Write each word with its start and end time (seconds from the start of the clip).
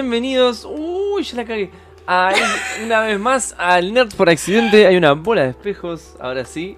Bienvenidos. 0.00 0.64
Uy, 0.64 1.24
ya 1.24 1.38
la 1.38 1.44
cagué. 1.44 1.70
A- 2.06 2.32
una 2.84 3.00
vez 3.00 3.18
más 3.18 3.52
al 3.58 3.92
Nerd 3.92 4.14
por 4.14 4.30
accidente. 4.30 4.86
Hay 4.86 4.94
una 4.94 5.10
bola 5.14 5.42
de 5.42 5.48
espejos, 5.50 6.14
ahora 6.20 6.44
sí. 6.44 6.76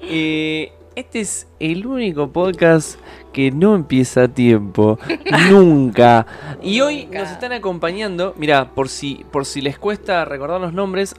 Eh, 0.00 0.72
este 0.94 1.18
es 1.22 1.48
el 1.58 1.84
único 1.84 2.30
podcast 2.30 3.00
que 3.32 3.50
no 3.50 3.74
empieza 3.74 4.22
a 4.22 4.28
tiempo. 4.28 4.96
Nunca. 5.50 6.24
Y 6.62 6.80
hoy 6.82 7.06
Nunca. 7.06 7.18
nos 7.22 7.30
están 7.32 7.50
acompañando. 7.50 8.32
Mira, 8.36 8.70
por 8.76 8.88
si, 8.88 9.26
por 9.32 9.44
si 9.44 9.60
les 9.60 9.76
cuesta 9.76 10.24
recordar 10.24 10.60
los 10.60 10.72
nombres, 10.72 11.16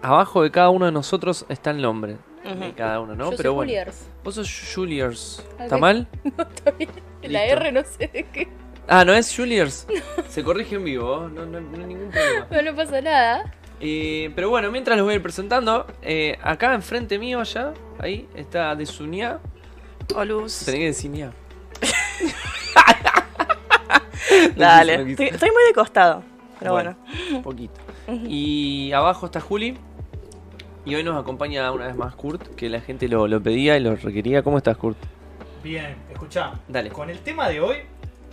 abajo 0.00 0.42
de 0.42 0.50
cada 0.50 0.70
uno 0.70 0.86
de 0.86 0.92
nosotros 0.92 1.44
está 1.50 1.70
el 1.70 1.82
nombre 1.82 2.16
de 2.46 2.72
cada 2.74 3.00
uno, 3.00 3.14
¿no? 3.14 3.24
Yo 3.32 3.36
Pero 3.36 3.50
soy 3.50 3.54
bueno. 3.56 3.70
Juliers. 3.72 4.08
Vos 4.24 4.36
sos 4.36 4.72
Juliers. 4.74 5.44
¿Está 5.60 5.76
mal? 5.76 6.08
Está 6.24 6.70
bien. 6.70 6.88
La 7.24 7.42
Listo. 7.44 7.56
R 7.60 7.72
no 7.72 7.82
sé 7.84 8.08
de 8.10 8.24
qué. 8.32 8.48
Ah, 8.88 9.04
no 9.04 9.12
es 9.14 9.34
Juliers. 9.34 9.86
Se 10.28 10.44
corrige 10.44 10.76
en 10.76 10.84
vivo, 10.84 11.28
no, 11.32 11.46
no- 11.46 11.60
no 11.60 11.78
hay 11.78 11.86
ningún 11.86 12.10
problema. 12.10 12.46
No, 12.50 12.62
no 12.62 12.76
pasa 12.76 13.00
nada. 13.00 13.52
Eh, 13.80 14.30
pero 14.34 14.48
bueno, 14.48 14.70
mientras 14.70 14.96
los 14.96 15.04
voy 15.04 15.14
a 15.14 15.16
ir 15.16 15.22
presentando, 15.22 15.86
eh, 16.02 16.38
acá 16.42 16.74
enfrente 16.74 17.18
mío 17.18 17.40
allá, 17.40 17.72
ahí 17.98 18.28
está 18.34 18.74
de 18.74 18.86
Sunia. 18.86 19.38
Olus. 20.14 20.64
Tenés 20.64 20.80
que 20.80 20.86
decir 20.86 21.10
Nia. 21.10 21.32
Dale. 24.56 24.98
No 24.98 25.04
estoy 25.10 25.50
muy 25.50 25.64
de 25.68 25.72
costado. 25.74 26.22
Pero 26.58 26.72
bueno. 26.72 26.96
Un 27.32 27.42
poquito. 27.42 27.74
Y 28.08 28.92
abajo 28.92 29.26
está 29.26 29.40
Juli. 29.40 29.76
Y 30.84 30.94
hoy 30.94 31.02
nos 31.02 31.20
acompaña 31.20 31.70
una 31.72 31.88
vez 31.88 31.96
más 31.96 32.14
Kurt, 32.14 32.54
que 32.54 32.68
la 32.68 32.80
gente 32.80 33.08
lo, 33.08 33.26
lo 33.26 33.42
pedía 33.42 33.76
y 33.76 33.80
lo 33.80 33.96
requería. 33.96 34.42
¿Cómo 34.42 34.58
estás, 34.58 34.76
Kurt? 34.76 34.96
Bien, 35.64 35.96
escuchá. 36.12 36.52
Dale. 36.68 36.90
Con 36.90 37.10
el 37.10 37.18
tema 37.18 37.48
de 37.48 37.60
hoy, 37.60 37.78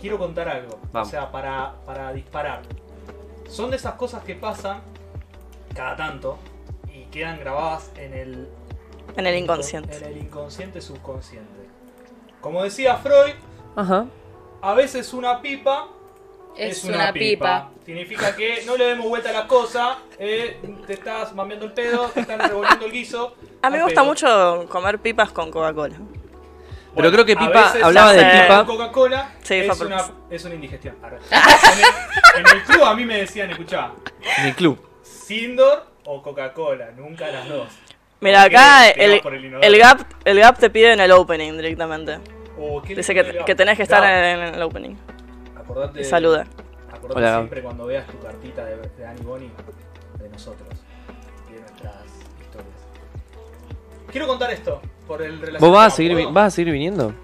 quiero 0.04 0.18
contar 0.18 0.46
algo. 0.50 0.78
Vamos. 0.92 1.08
O 1.08 1.10
sea, 1.10 1.32
para, 1.32 1.76
para 1.86 2.12
disparar. 2.12 2.60
Son 3.48 3.70
de 3.70 3.76
esas 3.76 3.94
cosas 3.94 4.22
que 4.22 4.34
pasan 4.34 4.82
cada 5.74 5.96
tanto 5.96 6.38
y 6.92 7.04
quedan 7.04 7.40
grabadas 7.40 7.90
en 7.96 8.12
el, 8.12 8.48
En 9.16 9.26
el 9.26 9.34
inconsciente. 9.38 9.96
En 9.96 10.04
el 10.04 10.18
inconsciente 10.18 10.82
subconsciente. 10.82 11.48
Como 12.42 12.62
decía 12.62 12.96
Freud, 12.98 13.32
Ajá. 13.76 14.04
a 14.60 14.74
veces 14.74 15.14
una 15.14 15.40
pipa 15.40 15.88
Es, 16.54 16.84
una, 16.84 17.10
pipa. 17.10 17.70
Significa 17.86 18.36
que 18.36 18.62
no 18.66 18.76
le 18.76 18.84
demos 18.84 19.08
vuelta 19.08 19.30
a 19.30 19.32
las 19.32 19.46
cosas, 19.46 19.96
eh, 20.18 20.60
te 20.86 20.92
estás 20.92 21.34
mameando 21.34 21.64
el 21.64 21.72
pedo, 21.72 22.08
te 22.08 22.20
están 22.20 22.40
revolviendo 22.40 22.84
el 22.84 22.92
guiso. 22.92 23.36
A 23.62 23.70
mí 23.70 23.78
me 23.78 23.84
gusta 23.84 24.02
pedo. 24.02 24.10
mucho 24.10 24.66
comer 24.68 24.98
pipas 24.98 25.32
con 25.32 25.50
Coca-Cola. 25.50 25.96
Pero 26.96 27.10
creo 27.12 27.24
que 27.24 27.36
Pipa 27.36 27.72
hablaba 27.82 28.12
de 28.12 28.24
pipa. 28.24 28.64
Coca-Cola 28.66 29.32
Sí, 29.42 29.54
es, 29.54 29.76
fue 29.76 29.86
una, 29.86 29.98
por- 30.06 30.14
es 30.30 30.44
una 30.44 30.54
indigestión. 30.54 30.96
Arre. 31.02 31.18
En 31.30 31.78
el, 31.78 32.46
en 32.52 32.56
el 32.56 32.62
club 32.64 32.84
a 32.84 32.94
mí 32.94 33.04
me 33.04 33.18
decían, 33.18 33.50
escuchá, 33.50 33.90
En 34.38 34.46
el 34.46 34.54
club. 34.54 34.80
Sindor 35.02 35.86
o 36.04 36.22
Coca-Cola, 36.22 36.90
nunca 36.96 37.28
las 37.28 37.48
dos. 37.48 37.68
Mira, 38.20 38.42
Porque 38.42 38.56
acá 38.56 38.92
te 38.94 39.00
vas 39.06 39.14
el, 39.14 39.20
por 39.20 39.34
el 39.34 39.44
inodoro. 39.44 39.66
el, 39.68 39.78
gap, 39.78 40.00
el 40.24 40.38
gap 40.40 40.58
te 40.58 40.70
pide 40.70 40.92
en 40.92 41.00
el 41.00 41.10
opening 41.12 41.52
directamente. 41.56 42.18
Oh, 42.58 42.80
¿qué 42.80 42.94
Dice 42.94 43.12
lindo 43.12 43.32
que, 43.32 43.38
el 43.40 43.44
que 43.44 43.54
tenés 43.54 43.76
que 43.76 43.82
estar 43.82 44.00
Gap, 44.02 44.10
en 44.48 44.54
el 44.54 44.62
opening. 44.62 44.94
Acordate, 45.56 46.00
Y 46.00 46.04
saluda. 46.04 46.46
Acordate 46.92 47.18
Hola, 47.18 47.36
siempre 47.38 47.62
cuando 47.62 47.86
veas 47.86 48.06
tu 48.06 48.18
cartita 48.20 48.64
de, 48.64 48.76
de 48.76 49.06
Annie 49.06 49.22
Bonnie 49.24 49.50
de 50.20 50.28
nosotros 50.28 50.68
y 51.50 51.54
de 51.54 51.60
nuestras 51.60 51.94
historias. 52.40 52.76
Quiero 54.10 54.26
contar 54.26 54.50
esto 54.52 54.80
por 55.06 55.22
el 55.22 55.38
¿Vos 55.58 55.72
vas 55.72 55.92
a 55.92 55.96
seguir, 55.96 56.28
vas 56.30 56.46
a 56.46 56.50
seguir 56.50 56.72
viniendo? 56.72 57.14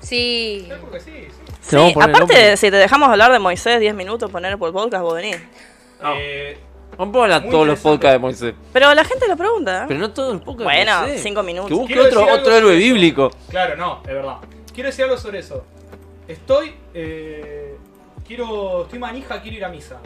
Sí. 0.00 0.68
Sí, 0.98 1.00
sí, 1.04 1.28
sí. 1.60 1.94
Aparte, 2.00 2.56
si 2.56 2.70
te 2.70 2.76
dejamos 2.76 3.08
hablar 3.08 3.32
de 3.32 3.38
Moisés 3.38 3.80
10 3.80 3.94
minutos, 3.94 4.30
poner 4.30 4.56
por 4.58 4.68
el 4.68 4.74
podcast, 4.74 5.02
vos 5.02 5.14
venís. 5.14 5.36
No. 6.02 6.14
Eh, 6.16 6.58
Vamos 6.96 7.16
a 7.16 7.22
hablar 7.22 7.48
todos 7.48 7.66
los 7.66 7.78
podcasts 7.78 8.14
de 8.14 8.18
Moisés. 8.18 8.54
Pero 8.72 8.92
la 8.92 9.04
gente 9.04 9.28
lo 9.28 9.36
pregunta. 9.36 9.82
¿eh? 9.82 9.84
Pero 9.86 10.00
no 10.00 10.10
todos 10.10 10.34
los 10.34 10.42
podcasts 10.42 10.58
de 10.58 10.64
Bueno, 10.84 11.00
Moisés. 11.02 11.22
5 11.22 11.42
minutos. 11.44 11.68
Que 11.68 11.74
busque 11.74 11.94
Quiero 11.94 12.08
otro, 12.08 12.34
otro 12.34 12.54
héroe 12.56 12.76
bíblico. 12.76 13.30
Claro, 13.50 13.76
no, 13.76 14.00
es 14.02 14.14
verdad. 14.14 14.36
Quiero 14.74 14.88
decir 14.88 15.04
algo 15.04 15.16
sobre 15.16 15.38
eso. 15.38 15.64
Estoy. 16.26 16.74
Eh, 16.94 17.76
quiero. 18.26 18.82
Estoy 18.82 18.98
manija, 18.98 19.40
quiero 19.40 19.56
ir 19.58 19.64
a 19.64 19.68
misa. 19.68 20.00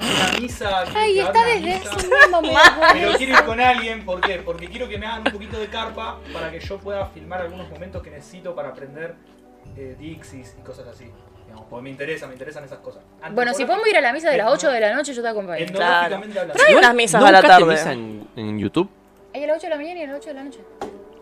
Una 0.00 0.40
misa. 0.40 0.84
Ay, 0.94 1.20
está 1.20 1.44
desde 1.44 1.74
hace 1.74 2.06
un 2.08 2.30
momento. 2.30 2.60
Pero 2.92 3.12
quiero 3.16 3.32
ir 3.38 3.44
con 3.44 3.60
alguien, 3.60 4.04
¿por 4.04 4.20
qué? 4.20 4.38
Porque 4.44 4.68
quiero 4.68 4.88
que 4.88 4.98
me 4.98 5.06
hagan 5.06 5.22
un 5.26 5.32
poquito 5.32 5.58
de 5.58 5.66
carpa 5.68 6.18
para 6.32 6.50
que 6.50 6.60
yo 6.60 6.78
pueda 6.78 7.06
filmar 7.06 7.40
algunos 7.42 7.68
momentos 7.70 8.02
que 8.02 8.10
necesito 8.10 8.54
para 8.54 8.70
aprender 8.70 9.14
eh, 9.76 9.96
Dixis 9.98 10.56
y 10.58 10.62
cosas 10.62 10.86
así. 10.88 11.10
Digamos, 11.46 11.66
porque 11.70 11.82
me 11.84 11.90
interesa, 11.90 12.26
me 12.26 12.32
interesan 12.32 12.64
esas 12.64 12.78
cosas. 12.78 13.02
Bueno, 13.32 13.54
si 13.54 13.64
podemos 13.64 13.86
ir 13.86 13.96
a 13.96 14.00
la 14.00 14.12
misa 14.12 14.30
de 14.30 14.38
las 14.38 14.50
8 14.52 14.70
de 14.70 14.80
la 14.80 14.94
noche, 14.94 15.12
yo 15.14 15.22
te 15.22 15.28
acompaño. 15.28 15.66
Hablando. 15.80 16.20
Pero 16.52 16.64
hay 16.68 16.74
unas 16.74 16.94
misas 16.94 17.20
¿No 17.20 17.26
a 17.26 17.32
la 17.32 17.42
tarde. 17.42 17.64
misa 17.66 17.92
en, 17.92 18.26
en 18.36 18.58
YouTube? 18.58 18.88
Hay 19.34 19.44
a 19.44 19.46
las 19.48 19.56
8 19.58 19.66
de 19.66 19.70
la 19.70 19.76
mañana 19.76 20.00
y 20.00 20.02
a 20.04 20.06
las 20.08 20.16
8 20.20 20.28
de 20.28 20.34
la 20.34 20.44
noche. 20.44 20.60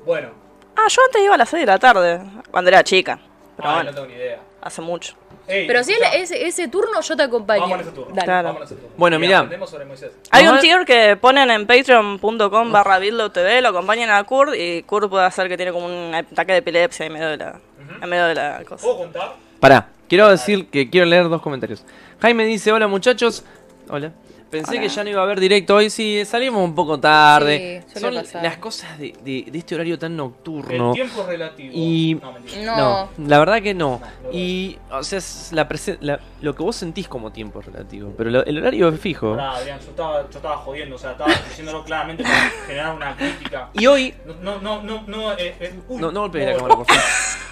Bueno, 0.07 0.31
Ah, 0.75 0.87
yo 0.89 1.03
antes 1.05 1.23
iba 1.23 1.35
a 1.35 1.39
las 1.39 1.49
6 1.51 1.61
de 1.61 1.67
la 1.67 1.79
tarde, 1.79 2.21
cuando 2.51 2.71
era 2.71 2.83
chica. 2.83 3.19
Pero 3.57 3.69
ah, 3.69 3.75
bueno, 3.75 3.91
no 3.91 3.95
tengo 3.95 4.09
ni 4.09 4.15
idea. 4.15 4.41
hace 4.63 4.81
mucho. 4.81 5.15
Ey, 5.49 5.67
Pero 5.67 5.83
si 5.83 5.93
es 5.93 6.01
ese, 6.15 6.47
ese 6.47 6.69
turno, 6.69 7.01
yo 7.01 7.17
te 7.17 7.23
acompaño. 7.23 7.63
Vamos 7.63 7.81
en 7.81 7.87
ese 7.87 7.91
turno. 7.93 8.15
Dale. 8.15 8.25
Claro. 8.25 8.49
Vamos 8.49 8.61
en 8.63 8.67
ese 8.67 8.75
turno. 8.77 8.91
Bueno, 8.97 9.17
Y 9.17 9.19
mirá. 9.21 9.39
aprendemos 9.39 9.71
sobre 9.71 9.85
Moisés. 9.85 10.13
Hay 10.31 10.47
un 10.47 10.59
tier 10.61 10.85
que 10.85 11.17
ponen 11.17 11.51
en 11.51 11.67
patreon.com 11.67 12.73
barra 12.73 13.01
TV, 13.01 13.61
lo 13.61 13.69
acompañan 13.69 14.11
a 14.11 14.23
Kurt 14.25 14.55
y 14.55 14.83
Kurt 14.85 15.09
puede 15.11 15.25
hacer 15.25 15.49
que 15.49 15.57
tiene 15.57 15.73
como 15.73 15.87
un 15.87 16.15
ataque 16.15 16.53
de 16.53 16.59
epilepsia 16.59 17.07
en 17.07 17.13
medio 17.13 17.29
de 17.29 17.37
la, 17.37 17.61
en 18.01 18.09
medio 18.09 18.27
de 18.27 18.35
la 18.35 18.63
cosa. 18.65 18.83
¿Puedo 18.85 18.99
contar? 18.99 19.35
Pará, 19.61 19.89
quiero 20.09 20.29
decir 20.29 20.69
que 20.69 20.89
quiero 20.91 21.07
leer 21.07 21.29
dos 21.29 21.43
comentarios. 21.43 21.85
Jaime 22.21 22.45
dice, 22.45 22.73
hola 22.73 22.87
muchachos. 22.87 23.45
Hola. 23.89 24.13
Pensé 24.53 24.73
Hola. 24.73 24.81
que 24.83 24.89
ya 24.91 25.03
no 25.03 25.09
iba 25.09 25.21
a 25.23 25.25
haber 25.25 25.41
directo 25.41 25.75
hoy. 25.77 25.89
Sí, 25.89 26.23
salimos 26.27 26.63
un 26.63 26.75
poco 26.75 27.01
tarde. 27.01 27.83
Sí, 27.89 27.99
Son 28.01 28.13
pasar. 28.15 28.43
las 28.43 28.59
cosas 28.59 28.99
de, 28.99 29.15
de- 29.25 29.47
de 29.51 29.59
este 29.59 29.75
horario 29.75 29.99
tan 29.99 30.11
El 30.13 30.19
nocturno. 30.19 30.93
tiempo 30.93 31.23
es 31.23 31.27
relativo. 31.27 31.71
Y- 31.75 32.19
No, 32.21 32.33
mentira. 32.33 32.77
No. 32.77 33.09
No, 33.17 33.29
la 33.31 33.39
verdad 33.39 33.63
que 33.63 33.73
no. 33.73 33.99
No, 34.23 34.31
Y, 34.31 34.77
o 34.91 35.03
sea, 35.03 35.21
es 35.21 35.53
la 35.53 35.67
presen- 35.67 35.97
la- 36.03 36.21
lo 36.43 36.55
que 36.55 36.63
vos 36.63 36.77
sentís 36.77 37.09
como 37.09 37.33
tiempo 37.33 37.61
es 37.61 37.65
relativo. 37.67 38.13
Pero 38.15 38.29
lo- 38.29 38.45
el 38.45 38.59
horario 38.59 38.91
es 38.91 39.01
fijo. 39.01 39.31
Pará, 39.31 39.53
Adrián, 39.53 39.81
yo 39.81 39.89
estaba, 39.89 40.21
yo 40.31 40.37
estaba 40.37 40.57
jodiendo, 40.59 40.97
o 40.97 40.99
sea, 40.99 41.13
estaba 41.13 41.33
diciéndolo 41.49 41.83
claramente 41.83 42.23
para 42.23 42.51
generar 42.67 42.95
una 42.95 43.17
crítica. 43.17 43.71
Y 43.73 43.87
hoy 43.87 44.13
No, 44.27 44.35
no, 44.35 44.61
no, 44.61 44.83
no, 44.83 45.03
no, 45.07 45.33
eh, 45.33 45.57
eh, 45.61 45.81
uy, 45.89 45.99
No, 45.99 46.13
no 46.13 46.21
golpees 46.21 46.45
la 46.49 46.57
cámara, 46.57 46.77
por 46.77 46.87
favor. 46.87 47.03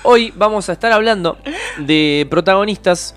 Hoy 0.02 0.34
vamos 0.36 0.68
a 0.68 0.72
estar 0.74 0.92
hablando 0.92 1.38
de 1.78 2.26
protagonistas 2.28 3.14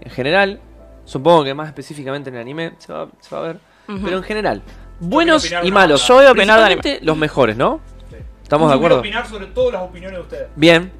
en 0.00 0.10
general. 0.10 0.60
Supongo 1.06 1.44
que 1.44 1.54
más 1.54 1.68
específicamente 1.68 2.28
en 2.28 2.34
el 2.36 2.42
anime 2.42 2.74
se 2.78 2.92
va, 2.92 3.08
se 3.20 3.34
va 3.34 3.40
a 3.40 3.44
ver. 3.46 3.56
Pero 3.86 4.18
en 4.18 4.22
general, 4.24 4.62
buenos 5.00 5.50
y 5.62 5.70
malos. 5.70 6.06
Yo 6.06 6.14
voy 6.16 6.26
a 6.26 6.32
opinar 6.32 6.58
de 6.60 6.66
Principalmente 6.66 7.06
los 7.06 7.16
mejores, 7.16 7.56
¿no? 7.56 7.80
Sí. 8.10 8.16
¿Estamos 8.42 8.68
de 8.68 8.74
Yo 8.74 8.80
quiero 8.80 8.94
acuerdo? 8.96 8.98
opinar 8.98 9.26
sobre 9.26 9.46
todas 9.46 9.72
las 9.74 9.82
opiniones 9.82 10.18
de 10.18 10.22
ustedes. 10.22 10.48
Bien. 10.56 10.92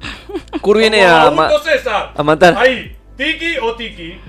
Kur 0.61 0.77
viene 0.77 1.05
a, 1.05 1.29
ma- 1.29 1.49
César. 1.63 2.13
a 2.15 2.23
matar. 2.23 2.57
Ahí, 2.57 2.95
Tiki 3.15 3.57
o 3.61 3.75
Tiki. 3.75 4.19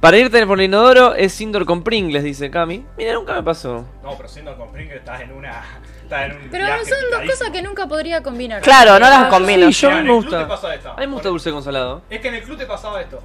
Para 0.00 0.18
irte 0.18 0.46
por 0.46 0.58
el 0.58 0.66
inodoro 0.66 1.14
es 1.14 1.38
indoor 1.40 1.64
con 1.66 1.82
Pringles, 1.82 2.22
dice 2.22 2.50
Cami. 2.50 2.84
Mira, 2.96 3.14
nunca 3.14 3.34
me 3.34 3.42
pasó. 3.42 3.84
No, 4.02 4.16
pero 4.16 4.28
siendo 4.28 4.56
con 4.56 4.68
Springer 4.68 4.96
estás 4.98 5.20
en 5.22 5.32
una. 5.32 5.62
Estás 6.02 6.30
en 6.30 6.36
un 6.42 6.48
Pero 6.50 6.64
viaje 6.66 6.84
son 6.84 6.98
dos 7.10 7.20
cosas 7.30 7.50
que 7.50 7.62
nunca 7.62 7.86
podría 7.88 8.22
combinar. 8.22 8.62
Claro, 8.62 8.92
no 8.92 9.00
las 9.00 9.24
Ah, 9.24 9.28
combino. 9.28 9.66
sí, 9.66 9.72
yo 9.82 9.88
a 9.88 9.92
en 9.92 10.02
mí 10.04 10.08
me 10.08 10.14
gusta. 10.14 10.38
te 10.38 10.46
pasa 10.46 10.74
esta. 10.74 10.92
A 10.92 10.96
mí 11.00 11.06
me 11.06 11.12
gusta 11.14 11.28
dulce 11.30 11.50
con 11.50 11.62
salado. 11.62 12.02
Es 12.08 12.20
que 12.20 12.28
en 12.28 12.34
el 12.36 12.42
club 12.42 12.56
te 12.58 12.66
pasaba 12.66 13.00
esto. 13.02 13.20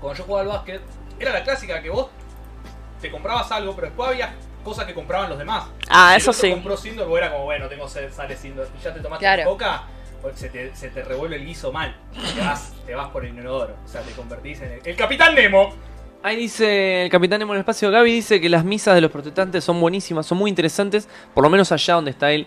Cuando 0.00 0.18
yo 0.18 0.24
jugaba 0.24 0.42
al 0.42 0.56
básquet, 0.56 0.80
era 1.18 1.32
la 1.32 1.42
clásica 1.44 1.82
que 1.82 1.90
vos 1.90 2.08
te 3.00 3.10
comprabas 3.10 3.50
algo, 3.52 3.74
pero 3.74 3.88
después 3.88 4.08
había 4.10 4.34
cosas 4.64 4.84
que 4.86 4.94
compraban 4.94 5.28
los 5.30 5.38
demás. 5.38 5.64
Ah, 5.88 6.12
Si 6.12 6.18
eso 6.18 6.32
sí. 6.32 6.50
compró 6.50 6.76
Sindor, 6.76 7.16
era 7.18 7.30
como, 7.32 7.44
bueno, 7.44 7.68
tengo 7.68 7.88
sed, 7.88 8.12
sale 8.12 8.36
Sindor. 8.36 8.68
Y 8.78 8.82
ya 8.82 8.92
te 8.94 9.00
tomaste 9.00 9.24
Claro. 9.24 9.44
coca, 9.50 9.84
se 10.34 10.48
te, 10.50 10.74
se 10.76 10.88
te 10.90 11.02
revuelve 11.02 11.36
el 11.36 11.46
guiso 11.46 11.72
mal. 11.72 11.96
Te 12.34 12.40
vas, 12.40 12.72
te 12.86 12.94
vas 12.94 13.08
por 13.08 13.24
el 13.24 13.32
inodoro. 13.34 13.74
O 13.84 13.88
sea, 13.88 14.00
te 14.02 14.12
convertís 14.12 14.60
en 14.60 14.72
el, 14.72 14.80
el 14.84 14.96
Capitán 14.96 15.34
Nemo. 15.34 15.74
Ahí 16.22 16.36
dice 16.36 17.04
el 17.04 17.10
capitán 17.10 17.38
Nemo 17.38 17.54
en 17.54 17.56
el 17.56 17.60
espacio. 17.60 17.90
Gaby 17.90 18.12
dice 18.12 18.42
que 18.42 18.50
las 18.50 18.62
misas 18.62 18.94
de 18.94 19.00
los 19.00 19.10
protestantes 19.10 19.64
son 19.64 19.80
buenísimas, 19.80 20.26
son 20.26 20.36
muy 20.36 20.50
interesantes. 20.50 21.08
Por 21.32 21.42
lo 21.42 21.48
menos 21.48 21.72
allá 21.72 21.94
donde 21.94 22.10
está 22.10 22.30
él. 22.30 22.46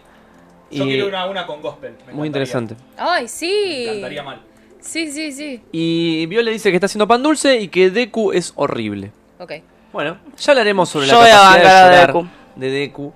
Yo 0.69 0.83
Y- 0.85 0.89
quiero 0.89 1.07
una, 1.07 1.25
una 1.25 1.47
con 1.47 1.59
gospel. 1.63 1.95
me 2.05 2.13
muy 2.13 2.27
interesante. 2.27 2.75
Ay, 2.97 3.23
Me 3.23 3.27
sí. 3.29 3.85
encantaría 3.87 4.21
mal. 4.21 4.41
Sí, 4.83 5.11
sí, 5.11 5.31
sí. 5.31 5.61
Y 5.71 6.25
Viole 6.25 6.51
dice 6.51 6.69
que 6.69 6.75
está 6.77 6.85
haciendo 6.85 7.07
pan 7.07 7.23
dulce 7.23 7.59
y 7.59 7.69
que 7.69 7.89
Deku 7.89 8.31
es 8.33 8.51
horrible. 8.55 9.11
Ok. 9.39 9.53
Bueno, 9.93 10.17
ya 10.37 10.51
hablaremos 10.51 10.89
sobre 10.89 11.07
Yo 11.07 11.13
la 11.13 11.19
voy 11.19 11.29
a 11.29 11.31
capacidad 11.33 11.53
de 11.57 11.63
bancar 11.63 11.75
a 11.83 11.89
llorar 11.91 12.07
Deku. 12.07 12.27
de 12.57 12.69
Deku. 12.69 13.13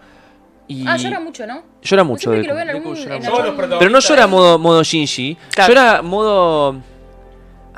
Y 0.70 0.88
Ah, 0.88 0.98
llora 0.98 1.20
mucho, 1.20 1.46
¿no? 1.48 1.64
Llora 1.82 2.04
mucho 2.04 2.30
siempre 2.32 2.42
Deku. 2.42 2.44
que 2.44 2.48
lo 2.50 2.54
veo 2.56 2.62
en 2.62 2.68
Deku 2.68 2.78
algún- 2.90 2.96
llora 3.04 3.16
en 3.16 3.20
mucho. 3.22 3.30
Todos 3.32 3.40
los 3.40 3.46
algún- 3.50 3.58
protagonistas. 3.58 3.80
Pero 3.80 3.92
no 3.92 4.00
llora 4.00 4.28
modo, 4.28 4.60
modo 4.60 4.84
Shinji. 4.84 5.38
Claro. 5.54 5.74
Llora 5.74 6.02
modo... 6.02 6.76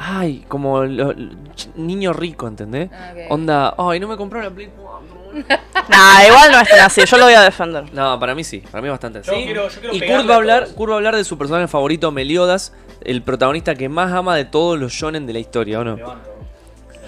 Ay, 0.01 0.45
como 0.47 0.83
lo- 0.85 1.11
lo- 1.13 1.31
ch- 1.55 1.73
niño 1.75 2.13
rico, 2.13 2.47
¿entendés? 2.47 2.89
Ah, 2.93 3.11
ok. 3.13 3.19
Onda, 3.31 3.75
ay, 3.77 3.99
no 3.99 4.07
me 4.07 4.15
compró 4.15 4.41
la 4.41 4.49
Play 4.49 4.69
4. 4.77 5.19
Nah, 5.89 6.25
igual 6.25 6.51
no 6.51 6.59
es 6.61 6.69
tan 6.69 6.79
así. 6.79 7.01
Yo 7.05 7.17
lo 7.17 7.25
voy 7.25 7.33
a 7.33 7.41
defender. 7.41 7.93
No, 7.93 8.17
para 8.19 8.33
mí 8.33 8.43
sí, 8.43 8.59
para 8.59 8.81
mí 8.81 8.87
bastante 8.89 9.21
Yo 9.21 9.33
sí. 9.33 9.43
quiero- 9.45 9.67
yo 9.69 9.79
quiero 9.81 9.95
y 9.95 9.99
pegarle 9.99 10.23
Kurt 10.23 10.29
va 10.29 10.33
a 10.33 10.35
a 10.35 10.39
hablar, 10.39 10.63
todos. 10.63 10.75
Kurt 10.75 10.89
va 10.89 10.93
a 10.93 10.97
hablar 10.97 11.15
de 11.17 11.23
su 11.25 11.37
personaje 11.37 11.67
favorito, 11.67 12.11
Meliodas, 12.11 12.73
el 13.01 13.21
protagonista 13.23 13.75
que 13.75 13.89
más 13.89 14.11
ama 14.11 14.35
de 14.35 14.45
todos 14.45 14.77
los 14.79 14.91
shonen 14.93 15.25
de 15.25 15.33
la 15.33 15.39
historia, 15.39 15.79
¿o 15.79 15.83
no? 15.83 15.95
Levanto. 15.95 16.29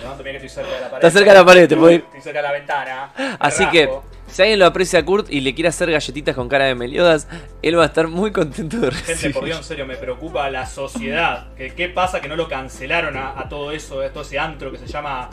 paso, 0.04 0.24
mira 0.24 0.40
que 0.40 0.48
estoy 0.48 0.64
cerca 0.64 0.76
de 0.76 0.82
la 0.82 0.90
pared. 0.90 1.06
Está 1.06 1.12
cerca 1.20 1.32
de 1.34 1.40
la 1.40 1.46
pared, 1.46 1.70
te 1.70 1.78
puedo 1.78 1.92
ir. 1.92 2.04
Estoy 2.08 2.22
cerca 2.22 2.40
de 2.42 2.48
la 2.48 2.52
ventana. 2.54 3.12
me 3.18 3.36
Así 3.40 3.66
que, 3.68 3.90
si 4.28 4.42
alguien 4.42 4.60
lo 4.60 4.66
aprecia 4.66 5.00
a 5.00 5.06
Kurt 5.06 5.28
y 5.30 5.42
le 5.42 5.54
quiere 5.54 5.68
hacer 5.70 5.92
galletitas 5.92 6.36
con 6.36 6.48
cara 6.50 6.66
de 6.66 6.76
Meliodas, 6.76 7.28
él 7.62 7.78
va 7.78 7.84
a 7.84 7.88
estar 7.88 8.08
muy 8.08 8.32
contento 8.32 8.78
de 8.78 8.92
Gente, 8.92 9.12
recibir. 9.14 9.36
por 9.36 9.46
Dios, 9.46 9.58
en 9.58 9.64
serio, 9.64 9.86
me 9.86 9.98
preocupa 9.98 10.50
la 10.50 10.66
sociedad. 10.66 11.48
¿Qué, 11.56 11.74
qué 11.76 11.90
pasa 11.90 12.20
que 12.22 12.28
no 12.30 12.36
lo 12.36 12.48
cancelaron 12.48 13.16
a, 13.18 13.40
a 13.40 13.48
todo 13.50 13.72
eso, 13.72 14.02
a 14.02 14.10
todo 14.10 14.24
ese 14.24 14.40
antro 14.40 14.72
que 14.72 14.78
se 14.78 14.88
llama 14.88 15.30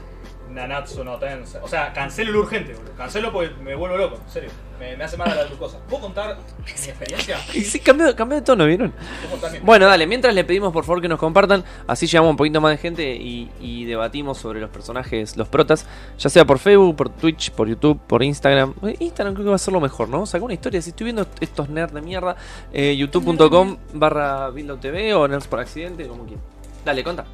Nanatsu 0.51 1.05
no 1.05 1.17
Tense? 1.19 1.59
O 1.59 1.69
sea, 1.69 1.93
cancelo 1.93 2.39
urgente, 2.39 2.75
boludo. 2.75 2.93
Cancelo 2.97 3.33
porque 3.33 3.55
me 3.63 3.75
vuelvo 3.75 3.97
loco, 3.97 4.17
en 4.25 4.31
serio. 4.31 4.51
Me, 4.79 4.97
me 4.97 5.05
hace 5.05 5.17
mal 5.17 5.29
a 5.31 5.35
la 5.35 5.45
glucosa. 5.45 5.79
¿Puedo 5.89 6.03
contar 6.03 6.39
mi 6.65 6.71
experiencia? 6.71 7.39
Y 7.55 7.63
sí, 7.63 7.81
cambió, 7.81 8.15
cambió 8.15 8.37
de 8.37 8.43
tono, 8.43 8.65
¿vieron? 8.67 8.93
¿Puedo 8.93 9.33
contar 9.33 9.53
mi 9.53 9.59
Bueno, 9.59 9.87
dale, 9.87 10.07
mientras 10.07 10.35
le 10.35 10.45
pedimos 10.45 10.73
por 10.73 10.85
favor 10.85 11.03
que 11.03 11.09
nos 11.09 11.19
compartan, 11.19 11.65
así 11.87 12.07
llegamos 12.07 12.31
un 12.31 12.37
poquito 12.37 12.61
más 12.61 12.73
de 12.73 12.79
gente 12.79 13.15
y, 13.17 13.51
y 13.61 13.85
debatimos 13.87 14.39
sobre 14.39 14.61
los 14.61 14.71
personajes, 14.71 15.37
los 15.37 15.49
protas, 15.49 15.87
ya 16.19 16.31
sea 16.31 16.45
por 16.45 16.59
Facebook, 16.59 16.97
por 16.97 17.09
Twitch, 17.09 17.51
por 17.51 17.69
YouTube, 17.69 17.99
por 18.07 18.23
Instagram. 18.23 18.75
Eh, 18.83 18.97
Instagram 19.01 19.35
creo 19.35 19.47
que 19.47 19.51
va 19.51 19.57
a 19.57 19.59
ser 19.59 19.75
lo 19.75 19.81
mejor, 19.81 20.09
¿no? 20.09 20.27
Saca 20.27 20.45
una 20.45 20.55
historia, 20.55 20.81
si 20.81 20.91
estoy 20.91 21.05
viendo 21.05 21.27
estos 21.41 21.69
nerds 21.69 21.93
de 21.93 22.01
mierda, 22.01 22.37
eh, 22.73 22.97
youtube.com 22.97 23.77
barra 23.95 24.53
TV 24.81 25.15
o 25.15 25.27
nerds 25.27 25.49
por 25.49 25.61
accidente, 25.61 26.07
como 26.07 26.25
quieran. 26.25 26.45
Dale, 26.85 27.03
conta. 27.03 27.25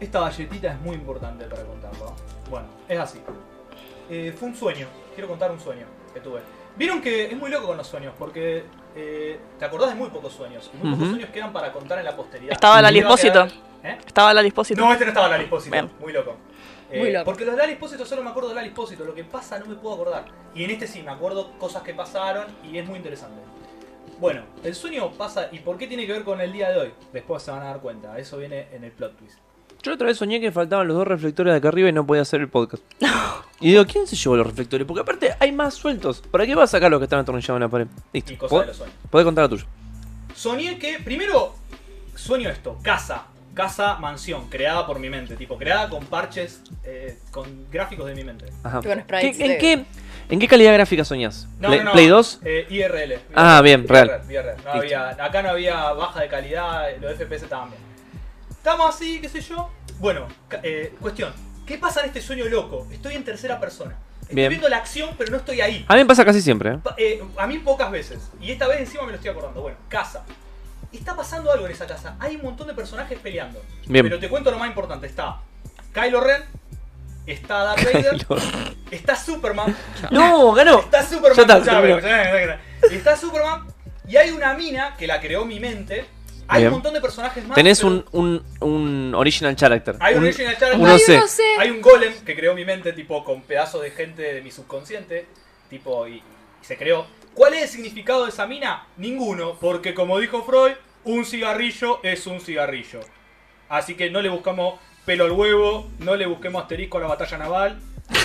Esta 0.00 0.20
galletita 0.20 0.72
es 0.72 0.80
muy 0.80 0.96
importante 0.96 1.44
para 1.44 1.62
contarlo. 1.62 2.14
Bueno, 2.50 2.66
es 2.88 2.98
así. 2.98 3.20
Eh, 4.10 4.34
fue 4.38 4.48
un 4.48 4.54
sueño. 4.56 4.86
Quiero 5.14 5.28
contar 5.28 5.50
un 5.50 5.60
sueño 5.60 5.86
que 6.12 6.20
tuve. 6.20 6.40
Vieron 6.76 7.00
que 7.02 7.26
es 7.26 7.36
muy 7.36 7.50
loco 7.50 7.66
con 7.68 7.76
los 7.76 7.86
sueños, 7.86 8.14
porque 8.18 8.64
eh, 8.96 9.38
te 9.58 9.64
acordás 9.64 9.90
de 9.90 9.94
muy 9.94 10.08
pocos 10.10 10.32
sueños. 10.32 10.70
Y 10.72 10.76
muy 10.78 10.90
pocos 10.92 11.02
Ujú. 11.06 11.10
sueños 11.16 11.30
quedan 11.30 11.52
para 11.52 11.72
contar 11.72 11.98
en 11.98 12.04
la 12.04 12.16
posteridad. 12.16 12.52
Estaba 12.52 12.78
Y 12.78 12.82
Lali 12.82 13.00
me 13.00 13.06
iba 13.06 13.14
a 13.14 13.18
quedar-. 13.18 13.52
¿Eh? 13.84 13.98
Estaba 14.06 14.32
la 14.32 14.42
dispósito. 14.42 14.80
No, 14.80 14.92
este 14.92 15.04
no 15.04 15.10
estaba 15.10 15.28
Lali 15.28 15.44
Espósito. 15.44 15.72
Bien. 15.72 15.90
Muy 16.00 16.12
loco. 16.12 16.36
Eh, 16.90 17.00
Muy 17.00 17.10
loco. 17.10 17.24
Porque 17.24 17.44
los 17.44 17.54
de 17.56 17.60
Lali 17.62 17.72
Espósito 17.72 18.04
solo 18.06 18.22
me 18.22 18.30
acuerdo 18.30 18.50
de 18.50 18.54
Lali 18.54 18.68
Espósito. 18.68 19.04
Lo 19.04 19.14
que 19.14 19.24
pasa 19.24 19.58
no 19.58 19.66
me 19.66 19.74
puedo 19.74 19.94
acordar. 19.96 20.24
Y 20.54 20.62
en 20.64 20.70
este 20.70 20.86
sí, 20.86 21.02
me 21.02 21.10
acuerdo 21.10 21.50
cosas 21.58 21.82
que 21.82 21.92
pasaron 21.92 22.46
y 22.62 22.78
es 22.78 22.86
muy 22.86 22.98
interesante. 22.98 23.40
Bueno, 24.20 24.42
el 24.62 24.74
sueño 24.74 25.10
pasa. 25.12 25.48
¿Y 25.50 25.58
por 25.58 25.78
qué 25.78 25.88
tiene 25.88 26.06
que 26.06 26.12
ver 26.12 26.22
con 26.22 26.40
el 26.40 26.52
día 26.52 26.70
de 26.70 26.78
hoy? 26.78 26.94
Después 27.12 27.42
se 27.42 27.50
van 27.50 27.62
a 27.62 27.66
dar 27.66 27.80
cuenta. 27.80 28.16
Eso 28.18 28.38
viene 28.38 28.68
en 28.72 28.84
el 28.84 28.92
plot 28.92 29.16
twist. 29.16 29.38
Yo 29.82 29.90
la 29.90 29.94
otra 29.96 30.06
vez 30.06 30.16
soñé 30.16 30.40
que 30.40 30.52
faltaban 30.52 30.86
los 30.86 30.96
dos 30.96 31.06
reflectores 31.08 31.52
de 31.52 31.58
acá 31.58 31.68
arriba 31.68 31.88
y 31.88 31.92
no 31.92 32.06
podía 32.06 32.22
hacer 32.22 32.40
el 32.40 32.48
podcast. 32.48 32.82
Y 33.60 33.68
digo, 33.70 33.86
¿quién 33.86 34.08
se 34.08 34.16
llevó 34.16 34.36
los 34.36 34.44
reflectores? 34.48 34.84
Porque 34.84 35.02
aparte 35.02 35.36
hay 35.38 35.52
más 35.52 35.74
sueltos. 35.74 36.20
¿Para 36.32 36.44
qué 36.44 36.52
vas 36.56 36.70
a 36.70 36.72
sacar 36.72 36.90
los 36.90 36.98
que 36.98 37.04
están 37.04 37.20
atornillados 37.20 37.58
en 37.58 37.60
la 37.62 37.68
pared? 37.68 37.86
Listo. 38.12 38.32
Y 38.32 38.36
cosas 38.36 38.50
de 38.50 38.56
¿Podés, 38.56 38.66
los 38.66 38.76
sueños. 38.78 38.96
podés 39.08 39.24
contar 39.24 39.44
la 39.44 39.48
tuya? 39.50 39.64
Soñé 40.34 40.78
que, 40.80 40.98
primero, 40.98 41.54
sueño 42.16 42.48
esto, 42.50 42.76
casa, 42.82 43.26
casa, 43.54 43.98
mansión, 43.98 44.48
creada 44.48 44.84
por 44.84 44.98
mi 44.98 45.08
mente, 45.10 45.36
tipo, 45.36 45.56
creada 45.58 45.88
con 45.88 46.04
parches, 46.06 46.60
eh, 46.82 47.18
con 47.30 47.70
gráficos 47.70 48.06
de 48.06 48.16
mi 48.16 48.24
mente. 48.24 48.46
Ajá. 48.64 48.82
Con 48.82 49.00
sprites 49.00 49.36
¿Qué- 49.36 49.44
en, 49.44 49.48
de- 49.52 49.58
qué, 49.58 49.84
¿En 50.28 50.38
qué 50.40 50.48
calidad 50.48 50.72
gráfica 50.74 51.04
soñás? 51.04 51.46
No, 51.60 51.68
Play, 51.68 51.78
no, 51.78 51.84
no, 51.84 51.92
Play 51.92 52.06
2? 52.08 52.40
eh, 52.44 52.66
IRL. 52.68 53.20
Ah, 53.36 53.60
bien, 53.62 53.86
real. 53.86 54.22
IRL, 54.28 54.44
no 54.46 54.54
Listo. 54.56 54.70
había, 54.72 55.08
acá 55.24 55.40
no 55.40 55.50
había 55.50 55.92
baja 55.92 56.20
de 56.20 56.26
calidad, 56.28 56.88
los 57.00 57.12
FPS 57.16 57.44
estaban 57.44 57.70
bien. 57.70 57.80
Estamos 58.62 58.94
así, 58.94 59.20
qué 59.20 59.28
sé 59.28 59.40
yo. 59.40 59.68
Bueno, 59.98 60.28
eh, 60.62 60.94
cuestión, 61.00 61.32
¿qué 61.66 61.78
pasa 61.78 61.98
en 61.98 62.06
este 62.06 62.20
sueño 62.22 62.44
loco? 62.44 62.86
Estoy 62.92 63.16
en 63.16 63.24
tercera 63.24 63.58
persona. 63.58 63.98
Estoy 64.20 64.36
Bien. 64.36 64.50
viendo 64.50 64.68
la 64.68 64.76
acción, 64.76 65.16
pero 65.18 65.32
no 65.32 65.38
estoy 65.38 65.60
ahí. 65.60 65.84
A 65.88 65.94
mí 65.94 66.02
me 66.02 66.06
pasa 66.06 66.24
casi 66.24 66.40
siempre, 66.40 66.74
¿eh? 66.74 66.78
Eh, 66.96 67.24
a 67.38 67.48
mí 67.48 67.58
pocas 67.58 67.90
veces. 67.90 68.20
Y 68.40 68.52
esta 68.52 68.68
vez 68.68 68.78
encima 68.78 69.02
me 69.02 69.08
lo 69.08 69.16
estoy 69.16 69.32
acordando. 69.32 69.62
Bueno, 69.62 69.78
casa. 69.88 70.24
Está 70.92 71.16
pasando 71.16 71.50
algo 71.50 71.66
en 71.66 71.72
esa 71.72 71.88
casa. 71.88 72.14
Hay 72.20 72.36
un 72.36 72.42
montón 72.42 72.68
de 72.68 72.74
personajes 72.74 73.18
peleando. 73.18 73.60
Bien. 73.88 74.04
Pero 74.04 74.20
te 74.20 74.28
cuento 74.28 74.52
lo 74.52 74.60
más 74.60 74.68
importante. 74.68 75.08
Está 75.08 75.40
Kylo 75.92 76.20
Ren. 76.20 76.44
Está 77.26 77.64
Darth 77.64 77.84
Vader. 77.84 78.26
está 78.92 79.16
Superman. 79.16 79.76
¡No, 80.12 80.52
ganó! 80.52 80.78
Está 80.78 81.04
Superman. 81.04 81.50
Está 82.92 83.16
Superman. 83.16 83.66
Y 84.06 84.16
hay 84.16 84.30
una 84.30 84.54
mina 84.54 84.94
que 84.96 85.08
la 85.08 85.20
creó 85.20 85.44
mi 85.44 85.58
mente. 85.58 86.06
Hay 86.48 86.62
Bien. 86.62 86.68
un 86.68 86.74
montón 86.74 86.92
de 86.94 87.00
personajes 87.00 87.46
más. 87.46 87.54
Tenés 87.54 87.78
pero 87.80 87.92
un, 87.92 88.04
un, 88.12 88.44
un 88.60 89.14
original 89.14 89.56
character. 89.56 89.96
Hay 90.00 90.14
un 90.14 90.20
Un- 90.20 90.26
original 90.26 90.56
character. 90.58 90.78
no 91.18 91.26
sé. 91.28 91.44
Hay 91.58 91.70
un 91.70 91.80
golem 91.80 92.12
que 92.24 92.34
creó 92.36 92.54
mi 92.54 92.64
mente, 92.64 92.92
tipo, 92.92 93.24
con 93.24 93.42
pedazos 93.42 93.82
de 93.82 93.90
gente 93.90 94.22
de 94.34 94.42
mi 94.42 94.50
subconsciente, 94.50 95.26
tipo, 95.70 96.06
y, 96.06 96.16
y 96.16 96.22
se 96.62 96.76
creó. 96.76 97.06
¿Cuál 97.34 97.54
es 97.54 97.62
el 97.62 97.68
significado 97.68 98.24
de 98.24 98.30
esa 98.30 98.46
mina? 98.46 98.86
Ninguno, 98.98 99.56
porque 99.60 99.94
como 99.94 100.18
dijo 100.18 100.42
Freud, 100.44 100.72
un 101.04 101.24
cigarrillo 101.24 102.00
es 102.02 102.26
un 102.26 102.40
cigarrillo. 102.40 103.00
Así 103.70 103.94
que 103.94 104.10
no 104.10 104.20
le 104.20 104.28
buscamos 104.28 104.78
pelo 105.06 105.24
al 105.24 105.32
huevo, 105.32 105.88
no 106.00 106.14
le 106.16 106.26
busquemos 106.26 106.62
asterisco 106.62 106.98
a 106.98 107.00
la 107.00 107.06
batalla 107.06 107.38
naval, 107.38 107.80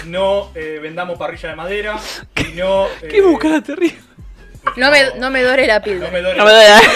no 0.05 0.51
eh, 0.55 0.79
vendamos 0.81 1.17
parrilla 1.17 1.49
de 1.49 1.55
madera, 1.55 1.97
y 2.35 2.51
no... 2.57 2.87
eh, 3.01 3.07
¿Qué 3.09 3.21
buscas 3.21 3.63
terrible? 3.63 3.97
No 4.75 4.91
me, 4.91 5.15
no 5.17 5.31
me 5.31 5.41
dore 5.41 5.65
la 5.65 5.79
No 5.79 5.85
píldora. 5.85 6.11
me 6.11 6.21
duele 6.21 6.37
No 6.37 6.43
me 6.45 6.51
la 6.51 6.57
duele. 6.75 6.91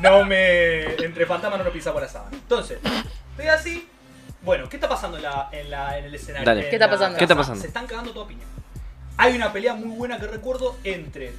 No 0.00 0.24
me. 0.24 0.94
Entre 1.04 1.26
fantasmas 1.26 1.58
no 1.58 1.64
lo 1.64 1.72
pisa 1.72 1.92
por 1.92 2.02
la 2.02 2.08
sábana. 2.08 2.36
Entonces, 2.36 2.78
estoy 3.32 3.46
así. 3.48 3.88
Bueno, 4.42 4.68
¿qué 4.68 4.76
está 4.76 4.88
pasando 4.88 5.16
en, 5.16 5.24
la, 5.24 5.48
en, 5.52 5.70
la, 5.70 5.98
en 5.98 6.04
el 6.04 6.14
escenario? 6.14 6.46
Dale. 6.46 6.64
En 6.64 6.70
¿Qué 6.70 6.76
está 6.76 6.86
la 6.86 6.92
pasando? 6.92 7.18
¿Qué 7.18 7.24
está 7.24 7.36
pasando? 7.36 7.60
Se 7.60 7.66
están 7.66 7.86
cagando 7.86 8.12
toda 8.12 8.28
piña. 8.28 8.44
Hay 9.16 9.34
una 9.34 9.52
pelea 9.52 9.74
muy 9.74 9.96
buena 9.96 10.18
que 10.18 10.28
recuerdo 10.28 10.76
entre 10.84 11.32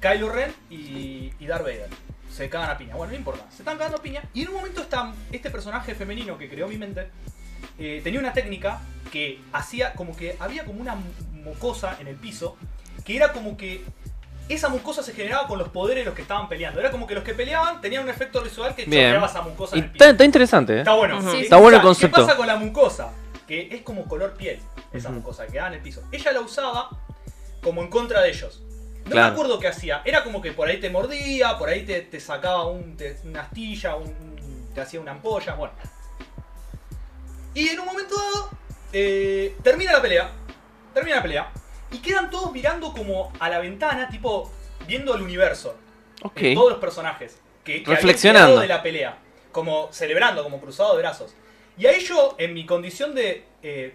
Kylo 0.00 0.28
Ren 0.30 0.54
y, 0.70 1.32
y 1.38 1.46
Darth 1.46 1.62
Vader. 1.64 1.88
Se 2.30 2.48
cagan 2.48 2.70
a 2.70 2.78
piña. 2.78 2.94
Bueno, 2.94 3.12
no 3.12 3.18
importa. 3.18 3.44
Se 3.50 3.62
están 3.62 3.76
cagando 3.76 3.98
a 3.98 4.02
piña. 4.02 4.22
Y 4.32 4.42
en 4.42 4.48
un 4.48 4.54
momento 4.54 4.82
está 4.82 5.12
este 5.32 5.50
personaje 5.50 5.94
femenino 5.94 6.38
que 6.38 6.48
creó 6.48 6.68
mi 6.68 6.78
mente. 6.78 7.08
eh, 7.78 8.00
tenía 8.04 8.20
una 8.20 8.32
técnica 8.32 8.80
que 9.10 9.40
hacía 9.52 9.92
como 9.94 10.16
que 10.16 10.36
había 10.38 10.64
como 10.64 10.80
una 10.80 10.96
mucosa 11.32 11.96
en 12.00 12.06
el 12.06 12.16
piso. 12.16 12.56
Que 13.04 13.16
era 13.16 13.32
como 13.32 13.56
que 13.56 13.84
esa 14.48 14.68
mucosa 14.68 15.02
se 15.02 15.12
generaba 15.12 15.46
con 15.48 15.58
los 15.58 15.68
poderes 15.70 16.02
de 16.02 16.06
los 16.06 16.14
que 16.14 16.22
estaban 16.22 16.48
peleando. 16.48 16.80
Era 16.80 16.90
como 16.90 17.06
que 17.06 17.14
los 17.14 17.24
que 17.24 17.34
peleaban 17.34 17.80
tenían 17.80 18.02
un 18.04 18.10
efecto 18.10 18.42
visual 18.42 18.74
que 18.74 18.84
Bien. 18.84 19.06
chorreaba 19.08 19.26
esa 19.26 19.42
mucosa 19.42 19.76
Y 19.76 19.78
en 19.80 19.84
el 19.86 19.90
piso. 19.92 20.04
está, 20.04 20.12
está 20.12 20.24
interesante, 20.24 20.74
¿eh? 20.74 20.78
Está 20.78 20.92
bueno. 20.94 21.18
Ujú. 21.18 21.30
¿Qué- 21.30 21.36
Sí, 21.38 21.42
Está 21.44 21.56
bueno 21.56 21.76
el 21.76 21.80
¿Qué 21.82 21.86
concepto. 21.86 22.20
pasa 22.26 22.36
con 22.36 22.46
la 22.46 22.56
mucosa? 22.56 23.12
Que 23.48 23.68
es 23.74 23.82
como 23.82 24.06
color 24.06 24.34
piel, 24.34 24.60
esa 24.92 25.08
Ujú. 25.08 25.18
mucosa, 25.18 25.46
que 25.46 25.52
quedaba 25.52 25.68
en 25.68 25.74
el 25.74 25.80
piso. 25.80 26.02
Ella 26.12 26.32
la 26.32 26.40
usaba 26.40 26.90
como 27.62 27.82
en 27.82 27.88
contra 27.88 28.20
de 28.22 28.30
ellos. 28.30 28.62
No 29.04 29.10
Claro. 29.10 29.28
me 29.28 29.32
acuerdo 29.34 29.58
qué 29.58 29.68
hacía. 29.68 30.00
Era 30.04 30.24
como 30.24 30.40
que 30.40 30.52
por 30.52 30.68
ahí 30.68 30.80
te 30.80 30.88
mordía, 30.90 31.58
por 31.58 31.68
ahí 31.68 31.84
te, 31.84 32.00
te 32.02 32.20
sacaba 32.20 32.66
un, 32.66 32.96
te- 32.96 33.18
una 33.24 33.42
astilla, 33.42 33.96
un- 33.96 34.08
un- 34.08 34.70
te 34.74 34.80
hacía 34.80 34.98
una 35.00 35.10
ampolla, 35.12 35.54
bueno. 35.54 35.74
Y 37.54 37.68
en 37.68 37.80
un 37.80 37.86
momento 37.86 38.14
dado, 38.16 38.50
eh, 38.92 39.56
termina 39.62 39.92
la 39.92 40.02
pelea. 40.02 40.30
Termina 40.92 41.16
la 41.16 41.22
pelea. 41.22 41.52
Y 41.94 41.98
quedan 41.98 42.30
todos 42.30 42.52
mirando 42.52 42.92
como 42.92 43.32
a 43.38 43.48
la 43.48 43.58
ventana, 43.60 44.08
tipo, 44.08 44.50
viendo 44.86 45.14
el 45.14 45.22
universo 45.22 45.76
Ok. 46.22 46.34
de 46.40 46.54
todos 46.54 46.70
los 46.72 46.78
personajes 46.80 47.40
que, 47.62 47.82
que 47.82 47.90
Reflexionando. 47.90 48.60
de 48.60 48.66
la 48.68 48.82
pelea, 48.82 49.18
como 49.52 49.88
celebrando, 49.92 50.42
como 50.42 50.60
cruzado 50.60 50.92
de 50.94 50.98
brazos. 51.02 51.34
Y 51.78 51.86
ahí 51.86 52.00
yo, 52.00 52.34
en 52.38 52.52
mi 52.54 52.66
condición 52.66 53.14
de 53.14 53.44
eh, 53.62 53.94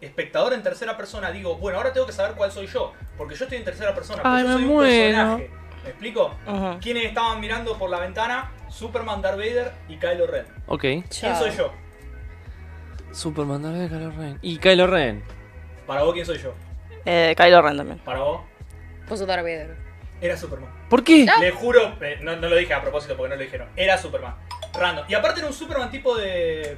espectador 0.00 0.52
en 0.52 0.62
tercera 0.62 0.96
persona, 0.96 1.30
digo, 1.30 1.56
bueno, 1.56 1.78
ahora 1.78 1.92
tengo 1.92 2.06
que 2.06 2.12
saber 2.12 2.34
cuál 2.36 2.50
soy 2.52 2.66
yo, 2.66 2.92
porque 3.18 3.34
yo 3.34 3.44
estoy 3.44 3.58
en 3.58 3.64
tercera 3.64 3.94
persona, 3.94 4.22
porque 4.22 4.36
Ay, 4.36 4.42
yo 4.42 4.48
me 4.48 4.54
soy 4.54 4.62
un 4.64 4.68
muero. 4.70 5.16
personaje. 5.16 5.50
¿Me 5.82 5.88
explico? 5.90 6.34
¿Quiénes 6.80 7.04
estaban 7.06 7.40
mirando 7.40 7.76
por 7.78 7.88
la 7.90 7.98
ventana? 8.00 8.52
Superman, 8.68 9.22
Darth 9.22 9.38
Vader 9.38 9.72
y 9.88 9.96
Kylo 9.96 10.26
Ren. 10.26 10.46
Ok. 10.66 10.80
¿Quién 10.82 11.08
Chao. 11.08 11.38
soy 11.38 11.50
yo? 11.56 11.72
Superman, 13.12 13.62
Darth 13.62 13.74
Vader, 13.76 13.88
Kylo 13.90 14.10
Ren. 14.10 14.38
Y 14.42 14.58
Kylo 14.58 14.86
Ren. 14.86 15.24
Para 15.86 16.02
vos, 16.02 16.12
¿quién 16.14 16.26
soy 16.26 16.38
yo? 16.38 16.54
Eh, 17.04 17.34
Kylo 17.36 17.62
Ren 17.62 17.76
también. 17.76 17.98
Para 18.00 18.20
vos, 18.20 18.40
sos 19.08 19.26
Darth 19.26 19.42
Vader. 19.42 19.76
era 20.20 20.36
Superman. 20.36 20.70
¿Por 20.88 21.02
qué? 21.04 21.26
Ah. 21.28 21.40
Le 21.40 21.50
juro, 21.50 21.96
eh, 22.00 22.18
no, 22.20 22.36
no 22.36 22.48
lo 22.48 22.56
dije 22.56 22.74
a 22.74 22.82
propósito 22.82 23.16
porque 23.16 23.30
no 23.30 23.36
lo 23.36 23.42
dijeron. 23.42 23.68
Era 23.76 23.96
Superman. 23.98 24.34
Random. 24.74 25.04
Y 25.08 25.14
aparte 25.14 25.40
era 25.40 25.48
un 25.48 25.54
Superman 25.54 25.90
tipo 25.90 26.16
de. 26.16 26.76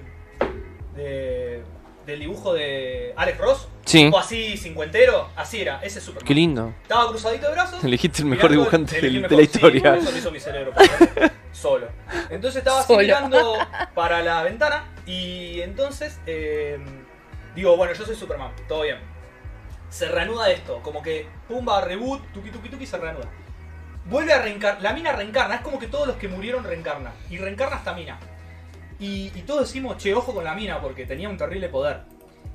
de 0.94 1.62
del 2.06 2.18
dibujo 2.18 2.52
de 2.52 3.12
Alex 3.16 3.38
Ross. 3.38 3.68
Sí. 3.84 4.04
Tipo 4.06 4.18
así, 4.18 4.56
cincuentero. 4.56 5.28
Así 5.36 5.60
era, 5.60 5.80
ese 5.84 6.00
Superman. 6.00 6.26
Qué 6.26 6.34
lindo. 6.34 6.74
Estaba 6.82 7.08
cruzadito 7.08 7.46
de 7.46 7.52
brazos. 7.52 7.84
Elegiste 7.84 8.22
el 8.22 8.28
mejor 8.28 8.50
dibujante 8.50 8.96
el 8.98 9.02
de 9.02 9.20
la 9.20 9.28
mejor, 9.28 9.38
sí, 9.38 9.42
historia. 9.44 9.96
eso 9.96 10.10
lo 10.10 10.18
hizo 10.18 10.30
mi 10.32 10.40
cerebro. 10.40 10.72
Solo. 11.52 11.86
Entonces 12.30 12.58
estaba 12.58 12.82
Solo. 12.82 12.98
mirando 13.02 13.56
para 13.94 14.20
la 14.22 14.42
ventana. 14.42 14.84
Y 15.06 15.60
entonces. 15.60 16.18
eh, 16.26 16.78
digo, 17.54 17.76
bueno, 17.76 17.92
yo 17.92 18.04
soy 18.04 18.16
Superman. 18.16 18.50
Todo 18.66 18.82
bien. 18.82 18.98
Se 19.92 20.08
reanuda 20.08 20.50
esto. 20.50 20.80
Como 20.82 21.02
que. 21.02 21.28
Pumba, 21.46 21.80
reboot, 21.82 22.32
tuki 22.32 22.50
tuki 22.50 22.68
tuki, 22.68 22.86
se 22.86 22.96
reanuda. 22.96 23.28
Vuelve 24.06 24.32
a 24.32 24.40
reencarnar. 24.40 24.82
La 24.82 24.92
mina 24.92 25.12
reencarna. 25.12 25.56
Es 25.56 25.60
como 25.60 25.78
que 25.78 25.86
todos 25.86 26.06
los 26.06 26.16
que 26.16 26.28
murieron 26.28 26.64
reencarnan. 26.64 27.12
Y 27.28 27.36
reencarna 27.36 27.76
esta 27.76 27.92
mina. 27.92 28.18
Y, 28.98 29.30
y 29.34 29.42
todos 29.42 29.62
decimos, 29.62 29.98
che, 29.98 30.14
ojo 30.14 30.32
con 30.32 30.44
la 30.44 30.54
mina 30.54 30.80
porque 30.80 31.04
tenía 31.04 31.28
un 31.28 31.36
terrible 31.36 31.68
poder. 31.68 32.02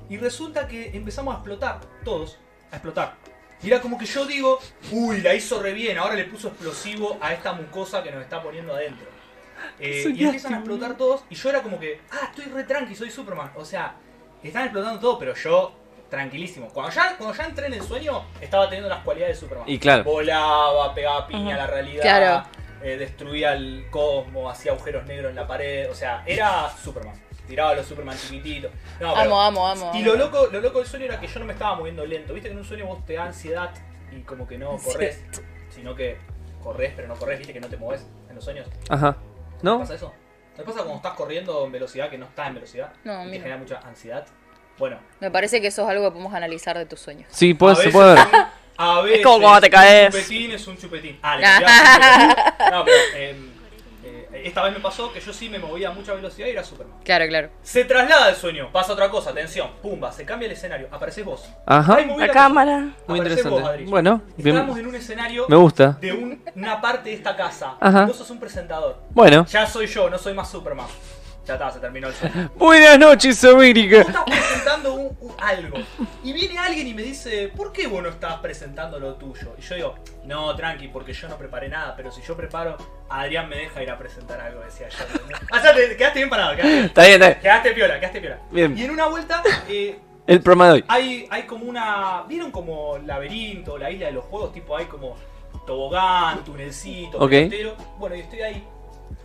Y 0.08 0.16
resulta 0.16 0.66
que 0.66 0.96
empezamos 0.96 1.34
a 1.34 1.38
explotar, 1.38 1.80
todos, 2.04 2.38
a 2.72 2.76
explotar. 2.76 3.16
Y 3.62 3.68
era 3.68 3.80
como 3.80 3.98
que 3.98 4.06
yo 4.06 4.24
digo, 4.24 4.58
uy, 4.90 5.20
la 5.20 5.34
hizo 5.34 5.60
re 5.60 5.74
bien, 5.74 5.98
ahora 5.98 6.14
le 6.14 6.24
puso 6.24 6.48
explosivo 6.48 7.18
a 7.20 7.34
esta 7.34 7.52
mucosa 7.52 8.02
que 8.02 8.10
nos 8.10 8.22
está 8.22 8.42
poniendo 8.42 8.74
adentro. 8.74 9.06
Eh, 9.78 10.04
y 10.14 10.24
empiezan 10.24 10.54
a 10.54 10.56
explotar 10.58 10.96
todos, 10.96 11.24
y 11.28 11.34
yo 11.34 11.50
era 11.50 11.62
como 11.62 11.78
que, 11.78 12.00
ah, 12.12 12.30
estoy 12.30 12.46
re 12.46 12.64
tranqui, 12.64 12.94
soy 12.94 13.10
Superman. 13.10 13.52
O 13.56 13.64
sea, 13.64 13.96
Estaban 14.42 14.68
explotando 14.68 15.00
todo, 15.00 15.18
pero 15.18 15.34
yo 15.34 15.72
tranquilísimo. 16.08 16.68
Cuando 16.68 16.92
ya, 16.92 17.16
cuando 17.16 17.36
ya 17.36 17.44
entré 17.44 17.66
en 17.66 17.74
el 17.74 17.82
sueño, 17.82 18.24
estaba 18.40 18.66
teniendo 18.68 18.88
las 18.88 19.02
cualidades 19.04 19.36
de 19.36 19.40
Superman. 19.40 19.68
Y 19.68 19.78
claro. 19.78 20.04
Volaba, 20.04 20.94
pegaba 20.94 21.26
piña 21.26 21.54
a 21.54 21.58
la 21.58 21.66
realidad. 21.66 22.02
Claro. 22.02 22.46
eh, 22.82 22.96
destruía 22.96 23.52
el 23.54 23.86
cosmos, 23.90 24.52
hacía 24.52 24.72
agujeros 24.72 25.04
negros 25.06 25.30
en 25.30 25.36
la 25.36 25.46
pared. 25.46 25.90
O 25.90 25.94
sea, 25.94 26.22
era 26.26 26.70
Superman. 26.70 27.14
Tiraba 27.46 27.70
a 27.70 27.74
los 27.76 27.86
Superman 27.86 28.16
chiquititos. 28.18 28.70
No, 29.00 29.14
pero- 29.14 29.20
Amo, 29.20 29.40
amo, 29.42 29.68
amo. 29.68 29.90
y 29.94 29.98
amo. 30.02 30.06
lo 30.12 30.16
loco, 30.16 30.46
lo 30.52 30.60
loco 30.60 30.78
del 30.78 30.86
sueño 30.86 31.06
era 31.06 31.18
que 31.18 31.26
yo 31.26 31.40
no 31.40 31.46
me 31.46 31.54
estaba 31.54 31.74
moviendo 31.76 32.04
lento. 32.04 32.34
Viste 32.34 32.48
que 32.48 32.52
en 32.52 32.58
un 32.58 32.64
sueño 32.64 32.86
vos 32.86 33.04
te 33.06 33.14
da 33.14 33.24
ansiedad 33.24 33.70
y 34.12 34.20
como 34.22 34.46
que 34.46 34.58
no 34.58 34.76
corres, 34.78 35.24
sino 35.70 35.94
que 35.94 36.18
corres 36.62 36.92
pero 36.94 37.08
no 37.08 37.14
corres, 37.16 37.38
viste 37.38 37.52
que 37.54 37.60
no 37.60 37.68
te 37.68 37.76
mueves 37.78 38.06
en 38.28 38.34
los 38.34 38.44
sueños. 38.44 38.66
Ajá. 38.90 39.12
¿Te 39.58 39.64
¿No? 39.64 39.78
pasa 39.78 39.94
eso? 39.94 40.12
¿Te 40.56 40.62
pasa 40.62 40.78
cuando 40.78 40.96
estás 40.96 41.12
corriendo 41.14 41.64
en 41.64 41.72
velocidad 41.72 42.10
que 42.10 42.18
no 42.18 42.26
estás 42.26 42.48
en 42.48 42.54
velocidad? 42.54 42.92
No, 43.04 43.26
y 43.26 43.30
te 43.30 43.38
genera 43.38 43.56
mucha 43.56 43.78
ansiedad. 43.78 44.26
Bueno, 44.78 44.98
Me 45.20 45.30
parece 45.30 45.60
que 45.60 45.66
eso 45.68 45.82
es 45.82 45.88
algo 45.88 46.04
que 46.04 46.10
podemos 46.12 46.34
analizar 46.34 46.76
de 46.78 46.86
tus 46.86 47.00
sueños. 47.00 47.26
Sí, 47.30 47.52
a 47.52 47.58
puede, 47.58 47.74
se 47.76 47.80
veces 47.86 47.92
puede 47.94 48.14
ver. 48.14 48.26
a 48.76 49.00
veces 49.02 49.24
como 49.24 49.40
cuando 49.40 49.60
te 49.62 49.70
caes. 49.70 50.14
Un 50.14 50.20
chupetín 50.20 50.50
es 50.52 50.66
un 50.66 50.76
chupetín. 50.78 51.18
Ah, 51.22 51.36
le 51.36 51.42
cambiabas 51.42 51.82
un 51.82 52.28
chupetín. 52.28 52.70
No, 52.70 52.84
pero 52.84 52.96
em, 53.16 53.50
eh, 54.04 54.42
esta 54.44 54.62
vez 54.62 54.72
me 54.72 54.78
pasó 54.80 55.12
que 55.12 55.20
yo 55.20 55.32
sí 55.32 55.48
me 55.48 55.58
movía 55.58 55.88
a 55.88 55.92
mucha 55.92 56.14
velocidad 56.14 56.46
y 56.46 56.50
era 56.50 56.62
Superman. 56.62 56.96
Claro, 57.04 57.26
claro. 57.26 57.50
Se 57.62 57.84
traslada 57.84 58.28
el 58.30 58.36
sueño, 58.36 58.70
pasa 58.70 58.92
otra 58.92 59.10
cosa, 59.10 59.30
atención, 59.30 59.68
pumba, 59.82 60.12
se 60.12 60.24
cambia 60.24 60.46
el 60.46 60.52
escenario, 60.52 60.86
apareces 60.92 61.24
vos. 61.24 61.48
Ajá. 61.66 61.96
Ahí 61.96 62.06
La 62.06 62.14
cosa. 62.14 62.32
cámara. 62.32 62.78
Muy 63.08 63.18
Aparecés 63.18 63.44
interesante. 63.46 63.80
vos. 63.82 63.90
Bueno, 63.90 64.22
bien. 64.36 64.56
Estamos 64.56 64.78
en 64.78 64.86
un 64.86 64.94
escenario 64.94 65.46
Me 65.48 65.56
gusta. 65.56 65.98
de 66.00 66.12
un- 66.12 66.42
una 66.54 66.80
parte 66.80 67.10
de 67.10 67.16
esta 67.16 67.34
casa. 67.34 67.74
Ajá. 67.80 68.04
Y 68.04 68.06
vos 68.06 68.16
sos 68.16 68.30
un 68.30 68.38
presentador. 68.38 68.98
Bueno. 69.10 69.44
Ya 69.46 69.66
soy 69.66 69.86
yo, 69.88 70.08
no 70.08 70.18
soy 70.18 70.34
más 70.34 70.48
Superman. 70.48 70.86
Ya 71.48 71.54
está, 71.54 71.70
se 71.70 71.80
terminó 71.80 72.08
el 72.08 72.14
sueño. 72.14 72.50
Buenas 72.56 72.98
noches, 72.98 73.42
América. 73.42 74.00
Vos 74.00 74.08
estás 74.08 74.24
presentando 74.24 74.92
un, 74.92 75.16
un- 75.18 75.32
algo. 75.38 75.78
Y 76.22 76.34
viene 76.34 76.58
alguien 76.58 76.86
y 76.88 76.92
me 76.92 77.00
dice, 77.02 77.48
¿por 77.56 77.72
qué 77.72 77.86
vos 77.86 78.02
no 78.02 78.10
estás 78.10 78.34
presentando 78.40 79.00
lo 79.00 79.14
tuyo? 79.14 79.54
Y 79.58 79.62
yo 79.62 79.74
digo, 79.74 79.94
no, 80.24 80.54
tranqui, 80.54 80.88
porque 80.88 81.14
yo 81.14 81.26
no 81.26 81.38
preparé 81.38 81.70
nada, 81.70 81.94
pero 81.96 82.12
si 82.12 82.20
yo 82.20 82.36
preparo, 82.36 82.76
Adrián 83.08 83.48
me 83.48 83.56
deja 83.56 83.82
ir 83.82 83.90
a 83.90 83.96
presentar 83.96 84.38
algo, 84.42 84.60
decía 84.60 84.90
yo. 84.90 84.98
O 85.56 85.58
sea, 85.58 85.74
te 85.74 85.96
quedaste 85.96 86.18
bien 86.18 86.28
parado, 86.28 86.50
quedaste 86.54 86.70
bien. 86.74 86.84
Está 86.84 87.02
bien, 87.02 87.12
está 87.14 87.26
bien. 87.28 87.40
Quedaste 87.40 87.70
piola, 87.72 87.98
quedaste 88.00 88.20
piola. 88.20 88.38
Bien. 88.50 88.76
Y 88.78 88.84
en 88.84 88.90
una 88.90 89.06
vuelta, 89.06 89.42
eh, 89.70 89.98
El 90.26 90.42
programa 90.42 90.66
de 90.66 90.72
hoy. 90.74 90.84
hay, 90.88 91.26
hay 91.30 91.42
como 91.44 91.64
una. 91.64 92.24
¿Vieron 92.28 92.50
como 92.50 92.98
laberinto, 92.98 93.78
la 93.78 93.90
isla 93.90 94.04
de 94.06 94.12
los 94.12 94.24
juegos? 94.26 94.52
Tipo, 94.52 94.76
hay 94.76 94.84
como 94.84 95.16
tobogán, 95.66 96.44
tunelcito, 96.44 97.16
Ok. 97.18 97.30
pelotero. 97.30 97.74
Bueno, 97.98 98.16
y 98.16 98.20
estoy 98.20 98.40
ahí 98.42 98.64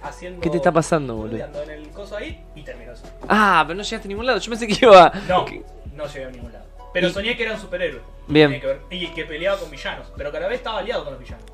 haciendo. 0.03 0.41
¿Qué 0.41 0.49
te 0.49 0.57
está 0.57 0.71
pasando, 0.71 1.15
boludo? 1.15 1.37
en 1.63 1.69
el 1.69 1.89
coso 1.89 2.15
ahí 2.17 2.43
y 2.55 2.63
terminó 2.63 2.91
eso. 2.93 3.03
Ah, 3.27 3.63
pero 3.65 3.77
no 3.77 3.83
llegaste 3.83 4.07
a 4.07 4.09
ningún 4.09 4.25
lado. 4.25 4.39
Yo 4.39 4.49
pensé 4.49 4.67
que 4.67 4.77
iba. 4.85 5.11
No, 5.27 5.45
que- 5.45 5.63
no 5.93 6.05
llegué 6.07 6.25
a 6.25 6.29
ningún 6.29 6.51
lado. 6.51 6.65
Pero 6.93 7.07
Y- 7.07 7.13
soñé 7.13 7.35
que 7.35 7.43
era 7.43 7.53
un 7.53 7.59
superhéroe. 7.59 8.01
Bien. 8.27 8.47
Tenía 8.49 8.61
que 8.61 8.67
ver- 8.67 8.81
y 8.89 9.07
que 9.07 9.25
peleaba 9.25 9.57
con 9.59 9.69
villanos. 9.71 10.11
Pero 10.15 10.31
que 10.31 10.37
a 10.37 10.39
la 10.41 10.47
vez 10.47 10.57
estaba 10.57 10.79
aliado 10.79 11.03
con 11.03 11.13
los 11.13 11.21
villanos. 11.21 11.45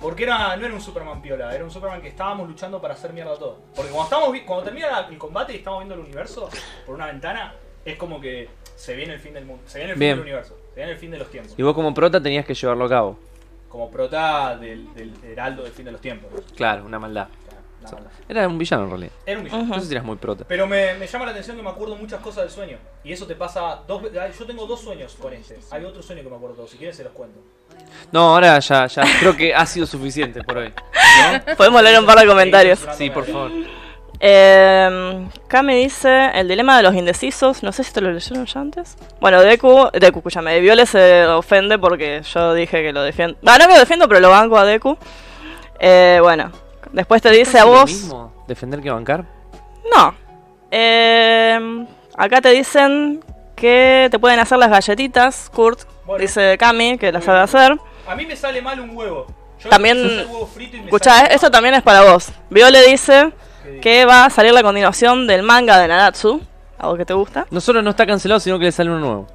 Porque 0.00 0.24
era, 0.24 0.56
no 0.56 0.64
era 0.66 0.74
un 0.74 0.80
Superman 0.80 1.20
piola, 1.20 1.54
era 1.54 1.62
un 1.62 1.70
Superman 1.70 2.00
que 2.00 2.08
estábamos 2.08 2.48
luchando 2.48 2.80
para 2.80 2.94
hacer 2.94 3.12
mierda 3.12 3.36
todo. 3.38 3.58
Porque 3.76 3.90
cuando, 3.92 4.04
estamos, 4.16 4.40
cuando 4.46 4.64
termina 4.64 5.06
el 5.08 5.18
combate 5.18 5.52
y 5.52 5.56
estamos 5.56 5.80
viendo 5.80 5.94
el 5.94 6.00
universo 6.00 6.48
por 6.86 6.94
una 6.94 7.06
ventana, 7.06 7.54
es 7.84 7.96
como 7.96 8.18
que 8.20 8.48
se 8.76 8.94
viene 8.96 9.12
el 9.14 9.20
fin 9.20 9.34
del 9.34 9.44
mundo, 9.44 9.62
se 9.66 9.78
viene 9.78 9.92
el 9.92 9.98
fin 9.98 10.08
del 10.08 10.20
universo, 10.20 10.56
se 10.70 10.76
viene 10.76 10.92
el 10.92 10.98
fin 10.98 11.10
de 11.10 11.18
los 11.18 11.30
tiempos. 11.30 11.54
Y 11.58 11.62
vos 11.62 11.74
como 11.74 11.92
prota 11.92 12.18
tenías 12.20 12.46
que 12.46 12.54
llevarlo 12.54 12.86
a 12.86 12.88
cabo. 12.88 13.18
Como 13.68 13.90
prota 13.90 14.56
del, 14.56 14.92
del 14.94 15.12
heraldo 15.22 15.62
del 15.64 15.72
fin 15.72 15.84
de 15.84 15.92
los 15.92 16.00
tiempos. 16.00 16.30
Claro, 16.56 16.84
una 16.86 16.98
maldad. 16.98 17.28
O 17.84 17.88
sea. 17.88 17.98
Era 18.28 18.46
un 18.46 18.58
villano 18.58 18.84
en 18.84 18.90
realidad. 18.90 19.12
Era 19.26 19.38
un 19.38 19.44
villano. 19.44 19.64
No 19.64 19.80
sé 19.80 19.86
si 19.86 19.92
eras 19.92 20.04
muy 20.04 20.16
prota. 20.16 20.44
Pero 20.46 20.66
me, 20.66 20.94
me 20.94 21.06
llama 21.06 21.24
la 21.26 21.30
atención 21.32 21.56
que 21.56 21.62
me 21.62 21.70
acuerdo 21.70 21.96
muchas 21.96 22.20
cosas 22.20 22.44
del 22.44 22.50
sueño. 22.50 22.78
Y 23.04 23.12
eso 23.12 23.26
te 23.26 23.34
pasa 23.34 23.80
dos 23.86 24.02
Yo 24.38 24.46
tengo 24.46 24.66
dos 24.66 24.80
sueños 24.80 25.16
con 25.20 25.32
este. 25.32 25.58
Hay 25.70 25.84
otro 25.84 26.02
sueño 26.02 26.22
que 26.22 26.28
me 26.30 26.36
acuerdo. 26.36 26.66
Si 26.66 26.76
quieres 26.76 26.96
se 26.96 27.04
los 27.04 27.12
cuento. 27.12 27.40
No, 28.12 28.34
ahora 28.34 28.58
ya, 28.58 28.86
ya. 28.86 29.04
Creo 29.20 29.36
que 29.36 29.54
ha 29.54 29.66
sido 29.66 29.86
suficiente 29.86 30.42
por 30.42 30.58
hoy. 30.58 30.72
Podemos 31.56 31.82
leer 31.82 31.98
un 31.98 32.06
par 32.06 32.18
de 32.18 32.26
comentarios. 32.26 32.86
Sí, 32.96 33.10
por 33.10 33.24
favor. 33.24 33.50
Eh, 34.22 35.28
Kame 35.48 35.76
dice 35.76 36.30
el 36.34 36.46
dilema 36.46 36.76
de 36.76 36.82
los 36.82 36.94
indecisos. 36.94 37.62
No 37.62 37.72
sé 37.72 37.84
si 37.84 37.92
te 37.92 38.00
lo 38.00 38.12
leyeron 38.12 38.44
ya 38.44 38.60
antes. 38.60 38.96
Bueno, 39.20 39.40
Deku, 39.40 39.88
Deku, 39.92 40.18
escúchame, 40.18 40.60
Viole 40.60 40.84
se 40.84 41.26
ofende 41.26 41.78
porque 41.78 42.22
yo 42.22 42.52
dije 42.54 42.82
que 42.82 42.92
lo 42.92 43.02
defiendo. 43.02 43.38
Ah, 43.46 43.56
no 43.58 43.66
que 43.66 43.74
lo 43.74 43.80
defiendo, 43.80 44.08
pero 44.08 44.20
lo 44.20 44.30
banco 44.30 44.58
a 44.58 44.64
Deku. 44.64 44.96
Eh, 45.78 46.18
bueno, 46.20 46.52
después 46.92 47.22
te 47.22 47.30
dice 47.30 47.58
a 47.58 47.60
¿Es 47.60 47.66
lo 47.66 47.72
vos. 47.72 47.90
mismo 47.90 48.32
defender 48.46 48.80
que 48.80 48.90
bancar? 48.90 49.24
No. 49.94 50.14
Eh, 50.70 51.86
acá 52.16 52.40
te 52.40 52.50
dicen 52.50 53.20
que 53.56 54.08
te 54.10 54.18
pueden 54.18 54.38
hacer 54.40 54.58
las 54.58 54.70
galletitas, 54.70 55.50
Kurt. 55.54 55.80
Bueno. 56.06 56.22
Dice 56.22 56.56
Cami 56.58 56.98
que 56.98 57.12
las 57.12 57.24
sabe 57.24 57.40
hacer. 57.40 57.78
A 58.08 58.14
mí 58.14 58.26
me 58.26 58.34
sale 58.36 58.60
mal 58.62 58.80
un 58.80 58.96
huevo. 58.96 59.26
Yo 59.60 59.68
También- 59.68 59.98
huevo 60.28 60.46
frito 60.46 60.76
y 60.76 60.80
me 60.80 60.86
Escucha, 60.86 61.14
sale 61.14 61.34
esto 61.34 61.46
mal. 61.46 61.52
también 61.52 61.74
es 61.74 61.82
para 61.82 62.02
vos. 62.12 62.30
Viole 62.48 62.82
dice 62.88 63.32
¿Qué 63.62 63.80
que 63.80 64.04
va 64.06 64.24
a 64.24 64.30
salir 64.30 64.52
la 64.54 64.62
continuación 64.62 65.26
del 65.26 65.42
manga 65.42 65.78
de 65.78 65.86
Nanatsu. 65.88 66.40
¿Algo 66.78 66.96
que 66.96 67.04
te 67.04 67.12
gusta? 67.12 67.46
No 67.50 67.60
solo 67.60 67.82
no 67.82 67.90
está 67.90 68.06
cancelado, 68.06 68.40
sino 68.40 68.58
que 68.58 68.64
le 68.66 68.72
sale 68.72 68.88
uno 68.90 69.00
nuevo. 69.00 69.26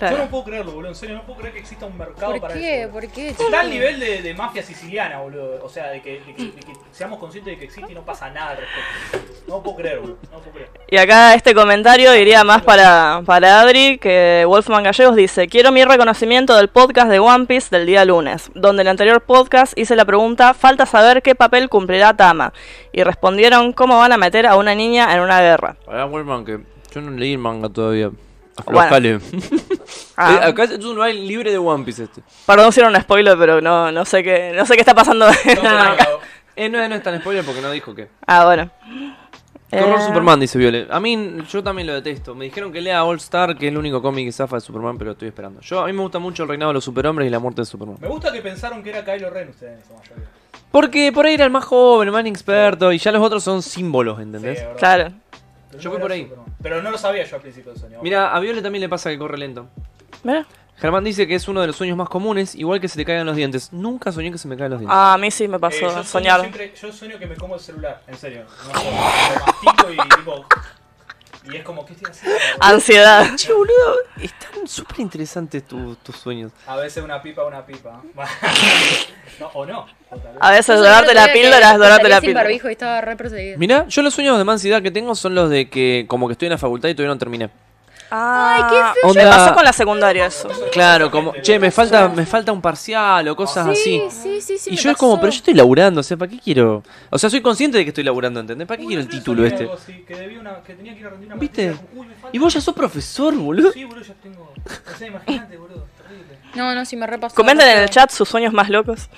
Yo 0.00 0.18
no 0.18 0.26
puedo 0.28 0.44
creerlo, 0.44 0.72
boludo. 0.72 0.88
En 0.90 0.94
serio, 0.94 1.14
no 1.16 1.22
puedo 1.22 1.38
creer 1.40 1.54
que 1.54 1.60
exista 1.60 1.86
un 1.86 1.96
mercado 1.96 2.32
¿Por 2.32 2.40
para 2.40 2.54
qué? 2.54 2.82
eso. 2.82 2.92
¿Por 2.92 3.08
qué? 3.08 3.28
Está 3.28 3.60
al 3.60 3.70
nivel 3.70 3.98
de, 4.00 4.22
de 4.22 4.34
mafia 4.34 4.62
siciliana, 4.62 5.20
boludo. 5.20 5.60
O 5.64 5.68
sea, 5.68 5.88
de 5.90 6.02
que, 6.02 6.20
de 6.20 6.34
que- 6.34 6.42
de 6.44 6.60
que 6.60 6.72
seamos 6.92 7.18
conscientes 7.18 7.52
de 7.54 7.58
que 7.58 7.64
existe 7.66 7.92
y 7.92 7.94
no 7.94 8.02
pasa 8.04 8.30
nada 8.30 8.50
al 8.50 8.56
respecto. 8.58 9.34
No 9.46 9.62
puedo 9.62 9.76
creer, 9.76 9.98
boludo. 10.00 10.18
No 10.32 10.38
puedo 10.38 10.52
creer. 10.52 10.68
Y 10.90 10.96
acá 10.96 11.34
este 11.34 11.54
comentario 11.54 12.14
iría 12.14 12.44
más 12.44 12.62
para, 12.62 13.22
para 13.24 13.60
Adri, 13.60 13.98
que 13.98 14.44
Wolfman 14.46 14.82
Gallegos 14.84 15.16
dice, 15.16 15.48
quiero 15.48 15.70
mi 15.72 15.84
reconocimiento 15.84 16.56
del 16.56 16.68
podcast 16.68 17.08
de 17.10 17.18
One 17.18 17.46
Piece 17.46 17.68
del 17.76 17.86
día 17.86 18.04
lunes, 18.04 18.50
donde 18.54 18.82
en 18.82 18.88
el 18.88 18.90
anterior 18.92 19.20
podcast 19.22 19.76
hice 19.78 19.96
la 19.96 20.04
pregunta, 20.04 20.54
falta 20.54 20.86
saber 20.86 21.22
qué 21.22 21.34
papel 21.34 21.68
cumplirá 21.68 22.16
Tama. 22.16 22.52
Y 22.92 23.02
respondieron 23.02 23.72
cómo 23.72 23.98
van 23.98 24.12
a 24.12 24.16
meter 24.16 24.46
a 24.46 24.56
una 24.56 24.74
niña 24.74 25.14
en 25.14 25.20
una 25.20 25.40
guerra. 25.40 25.76
Ahora, 25.86 26.04
Wolfman, 26.04 26.44
que 26.44 26.60
yo 26.92 27.00
no 27.00 27.10
leí 27.10 27.32
el 27.32 27.38
manga 27.38 27.68
todavía. 27.68 28.10
Bueno. 28.64 28.80
Aflojale. 28.80 29.20
Ah, 30.16 30.40
Eh, 30.42 30.46
Acá 30.46 30.64
es 30.64 30.70
un 30.84 30.94
lugar 30.94 31.12
libre 31.12 31.50
de 31.50 31.58
One 31.58 31.84
Piece 31.84 32.04
este. 32.04 32.22
perdón 32.46 32.72
si 32.72 32.78
era 32.80 32.88
un 32.88 32.94
spoiler, 33.00 33.36
pero 33.36 33.60
no, 33.60 33.90
no 33.90 34.04
sé 34.04 34.22
qué, 34.22 34.52
no 34.54 34.64
sé 34.64 34.74
qué 34.74 34.80
está 34.80 34.94
pasando 34.94 35.26
No, 35.28 35.34
Eh, 36.56 36.68
no, 36.68 36.88
no 36.88 36.94
es 36.94 37.02
tan 37.02 37.18
spoiler 37.20 37.44
porque 37.44 37.60
no 37.60 37.70
dijo 37.72 37.92
que. 37.96 38.08
Ah, 38.28 38.44
bueno. 38.44 38.70
Qué 39.68 39.80
horror 39.80 39.98
Eh, 39.98 40.06
Superman, 40.06 40.38
dice 40.38 40.56
Viole. 40.56 40.86
A 40.88 41.00
mí, 41.00 41.38
yo 41.50 41.64
también 41.64 41.88
lo 41.88 41.94
detesto. 41.94 42.32
Me 42.36 42.44
dijeron 42.44 42.70
que 42.72 42.80
lea 42.80 43.02
All 43.04 43.16
Star, 43.16 43.56
que 43.58 43.66
es 43.66 43.72
el 43.72 43.76
único 43.78 44.00
cómic 44.00 44.26
que 44.26 44.32
zafa 44.32 44.56
de 44.56 44.60
Superman, 44.60 44.96
pero 44.96 45.10
estoy 45.12 45.26
esperando. 45.28 45.60
Yo, 45.62 45.80
a 45.80 45.86
mí 45.86 45.92
me 45.92 46.02
gusta 46.02 46.20
mucho 46.20 46.44
el 46.44 46.48
reinado 46.48 46.70
de 46.70 46.74
los 46.74 46.84
superhombres 46.84 47.26
y 47.26 47.30
la 47.30 47.40
muerte 47.40 47.62
de 47.62 47.66
Superman. 47.66 47.96
Me 48.00 48.06
gusta 48.06 48.32
que 48.32 48.40
pensaron 48.40 48.84
que 48.84 48.90
era 48.90 49.04
Kylo 49.04 49.30
Ren 49.30 49.48
ustedes 49.48 49.80
en 49.80 49.84
su 49.84 49.94
mayoría. 49.94 50.28
Porque 50.70 51.10
por 51.12 51.26
ahí 51.26 51.34
era 51.34 51.44
el 51.44 51.50
más 51.50 51.64
joven, 51.64 52.06
el 52.06 52.12
más 52.12 52.20
inexperto, 52.20 52.92
y 52.92 52.98
ya 52.98 53.10
los 53.10 53.22
otros 53.22 53.42
son 53.42 53.62
símbolos, 53.62 54.16
Sí, 54.18 54.22
¿entendés? 54.22 54.64
Claro. 54.78 55.12
Pero 55.76 55.82
Yo 55.82 55.90
no 55.90 55.96
era 55.96 56.02
por 56.02 56.12
ahí. 56.12 56.22
Superman. 56.24 56.46
Pero 56.62 56.82
no 56.82 56.90
lo 56.90 56.98
sabía 56.98 57.24
yo 57.24 57.36
al 57.36 57.42
principio 57.42 57.72
del 57.72 57.80
sueño. 57.80 57.98
Mira, 58.02 58.34
a 58.34 58.40
Viole 58.40 58.62
también 58.62 58.80
le 58.80 58.88
pasa 58.88 59.10
que 59.10 59.18
corre 59.18 59.38
lento. 59.38 59.66
Mira. 60.22 60.46
Germán 60.76 61.04
dice 61.04 61.26
que 61.28 61.36
es 61.36 61.46
uno 61.46 61.60
de 61.60 61.68
los 61.68 61.76
sueños 61.76 61.96
más 61.96 62.08
comunes, 62.08 62.54
igual 62.56 62.80
que 62.80 62.88
se 62.88 62.96
te 62.96 63.04
caigan 63.04 63.26
los 63.26 63.36
dientes. 63.36 63.72
Nunca 63.72 64.10
soñé 64.10 64.32
que 64.32 64.38
se 64.38 64.48
me 64.48 64.56
caigan 64.56 64.72
los 64.72 64.80
dientes. 64.80 64.96
Ah, 64.98 65.14
a 65.14 65.18
mí 65.18 65.30
sí 65.30 65.46
me 65.46 65.56
Eh, 65.56 65.60
pasó 65.60 65.78
yo 65.82 65.88
sueño 65.90 66.04
soñar. 66.04 66.40
siempre- 66.40 66.74
yo 66.80 66.92
sueño 66.92 67.18
que 67.18 67.26
me 67.26 67.36
como 67.36 67.54
el 67.54 67.60
celular, 67.60 68.02
en 68.08 68.16
serio. 68.16 68.42
No 68.72 68.80
sé, 68.80 68.84
lo 69.38 69.46
mastico 69.46 69.90
y 69.92 70.16
tipo. 70.16 70.46
Y 71.52 71.56
es 71.56 71.62
como, 71.62 71.84
¿qué 71.84 71.92
estoy 71.92 72.10
haciendo? 72.10 72.38
Ansiedad. 72.60 73.26
Che, 73.36 73.52
boludo, 73.52 73.96
están 74.20 74.66
súper 74.66 75.00
interesantes 75.00 75.62
tu- 75.66 75.94
tus 75.96 76.16
sueños. 76.16 76.52
A 76.66 76.76
veces 76.76 77.04
una 77.04 77.20
pipa, 77.22 77.44
una 77.44 77.64
pipa. 77.66 78.02
no, 79.40 79.46
o 79.54 79.66
no. 79.66 79.80
o. 80.10 80.16
A 80.40 80.50
veces 80.52 80.78
dorarte 80.78 81.12
la 81.14 81.32
píldora 81.32 81.72
es 81.72 81.78
dorarte 81.78 82.08
la 82.08 82.16
sin 82.20 82.28
píldora. 82.28 82.44
barbijo 82.44 82.68
y 82.68 82.72
estaba 82.72 83.00
re 83.00 83.16
perseguido. 83.16 83.58
Mira, 83.58 83.86
yo 83.88 84.02
los 84.02 84.14
sueños 84.14 84.38
de 84.38 84.44
más 84.44 84.54
ansiedad 84.54 84.80
que 84.82 84.90
tengo 84.90 85.14
son 85.14 85.34
los 85.34 85.50
de 85.50 85.68
que 85.68 86.06
como 86.08 86.26
que 86.28 86.32
estoy 86.32 86.46
en 86.46 86.52
la 86.52 86.58
facultad 86.58 86.88
y 86.88 86.94
todavía 86.94 87.14
no 87.14 87.18
terminé. 87.18 87.50
Ah, 88.10 88.68
qué 88.70 89.00
feo. 89.00 89.14
Me 89.14 89.20
Onda- 89.24 89.36
pasó 89.36 89.54
con 89.54 89.64
la 89.64 89.72
secundaria 89.72 90.26
eso. 90.26 90.48
Claro, 90.72 91.10
como, 91.10 91.32
che, 91.42 91.58
me 91.58 91.70
falta, 91.70 92.08
me 92.08 92.24
falta 92.26 92.52
un 92.52 92.60
parcial 92.60 93.26
o 93.28 93.34
cosas 93.36 93.66
así. 93.68 94.02
Sí, 94.10 94.40
sí, 94.40 94.58
sí. 94.58 94.70
Y 94.70 94.76
me 94.76 94.76
yo 94.76 94.90
es 94.90 94.96
como, 94.96 95.18
pero 95.20 95.32
yo 95.32 95.38
estoy 95.38 95.54
laburando, 95.54 96.00
o 96.00 96.02
sea, 96.04 96.16
¿para 96.16 96.30
qué 96.30 96.38
quiero? 96.38 96.82
O 97.10 97.18
sea, 97.18 97.28
soy 97.30 97.40
consciente 97.40 97.78
de 97.78 97.84
que 97.84 97.90
estoy 97.90 98.04
laburando, 98.04 98.40
¿entendés? 98.40 98.68
¿Para 98.68 98.78
qué 98.78 98.82
Uy, 98.84 98.88
quiero 98.88 99.02
el 99.02 99.08
título 99.08 99.44
este? 99.44 99.64
algo 99.64 99.74
así, 99.74 100.04
que, 100.06 100.14
debía 100.14 100.38
una, 100.40 100.62
que 100.62 100.74
tenía 100.74 100.94
que 100.94 101.00
ir 101.00 101.06
a 101.06 101.10
rendir 101.10 101.26
una 101.28 101.36
¿Viste? 101.36 101.76
uy, 101.94 102.06
me 102.06 102.14
Y 102.32 102.38
vos 102.38 102.52
ya 102.54 102.60
sos 102.60 102.74
profesor, 102.74 103.34
boludo. 103.34 103.72
Sí, 103.72 103.84
boludo, 103.84 104.04
ya 104.04 104.14
tengo. 104.22 104.52
O 104.54 104.98
sea, 104.98 105.08
imagínate, 105.08 105.56
boludo, 105.56 105.86
terrible. 105.96 106.38
No, 106.54 106.74
no, 106.74 106.84
sí 106.84 106.96
me 106.96 107.06
repasó. 107.06 107.34
Comenten 107.34 107.68
en 107.68 107.78
el 107.78 107.90
chat 107.90 108.10
sus 108.10 108.28
sueños 108.28 108.52
más 108.52 108.68
locos. 108.70 109.08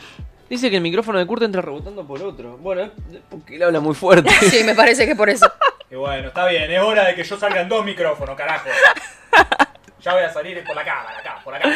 Dice 0.49 0.71
que 0.71 0.77
el 0.77 0.83
micrófono 0.83 1.19
de 1.19 1.27
Kurt 1.27 1.43
entra 1.43 1.61
rebotando 1.61 2.07
por 2.07 2.23
otro. 2.23 2.57
Bueno, 2.59 2.83
es 2.83 2.91
porque 3.29 3.57
él 3.57 3.63
habla 3.65 3.81
muy 3.81 3.95
fuerte. 3.95 4.31
Sí, 4.51 4.63
me 4.65 4.75
parece 4.75 5.07
que 5.07 5.15
por 5.17 5.29
eso. 5.29 5.51
Y 5.91 5.95
bueno, 5.95 6.29
está 6.29 6.47
bien, 6.49 6.69
es 6.69 6.81
hora 6.81 7.05
de 7.07 7.15
que 7.15 7.23
yo 7.23 7.39
salga 7.39 7.61
en 7.61 7.69
dos 7.69 7.85
micrófonos, 7.85 8.37
carajo. 8.37 8.69
Ya 10.03 10.15
voy 10.15 10.23
a 10.23 10.33
salir 10.33 10.63
por 10.65 10.75
la 10.77 10.85
cámara, 10.85 11.19
acá, 11.19 11.41
por 11.43 11.53
acá. 11.55 11.69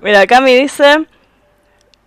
Mira, 0.00 0.26
Cami 0.26 0.54
dice. 0.56 1.04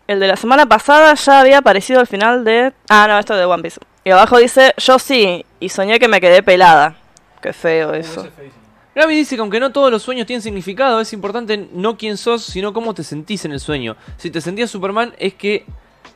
El 0.07 0.19
de 0.19 0.27
la 0.27 0.35
semana 0.35 0.65
pasada 0.67 1.13
ya 1.15 1.39
había 1.39 1.57
aparecido 1.59 1.99
al 2.01 2.07
final 2.07 2.43
de. 2.43 2.73
Ah, 2.89 3.07
no, 3.07 3.17
esto 3.17 3.33
es 3.33 3.39
de 3.39 3.45
One 3.45 3.63
Piece. 3.63 3.79
Y 4.03 4.11
abajo 4.11 4.37
dice: 4.39 4.73
Yo 4.77 4.99
sí, 4.99 5.45
y 5.59 5.69
soñé 5.69 5.99
que 5.99 6.07
me 6.09 6.19
quedé 6.21 6.43
pelada. 6.43 6.95
Qué 7.41 7.53
feo 7.53 7.91
Uh, 7.91 7.95
eso. 7.95 8.19
ese 8.21 8.27
es 8.29 8.33
feísimo. 8.35 8.64
Gaby 8.95 9.13
dice 9.13 9.35
que 9.35 9.41
aunque 9.41 9.59
no 9.59 9.73
todos 9.73 9.91
los 9.91 10.01
sueños 10.03 10.25
tienen 10.25 10.41
significado, 10.41 11.01
es 11.01 11.11
importante 11.11 11.67
no 11.73 11.97
quién 11.97 12.17
sos, 12.17 12.43
sino 12.45 12.71
cómo 12.71 12.93
te 12.93 13.03
sentís 13.03 13.43
en 13.43 13.51
el 13.51 13.59
sueño. 13.59 13.97
Si 14.17 14.31
te 14.31 14.39
sentías 14.39 14.71
Superman 14.71 15.13
es 15.19 15.33
que 15.33 15.65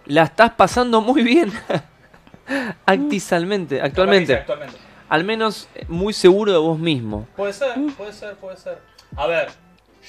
la 0.05 0.23
estás 0.23 0.51
pasando 0.51 1.01
muy 1.01 1.21
bien. 1.21 1.51
Actisalmente, 2.85 3.81
actualmente. 3.81 4.33
Actualmente. 4.33 4.77
Al 5.09 5.23
menos 5.23 5.67
eh, 5.75 5.85
muy 5.89 6.13
seguro 6.13 6.51
de 6.51 6.57
vos 6.57 6.79
mismo. 6.79 7.27
Puede 7.35 7.51
ser, 7.53 7.73
puede 7.97 8.13
ser, 8.13 8.35
puede 8.35 8.57
ser. 8.57 8.79
A 9.15 9.27
ver, 9.27 9.49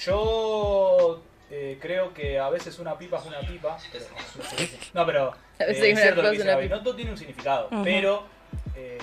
yo 0.04 1.22
eh, 1.50 1.78
creo 1.80 2.14
que 2.14 2.38
a 2.38 2.50
veces 2.50 2.78
una 2.78 2.96
pipa 2.96 3.18
es 3.18 3.26
una 3.26 3.40
pipa. 3.40 3.78
pero- 3.92 4.04
no, 4.94 5.06
pero 5.06 5.32
eh, 5.58 5.66
es 5.90 6.00
cierto 6.00 6.22
lo 6.22 6.30
que 6.30 6.36
dice 6.36 6.48
Gaby. 6.48 6.68
No 6.68 6.82
todo 6.82 6.94
tiene 6.94 7.10
un 7.10 7.18
significado, 7.18 7.68
Ujú. 7.72 7.82
pero 7.82 8.22
eh, 8.76 8.98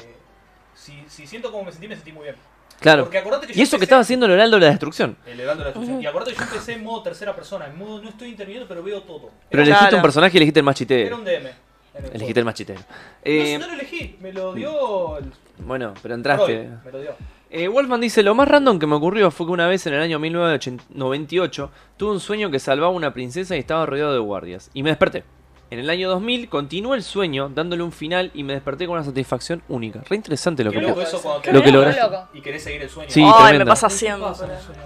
si, 0.73 1.03
si 1.07 1.27
siento 1.27 1.51
como 1.51 1.65
me 1.65 1.71
sentí, 1.71 1.87
me 1.87 1.95
sentí 1.95 2.11
muy 2.13 2.23
bien. 2.23 2.35
Claro. 2.79 3.03
Porque 3.05 3.17
acordate 3.17 3.47
que 3.47 3.53
yo 3.53 3.59
Y 3.59 3.63
eso 3.63 3.77
que 3.77 3.85
estaba 3.85 4.01
haciendo 4.01 4.25
el 4.27 4.33
Heraldo 4.33 4.57
de 4.57 4.65
la 4.65 4.69
Destrucción. 4.71 5.17
El 5.25 5.39
Heraldo 5.39 5.63
de 5.63 5.69
la 5.69 5.73
Destrucción. 5.73 6.01
Y 6.01 6.05
acordate 6.05 6.31
que 6.31 6.37
yo 6.37 6.43
empecé 6.43 6.73
en 6.73 6.83
modo 6.83 7.01
tercera 7.03 7.35
persona, 7.35 7.67
en 7.67 7.77
modo 7.77 8.01
no 8.01 8.09
estoy 8.09 8.29
interviniendo, 8.29 8.67
pero 8.67 8.83
veo 8.83 9.01
todo. 9.01 9.31
Pero 9.49 9.63
Era, 9.63 9.63
elegiste 9.63 9.79
Claro. 9.89 9.97
un 9.97 10.01
personaje 10.03 10.33
y 10.33 10.37
elegiste 10.37 10.59
el 10.59 10.63
más 10.65 10.81
era 10.81 11.15
un 11.15 11.23
DM. 11.25 11.47
el 11.47 12.05
Elegiste 12.13 12.39
el 12.39 12.45
más 12.45 12.53
chitero. 12.55 12.79
juego. 12.79 12.95
Eh, 13.23 13.57
no, 13.57 13.65
no 13.65 13.73
lo 13.73 13.79
elegí, 13.79 14.15
me 14.21 14.31
lo 14.33 14.53
dio 14.53 15.17
el 15.17 15.31
bueno, 15.59 15.93
pero 16.03 16.13
entraste. 16.13 16.69
me 16.85 16.91
lo 16.91 17.01
dio. 17.01 17.15
Eh, 17.49 17.67
Wolfman 17.67 18.01
dice, 18.01 18.21
lo 18.23 18.35
más 18.35 18.47
random 18.47 18.77
que 18.77 18.85
me 18.85 18.95
ocurrió 18.95 19.31
fue 19.31 19.45
que 19.47 19.53
una 19.53 19.67
vez 19.67 19.87
en 19.87 19.93
el 19.93 20.01
año 20.01 20.19
1998 20.19 21.71
tuve 21.97 22.11
un 22.11 22.19
sueño 22.19 22.51
que 22.51 22.59
salvaba 22.59 22.91
a 22.91 22.95
una 22.95 23.13
princesa 23.13 23.55
y 23.55 23.59
estaba 23.59 23.85
rodeado 23.85 24.13
de 24.13 24.19
guardias. 24.19 24.69
Y 24.73 24.83
me 24.83 24.89
desperté. 24.89 25.23
En 25.69 25.79
el 25.79 25.89
año 25.89 26.09
2000 26.09 26.47
continuó 26.47 26.95
el 26.95 27.03
sueño 27.03 27.49
dándole 27.53 27.83
un 27.83 27.91
final 27.91 28.31
y 28.33 28.43
me 28.43 28.53
desperté 28.53 28.85
con 28.85 28.95
una 28.95 29.03
satisfacción 29.03 29.61
única. 29.67 30.01
Re 30.09 30.15
interesante 30.15 30.63
lo 30.63 30.71
Qué 30.71 30.79
que... 30.79 30.87
loco 30.87 31.01
eso 31.01 31.21
cuando 31.21 31.41
te 31.41 31.51
Lo 31.51 31.61
que 31.61 31.71
lograste. 31.73 32.01
y 32.33 32.41
querés 32.41 32.63
seguir 32.63 32.81
el 32.83 32.89
sueño. 32.89 33.09
Sí, 33.11 33.21
Ay, 33.21 33.33
tremenda. 33.33 33.65
me 33.65 33.69
pasa 33.71 33.87
¿Qué 33.89 33.93
siempre. 33.95 34.29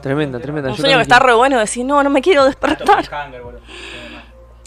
Tremenda, 0.02 0.40
tremenda. 0.40 0.70
Un 0.70 0.76
Yo 0.76 0.82
sueño 0.82 0.98
que 0.98 1.04
también 1.06 1.18
está 1.18 1.20
re 1.20 1.34
bueno, 1.36 1.60
decís, 1.60 1.86
no, 1.86 2.02
no 2.02 2.10
me 2.10 2.22
quiero 2.22 2.46
despertar. 2.46 3.04
boludo. 3.44 3.60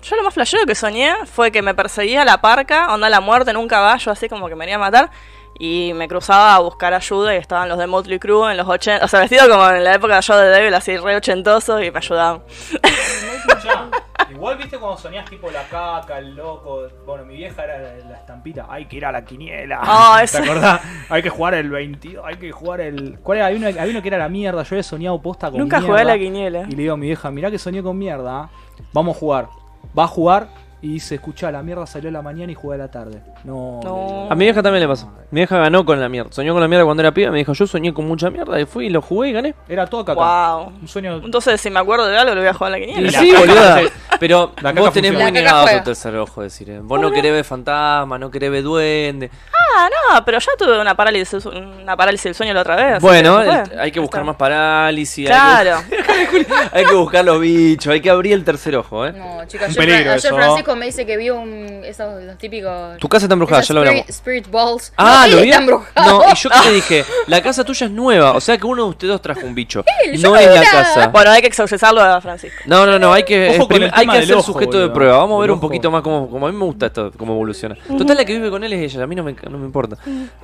Yo 0.03 0.17
lo 0.17 0.23
más 0.23 0.35
flashero 0.35 0.67
que 0.67 0.75
soñé 0.75 1.15
fue 1.25 1.51
que 1.51 1.63
me 1.63 1.75
perseguía 1.75 2.25
la 2.25 2.41
parca, 2.41 2.93
onda 2.95 3.09
la 3.09 3.21
muerte 3.21 3.51
en 3.51 3.57
un 3.57 3.67
caballo, 3.67 4.13
así 4.13 4.29
como 4.29 4.49
que 4.49 4.55
me 4.55 4.61
venía 4.61 4.77
a 4.77 4.79
matar. 4.79 5.11
Y 5.59 5.93
me 5.95 6.09
cruzaba 6.09 6.57
a 6.57 6.59
buscar 6.59 6.93
ayuda 6.95 7.35
y 7.35 7.39
estaban 7.39 7.69
los 7.69 7.79
de 7.79 7.87
Motley 7.87 8.19
Crue 8.19 8.51
en 8.51 8.57
los 8.57 8.67
80, 8.69 9.05
o 9.05 9.09
sea, 9.09 9.21
vestido 9.21 9.49
como 9.49 9.69
en 9.71 9.85
la 9.85 9.95
época 9.95 10.17
de 10.17 10.23
Joe 10.27 10.37
de 10.37 10.49
Devil, 10.49 10.75
así 10.75 10.97
re 10.97 11.17
ochentoso 11.17 11.81
y 11.83 11.91
me 11.91 11.99
ayudaban. 11.99 12.43
Igual 14.31 14.57
viste 14.59 14.79
cuando 14.79 14.99
soñás 14.99 15.29
tipo 15.31 15.51
la 15.51 15.63
caca, 15.65 16.19
el 16.19 16.35
loco. 16.35 16.83
Bueno, 17.07 17.25
mi 17.25 17.37
vieja 17.37 17.65
era 17.65 17.79
la, 17.79 17.95
la 18.11 18.17
estampita. 18.17 18.67
Hay 18.69 18.87
que 18.87 18.97
ir 18.97 19.05
a 19.07 19.13
la 19.13 19.25
quiniela. 19.25 19.79
Ah, 19.81 20.23
¿Te 20.31 20.39
acordás? 20.39 20.81
Hay 21.09 21.23
que 21.23 21.31
jugar 21.31 21.55
el 21.55 21.71
22. 21.71 22.25
Hay 22.27 22.37
que 22.37 22.51
jugar 22.51 22.81
el. 22.81 23.19
¿Cuál 23.23 23.39
era? 23.39 23.47
Había 23.47 23.59
uno, 23.59 23.69
había 23.69 23.91
uno 23.93 24.03
que 24.03 24.09
era 24.09 24.19
la 24.19 24.29
mierda. 24.29 24.63
Yo 24.65 24.77
he 24.77 24.83
soñado 24.83 25.21
posta 25.23 25.51
con 25.51 25.61
Nunca 25.61 25.79
mierda. 25.79 25.93
jugué 25.93 26.03
a 26.03 26.05
la 26.05 26.19
quiniela. 26.19 26.67
Y 26.69 26.73
le 26.73 26.83
digo 26.83 26.95
a 26.95 26.97
mi 26.97 27.07
vieja, 27.07 27.31
mirá 27.31 27.51
que 27.51 27.59
soñé 27.59 27.83
con 27.83 27.97
mierda. 27.97 28.41
¿ah? 28.43 28.51
Vamos 28.93 29.17
a 29.17 29.21
jugar. 29.21 29.49
Va 29.97 30.05
a 30.05 30.09
jugar 30.09 30.49
y 30.85 31.01
se 31.01 31.15
escucha 31.15 31.51
la 31.51 31.63
mierda 31.63 31.87
salió 31.87 32.11
a 32.11 32.13
la 32.13 32.21
mañana 32.23 32.53
y 32.53 32.55
jugué 32.55 32.75
a 32.75 32.79
la 32.79 32.89
tarde. 32.91 33.23
No. 33.45 34.29
A 34.31 34.35
mi 34.35 34.45
vieja 34.45 34.63
también 34.63 34.83
le 34.83 34.89
pasó. 34.89 35.07
Mi 35.31 35.41
vieja 35.41 35.57
ganó 35.59 35.85
con 35.85 35.99
la 35.99 36.09
mierda. 36.09 36.31
Soñó 36.31 36.53
con 36.53 36.61
la 36.61 36.69
mierda 36.69 36.85
cuando 36.85 37.03
era 37.03 37.13
piba. 37.13 37.31
Me 37.31 37.39
dijo, 37.39 37.53
yo 37.55 37.67
soñé 37.67 37.93
con 37.95 38.07
mucha 38.07 38.29
mierda. 38.31 38.61
Y 38.61 38.67
fui 38.67 38.87
y 38.87 38.91
lo 38.91 39.01
jugué 39.01 39.31
y 39.31 39.33
gané. 39.33 39.55
Era 39.69 39.87
todo 39.87 40.05
caca. 40.05 40.21
Wow. 40.55 40.73
Un 40.83 40.87
sueño. 40.89 41.17
Entonces, 41.25 41.61
si 41.61 41.71
me 41.71 41.81
acuerdo 41.81 42.07
de 42.07 42.17
algo, 42.19 42.35
lo 42.35 42.41
voy 42.43 42.49
a 42.51 42.55
jugar 42.55 42.75
a 42.75 42.79
la 42.79 42.85
Y 42.85 42.87
quiniela. 42.87 43.11
la 43.13 43.19
sí, 43.19 43.33
boluda. 43.35 43.81
Pero 44.21 44.53
La 44.63 44.73
vos 44.73 44.93
tenés 44.93 45.11
funciona. 45.11 45.19
muy 45.25 45.33
negado 45.33 45.67
tu 45.79 45.85
tercer 45.85 46.17
ojo, 46.17 46.43
decir. 46.43 46.71
eh. 46.71 46.81
Vos 46.83 47.01
no 47.01 47.11
querés 47.11 47.33
ver 47.33 47.45
fantasma, 47.45 48.19
no 48.19 48.31
querés 48.31 48.51
ver 48.51 48.63
duende. 48.63 49.31
Ah, 49.77 49.89
no, 50.13 50.25
pero 50.25 50.39
ya 50.39 50.53
tuve 50.57 50.81
una 50.81 50.95
parálisis, 50.95 51.45
una 51.47 51.97
parálisis 51.97 52.25
del 52.25 52.35
sueño 52.37 52.55
la 52.55 52.61
otra 52.61 52.77
vez. 52.77 53.03
Bueno, 53.03 53.41
que 53.43 53.77
hay 53.79 53.91
que 53.91 53.99
buscar 53.99 54.21
Está. 54.21 54.27
más 54.27 54.37
parálisis. 54.37 55.27
Claro. 55.27 55.79
Hay 55.79 56.27
que, 56.29 56.47
hay 56.73 56.85
que 56.85 56.95
buscar 56.95 57.25
los 57.25 57.41
bichos. 57.41 57.93
Hay 57.93 58.01
que 58.01 58.09
abrir 58.11 58.35
el 58.35 58.45
tercer 58.45 58.77
ojo, 58.77 59.05
¿eh? 59.05 59.13
No, 59.13 59.45
chicos, 59.47 59.67
Un 59.69 59.73
ayer, 59.73 59.77
peligro 59.85 60.13
ayer 60.13 60.17
eso. 60.33 60.37
Me 60.77 60.87
dice 60.87 61.07
que 61.07 61.17
vio 61.17 61.39
un, 61.41 61.83
esos 61.85 62.23
los 62.23 62.39
típicos. 62.39 62.99
Tu 62.99 63.09
casa 63.09 63.27
está 63.27 63.35
embrujada, 63.35 63.63
ya 63.63 63.75
lo 63.75 63.81
hablamos. 63.81 64.01
Spirit, 64.09 64.45
spirit 64.45 64.51
balls. 64.51 64.93
Ah, 64.97 65.27
no, 65.29 65.37
¿lo 65.37 65.43
está 65.43 65.57
embrujado. 65.59 66.19
No, 66.21 66.33
y 66.33 66.35
yo 66.37 66.51
que 66.51 66.59
te 66.61 66.75
dije, 66.75 67.05
la 67.27 67.43
casa 67.43 67.65
tuya 67.65 67.87
es 67.87 67.93
nueva, 67.93 68.33
o 68.33 68.41
sea 68.41 68.59
que 68.59 68.67
uno 68.67 68.85
de 68.85 68.91
ustedes 68.91 69.13
dos 69.13 69.23
trajo 69.23 69.41
un 69.47 69.55
bicho. 69.55 69.85
Él, 70.05 70.21
no 70.23 70.37
es 70.37 70.49
vi 70.49 70.55
la 70.55 70.63
casa. 70.63 71.09
Bueno, 71.09 71.31
hay 71.31 71.41
que 71.41 71.49
exorcizarlo 71.49 72.01
a 72.01 72.21
Francisco. 72.21 72.59
No, 72.67 72.87
no, 72.87 72.99
no, 72.99 73.13
hay 73.13 73.23
que, 73.25 73.59
hay 73.93 74.07
que 74.07 74.19
hacer 74.19 74.35
ojo, 74.35 74.53
sujeto 74.53 74.79
de 74.79 74.89
prueba. 74.91 75.19
Vamos 75.19 75.39
a 75.39 75.41
ver 75.43 75.51
un 75.51 75.61
poquito 75.61 75.91
más 75.91 76.03
cómo, 76.03 76.29
cómo 76.29 76.47
a 76.47 76.53
mí 76.53 76.57
me 76.59 76.65
gusta 76.65 76.87
esto, 76.87 77.13
cómo 77.17 77.35
evoluciona. 77.35 77.77
Total, 77.97 78.17
la 78.17 78.25
que 78.25 78.33
vive 78.35 78.51
con 78.51 78.63
él 78.65 78.73
es 78.73 78.93
ella, 78.95 79.05
a 79.05 79.07
mí 79.07 79.15
no 79.15 79.23
me, 79.23 79.35
no 79.51 79.59
me 79.59 79.65
importa. 79.67 79.97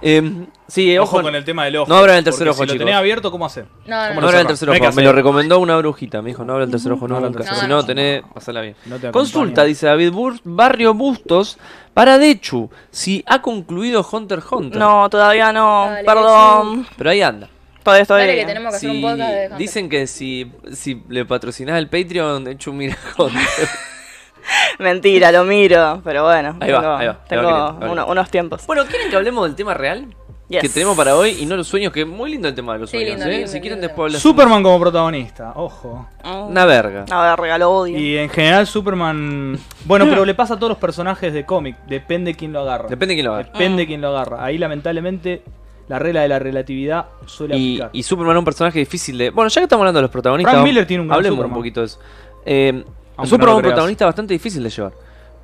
Eh, 0.02 0.22
sí, 0.68 0.96
ojo, 0.98 1.16
Ojo 1.16 1.22
con 1.22 1.34
el 1.34 1.44
tema 1.44 1.64
del 1.64 1.76
ojo. 1.76 1.88
No 1.88 1.96
abran 1.96 2.16
el 2.16 2.24
tercer 2.24 2.48
ojo, 2.48 2.62
Si 2.64 2.66
lo 2.72 2.78
tenés 2.78 2.94
abierto, 2.94 3.30
¿cómo 3.30 3.46
hacer? 3.46 3.66
No, 3.86 3.96
¿Cómo 3.96 3.98
no, 3.98 4.06
no 4.08 4.14
no. 4.14 4.20
lo 4.20 4.28
abra 4.28 4.40
el 4.40 4.46
tercer 4.46 4.70
ojo. 4.70 4.92
Me 4.92 5.02
lo 5.02 5.12
recomendó 5.12 5.58
una 5.58 5.76
brujita. 5.76 6.22
Me 6.22 6.28
dijo, 6.30 6.44
no 6.44 6.52
abra 6.52 6.64
el 6.64 6.70
tercer 6.70 6.92
ojo 6.92 7.08
No 7.08 7.16
abra 7.16 7.28
el 7.28 7.32
nunca. 7.32 7.44
tercer 7.44 7.58
Si 7.66 7.72
ojo. 7.72 7.74
no, 7.76 7.84
tenés, 7.86 8.22
pasala 8.32 8.60
bien. 8.60 8.76
Consulta, 9.12 9.64
dice 9.64 9.86
David 9.86 10.12
Barrio 10.44 10.94
Bustos, 10.94 11.59
para 11.94 12.18
Dechu, 12.18 12.70
si 12.90 13.22
ha 13.26 13.42
concluido 13.42 14.06
Hunter 14.11 14.38
x 14.38 14.52
Hunter. 14.52 14.78
No, 14.78 15.09
todavía 15.11 15.52
no. 15.52 15.87
Dale, 15.87 16.04
Perdón. 16.04 16.87
Pero 16.96 17.11
ahí 17.11 17.22
anda. 17.22 17.48
Todavía 17.83 18.02
estoy. 18.02 18.20
Dale 18.20 18.37
que 18.37 18.44
tenemos 18.46 18.70
que 18.72 18.76
hacer 18.76 18.90
un 18.90 18.96
Si- 18.96 19.02
podcast 19.02 19.30
de 19.33 19.42
Hunter. 19.44 19.59
dicen 19.59 19.88
que 19.88 20.06
si, 20.06 20.52
si 20.72 21.02
le 21.09 21.24
patrocinás 21.24 21.78
el 21.78 21.88
Patreon, 21.88 22.44
Dechu 22.44 22.72
mira 22.72 22.96
Hunter. 23.18 23.40
Mentira, 24.78 25.30
lo 25.33 25.44
miro. 25.44 26.00
Pero 26.04 26.24
bueno. 26.24 26.56
Ahí 26.61 26.70
va, 26.72 26.80
tengo, 26.80 26.92
va, 26.92 26.98
ahí 27.00 27.06
va 27.09 27.24
tengo 27.28 27.42
queriendo, 27.42 27.48
ahí 27.48 27.66
va 27.66 27.70
uno- 27.72 27.78
queriendo. 27.80 28.06
unos 28.12 28.30
tiempos. 28.30 28.66
bueno, 28.66 28.85
¿quieren 28.87 29.11
que 29.11 29.16
hablemos 29.16 29.44
del 29.46 29.54
tema 29.54 29.74
real? 29.74 30.14
Yes. 30.50 30.62
Que 30.62 30.68
tenemos 30.68 30.96
para 30.96 31.16
hoy 31.16 31.36
y 31.40 31.46
no 31.46 31.56
los 31.56 31.68
sueños, 31.68 31.92
que 31.92 32.04
muy 32.04 32.30
lindo 32.32 32.48
el 32.48 32.54
tema 32.54 32.72
de 32.74 32.80
los 32.80 32.90
Sí, 32.90 32.96
sueños, 32.96 33.14
lindo, 33.18 33.26
¿eh? 33.26 33.32
lindo, 33.36 33.46
si 33.46 33.60
quieren 33.60 33.78
lindo. 33.78 33.86
después 33.86 34.06
hablar. 34.08 34.20
Superman 34.20 34.62
como 34.64 34.80
protagonista, 34.80 35.52
ojo. 35.54 36.08
Mm. 36.24 36.48
Una 36.50 36.64
verga. 36.66 37.04
A 37.08 37.30
ver, 37.30 37.38
regalo 37.40 37.70
odio. 37.70 37.96
Y 37.96 38.16
en 38.18 38.28
general 38.28 38.66
Superman... 38.66 39.56
Bueno, 39.84 40.06
pero 40.10 40.24
le 40.24 40.34
pasa 40.34 40.54
a 40.54 40.56
todos 40.58 40.70
los 40.70 40.78
personajes 40.78 41.32
de 41.32 41.46
cómic. 41.46 41.76
Depende 41.86 42.34
quién 42.34 42.52
lo 42.52 42.60
agarra. 42.60 42.88
Depende 42.88 43.12
de 43.12 43.16
quién 43.16 43.26
lo 43.26 43.34
haga. 43.34 43.44
Depende 43.44 43.86
quién 43.86 44.00
lo 44.00 44.08
agarra. 44.08 44.44
Ahí 44.44 44.58
lamentablemente 44.58 45.42
la 45.86 45.98
regla 46.00 46.22
de 46.22 46.28
la 46.28 46.38
relatividad 46.40 47.06
suele 47.26 47.56
Y, 47.56 47.74
aplicar. 47.76 47.90
y 47.92 48.02
Superman 48.02 48.36
es 48.36 48.38
un 48.40 48.44
personaje 48.44 48.78
difícil 48.80 49.18
de. 49.18 49.30
Bueno, 49.30 49.48
ya 49.50 49.60
que 49.60 49.64
estamos 49.64 49.82
hablando 49.82 49.98
de 49.98 50.02
los 50.02 50.10
protagonistas. 50.10 50.52
Frank 50.54 50.64
Miller 50.66 50.86
tiene 50.86 51.02
un 51.02 51.08
gran 51.08 51.16
Hablemos 51.18 51.36
Superman. 51.36 51.56
un 51.56 51.60
poquito 51.60 51.80
de 51.80 51.86
eso. 51.86 51.98
Eh, 52.44 52.84
Superman 53.24 53.48
es 53.48 53.52
lo 53.52 53.56
un 53.56 53.62
protagonista 53.62 54.04
bastante 54.06 54.34
difícil 54.34 54.62
de 54.64 54.70
llevar. 54.70 54.92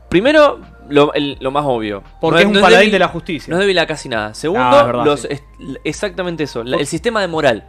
Primero, 0.08 0.60
lo, 0.88 1.12
el- 1.14 1.36
lo 1.40 1.50
más 1.50 1.64
obvio. 1.66 2.02
Porque 2.20 2.34
No 2.36 2.40
es 2.40 2.46
un 2.46 2.52
no 2.54 2.60
paladín 2.60 2.88
débil- 2.88 2.92
de 2.92 2.98
la 2.98 3.08
justicia. 3.08 3.50
No 3.50 3.56
es 3.56 3.60
débil 3.60 3.78
a 3.78 3.86
casi 3.86 4.08
nada. 4.08 4.34
Segundo, 4.34 4.64
Ah, 4.64 4.80
es 4.80 4.86
verdad, 4.86 5.04
los, 5.04 5.20
sí. 5.20 5.28
es- 5.30 5.42
exactamente 5.84 6.44
eso. 6.44 6.62
la- 6.64 6.76
el 6.78 6.86
sistema 6.86 7.20
de 7.20 7.28
moral. 7.28 7.64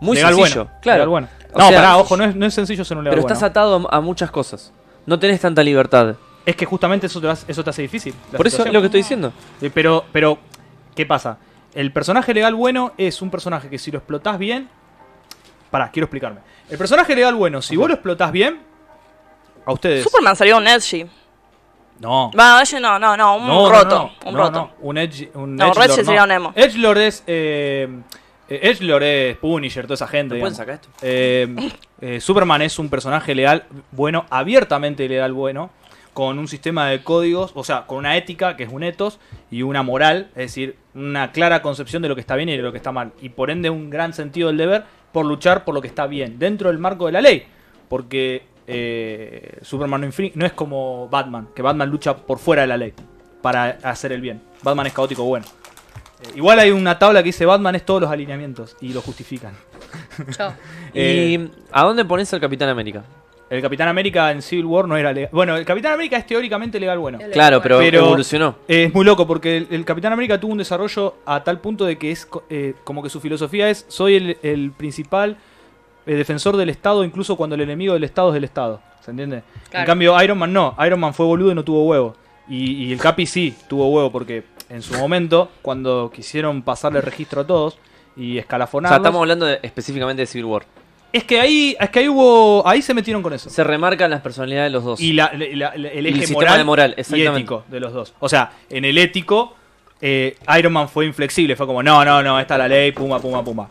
Muy 0.00 0.16
legal 0.16 0.34
sencillo. 0.34 0.64
bueno. 0.66 0.80
Claro. 0.82 0.96
legal 0.98 1.08
bueno. 1.08 1.28
O 1.54 1.58
No, 1.58 1.68
sea, 1.68 1.78
pará, 1.78 1.96
ojo, 1.96 2.16
no 2.16 2.24
es, 2.24 2.34
no 2.36 2.46
es 2.46 2.52
sencillo 2.54 2.84
ser 2.84 2.98
un 2.98 3.04
legal 3.04 3.14
Pero 3.14 3.22
bueno. 3.22 3.34
estás 3.34 3.48
atado 3.50 3.88
a, 3.90 3.96
a 3.96 4.00
muchas 4.00 4.30
cosas. 4.30 4.72
No 5.06 5.18
tenés 5.18 5.40
tanta 5.40 5.62
libertad. 5.62 6.16
Es 6.44 6.54
que 6.54 6.64
justamente 6.66 7.06
eso 7.06 7.20
te, 7.20 7.28
hace- 7.28 7.50
eso 7.50 7.64
te 7.64 7.70
hace 7.70 7.82
difícil. 7.82 8.14
Por 8.36 8.46
eso 8.46 8.64
es 8.64 8.72
lo 8.72 8.80
que 8.80 8.86
estoy 8.86 9.00
diciendo. 9.00 9.32
Eh, 9.62 9.70
Pero, 9.72 10.04
pero, 10.12 10.38
¿qué 10.94 11.06
pasa? 11.06 11.38
El 11.74 11.92
personaje 11.92 12.32
legal 12.34 12.54
bueno 12.54 12.92
es 12.98 13.20
un 13.22 13.30
personaje 13.30 13.68
que 13.68 13.78
si 13.78 13.90
lo 13.90 13.98
explotás 13.98 14.38
bien. 14.38 14.68
Pará, 15.70 15.90
quiero 15.90 16.04
explicarme. 16.04 16.40
El 16.70 16.78
personaje 16.78 17.14
legal 17.14 17.34
bueno, 17.34 17.60
si 17.62 17.76
vos 17.76 17.88
lo 17.88 17.94
explotás 17.94 18.32
bien. 18.32 18.60
A 19.64 19.72
ustedes. 19.72 20.04
Superman 20.04 20.36
salió 20.36 20.58
un 20.58 20.66
Edgy. 20.68 21.06
No. 22.00 22.30
Va, 22.38 22.60
ese 22.62 22.78
no, 22.80 22.98
no, 22.98 23.16
no, 23.16 23.36
un 23.36 23.46
No, 23.46 23.70
roto. 23.70 24.10
no, 24.22 24.28
un 24.30 24.34
no, 24.36 24.42
roto. 24.42 24.58
no, 24.58 24.72
un 24.80 24.98
Edge. 24.98 25.30
Un 25.34 25.56
No, 25.56 25.68
edgelord, 25.72 25.90
sería 25.92 26.24
un 26.24 26.30
emo. 26.30 26.52
Edgelord 26.54 26.98
es. 26.98 27.24
Eh, 27.26 27.88
eh, 28.48 28.60
Edgelord 28.62 29.02
es 29.02 29.36
Punisher, 29.38 29.84
toda 29.84 29.94
esa 29.94 30.06
gente. 30.06 30.34
¿No 30.34 30.40
pueden 30.40 30.54
sacar 30.56 30.74
esto? 30.74 30.88
Eh, 31.02 31.48
eh, 32.00 32.20
Superman 32.20 32.62
es 32.62 32.78
un 32.78 32.88
personaje 32.88 33.34
leal, 33.34 33.64
bueno, 33.92 34.26
abiertamente 34.30 35.08
leal, 35.08 35.32
bueno, 35.32 35.70
con 36.12 36.38
un 36.38 36.46
sistema 36.48 36.86
de 36.88 37.02
códigos, 37.02 37.52
o 37.54 37.64
sea, 37.64 37.86
con 37.86 37.98
una 37.98 38.16
ética, 38.16 38.56
que 38.56 38.64
es 38.64 38.72
un 38.72 38.82
ethos, 38.82 39.18
y 39.50 39.62
una 39.62 39.82
moral, 39.82 40.28
es 40.30 40.52
decir, 40.52 40.76
una 40.94 41.32
clara 41.32 41.60
concepción 41.62 42.02
de 42.02 42.08
lo 42.08 42.14
que 42.14 42.20
está 42.20 42.36
bien 42.36 42.48
y 42.48 42.56
de 42.56 42.62
lo 42.62 42.70
que 42.72 42.78
está 42.78 42.92
mal. 42.92 43.12
Y 43.20 43.30
por 43.30 43.50
ende, 43.50 43.68
un 43.70 43.90
gran 43.90 44.12
sentido 44.12 44.48
del 44.48 44.56
deber 44.58 44.84
por 45.12 45.26
luchar 45.26 45.64
por 45.64 45.74
lo 45.74 45.80
que 45.82 45.88
está 45.88 46.06
bien, 46.06 46.38
dentro 46.38 46.68
del 46.68 46.78
marco 46.78 47.06
de 47.06 47.12
la 47.12 47.20
ley. 47.20 47.46
Porque 47.88 48.44
eh, 48.66 49.58
Superman 49.62 50.00
no, 50.00 50.06
infri- 50.08 50.32
no 50.34 50.44
es 50.46 50.52
como 50.52 51.08
Batman, 51.08 51.48
que 51.54 51.62
Batman 51.62 51.88
lucha 51.90 52.16
por 52.16 52.38
fuera 52.38 52.62
de 52.62 52.68
la 52.68 52.76
ley 52.76 52.92
para 53.42 53.78
hacer 53.82 54.12
el 54.12 54.20
bien. 54.20 54.40
Batman 54.62 54.86
es 54.86 54.92
caótico 54.92 55.24
bueno. 55.24 55.46
Eh, 56.22 56.32
igual 56.36 56.58
hay 56.58 56.70
una 56.70 56.98
tabla 56.98 57.20
que 57.22 57.26
dice 57.28 57.46
Batman 57.46 57.74
es 57.76 57.84
todos 57.84 58.00
los 58.00 58.10
alineamientos 58.10 58.76
y 58.80 58.92
lo 58.92 59.00
justifican. 59.02 59.52
Chao. 60.30 60.52
Eh, 60.94 61.36
¿Y 61.38 61.50
a 61.72 61.82
dónde 61.84 62.04
pones 62.04 62.32
al 62.34 62.40
Capitán 62.40 62.68
América? 62.68 63.04
El 63.48 63.62
Capitán 63.62 63.86
América 63.86 64.32
en 64.32 64.42
Civil 64.42 64.64
War 64.64 64.88
no 64.88 64.96
era 64.96 65.12
legal. 65.12 65.30
Bueno, 65.32 65.56
el 65.56 65.64
Capitán 65.64 65.92
América 65.92 66.16
es 66.16 66.26
teóricamente 66.26 66.80
legal 66.80 66.98
bueno. 66.98 67.18
Legal 67.18 67.32
Claro, 67.32 67.62
pero, 67.62 67.76
bueno. 67.76 67.90
Pero- 67.92 68.06
evolucionó. 68.06 68.56
Eh, 68.66 68.84
es 68.86 68.94
muy 68.94 69.04
loco 69.04 69.24
porque 69.24 69.58
el, 69.58 69.68
el 69.70 69.84
Capitán 69.84 70.12
América 70.12 70.40
tuvo 70.40 70.50
un 70.50 70.58
desarrollo 70.58 71.14
a 71.24 71.44
tal 71.44 71.60
punto 71.60 71.84
de 71.84 71.96
que 71.96 72.10
es 72.10 72.26
co- 72.26 72.42
eh, 72.50 72.74
como 72.82 73.04
que 73.04 73.08
su 73.08 73.20
filosofía 73.20 73.70
es 73.70 73.84
soy 73.86 74.16
el, 74.16 74.38
el 74.42 74.72
principal 74.72 75.36
eh, 76.06 76.14
defensor 76.14 76.56
del 76.56 76.68
Estado 76.70 77.04
incluso 77.04 77.36
cuando 77.36 77.54
el 77.54 77.60
enemigo 77.62 77.94
del 77.94 78.04
Estado 78.04 78.28
es 78.28 78.34
del 78.34 78.44
Estado. 78.44 78.80
¿Se 79.04 79.10
entiende? 79.10 79.42
En 79.72 79.84
cambio 79.84 80.20
Iron 80.22 80.38
Man 80.38 80.52
no. 80.52 80.74
Iron 80.84 80.98
Man 81.00 81.14
fue 81.14 81.26
boludo 81.26 81.52
y 81.52 81.54
no 81.54 81.64
tuvo 81.64 81.84
huevo. 81.84 82.16
Y, 82.48 82.84
y 82.86 82.92
el 82.92 82.98
Capi 83.00 83.26
sí 83.26 83.54
tuvo 83.68 83.88
huevo 83.90 84.10
porque 84.10 84.44
en 84.68 84.82
su 84.82 84.94
momento 84.94 85.50
cuando 85.62 86.10
quisieron 86.14 86.62
pasarle 86.62 87.00
registro 87.00 87.42
a 87.42 87.46
todos 87.46 87.78
y 88.16 88.36
O 88.36 88.40
escalafonarlos. 88.40 88.96
sea, 88.96 89.02
estamos 89.02 89.20
hablando 89.20 89.46
de- 89.46 89.60
específicamente 89.62 90.22
de 90.22 90.26
Civil 90.26 90.46
War. 90.46 90.62
Es 91.12 91.24
que 91.24 91.40
ahí, 91.40 91.76
es 91.78 91.88
que 91.90 92.00
ahí 92.00 92.08
hubo, 92.08 92.66
ahí 92.66 92.82
se 92.82 92.92
metieron 92.92 93.22
con 93.22 93.32
eso. 93.32 93.48
Se 93.48 93.62
remarcan 93.64 94.10
las 94.10 94.20
personalidades 94.20 94.70
de 94.70 94.76
los 94.76 94.84
dos. 94.84 95.00
Y 95.00 95.12
la- 95.12 95.30
la- 95.34 95.72
la- 95.76 95.90
el 95.90 96.06
Y 96.06 96.08
eje 96.08 96.08
el 96.08 96.14
sistema 96.26 96.40
moral, 96.40 96.58
de 96.58 96.64
moral, 96.64 96.94
y 96.96 97.00
exactamente. 97.00 97.38
ético 97.40 97.64
de 97.68 97.80
los 97.80 97.92
dos. 97.92 98.14
O 98.18 98.28
sea, 98.28 98.52
en 98.68 98.84
el 98.84 98.98
ético, 98.98 99.54
eh, 100.00 100.36
Iron 100.58 100.72
Man 100.72 100.88
fue 100.88 101.06
inflexible, 101.06 101.54
fue 101.56 101.66
como, 101.66 101.82
no, 101.82 102.04
no, 102.04 102.22
no, 102.22 102.38
esta 102.40 102.54
es 102.54 102.58
la 102.58 102.68
ley, 102.68 102.92
puma, 102.92 103.18
puma, 103.20 103.42
puma. 103.44 103.68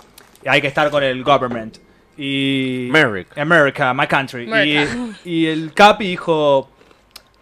Hay 0.48 0.62
que 0.62 0.67
estar 0.67 0.89
con 0.89 1.04
el 1.04 1.24
government. 1.24 1.78
Y... 2.17 2.89
America. 2.89 3.41
America, 3.41 3.93
my 3.93 4.08
country. 4.08 4.45
America. 4.47 4.95
Y, 5.25 5.30
y 5.43 5.45
el 5.47 5.73
Capi 5.73 6.08
dijo, 6.10 6.69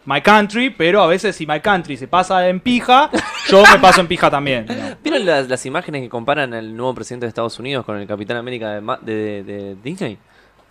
my 0.05 0.21
country, 0.21 0.69
pero 0.71 1.01
a 1.01 1.07
veces 1.07 1.36
si 1.36 1.45
my 1.45 1.59
country 1.59 1.95
se 1.97 2.07
pasa 2.07 2.47
en 2.49 2.59
pija, 2.59 3.09
yo 3.49 3.63
me 3.71 3.79
paso 3.79 4.01
en 4.01 4.07
pija 4.07 4.29
también. 4.29 4.65
No. 4.67 4.73
¿Vieron 5.03 5.25
las, 5.25 5.47
las 5.47 5.65
imágenes 5.65 6.01
que 6.01 6.09
comparan 6.09 6.53
al 6.53 6.75
nuevo 6.75 6.93
presidente 6.95 7.25
de 7.25 7.29
Estados 7.29 7.57
Unidos 7.59 7.86
con 7.86 7.97
el 7.99 8.07
Capitán 8.07 8.38
América 8.38 8.69
de, 8.79 8.81
de- 9.01 9.43
de- 9.43 9.43
de 9.43 9.75
Disney? 9.83 10.17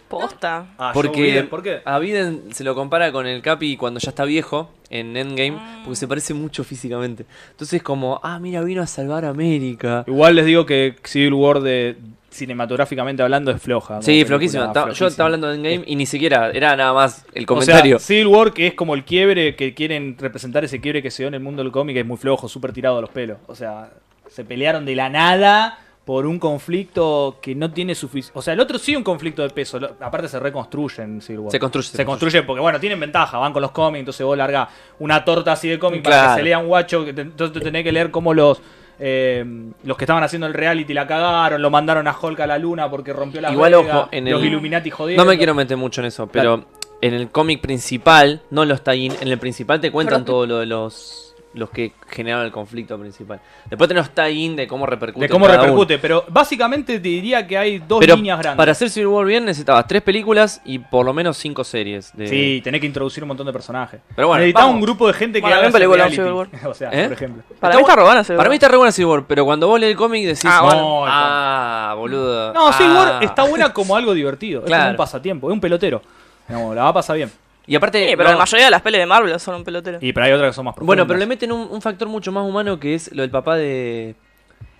Posta. 0.08 0.66
Ah, 0.76 0.90
Porque 0.92 1.22
Biden, 1.22 1.48
¿Por 1.48 1.62
qué? 1.62 1.80
a 1.86 1.98
Biden 1.98 2.52
se 2.52 2.64
lo 2.64 2.74
compara 2.74 3.10
con 3.12 3.26
el 3.26 3.40
Capi 3.40 3.78
cuando 3.78 3.98
ya 3.98 4.10
está 4.10 4.26
viejo 4.26 4.70
en 4.90 5.16
Endgame, 5.16 5.56
porque 5.84 5.96
se 5.96 6.06
parece 6.06 6.34
mucho 6.34 6.64
físicamente. 6.64 7.24
Entonces 7.52 7.82
como, 7.82 8.20
ah, 8.22 8.38
mira, 8.38 8.60
vino 8.62 8.82
a 8.82 8.86
salvar 8.86 9.24
a 9.24 9.30
América. 9.30 10.04
Igual 10.06 10.34
les 10.34 10.44
digo 10.44 10.66
que 10.66 10.96
Civil 11.04 11.32
War 11.32 11.60
de 11.60 11.96
cinematográficamente 12.32 13.22
hablando 13.22 13.50
es 13.50 13.60
floja. 13.62 14.00
Sí. 14.02 14.12
Ta- 14.12 14.18
Yo 14.22 14.26
flojísima. 14.26 14.72
estaba 15.08 15.26
hablando 15.26 15.48
de 15.48 15.54
Endgame 15.56 15.84
y 15.86 15.96
ni 15.96 16.06
siquiera 16.06 16.50
era 16.50 16.74
nada 16.76 16.92
más 16.92 17.24
el 17.34 17.44
O 17.44 17.46
comentario. 17.46 17.98
sea, 17.98 18.06
Civil 18.06 18.26
War, 18.26 18.52
que 18.52 18.66
es 18.68 18.74
como 18.74 18.94
el 18.94 19.04
quiebre 19.04 19.54
que 19.56 19.74
quieren 19.74 20.16
representar 20.18 20.64
ese 20.64 20.80
quiebre 20.80 21.02
que 21.02 21.10
se 21.10 21.22
dio 21.22 21.28
en 21.28 21.34
el 21.34 21.40
mundo 21.40 21.62
del 21.62 21.72
cómic, 21.72 21.96
es 21.96 22.06
muy 22.06 22.16
flojo, 22.16 22.48
súper 22.48 22.72
tirado 22.72 22.98
a 22.98 23.00
los 23.00 23.10
pelos. 23.10 23.38
O 23.46 23.54
sea, 23.54 23.90
se 24.28 24.44
pelearon 24.44 24.84
de 24.84 24.96
la 24.96 25.08
nada 25.08 25.78
por 26.04 26.26
un 26.26 26.38
conflicto 26.40 27.38
que 27.40 27.54
no 27.54 27.70
tiene 27.70 27.94
suficiente. 27.94 28.36
O 28.36 28.42
sea, 28.42 28.54
el 28.54 28.60
otro 28.60 28.76
sí 28.78 28.96
un 28.96 29.04
conflicto 29.04 29.42
de 29.42 29.50
peso. 29.50 29.78
lo- 29.78 29.94
Aparte 30.00 30.26
se 30.26 30.40
reconstruye 30.40 31.02
en 31.02 31.20
Civil 31.22 31.40
War. 31.40 31.52
Se 31.52 31.60
construye, 31.60 31.86
Se, 31.86 31.96
se 31.98 32.04
construye 32.04 32.42
porque, 32.42 32.60
bueno, 32.60 32.80
tienen 32.80 32.98
ventaja. 32.98 33.38
Van 33.38 33.52
con 33.52 33.62
los 33.62 33.70
cómics, 33.70 34.00
entonces 34.00 34.26
vos 34.26 34.36
larga 34.36 34.68
una 34.98 35.24
torta 35.24 35.52
así 35.52 35.68
de 35.68 35.78
cómic 35.78 36.02
para 36.02 36.16
Claro. 36.16 36.32
que 36.34 36.40
se 36.40 36.44
lea 36.44 36.58
un 36.58 36.66
guacho. 36.66 37.04
que 37.04 37.12
te- 37.12 37.20
entonces 37.22 37.52
te 37.54 37.60
tenés 37.60 37.84
que 37.84 37.92
leer 37.92 38.10
cómo 38.10 38.34
los. 38.34 38.60
Eh, 39.04 39.44
los 39.82 39.96
que 39.96 40.04
estaban 40.04 40.22
haciendo 40.22 40.46
el 40.46 40.54
reality 40.54 40.94
la 40.94 41.08
cagaron, 41.08 41.60
lo 41.60 41.70
mandaron 41.70 42.06
a 42.06 42.16
Hulk 42.16 42.38
a 42.38 42.46
la 42.46 42.56
luna 42.58 42.88
porque 42.88 43.12
rompió 43.12 43.40
la 43.40 43.50
Igual, 43.50 43.74
ojo, 43.74 44.08
en 44.12 44.30
los 44.30 44.40
el- 44.40 44.46
Illuminati 44.48 44.90
jodiendo. 44.90 45.24
No 45.24 45.28
me 45.28 45.36
quiero 45.36 45.54
meter 45.54 45.76
mucho 45.76 46.00
en 46.02 46.06
eso, 46.06 46.28
pero 46.28 46.64
en 47.00 47.14
el 47.14 47.28
cómic 47.30 47.60
principal, 47.60 48.42
no 48.50 48.64
los 48.64 48.84
tie-in, 48.84 49.12
en 49.20 49.26
el 49.26 49.38
principal 49.38 49.80
te 49.80 49.90
cuentan 49.90 50.22
Pero- 50.22 50.32
todo 50.34 50.46
lo 50.46 50.58
de 50.60 50.66
los 50.66 51.31
los 51.54 51.70
que 51.70 51.92
generaron 52.08 52.46
el 52.46 52.52
conflicto 52.52 52.98
principal. 52.98 53.40
Después 53.68 53.86
tenés 53.88 54.06
los 54.06 54.14
tie-in 54.14 54.56
de 54.56 54.66
cómo 54.66 54.86
repercute. 54.86 55.26
de 55.26 55.28
cómo 55.30 55.44
cada 55.46 55.58
uno. 55.58 55.64
repercute, 55.66 55.98
pero 55.98 56.24
básicamente 56.28 56.94
te 56.94 57.08
diría 57.08 57.46
que 57.46 57.58
hay 57.58 57.78
dos 57.78 58.00
Pero 58.00 58.16
líneas 58.16 58.38
grandes. 58.38 58.56
para 58.56 58.72
hacer 58.72 58.88
Civil 58.90 59.08
War 59.08 59.26
bien 59.26 59.44
necesitabas 59.44 59.86
tres 59.86 60.02
películas 60.02 60.60
y 60.64 60.78
por 60.78 61.04
lo 61.04 61.12
menos 61.12 61.36
cinco 61.36 61.62
series. 61.64 62.16
De... 62.16 62.26
Sí, 62.26 62.60
tenés 62.64 62.80
que 62.80 62.86
introducir 62.86 63.22
un 63.22 63.28
montón 63.28 63.46
de 63.46 63.52
personajes. 63.52 64.00
Pero 64.16 64.28
bueno, 64.28 64.40
Necesitaba 64.40 64.66
un 64.66 64.80
grupo 64.80 65.06
de 65.06 65.12
gente 65.12 65.38
que 65.38 65.42
Bueno, 65.42 65.56
haga 65.56 65.68
ese 65.68 65.78
Civil 65.78 65.94
reality. 65.94 66.20
o 66.66 66.74
sea, 66.74 66.90
¿Eh? 66.92 67.04
por 67.04 67.12
ejemplo. 67.12 67.42
Para 67.60 67.74
mí 67.76 67.80
está 67.82 67.96
re 67.96 68.02
buena, 68.02 68.24
sí, 68.24 68.32
Para 68.34 68.48
mí 68.48 68.54
está 68.54 68.68
re 68.68 68.76
buena 68.76 68.92
Civil 68.92 69.10
War, 69.10 69.24
pero 69.26 69.44
cuando 69.44 69.68
vos 69.68 69.78
lees 69.78 69.90
el 69.92 69.96
cómic 69.96 70.24
decís, 70.24 70.44
Ah, 70.46 70.62
bueno. 70.62 70.80
No, 70.80 71.04
ah, 71.06 71.94
boludo. 71.96 72.52
No, 72.54 72.72
Civil 72.72 72.92
ah". 72.96 72.98
War 72.98 73.24
está 73.24 73.44
buena 73.44 73.72
como 73.74 73.94
algo 73.96 74.14
divertido. 74.14 74.64
Es 74.64 74.70
como 74.70 74.90
un 74.90 74.96
pasatiempo, 74.96 75.48
es 75.48 75.52
un 75.52 75.60
pelotero. 75.60 76.00
Digamos, 76.48 76.74
la 76.74 76.84
va 76.84 76.88
a 76.88 76.94
pasar 76.94 77.16
bien. 77.16 77.30
Y 77.66 77.76
aparte, 77.76 78.08
Sí, 78.08 78.14
pero 78.16 78.24
no. 78.30 78.32
la 78.34 78.38
mayoría 78.40 78.64
de 78.66 78.70
las 78.72 78.82
pelis 78.82 78.98
de 79.00 79.06
Marvel 79.06 79.38
son 79.40 79.54
un 79.54 79.64
pelotero. 79.64 79.98
Y 80.00 80.12
pero 80.12 80.26
hay 80.26 80.32
otras 80.32 80.50
que 80.50 80.54
son 80.54 80.64
más 80.64 80.74
profundas. 80.74 80.86
bueno, 80.88 81.06
pero 81.06 81.18
le 81.18 81.26
meten 81.26 81.52
un, 81.52 81.68
un 81.70 81.80
factor 81.80 82.08
mucho 82.08 82.32
más 82.32 82.44
humano 82.44 82.78
que 82.80 82.94
es 82.94 83.12
lo 83.14 83.22
del 83.22 83.30
papá 83.30 83.56
de. 83.56 84.14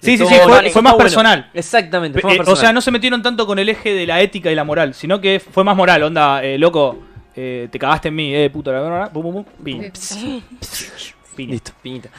Sí, 0.01 0.18
sí, 0.18 0.27
sí, 0.27 0.35
fue- 0.42 0.62
más 0.62 0.73
bueno. 0.75 0.97
personal. 0.99 1.49
Exactamente, 1.55 2.21
fue 2.21 2.33
Eh, 2.35 2.38
más 2.38 2.40
o 2.40 2.45
sea, 2.45 2.53
personal. 2.55 2.75
no 2.75 2.81
se 2.81 2.90
metieron 2.90 3.23
tanto 3.23 3.47
con 3.47 3.59
el 3.61 3.68
eje 3.68 3.95
de 3.95 4.05
la 4.05 4.21
ética 4.21 4.51
y 4.51 4.55
la 4.57 4.64
moral, 4.64 4.95
sino 4.95 5.21
que 5.21 5.38
fue 5.38 5.62
más 5.62 5.77
moral. 5.77 6.03
Onda, 6.03 6.42
eh, 6.42 6.59
loco, 6.59 6.99
eh, 7.37 7.68
te 7.71 7.79
cagaste 7.79 8.09
en 8.09 8.16
mí, 8.16 8.35
eh, 8.35 8.51
puta, 8.51 8.73
la 8.73 8.81
verdad. 8.81 9.12
Pum, 9.12 9.23
pum, 9.33 9.45
pum. 9.45 9.83
Listo, 11.37 11.73
piñita. 11.83 12.11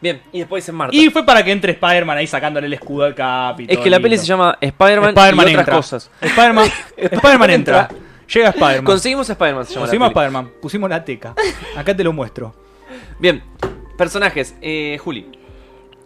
Bien, 0.00 0.20
y 0.32 0.38
después 0.40 0.62
dicen 0.64 0.74
Marta. 0.74 0.94
Y 0.96 1.10
fue 1.10 1.24
para 1.24 1.42
que 1.44 1.50
entre 1.50 1.72
Spider-Man 1.72 2.18
ahí 2.18 2.26
sacándole 2.26 2.66
el 2.66 2.72
escudo 2.72 3.04
al 3.04 3.14
Capi. 3.14 3.64
es 3.64 3.70
todo 3.74 3.82
que 3.84 3.90
la 3.90 3.98
peli 4.00 4.16
se 4.18 4.26
llama 4.26 4.56
Spider-Man 4.60 5.10
Spider-Man 5.10 5.46
y 5.48 5.50
otras 5.50 5.60
entra. 5.60 5.74
cosas. 5.76 6.10
Spider-Man 6.20 6.68
Spider-Man 6.96 7.50
entra. 7.50 7.88
Llega 8.32 8.50
Spider-Man. 8.50 8.84
Conseguimos 8.84 9.28
Spider-Man, 9.30 9.64
se 9.66 9.74
llama 9.74 9.86
la 9.86 9.90
Pusimos 9.90 10.08
peli. 10.08 10.14
Spider-Man, 10.26 10.52
pusimos 10.60 10.90
la 10.90 11.04
teca. 11.04 11.34
Acá 11.76 11.96
te 11.96 12.04
lo 12.04 12.12
muestro. 12.12 12.54
Bien, 13.18 13.42
personajes. 13.96 14.54
Eh, 14.60 14.98
Juli. 15.02 15.30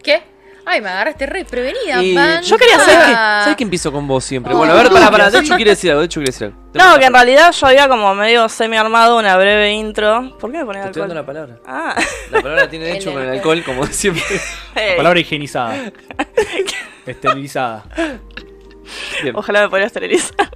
¿Qué? 0.01 0.31
Ay, 0.65 0.79
me 0.79 0.87
agarraste 0.87 1.25
re 1.25 1.43
prevenida, 1.43 2.01
Y 2.01 2.13
man. 2.13 2.41
yo 2.41 2.57
quería 2.57 2.79
¿Sabes 2.79 2.95
hacer- 2.95 3.07
qué? 3.09 3.13
Ah. 3.17 3.41
¿Sabes 3.43 3.57
que 3.57 3.63
empiezo 3.65 3.91
con 3.91 4.07
vos 4.07 4.23
siempre? 4.23 4.53
Oh, 4.53 4.57
bueno, 4.59 4.71
a 4.71 4.77
ver, 4.77 4.89
para, 4.89 5.11
para. 5.11 5.29
De 5.29 5.39
hecho, 5.39 5.55
quiere 5.57 5.71
decir 5.71 5.89
algo. 5.91 5.99
De 5.99 6.05
hecho, 6.05 6.21
quiere 6.21 6.31
decir 6.31 6.47
algo. 6.47 6.71
Te 6.71 6.79
No, 6.79 6.97
que 6.97 7.05
en 7.05 7.13
realidad 7.13 7.51
yo 7.51 7.67
había 7.67 7.89
como 7.89 8.15
medio 8.15 8.47
semi 8.47 8.77
armado 8.77 9.17
una 9.19 9.35
breve 9.35 9.73
intro. 9.73 10.37
¿Por 10.39 10.49
qué 10.53 10.59
me 10.59 10.65
ponía 10.65 10.83
Te 10.83 10.87
estoy 10.87 11.01
dando 11.01 11.15
la 11.15 11.19
alcohol? 11.19 11.35
palabra. 11.35 11.59
Ah, 11.67 11.95
La 12.31 12.41
palabra 12.41 12.69
tiene 12.69 12.85
de 12.85 12.93
hecho 12.95 13.11
con 13.11 13.21
el 13.23 13.29
alcohol. 13.31 13.57
alcohol, 13.57 13.75
como 13.75 13.87
siempre. 13.87 14.23
hey, 14.75 14.93
Palabra 14.95 15.19
higienizada. 15.19 15.91
Esterilizada. 17.05 17.83
Bien, 19.21 19.35
ojalá 19.35 19.63
me 19.63 19.69
pudiera 19.69 19.87
esterilizar. 19.87 20.49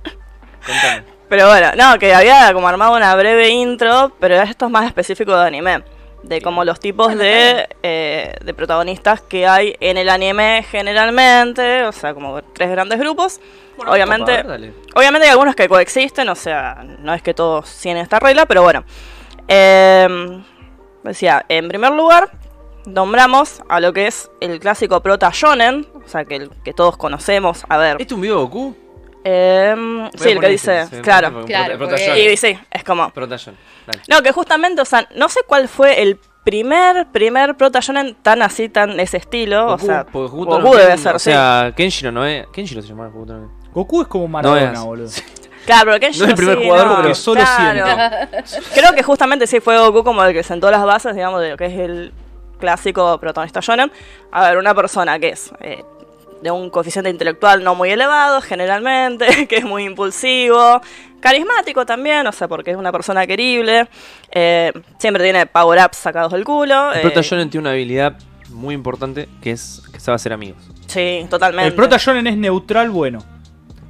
contame. 0.65 1.16
Pero 1.29 1.47
bueno, 1.47 1.71
no, 1.75 1.99
que 1.99 2.13
había 2.13 2.53
como 2.53 2.67
armado 2.67 2.95
una 2.95 3.13
breve 3.15 3.49
intro, 3.49 4.13
pero 4.19 4.35
esto 4.35 4.65
es 4.65 4.71
más 4.71 4.85
específico 4.85 5.35
de 5.35 5.47
anime. 5.47 5.83
De 6.23 6.41
como 6.41 6.65
los 6.65 6.79
tipos 6.79 7.15
de, 7.15 7.67
eh, 7.83 8.33
de 8.43 8.53
protagonistas 8.53 9.21
que 9.21 9.45
hay 9.45 9.75
en 9.79 9.97
el 9.97 10.09
anime 10.09 10.65
generalmente, 10.69 11.83
o 11.83 11.91
sea, 11.91 12.13
como 12.13 12.41
tres 12.41 12.69
grandes 12.71 12.99
grupos. 12.99 13.39
Bueno, 13.77 13.91
obviamente, 13.91 14.43
ver, 14.43 14.73
obviamente 14.95 15.27
hay 15.27 15.31
algunos 15.31 15.55
que 15.55 15.69
coexisten, 15.69 16.27
o 16.29 16.35
sea, 16.35 16.83
no 16.99 17.13
es 17.13 17.21
que 17.21 17.33
todos 17.33 17.69
siguen 17.69 17.97
esta 17.97 18.19
regla, 18.19 18.45
pero 18.45 18.63
bueno. 18.63 18.83
Eh, 19.47 20.41
decía, 21.03 21.45
en 21.47 21.67
primer 21.67 21.91
lugar, 21.91 22.31
nombramos 22.85 23.61
a 23.69 23.79
lo 23.79 23.93
que 23.93 24.07
es 24.07 24.31
el 24.39 24.59
clásico 24.59 25.01
prota 25.01 25.29
shonen, 25.33 25.87
o 25.93 26.07
sea, 26.07 26.25
que, 26.25 26.37
el, 26.37 26.49
que 26.63 26.73
todos 26.73 26.97
conocemos. 26.97 27.63
A 27.69 27.77
ver, 27.77 27.97
¿Este 27.99 28.05
es 28.05 28.11
un 28.13 28.21
video 28.21 28.37
de 28.37 28.41
Goku? 28.43 28.86
Eh, 29.29 29.75
Voy 29.77 30.09
sí, 30.15 30.29
el 30.29 30.39
que 30.39 30.47
dice, 30.47 30.81
este, 30.81 30.95
se- 30.97 31.01
claro. 31.01 31.43
Claro, 31.45 31.77
porque-. 31.77 32.31
Y 32.31 32.37
sí, 32.37 32.57
es 32.71 32.83
como... 32.83 33.11
No, 34.07 34.21
que 34.21 34.31
justamente, 34.31 34.81
o 34.81 34.85
sea, 34.85 35.07
no 35.15 35.27
sé 35.27 35.41
cuál 35.45 35.67
fue 35.67 36.01
el 36.01 36.17
primer, 36.45 37.07
primer 37.07 37.57
prota 37.57 37.81
shonen 37.81 38.15
tan 38.21 38.41
así, 38.41 38.69
tan 38.69 38.95
de 38.95 39.03
ese 39.03 39.17
estilo. 39.17 39.73
o 39.73 39.77
sea, 39.77 40.03
Goku, 40.03 40.45
Goku 40.45 40.75
debe 40.75 40.97
ser, 40.97 41.15
O 41.15 41.19
sea, 41.19 41.73
Kenshiro 41.75 42.11
no 42.11 42.25
es. 42.25 42.47
Kenshiro 42.47 42.81
se 42.81 42.87
llama 42.87 43.07
Goku 43.07 43.25
también. 43.25 43.51
Goku 43.73 44.01
es 44.01 44.07
como 44.07 44.27
Maradona, 44.29 44.71
es. 44.71 44.79
boludo. 44.79 45.07
sí. 45.09 45.21
Claro, 45.65 45.87
pero 45.87 45.99
Kenshiro 45.99 46.27
No 46.27 46.33
es 46.33 46.39
el 46.39 46.45
primer 46.45 46.57
sí, 46.59 46.63
jugador, 46.69 46.87
no, 46.87 47.01
pero 47.01 47.15
solo 47.15 47.41
Creo 48.73 48.93
que 48.93 49.03
justamente 49.03 49.45
sí 49.45 49.59
fue 49.59 49.77
Goku 49.77 50.05
como 50.05 50.23
el 50.23 50.31
que 50.31 50.41
sentó 50.41 50.71
las 50.71 50.85
bases, 50.85 51.13
digamos, 51.13 51.41
de 51.41 51.49
lo 51.49 51.57
que 51.57 51.65
es 51.65 51.73
el 51.73 52.13
clásico 52.59 53.19
protagonista 53.19 53.59
shonen. 53.59 53.91
A 54.31 54.47
ver, 54.47 54.57
una 54.57 54.73
persona 54.73 55.19
que 55.19 55.29
es 55.29 55.51
eh, 55.59 55.83
de 56.41 56.51
un 56.51 56.69
coeficiente 56.69 57.09
intelectual 57.09 57.63
no 57.63 57.75
muy 57.75 57.89
elevado, 57.89 58.41
generalmente, 58.41 59.47
que 59.49 59.57
es 59.57 59.65
muy 59.65 59.83
impulsivo, 59.83 60.81
carismático 61.19 61.85
también, 61.85 62.25
o 62.27 62.31
sea, 62.31 62.47
porque 62.47 62.71
es 62.71 62.77
una 62.77 62.91
persona 62.91 63.25
querible, 63.25 63.87
eh, 64.31 64.71
siempre 64.97 65.23
tiene 65.23 65.45
power-ups 65.45 65.97
sacados 65.97 66.31
del 66.31 66.43
culo. 66.43 66.93
El 66.93 66.99
eh, 66.99 67.01
Prota 67.01 67.21
Shonen 67.21 67.49
tiene 67.49 67.61
una 67.61 67.71
habilidad 67.71 68.17
muy 68.49 68.75
importante 68.75 69.27
que 69.41 69.51
es 69.51 69.81
que 69.91 69.99
sabe 69.99 70.15
hacer 70.15 70.33
amigos. 70.33 70.61
Sí, 70.87 71.25
totalmente. 71.29 71.67
El 71.67 71.73
prota 71.73 71.97
shonen 71.97 72.27
es 72.27 72.37
neutral 72.37 72.89
bueno. 72.89 73.23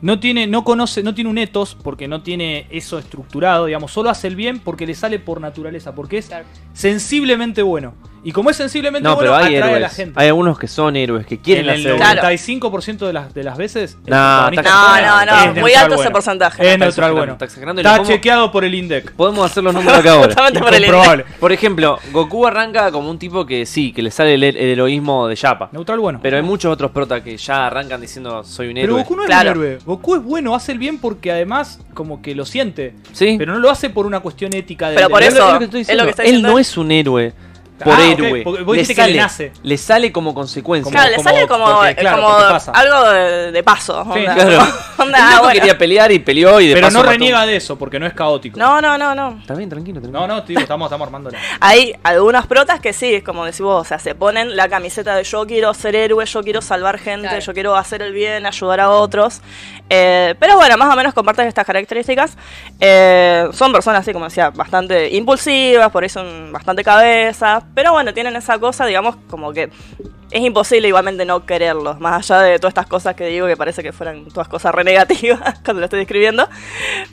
No 0.01 0.19
tiene, 0.19 0.45
no 0.47 0.63
conoce, 0.63 1.01
no 1.03 1.13
tiene 1.15 1.29
un 1.29 1.37
ethos 1.37 1.75
porque 1.83 2.07
no 2.07 2.21
tiene 2.21 2.67
eso 2.69 2.99
estructurado, 2.99 3.65
digamos, 3.65 3.91
solo 3.91 4.09
hace 4.09 4.27
el 4.27 4.35
bien 4.35 4.59
porque 4.59 4.85
le 4.85 4.93
sale 4.93 5.17
por 5.19 5.41
naturaleza, 5.41 5.95
porque 5.95 6.19
es 6.19 6.29
sensiblemente 6.73 7.61
bueno. 7.63 7.93
Y 8.23 8.31
como 8.33 8.49
es 8.49 8.57
sensiblemente 8.57 9.07
No, 9.07 9.15
bueno, 9.15 9.31
pero 9.31 9.45
hay 9.45 9.55
atrae 9.55 9.75
a 9.75 9.79
la 9.79 9.89
gente. 9.89 10.13
Hay 10.19 10.27
algunos 10.27 10.59
que 10.59 10.67
son 10.67 10.97
héroes, 10.97 11.25
que 11.25 11.39
quieren 11.39 11.65
en 11.69 11.75
el 11.75 11.79
hacer. 11.79 11.95
Claro. 11.95 12.21
95% 12.23 12.97
de 13.07 13.13
las, 13.13 13.33
de 13.33 13.43
las 13.43 13.57
veces. 13.57 13.97
el 14.05 14.11
No, 14.11 14.51
No, 14.51 14.61
no, 14.61 15.25
no, 15.53 15.61
muy 15.61 15.73
alto 15.73 15.95
bueno. 15.95 16.01
ese 16.01 16.11
porcentaje. 16.11 16.61
Es 16.61 16.73
Está 16.73 16.85
neutral 16.85 17.13
bueno. 17.13 17.37
está 17.39 18.03
chequeado 18.03 18.51
por 18.51 18.65
el 18.65 18.75
INDEC. 18.75 19.13
Podemos 19.13 19.49
hacer 19.49 19.63
los 19.63 19.73
números 19.73 19.99
acá 19.99 20.13
ahora. 20.13 20.35
Por 20.57 20.73
el 20.73 20.83
Incomprobable. 20.83 21.25
Por 21.39 21.51
ejemplo, 21.53 21.99
Goku 22.11 22.45
arranca 22.45 22.91
como 22.91 23.09
un 23.09 23.17
tipo 23.19 23.45
que 23.45 23.65
sí, 23.65 23.93
que 23.93 24.01
le 24.01 24.11
sale 24.11 24.33
el, 24.33 24.43
el 24.43 24.57
heroísmo 24.57 25.27
de 25.27 25.35
Yapa. 25.35 25.69
Neutral 25.71 25.99
bueno. 25.99 26.19
Pero 26.21 26.35
hay 26.37 26.43
muchos 26.43 26.73
otros 26.73 26.91
prota 26.91 27.23
que 27.23 27.37
ya 27.37 27.67
arrancan 27.67 28.01
diciendo 28.01 28.43
soy 28.43 28.67
un 28.69 28.73
Pero 28.73 28.85
héroe. 28.93 29.01
Goku 29.03 29.15
no 29.15 29.21
es 29.23 29.27
Claro. 29.27 29.51
un 29.51 29.57
héroe. 29.65 29.79
Goku 29.87 30.15
es 30.15 30.21
bueno, 30.23 30.53
hace 30.53 30.73
el 30.73 30.77
bien 30.79 30.99
porque 30.99 31.31
además 31.31 31.79
como 31.93 32.21
que 32.21 32.35
lo 32.35 32.45
siente. 32.45 32.93
Sí. 33.13 33.35
Pero 33.39 33.53
no 33.53 33.59
lo 33.59 33.69
hace 33.71 33.89
por 33.89 34.05
una 34.05 34.19
cuestión 34.19 34.53
ética 34.53 34.89
de 34.89 34.95
Pero 34.97 35.09
por 35.09 35.23
Es 35.23 35.33
eso, 35.33 35.39
lo- 35.39 35.47
es 35.47 35.53
lo 35.53 35.59
que 35.59 35.65
estoy 35.65 35.79
es 35.81 35.87
lo 35.87 35.93
diciendo. 35.93 36.03
que 36.05 36.09
está 36.11 36.23
Él 36.23 36.41
no 36.41 36.59
es 36.59 36.77
un 36.77 36.91
héroe. 36.91 37.33
Por 37.83 37.93
Ah, 37.93 38.03
héroe. 38.05 38.43
vos 38.43 38.59
le, 38.75 38.81
dijiste 38.81 38.95
que 38.95 39.01
le 39.01 39.07
sale, 39.07 39.17
nace. 39.17 39.51
le 39.63 39.77
sale 39.77 40.11
como 40.11 40.33
consecuencia. 40.33 40.83
Como- 40.85 40.97
Claro, 40.97 41.15
le 41.15 41.23
sale 41.23 41.47
como, 41.47 41.65
porque, 41.65 41.95
claro, 41.95 42.17
como 42.23 42.33
porque 42.35 42.49
pasa. 42.53 42.71
algo 42.71 43.09
de, 43.11 43.51
de 43.51 43.63
paso. 43.63 44.03
Sí, 44.13 44.19
onda. 44.19 44.33
Claro. 44.35 44.67
Onda, 44.99 45.17
el 45.19 45.23
ah, 45.23 45.29
loco 45.33 45.43
bueno. 45.43 45.59
quería 45.59 45.77
pelear 45.77 46.11
y 46.11 46.17
peleó 46.17 46.59
y 46.59 46.67
de 46.69 46.73
Pero 46.73 46.87
paso 46.87 46.93
no 46.97 46.99
mató. 47.03 47.11
reniega 47.11 47.45
de 47.45 47.55
eso, 47.55 47.77
porque 47.77 47.99
no 47.99 48.07
es 48.07 48.13
caótico. 48.13 48.57
No, 48.57 48.81
no, 48.81 48.97
no, 48.97 49.13
no. 49.13 49.37
Está 49.39 49.53
bien, 49.53 49.69
tranquilo, 49.69 50.01
tranquilo. 50.01 50.25
no, 50.25 50.27
no, 50.35 50.43
tío, 50.43 50.57
estamos, 50.59 50.87
estamos 50.87 51.05
armándola. 51.05 51.37
Hay 51.59 51.93
algunas 52.03 52.47
protas 52.47 52.79
que 52.79 52.93
sí, 52.93 53.13
es 53.13 53.23
como 53.23 53.45
decís 53.45 53.61
vos, 53.61 53.79
o 53.81 53.85
sea, 53.85 53.99
se 53.99 54.15
ponen 54.15 54.55
la 54.55 54.67
camiseta 54.69 55.15
de 55.15 55.23
yo 55.23 55.45
quiero 55.45 55.71
ser 55.75 55.95
héroe, 55.95 56.25
yo 56.25 56.41
quiero 56.41 56.61
salvar 56.63 56.97
gente, 56.97 57.27
Claro. 57.27 57.39
yo 57.43 57.53
quiero 57.53 57.75
hacer 57.75 58.01
el 58.01 58.11
bien, 58.11 58.47
ayudar 58.47 58.79
a 58.79 58.89
otros. 58.89 59.41
Eh, 59.87 60.33
pero 60.39 60.55
bueno, 60.57 60.75
más 60.77 60.91
o 60.91 60.97
menos 60.97 61.13
comparten 61.13 61.47
estas 61.47 61.65
características. 61.67 62.35
Eh, 62.79 63.47
son 63.53 63.71
personas, 63.71 64.01
así 64.01 64.13
como 64.13 64.25
decía, 64.25 64.49
bastante 64.49 65.09
impulsivas, 65.15 65.91
por 65.91 66.01
ahí 66.03 66.09
son 66.09 66.51
bastante 66.51 66.83
cabezas. 66.83 67.63
Pero 67.75 67.91
bueno, 67.91 68.13
tienen 68.13 68.35
esa 68.35 68.57
cosa, 68.59 68.85
digamos, 68.85 69.15
como 69.29 69.53
que 69.53 69.69
es 70.29 70.41
imposible 70.41 70.89
igualmente 70.89 71.23
no 71.23 71.45
quererlos, 71.45 72.01
más 72.01 72.29
allá 72.29 72.41
de 72.41 72.59
todas 72.59 72.71
estas 72.71 72.87
cosas 72.87 73.15
que 73.15 73.27
digo 73.27 73.47
que 73.47 73.55
parece 73.55 73.81
que 73.81 73.93
fueran 73.93 74.25
todas 74.25 74.49
cosas 74.49 74.75
re 74.75 74.83
negativas 74.83 75.39
cuando 75.63 75.79
lo 75.79 75.85
estoy 75.85 75.99
describiendo. 75.99 76.49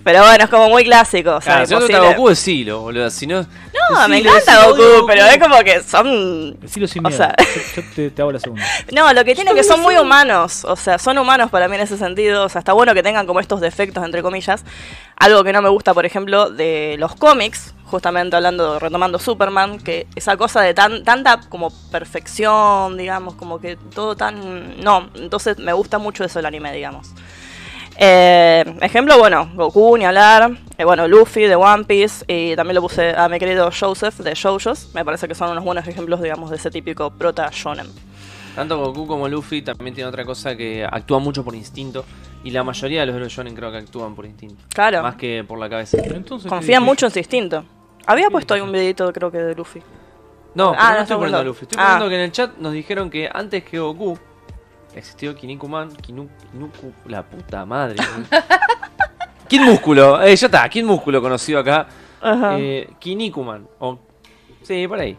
Pero 0.03 0.21
bueno, 0.25 0.45
es 0.45 0.51
como 0.51 0.69
muy 0.69 0.85
clásico. 0.85 1.37
O 1.37 1.40
sea, 1.40 1.64
Claro, 1.64 1.67
si 1.87 1.93
no 1.95 2.01
te. 2.01 2.09
Goku, 2.14 2.29
decilo, 2.31 2.81
boludo. 2.81 3.09
Si 3.11 3.27
no. 3.29 3.43
No, 3.90 4.09
me 4.09 4.19
encanta 4.19 4.67
Goku, 4.67 5.07
pero 5.07 5.25
es 5.27 5.38
como 5.38 5.59
que 5.61 5.81
son. 5.83 6.59
Decilo 6.61 6.88
sin 6.88 7.07
O 7.07 7.09
miedo. 7.09 7.17
sea- 7.25 7.37
Yo, 7.77 7.83
yo 7.83 7.88
te, 7.95 8.11
te 8.11 8.23
hago 8.23 8.33
la 8.33 8.40
segunda. 8.40 8.64
No, 8.93 9.12
lo 9.12 9.25
que 9.25 9.35
tiene 9.37 9.51
es 9.51 9.57
que 9.59 9.64
son 9.64 9.81
muy 9.81 9.97
humanos. 9.97 10.64
O 10.64 10.75
sea, 10.75 10.99
son 10.99 11.17
humanos 11.19 11.51
para 11.51 11.69
mí 11.69 11.77
en 11.77 11.83
ese 11.83 11.97
sentido. 11.97 12.45
O 12.45 12.49
sea, 12.49 12.59
está 12.61 12.73
bueno 12.73 12.95
que 12.95 13.03
tengan 13.05 13.27
como 13.27 13.38
estos 13.38 13.61
defectos, 13.61 14.05
entre 14.05 14.23
comillas. 14.23 14.64
Algo 15.17 15.45
que 15.45 15.53
no 15.53 15.62
me 15.62 15.69
gusta, 15.69 15.95
por 15.95 16.05
ejemplo, 16.05 16.51
de 16.51 16.97
los 16.99 17.14
cómics, 17.14 17.75
justamente 17.94 18.35
hablando, 18.35 18.80
retomando 18.80 19.20
Superman, 19.20 19.78
que 19.78 20.09
esa 20.16 20.37
cosa 20.37 20.61
de 20.62 20.74
tan, 20.74 21.04
tanta 21.04 21.38
como 21.48 21.70
perfección, 21.92 22.96
digamos, 22.96 23.35
como 23.37 23.61
que 23.61 23.76
todo 23.76 24.16
tan. 24.16 24.80
No, 24.83 25.11
entonces 25.14 25.59
me 25.61 25.72
gusta 25.72 25.98
mucho 25.98 26.24
eso 26.24 26.40
del 26.40 26.46
anime, 26.46 26.72
digamos. 26.72 27.12
Eh, 27.96 28.64
ejemplo, 28.80 29.16
bueno, 29.16 29.48
Goku, 29.54 29.96
ni 29.96 30.04
hablar. 30.04 30.50
Eh, 30.76 30.85
bueno, 30.85 31.07
Luffy 31.07 31.42
de 31.42 31.54
One 31.54 31.85
Piece. 31.85 32.24
Y 32.26 32.57
también 32.57 32.74
lo 32.74 32.83
puse 32.83 33.14
a 33.16 33.28
mi 33.28 33.38
querido 33.38 33.70
Joseph 33.70 34.16
de 34.18 34.35
JoJo's. 34.35 34.92
Me 34.92 35.04
parece 35.04 35.28
que 35.28 35.37
son 35.37 35.50
unos 35.52 35.62
buenos 35.62 35.87
ejemplos, 35.87 36.20
digamos, 36.20 36.50
de 36.50 36.57
ese 36.57 36.72
típico 36.72 37.11
prota 37.12 37.48
shonen. 37.52 37.87
Tanto 38.57 38.76
Goku 38.78 39.07
como 39.07 39.28
Luffy 39.28 39.62
también 39.62 39.94
tiene 39.94 40.09
otra 40.09 40.24
cosa 40.24 40.57
que 40.57 40.85
actúa 40.85 41.20
mucho 41.20 41.44
por 41.44 41.54
instinto. 41.54 42.04
Y 42.42 42.50
la 42.50 42.62
mayoría 42.64 43.00
de 43.00 43.07
los 43.07 43.14
héroes 43.16 43.33
shonen 43.33 43.54
creo 43.54 43.70
que 43.70 43.78
actúan 43.78 44.14
por 44.14 44.26
instinto. 44.26 44.62
Claro. 44.74 45.00
Más 45.02 45.14
que 45.14 45.44
por 45.46 45.59
la 45.59 45.70
cabeza. 45.70 45.96
Entonces, 46.02 46.48
Confían 46.50 46.83
¿qué- 46.83 46.87
mucho 46.87 47.07
en 47.07 47.12
su 47.12 47.18
instinto. 47.20 47.64
Había 48.07 48.29
puesto 48.31 48.55
ahí 48.55 48.61
un 48.61 48.73
videito, 48.73 49.12
creo 49.12 49.31
que 49.31 49.38
de 49.38 49.55
Luffy. 49.55 49.83
No, 50.55 50.71
Ah, 50.71 50.77
pero 50.77 50.88
no, 50.88 50.95
no 50.97 51.03
estoy 51.03 51.17
poniendo 51.17 51.38
a. 51.38 51.43
Luffy. 51.45 51.62
Estoy 51.64 51.79
Ah. 51.81 51.85
poniendo 51.87 52.09
que 52.11 52.14
en 52.17 52.21
el 52.21 52.33
chat 52.33 52.57
nos 52.59 52.73
dijeron 52.73 53.11
que 53.11 53.29
antes 53.33 53.64
que 53.64 53.79
Goku 53.79 54.19
existió 54.95 55.35
Kinnikuman. 55.35 55.90
Kinu, 55.97 56.29
Kinuku, 56.53 56.93
la 57.07 57.23
puta 57.23 57.64
madre. 57.64 57.97
Kid 59.49 59.61
Músculo. 59.61 60.23
Eh, 60.23 60.35
ya 60.37 60.47
está, 60.47 60.69
Kid 60.69 60.85
Músculo 60.85 61.21
conocido 61.21 61.59
acá. 61.61 61.87
Ajá. 62.21 62.57
Eh, 62.59 62.88
Kinnikuman. 62.99 63.67
O, 63.79 63.99
sí, 64.62 64.87
por 64.88 64.99
ahí. 65.01 65.17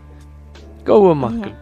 Goku 0.86 1.14
Muscle. 1.16 1.54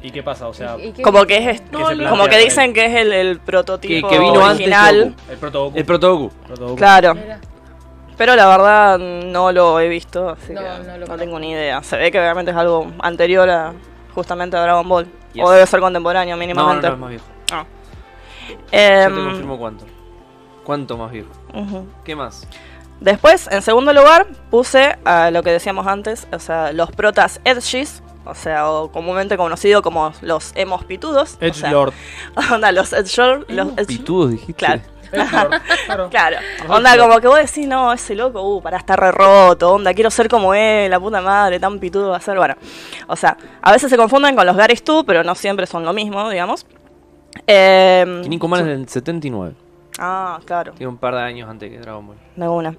¿Y 0.00 0.10
qué 0.12 0.22
pasa? 0.22 0.46
O 0.48 0.54
sea, 0.54 0.76
¿Y- 0.78 0.88
y 0.88 0.92
qué- 0.92 1.02
Como 1.02 1.24
que 1.26 1.36
es 1.50 1.60
plantea 1.60 2.08
como 2.10 2.26
que 2.26 2.38
dicen 2.38 2.72
que 2.72 2.86
es 2.86 2.94
el, 2.94 3.12
el 3.12 3.40
prototipo 3.40 4.08
Que- 4.08 4.14
que 4.16 4.20
vino 4.20 4.44
antes. 4.46 4.68
Goku. 4.68 5.14
el 5.30 5.36
proto 5.38 5.64
Goku. 5.64 5.76
El 5.78 5.84
proto 5.84 6.16
Goku. 6.16 6.34
Proto 6.46 6.64
Goku. 6.66 6.76
Claro. 6.76 7.14
Mira. 7.14 7.40
Pero 8.18 8.36
la 8.36 8.46
verdad 8.48 8.98
no 8.98 9.52
lo 9.52 9.78
he 9.80 9.88
visto, 9.88 10.28
así 10.30 10.52
No, 10.52 10.60
que 10.60 10.66
no 10.86 10.98
lo 10.98 11.16
tengo 11.16 11.38
ni 11.38 11.52
idea. 11.52 11.82
Se 11.82 11.96
ve 11.96 12.10
que 12.10 12.18
realmente 12.20 12.50
es 12.50 12.56
algo 12.56 12.90
anterior 12.98 13.48
a 13.48 13.72
justamente 14.14 14.56
a 14.56 14.60
Dragon 14.62 14.86
Ball. 14.88 15.06
Yes. 15.32 15.44
O 15.44 15.50
debe 15.50 15.66
ser 15.66 15.80
contemporáneo 15.80 16.34
No, 16.34 16.36
no, 16.36 16.46
mínimamente. 16.46 16.88
no, 16.88 16.94
es 16.94 16.98
más 17.00 17.10
viejo. 17.10 17.24
Ah. 17.52 17.64
Yo 18.48 18.56
te 18.70 19.02
Em, 19.04 19.24
confirmo 19.28 19.58
cuánto. 19.58 19.84
¿Cuánto 20.64 20.96
más 20.98 21.10
viejo? 21.12 21.30
¿Qué 22.04 22.14
más? 22.16 22.46
Después, 23.00 23.48
en 23.52 23.62
segundo 23.62 23.92
lugar, 23.92 24.26
puse 24.50 24.98
a 25.04 25.30
lo 25.30 25.42
que 25.44 25.50
decíamos 25.52 25.86
antes, 25.86 26.26
o 26.32 26.38
sea, 26.40 26.72
los 26.72 26.90
protas 26.90 27.40
edgys, 27.44 28.02
o 28.26 28.34
sea, 28.34 28.68
o 28.68 28.90
comúnmente 28.90 29.36
conocido 29.36 29.80
como 29.82 30.12
los 30.20 30.50
emos 30.56 30.84
pitudos. 30.84 31.38
o 31.40 31.44
Edge 31.44 31.54
sea, 31.60 31.70
Lord. 31.70 31.92
Onda, 32.52 32.72
los 32.72 32.92
edgelord, 32.92 33.44
los 33.48 33.68
edge- 33.76 33.86
Pitudos 33.86 34.30
dijiste. 34.32 34.54
Claro. 34.54 34.80
Claro. 36.10 36.36
Onda 36.68 36.98
como 36.98 37.20
que 37.20 37.28
vos 37.28 37.38
decís, 37.38 37.66
no, 37.66 37.92
ese 37.92 38.14
loco, 38.14 38.42
uh, 38.42 38.62
para 38.62 38.78
estar 38.78 38.98
re 38.98 39.12
roto, 39.12 39.72
onda, 39.74 39.94
quiero 39.94 40.10
ser 40.10 40.28
como 40.28 40.54
él, 40.54 40.90
la 40.90 41.00
puta 41.00 41.20
madre, 41.20 41.58
tan 41.58 41.78
pitudo 41.78 42.10
va 42.10 42.16
a 42.16 42.20
ser, 42.20 42.36
bueno. 42.36 42.54
O 43.06 43.16
sea, 43.16 43.36
a 43.62 43.72
veces 43.72 43.90
se 43.90 43.96
confunden 43.96 44.36
con 44.36 44.46
los 44.46 44.56
Garys 44.56 44.82
tú, 44.82 45.04
pero 45.04 45.24
no 45.24 45.34
siempre 45.34 45.66
son 45.66 45.84
lo 45.84 45.92
mismo, 45.92 46.28
digamos. 46.28 46.66
Eh, 47.46 48.20
Kinnikuman 48.22 48.60
es 48.60 48.66
del 48.66 48.88
79. 48.88 49.54
ah, 49.98 50.40
claro. 50.44 50.72
Tiene 50.72 50.88
un 50.88 50.98
par 50.98 51.14
de 51.14 51.20
años 51.20 51.48
antes 51.48 51.70
que 51.70 51.78
Dragon 51.78 52.06
Ball. 52.06 52.16
De 52.36 52.48
una. 52.48 52.76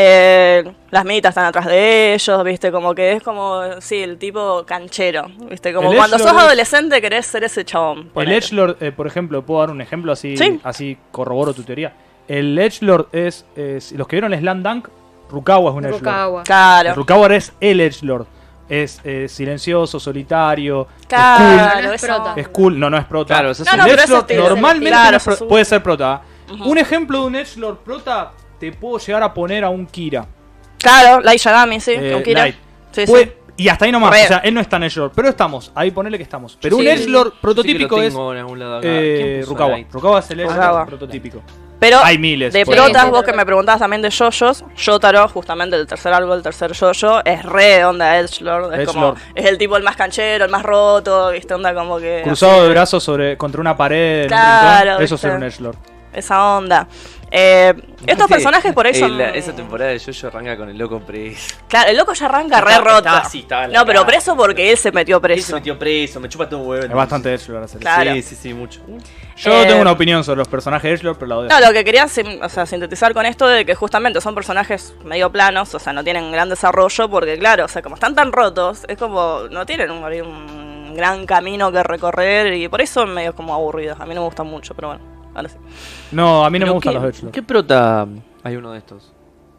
Eh, 0.00 0.72
las 0.92 1.04
mitas 1.04 1.30
están 1.30 1.46
atrás 1.46 1.66
de 1.66 2.14
ellos, 2.14 2.44
viste, 2.44 2.70
como 2.70 2.94
que 2.94 3.14
es 3.14 3.22
como, 3.22 3.62
sí, 3.80 3.96
el 3.96 4.16
tipo 4.16 4.62
canchero, 4.64 5.26
viste, 5.50 5.74
como 5.74 5.90
El 5.90 5.96
cuando 5.98 6.14
Edgelord 6.16 6.30
sos 6.34 6.38
es- 6.40 6.46
adolescente 6.46 7.00
querés 7.00 7.26
ser 7.26 7.42
ese 7.42 7.64
chabón. 7.64 8.10
El. 8.14 8.30
Edgelord, 8.30 8.76
eh, 8.80 8.92
por 8.92 9.08
ejemplo, 9.08 9.42
puedo 9.44 9.60
dar 9.60 9.70
un 9.70 9.80
ejemplo 9.80 10.12
así, 10.12 10.36
Sí. 10.36 10.60
así 10.62 10.96
corroboro 11.10 11.52
tu 11.52 11.64
teoría. 11.64 11.94
El 12.28 12.56
Edgelord 12.56 13.06
es, 13.10 13.44
es- 13.56 13.90
los 13.92 14.06
que 14.06 14.14
vieron 14.20 14.32
Slam 14.38 14.62
Dunk, 14.62 14.88
Rukawa 15.30 15.70
es 15.72 15.76
un 15.76 15.84
Edgelord. 15.86 16.00
Rukawa. 16.04 16.42
Claro, 16.44 16.94
Rukawa 16.94 17.34
es 17.34 17.52
el 17.60 17.80
Edgelord. 17.80 18.26
Es 18.68 19.00
eh, 19.02 19.26
silencioso, 19.28 19.98
solitario, 19.98 20.86
claro, 21.08 21.88
No 21.88 21.92
es 21.94 22.02
prota. 22.02 22.34
es 22.36 22.48
cool. 22.48 22.78
No, 22.78 22.88
no 22.90 22.98
es 22.98 23.04
prota. 23.06 23.34
Claro, 23.34 23.48
No, 23.48 23.52
es 23.52 23.58
no, 23.60 23.72
El 23.84 23.90
Edgelord 23.98 24.20
estilo, 24.20 24.48
normalmente 24.48 24.90
claro, 24.90 25.10
no 25.12 25.16
es 25.16 25.24
pro- 25.24 25.32
sos 25.32 25.40
un- 25.42 25.48
puede 25.48 25.64
ser 25.64 25.82
prota. 25.82 26.22
Un 26.64 26.78
ejemplo 26.78 27.20
de 27.20 27.26
un 27.26 27.34
Edgelord 27.34 27.78
prota 27.78 28.30
te 28.58 28.72
puedo 28.72 28.98
llegar 28.98 29.22
a 29.22 29.32
poner 29.34 29.64
a 29.64 29.70
un 29.70 29.86
Kira. 29.86 30.26
Claro, 30.78 31.20
Light 31.20 31.40
Yagami, 31.40 31.80
sí, 31.80 31.92
eh, 31.96 32.12
con 32.12 32.22
Kira. 32.22 32.42
Light. 32.42 32.56
Sí, 32.92 33.04
Puede- 33.06 33.24
sí. 33.24 33.32
Y 33.60 33.68
hasta 33.68 33.86
ahí 33.86 33.90
nomás, 33.90 34.10
o 34.24 34.28
sea, 34.28 34.38
él 34.38 34.54
no 34.54 34.60
es 34.60 34.68
tan 34.68 34.84
Edgelord, 34.84 35.10
pero 35.16 35.28
estamos, 35.28 35.72
ahí 35.74 35.90
ponele 35.90 36.16
que 36.16 36.22
estamos. 36.22 36.56
Pero 36.62 36.76
Sí, 36.76 36.82
un 36.82 36.86
Edgelord 36.88 37.28
sí 37.30 37.34
que 37.34 37.40
prototípico 37.40 38.00
es 38.00 38.08
tengo 38.14 38.32
en 38.32 38.38
algún 38.38 38.58
lado 38.60 38.76
acá. 38.78 38.86
eh, 38.88 39.16
¿Quién 39.16 39.40
puso 39.40 39.50
Rukawa. 39.50 39.70
Light? 39.72 39.92
Rukawa 39.92 40.18
es 40.20 40.30
el 40.30 40.40
Edgelord 40.40 40.86
prototípico. 40.86 41.42
Pero 41.80 41.98
Hay 42.04 42.18
miles. 42.18 42.52
de 42.52 42.64
protas, 42.64 43.10
vos 43.10 43.24
que 43.24 43.32
me 43.32 43.44
preguntabas 43.44 43.80
también 43.80 44.00
de 44.02 44.10
yoyos, 44.10 44.64
Yotaro, 44.76 45.26
justamente 45.28 45.74
el 45.74 45.86
tercer 45.88 46.12
árbol, 46.12 46.36
el 46.38 46.42
tercer 46.44 46.72
yoyo, 46.72 47.24
es 47.24 47.42
re 47.44 47.84
onda 47.84 48.16
Edgelord. 48.20 48.74
Es 48.80 48.86
como, 48.86 49.14
es 49.34 49.44
el 49.44 49.58
tipo 49.58 49.76
el 49.76 49.82
más 49.82 49.96
canchero, 49.96 50.44
el 50.44 50.50
más 50.52 50.62
roto, 50.62 51.30
viste, 51.30 51.52
onda 51.54 51.74
como 51.74 51.98
que. 51.98 52.20
Cruzado 52.24 52.52
así, 52.52 52.62
de 52.62 52.68
brazos 52.68 53.02
sobre, 53.02 53.36
contra 53.36 53.60
una 53.60 53.76
pared 53.76 54.18
en 54.18 54.22
un 54.24 54.28
Claro, 54.28 54.84
rincón, 54.90 55.04
eso 55.04 55.14
es 55.16 55.20
ser 55.20 55.32
un 55.34 55.42
Edgelord. 55.42 55.76
Esa 56.12 56.56
onda. 56.56 56.86
Eh, 57.30 57.74
estos 58.06 58.26
Sí, 58.26 58.32
personajes 58.32 58.72
por 58.72 58.84
la- 58.84 59.30
esa 59.30 59.54
temporada 59.54 59.90
de 59.90 59.98
Jojo 60.00 60.28
arranca 60.28 60.56
con 60.56 60.68
el 60.70 60.78
loco 60.78 61.00
preso. 61.00 61.56
Claro, 61.68 61.90
el 61.90 61.96
loco 61.98 62.14
ya 62.14 62.24
arranca 62.26 62.60
re 62.60 62.78
roto. 62.78 62.98
estaba 62.98 63.18
así, 63.18 63.40
estaba 63.40 63.64
en 63.64 63.72
la 63.72 63.78
no, 63.80 63.84
pero 63.86 64.06
preso 64.06 64.34
porque 64.36 64.70
él 64.70 64.78
se 64.78 64.90
metió 64.92 65.16
Él 65.16 65.20
se 65.22 65.28
preso. 65.28 65.54
metió 65.56 65.78
preso, 65.78 66.20
me 66.20 66.28
chupa 66.28 66.48
todo 66.48 66.60
un 66.60 66.68
huevo. 66.68 66.84
Es 66.86 66.92
bastante 66.92 67.34
Edgelord 67.34 67.64
hacer 67.64 67.76
eso. 67.80 67.80
Claro. 67.80 68.12
Sí, 68.14 68.22
sí, 68.22 68.34
sí, 68.34 68.54
mucho. 68.54 68.80
Yo 69.36 69.52
Eh, 69.62 69.66
tengo 69.66 69.82
una 69.82 69.92
opinión 69.92 70.24
sobre 70.24 70.38
los 70.38 70.48
personajes 70.48 70.84
de 70.90 70.94
Edgelord, 70.94 71.16
pero 71.18 71.26
la 71.28 71.36
odio. 71.38 71.48
No, 71.50 71.60
lo 71.60 71.72
que 71.72 71.84
quería 71.84 72.06
o 72.06 72.48
sea, 72.48 72.64
sintetizar 72.66 73.12
con 73.12 73.26
esto 73.26 73.46
de 73.46 73.64
que 73.66 73.74
justamente 73.74 74.20
son 74.20 74.34
personajes 74.34 74.94
medio 75.04 75.30
planos, 75.30 75.74
o 75.74 75.78
sea, 75.78 75.92
no 75.92 76.02
tienen 76.02 76.32
gran 76.32 76.48
desarrollo, 76.48 77.10
porque 77.10 77.38
claro, 77.38 77.66
o 77.66 77.68
sea, 77.68 77.82
como 77.82 77.96
están 77.96 78.14
tan 78.14 78.32
rotos, 78.32 78.84
es 78.88 78.96
como, 78.96 79.42
no 79.50 79.66
tienen 79.66 79.90
un, 79.90 80.02
un 80.02 80.94
gran 80.94 81.26
camino 81.26 81.70
que 81.70 81.82
recorrer 81.82 82.54
y 82.54 82.68
por 82.68 82.80
eso 82.80 83.00
son 83.00 83.12
medio 83.12 83.34
como 83.34 83.52
aburridos. 83.54 84.00
A 84.00 84.06
mí 84.06 84.14
no 84.14 84.22
me 84.22 84.26
gustan 84.28 84.46
mucho, 84.46 84.74
pero 84.74 84.88
bueno, 84.88 85.17
ahora 85.38 85.48
sí. 85.48 85.56
No, 86.12 86.44
a 86.44 86.50
mí 86.50 86.58
no 86.58 86.66
me 86.66 86.72
gustan 86.72 86.92
¿qué- 86.94 86.98
los 87.00 87.14
Edgelord. 87.14 87.32
¿Qué 87.32 87.42
prota 87.42 88.06
hay 88.42 88.56
uno 88.56 88.72
de 88.72 88.78
estos? 88.78 89.12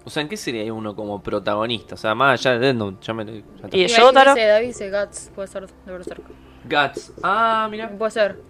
O 0.05 0.09
sea, 0.09 0.21
¿en 0.21 0.29
qué 0.29 0.37
sería 0.37 0.61
hay 0.61 0.71
uno 0.71 0.95
como 0.95 1.21
protagonista? 1.21 1.95
O 1.95 1.97
sea, 1.97 2.15
más 2.15 2.39
allá 2.39 2.53
de 2.57 2.59
Death 2.67 2.75
Note, 2.75 2.97
ya 3.01 3.13
me 3.13 3.25
lo 3.25 3.31
ya 3.33 3.37
está. 3.65 3.77
Y 3.77 3.83
Mira, 3.85 3.97
Yotaro, 3.99 4.33
dice 4.33 4.47
David 4.47 4.67
dice 4.67 4.89
Guts, 4.91 5.31
puede 5.35 5.47
ser 5.47 5.67
de 5.67 5.91
Berserk. 5.91 6.23
Guts. 6.63 7.13
Ah, 7.21 7.67
mira. 7.69 7.89
Puede 7.89 8.11
ser. 8.11 8.41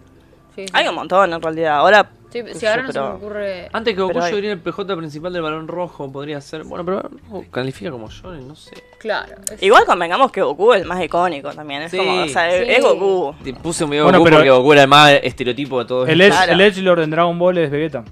Sí, 0.56 0.66
sí. 0.68 0.74
hay 0.74 0.88
un 0.88 0.96
montón 0.96 1.34
en 1.34 1.42
realidad. 1.42 1.78
Ahora, 1.78 2.10
Sí, 2.32 2.44
si 2.54 2.66
ahora 2.68 2.84
no 2.84 2.92
se 2.92 3.00
me 3.00 3.06
ocurre. 3.08 3.70
Antes 3.74 3.96
que 3.96 4.02
Goku 4.02 4.20
hay- 4.20 4.34
diría 4.36 4.52
el 4.52 4.60
PJ 4.60 4.96
principal 4.96 5.34
del 5.34 5.42
balón 5.42 5.68
rojo, 5.68 6.12
podría 6.12 6.40
ser. 6.42 6.64
Bueno, 6.64 6.86
pero 6.86 7.10
Goku 7.28 7.50
califica 7.50 7.90
como 7.90 8.08
Shonen, 8.10 8.48
no 8.48 8.56
sé. 8.56 8.72
Claro. 9.00 9.34
es- 9.52 9.64
igual 9.64 9.86
convengamos 9.86 10.32
que 10.32 10.42
Goku 10.42 10.74
es 10.74 10.82
el 10.82 10.88
más 10.88 11.04
icónico 11.04 11.52
también. 11.54 11.82
Es 11.84 11.92
Sí, 11.92 11.98
como, 11.98 12.22
o 12.24 12.28
sea, 12.28 12.54
es, 12.54 12.66
sí. 12.68 12.72
es 12.74 12.84
Goku. 12.84 13.36
Te 13.44 13.54
puse 13.56 13.84
un 13.84 13.90
video 13.90 14.04
Bueno, 14.04 14.18
de 14.18 14.20
Goku 14.20 14.26
pero- 14.30 14.38
porque 14.38 14.50
Goku 14.52 14.74
era 14.74 14.82
el 14.84 14.88
más 14.88 15.12
estereotipo 15.24 15.80
de 15.80 15.86
todos. 15.86 16.08
El, 16.10 16.22
Edge, 16.22 16.30
Claro. 16.32 16.52
el 16.52 16.62
Edgelord 16.62 17.00
en 17.02 17.10
Dragon 17.10 17.40
Ball 17.40 17.58
es 17.58 17.72
Vegeta. 17.72 18.04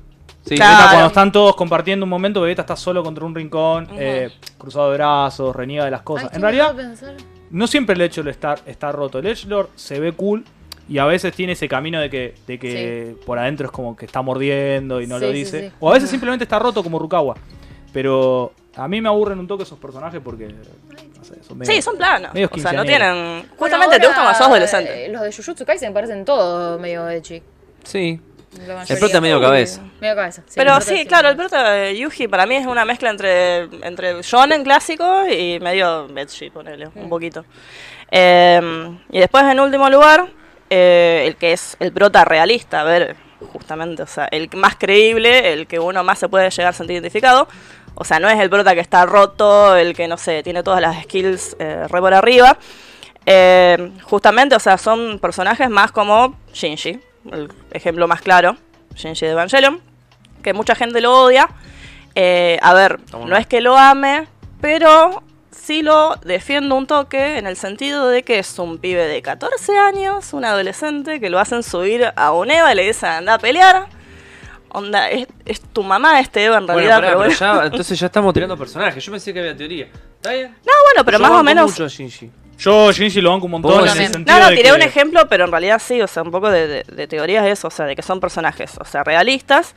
Sí, 0.46 0.56
Claro. 0.56 0.72
Vegeta 0.78 0.90
cuando 0.92 1.08
están 1.08 1.32
todos 1.32 1.56
compartiendo 1.56 2.04
un 2.06 2.10
momento, 2.10 2.42
Vegeta 2.42 2.62
está 2.64 2.76
solo 2.76 3.04
contra 3.04 3.26
un 3.26 3.36
rincón, 3.36 3.88
eh, 3.98 4.32
cruzado 4.58 4.90
de 4.92 4.98
brazos, 4.98 5.56
reniega 5.56 5.86
de 5.86 5.92
las 5.92 6.02
cosas. 6.02 6.34
en 6.34 6.42
realidad, 6.42 6.74
no 7.52 7.68
siempre 7.68 7.94
el 7.96 8.02
Edgelord 8.02 8.30
está, 8.30 8.56
está 8.66 8.92
roto. 8.92 9.20
El 9.20 9.28
Edgelord 9.28 9.68
se 9.76 10.00
ve 10.00 10.12
cool 10.14 10.44
y 10.90 10.98
a 11.00 11.06
veces 11.06 11.34
tiene 11.34 11.54
ese 11.54 11.68
camino 11.68 12.00
de 12.00 12.10
que, 12.10 12.36
de 12.48 12.58
que 12.60 13.16
por 13.26 13.38
adentro 13.40 13.66
es 13.68 13.72
como 13.72 13.96
que 13.96 14.06
está 14.06 14.22
mordiendo 14.22 15.02
y 15.02 15.08
no 15.08 15.20
Sí, 15.20 15.26
lo 15.26 15.32
dice. 15.32 15.70
sí. 15.70 15.76
O 15.80 15.90
a 15.90 15.94
veces 15.94 16.10
simplemente 16.10 16.44
está 16.44 16.60
roto 16.60 16.84
como 16.84 17.00
Rukawa. 17.00 17.36
Pero 17.94 18.54
A 18.76 18.88
mí 18.88 19.02
me 19.02 19.10
aburren 19.10 19.40
un 19.40 19.48
toque 19.48 19.64
esos 19.64 19.80
personajes 19.80 20.22
porque. 20.24 20.48
No 20.50 21.24
sé, 21.24 21.42
son 21.44 21.58
medio- 21.58 21.74
Sí, 21.74 21.82
son 21.82 21.98
planos. 21.98 22.32
medios 22.34 22.52
O 22.54 22.58
sea, 22.60 22.74
no 22.74 22.86
tienen. 22.86 23.48
Justamente 23.58 24.00
te 24.00 24.06
gustan 24.06 24.24
más 24.26 24.40
ojos 24.40 24.52
adolescentes. 24.52 24.94
eh, 24.96 25.10
Los 25.10 25.22
de 25.24 25.32
Jujutsu 25.34 25.66
Kaisen 25.66 25.94
parecen 25.94 26.24
todos 26.24 26.80
medio 26.80 27.10
ecchi. 27.10 27.42
Sí. 27.84 28.20
El 28.88 28.98
prota 29.00 29.20
medio 29.20 29.42
cabeza. 29.42 29.82
Medio 30.00 30.16
cabeza. 30.16 30.42
sí, 30.46 30.54
Pero 30.56 30.80
sí, 30.82 31.06
claro, 31.08 31.30
el 31.30 31.36
prota 31.36 31.72
de 31.74 31.98
Yuji 31.98 32.28
para 32.28 32.46
mí 32.46 32.56
es 32.56 32.66
una 32.68 32.86
mezcla 32.86 33.10
entre, 33.10 33.64
entre 33.86 34.22
shonen 34.22 34.64
clásico 34.64 35.28
y 35.28 35.60
medio 35.60 36.08
Betshi, 36.08 36.50
ponele, 36.52 36.90
un 36.96 37.10
poquito. 37.10 37.46
Eh, 38.12 38.98
y 39.12 39.20
después, 39.20 39.44
en 39.46 39.60
último 39.60 39.90
lugar, 39.90 40.28
eh, 40.70 41.24
el 41.28 41.36
que 41.36 41.54
es 41.54 41.78
el 41.80 41.92
prota 41.92 42.26
realista, 42.26 42.82
a 42.82 42.84
ver, 42.84 43.16
justamente, 43.54 44.04
o 44.04 44.08
sea, 44.08 44.28
el 44.32 44.50
más 44.56 44.76
creíble, 44.76 45.54
el 45.54 45.68
que 45.68 45.80
uno 45.80 46.04
más 46.04 46.20
se 46.20 46.30
puede 46.30 46.50
llegar 46.50 46.70
a 46.72 46.74
sentir 46.74 46.96
identificado. 46.96 47.48
O 47.96 48.04
sea, 48.04 48.20
no 48.20 48.30
es 48.30 48.40
el 48.40 48.50
prota 48.50 48.76
que 48.76 48.82
está 48.82 49.06
roto, 49.06 49.76
el 49.76 49.96
que, 49.96 50.08
no 50.08 50.18
sé, 50.18 50.44
tiene 50.44 50.62
todas 50.62 50.82
las 50.82 51.04
skills 51.04 51.56
eh, 51.60 51.88
re 51.90 52.00
por 52.00 52.14
arriba. 52.14 52.58
Eh, 53.26 53.92
justamente, 54.04 54.56
o 54.56 54.60
sea, 54.60 54.78
son 54.78 55.20
personajes 55.20 55.70
más 55.70 55.92
como 55.92 56.40
Shinji, 56.54 57.00
el 57.32 57.52
ejemplo 57.72 58.08
más 58.08 58.22
claro, 58.22 58.56
Shinji 58.96 59.26
de 59.26 59.32
Evangelion, 59.32 59.82
que 60.44 60.54
mucha 60.54 60.76
gente 60.76 61.02
lo 61.02 61.24
odia. 61.24 61.50
Eh, 62.16 62.58
a 62.62 62.74
ver, 62.74 63.00
no 63.14 63.36
es 63.36 63.48
que 63.48 63.62
lo 63.62 63.78
ame, 63.78 64.28
pero 64.62 65.24
sí 65.62 65.82
lo 65.82 66.16
defiendo 66.24 66.76
un 66.76 66.88
toque 66.88 67.38
en 67.38 67.48
el 67.48 67.58
sentido 67.58 68.08
de 68.10 68.24
que 68.24 68.40
es 68.40 68.58
un 68.60 68.78
pibe 68.78 69.06
de 69.08 69.22
14 69.22 69.78
años, 69.78 70.34
un 70.34 70.46
adolescente, 70.46 71.20
que 71.20 71.30
lo 71.30 71.40
hacen 71.40 71.64
subir 71.64 72.12
a 72.16 72.32
un 72.32 72.50
Eva 72.52 72.72
y 72.72 72.76
le 72.76 72.84
dicen 72.88 73.10
anda 73.10 73.34
a 73.36 73.40
pelear. 73.40 73.88
Onda, 74.70 75.10
es, 75.10 75.28
es 75.46 75.62
tu 75.62 75.82
mamá 75.82 76.20
este 76.20 76.44
Eva 76.44 76.58
en 76.58 76.66
Bueno, 76.68 76.80
realidad, 76.82 77.00
pará, 77.02 77.18
pero 77.18 77.30
ya, 77.34 77.66
entonces 77.72 78.00
ya 78.00 78.06
estamos 78.08 78.34
tirando 78.34 78.58
personajes. 78.58 79.04
Yo 79.04 79.12
pensé 79.12 79.34
que 79.34 79.40
había 79.40 79.56
teoría. 79.56 79.86
¿Está 80.16 80.34
bien? 80.34 80.52
No, 80.66 80.74
bueno, 80.92 81.06
pero 81.06 81.18
Yo 81.18 81.22
más 81.24 81.32
o 81.32 81.44
menos... 81.44 81.72
mucho 81.72 81.86
a 81.86 81.88
Shinji. 81.88 82.30
Yo, 82.60 82.92
Shinji, 82.92 83.22
lo 83.22 83.32
banco 83.32 83.46
un 83.46 83.52
montón 83.52 83.88
en 83.88 83.98
el 84.02 84.12
sentido 84.12 84.36
No, 84.36 84.44
no, 84.44 84.50
de 84.50 84.56
tiré 84.56 84.70
que- 84.70 84.76
un 84.76 84.82
ejemplo, 84.82 85.28
pero 85.30 85.46
en 85.46 85.52
realidad 85.52 85.80
sí, 85.84 86.02
o 86.02 86.08
sea, 86.08 86.24
un 86.24 86.32
poco 86.32 86.50
de, 86.50 86.68
de, 86.68 86.84
de 86.84 87.08
teorías 87.08 87.46
es 87.46 87.60
eso, 87.60 87.68
o 87.68 87.72
sea, 87.72 87.86
de 87.86 87.96
que 87.96 88.02
son 88.02 88.20
personajes, 88.20 88.74
o 88.80 88.86
sea, 88.86 89.04
realistas, 89.04 89.76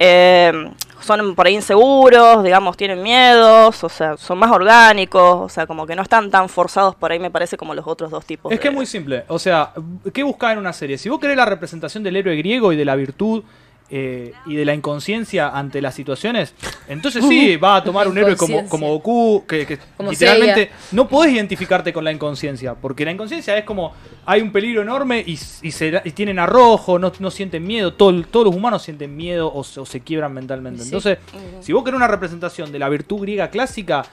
eh, 0.00 0.52
son 1.00 1.34
por 1.34 1.46
ahí 1.46 1.54
inseguros, 1.54 2.42
digamos, 2.42 2.76
tienen 2.76 3.02
miedos, 3.02 3.82
o 3.82 3.88
sea, 3.88 4.16
son 4.16 4.38
más 4.38 4.50
orgánicos, 4.50 5.36
o 5.40 5.48
sea, 5.48 5.66
como 5.66 5.86
que 5.86 5.96
no 5.96 6.02
están 6.02 6.30
tan 6.30 6.48
forzados 6.48 6.94
por 6.94 7.12
ahí, 7.12 7.18
me 7.18 7.30
parece, 7.30 7.56
como 7.56 7.74
los 7.74 7.86
otros 7.86 8.10
dos 8.10 8.24
tipos. 8.24 8.52
Es 8.52 8.60
que 8.60 8.68
es 8.68 8.74
muy 8.74 8.86
simple. 8.86 9.24
O 9.28 9.38
sea, 9.38 9.72
¿qué 10.12 10.22
buscás 10.22 10.52
en 10.52 10.58
una 10.58 10.72
serie? 10.72 10.98
Si 10.98 11.08
vos 11.08 11.18
querés 11.18 11.36
la 11.36 11.44
representación 11.44 12.02
del 12.02 12.16
héroe 12.16 12.36
griego 12.36 12.72
y 12.72 12.76
de 12.76 12.84
la 12.84 12.96
virtud 12.96 13.42
eh, 13.90 14.32
y 14.46 14.54
de 14.54 14.64
la 14.64 14.74
inconsciencia 14.74 15.48
ante 15.48 15.80
las 15.80 15.94
situaciones, 15.94 16.54
entonces 16.88 17.24
sí, 17.26 17.56
va 17.62 17.76
a 17.76 17.84
tomar 17.84 18.06
un 18.08 18.18
héroe 18.18 18.36
como, 18.36 18.68
como 18.68 18.88
Goku, 18.88 19.44
que, 19.46 19.64
que 19.66 19.78
Como 19.96 20.10
literalmente 20.10 20.54
Seiya. 20.66 20.76
no 20.92 21.08
podés 21.08 21.32
identificarte 21.32 21.92
con 21.92 22.04
la 22.04 22.12
inconsciencia, 22.12 22.74
porque 22.74 23.04
la 23.04 23.12
inconsciencia 23.12 23.56
es 23.56 23.64
como 23.64 23.92
hay 24.26 24.42
un 24.42 24.52
peligro 24.52 24.82
enorme 24.82 25.24
y, 25.26 25.32
y 25.32 25.70
se- 25.72 26.02
y 26.04 26.10
tienen 26.10 26.38
arrojo, 26.38 26.98
no, 26.98 27.12
no 27.18 27.30
sienten 27.30 27.66
miedo, 27.66 27.94
todo- 27.94 28.22
todos 28.24 28.46
los 28.46 28.54
humanos 28.54 28.82
sienten 28.82 29.16
miedo 29.16 29.50
o 29.52 29.64
se, 29.64 29.80
o 29.80 29.86
se 29.86 30.00
quiebran 30.00 30.34
mentalmente. 30.34 30.80
Sí. 30.82 30.88
Entonces, 30.88 31.18
si 31.60 31.72
vos 31.72 31.82
querés 31.82 31.96
una 31.96 32.08
representación 32.08 32.70
de 32.70 32.78
la 32.78 32.88
virtud 32.90 33.22
griega 33.22 33.48
clásica, 33.48 34.04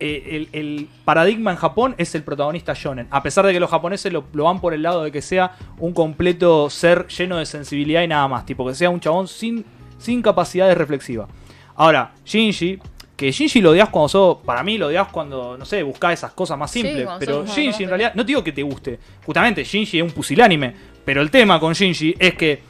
eh, 0.00 0.48
el, 0.52 0.60
el 0.60 0.88
paradigma 1.04 1.50
en 1.50 1.56
Japón 1.56 1.94
es 1.98 2.14
el 2.14 2.22
protagonista 2.22 2.74
shonen. 2.74 3.06
A 3.10 3.22
pesar 3.22 3.46
de 3.46 3.52
que 3.52 3.60
los 3.60 3.70
japoneses 3.70 4.12
lo, 4.12 4.24
lo 4.32 4.44
van 4.44 4.60
por 4.60 4.74
el 4.74 4.82
lado 4.82 5.04
de 5.04 5.12
que 5.12 5.22
sea 5.22 5.52
un 5.78 5.92
completo 5.92 6.68
ser 6.68 7.06
lleno 7.08 7.36
de 7.38 7.46
sensibilidad 7.46 8.02
y 8.02 8.08
nada 8.08 8.26
más. 8.28 8.44
Tipo, 8.44 8.66
que 8.66 8.74
sea 8.74 8.90
un 8.90 9.00
chabón 9.00 9.28
sin, 9.28 9.64
sin 9.98 10.20
capacidades 10.22 10.76
reflexivas. 10.76 11.28
Ahora, 11.76 12.12
Shinji, 12.24 12.78
que 13.16 13.30
Shinji 13.30 13.60
lo 13.60 13.70
odias 13.70 13.88
cuando 13.88 14.08
sos, 14.08 14.38
para 14.44 14.62
mí 14.62 14.76
lo 14.78 14.88
odias 14.88 15.08
cuando, 15.08 15.56
no 15.56 15.64
sé, 15.64 15.82
buscás 15.82 16.14
esas 16.14 16.32
cosas 16.32 16.58
más 16.58 16.70
simples. 16.70 17.08
pero 17.18 17.46
Shinji 17.46 17.84
en 17.84 17.88
realidad, 17.88 18.12
no 18.14 18.22
te 18.22 18.28
digo 18.28 18.44
que 18.44 18.52
te 18.52 18.62
guste. 18.62 18.98
Justamente, 19.24 19.64
Shinji 19.64 19.98
es 19.98 20.04
un 20.04 20.10
pusilánime. 20.10 20.74
Pero 21.04 21.22
el 21.22 21.30
tema 21.30 21.60
con 21.60 21.72
Shinji 21.72 22.16
es 22.18 22.34
que 22.34 22.62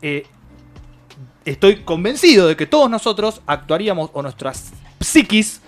eh, 0.00 0.26
estoy 1.44 1.76
convencido 1.76 2.48
de 2.48 2.56
que 2.56 2.66
todos 2.66 2.90
nosotros 2.90 3.40
actuaríamos, 3.46 4.10
o 4.12 4.22
nuestras 4.22 4.72
psiquis 5.00 5.61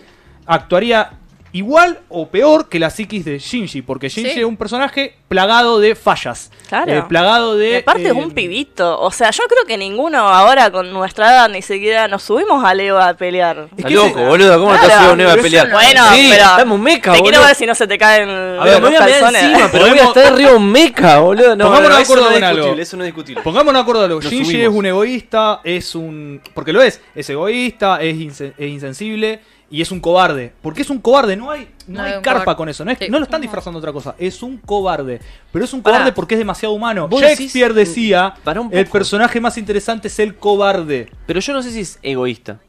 actuaría 0.46 1.10
igual 1.52 2.00
o 2.08 2.26
peor 2.26 2.68
que 2.68 2.80
la 2.80 2.90
psiquis 2.90 3.24
de 3.24 3.38
Shinji, 3.38 3.82
porque 3.82 4.08
Shinji 4.08 4.32
Sí. 4.32 4.40
es 4.40 4.44
un 4.44 4.56
personaje 4.56 5.14
plagado 5.28 5.78
de 5.78 5.94
fallas. 5.94 6.50
Claro. 6.68 6.90
eh, 6.92 7.04
plagado 7.08 7.56
Y 7.56 7.60
de... 7.66 7.76
aparte 7.78 8.02
eh, 8.02 8.06
es 8.08 8.12
un 8.12 8.32
pibito, 8.32 9.00
o 9.00 9.12
sea, 9.12 9.30
yo 9.30 9.44
creo 9.44 9.64
que 9.64 9.78
ninguno 9.78 10.18
ahora 10.18 10.72
con 10.72 10.92
nuestra 10.92 11.30
edad 11.30 11.48
ni 11.48 11.62
siquiera 11.62 12.08
nos 12.08 12.24
subimos 12.24 12.64
a 12.64 12.74
Leo 12.74 12.98
a 12.98 13.14
pelear. 13.14 13.68
Está 13.76 13.86
que 13.88 13.94
loco, 13.94 14.20
boludo. 14.24 14.58
¿Cómo 14.58 14.72
no 14.72 14.80
te 14.80 14.86
Claro, 14.86 14.98
has 14.98 15.04
ido 15.04 15.12
a 15.12 15.16
Neva 15.16 15.32
a 15.32 15.36
pelear? 15.36 15.68
no- 15.68 15.74
Bueno, 15.76 16.02
sí, 16.12 16.32
pero 16.58 16.74
un 16.74 16.80
mecha, 16.82 17.00
Te 17.02 17.08
boludo. 17.18 17.22
quiero 17.22 17.46
ver 17.46 17.54
si 17.54 17.66
no 17.66 17.74
se 17.76 17.86
te 17.86 17.98
caen 17.98 18.28
A 18.28 18.64
ver, 18.64 18.82
me 18.82 18.88
voy 18.88 18.96
a 18.96 19.28
encima, 19.28 19.68
pero 19.70 19.88
voy 19.88 19.98
a 20.00 20.04
estar 20.06 20.26
arriba 20.32 20.52
un 20.56 20.72
mecha, 20.72 21.18
boludo. 21.20 21.54
No, 21.54 21.66
Pongámonos 21.66 21.90
no, 21.90 21.96
de 21.98 22.02
eso 22.02 22.12
acuerdo 22.14 22.30
no 22.30 22.36
es 22.36 22.42
algo. 22.42 22.56
discutible, 22.56 22.82
eso 22.82 22.96
no 22.96 23.02
es 23.04 23.06
discutible. 23.06 23.42
Pongámonos 23.44 23.74
de 23.78 23.82
acuerdo 23.82 24.04
a 24.04 24.08
lo 24.08 24.14
Nos 24.20 24.24
Shinji 24.24 24.60
es 24.62 24.68
un 24.68 24.86
egoísta, 24.86 25.60
es 25.62 25.94
un... 25.94 26.40
Porque 26.52 26.72
lo 26.72 26.82
es, 26.82 27.00
es 27.14 27.30
egoísta, 27.30 28.02
es, 28.02 28.16
insen- 28.16 28.54
es 28.58 28.68
insensible 28.68 29.38
y 29.70 29.80
es 29.82 29.90
un 29.90 30.00
cobarde. 30.00 30.52
Porque 30.62 30.82
es 30.82 30.90
un 30.90 30.98
cobarde, 31.00 31.36
no 31.36 31.50
hay, 31.50 31.68
no 31.86 31.98
No, 32.00 32.04
hay 32.04 32.12
carpa 32.22 32.40
cobarde. 32.44 32.56
con 32.56 32.68
eso, 32.68 32.84
no, 32.84 32.90
es, 32.92 32.98
Sí. 32.98 33.06
no 33.08 33.18
lo 33.18 33.24
están 33.24 33.40
disfrazando 33.40 33.78
de 33.80 33.84
otra 33.84 33.92
cosa, 33.92 34.14
es 34.18 34.42
un 34.42 34.58
cobarde. 34.58 35.20
Pero 35.52 35.64
es 35.64 35.72
un 35.72 35.82
Pará. 35.82 35.96
cobarde 35.98 36.12
porque 36.12 36.34
es 36.34 36.38
demasiado 36.38 36.74
humano. 36.74 37.08
Shakespeare 37.10 37.72
decís- 37.72 37.74
decía, 37.74 38.34
el 38.70 38.86
personaje 38.86 39.40
más 39.40 39.56
interesante 39.58 40.08
es 40.08 40.18
el 40.18 40.36
cobarde. 40.36 41.10
Pero 41.26 41.40
yo 41.40 41.52
no 41.52 41.62
sé 41.62 41.70
si 41.70 41.80
es 41.80 41.98
egoísta. 42.02 42.60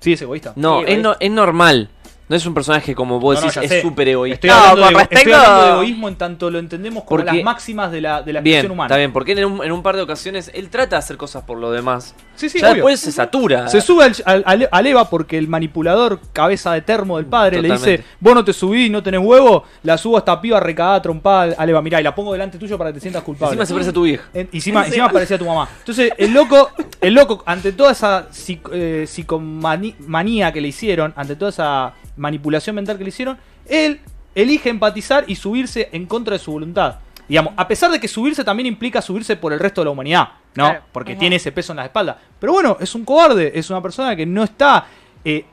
Sí, 0.00 0.12
es 0.12 0.22
egoísta. 0.22 0.52
No, 0.56 0.80
Sí, 0.80 0.84
es, 0.88 1.02
no 1.02 1.16
es 1.18 1.30
normal. 1.30 1.88
No 2.26 2.36
es 2.36 2.46
un 2.46 2.54
personaje 2.54 2.94
como 2.94 3.20
vos 3.20 3.34
No, 3.34 3.40
no, 3.42 3.46
decís, 3.48 3.62
ya 3.62 3.68
sé. 3.68 3.76
es 3.76 3.82
súper 3.82 4.08
egoísta. 4.08 4.34
Estoy, 4.46 4.48
No, 4.50 4.56
hablando 4.56 4.98
de, 4.98 5.02
estoy 5.04 5.16
respecto- 5.16 5.36
hablando 5.38 5.66
de 5.66 5.72
egoísmo 5.72 6.08
en 6.08 6.16
tanto 6.16 6.50
lo 6.50 6.58
entendemos 6.58 7.04
como 7.04 7.18
Porque- 7.20 7.36
las 7.36 7.44
máximas 7.44 7.92
de 7.92 8.00
la, 8.00 8.22
de 8.22 8.32
la 8.32 8.40
Bien, 8.40 8.70
humana. 8.70 8.86
está 8.86 8.96
bien, 8.96 9.12
porque 9.12 9.32
en 9.32 9.44
un, 9.44 9.62
en 9.62 9.70
un 9.72 9.82
par 9.82 9.94
de 9.96 10.00
ocasiones 10.02 10.50
él 10.54 10.70
trata 10.70 10.96
de 10.96 11.00
hacer 11.00 11.18
cosas 11.18 11.44
por 11.44 11.58
lo 11.58 11.70
demás. 11.70 12.14
Sí, 12.36 12.48
sí, 12.48 12.58
ya 12.60 12.66
obvio. 12.68 12.74
después 12.76 13.00
se 13.00 13.12
satura. 13.12 13.68
Se 13.68 13.80
sube 13.80 14.04
al, 14.24 14.68
al- 14.70 14.86
Eva 14.86 15.08
porque 15.08 15.38
el 15.38 15.48
manipulador, 15.48 16.20
cabeza 16.32 16.72
de 16.72 16.82
termo 16.82 17.16
del 17.16 17.26
padre, 17.26 17.62
le 17.62 17.68
dice: 17.72 18.04
Vos 18.20 18.34
no 18.34 18.44
te 18.44 18.52
subís, 18.52 18.90
no 18.90 19.02
tenés 19.02 19.20
huevo. 19.20 19.64
La 19.82 19.96
subo 19.96 20.16
a 20.16 20.18
esta 20.18 20.40
piba 20.40 20.58
recagada, 20.60 21.00
trompada 21.02 21.54
al- 21.56 21.68
Eva. 21.70 21.80
Mirá, 21.82 22.00
y 22.00 22.04
la 22.04 22.14
pongo 22.14 22.32
delante 22.32 22.58
tuyo 22.58 22.76
para 22.76 22.90
que 22.90 22.94
te 22.94 23.00
sientas 23.00 23.22
culpable. 23.22 23.52
Encima 23.52 23.66
se 23.66 23.72
parece 23.72 23.90
a 23.90 23.92
tu 23.92 24.02
vieja. 24.02 24.24
En- 24.34 24.48
encima, 24.52 24.84
encima 24.86 25.08
parecía 25.10 25.38
tu 25.38 25.44
mamá. 25.44 25.68
Entonces, 25.78 26.12
el 26.18 26.32
loco, 26.32 26.70
el 27.00 27.14
loco, 27.14 27.42
ante 27.46 27.72
toda 27.72 27.92
esa 27.92 28.28
psic- 28.30 28.68
eh, 28.72 29.06
psicomanía 29.06 30.52
que 30.52 30.60
le 30.60 30.68
hicieron, 30.68 31.12
ante 31.16 31.36
toda 31.36 31.50
esa 31.50 31.94
manipulación 32.16 32.76
mental 32.76 32.96
que 32.98 33.04
le 33.04 33.08
hicieron, 33.08 33.38
él 33.68 34.00
elige 34.34 34.68
empatizar 34.68 35.24
y 35.26 35.36
subirse 35.36 35.88
en 35.92 36.06
contra 36.06 36.32
de 36.34 36.38
su 36.38 36.52
voluntad. 36.52 36.96
Digamos, 37.28 37.54
a 37.56 37.66
pesar 37.66 37.90
de 37.90 37.98
que 37.98 38.08
subirse 38.08 38.44
también 38.44 38.66
implica 38.66 39.00
subirse 39.00 39.36
por 39.36 39.52
el 39.52 39.58
resto 39.58 39.80
de 39.80 39.86
la 39.86 39.90
humanidad, 39.90 40.28
¿no? 40.54 40.64
Claro. 40.64 40.82
Porque 40.92 41.16
tiene 41.16 41.36
ese 41.36 41.52
peso 41.52 41.72
en 41.72 41.78
la 41.78 41.84
espalda. 41.86 42.18
Pero 42.38 42.52
bueno, 42.52 42.76
es 42.80 42.94
un 42.94 43.04
cobarde, 43.04 43.52
es 43.54 43.70
una 43.70 43.80
persona 43.82 44.14
que 44.14 44.26
no 44.26 44.44
está 44.44 44.86
eh, 45.24 45.44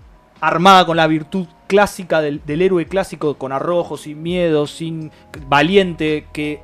armada 0.41 0.85
con 0.85 0.97
la 0.97 1.07
virtud 1.07 1.47
clásica 1.67 2.21
del, 2.21 2.41
del 2.45 2.61
héroe 2.61 2.87
clásico, 2.87 3.37
con 3.37 3.51
arrojo, 3.51 3.95
sin 3.95 4.21
miedo, 4.21 4.67
sin 4.67 5.11
valiente, 5.47 6.27
que 6.33 6.61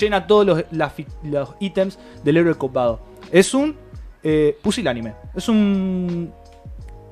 llena 0.00 0.26
todos 0.26 0.46
los, 0.46 0.64
los 1.22 1.54
ítems 1.60 1.98
del 2.24 2.38
héroe 2.38 2.54
copado. 2.54 3.00
Es 3.30 3.54
un 3.54 3.76
eh, 4.22 4.58
pusilánime. 4.62 5.14
Es 5.34 5.48
un 5.48 6.32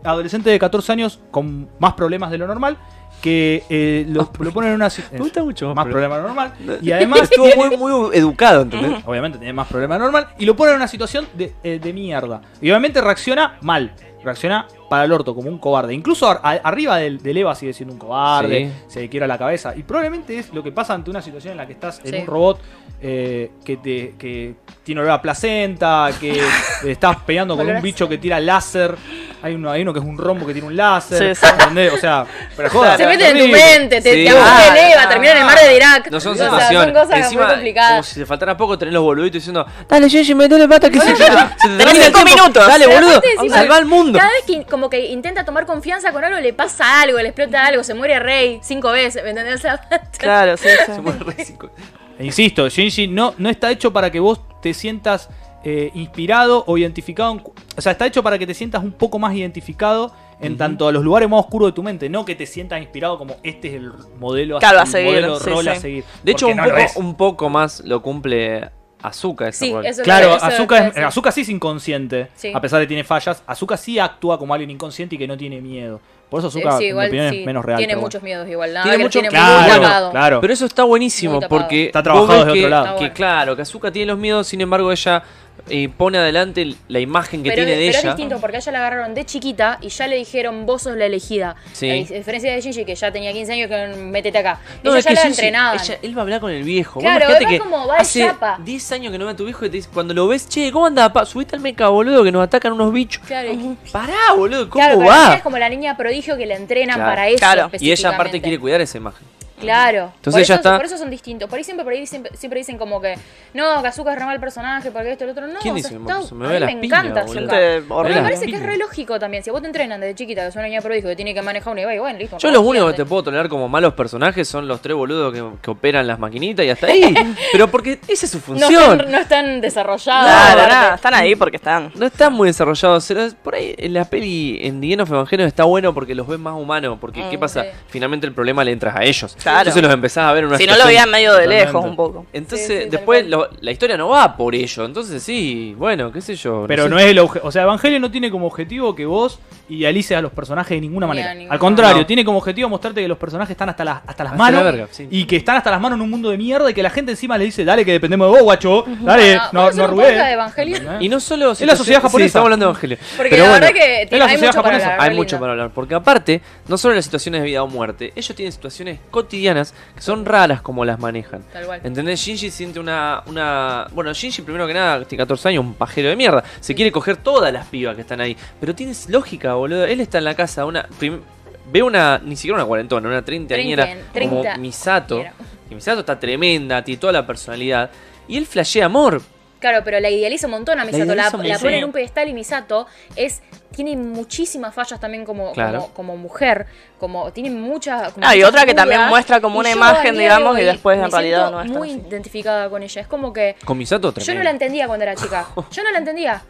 adolescente 0.03 0.51
de 0.51 0.59
14 0.59 0.93
años 0.93 1.20
con 1.31 1.68
más 1.79 1.95
problemas 1.95 2.31
de 2.31 2.39
lo 2.39 2.47
normal 2.47 2.79
que 3.23 3.64
eh, 3.69 4.05
lo, 4.09 4.31
lo 4.39 4.53
ponen 4.53 4.71
en 4.71 4.77
una 4.77 4.89
Me 5.12 5.19
gusta 5.19 5.43
mucho 5.43 5.75
más 5.75 5.87
lo 5.87 6.23
normal. 6.23 6.53
Y 6.83 6.93
además 6.93 7.23
Estuvo 7.23 7.49
muy, 7.57 7.77
muy 7.77 8.17
educado, 8.17 8.62
¿entendés? 8.62 9.03
obviamente 9.05 9.39
tiene 9.39 9.53
más 9.53 9.69
lo 9.69 9.99
normal 9.99 10.29
y 10.39 10.45
lo 10.45 10.55
ponen 10.57 10.75
en 10.75 10.77
una 10.77 10.89
situación 10.89 11.27
de, 11.35 11.55
eh, 11.62 11.79
de 11.83 11.93
mierda. 11.93 12.41
Y 12.61 12.71
obviamente 12.71 13.01
reacciona 13.01 13.59
mal 13.62 13.93
reacciona 14.27 14.67
para 14.89 15.05
el 15.05 15.12
orto 15.12 15.34
como 15.34 15.49
un 15.49 15.59
cobarde 15.59 15.95
incluso 15.95 16.28
a- 16.28 16.39
arriba 16.41 16.97
del, 16.99 17.22
del 17.22 17.37
Eva 17.39 17.55
sigue 17.55 17.72
siendo 17.72 17.93
un 17.93 17.99
cobarde 17.99 18.70
se 18.89 19.01
le 19.01 19.09
quiera 19.09 19.26
la 19.26 19.37
cabeza 19.39 19.74
y 19.76 19.82
probablemente 19.82 20.39
es 20.39 20.53
lo 20.53 20.62
que 20.62 20.72
pasa 20.72 20.95
ante 20.95 21.11
una 21.11 21.20
situación 21.22 21.53
en 21.53 21.57
la 21.59 21.66
que 21.66 21.72
estás 21.72 22.01
en 22.05 22.11
Sí. 22.12 22.16
un 22.20 22.26
robot 22.26 22.61
eh, 23.03 23.51
que 23.64 23.76
te 23.76 24.14
que 24.18 24.55
tiene 24.82 25.01
olor 25.03 25.12
a 25.12 25.20
placenta 25.22 26.11
que 26.20 26.41
estás 26.87 27.16
peleando 27.26 27.57
con 27.57 27.68
un 27.68 27.82
bicho 27.82 28.09
que 28.09 28.18
tira 28.18 28.41
láser 28.41 28.95
hay 29.43 29.55
uno, 29.55 29.70
hay 29.70 29.82
uno 29.82 29.93
que 29.93 29.99
es 30.01 30.05
un 30.05 30.16
rombo 30.16 30.47
que 30.47 30.53
tiene 30.55 30.66
un 30.66 30.74
láser 30.76 31.37
Sí, 31.37 31.41
sí. 31.47 31.53
¿entendés? 31.53 31.93
o 31.93 31.99
sea 31.99 32.24
pero 32.57 32.70
joda, 32.70 32.97
Se 32.97 33.07
mete 33.07 33.28
en 33.28 33.39
tu 33.39 33.49
mente, 33.49 34.01
te, 34.01 34.12
Sí. 34.12 34.24
te 34.24 34.30
aburre 34.30 34.45
Ah, 34.47 34.68
el 34.78 34.93
Eva, 34.93 35.09
termina 35.09 35.32
en 35.32 35.39
el 35.39 35.45
mar 35.45 35.59
de 35.59 35.76
Irak. 35.76 36.11
No 36.11 36.18
son 36.20 36.32
O 36.32 36.37
sea, 36.37 36.49
sensaciones. 36.51 36.95
Son 36.95 37.03
cosas 37.05 37.18
Encima, 37.24 37.45
muy 37.45 37.53
complicadas. 37.55 37.91
como 37.91 38.03
si 38.05 38.20
te 38.20 38.26
faltara 38.26 38.57
poco, 38.57 38.78
tenés 38.78 38.95
los 38.95 39.03
boluditos 39.03 39.34
diciendo, 39.34 39.66
dale, 39.89 40.09
Gigi, 40.09 40.34
me 40.34 40.49
duele 40.49 40.66
pata, 40.66 40.89
que 40.89 40.99
se 41.01 41.12
te 41.12 41.24
Tenés 41.24 41.57
termina 41.61 41.91
el 41.91 41.95
cinco 42.05 42.18
tiempo. 42.24 42.34
minutos. 42.43 42.66
Dale, 42.66 42.87
boludo, 42.87 43.20
salva 43.51 43.76
al 43.76 43.84
mundo. 43.87 44.18
Cada 44.18 44.30
vez 44.32 44.45
que 44.47 44.64
como 44.77 44.91
que 44.91 45.07
intenta 45.07 45.43
tomar 45.47 45.64
confianza 45.64 46.12
con 46.12 46.22
algo, 46.22 46.39
le 46.39 46.53
pasa 46.53 47.01
algo, 47.01 47.16
le 47.16 47.29
explota 47.29 47.64
algo, 47.64 47.83
se 47.83 47.95
muere 47.95 48.18
Rey 48.18 48.59
cinco 48.62 48.91
veces, 48.91 49.24
¿me 49.24 49.31
entendés? 49.31 49.62
Claro, 50.18 50.55
sí, 50.59 50.68
sí. 50.85 50.93
Se 50.93 51.01
muere 51.01 51.20
re 51.20 51.45
cinco. 51.47 51.70
E 52.18 52.27
insisto, 52.27 52.68
Shinji 52.68 53.09
no, 53.09 53.33
no 53.39 53.49
está 53.49 53.70
hecho 53.70 53.91
para 53.91 54.11
que 54.11 54.20
vos 54.20 54.43
te 54.61 54.74
sientas 54.74 55.31
eh, 55.64 55.91
inspirado 55.95 56.62
o 56.66 56.77
identificado. 56.77 57.33
en 57.33 57.43
o 57.74 57.81
sea, 57.81 57.93
está 57.93 58.05
hecho 58.05 58.22
para 58.22 58.39
que 58.39 58.47
te 58.47 58.53
sientas 58.53 58.85
un 58.85 58.93
poco 58.93 59.18
más 59.18 59.35
identificado 59.35 60.14
en 60.43 60.59
tanto 60.59 60.87
a 60.87 60.93
los 60.93 61.03
lugares 61.03 61.27
más 61.31 61.41
oscuros 61.41 61.70
de 61.70 61.72
tu 61.72 61.83
mente. 61.83 62.11
No 62.11 62.27
que 62.27 62.35
te 62.35 62.45
sientas 62.45 62.83
inspirado 62.83 63.16
como 63.16 63.37
este 63.43 63.68
es 63.68 63.74
el 63.77 63.93
modelo, 64.20 64.59
Claro, 64.59 64.81
a 64.81 64.83
el 64.83 64.89
seguir, 64.89 65.09
modelo 65.09 65.41
sí, 65.41 65.49
rol 65.49 65.68
a 65.68 65.77
seguir. 65.77 66.05
De 66.22 66.33
hecho, 66.33 66.55
no 66.55 66.64
poco, 66.64 67.01
un 67.01 67.14
poco 67.16 67.49
más 67.49 67.81
lo 67.81 68.03
cumple 68.03 68.70
Azuka 69.03 69.49
ese 69.49 69.66
Sí, 69.66 69.74
eso 69.84 70.03
Claro, 70.03 70.34
Azuka 70.34 70.88
es, 70.88 70.94
sí. 70.94 71.01
Azuka 71.01 71.32
sí 71.32 71.40
es 71.42 71.49
inconsciente, 71.49 72.28
Sí. 72.34 72.53
a 72.55 72.61
pesar 72.61 72.80
de 72.80 72.86
que 72.86 72.88
tiene 72.88 73.05
fallas. 73.05 73.42
Azuka 73.47 73.76
sí 73.76 73.99
actúa 73.99 74.38
como 74.38 74.55
alguien 74.55 74.70
inconsciente 74.70 75.14
y 75.16 75.18
que 75.18 75.26
no 75.28 75.36
tiene 75.36 75.61
miedo. 75.61 76.01
Por 76.31 76.41
eso 76.41 76.51
Sí, 76.51 76.59
igual, 76.59 77.11
sí, 77.11 77.16
es 77.18 77.47
menos 77.47 77.64
real. 77.64 77.79
Tiene 77.79 77.93
pero 77.93 78.01
bueno. 78.01 78.07
muchos 78.07 78.22
miedos 78.22 78.49
igual. 78.49 78.72
Nada, 78.74 78.83
Tiene 78.85 78.99
mucho- 79.05 79.20
tiene 79.20 79.29
Claro, 79.29 79.81
muy 80.03 80.11
claro. 80.11 80.41
Pero 80.41 80.53
eso 80.53 80.66
está 80.66 80.83
buenísimo 80.85 81.41
porque 81.49 81.87
Está 81.87 82.03
trabajado 82.03 82.45
ves 82.45 82.47
de 82.47 82.51
otro 82.61 82.68
lado. 82.68 82.85
Que 82.95 83.01
bueno. 83.01 83.14
claro, 83.14 83.57
que 83.57 83.62
Azuka 83.62 83.91
tiene 83.93 84.07
los 84.07 84.18
miedos, 84.18 84.47
sin 84.49 84.61
embargo 84.61 84.91
ella 84.91 85.22
eh, 85.68 85.89
pone 85.89 86.18
adelante 86.18 86.74
la 86.89 87.01
imagen 87.01 87.43
que 87.43 87.49
pero, 87.51 87.64
tiene 87.64 87.72
de 87.81 87.87
pero 87.89 87.91
ella. 87.91 87.99
es 87.99 88.05
distinto 88.16 88.39
porque 88.41 88.57
a 88.57 88.61
ella 88.61 88.72
la 88.72 88.79
agarraron 88.79 89.14
de 89.14 89.24
chiquita 89.24 89.79
y 89.81 89.89
ya 89.89 90.07
le 90.07 90.14
dijeron 90.16 90.64
vos 90.66 90.83
sos 90.83 90.97
la 90.97 91.07
elegida. 91.07 91.57
Sí. 91.72 91.91
A 91.91 91.95
diferencia 91.95 92.53
de 92.55 92.61
Gigi 92.62 92.85
que 92.85 92.95
ya 92.95 93.11
tenía 93.11 93.33
15 93.33 93.53
años 93.55 93.68
que 93.68 93.87
métete 94.01 94.39
acá. 94.39 94.61
No, 94.85 94.91
ella 94.91 94.99
es 94.99 95.05
ya 95.05 95.09
que 95.11 95.14
la 95.14 95.22
Shinji, 95.22 95.41
entrenaban. 95.41 95.81
ella- 95.83 95.99
él 96.03 96.16
va 96.16 96.20
a 96.20 96.22
hablar 96.22 96.41
con 96.41 96.51
el 96.53 96.62
viejo. 96.62 96.95
Vos 97.01 97.03
Claro, 97.03 97.27
va 97.33 97.39
que 97.49 97.59
como 97.59 97.87
va 97.87 97.97
hace 97.97 98.27
chapa. 98.27 98.59
10 98.62 98.93
años 98.93 99.11
que 99.12 99.18
no 99.18 99.24
ve 99.24 99.33
a 99.33 99.37
tu 99.37 99.45
viejo 99.45 99.64
y 99.64 99.70
te 99.70 99.77
dice, 99.79 99.89
cuando 99.93 100.12
lo 100.14 100.29
ves, 100.29 100.49
che, 100.49 100.70
¿cómo 100.70 100.87
anda? 100.87 101.11
Subiste 101.24 101.57
al 101.57 101.62
meca, 101.62 101.89
boludo, 101.89 102.22
que 102.22 102.31
nos 102.31 102.45
atacan 102.45 102.72
unos 102.72 102.93
bichos. 102.93 103.22
Claro, 103.27 103.49
Pará, 103.91 104.35
boludo, 104.37 104.68
¿cómo 104.68 104.85
claro, 104.85 104.99
pero 104.99 105.11
la 105.11 105.29
va? 105.31 105.35
es 105.37 105.43
como 105.43 105.59
la 105.59 105.68
niña 105.70 105.97
prodigio 105.97 106.16
que 106.37 106.47
la 106.47 106.57
entrenan 106.57 106.97
Claro. 106.97 107.11
para 107.11 107.29
eso. 107.29 107.39
Claro. 107.39 107.71
Y 107.79 107.91
ella 107.93 108.11
aparte 108.11 108.41
quiere 108.41 108.59
cuidar 108.59 108.81
esa 108.81 108.97
imagen. 108.99 109.27
Claro. 109.61 110.13
Entonces 110.17 110.33
por 110.43 110.49
ya 110.49 110.55
eso, 110.55 110.55
está- 110.55 110.77
Por 110.77 110.85
eso 110.87 110.99
son 110.99 111.11
distintos. 111.11 111.49
Por 111.49 111.57
ahí 111.59 111.65
siempre, 111.65 111.85
por 111.85 111.93
ahí 111.93 112.07
siempre, 112.07 112.37
siempre 112.37 112.59
dicen 112.61 112.77
como 112.79 113.01
que 113.01 113.17
no, 113.55 113.81
que 113.83 113.89
Azuka 113.89 114.13
es 114.13 114.19
re 114.19 114.25
mal 114.25 114.39
personaje, 114.41 114.91
porque 114.91 115.13
esto 115.13 115.25
y 115.25 115.27
lo 115.29 115.33
otro. 115.33 115.47
No, 115.47 115.59
¿Quién 115.61 115.75
o 115.75 115.79
sea, 115.79 115.91
está-? 115.99 116.35
Me 116.35 116.45
a 116.47 116.49
ve 116.49 116.55
mí 116.55 116.61
las 116.61 116.75
me 116.75 116.81
piñas, 116.81 117.01
encanta 117.01 117.23
boludo. 117.25 117.41
Azuka. 117.41 117.57
Gente 117.57 117.57
Pero 117.57 117.87
me 117.89 117.95
horrible. 117.95 118.23
parece 118.23 118.47
que 118.47 118.57
es 118.57 118.63
re 118.63 118.77
lógico 118.77 119.19
también. 119.19 119.43
Si 119.43 119.51
vos 119.51 119.61
te 119.61 119.67
entrenan 119.67 120.01
desde 120.01 120.15
chiquita, 120.15 120.43
que 120.43 120.49
es 120.49 120.55
una 120.57 120.65
niña 120.65 120.81
prodigio 120.81 121.09
que 121.09 121.17
tiene 121.17 121.33
que 121.35 121.43
manejar 121.43 121.73
un 121.73 121.79
y 121.79 121.99
bueno, 121.99 122.19
listo. 122.19 122.39
Yo 122.39 122.49
no, 122.49 122.55
los 122.59 122.65
únicos 122.65 122.91
que 122.93 122.97
te 122.99 123.05
puedo 123.05 123.23
tolerar 123.25 123.49
como 123.49 123.69
malos 123.69 123.95
personajes 123.95 124.47
son 124.49 124.69
los 124.69 124.81
tres 124.81 124.97
boludos 124.97 125.33
que, 125.33 125.43
que 125.63 125.71
operan 125.71 126.07
las 126.07 126.19
maquinitas 126.19 126.65
y 126.67 126.71
hasta 126.71 126.87
ahí. 126.89 127.15
Pero 127.53 127.69
porque 127.69 127.99
esa 128.09 128.27
es 128.27 128.33
su 128.33 128.39
No 128.39 128.43
función. 128.45 128.73
están, 129.01 129.11
no 129.11 129.19
están 129.19 129.61
desarrollados. 129.61 130.27
Claro, 130.27 130.69
nada, 130.69 130.95
están 130.97 131.15
ahí 131.15 131.35
porque 131.35 131.57
están. 131.57 131.93
No 131.95 132.07
están 132.07 132.33
muy 132.33 132.49
desarrollados. 132.49 133.13
Por 133.43 133.55
ahí 133.55 133.75
en 133.79 133.95
la 133.95 134.05
peli 134.05 134.59
en 134.63 134.81
The 134.81 134.93
End 134.93 135.01
of 135.03 135.11
Evangelion 135.11 135.49
está 135.49 135.65
bueno 135.65 135.95
porque 135.95 136.15
los 136.15 136.27
ves 136.27 136.39
más 136.39 136.55
humanos. 136.55 136.99
Porque, 137.01 137.23
¿qué 137.31 137.37
Mm, 137.37 137.41
pasa? 137.41 137.63
sí. 137.63 137.69
Finalmente 137.89 138.27
el 138.27 138.33
problema 138.35 138.63
le 138.65 138.73
entras 138.73 138.95
a 138.97 139.03
ellos. 139.05 139.37
Claro. 139.43 139.56
Entonces 139.61 139.83
los 139.83 139.93
empezás 139.93 140.25
a 140.25 140.33
ver 140.33 140.45
en 140.45 140.49
una 140.49 140.59
Si 140.59 140.67
no 140.67 140.77
lo 140.77 140.87
veían 140.87 141.11
medio 141.11 141.33
de 141.33 141.45
Totalmente. 141.45 141.67
lejos 141.67 141.85
un 141.85 141.97
poco. 141.97 142.27
Entonces, 142.33 142.67
Sí, 142.67 142.73
sí, 142.75 142.81
tal 142.83 142.91
después 142.91 143.27
lo- 143.27 143.49
la 143.61 143.71
historia 143.71 143.97
no 143.97 144.09
va 144.09 144.37
por 144.37 144.55
ello. 144.55 144.85
Entonces, 144.85 145.23
sí, 145.23 145.75
bueno, 145.79 146.13
qué 146.13 146.21
sé 146.21 146.35
yo. 146.37 146.65
Pero 146.69 146.85
sé. 146.85 146.89
no 146.91 146.99
es 146.99 147.07
el 147.07 147.19
objetivo. 147.19 147.49
O 147.49 147.53
sea, 147.53 147.63
Evangelio 147.63 148.01
no 148.01 148.11
tiene 148.11 148.31
como 148.31 148.47
objetivo 148.47 148.95
que 148.95 149.07
vos 149.07 149.39
idealices 149.69 150.17
a 150.17 150.21
los 150.21 150.33
personajes 150.33 150.71
de 150.71 150.81
ninguna 150.81 151.07
manera. 151.07 151.35
ninguna 151.35 151.53
Al 151.53 151.59
contrario, 151.59 151.99
No. 152.03 152.07
tiene 152.07 152.25
como 152.25 152.39
objetivo 152.39 152.69
mostrarte 152.69 153.01
que 153.03 153.09
los 153.09 153.19
personajes 153.19 153.51
están 153.53 153.69
hasta, 153.69 153.85
las 153.85 153.97
hasta 154.07 154.25
las 154.25 154.33
Hasta 154.33 154.45
manos. 154.45 154.64
la 154.64 154.71
verga, 154.71 154.89
sí. 154.91 155.09
Y 155.11 155.25
que 155.25 155.37
están 155.37 155.57
hasta 155.57 155.71
las 155.71 155.81
manos 155.81 155.97
en 155.97 156.03
un 156.03 156.11
mundo 156.11 156.31
de 156.31 156.37
mierda 156.39 156.71
y 156.71 156.75
que 156.75 156.83
la 156.83 156.91
gente 156.91 157.12
encima 157.12 157.37
le 157.39 157.45
dice, 157.45 157.64
dale 157.64 157.85
que 157.85 157.93
dependemos 157.93 158.27
de 158.29 158.33
vos, 158.33 158.43
guacho. 158.43 158.85
Dale, 159.01 159.39
Bueno, 159.53 159.71
no, 159.71 159.71
no 159.73 159.97
de. 159.97 160.33
¿Entendés? 160.57 160.83
Y 161.01 161.09
no 161.09 161.21
solo. 161.21 161.53
Es 161.53 161.61
la 161.62 161.77
sociedad 161.77 162.01
Sí, 162.01 162.03
japonesa. 162.07 162.27
estamos 162.27 162.47
hablando 162.47 162.67
de 162.67 162.71
Evangelio. 162.71 162.99
Porque 163.17 163.31
Pero 163.31 163.43
la 163.45 163.51
bueno, 163.51 163.67
verdad 163.67 163.75
que 163.81 164.07
tiene- 164.07 164.19
la 164.19 164.25
hay 164.25 164.31
sociedad 164.33 164.53
mucho 164.53 164.62
para 164.62 164.75
japonesa. 164.79 164.93
hablar. 164.93 165.11
Hay 165.11 165.17
mucho 165.17 165.39
para 165.41 165.53
hablar, 165.53 165.71
porque 165.75 165.95
aparte, 165.95 166.41
no 166.69 166.79
solo 166.79 166.95
las 166.95 167.05
situaciones 167.05 167.41
de 167.43 167.47
vida 167.47 167.62
o 167.62 167.67
muerte, 167.69 168.12
ellos 168.17 168.35
tienen 168.37 168.53
situaciones 168.53 168.99
cotidianas 169.11 169.75
que 169.95 170.01
son 170.03 170.25
raras 170.25 170.61
como 170.62 170.85
las 170.85 170.99
manejan. 170.99 171.43
Tal 171.53 171.67
cual. 171.67 171.81
¿Entendés? 171.83 172.21
Shinji 172.21 172.51
siente 172.51 172.79
una, 172.81 173.23
una... 173.27 173.87
Bueno, 173.93 174.12
Shinji 174.12 174.43
primero 174.43 174.67
que 174.67 174.75
nada, 174.75 175.05
tiene 175.05 175.23
14 175.23 175.49
años, 175.49 175.64
un 175.64 175.75
pajero 175.75 176.09
de 176.09 176.17
mierda. 176.17 176.45
Se 176.61 176.75
quiere 176.75 176.93
coger 176.93 177.17
todas 177.17 177.53
las 177.53 177.67
pibas 177.67 177.95
que 177.95 178.03
están 178.03 178.21
ahí. 178.21 178.37
Pero 178.61 178.75
tienes 178.75 179.09
lógica, 179.09 179.56
boludo. 179.57 179.85
Él 179.87 180.01
está 180.01 180.19
en 180.19 180.25
la 180.25 180.35
casa, 180.35 180.65
una... 180.65 180.87
prim- 180.99 181.21
Ve 181.69 181.83
una, 181.83 182.21
ni 182.25 182.37
siquiera 182.37 182.55
una 182.59 182.65
cuarentona, 182.65 183.09
una 183.09 183.25
treintañera 183.25 183.89
Treinta- 184.13 184.53
como 184.53 184.61
Misato. 184.61 185.25
Que 185.69 185.75
Misato 185.75 186.01
está 186.01 186.19
tremenda, 186.21 186.85
tiene 186.85 187.01
toda 187.01 187.13
la 187.13 187.27
personalidad. 187.27 187.91
Y 188.29 188.37
él 188.37 188.47
flashea 188.47 188.87
amor. 188.87 189.21
Claro, 189.59 189.83
pero 189.85 189.99
la 190.01 190.11
idealiza 190.11 190.47
un 190.47 190.53
montón 190.53 190.79
a 190.79 190.85
Misato. 190.85 191.15
La, 191.15 191.31
la 191.31 191.59
pone 191.59 191.79
en 191.79 191.85
un 191.85 191.93
pedestal 191.93 192.29
y 192.29 192.35
Misato 192.35 192.87
es 193.17 193.43
tiene 193.75 193.95
muchísimas 193.97 194.73
fallas 194.75 194.99
también 194.99 195.25
como, 195.27 195.53
Claro. 195.53 195.81
como, 195.81 195.95
como 195.95 196.17
mujer. 196.17 196.67
Como, 196.99 197.31
tiene 197.31 197.51
muchas. 197.51 198.13
como 198.15 198.27
Ah, 198.27 198.35
y 198.35 198.43
otra 198.43 198.65
que 198.65 198.73
también 198.73 199.03
muestra 199.09 199.41
como 199.41 199.59
una 199.59 199.71
imagen, 199.71 200.17
digamos, 200.17 200.59
y 200.59 200.63
después 200.63 200.99
en 200.99 201.11
realidad 201.11 201.51
no 201.51 201.61
es 201.61 201.71
muy 201.71 201.91
así. 201.91 202.03
identificada 202.09 202.71
con 202.71 202.83
ella. 202.83 203.01
Es 203.03 203.07
como 203.07 203.33
que. 203.35 203.57
Con 203.67 203.77
Misato 203.77 204.15
Yo 204.15 204.35
no 204.35 204.43
la 204.43 204.51
entendía 204.51 204.87
cuando 204.87 205.03
era 205.03 205.15
chica. 205.15 205.47
Yo 205.71 205.83
no 205.83 205.91
la 205.91 205.99
entendía. 205.99 206.43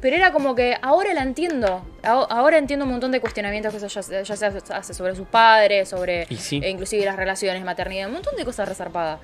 Pero 0.00 0.14
era 0.16 0.32
como 0.32 0.54
que 0.54 0.76
ahora 0.80 1.14
la 1.14 1.22
entiendo. 1.22 1.82
Aho- 2.02 2.26
Ahora 2.30 2.58
entiendo 2.58 2.84
un 2.84 2.92
montón 2.92 3.10
de 3.10 3.20
cuestionamientos 3.20 3.72
que 3.74 3.84
ella, 3.84 4.00
ella 4.20 4.36
se 4.36 4.46
hace 4.72 4.94
sobre 4.94 5.16
sus 5.16 5.26
padres, 5.26 5.88
sobre 5.88 6.26
sí. 6.36 6.60
eh, 6.62 6.70
inclusive 6.70 7.04
las 7.04 7.16
relaciones, 7.16 7.64
maternidad, 7.64 8.06
un 8.08 8.14
montón 8.14 8.36
de 8.36 8.44
cosas 8.44 8.68
resarpadas. 8.68 9.18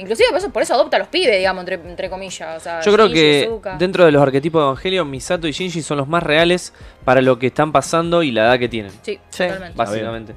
Inclusive 0.00 0.28
por 0.30 0.38
eso, 0.38 0.50
por 0.50 0.62
eso 0.62 0.74
adopta 0.74 0.96
a 0.96 1.00
los 1.00 1.08
pibes, 1.08 1.36
digamos, 1.36 1.60
entre, 1.60 1.74
entre 1.76 2.08
comillas. 2.10 2.56
O 2.56 2.60
sea, 2.60 2.80
Yo 2.80 2.92
creo 2.92 3.06
Shinji, 3.06 3.20
que 3.62 3.70
dentro 3.78 4.04
de 4.04 4.10
los 4.12 4.22
arquetipos 4.22 4.60
de 4.60 4.66
Evangelio, 4.66 5.04
Misato 5.04 5.46
y 5.46 5.52
Shinji 5.52 5.82
son 5.82 5.98
los 5.98 6.08
más 6.08 6.22
reales 6.22 6.72
para 7.04 7.20
lo 7.20 7.38
que 7.38 7.48
están 7.48 7.70
pasando 7.70 8.22
y 8.22 8.30
la 8.32 8.42
edad 8.46 8.58
que 8.58 8.68
tienen, 8.68 8.90
Sí, 9.02 9.18
Sí. 9.30 9.44
totalmente. 9.44 9.76
básicamente. 9.76 10.34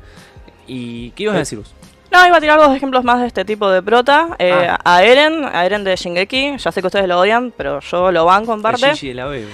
¿Y 0.68 1.12
qué 1.12 1.24
ibas 1.24 1.36
a 1.36 1.40
decir 1.40 1.60
vos? 1.60 1.74
No, 2.12 2.28
iba 2.28 2.38
a 2.38 2.42
tirar 2.42 2.60
dos 2.60 2.76
ejemplos 2.76 3.04
más 3.04 3.22
de 3.22 3.28
este 3.28 3.44
tipo 3.44 3.70
de 3.72 3.82
prota. 3.82 4.36
Eh, 4.38 4.52
Ah. 4.70 4.80
A 4.84 5.04
Eren, 5.04 5.46
a 5.46 5.66
Eren 5.66 5.84
de 5.84 5.96
Shingeki. 5.96 6.58
Ya 6.58 6.72
sé 6.72 6.80
que 6.82 6.88
ustedes 6.88 7.08
lo 7.08 7.20
odian, 7.20 7.52
pero 7.58 7.80
yo 7.80 8.12
lo 8.12 8.26
banco 8.26 8.52
en 8.54 8.60
El 8.60 8.64
parte. 8.64 8.86
Shinji 8.88 9.08
de 9.08 9.14
la 9.16 9.26
B. 9.26 9.46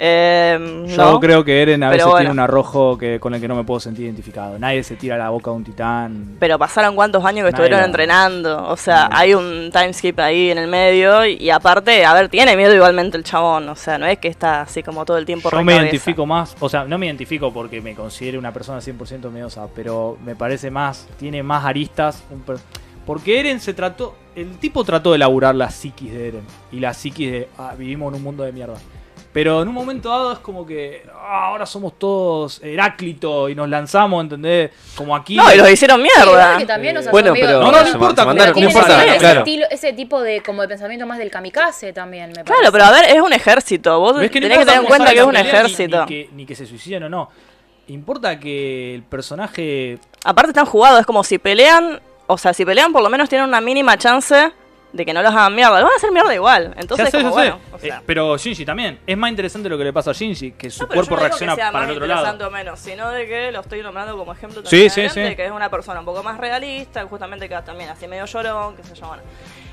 Eh, 0.00 0.84
Yo 0.88 0.96
no. 1.12 1.20
creo 1.20 1.44
que 1.44 1.60
Eren 1.60 1.82
a 1.82 1.90
veces 1.90 2.04
bueno. 2.04 2.18
tiene 2.18 2.30
un 2.32 2.38
arrojo 2.38 2.96
que, 2.96 3.18
con 3.18 3.34
el 3.34 3.40
que 3.40 3.48
no 3.48 3.56
me 3.56 3.64
puedo 3.64 3.80
sentir 3.80 4.04
identificado. 4.04 4.58
Nadie 4.58 4.82
se 4.84 4.94
tira 4.96 5.16
a 5.16 5.18
la 5.18 5.30
boca 5.30 5.50
de 5.50 5.56
un 5.56 5.64
titán. 5.64 6.36
Pero 6.38 6.58
pasaron 6.58 6.94
cuántos 6.94 7.24
años 7.24 7.44
que 7.46 7.50
Nadie 7.52 7.64
estuvieron 7.64 7.80
lo- 7.80 7.86
entrenando. 7.86 8.68
O 8.68 8.76
sea, 8.76 9.08
hay 9.12 9.34
un 9.34 9.70
timeskip 9.72 10.18
ahí 10.20 10.50
en 10.50 10.58
el 10.58 10.68
medio. 10.68 11.26
Y, 11.26 11.50
aparte, 11.50 12.04
a 12.04 12.14
ver, 12.14 12.28
tiene 12.28 12.56
miedo 12.56 12.74
igualmente 12.74 13.16
el 13.16 13.24
chabón. 13.24 13.68
O 13.68 13.74
sea, 13.76 13.98
no 13.98 14.06
es 14.06 14.18
que 14.18 14.28
está 14.28 14.62
así 14.62 14.82
como 14.82 15.04
todo 15.04 15.18
el 15.18 15.26
tiempo 15.26 15.50
Yo 15.50 15.62
me 15.64 15.74
identifico 15.76 16.24
más, 16.26 16.56
o 16.60 16.68
sea, 16.68 16.84
no 16.84 16.96
me 16.98 17.06
identifico 17.06 17.52
porque 17.52 17.80
me 17.80 17.94
considere 17.94 18.38
una 18.38 18.52
persona 18.52 18.78
100% 18.80 19.30
miedosa, 19.30 19.66
pero 19.74 20.16
me 20.24 20.36
parece 20.36 20.70
más, 20.70 21.08
tiene 21.18 21.42
más 21.42 21.64
aristas. 21.64 22.22
porque 23.06 23.40
Eren 23.40 23.58
se 23.60 23.72
trató, 23.74 24.14
el 24.36 24.58
tipo 24.58 24.84
trató 24.84 25.12
de 25.12 25.18
laburar 25.18 25.54
la 25.54 25.70
psiquis 25.70 26.12
de 26.12 26.28
Eren 26.28 26.42
y 26.70 26.78
la 26.80 26.92
psiquis 26.94 27.32
de, 27.32 27.48
ah, 27.58 27.74
vivimos 27.76 28.10
en 28.12 28.16
un 28.18 28.22
mundo 28.22 28.44
de 28.44 28.52
mierda. 28.52 28.74
Pero 29.40 29.62
en 29.62 29.68
un 29.68 29.74
momento 29.74 30.08
dado 30.08 30.32
es 30.32 30.40
como 30.40 30.66
que 30.66 31.04
ah, 31.14 31.44
ahora 31.46 31.64
somos 31.64 31.96
todos 31.96 32.60
Heráclito 32.60 33.48
y 33.48 33.54
nos 33.54 33.68
lanzamos, 33.68 34.20
¿entendés? 34.24 34.72
Como 34.96 35.14
aquí. 35.14 35.36
No, 35.36 35.54
y 35.54 35.56
los 35.56 35.70
hicieron 35.70 36.02
Sí, 36.02 36.08
mierda. 36.12 36.58
que 36.58 36.66
también, 36.66 36.96
o 36.96 37.02
sea, 37.02 37.12
Bueno, 37.12 37.32
pero 37.34 37.60
No, 37.60 37.70
no, 37.70 37.88
importa, 37.88 38.24
mandaron, 38.24 38.58
importa, 38.58 39.04
ese, 39.06 39.18
claro. 39.18 39.40
estilo- 39.44 39.66
ese 39.70 39.92
tipo 39.92 40.20
de 40.22 40.42
como 40.42 40.62
de 40.62 40.66
pensamiento 40.68 41.06
más 41.06 41.18
del 41.18 41.30
kamikaze 41.30 41.92
también, 41.92 42.30
me 42.30 42.42
parece. 42.42 42.52
Claro, 42.52 42.72
pero 42.72 42.84
a 42.86 42.90
ver, 42.90 43.04
es 43.14 43.22
un 43.22 43.32
ejército. 43.32 44.00
Vos 44.00 44.20
es 44.20 44.28
que 44.28 44.40
no 44.40 44.46
tenés 44.46 44.58
que 44.58 44.64
tener 44.64 44.80
en 44.80 44.86
cuenta 44.86 45.12
que 45.12 45.18
es 45.20 45.24
un 45.24 45.34
ni- 45.34 45.40
ejército. 45.40 46.00
Ni, 46.00 46.06
que, 46.08 46.30
ni 46.32 46.44
que 46.44 46.56
se 46.56 46.66
suiciden 46.66 47.04
o 47.04 47.08
no. 47.08 47.30
Importa 47.86 48.40
que 48.40 48.96
el 48.96 49.04
personaje 49.04 50.00
Aparte 50.24 50.50
están 50.50 50.66
jugados, 50.66 50.98
es 50.98 51.06
como 51.06 51.22
si 51.22 51.38
pelean, 51.38 52.00
o 52.26 52.36
sea, 52.38 52.52
si 52.52 52.64
pelean 52.64 52.92
por 52.92 53.02
lo 53.02 53.08
menos 53.08 53.28
tienen 53.28 53.46
una 53.46 53.60
mínima 53.60 53.96
chance 53.96 54.50
de 54.92 55.04
que 55.04 55.12
no 55.12 55.22
los 55.22 55.32
hagan 55.32 55.54
mierda. 55.54 55.78
Lo 55.80 55.84
van 55.84 55.92
a 55.92 55.96
hacer 55.96 56.10
mierda 56.12 56.34
igual. 56.34 56.74
Entonces, 56.78 57.06
Ya 57.06 57.10
sé, 57.10 57.24
como 57.24 57.36
ya 57.36 57.42
sé. 57.44 57.50
bueno, 57.50 57.60
o 57.72 57.78
sea. 57.78 57.96
Eh, 57.98 58.02
pero 58.06 58.36
Shinji 58.38 58.64
también. 58.64 58.98
Es 59.06 59.16
más 59.18 59.30
interesante 59.30 59.68
lo 59.68 59.76
que 59.76 59.84
le 59.84 59.92
pasa 59.92 60.10
a 60.10 60.14
Shinji, 60.14 60.52
que 60.52 60.70
su 60.70 60.84
No, 60.84 60.88
cuerpo 60.88 61.14
no 61.14 61.20
reacciona 61.20 61.52
que 61.54 61.60
sea 61.60 61.72
para 61.72 61.84
más 61.86 61.90
el 61.90 61.96
otro 62.02 62.06
lado. 62.06 62.50
menos, 62.50 62.78
sino 62.80 63.10
de 63.10 63.26
que 63.26 63.52
lo 63.52 63.60
estoy 63.60 63.82
nombrando 63.82 64.16
como 64.16 64.32
ejemplo 64.32 64.62
Sí, 64.64 64.86
también 64.88 65.10
sí, 65.10 65.26
sí. 65.28 65.36
que 65.36 65.44
es 65.44 65.50
una 65.52 65.68
persona 65.70 66.00
un 66.00 66.06
poco 66.06 66.22
más 66.22 66.38
realista, 66.38 67.04
justamente 67.06 67.48
que 67.48 67.56
también 67.62 67.90
así 67.90 68.06
medio 68.08 68.24
llorón, 68.24 68.76
que 68.76 68.82
se 68.82 68.94
bueno. 69.04 69.22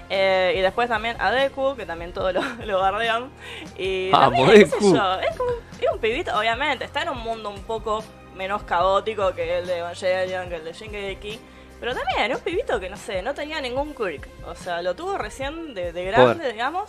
Eh, 0.10 0.54
y 0.58 0.62
después 0.62 0.88
también 0.88 1.16
a 1.20 1.32
Deku, 1.32 1.76
que 1.76 1.86
también 1.86 2.14
todos 2.14 2.32
lo, 2.34 2.42
lo 2.66 2.80
bardean. 2.80 3.32
Y 3.78 4.12
Vamos, 4.12 4.40
también, 4.48 4.70
qué 4.70 4.80
sé 4.80 4.94
yo, 4.94 5.20
es 5.22 5.36
como 5.38 5.50
es 5.82 5.92
un 5.92 6.00
pibito, 6.00 6.38
obviamente, 6.38 6.86
está 6.86 7.02
en 7.04 7.10
un 7.10 7.20
mundo 7.20 7.50
un 7.50 7.64
poco 7.64 8.04
menos 8.36 8.64
caótico 8.64 9.34
que 9.34 9.60
el 9.60 9.66
de 9.66 9.78
Evangelion, 9.80 10.50
que 10.50 10.56
el 10.58 10.66
de 10.66 10.74
Shingeki. 10.74 11.40
Pero 11.80 11.94
también 11.94 12.32
es 12.32 12.38
un 12.38 12.44
pibito 12.44 12.80
que, 12.80 12.90
no 12.90 12.98
sé, 12.98 13.22
no 13.22 13.34
tenía 13.34 13.60
ningún 13.62 13.94
quirk. 13.94 14.28
O 14.48 14.56
sea, 14.56 14.82
lo 14.82 14.96
tuvo 14.96 15.18
recién 15.18 15.74
de, 15.74 15.92
de 15.94 16.06
grande, 16.06 16.36
Poder. 16.36 16.52
digamos. 16.54 16.84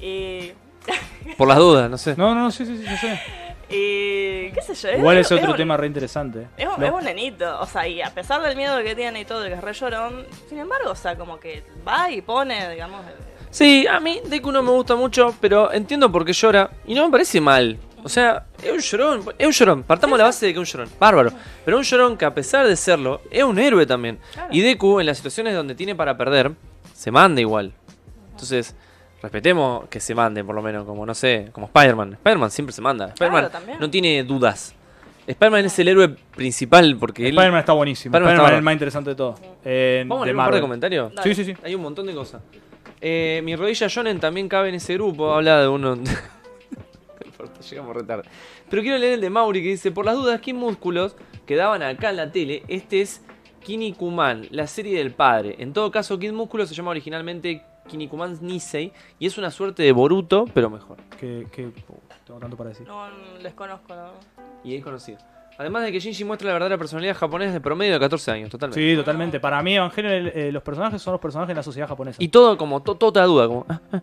Y 0.00 0.52
Por 1.38 1.48
las 1.48 1.58
dudas, 1.58 1.90
no 1.90 1.98
sé. 1.98 2.14
No, 2.16 2.34
no, 2.34 2.50
sí, 2.50 2.66
sí, 2.66 2.76
sí, 2.78 2.84
yo 2.84 2.96
sé. 2.96 3.20
y 3.70 4.50
qué 4.52 4.60
sé 4.62 4.74
yo. 4.74 4.88
es 4.90 4.98
Igual 4.98 5.16
un- 5.16 5.20
es 5.20 5.32
otro 5.32 5.50
un- 5.52 5.56
tema 5.56 5.76
re 5.76 5.86
interesante. 5.86 6.46
Es 6.56 6.66
un, 6.66 6.78
No. 6.80 6.86
es 6.86 6.92
un 6.92 7.04
nenito, 7.04 7.60
o 7.60 7.66
sea, 7.66 7.86
y 7.88 8.02
a 8.02 8.10
pesar 8.10 8.42
del 8.42 8.56
miedo 8.56 8.82
que 8.82 8.94
tiene 8.94 9.20
y 9.20 9.24
todo, 9.24 9.40
de 9.40 9.48
que 9.50 9.54
es 9.54 9.60
re 9.62 9.72
llorón, 9.72 10.26
sin 10.48 10.58
embargo, 10.58 10.90
o 10.90 10.94
sea, 10.96 11.16
como 11.16 11.38
que 11.40 11.62
va 11.86 12.10
y 12.10 12.20
pone, 12.22 12.70
digamos, 12.70 13.02
Sí, 13.50 13.86
a 13.86 14.00
mí 14.00 14.20
Deku 14.26 14.50
no 14.50 14.64
me 14.64 14.70
gusta 14.72 14.96
mucho, 14.96 15.32
pero 15.40 15.72
entiendo 15.72 16.10
por 16.10 16.24
qué 16.24 16.32
llora 16.32 16.70
y 16.86 16.94
no 16.94 17.04
me 17.06 17.12
parece 17.12 17.40
mal. 17.40 17.78
O 18.04 18.08
sea, 18.10 18.44
es 18.62 18.70
un 18.70 18.80
llorón, 18.80 19.24
es 19.38 19.46
un 19.46 19.52
llorón. 19.52 19.82
Partamos 19.82 20.18
la 20.18 20.24
base 20.24 20.44
de 20.44 20.52
que 20.52 20.60
es 20.60 20.68
un 20.68 20.80
llorón, 20.80 20.92
bárbaro. 21.00 21.30
Pero 21.64 21.78
un 21.78 21.82
llorón 21.82 22.18
que 22.18 22.26
a 22.26 22.34
pesar 22.34 22.66
de 22.66 22.76
serlo, 22.76 23.22
es 23.30 23.42
un 23.42 23.58
héroe 23.58 23.86
también. 23.86 24.18
Y 24.50 24.60
Deku, 24.60 25.00
en 25.00 25.06
las 25.06 25.16
situaciones 25.16 25.54
donde 25.54 25.74
tiene 25.74 25.94
para 25.94 26.14
perder, 26.16 26.52
se 26.92 27.10
manda 27.10 27.40
igual. 27.40 27.72
Entonces, 28.32 28.76
respetemos 29.22 29.88
que 29.88 30.00
se 30.00 30.14
mande, 30.14 30.44
por 30.44 30.54
lo 30.54 30.60
menos, 30.60 30.84
como 30.84 31.06
no 31.06 31.14
sé, 31.14 31.48
como 31.52 31.66
Spider-Man. 31.68 32.12
Spider-Man 32.12 32.50
siempre 32.50 32.74
se 32.74 32.82
manda. 32.82 33.06
Spider-Man 33.06 33.50
no 33.80 33.90
tiene 33.90 34.22
dudas. 34.22 34.74
Spider-Man 35.26 35.64
es 35.64 35.78
el 35.78 35.88
héroe 35.88 36.08
principal 36.08 36.98
porque 37.00 37.22
él. 37.22 37.30
Spider-Man 37.30 37.60
está 37.60 37.72
buenísimo. 37.72 38.14
Spider-Man 38.14 38.52
es 38.52 38.58
el 38.58 38.62
más 38.62 38.72
interesante 38.74 39.10
de 39.10 39.16
todo. 39.16 39.36
Eh, 39.64 40.04
Vamos 40.06 40.24
a 40.24 40.26
leer 40.26 40.36
un 40.36 40.44
par 40.44 40.54
de 40.54 40.60
comentarios. 40.60 41.12
Sí, 41.22 41.34
sí, 41.34 41.44
sí. 41.46 41.54
Hay 41.64 41.74
un 41.74 41.80
montón 41.80 42.06
de 42.06 42.12
cosas. 42.14 42.42
Eh, 43.00 43.40
mi 43.44 43.56
rodilla 43.56 43.88
Jonen 43.88 44.20
también 44.20 44.46
cabe 44.46 44.68
en 44.68 44.74
ese 44.74 44.92
grupo. 44.92 45.32
Habla 45.32 45.62
de 45.62 45.68
uno. 45.68 45.98
Llegamos 47.70 47.96
re 47.96 48.02
tarde. 48.04 48.28
Pero 48.70 48.82
quiero 48.82 48.98
leer 48.98 49.14
el 49.14 49.20
de 49.20 49.30
Mauri 49.30 49.62
que 49.62 49.68
dice: 49.68 49.90
Por 49.90 50.04
las 50.06 50.14
dudas, 50.16 50.40
¿qué 50.40 50.52
músculos 50.54 51.16
que 51.46 51.56
daban 51.56 51.82
acá 51.82 52.10
en 52.10 52.16
la 52.16 52.30
tele? 52.32 52.62
Este 52.68 53.00
es 53.00 53.24
Kinnikuman, 53.62 54.46
la 54.50 54.66
serie 54.66 54.98
del 54.98 55.12
padre. 55.12 55.56
En 55.58 55.72
todo 55.72 55.90
caso, 55.90 56.18
Kid 56.18 56.32
Músculo 56.32 56.66
se 56.66 56.74
llama 56.74 56.90
originalmente 56.90 57.62
Kinnikuman 57.88 58.38
Nisei 58.42 58.92
y 59.18 59.26
es 59.26 59.38
una 59.38 59.50
suerte 59.50 59.82
de 59.82 59.92
Boruto, 59.92 60.44
pero 60.52 60.68
mejor. 60.70 60.98
Que, 61.18 61.46
que- 61.50 61.72
oh, 61.88 61.98
tengo 62.26 62.40
tanto 62.40 62.56
para 62.56 62.70
decir. 62.70 62.86
No 62.86 63.06
les 63.42 63.54
conozco, 63.54 63.88
la 63.88 63.96
verdad. 64.04 64.20
Y 64.62 64.74
es 64.76 64.84
conocido. 64.84 65.18
Además 65.56 65.84
de 65.84 65.92
que 65.92 66.00
Shinji 66.00 66.24
muestra 66.24 66.48
la 66.48 66.52
verdadera 66.54 66.76
personalidad 66.78 67.14
japonesa 67.16 67.52
de 67.52 67.60
promedio 67.60 67.92
de 67.94 68.00
14 68.00 68.30
años, 68.32 68.50
totalmente. 68.50 68.80
Sí, 68.90 68.96
totalmente. 68.96 69.38
Para 69.40 69.62
mí, 69.62 69.76
Evangelion, 69.76 70.32
eh, 70.34 70.50
los 70.52 70.62
personajes 70.62 71.00
son 71.00 71.12
los 71.12 71.20
personajes 71.20 71.48
de 71.48 71.54
la 71.54 71.62
sociedad 71.62 71.88
japonesa. 71.88 72.16
Y 72.22 72.28
todo 72.28 72.56
como, 72.58 72.82
to- 72.82 72.96
todo 72.96 73.12
te 73.12 73.20
da 73.20 73.26
duda, 73.26 73.46
como... 73.46 73.64
ah, 73.68 73.80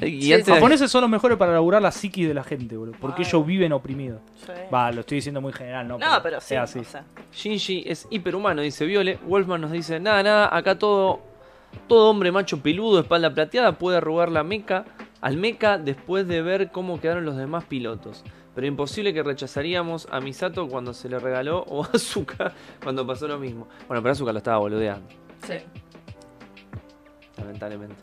Sí. 0.00 0.06
Y 0.06 0.22
Sí, 0.22 0.32
antes 0.32 0.46
Los 0.48 0.54
de- 0.56 0.60
japoneses 0.60 0.90
son 0.90 1.02
los 1.02 1.10
mejores 1.10 1.36
para 1.36 1.52
laburar 1.52 1.82
la 1.82 1.92
psiquis 1.92 2.26
de 2.26 2.34
la 2.34 2.42
gente, 2.42 2.76
boludo. 2.76 2.96
Porque 3.00 3.22
Ay. 3.22 3.28
ellos 3.28 3.46
viven 3.46 3.72
oprimidos. 3.72 4.20
Sí. 4.46 4.52
Va, 4.72 4.90
lo 4.92 5.00
estoy 5.00 5.16
diciendo 5.16 5.40
muy 5.40 5.52
general, 5.52 5.86
¿no? 5.88 5.98
No, 5.98 6.06
pero 6.22 6.40
sí. 6.40 6.54
es 6.54 6.60
así. 6.60 6.78
o 6.78 6.84
sea. 6.84 7.04
Shinji 7.34 7.84
es 7.86 8.06
hiperhumano, 8.10 8.62
dice 8.62 8.86
Viole. 8.86 9.18
Wolfman 9.26 9.60
nos 9.60 9.72
dice, 9.72 10.00
nada, 10.00 10.22
nada, 10.22 10.56
acá 10.56 10.78
todo, 10.78 11.20
todo 11.86 12.08
hombre 12.10 12.32
macho 12.32 12.60
peludo, 12.62 13.00
espalda 13.00 13.32
plateada, 13.32 13.72
puede 13.72 13.98
arrugar 13.98 14.30
la 14.30 14.42
meca 14.42 14.84
al 15.20 15.36
meca 15.36 15.78
después 15.78 16.26
de 16.26 16.42
ver 16.42 16.70
cómo 16.72 17.00
quedaron 17.00 17.24
los 17.24 17.36
demás 17.36 17.64
pilotos. 17.64 18.24
Pero 18.54 18.66
imposible 18.66 19.14
que 19.14 19.22
rechazaríamos 19.22 20.06
a 20.10 20.20
Misato 20.20 20.68
cuando 20.68 20.92
se 20.92 21.08
le 21.08 21.18
regaló 21.18 21.60
o 21.68 21.84
a 21.84 21.88
Azuka 21.94 22.52
cuando 22.82 23.06
pasó 23.06 23.26
lo 23.26 23.38
mismo. 23.38 23.66
Bueno, 23.88 24.02
pero 24.02 24.12
Azuka 24.12 24.32
lo 24.32 24.38
estaba 24.38 24.58
boludeando, 24.58 25.08
Sí. 25.46 25.54
lamentablemente. 27.38 27.96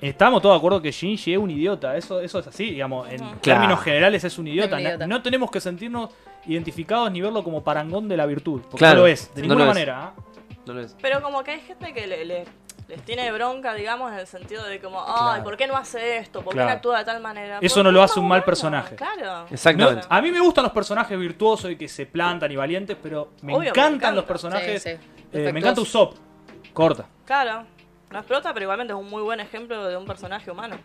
Estamos 0.00 0.40
todos 0.40 0.54
de 0.54 0.58
acuerdo 0.58 0.80
que 0.80 0.90
Shinji 0.92 1.34
es 1.34 1.38
un 1.38 1.50
idiota. 1.50 1.94
Eso, 1.96 2.20
eso 2.20 2.38
es 2.38 2.46
así, 2.46 2.70
digamos. 2.70 3.06
En. 3.10 3.18
Claro. 3.18 3.38
términos 3.42 3.80
generales 3.82 4.24
es 4.24 4.38
un 4.38 4.46
idiota. 4.48 4.76
un 4.76 4.82
Na- 4.82 4.88
idiota. 4.90 5.06
No 5.06 5.20
tenemos 5.22 5.50
que 5.50 5.60
sentirnos 5.60 6.10
identificados 6.46 7.10
ni 7.12 7.20
verlo 7.20 7.44
como 7.44 7.62
parangón 7.62 8.08
de 8.08 8.16
la 8.16 8.24
virtud. 8.24 8.62
Porque 8.62 8.78
Claro. 8.78 8.96
no 8.96 9.00
lo 9.02 9.06
es, 9.08 9.34
de 9.34 9.42
No 9.42 9.48
ninguna 9.48 9.64
es. 9.64 9.68
manera. 9.68 10.04
¿ah? 10.04 10.14
No 10.66 10.72
lo 10.72 10.80
es. 10.80 10.96
Pero 11.02 11.20
como 11.20 11.42
que 11.44 11.50
hay 11.50 11.60
gente 11.60 11.92
que 11.92 12.06
le, 12.06 12.24
le- 12.24 12.44
les 12.90 13.02
tiene 13.04 13.30
bronca, 13.32 13.72
digamos, 13.72 14.12
en 14.12 14.18
el 14.18 14.26
sentido 14.26 14.64
de 14.64 14.80
como, 14.80 15.00
ay, 15.00 15.14
Claro. 15.16 15.44
¿por 15.44 15.56
qué 15.56 15.66
no 15.66 15.76
hace 15.76 16.18
esto? 16.18 16.42
¿Por 16.42 16.52
qué 16.54 16.60
no 16.60 16.68
actúa 16.68 16.98
de 16.98 17.04
tal 17.06 17.20
manera? 17.22 17.58
Eso 17.62 17.76
¿Por 17.76 17.84
no 17.84 17.92
lo 17.92 18.02
hace 18.02 18.18
un 18.20 18.26
mal 18.28 18.40
bueno? 18.40 18.44
personaje. 18.46 18.96
Claro. 18.96 19.46
Exactamente. 19.50 20.06
A 20.10 20.20
mí 20.20 20.30
me 20.30 20.40
gustan 20.40 20.64
los 20.64 20.72
personajes 20.72 21.18
virtuosos 21.18 21.70
y 21.70 21.76
que 21.76 21.88
se 21.88 22.04
plantan 22.04 22.50
y 22.52 22.56
valientes, 22.56 22.96
pero 23.02 23.30
me 23.42 23.52
Obvio, 23.54 23.60
me 23.60 23.68
encantan 23.68 23.94
encanta. 23.94 24.12
los 24.16 24.24
personajes. 24.24 24.82
Sí, 24.82 24.90
sí. 24.90 24.98
eh, 25.32 25.52
me 25.52 25.60
encanta 25.60 25.80
Usopp. 25.80 26.16
Corta. 26.74 27.06
Claro. 27.24 27.64
No 28.10 28.18
explota, 28.18 28.52
pero 28.52 28.64
igualmente 28.64 28.92
es 28.92 28.98
un 28.98 29.08
muy 29.08 29.22
buen 29.22 29.40
ejemplo 29.40 29.86
de 29.86 29.96
un 29.96 30.04
personaje 30.04 30.50
humano. 30.50 30.76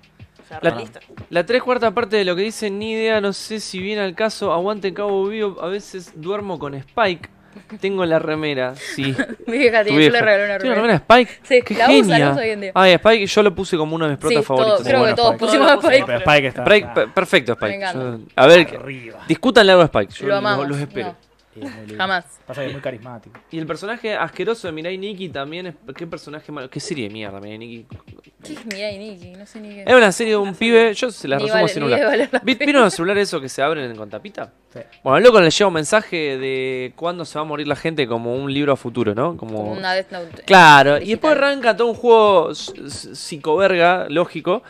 O 0.44 0.48
sea, 0.48 0.60
La- 0.62 0.70
realista. 0.70 1.00
La 1.32 1.44
tres 1.46 1.64
cuarta 1.64 1.90
parte 1.92 2.18
de 2.18 2.26
lo 2.26 2.36
que 2.36 2.44
dice 2.44 2.70
ni 2.70 2.92
idea, 2.92 3.20
no 3.20 3.34
sé 3.34 3.60
si 3.60 3.80
viene 3.80 4.02
al 4.04 4.14
caso, 4.14 4.54
aguante 4.54 4.94
Cabo 4.94 5.26
Vivo, 5.28 5.60
a 5.60 5.68
veces 5.68 6.12
duermo 6.16 6.60
con 6.60 6.76
Spike. 6.76 7.30
Tengo 7.80 8.06
la 8.06 8.20
remera, 8.20 8.76
sí. 8.76 9.16
Mi 9.48 9.58
vieja 9.58 9.84
tiene, 9.84 10.04
yo 10.06 10.10
le 10.12 10.22
regalé 10.22 10.46
una 10.46 10.58
¿Tiene 10.60 10.76
remera. 10.76 10.76
una 10.76 10.82
remera 10.82 10.96
Spike? 10.98 11.40
Sí, 11.44 11.62
¡Qué 11.66 11.74
la 11.76 11.86
usa, 11.90 11.96
la 11.96 12.16
genia! 12.16 12.32
usa 12.32 12.42
hoy 12.44 12.50
en 12.50 12.62
día. 12.62 12.72
Ay, 12.76 12.92
Spike, 12.94 13.26
yo 13.28 13.44
lo 13.44 13.56
puse 13.56 13.78
como 13.78 13.96
uno 13.96 14.06
de 14.06 14.12
mis 14.12 14.20
protas 14.20 14.40
Sí, 14.42 14.48
todo- 14.48 14.58
favoritos. 14.58 14.88
creo 14.88 15.00
Muy 15.00 15.10
que 15.10 15.16
todos 15.16 15.32
Spike. 15.36 15.46
pusimos 15.46 15.72
a 15.72 15.74
Spike. 15.76 16.04
Pero 16.06 16.18
Spike 16.20 16.48
está. 16.48 16.62
Spike, 16.64 16.78
está 16.88 16.94
per- 16.94 17.14
perfecto, 17.14 17.52
Spike. 17.54 17.70
Me 17.70 17.76
encanta. 17.76 18.00
Yo- 18.00 18.20
a 18.36 18.48
ver, 18.48 18.68
arriba. 18.80 19.20
discutan 19.28 19.70
algo 19.70 19.82
de 19.82 19.86
Spike. 19.86 20.14
Yo 20.14 20.26
Lo 20.28 20.30
los- 20.30 20.38
amamos. 20.40 20.68
los 20.70 20.78
espero. 20.80 21.08
no, 21.08 21.16
es 21.62 21.72
muy 21.72 21.86
lindo. 21.88 21.98
jamás. 21.98 22.26
Pasa 22.46 22.62
que 22.62 22.68
es 22.68 22.74
muy 22.74 22.82
carismático. 22.82 23.40
Y 23.52 23.58
el 23.60 23.66
personaje 23.68 24.16
asqueroso 24.16 24.68
de 24.68 24.74
Mirai 24.74 24.98
Nikki 24.98 25.30
también 25.30 25.68
es. 25.68 25.76
¿Qué 25.96 26.08
personaje 26.08 26.52
malo? 26.52 26.70
¿Qué 26.70 26.80
serie 26.80 27.08
de 27.08 27.14
mierda, 27.14 27.40
Mirai 27.40 27.58
Nikki? 27.58 27.86
¿Qué 28.44 28.54
es 28.54 28.66
Mirai 28.66 28.98
Nikki? 28.98 29.32
No 29.32 29.46
sé 29.46 29.60
ni 29.62 29.70
qué. 29.70 29.84
Es 29.88 29.94
una 29.96 30.12
serie 30.12 30.34
de 30.34 30.38
un 30.38 30.54
pibe. 30.56 30.94
Yo 30.94 31.12
se 31.12 31.28
la 31.28 31.38
Ni 31.38 31.44
resumo 31.44 31.62
vale- 31.62 31.74
sin 31.74 31.84
ni 31.84 31.90
debe 31.90 32.06
valer 32.06 32.30
la 32.32 32.40
¿Vi- 32.40 32.56
pena. 32.56 32.66
¿Vieron 32.66 32.84
los 32.84 32.94
celulares 32.94 33.28
esos 33.30 33.42
que 33.42 33.50
se 33.50 33.62
abren 33.62 33.96
con 33.96 34.10
tapita? 34.10 34.52
Sí. 34.74 34.80
Bueno, 35.04 35.16
al 35.18 35.24
loco 35.24 35.40
le 35.40 35.50
llega 35.50 35.68
un 35.68 35.74
mensaje 35.74 36.38
de 36.38 36.94
cuándo 36.96 37.24
se 37.26 37.38
va 37.40 37.44
a 37.44 37.46
morir 37.46 37.68
la 37.68 37.76
gente 37.78 38.08
como 38.08 38.36
un 38.36 38.54
libro 38.54 38.74
a 38.74 38.76
futuro, 38.76 39.16
¿no? 39.16 39.38
Como, 39.38 39.58
Como 39.60 39.72
una 39.72 39.94
Death 39.94 40.12
Note. 40.12 40.44
Claro, 40.44 40.98
y 40.98 41.10
después 41.12 41.32
arranca 41.34 41.76
todo 41.78 41.88
un 41.88 41.96
juego 41.96 42.52
s- 42.52 42.74
s- 42.86 43.16
psicoverga, 43.16 44.08
lógico. 44.10 44.64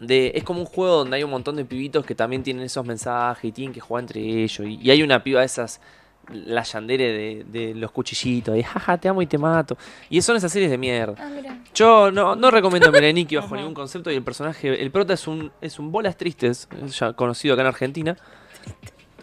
De, 0.00 0.32
es 0.34 0.44
como 0.44 0.60
un 0.60 0.66
juego 0.66 0.98
donde 0.98 1.16
hay 1.16 1.24
un 1.24 1.30
montón 1.30 1.56
de 1.56 1.64
pibitos 1.64 2.04
que 2.06 2.14
también 2.14 2.42
tienen 2.42 2.62
esos 2.64 2.84
mensajes 2.86 3.44
y 3.48 3.52
tienen 3.52 3.72
que 3.74 3.80
jugar 3.80 4.02
entre 4.04 4.20
ellos. 4.20 4.60
Y, 4.60 4.78
y 4.82 4.90
hay 4.90 5.02
una 5.02 5.22
piba 5.24 5.40
de 5.40 5.46
esas, 5.46 5.80
la 6.32 6.62
yandere 6.62 7.12
de, 7.12 7.44
de 7.48 7.74
los 7.74 7.90
cuchillitos, 7.90 8.54
de 8.54 8.62
jaja, 8.62 8.98
te 8.98 9.08
amo 9.08 9.22
y 9.22 9.26
te 9.26 9.38
mato. 9.38 9.76
Y 10.08 10.20
son 10.22 10.36
esas 10.36 10.52
series 10.52 10.70
de 10.70 10.78
mierda. 10.78 11.14
Ah, 11.18 11.28
mira. 11.34 11.58
Yo 11.74 12.10
no, 12.12 12.36
no 12.36 12.50
recomiendo 12.50 12.92
Mileniki 12.92 13.36
bajo 13.36 13.56
ningún 13.56 13.74
concepto 13.74 14.10
y 14.10 14.14
el 14.14 14.22
personaje, 14.22 14.80
el 14.80 14.90
prota 14.90 15.14
es 15.14 15.26
un, 15.26 15.50
es 15.60 15.78
un 15.78 15.90
bolas 15.90 16.16
tristes, 16.16 16.68
es 16.84 16.98
ya 16.98 17.12
conocido 17.14 17.54
acá 17.54 17.62
en 17.62 17.68
Argentina. 17.68 18.16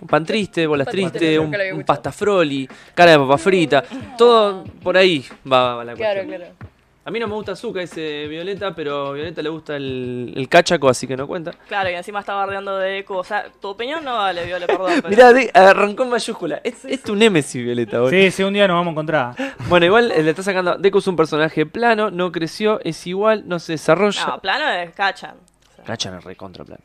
Un 0.02 0.08
pan 0.10 0.26
triste, 0.26 0.68
bolas 0.68 0.86
Pan 0.88 0.92
triste, 0.92 1.20
triste, 1.20 1.40
un, 1.40 1.48
un 1.48 1.54
escuchado. 1.56 1.86
pasta 1.86 2.12
froli, 2.12 2.68
cara 2.94 3.12
de 3.12 3.18
papa 3.20 3.38
frita, 3.38 3.84
todo 4.18 4.66
por 4.84 4.98
ahí 4.98 5.24
va, 5.50 5.76
va 5.76 5.86
la 5.86 5.94
Claro, 5.94 6.22
cuestión. 6.24 6.42
claro. 6.42 6.75
A 7.08 7.12
mí 7.12 7.20
no 7.20 7.28
me 7.28 7.36
gusta 7.36 7.52
Azúcar, 7.52 7.84
ese 7.84 8.28
Violeta, 8.28 8.74
pero 8.74 9.10
a 9.10 9.14
Violeta 9.14 9.44
le 9.44 9.50
gusta 9.50 9.76
el, 9.76 10.34
el 10.36 10.50
cachaco, 10.50 10.90
así 10.90 11.06
que 11.06 11.16
no 11.16 11.28
cuenta. 11.28 11.52
Claro, 11.68 11.92
y 11.92 11.94
encima 11.94 12.20
está 12.22 12.34
bardeando 12.34 12.80
de 12.80 12.98
eco. 12.98 13.18
O 13.20 13.24
sea, 13.24 13.46
tu 13.62 13.68
opinión 13.68 14.04
no 14.04 14.16
vale, 14.18 14.44
Viola, 14.44 14.66
perdón. 14.66 14.92
Pero... 14.96 15.10
Mirá, 15.10 15.32
de- 15.32 15.52
arrancó 15.54 16.02
en 16.02 16.10
mayúscula. 16.10 16.62
Es, 16.64 16.84
es 16.84 17.04
tu 17.04 17.16
némesis, 17.16 17.64
Violeta, 17.64 18.00
boludo. 18.00 18.10
Sí, 18.10 18.32
sí, 18.32 18.42
un 18.42 18.54
día 18.56 18.68
nos 18.68 18.76
vamos 18.76 18.88
a 18.88 18.92
encontrar. 18.94 19.36
Bueno, 19.70 19.86
igual 19.86 20.12
eh, 20.12 20.24
le 20.24 20.32
está 20.32 20.42
sacando. 20.42 20.78
Deku 20.80 20.98
es 20.98 21.08
un 21.08 21.16
personaje 21.16 21.66
plano, 21.68 22.10
no 22.10 22.32
creció, 22.32 22.80
es 22.84 23.06
igual, 23.06 23.44
no 23.48 23.60
se 23.60 23.74
desarrolla. 23.74 24.26
No, 24.26 24.40
plano 24.42 24.68
es 24.70 24.92
cachan. 24.96 25.36
O 25.72 25.76
sea, 25.76 25.86
Cachan 25.86 26.18
es 26.18 26.24
recontra 26.24 26.66
plano. 26.66 26.84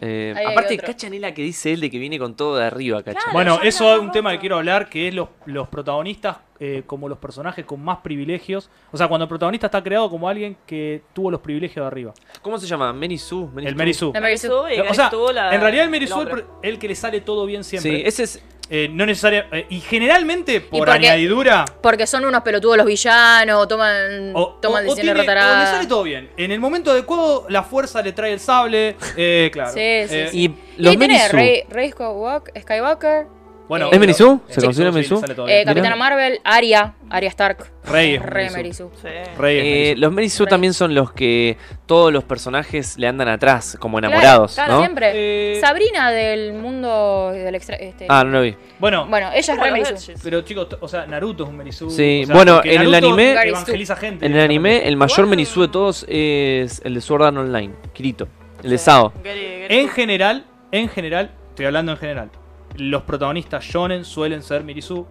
Eh, 0.00 0.34
aparte, 0.46 0.74
otro. 0.74 0.86
Cachan 0.86 1.14
es 1.14 1.20
la 1.20 1.34
que 1.34 1.42
dice 1.42 1.72
él 1.72 1.80
de 1.80 1.90
que 1.90 1.98
viene 1.98 2.18
con 2.18 2.34
todo 2.34 2.56
de 2.56 2.64
arriba, 2.64 3.02
Cachan. 3.02 3.14
Claro. 3.14 3.32
Bueno, 3.32 3.60
eso 3.62 3.94
es 3.94 4.00
un 4.00 4.10
tema 4.12 4.32
que 4.32 4.38
quiero 4.38 4.56
hablar, 4.56 4.88
que 4.88 5.08
es 5.08 5.14
los, 5.14 5.28
los 5.46 5.68
protagonistas 5.68 6.38
eh, 6.60 6.82
como 6.86 7.08
los 7.08 7.18
personajes 7.18 7.64
con 7.64 7.82
más 7.82 7.98
privilegios. 7.98 8.68
O 8.90 8.96
sea, 8.96 9.06
cuando 9.06 9.24
el 9.24 9.28
protagonista 9.28 9.66
está 9.66 9.82
creado 9.82 10.10
como 10.10 10.28
alguien 10.28 10.56
que 10.66 11.02
tuvo 11.12 11.30
los 11.30 11.40
privilegios 11.40 11.84
de 11.84 11.86
arriba. 11.86 12.14
¿Cómo 12.42 12.58
se 12.58 12.66
llama? 12.66 12.92
Merisu. 12.92 13.50
El 13.56 13.76
Merisu. 13.76 14.12
Sue 14.12 14.76
y 14.76 14.80
O 14.80 14.94
sea, 14.94 15.10
en 15.52 15.60
realidad 15.60 15.84
el 15.84 15.90
Merisu 15.90 16.22
es 16.22 16.28
el, 16.28 16.44
el 16.62 16.78
que 16.78 16.88
le 16.88 16.94
sale 16.94 17.20
todo 17.20 17.46
bien 17.46 17.62
siempre. 17.64 17.90
Sí, 17.90 18.02
ese 18.04 18.22
es. 18.24 18.42
Eh, 18.70 18.88
no 18.90 19.06
necesariamente. 19.06 19.66
y 19.70 19.80
generalmente, 19.80 20.60
por 20.60 20.80
porque- 20.80 20.92
añadidura. 20.92 21.64
Porque 21.82 22.06
son 22.06 22.24
unos 22.24 22.42
pelotudos 22.42 22.76
los 22.76 22.86
villanos, 22.86 23.66
toman, 23.66 24.32
O, 24.34 24.58
toman 24.60 24.86
o- 24.86 24.92
o 24.92 24.94
decisiones 24.94 25.24
tiene- 25.24 25.40
o 25.40 25.58
le 25.58 25.66
sale 25.66 25.86
todo 25.86 26.02
bien. 26.02 26.30
En 26.36 26.52
el 26.52 26.60
momento 26.60 26.90
adecuado, 26.90 27.46
la 27.48 27.62
fuerza 27.62 28.02
le 28.02 28.12
trae 28.12 28.32
el 28.34 28.40
sable. 28.40 28.96
Eh, 29.16 29.48
claro. 29.52 29.70
Sí, 29.72 29.78
sí, 30.08 30.14
Eh, 30.16 30.28
sí. 30.30 30.38
Y 30.76 30.82
los 30.82 30.94
y 30.94 30.96
tiene. 30.98 31.28
Rey, 31.28 31.62
Rey 31.70 31.90
Skywalker, 31.92 32.62
Skywalker 32.62 33.26
Bueno, 33.68 33.90
¿Es 33.92 33.98
Merisu? 34.00 34.40
¿Se 34.48 34.60
sí, 34.60 34.66
considera 34.66 34.90
sí, 34.90 34.94
Merisu? 34.94 35.22
eh. 35.46 35.62
Capitana 35.66 35.94
Marvel, 35.94 36.40
Arya, 36.42 36.94
Arya 37.10 37.28
Stark. 37.28 37.70
Rey 37.84 38.16
Rey 38.18 38.48
Merisu. 38.50 38.56
Merisu. 38.56 38.90
Sí. 39.02 39.08
Rey 39.38 39.58
es 39.58 39.64
Eh, 39.64 39.70
Merisu. 39.90 40.00
los 40.00 40.12
Merisu 40.12 40.44
Rey. 40.44 40.50
también 40.50 40.72
son 40.74 40.94
los 40.94 41.12
que 41.12 41.58
todos 41.84 42.10
los 42.12 42.24
personajes 42.24 42.96
le 42.98 43.06
andan 43.08 43.28
atrás, 43.28 43.76
como 43.78 43.98
enamorados, 43.98 44.54
claro, 44.54 44.72
¿no? 44.74 44.80
siempre. 44.80 45.10
Eh, 45.14 45.60
Sabrina 45.60 46.10
del 46.10 46.54
mundo 46.54 47.30
del 47.32 47.54
extra. 47.54 47.76
Este, 47.76 48.06
Ah, 48.08 48.24
no 48.24 48.30
lo 48.30 48.42
vi. 48.42 48.56
Bueno, 48.78 49.06
Bueno, 49.06 49.28
ella 49.34 49.52
es 49.54 49.60
Rey 49.60 49.70
Merisu. 49.72 50.12
Pero 50.22 50.40
chicos, 50.40 50.68
o 50.80 50.88
sea, 50.88 51.06
Naruto 51.06 51.42
es 51.44 51.48
un 51.50 51.56
Merisu. 51.58 51.90
Sí, 51.90 52.22
o 52.22 52.26
sea, 52.26 52.34
bueno, 52.36 52.60
en 52.64 52.80
el 52.82 52.94
anime- 52.94 53.32
evangeliza 53.48 53.96
gente. 53.96 54.24
En 54.24 54.32
el 54.34 54.40
anime, 54.40 54.88
el 54.88 54.96
mayor 54.96 55.18
Igual- 55.18 55.28
Merisu 55.30 55.60
de 55.62 55.68
todos 55.68 56.06
es 56.08 56.80
el 56.84 56.94
de 56.94 57.00
Sword 57.02 57.22
Art 57.22 57.36
Online, 57.36 57.74
Kirito. 57.92 58.28
El 58.62 58.70
de. 58.70 58.78
Sao. 58.78 59.12
Gary- 59.22 59.60
Gary 59.62 59.66
En 59.80 59.88
general, 59.90 60.44
en 60.72 60.88
general, 60.88 61.30
estoy 61.50 61.66
hablando 61.66 61.92
en 61.92 61.98
general, 61.98 62.30
los 62.78 63.02
protagonistas 63.02 63.64
shonen 63.64 64.04
suelen 64.04 64.42
ser 64.42 64.64
Mirisu 64.64 65.06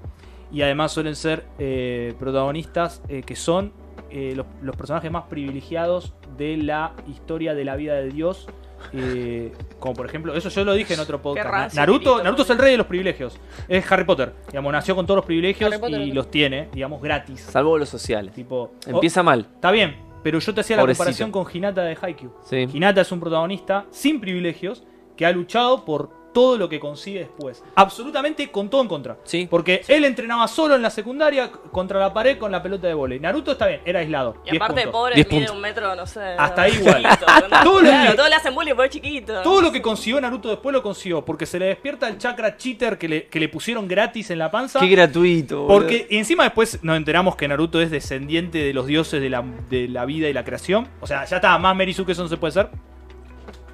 y 0.52 0.62
además 0.62 0.92
suelen 0.92 1.16
ser 1.16 1.46
eh, 1.60 2.14
protagonistas 2.20 3.02
eh, 3.10 3.22
que 3.26 3.36
son 3.36 3.74
eh, 4.10 4.34
los, 4.36 4.46
los 4.62 4.76
personajes 4.76 5.12
más 5.12 5.26
privilegiados 5.26 6.14
de 6.38 6.58
la 6.58 6.94
historia 7.08 7.54
de 7.54 7.66
la 7.66 7.76
vida 7.76 7.96
de 7.96 8.10
Dios. 8.10 8.48
eh, 8.94 9.52
como 9.80 9.96
por 9.96 10.06
ejemplo, 10.06 10.34
eso 10.36 10.50
yo 10.50 10.64
lo 10.64 10.74
dije 10.74 10.94
en 10.94 11.00
otro 11.00 11.22
podcast. 11.22 11.76
Naruto, 11.76 12.24
Naruto 12.24 12.44
es 12.44 12.50
el 12.52 12.58
rey 12.58 12.72
de 12.72 12.78
los 12.78 12.88
privilegios. 12.88 13.38
Es 13.68 13.92
Harry 13.92 14.06
Potter. 14.06 14.34
Digamos, 14.50 14.72
nació 14.72 14.96
con 14.96 15.06
todos 15.06 15.18
los 15.18 15.26
privilegios 15.26 15.74
y 15.90 16.12
los 16.12 16.32
tiene, 16.32 16.70
digamos, 16.74 17.02
gratis. 17.02 17.42
Salvo 17.42 17.78
los 17.78 17.90
sociales. 17.90 18.34
Tipo, 18.34 18.72
Empieza 18.86 19.24
mal. 19.24 19.48
oh, 19.50 19.56
está 19.56 19.72
bien, 19.72 19.98
pero 20.24 20.40
yo 20.40 20.54
te 20.54 20.62
hacía 20.62 20.78
la 20.78 20.86
comparación 20.86 21.32
con 21.32 21.46
Hinata 21.52 21.82
de 21.82 21.98
Haikyuu. 22.00 22.32
Sí. 22.46 22.68
Hinata 22.72 23.02
es 23.02 23.12
un 23.12 23.20
protagonista 23.20 23.86
sin 23.92 24.22
privilegios 24.22 24.84
que 25.18 25.26
ha 25.26 25.32
luchado 25.32 25.84
por 25.84 26.12
todo 26.38 26.56
lo 26.56 26.70
que 26.70 26.80
consigue 26.80 27.22
después. 27.22 27.64
Absolutamente 27.74 28.52
con 28.52 28.70
todo 28.70 28.84
en 28.84 28.88
contra. 28.88 29.18
Sí. 29.24 29.48
Porque 29.50 29.82
él 29.88 30.06
entrenaba 30.06 30.48
solo 30.48 30.76
en 30.76 30.84
la 30.84 30.92
secundaria 30.92 31.52
contra 31.72 32.00
la 32.00 32.14
pared 32.14 32.38
con 32.38 32.52
la 32.52 32.62
pelota 32.62 32.86
de 32.88 32.94
volei. 32.94 33.20
Naruto 33.20 33.54
está 33.54 33.66
bien, 33.66 33.82
era 33.86 34.02
aislado. 34.02 34.36
Y 34.46 34.52
10 34.52 34.62
aparte, 34.62 34.82
puntos. 34.84 34.92
pobre, 35.02 35.16
10 35.16 35.28
mide 35.32 35.40
puntos. 35.40 35.56
un 35.56 35.62
metro, 35.64 35.96
no 35.96 36.06
sé. 36.06 36.20
Hasta 36.38 36.62
ahí 36.62 36.74
igual. 36.80 37.02
Todo 37.64 37.82
lo 37.82 37.90
claro, 37.90 38.12
que- 38.12 38.18
todos 38.18 38.30
le 38.30 38.36
hacen 38.36 38.54
bullying 38.54 38.76
porque 38.76 38.86
es 38.88 38.94
chiquito. 38.94 39.42
Todo 39.42 39.62
lo 39.62 39.72
que 39.72 39.82
consiguió 39.82 40.22
Naruto 40.22 40.50
después 40.50 40.74
lo 40.74 40.84
consiguió. 40.84 41.26
Porque 41.26 41.48
se 41.48 41.58
le 41.58 41.66
despierta 41.66 42.08
el 42.08 42.20
chakra 42.20 42.56
cheater 42.56 43.00
que 43.00 43.08
le, 43.08 43.26
que 43.30 43.40
le 43.40 43.50
pusieron 43.50 43.88
gratis 43.88 44.30
en 44.30 44.38
la 44.38 44.52
panza. 44.52 44.80
Qué 44.80 44.90
gratuito. 44.90 45.64
boludo. 45.64 45.74
Porque 45.80 46.06
y 46.08 46.18
encima 46.18 46.44
después 46.44 46.84
nos 46.84 46.98
enteramos 46.98 47.36
que 47.36 47.48
Naruto 47.48 47.82
es 47.82 47.90
descendiente 47.90 48.60
de 48.60 48.76
los 48.76 48.86
dioses 48.86 49.20
de 49.24 49.32
la, 49.32 49.44
de 49.72 49.88
la 49.88 50.06
vida 50.06 50.30
y 50.30 50.34
la 50.34 50.44
creación. 50.46 50.88
O 51.02 51.08
sea, 51.08 51.26
ya 51.26 51.38
está, 51.38 51.58
más 51.58 51.76
Merizu 51.76 52.06
que 52.06 52.12
eso 52.12 52.22
no 52.22 52.30
se 52.30 52.38
puede 52.38 52.52
ser. 52.54 52.70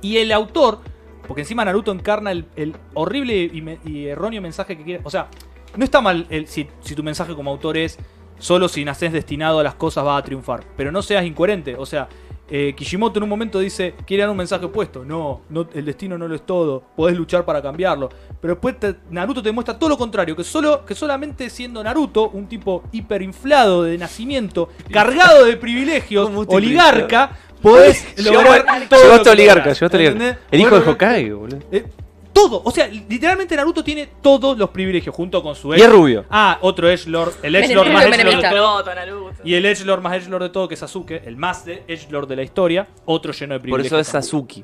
Y 0.02 0.18
el 0.18 0.32
autor, 0.32 0.80
porque 1.28 1.42
encima 1.42 1.64
Naruto 1.66 1.92
encarna 1.92 2.32
el, 2.32 2.46
el 2.56 2.76
horrible 2.94 3.50
y, 3.54 3.62
me- 3.62 3.80
y 3.86 4.08
erróneo 4.08 4.42
mensaje 4.42 4.78
que 4.78 4.84
quiere. 4.84 5.02
O 5.04 5.10
sea, 5.10 5.28
no 5.76 5.84
está 5.84 6.02
mal 6.02 6.26
el- 6.30 6.48
si, 6.48 6.68
si 6.82 6.96
tu 6.96 7.04
mensaje 7.04 7.34
como 7.36 7.52
autor 7.52 7.78
es 7.78 7.98
solo 8.40 8.68
si 8.68 8.84
naces 8.84 9.14
destinado 9.14 9.60
a 9.60 9.64
las 9.64 9.76
cosas 9.76 10.04
vas 10.04 10.20
a 10.20 10.24
triunfar. 10.24 10.64
Pero 10.76 10.92
no 10.92 11.02
seas 11.02 11.26
incoherente. 11.26 11.76
O 11.78 11.86
sea, 11.86 12.10
eh, 12.50 12.74
Kishimoto 12.76 13.18
en 13.20 13.24
un 13.24 13.30
momento 13.30 13.58
dice, 13.58 13.96
quiere 14.06 14.22
dar 14.24 14.30
un 14.30 14.38
mensaje 14.38 14.66
opuesto. 14.66 15.06
No, 15.06 15.42
no, 15.50 15.66
el 15.74 15.86
destino 15.86 16.18
no 16.18 16.28
lo 16.28 16.36
es 16.36 16.46
todo. 16.46 16.84
Podés 16.96 17.16
luchar 17.16 17.46
para 17.46 17.62
cambiarlo. 17.62 18.10
Pero 18.42 18.56
después 18.56 18.78
te- 18.80 18.96
Naruto 19.10 19.42
te 19.42 19.52
muestra 19.54 19.80
todo 19.80 19.90
lo 19.92 19.98
contrario. 19.98 20.36
Que, 20.36 20.44
solo, 20.44 20.84
que 20.86 20.94
solamente 20.94 21.50
siendo 21.50 21.82
Naruto, 21.84 22.30
un 22.32 22.48
tipo 22.48 22.84
hiperinflado 22.92 23.84
de 23.84 23.98
nacimiento, 23.98 24.70
cargado 24.92 25.46
de 25.46 25.56
privilegios, 25.56 26.26
¿Cómo 26.30 26.46
te 26.46 26.54
oligarca, 26.56 27.38
podés 27.64 28.06
lograr 28.24 28.88
todo. 28.90 29.02
Llegaste 29.02 29.30
oligarca, 29.32 29.74
llegaste 29.74 29.98
oligarca. 29.98 30.40
El 30.52 30.62
hijo 30.62 30.80
de 30.80 30.90
Hokage, 30.92 31.34
boludo. 31.34 31.60
eh, 31.72 31.86
todo, 32.32 32.62
o 32.66 32.72
sea, 32.72 32.88
literalmente 32.88 33.56
Naruto 33.56 33.84
tiene 33.84 34.10
todos 34.22 34.58
los 34.58 34.70
privilegios 34.72 35.14
junto 35.16 35.42
con 35.44 35.56
su 35.56 35.74
Y 35.76 35.82
es 35.82 35.90
rubio. 35.92 36.26
Ah, 36.32 36.58
otro 36.62 36.90
Edgelord, 36.90 37.32
el 37.44 37.56
Edgelord 37.56 37.90
más. 37.92 38.06
Edgelord 38.06 38.42
de 38.44 38.50
todo. 38.50 39.32
Y 39.44 39.54
el 39.54 39.66
Edgelord 39.66 40.02
más 40.02 40.14
Edgelord 40.18 40.42
de 40.44 40.50
todo, 40.50 40.68
que 40.68 40.74
es 40.74 40.80
Sasuke, 40.80 41.22
el 41.26 41.38
más 41.38 41.64
de 41.64 41.84
Edgelord 41.88 42.28
de 42.28 42.36
la 42.36 42.44
historia, 42.44 42.88
otro 43.06 43.32
lleno 43.34 43.54
de 43.54 43.60
Por 43.60 43.64
privilegios. 43.64 44.02
eso 44.08 44.18
es. 44.18 44.26
Sasuke. 44.26 44.64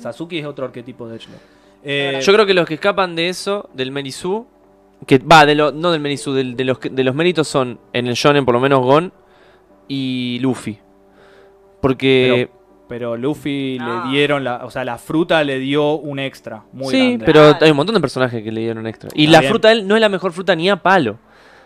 Sasuke 0.00 0.32
es 0.40 0.46
otro 0.46 0.64
arquetipo 0.64 1.06
de 1.08 1.16
Edgelord. 1.16 1.40
Eh, 1.84 2.18
Yo 2.20 2.32
creo 2.32 2.44
que 2.44 2.54
los 2.54 2.66
que 2.66 2.74
escapan 2.74 3.14
de 3.14 3.28
eso, 3.28 3.70
del 3.74 3.92
Merizu, 3.92 4.46
que 5.06 5.18
va, 5.18 5.46
de 5.46 5.54
lo, 5.54 5.70
no 5.70 5.92
del 5.92 6.00
Merizu, 6.00 6.32
del- 6.32 6.56
de, 6.56 6.64
los, 6.64 6.80
que- 6.80 6.90
de 6.90 7.04
los 7.04 7.14
méritos 7.14 7.46
son 7.46 7.78
en 7.92 8.08
el 8.08 8.14
shonen 8.14 8.44
por 8.44 8.54
lo 8.54 8.60
menos 8.60 8.80
Gon 8.80 9.12
y 9.86 10.38
Luffy. 10.40 10.80
Porque 11.80 12.48
pero 12.88 13.18
Luffy 13.18 13.76
No. 13.78 14.06
le 14.06 14.10
dieron 14.12 14.44
la, 14.44 14.64
o 14.64 14.70
sea, 14.70 14.82
la 14.84 14.96
fruta 14.96 15.44
le 15.44 15.58
dio 15.58 15.92
un 15.98 16.18
extra 16.18 16.62
muy 16.72 16.90
sí, 16.94 16.98
grande. 17.18 17.24
pero 17.26 17.56
hay 17.60 17.70
un 17.70 17.76
montón 17.76 17.94
de 17.94 18.00
personajes 18.00 18.42
que 18.42 18.50
le 18.50 18.62
dieron 18.62 18.86
extra. 18.86 19.10
Y 19.14 19.24
Está 19.26 19.32
la 19.32 19.40
bien. 19.40 19.50
fruta 19.52 19.68
de 19.68 19.74
él 19.74 19.86
no 19.88 19.94
es 19.94 20.00
la 20.00 20.08
mejor 20.08 20.32
fruta 20.32 20.54
ni 20.56 20.70
a 20.70 20.76
palo. 20.76 21.18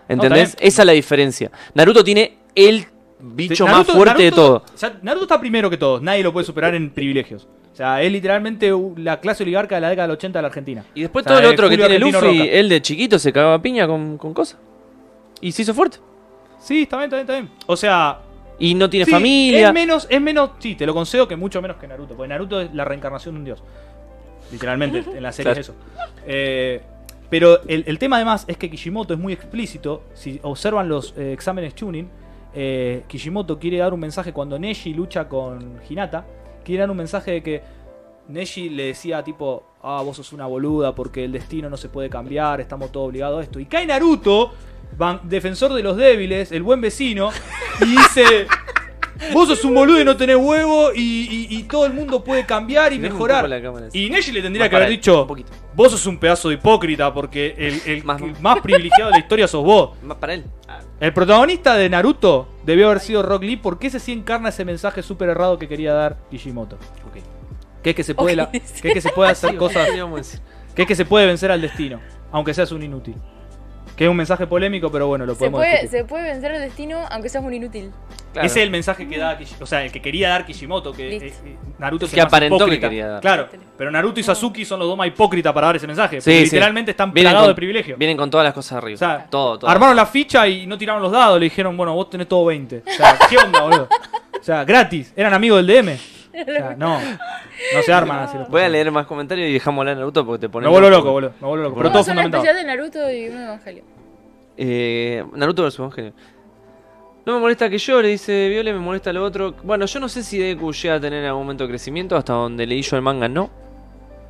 ¿Entendés? 0.09 0.57
Esa 0.59 0.83
es 0.83 0.87
la 0.87 0.93
diferencia. 0.93 1.51
Naruto 1.75 2.03
tiene 2.03 2.39
el 2.57 2.87
bicho 3.21 3.65
Naruto- 3.67 3.73
más 3.73 3.87
fuerte 3.87 4.23
de 4.25 4.33
todo. 4.33 4.65
o 4.75 4.77
sea, 4.77 4.99
Naruto 5.03 5.25
está 5.27 5.39
primero 5.39 5.71
que 5.71 5.77
todos, 5.77 6.03
nadie 6.03 6.25
lo 6.25 6.33
puede 6.33 6.45
superar 6.45 6.75
en 6.75 6.91
privilegios. 6.91 7.47
O 7.73 7.77
sea, 7.77 8.03
es 8.03 8.11
literalmente 8.11 8.71
la 8.97 9.21
clase 9.21 9.45
oligarca 9.45 9.77
de 9.77 9.81
la 9.81 9.89
década 9.91 10.09
del 10.09 10.17
80 10.17 10.39
de 10.41 10.43
la 10.43 10.49
Argentina. 10.49 10.85
Y 10.93 11.03
después 11.03 11.25
O 11.25 11.29
sea, 11.29 11.37
todo 11.37 11.47
el 11.49 11.55
es 11.55 11.59
otro 11.59 11.69
que 11.71 11.77
tiene 11.77 11.95
Argentino 11.95 12.21
Luffy, 12.21 12.39
Roca. 12.41 12.51
él 12.51 12.69
de 12.69 12.83
chiquito 12.83 13.19
se 13.21 13.33
cagaba 13.33 13.55
a 13.55 13.63
piña 13.63 13.87
con, 13.87 14.19
con 14.19 14.35
cosas. 14.35 14.59
Y 15.41 15.53
se 15.53 15.63
hizo 15.63 15.73
fuerte. 15.73 15.99
Sí, 16.59 16.83
está 16.83 16.97
bien, 16.99 17.05
está 17.05 17.17
bien, 17.17 17.21
está 17.27 17.33
bien. 17.35 17.51
O 17.67 17.77
sea, 17.77 18.19
Y 18.63 18.75
no 18.75 18.89
tiene 18.89 19.07
sí, 19.07 19.11
familia. 19.11 19.69
Es 19.69 19.75
menos, 19.75 20.07
es 20.09 20.21
menos, 20.21 20.51
sí, 20.61 20.77
te 20.77 20.87
lo 20.87 20.95
concedo 20.95 21.27
que 21.27 21.35
mucho 21.35 21.61
menos 21.61 21.79
que 21.79 21.89
Naruto, 21.89 22.15
porque 22.15 22.29
Naruto 22.29 22.61
es 22.61 22.73
la 22.73 22.85
reencarnación 22.85 23.35
de 23.35 23.39
un 23.41 23.45
dios. 23.45 23.63
Literalmente, 24.53 24.99
en 25.17 25.23
la 25.23 25.33
serie 25.33 25.53
Claro. 25.53 25.61
es 25.61 25.69
eso. 25.69 25.75
Eh, 26.27 26.81
pero 27.29 27.63
el, 27.67 27.83
el 27.89 27.99
tema 27.99 28.17
además 28.17 28.45
es 28.47 28.57
que 28.57 28.71
Kishimoto 28.71 29.15
es 29.15 29.19
muy 29.19 29.33
explícito. 29.33 30.05
Si 30.15 30.39
observan 30.45 30.89
los 30.89 31.13
eh, 31.17 31.33
exámenes 31.33 31.75
tuning, 31.75 32.09
eh, 32.55 33.03
Kishimoto 33.09 33.59
quiere 33.59 33.79
dar 33.79 33.93
un 33.93 33.99
mensaje 33.99 34.33
cuando 34.33 34.57
Neji 34.57 34.95
lucha 34.95 35.29
con 35.29 35.81
Hinata. 35.89 36.25
Quiere 36.65 36.83
dar 36.83 36.91
un 36.91 36.99
mensaje 36.99 37.33
de 37.33 37.43
que 37.43 37.63
Neji 38.29 38.69
le 38.69 38.87
decía 38.87 39.25
tipo, 39.25 39.65
ah, 39.83 40.03
vos 40.05 40.19
sos 40.19 40.33
una 40.33 40.47
boluda 40.47 40.95
porque 40.95 41.25
el 41.25 41.33
destino 41.33 41.69
no 41.69 41.77
se 41.77 41.89
puede 41.89 42.09
cambiar, 42.09 42.61
estamos 42.61 42.93
todos 42.93 43.09
obligados 43.09 43.41
a 43.41 43.43
esto. 43.43 43.59
Y 43.59 43.65
cae 43.67 43.87
Naruto, 43.87 44.53
defensor 45.25 45.73
de 45.73 45.83
los 45.83 45.97
débiles, 45.97 46.53
el 46.53 46.63
buen 46.63 46.81
vecino, 46.81 47.31
y 47.81 47.85
dice, 47.87 48.47
vos 49.33 49.49
sos 49.49 49.65
un 49.65 49.75
boludo 49.75 50.01
y 50.01 50.05
no 50.05 50.17
tenés 50.17 50.37
huevo 50.37 50.91
y, 50.95 51.01
y- 51.51 51.57
y 51.59 51.63
todo 51.65 51.87
el 51.87 51.93
mundo 51.93 52.23
puede 52.23 52.45
cambiar 52.45 52.93
y 52.93 52.99
Ven 52.99 53.13
mejorar. 53.13 53.49
cámara. 53.63 53.89
Y 53.93 54.11
Neji 54.11 54.33
le 54.33 54.43
tendría 54.43 54.69
que 54.69 54.77
haber 54.77 54.89
dicho, 54.89 55.27
vos 55.75 55.91
sos 55.93 56.07
un 56.07 56.19
pedazo 56.19 56.49
de 56.49 56.57
hipócrita 56.57 57.13
porque 57.13 57.55
el, 57.59 57.81
el 57.87 58.05
Más- 58.05 58.61
privilegiado 58.61 59.07
de 59.07 59.13
la 59.13 59.19
historia 59.19 59.49
sos 59.49 59.65
vos. 59.65 59.91
Más 60.03 60.17
para 60.19 60.35
él. 60.35 60.45
El 61.01 61.13
protagonista 61.13 61.75
de 61.75 61.89
Naruto 61.91 62.49
debió 62.65 62.87
haber 62.87 63.01
sido 63.01 63.23
Rock 63.23 63.43
Lee 63.43 63.57
porque 63.57 63.89
ese 63.89 63.99
sí 63.99 64.13
encarna 64.13 64.51
ese 64.51 64.65
mensaje 64.65 65.03
súper 65.03 65.29
errado 65.31 65.59
que 65.59 65.67
quería 65.69 65.93
dar 65.93 66.19
Kishimoto. 66.31 66.79
Que 67.83 67.91
es 67.91 67.97
que 67.97 68.05
se 68.05 68.15
puede, 68.15 68.37
la- 68.37 68.49
que 68.51 68.59
es 68.59 68.81
que 68.81 69.01
se 69.01 69.11
puede 69.11 69.31
hacer 69.33 69.57
cosas, 69.57 69.89
que 70.77 70.83
es 70.83 70.89
que 70.89 70.95
se 70.95 71.05
puede 71.05 71.27
vencer 71.27 71.51
al 71.51 71.61
destino, 71.61 72.01
aunque 72.31 72.55
seas 72.55 72.71
un 72.71 72.83
inútil. 72.85 73.17
Que 74.03 74.07
es 74.07 74.11
un 74.11 74.17
mensaje 74.17 74.49
polémico, 74.49 74.91
pero 74.91 75.07
bueno, 75.07 75.25
lo 75.25 75.35
Se 75.35 75.39
podemos 75.39 75.61
puede, 75.61 75.71
discutir. 75.83 75.99
se 76.01 76.05
puede 76.05 76.25
vencer 76.25 76.51
el 76.51 76.61
destino 76.61 77.05
aunque 77.09 77.29
seas 77.29 77.45
un 77.45 77.55
inútil. 77.55 77.93
Claro. 78.33 78.47
Ese 78.47 78.59
es 78.59 78.65
el 78.65 78.71
mensaje 78.73 79.07
que 79.09 79.17
da 79.17 79.39
Kishi- 79.39 79.61
o 79.61 79.67
sea, 79.67 79.85
el 79.85 79.93
que 79.93 80.03
quería 80.03 80.31
dar 80.31 80.45
Kishimoto, 80.45 80.93
que 80.93 81.17
eh, 81.19 81.27
eh, 81.45 81.57
Naruto 81.79 82.07
El 82.07 82.09
es 82.09 82.15
que 82.15 82.21
más 82.21 82.27
aparentó 82.27 82.67
que 82.67 82.81
quería 82.81 83.07
dar. 83.07 83.21
Claro, 83.21 83.49
pero 83.79 83.93
Naruto 83.93 84.19
y 84.19 84.25
Sasuke 84.25 84.65
son 84.65 84.81
los 84.81 84.89
dos 84.89 84.97
más 84.99 85.07
hipócritas 85.07 85.53
para 85.53 85.69
dar 85.69 85.77
ese 85.77 85.87
mensaje, 85.87 86.17
porque 86.17 86.23
Sí, 86.33 86.39
sí. 86.39 86.45
literalmente 86.57 86.91
están 86.91 87.13
Vienen 87.13 87.31
plagados 87.31 87.47
con- 87.47 87.51
de 87.53 87.55
privilegio. 87.55 87.97
Vienen 87.97 88.17
con 88.17 88.29
todas 88.29 88.43
las 88.45 88.55
cosas 88.55 88.73
arriba. 88.79 88.97
O 88.97 88.99
sea, 88.99 89.27
todo, 89.31 89.59
todo. 89.61 89.71
Armaron 89.71 89.95
la 89.95 90.07
ficha 90.07 90.49
y 90.49 90.67
no 90.67 90.77
tiraron 90.77 91.01
los 91.01 91.13
dados, 91.13 91.39
le 91.39 91.45
dijeron, 91.45 91.77
bueno, 91.77 91.95
vos 91.95 92.11
tenés 92.11 92.27
todo 92.27 92.45
20. 92.47 92.83
O 92.85 92.91
sea, 92.91 93.17
¿qué 93.31 93.37
onda, 93.37 93.61
boludo? 93.63 93.89
O 94.41 94.43
sea, 94.43 94.65
gratis, 94.65 95.13
eran 95.15 95.33
amigos 95.33 95.65
del 95.65 95.67
DM. 95.85 95.97
O 96.35 96.45
sea, 96.47 96.75
no, 96.79 96.99
no 96.99 97.83
se 97.85 97.93
arman 97.93 98.21
así. 98.21 98.39
los 98.39 98.49
Voy 98.49 98.63
a 98.63 98.69
leer 98.71 98.91
más 98.91 99.07
comentarios 99.07 99.47
y 99.51 99.53
dejamos 99.53 99.81
hablar 99.83 99.97
de 99.97 100.01
Naruto 100.01 100.25
porque 100.25 100.41
te 100.41 100.49
ponen. 100.49 100.67
Me 100.67 100.73
vuelvo 100.73 100.89
loco, 100.89 101.13
boludo, 101.13 101.33
me 101.39 101.47
vuelvo 101.47 101.65
loco. 101.65 101.77
Pero 101.77 101.89
todo 101.91 102.03
Vamos 102.03 102.09
a 102.09 102.11
un 102.11 102.17
fundamentado. 102.17 102.43
especial 102.45 102.67
de 102.67 102.75
Naruto 102.77 103.13
y 103.13 103.29
uno 103.29 103.39
de 103.39 103.45
Evangelio. 103.45 103.85
Eh, 104.57 105.25
Naruto 105.35 105.65
vs 105.65 105.79
Evangelio. 105.79 106.13
No 107.25 107.35
me 107.35 107.41
molesta 107.41 107.71
que 107.71 107.79
llore, 107.79 108.09
dice 108.09 108.49
Viole, 108.49 108.73
me 108.73 108.81
molesta 108.81 109.13
lo 109.13 109.25
otro. 109.25 109.55
Bueno, 109.63 109.87
yo 109.87 110.01
no 110.01 110.09
sé 110.09 110.25
si 110.25 110.39
Deku 110.39 110.73
llega 110.73 110.97
a 110.97 111.01
tener 111.01 111.25
algún 111.25 111.45
momento 111.45 111.65
de 111.65 111.71
crecimiento, 111.71 112.17
hasta 112.17 112.33
donde 112.33 112.67
leí 112.67 112.83
yo 112.83 112.97
el 112.97 113.03
manga 113.03 113.29
no. 113.29 113.49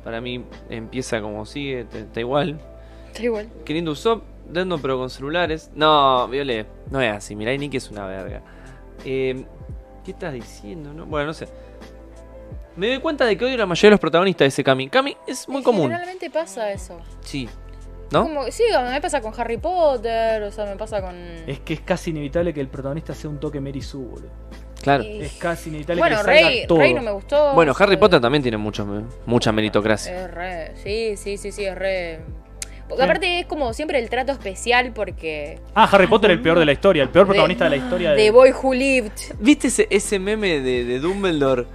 Para 0.03 0.21
mí 0.21 0.43
empieza 0.69 1.21
como 1.21 1.45
sigue, 1.45 1.87
está 1.91 2.19
igual. 2.19 2.59
Está 3.07 3.23
igual. 3.23 3.49
Qué 3.65 3.73
lindo 3.73 3.91
Usopp, 3.91 4.23
Dendo 4.47 4.77
pero 4.77 4.97
con 4.97 5.09
celulares. 5.09 5.71
No, 5.73 6.27
Viole, 6.27 6.67
no 6.91 7.01
es 7.01 7.11
así, 7.13 7.35
Mirai 7.35 7.57
Nikki 7.57 7.77
es 7.77 7.89
una 7.89 8.05
verga. 8.05 8.41
Eh, 9.05 9.43
¿Qué 10.05 10.11
estás 10.11 10.33
diciendo? 10.33 10.93
No? 10.93 11.05
Bueno, 11.05 11.27
no 11.27 11.33
sé. 11.33 11.47
Me 12.75 12.87
doy 12.87 12.99
cuenta 12.99 13.25
de 13.25 13.37
que 13.37 13.45
odio 13.45 13.55
a 13.55 13.59
la 13.59 13.65
mayoría 13.65 13.89
de 13.89 13.93
los 13.93 13.99
protagonistas 13.99 14.45
de 14.45 14.49
ese 14.49 14.63
Kami. 14.63 14.89
Kami 14.89 15.15
es 15.27 15.47
muy 15.47 15.63
común. 15.63 15.89
Generalmente 15.89 16.29
pasa 16.29 16.71
eso. 16.71 16.99
Sí. 17.21 17.47
¿No? 18.13 18.23
Como, 18.23 18.51
sí, 18.51 18.63
me 18.91 19.01
pasa 19.01 19.21
con 19.21 19.33
Harry 19.37 19.57
Potter, 19.57 20.43
o 20.43 20.51
sea, 20.51 20.65
me 20.65 20.75
pasa 20.75 21.01
con. 21.01 21.15
Es 21.47 21.59
que 21.61 21.73
es 21.73 21.81
casi 21.81 22.11
inevitable 22.11 22.53
que 22.53 22.61
el 22.61 22.67
protagonista 22.67 23.13
sea 23.15 23.29
un 23.29 23.39
toque 23.39 23.59
Merisu, 23.59 23.99
boludo. 24.03 24.29
Claro. 24.81 25.03
y- 25.03 25.21
Es 25.21 25.33
casi 25.33 25.69
inevitable 25.69 25.99
Bueno, 26.01 26.17
que 26.17 26.21
le 26.31 26.35
salga 26.37 26.49
Rey, 26.49 26.67
todo. 26.67 26.79
Rey 26.79 26.93
no 26.93 27.01
me 27.01 27.11
gustó. 27.11 27.53
Bueno, 27.53 27.71
o 27.71 27.75
sea, 27.75 27.85
Harry 27.85 27.97
Potter 27.97 28.21
también 28.21 28.41
tiene 28.43 28.57
mucho, 28.57 28.85
mucha 29.25 29.51
meritocracia. 29.51 30.25
Es 30.25 30.31
re. 30.31 30.71
Sí, 30.83 31.15
sí, 31.17 31.37
sí, 31.37 31.51
sí, 31.51 31.65
es 31.65 31.75
re. 31.75 32.19
Porque 32.87 33.01
Sí. 33.01 33.09
aparte 33.09 33.39
es 33.39 33.45
como 33.45 33.73
siempre 33.73 33.97
el 33.97 34.09
trato 34.09 34.33
especial 34.33 34.91
porque. 34.93 35.59
Ah, 35.73 35.87
Harry 35.91 36.05
Potter 36.07 36.29
el 36.31 36.41
peor 36.41 36.59
de 36.59 36.65
la 36.65 36.73
historia, 36.73 37.01
el 37.03 37.09
peor 37.09 37.25
protagonista 37.25 37.63
de, 37.63 37.69
la 37.71 37.75
historia 37.77 38.11
de... 38.11 38.17
The 38.17 38.31
Boy 38.31 38.51
Who 38.51 38.73
Lived. 38.73 39.11
¿Viste 39.39 39.67
ese, 39.67 39.87
ese 39.89 40.19
meme 40.19 40.59
de, 40.59 40.83
de 40.83 40.99
Dumbledore? 40.99 41.65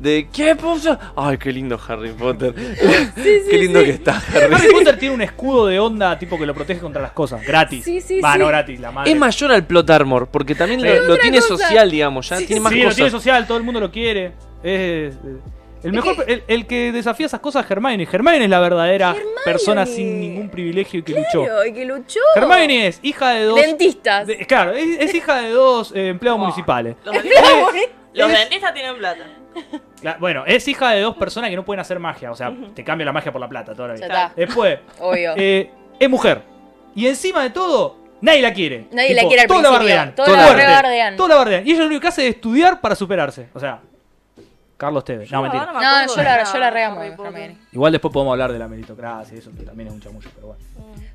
De 0.00 0.28
¿qué 0.32 0.56
puso? 0.56 0.98
Ay, 1.14 1.36
qué 1.36 1.52
lindo 1.52 1.78
Harry 1.86 2.10
Potter. 2.12 2.54
qué 3.14 3.58
lindo 3.58 3.80
que 3.84 3.90
está 3.90 4.16
Harry. 4.16 4.54
Harry 4.54 4.72
Potter 4.72 4.98
tiene 4.98 5.14
un 5.14 5.22
escudo 5.22 5.66
de 5.66 5.78
onda 5.78 6.18
tipo 6.18 6.38
que 6.38 6.46
lo 6.46 6.54
protege 6.54 6.80
contra 6.80 7.02
las 7.02 7.12
cosas, 7.12 7.46
gratis. 7.46 7.84
Sí, 7.84 8.00
sí, 8.00 8.20
Va, 8.20 8.32
sí. 8.32 8.38
no 8.38 8.46
gratis, 8.48 8.80
la 8.80 8.90
madre. 8.90 9.10
Es 9.12 9.18
mayor 9.18 9.52
al 9.52 9.66
plot 9.66 9.90
armor, 9.90 10.28
porque 10.28 10.54
también 10.54 10.82
lo, 10.82 11.18
tiene 11.18 11.40
cosa. 11.40 11.56
social, 11.58 11.90
digamos, 11.90 12.28
ya 12.30 12.38
tiene 12.38 12.60
más 12.60 12.72
sí, 12.72 12.78
lo 12.78 12.84
cosas. 12.84 12.96
tiene 12.96 13.10
social, 13.10 13.46
todo 13.46 13.58
el 13.58 13.64
mundo 13.64 13.78
lo 13.78 13.90
quiere. 13.90 14.26
Es, 14.26 14.34
eh, 14.64 15.12
el 15.82 15.92
mejor, 15.92 16.24
el, 16.26 16.44
el 16.46 16.66
que 16.66 16.92
desafía 16.92 17.26
esas 17.26 17.40
cosas 17.40 17.64
es 17.64 17.70
Hermione. 17.70 18.06
Hermione 18.10 18.44
es 18.44 18.50
la 18.50 18.60
verdadera 18.60 19.14
persona 19.44 19.86
sin 19.86 20.20
ningún 20.20 20.48
privilegio 20.48 21.00
y 21.00 21.02
que 21.02 21.12
luchó. 21.12 21.44
Claro, 21.44 21.66
y 21.66 21.72
que 21.72 21.84
luchó. 21.84 22.20
Hermione 22.36 22.86
es 22.86 23.00
hija 23.02 23.30
de 23.30 23.44
dos. 23.44 23.60
Dentistas. 23.60 24.26
de- 24.26 24.46
claro, 24.46 24.72
es, 24.72 24.98
es 24.98 25.14
hija 25.14 25.40
de 25.40 25.50
dos 25.50 25.92
eh, 25.94 26.08
empleados 26.08 26.40
municipales. 26.40 26.96
Los 27.04 27.16
los 28.14 28.28
dentistas 28.30 28.74
tienen 28.74 28.96
plata. 28.96 29.24
La- 30.02 30.16
bueno, 30.18 30.44
es 30.46 30.66
hija 30.68 30.90
de 30.92 31.00
dos 31.00 31.16
personas 31.16 31.50
que 31.50 31.56
no 31.56 31.64
pueden 31.64 31.80
hacer 31.80 31.98
magia. 31.98 32.30
O 32.30 32.36
sea, 32.36 32.52
te 32.74 32.82
cambia 32.84 33.04
la 33.04 33.12
magia 33.12 33.32
por 33.32 33.40
la 33.40 33.48
plata 33.48 33.74
toda 33.74 33.88
la 33.88 33.96
Ya 33.96 34.06
vida. 34.06 34.22
está. 34.26 34.34
Después, 34.36 34.78
Obvio. 35.00 35.34
eh, 35.36 35.70
es 35.98 36.08
mujer. 36.10 36.42
Y 36.94 37.06
encima 37.06 37.42
de 37.42 37.50
todo, 37.50 37.96
nadie 38.20 38.42
la 38.42 38.52
quiere. 38.52 38.86
Nadie 38.92 39.14
la 39.14 39.22
quiere 39.22 39.42
al 39.42 39.48
todos 39.48 39.62
la 39.62 39.70
bardean. 39.70 40.14
Todos 40.14 40.28
la 40.36 40.44
Fuerte. 40.44 40.66
rebardean. 40.66 41.16
Todos 41.16 41.30
la 41.30 41.36
bardean. 41.36 41.66
Y 41.66 41.70
ella 41.72 41.80
lo 41.80 41.86
único 41.86 42.00
que 42.00 42.08
hace 42.08 42.28
es 42.28 42.34
estudiar 42.36 42.80
para 42.80 42.94
superarse. 42.94 43.48
O 43.54 43.60
sea, 43.60 43.80
Carlos 44.76 45.04
Tevez. 45.04 45.30
No, 45.30 45.42
mentira. 45.42 45.66
me 45.66 45.72
No, 45.72 45.78
acuerdo 45.78 46.16
yo 46.16 46.22
la, 46.22 46.44
yo 46.44 46.58
la 46.58 46.70
reamo. 46.70 47.02
Igual 47.72 47.92
después 47.92 48.12
podemos 48.12 48.32
hablar 48.32 48.50
de 48.52 48.58
la 48.58 48.66
meritocracia 48.66 49.36
y 49.36 49.38
eso, 49.38 49.50
que 49.56 49.62
también 49.64 49.88
es 49.88 49.94
un 49.94 50.00
chamullo, 50.00 50.30
pero 50.34 50.46
bueno. 50.48 50.64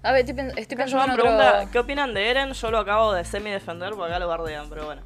A 0.03 0.11
ver, 0.11 0.19
estoy, 0.19 0.35
pen- 0.35 0.51
estoy 0.55 0.77
pensando 0.77 1.05
en 1.05 1.11
otro... 1.11 1.23
pregunta, 1.23 1.65
¿qué 1.71 1.79
opinan 1.79 2.13
de 2.13 2.29
Eren? 2.29 2.53
Yo 2.53 2.69
lo 2.69 2.77
acabo 2.77 3.13
de 3.13 3.25
semi-defender 3.25 3.89
porque 3.95 4.11
acá 4.11 4.19
lo 4.19 4.27
bardean, 4.27 4.69
pero 4.69 4.85
bueno. 4.85 5.01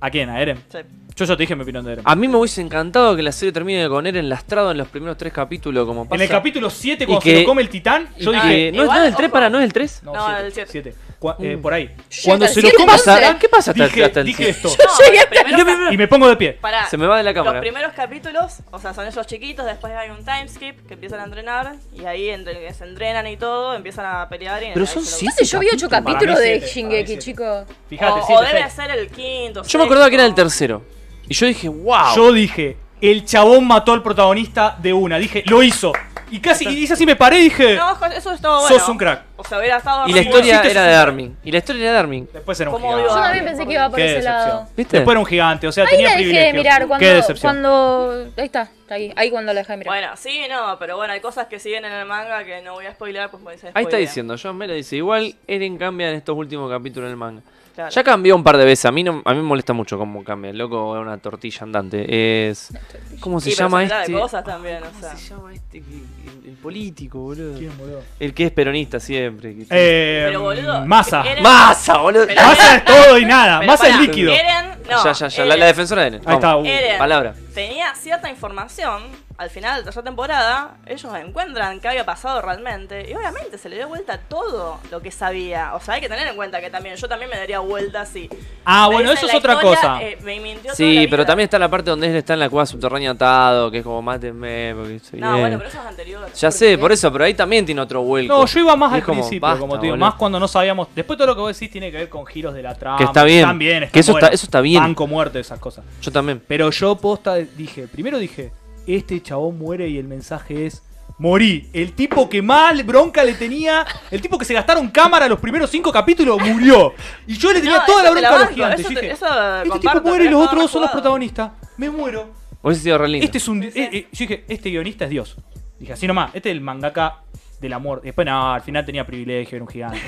¿A 0.00 0.10
quién? 0.10 0.28
¿A 0.28 0.38
Eren? 0.42 0.62
Sí. 0.68 0.78
Yo 1.18 1.24
ya 1.24 1.34
te 1.34 1.44
dije 1.44 1.56
mi 1.56 1.62
opinión 1.62 1.82
de 1.82 1.92
Eren. 1.92 2.04
A 2.06 2.14
mí 2.14 2.28
me 2.28 2.36
hubiese 2.36 2.60
encantado 2.60 3.16
que 3.16 3.22
la 3.22 3.32
serie 3.32 3.50
termine 3.50 3.88
con 3.88 4.06
Eren 4.06 4.28
lastrado 4.28 4.70
en 4.70 4.76
los 4.76 4.86
primeros 4.88 5.16
tres 5.16 5.32
capítulos, 5.32 5.86
como 5.86 6.04
pasa. 6.04 6.16
En 6.16 6.20
el 6.20 6.28
capítulo 6.28 6.68
7, 6.68 7.04
Y 7.04 7.06
cuando 7.06 7.22
que- 7.22 7.34
se 7.36 7.40
lo 7.40 7.46
come 7.46 7.62
el 7.62 7.70
titán, 7.70 8.08
yo 8.18 8.32
que- 8.32 8.36
dije... 8.36 8.72
¿No, 8.72 8.82
Igual, 8.82 8.98
es 9.00 9.08
el 9.08 9.14
3 9.16 9.26
ojo. 9.28 9.32
para? 9.32 9.48
¿No 9.48 9.58
es 9.58 9.64
el 9.64 9.72
3? 9.72 10.02
No, 10.02 10.12
No, 10.12 10.26
siete, 10.26 10.46
el 10.46 10.52
siete. 10.52 10.70
siete. 10.72 10.94
Cua- 11.18 11.36
eh, 11.40 11.56
Mm. 11.56 11.62
por 11.62 11.72
ahí. 11.72 11.90
Cuando 12.26 12.44
hasta 12.44 12.60
se 12.60 12.66
el 12.66 12.72
lo 12.74 12.78
come. 12.84 12.98
Sara, 12.98 13.38
¿Qué 13.38 13.48
pasa 13.48 13.70
hasta, 13.70 13.84
dije, 13.84 14.04
hasta 14.04 14.20
el 14.20 14.26
dije 14.26 14.48
esto. 14.50 14.68
No, 14.78 15.54
primeros 15.54 15.94
Y 15.94 15.96
me 15.96 16.06
pongo 16.06 16.28
de 16.28 16.36
pie. 16.36 16.58
Se 16.90 16.98
me 16.98 17.06
va 17.06 17.16
de 17.16 17.22
la 17.22 17.32
cámara. 17.32 17.54
Los 17.54 17.62
primeros 17.62 17.92
capítulos, 17.94 18.58
o 18.70 18.78
sea, 18.78 18.92
son 18.92 19.06
ellos 19.06 19.26
chiquitos, 19.26 19.64
después 19.64 19.94
hay 19.94 20.10
un 20.10 20.18
time 20.22 20.46
skip 20.48 20.86
que 20.86 20.92
empiezan 20.94 21.20
a 21.20 21.24
entrenar 21.24 21.76
y 21.94 22.04
ahí 22.04 22.28
entre 22.28 22.60
que 22.60 22.74
se 22.74 22.84
entrenan 22.84 23.26
y 23.26 23.38
todo, 23.38 23.72
empiezan 23.74 24.04
a 24.04 24.28
pelear 24.28 24.62
y 24.62 24.66
Pero 24.74 24.84
son 24.84 25.02
se 25.02 25.12
lo- 25.12 25.16
siete. 25.16 25.34
No 25.40 25.46
sé, 25.46 25.50
yo 25.50 25.58
vi 25.60 25.68
ocho 25.72 25.88
Para 25.88 26.02
mí 26.02 26.12
capítulos 26.12 26.38
de 26.38 26.60
Shingeki, 26.60 27.16
chicos. 27.16 27.64
Fíjate, 27.88 28.20
o, 28.34 28.42
debe 28.42 28.68
ser 28.70 28.90
el 28.90 29.08
quinto. 29.08 29.62
Yo 29.62 29.78
me 29.78 29.84
acordaba 29.86 30.10
que 30.10 30.16
era 30.16 30.26
el 30.26 30.34
tercero. 30.34 30.82
Y 31.28 31.34
yo 31.34 31.46
dije, 31.46 31.68
wow. 31.68 32.14
Yo 32.14 32.32
dije, 32.32 32.76
el 33.00 33.24
chabón 33.24 33.66
mató 33.66 33.92
al 33.92 34.02
protagonista 34.02 34.76
de 34.80 34.92
una. 34.92 35.18
Dije, 35.18 35.42
lo 35.46 35.62
hizo. 35.62 35.92
Y 36.28 36.40
casi, 36.40 36.68
y 36.68 36.90
así 36.90 37.06
me 37.06 37.14
paré 37.14 37.38
y 37.38 37.42
dije, 37.44 37.76
No, 37.76 37.92
eso 38.10 38.30
bueno. 38.40 38.68
sos 38.68 38.88
un 38.88 38.98
crack. 38.98 39.22
O 39.36 39.44
sea, 39.44 39.58
hubiera 39.58 39.76
estado 39.76 40.08
y 40.08 40.12
la 40.12 40.22
historia 40.22 40.60
era 40.62 40.82
de. 40.82 40.94
Armin. 40.94 41.36
Y 41.44 41.52
la 41.52 41.58
historia 41.58 41.82
era 41.82 41.92
de 41.92 41.98
Armin. 41.98 42.28
Después 42.32 42.58
era 42.58 42.70
un 42.70 42.74
¿Cómo 42.80 42.88
gigante. 42.88 43.08
Yo 43.08 43.22
también 43.22 43.44
pensé 43.44 43.66
que 43.66 43.72
iba 43.74 43.88
por 43.88 43.96
Qué 43.96 44.04
ese 44.06 44.14
decepción. 44.16 44.48
lado. 44.48 44.68
¿Viste? 44.76 44.96
Después 44.96 45.12
era 45.12 45.20
un 45.20 45.26
gigante, 45.26 45.68
o 45.68 45.72
sea, 45.72 45.84
Ahí 45.84 45.90
tenía 45.90 46.10
la 46.10 46.16
dejé 46.16 46.38
de 46.40 46.52
mirar 46.52 46.80
Qué 46.82 46.88
cuando, 46.88 47.06
decepción. 47.06 47.52
cuando... 47.52 48.32
Ahí 48.36 48.44
está, 48.44 48.62
está 48.62 48.94
ahí. 48.96 49.12
Ahí 49.14 49.30
cuando 49.30 49.52
la 49.52 49.60
dejé 49.60 49.72
de 49.74 49.76
mirar. 49.76 49.94
Bueno, 49.94 50.08
sí, 50.16 50.40
no, 50.50 50.76
pero 50.80 50.96
bueno, 50.96 51.12
hay 51.12 51.20
cosas 51.20 51.46
que 51.46 51.60
siguen 51.60 51.84
en 51.84 51.92
el 51.92 52.06
manga 52.06 52.42
que 52.44 52.60
no 52.60 52.72
voy 52.72 52.86
a 52.86 52.92
spoilear, 52.92 53.30
pues 53.30 53.40
me 53.44 53.52
dice 53.52 53.70
Ahí 53.72 53.84
está 53.84 53.98
diciendo, 53.98 54.34
John 54.42 54.56
Melo 54.56 54.74
dice, 54.74 54.96
igual 54.96 55.36
Eren 55.46 55.78
cambia 55.78 56.08
en 56.10 56.16
estos 56.16 56.36
últimos 56.36 56.68
capítulos 56.68 57.08
del 57.08 57.16
manga. 57.16 57.42
Claro. 57.76 57.90
Ya 57.90 58.02
cambió 58.02 58.34
un 58.34 58.42
par 58.42 58.56
de 58.56 58.64
veces, 58.64 58.86
a 58.86 58.90
mí 58.90 59.04
no, 59.04 59.20
a 59.24 59.30
mí 59.32 59.36
me 59.36 59.42
molesta 59.42 59.74
mucho 59.74 59.98
cómo 59.98 60.24
cambia. 60.24 60.50
El 60.50 60.56
loco 60.56 60.96
es 60.96 61.02
una 61.02 61.18
tortilla 61.18 61.58
andante. 61.60 62.48
Es. 62.48 62.72
¿Cómo 63.20 63.38
se 63.38 63.50
Y 63.50 63.54
llama 63.54 63.80
personalidad 63.80 64.00
este? 64.00 64.12
de 64.12 64.18
cosas 64.18 64.44
también, 64.44 64.76
o 64.82 64.86
¿Cómo 64.86 65.00
sea. 65.00 65.14
se 65.16 65.28
llama 65.34 65.52
este? 65.54 65.78
El, 65.78 66.46
el 66.48 66.54
político, 66.54 67.18
boludo. 67.18 67.58
¿Quién, 67.58 67.76
boludo? 67.76 68.02
El 68.18 68.32
que 68.32 68.44
es 68.46 68.50
peronista 68.52 68.98
siempre. 68.98 69.54
que- 69.54 69.66
Eh, 69.70 70.22
Pero 70.26 70.40
boludo, 70.40 70.86
masa. 70.86 71.22
Eren- 71.22 71.42
¡Masa, 71.42 71.98
boludo! 71.98 72.26
Pero- 72.26 72.40
Masa 72.42 72.76
es 72.76 72.84
todo 72.86 73.18
y 73.18 73.24
nada. 73.26 73.58
Pero 73.60 73.70
Masa 73.72 73.86
es 73.88 73.92
pará, 73.92 74.02
líquido. 74.06 74.32
Eren, 74.32 74.70
no. 74.90 75.04
ya, 75.04 75.12
ya, 75.12 75.28
ya. 75.28 75.44
La, 75.44 75.48
Eren 75.54 75.60
la 75.60 75.66
defensora 75.66 76.00
de 76.02 76.08
Eren. 76.08 76.22
Ahí 76.24 76.34
está. 76.34 76.56
Uh. 76.56 76.64
Eren 76.64 76.98
Palabra. 76.98 77.34
tenía 77.54 77.94
cierta 77.94 78.30
información. 78.30 79.02
Al 79.38 79.50
final 79.50 79.72
de 79.74 79.78
la 79.80 79.84
tercera 79.84 80.02
temporada, 80.04 80.76
ellos 80.86 81.12
encuentran 81.14 81.78
qué 81.78 81.88
había 81.88 82.06
pasado 82.06 82.40
realmente. 82.40 83.06
Y 83.10 83.12
obviamente 83.14 83.58
se 83.58 83.68
le 83.68 83.76
dio 83.76 83.86
vuelta 83.86 84.16
todo 84.16 84.80
lo 84.90 85.02
que 85.02 85.10
sabía. 85.10 85.74
O 85.74 85.80
sea, 85.80 85.94
hay 85.94 86.00
que 86.00 86.08
tener 86.08 86.26
en 86.26 86.36
cuenta 86.36 86.58
que 86.60 86.70
también 86.70 86.96
yo 86.96 87.06
también 87.06 87.30
me 87.30 87.36
daría 87.36 87.58
vuelta 87.58 88.06
si. 88.06 88.30
Ah, 88.64 88.86
me 88.88 88.94
bueno, 88.94 89.10
dicen 89.10 89.28
eso 89.28 89.36
es 89.36 89.38
otra 89.44 89.54
historia, 89.56 89.76
cosa. 89.78 90.02
eh, 90.02 90.16
me 90.22 90.40
mintió 90.40 90.62
toda 90.62 90.70
la 90.72 90.74
Sí, 90.76 90.98
vida. 91.00 91.06
pero 91.10 91.26
también 91.26 91.44
está 91.44 91.58
la 91.58 91.68
parte 91.68 91.90
donde 91.90 92.06
él 92.06 92.16
está 92.16 92.32
en 92.32 92.40
la 92.40 92.48
cueva 92.48 92.64
subterránea 92.64 93.10
atado, 93.10 93.70
que 93.70 93.78
es 93.78 93.84
como 93.84 94.00
mátenme. 94.00 94.74
Porque 94.74 95.00
No, 95.18 95.28
bien". 95.32 95.40
bueno, 95.40 95.58
pero 95.58 95.68
eso 95.68 95.80
es 95.80 95.86
anterior. 95.86 96.32
Ya 96.34 96.50
sé, 96.50 96.78
por 96.78 96.92
eso, 96.92 97.12
pero 97.12 97.24
ahí 97.24 97.34
también 97.34 97.66
tiene 97.66 97.82
otro 97.82 98.00
vuelco. 98.02 98.32
No, 98.34 98.46
yo 98.46 98.60
iba 98.60 98.74
más 98.74 98.92
al 98.94 99.02
como, 99.02 99.20
principio, 99.20 99.40
basta, 99.48 99.60
como 99.60 99.78
te 99.78 99.84
digo, 99.84 99.98
más 99.98 100.14
cuando 100.14 100.40
no 100.40 100.48
sabíamos. 100.48 100.88
Después 100.94 101.18
todo 101.18 101.26
lo 101.26 101.34
que 101.34 101.42
vos 101.42 101.52
decís 101.52 101.70
tiene 101.70 101.90
que 101.90 101.98
ver 101.98 102.08
con 102.08 102.24
giros 102.24 102.54
de 102.54 102.62
la 102.62 102.74
trama. 102.74 102.96
Que 102.96 103.04
está 103.04 103.22
bien, 103.22 103.40
Están 103.40 103.58
bien, 103.58 103.90
que 103.92 104.00
eso 104.00 104.12
está- 104.12 104.28
eso 104.28 104.46
está 104.46 104.62
bien. 104.62 104.82
Banco 104.82 105.06
muerte, 105.06 105.40
esas 105.40 105.58
cosas. 105.58 105.84
Yo 106.00 106.10
también. 106.10 106.42
Pero 106.48 106.70
yo 106.70 106.96
posta 106.96 107.34
dije, 107.34 107.86
primero 107.86 108.18
dije, 108.18 108.50
este 108.86 109.20
chabón 109.22 109.58
muere 109.58 109.88
y 109.88 109.98
el 109.98 110.06
mensaje 110.06 110.66
es 110.66 110.82
morí. 111.18 111.68
El 111.72 111.92
tipo 111.92 112.28
que 112.28 112.42
más 112.42 112.84
bronca 112.84 113.24
le 113.24 113.34
tenía, 113.34 113.86
el 114.10 114.20
tipo 114.20 114.36
que 114.38 114.44
se 114.44 114.52
gastaron 114.54 114.88
cámara 114.90 115.28
los 115.28 115.40
primeros 115.40 115.70
cinco 115.70 115.90
capítulos 115.92 116.38
murió. 116.40 116.92
Y 117.26 117.36
yo 117.36 117.52
le 117.52 117.60
tenía 117.60 117.78
No, 117.78 117.84
toda 117.86 118.02
la 118.02 118.10
bronca 118.10 118.28
a 118.34 118.38
los 118.40 118.48
gigantes. 118.50 118.80
eso 118.80 118.88
Yo 118.90 118.94
te- 118.94 119.00
dije, 119.02 119.12
eso 119.14 119.26
este 119.58 119.68
comparto, 119.70 119.98
tipo 120.00 120.08
muere 120.08 120.24
y 120.24 120.28
los 120.28 120.42
otros 120.46 120.62
dos 120.62 120.70
son 120.70 120.82
los 120.82 120.90
protagonistas. 120.90 121.52
Me 121.76 121.88
muero. 121.90 122.30
Hubiese 122.62 122.82
sido 122.82 122.98
re 122.98 123.08
lindo. 123.08 123.24
Este 123.24 123.38
es 123.38 123.48
un. 123.48 123.62
eh, 123.62 123.70
eh, 123.74 124.06
yo 124.12 124.18
dije, 124.26 124.44
este 124.48 124.70
guionista 124.70 125.04
es 125.04 125.10
Dios. 125.10 125.36
Dije, 125.78 125.92
así 125.92 126.06
nomás, 126.06 126.34
este 126.34 126.50
es 126.50 126.54
el 126.56 126.60
mangaka 126.62 127.20
del 127.60 127.72
amor. 127.74 128.00
Después, 128.02 128.26
no, 128.26 128.52
al 128.54 128.60
final 128.62 128.84
tenía 128.84 129.06
privilegio, 129.06 129.56
era 129.56 129.64
un 129.64 129.70
gigante. 129.70 130.00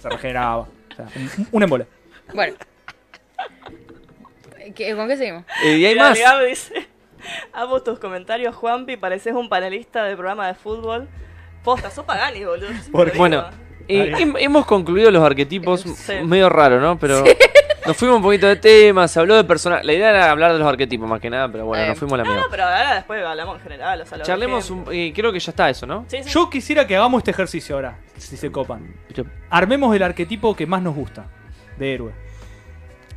Se 0.00 0.08
regeneraba. 0.08 0.58
O 0.60 0.68
sea, 0.96 1.06
un, 1.16 1.48
un 1.52 1.62
embole. 1.62 1.86
Bueno. 2.34 2.54
¿Qué- 4.74 4.94
¿Con 4.94 5.08
qué 5.08 5.16
seguimos? 5.16 5.44
Eh, 5.64 5.78
y 5.78 5.84
hay 5.86 5.94
más. 5.96 6.16
Dice: 6.48 6.88
Amo 7.52 7.80
tus 7.82 7.98
comentarios, 7.98 8.54
Juanpi. 8.54 8.96
Pareces 8.96 9.34
un 9.34 9.48
panelista 9.48 10.04
de 10.04 10.14
programa 10.16 10.46
de 10.46 10.54
fútbol. 10.54 11.08
Posta, 11.64 11.90
sos 11.90 12.04
Pagani, 12.04 12.44
boludo. 12.44 12.68
yo 12.68 12.72
siempre 12.72 12.90
¿Por 12.92 13.06
lo 13.06 13.12
qué? 13.12 13.18
Bueno, 13.18 13.44
eh, 13.88 14.12
hem- 14.18 14.36
hemos 14.38 14.64
concluido 14.66 15.10
los 15.10 15.22
arquetipos 15.22 15.82
Sí. 15.82 16.14
medio 16.24 16.48
raro, 16.48 16.80
¿no? 16.80 16.98
Pero 16.98 17.22
nos 17.86 17.96
fuimos 17.96 18.16
un 18.18 18.22
poquito 18.22 18.46
de 18.46 18.56
tema, 18.56 19.06
se 19.08 19.20
habló 19.20 19.36
de 19.36 19.44
personajes. 19.44 19.84
La 19.84 19.92
idea 19.92 20.10
era 20.10 20.30
hablar 20.30 20.52
de 20.52 20.58
los 20.58 20.66
arquetipos 20.68 21.06
más 21.08 21.20
que 21.20 21.28
nada, 21.28 21.50
pero 21.50 21.66
bueno, 21.66 21.84
Eh. 21.84 21.88
nos 21.88 21.98
fuimos 21.98 22.14
a 22.14 22.16
la 22.18 22.22
No, 22.24 22.28
no, 22.30 22.34
mierda. 22.36 22.50
pero 22.50 22.64
ahora 22.64 22.94
después 22.94 23.24
hablamos 23.24 23.56
en 23.56 23.62
general. 23.62 24.00
O 24.00 24.06
sea, 24.06 24.18
lo 24.18 24.24
Charlemos 24.24 24.70
un. 24.70 24.84
eh, 24.90 25.12
creo 25.14 25.32
que 25.32 25.40
ya 25.40 25.50
está 25.50 25.68
eso, 25.68 25.86
¿no? 25.86 26.04
Sí, 26.08 26.22
sí. 26.22 26.30
Yo 26.30 26.48
quisiera 26.48 26.86
que 26.86 26.96
hagamos 26.96 27.18
este 27.20 27.30
ejercicio 27.32 27.74
ahora, 27.76 27.98
si 28.16 28.36
se 28.38 28.50
copan. 28.50 28.94
Armemos 29.50 29.94
el 29.94 30.02
arquetipo 30.02 30.54
que 30.56 30.66
más 30.66 30.80
nos 30.82 30.94
gusta 30.94 31.26
de 31.78 31.94
héroe. 31.94 32.12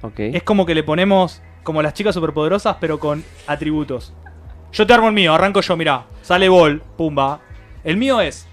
Ok. 0.02 0.20
Es 0.20 0.44
como 0.44 0.66
que 0.66 0.76
le 0.76 0.84
ponemos 0.84 1.42
como 1.64 1.82
las 1.82 1.94
chicas 1.94 2.14
superpoderosas, 2.14 2.78
pero 2.80 3.00
con 3.00 3.24
atributos. 3.48 4.14
Yo 4.72 4.86
te 4.88 4.94
armo 4.94 5.08
el 5.08 5.14
mío, 5.14 5.34
arranco 5.34 5.62
yo, 5.62 5.78
mirá. 5.78 6.06
Sale 6.22 6.50
Ball, 6.50 6.82
pumba. 6.98 7.40
El 7.84 7.98
mío 7.98 8.20
es. 8.22 8.48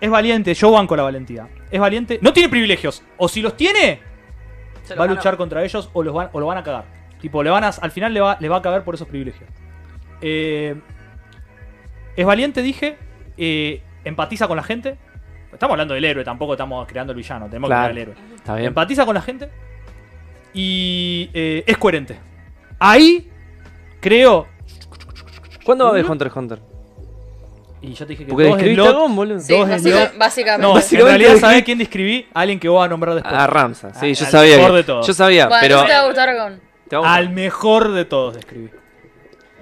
Es 0.00 0.10
valiente, 0.10 0.52
yo 0.54 0.70
banco 0.72 0.96
la 0.96 1.02
valentía. 1.04 1.48
Es 1.70 1.80
valiente, 1.80 2.18
no 2.22 2.32
tiene 2.32 2.48
privilegios. 2.48 3.02
O 3.18 3.28
si 3.28 3.40
los 3.42 3.56
tiene, 3.56 4.00
Se 4.84 4.94
va 4.94 5.04
a 5.04 5.06
luchar 5.06 5.36
contra 5.36 5.62
ellos 5.64 5.90
o, 5.92 6.02
los 6.02 6.12
van, 6.14 6.28
o 6.32 6.40
lo 6.40 6.46
van 6.46 6.58
a 6.58 6.62
cagar. 6.62 6.84
Tipo, 7.20 7.42
le 7.42 7.50
van 7.50 7.62
a, 7.64 7.68
al 7.68 7.90
final 7.92 8.12
le 8.12 8.20
va, 8.20 8.36
le 8.40 8.48
va 8.48 8.56
a 8.56 8.62
cagar 8.62 8.82
por 8.84 8.94
esos 8.96 9.06
privilegios. 9.06 9.48
Eh, 10.20 10.74
es 12.16 12.26
valiente, 12.26 12.62
dije. 12.62 12.98
eh, 13.36 13.80
empatiza 14.04 14.48
con 14.48 14.56
la 14.56 14.62
gente. 14.64 14.96
Estamos 15.52 15.74
hablando 15.74 15.94
del 15.94 16.04
héroe, 16.04 16.24
tampoco 16.24 16.54
estamos 16.54 16.86
creando 16.88 17.12
el 17.12 17.16
villano. 17.18 17.46
Tenemos 17.46 17.68
Claro. 17.68 17.88
que 17.88 17.92
crear 17.92 18.08
el 18.08 18.12
héroe. 18.18 18.34
Está 18.34 18.54
bien. 18.56 18.66
Empatiza 18.68 19.04
con 19.04 19.14
la 19.14 19.22
gente. 19.22 19.50
Y 20.54 21.30
eh, 21.32 21.64
es 21.66 21.76
coherente. 21.78 22.18
Ahí 22.78 23.28
creo. 24.00 24.46
¿Cuándo 25.64 25.84
va 25.84 25.90
a 25.90 25.92
haber 25.94 26.04
Hunter 26.10 26.26
x 26.28 26.36
Hunter? 26.36 26.58
Y 27.80 27.94
yo 27.94 28.06
te 28.06 28.12
dije 28.12 28.24
que 28.26 28.30
Porque 28.32 28.44
dos 28.48 28.56
describiste 28.56 28.82
slots- 28.84 28.94
a 28.94 28.98
Gon, 28.98 29.16
boludo. 29.16 29.40
Sí, 29.40 29.52
Dos 29.52 29.68
básica- 29.68 30.12
slots- 30.12 30.18
básicamente. 30.18 30.62
No, 30.66 30.74
Básicamente 30.74 31.12
en 31.14 31.20
realidad, 31.20 31.40
¿sabés 31.40 31.64
quién 31.64 31.78
describí? 31.78 32.26
Alguien 32.34 32.60
que 32.60 32.68
voy 32.68 32.84
a 32.84 32.88
nombrar 32.88 33.14
después. 33.14 33.34
A 33.34 33.46
Ramsa. 33.46 33.94
Sí, 33.94 34.06
Al- 34.06 34.14
yo 34.14 34.24
al 34.26 34.30
sabía. 34.30 34.56
mejor 34.56 34.70
que- 34.70 34.76
de 34.76 34.84
todos. 34.84 35.06
Yo 35.06 35.14
sabía, 35.14 35.46
Bueno, 35.48 35.60
pero. 35.62 35.74
entonces 35.74 35.88
te 35.94 35.98
va 35.98 36.04
a 36.04 36.06
gustar 36.06 36.58
te 36.88 36.96
a- 36.96 37.14
Al 37.14 37.30
mejor 37.30 37.92
de 37.92 38.04
todos 38.04 38.34
describí. 38.34 38.70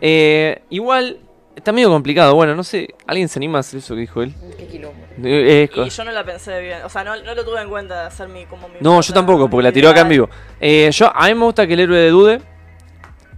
Eh, 0.03 0.63
igual, 0.71 1.21
está 1.57 1.73
medio 1.73 1.89
complicado. 1.91 2.35
Bueno, 2.35 2.55
no 2.55 2.65
sé. 2.65 2.89
¿Alguien 3.07 3.29
se 3.29 3.39
anima 3.39 3.59
a 3.59 3.61
hacer 3.61 3.79
eso 3.79 3.95
que 3.95 4.01
dijo 4.01 4.23
él? 4.23 4.35
Qué 4.59 4.67
quilombo. 4.67 4.99
Eh, 5.25 5.69
co- 5.75 5.85
Y 5.87 5.91
yo 5.91 6.05
no 6.05 6.13
la 6.13 6.25
pensé 6.25 6.61
bien. 6.61 6.79
O 6.85 6.89
sea, 6.89 7.05
no, 7.05 7.17
no 7.23 7.35
lo 7.35 7.45
tuve 7.45 7.61
en 7.61 7.69
cuenta 7.69 8.03
de 8.03 8.07
hacer 8.09 8.29
mi. 8.29 8.45
Como 8.47 8.69
mi 8.69 8.75
No, 8.81 9.01
yo 9.01 9.13
tampoco, 9.15 9.49
porque 9.51 9.63
la 9.65 9.73
tiró 9.73 9.89
acá 9.91 10.01
en 10.03 10.09
vivo. 10.09 10.31
Eh, 10.61 10.89
yo, 10.93 11.11
a 11.15 11.27
mí 11.29 11.35
me 11.35 11.45
gusta 11.45 11.67
que 11.67 11.75
el 11.75 11.81
héroe 11.81 11.99
de 11.99 12.11
dude. 12.11 12.41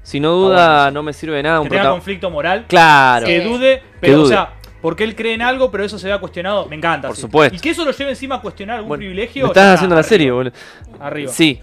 Si 0.02 0.18
no 0.18 0.32
duda, 0.32 0.90
no 0.90 1.02
me 1.02 1.12
sirve 1.12 1.36
de 1.36 1.44
nada. 1.44 1.58
Que 1.58 1.62
Un 1.62 1.68
tenga 1.68 1.82
prota- 1.82 1.92
conflicto 1.94 2.30
moral. 2.30 2.64
Claro. 2.68 3.24
Que 3.26 3.40
Sí. 3.40 3.48
dude, 3.48 3.82
pero 4.00 4.14
dude. 4.16 4.24
o 4.24 4.28
sea, 4.28 4.52
porque 4.80 5.04
él 5.04 5.14
cree 5.14 5.34
en 5.34 5.42
algo, 5.42 5.70
pero 5.70 5.84
eso 5.84 5.98
se 5.98 6.08
vea 6.08 6.18
cuestionado. 6.18 6.66
Me 6.66 6.74
encanta. 6.76 7.06
Por 7.08 7.16
sí. 7.16 7.22
supuesto. 7.22 7.56
Y 7.56 7.60
que 7.60 7.70
eso 7.70 7.84
lo 7.84 7.92
lleve 7.92 8.10
encima 8.10 8.34
a 8.36 8.40
cuestionar 8.40 8.76
algún 8.76 8.88
Bueno, 8.88 9.00
privilegio. 9.00 9.44
me 9.44 9.48
estás 9.50 9.64
ya, 9.64 9.72
haciendo 9.74 9.94
la 9.94 10.00
arriba, 10.00 10.08
serie, 10.08 10.30
boludo. 10.32 10.52
Arriba. 11.00 11.30
Sí, 11.30 11.60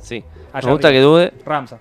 sí. 0.00 0.24
Allá 0.52 0.66
me 0.66 0.72
gusta 0.72 0.88
arriba. 0.88 1.00
que 1.00 1.04
dude. 1.06 1.32
Ramsa. 1.46 1.78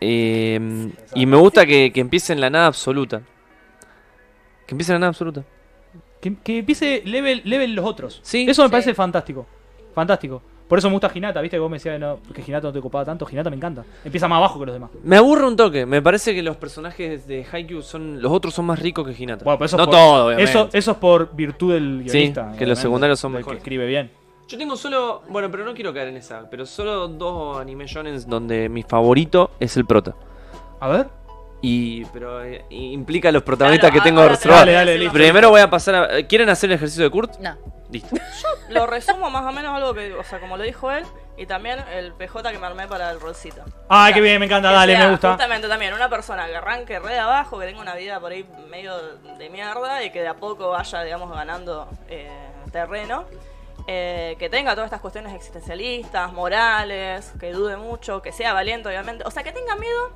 eh, 0.00 0.90
y 1.14 1.24
me 1.26 1.36
gusta 1.38 1.64
que, 1.64 1.90
que 1.92 2.00
empiece 2.00 2.32
en 2.34 2.40
la 2.42 2.50
nada 2.50 2.66
absoluta. 2.66 3.22
Que 4.66 4.74
empiece 4.74 4.92
en 4.92 4.96
la 4.96 4.98
nada 5.00 5.10
absoluta. 5.10 5.42
Que, 6.30 6.36
que 6.42 6.58
empiece 6.58 7.02
level, 7.04 7.42
level 7.44 7.74
los 7.74 7.84
otros. 7.84 8.20
Sí. 8.22 8.46
Eso 8.48 8.62
me 8.62 8.68
Sí. 8.68 8.72
parece 8.72 8.94
fantástico. 8.94 9.46
Fantástico. 9.94 10.42
Por 10.68 10.78
eso 10.80 10.88
me 10.88 10.94
gusta 10.94 11.10
Hinata, 11.14 11.40
¿viste? 11.40 11.56
Que 11.56 11.60
vos 11.60 11.70
me 11.70 11.76
decías 11.76 11.98
no, 12.00 12.18
que 12.34 12.42
Hinata 12.44 12.66
no 12.66 12.72
te 12.72 12.80
copaba 12.80 13.04
tanto. 13.04 13.24
Hinata 13.30 13.50
me 13.50 13.56
encanta. 13.56 13.84
Empieza 14.04 14.26
más 14.26 14.38
abajo 14.38 14.58
que 14.58 14.66
los 14.66 14.74
demás. 14.74 14.90
Me 15.04 15.16
aburre 15.16 15.46
un 15.46 15.54
toque. 15.54 15.86
Me 15.86 16.02
parece 16.02 16.34
que 16.34 16.42
los 16.42 16.56
personajes 16.56 17.26
de 17.28 17.46
Haikyuu 17.50 17.82
son. 17.82 18.20
Los 18.20 18.32
otros 18.32 18.52
son 18.52 18.64
más 18.66 18.80
ricos 18.80 19.06
que 19.06 19.22
Hinata. 19.22 19.44
Bueno, 19.44 19.58
pero 19.58 19.66
eso 19.66 19.76
es 19.76 19.80
no 19.80 19.86
por- 19.86 19.94
todo, 19.94 20.26
obviamente. 20.26 20.50
Eso, 20.50 20.68
eso 20.72 20.90
es 20.90 20.96
por 20.96 21.34
virtud 21.36 21.72
del 21.74 22.02
Sí, 22.06 22.10
guionista. 22.18 22.52
que 22.58 22.66
los 22.66 22.78
secundarios 22.80 23.20
son 23.20 23.32
mejores. 23.32 23.58
que 23.58 23.58
escribe 23.58 23.86
bien. 23.86 24.10
Yo 24.48 24.58
tengo 24.58 24.76
solo. 24.76 25.22
Bueno, 25.28 25.50
pero 25.52 25.64
no 25.64 25.72
quiero 25.72 25.94
caer 25.94 26.08
en 26.08 26.16
esa. 26.16 26.50
Pero 26.50 26.66
solo 26.66 27.06
dos 27.08 27.58
anime 27.60 27.86
shonens 27.86 28.26
donde 28.28 28.68
mi 28.68 28.82
favorito 28.82 29.52
es 29.60 29.76
el 29.76 29.84
prota. 29.86 30.14
A 30.80 30.88
ver. 30.88 31.06
Y. 31.62 32.04
Pero 32.06 32.42
eh, 32.44 32.64
implica 32.70 33.32
los 33.32 33.42
protagonistas 33.42 33.90
Claro, 33.90 34.02
que 34.02 34.08
tengo 34.08 34.20
ahora 34.20 34.34
te 34.34 34.36
reservados. 34.36 34.66
Dale, 34.66 34.72
dale, 34.72 34.98
listo. 34.98 35.12
Primero 35.12 35.50
voy 35.50 35.60
a 35.60 35.70
pasar 35.70 35.94
a. 35.94 36.26
¿Quieren 36.26 36.48
hacer 36.48 36.70
el 36.70 36.76
ejercicio 36.76 37.04
de 37.04 37.10
Kurt? 37.10 37.38
No. 37.38 37.56
Listo. 37.90 38.16
Lo 38.70 38.86
resumo 38.86 39.30
más 39.30 39.44
o 39.44 39.52
menos 39.52 39.74
algo 39.74 39.94
que. 39.94 40.12
O 40.14 40.24
sea, 40.24 40.40
como 40.40 40.56
lo 40.56 40.64
dijo 40.64 40.90
él. 40.90 41.04
Y 41.38 41.44
también 41.44 41.78
el 41.92 42.12
PJ 42.14 42.50
que 42.50 42.58
me 42.58 42.66
armé 42.66 42.88
para 42.88 43.10
el 43.10 43.20
rolcito. 43.20 43.62
Ay, 43.90 44.14
qué 44.14 44.22
bien, 44.22 44.40
me 44.40 44.46
encanta, 44.46 44.70
Que 44.70 44.74
dale, 44.74 44.96
sea 44.96 45.04
me 45.04 45.10
gusta. 45.10 45.28
Justamente 45.32 45.68
también 45.68 45.92
una 45.92 46.08
persona 46.08 46.46
que 46.46 46.56
arranque 46.56 46.98
re 46.98 47.12
de 47.12 47.18
abajo, 47.18 47.58
que 47.58 47.66
tenga 47.66 47.80
una 47.80 47.94
vida 47.94 48.18
por 48.20 48.32
ahí 48.32 48.46
medio 48.70 48.96
de 49.38 49.50
mierda 49.50 50.02
y 50.02 50.10
que 50.10 50.22
de 50.22 50.28
a 50.28 50.34
poco 50.34 50.70
vaya, 50.70 51.02
digamos, 51.02 51.30
ganando 51.30 51.88
eh, 52.08 52.30
terreno. 52.72 53.26
Eh, 53.86 54.34
que 54.38 54.48
tenga 54.48 54.72
todas 54.72 54.86
estas 54.86 55.00
cuestiones 55.00 55.32
existencialistas, 55.34 56.32
morales, 56.32 57.32
que 57.38 57.52
dude 57.52 57.76
mucho, 57.76 58.22
que 58.22 58.32
sea 58.32 58.52
valiente, 58.52 58.88
obviamente. 58.88 59.22
O 59.26 59.30
sea, 59.30 59.42
que 59.42 59.52
tenga 59.52 59.76
miedo, 59.76 60.12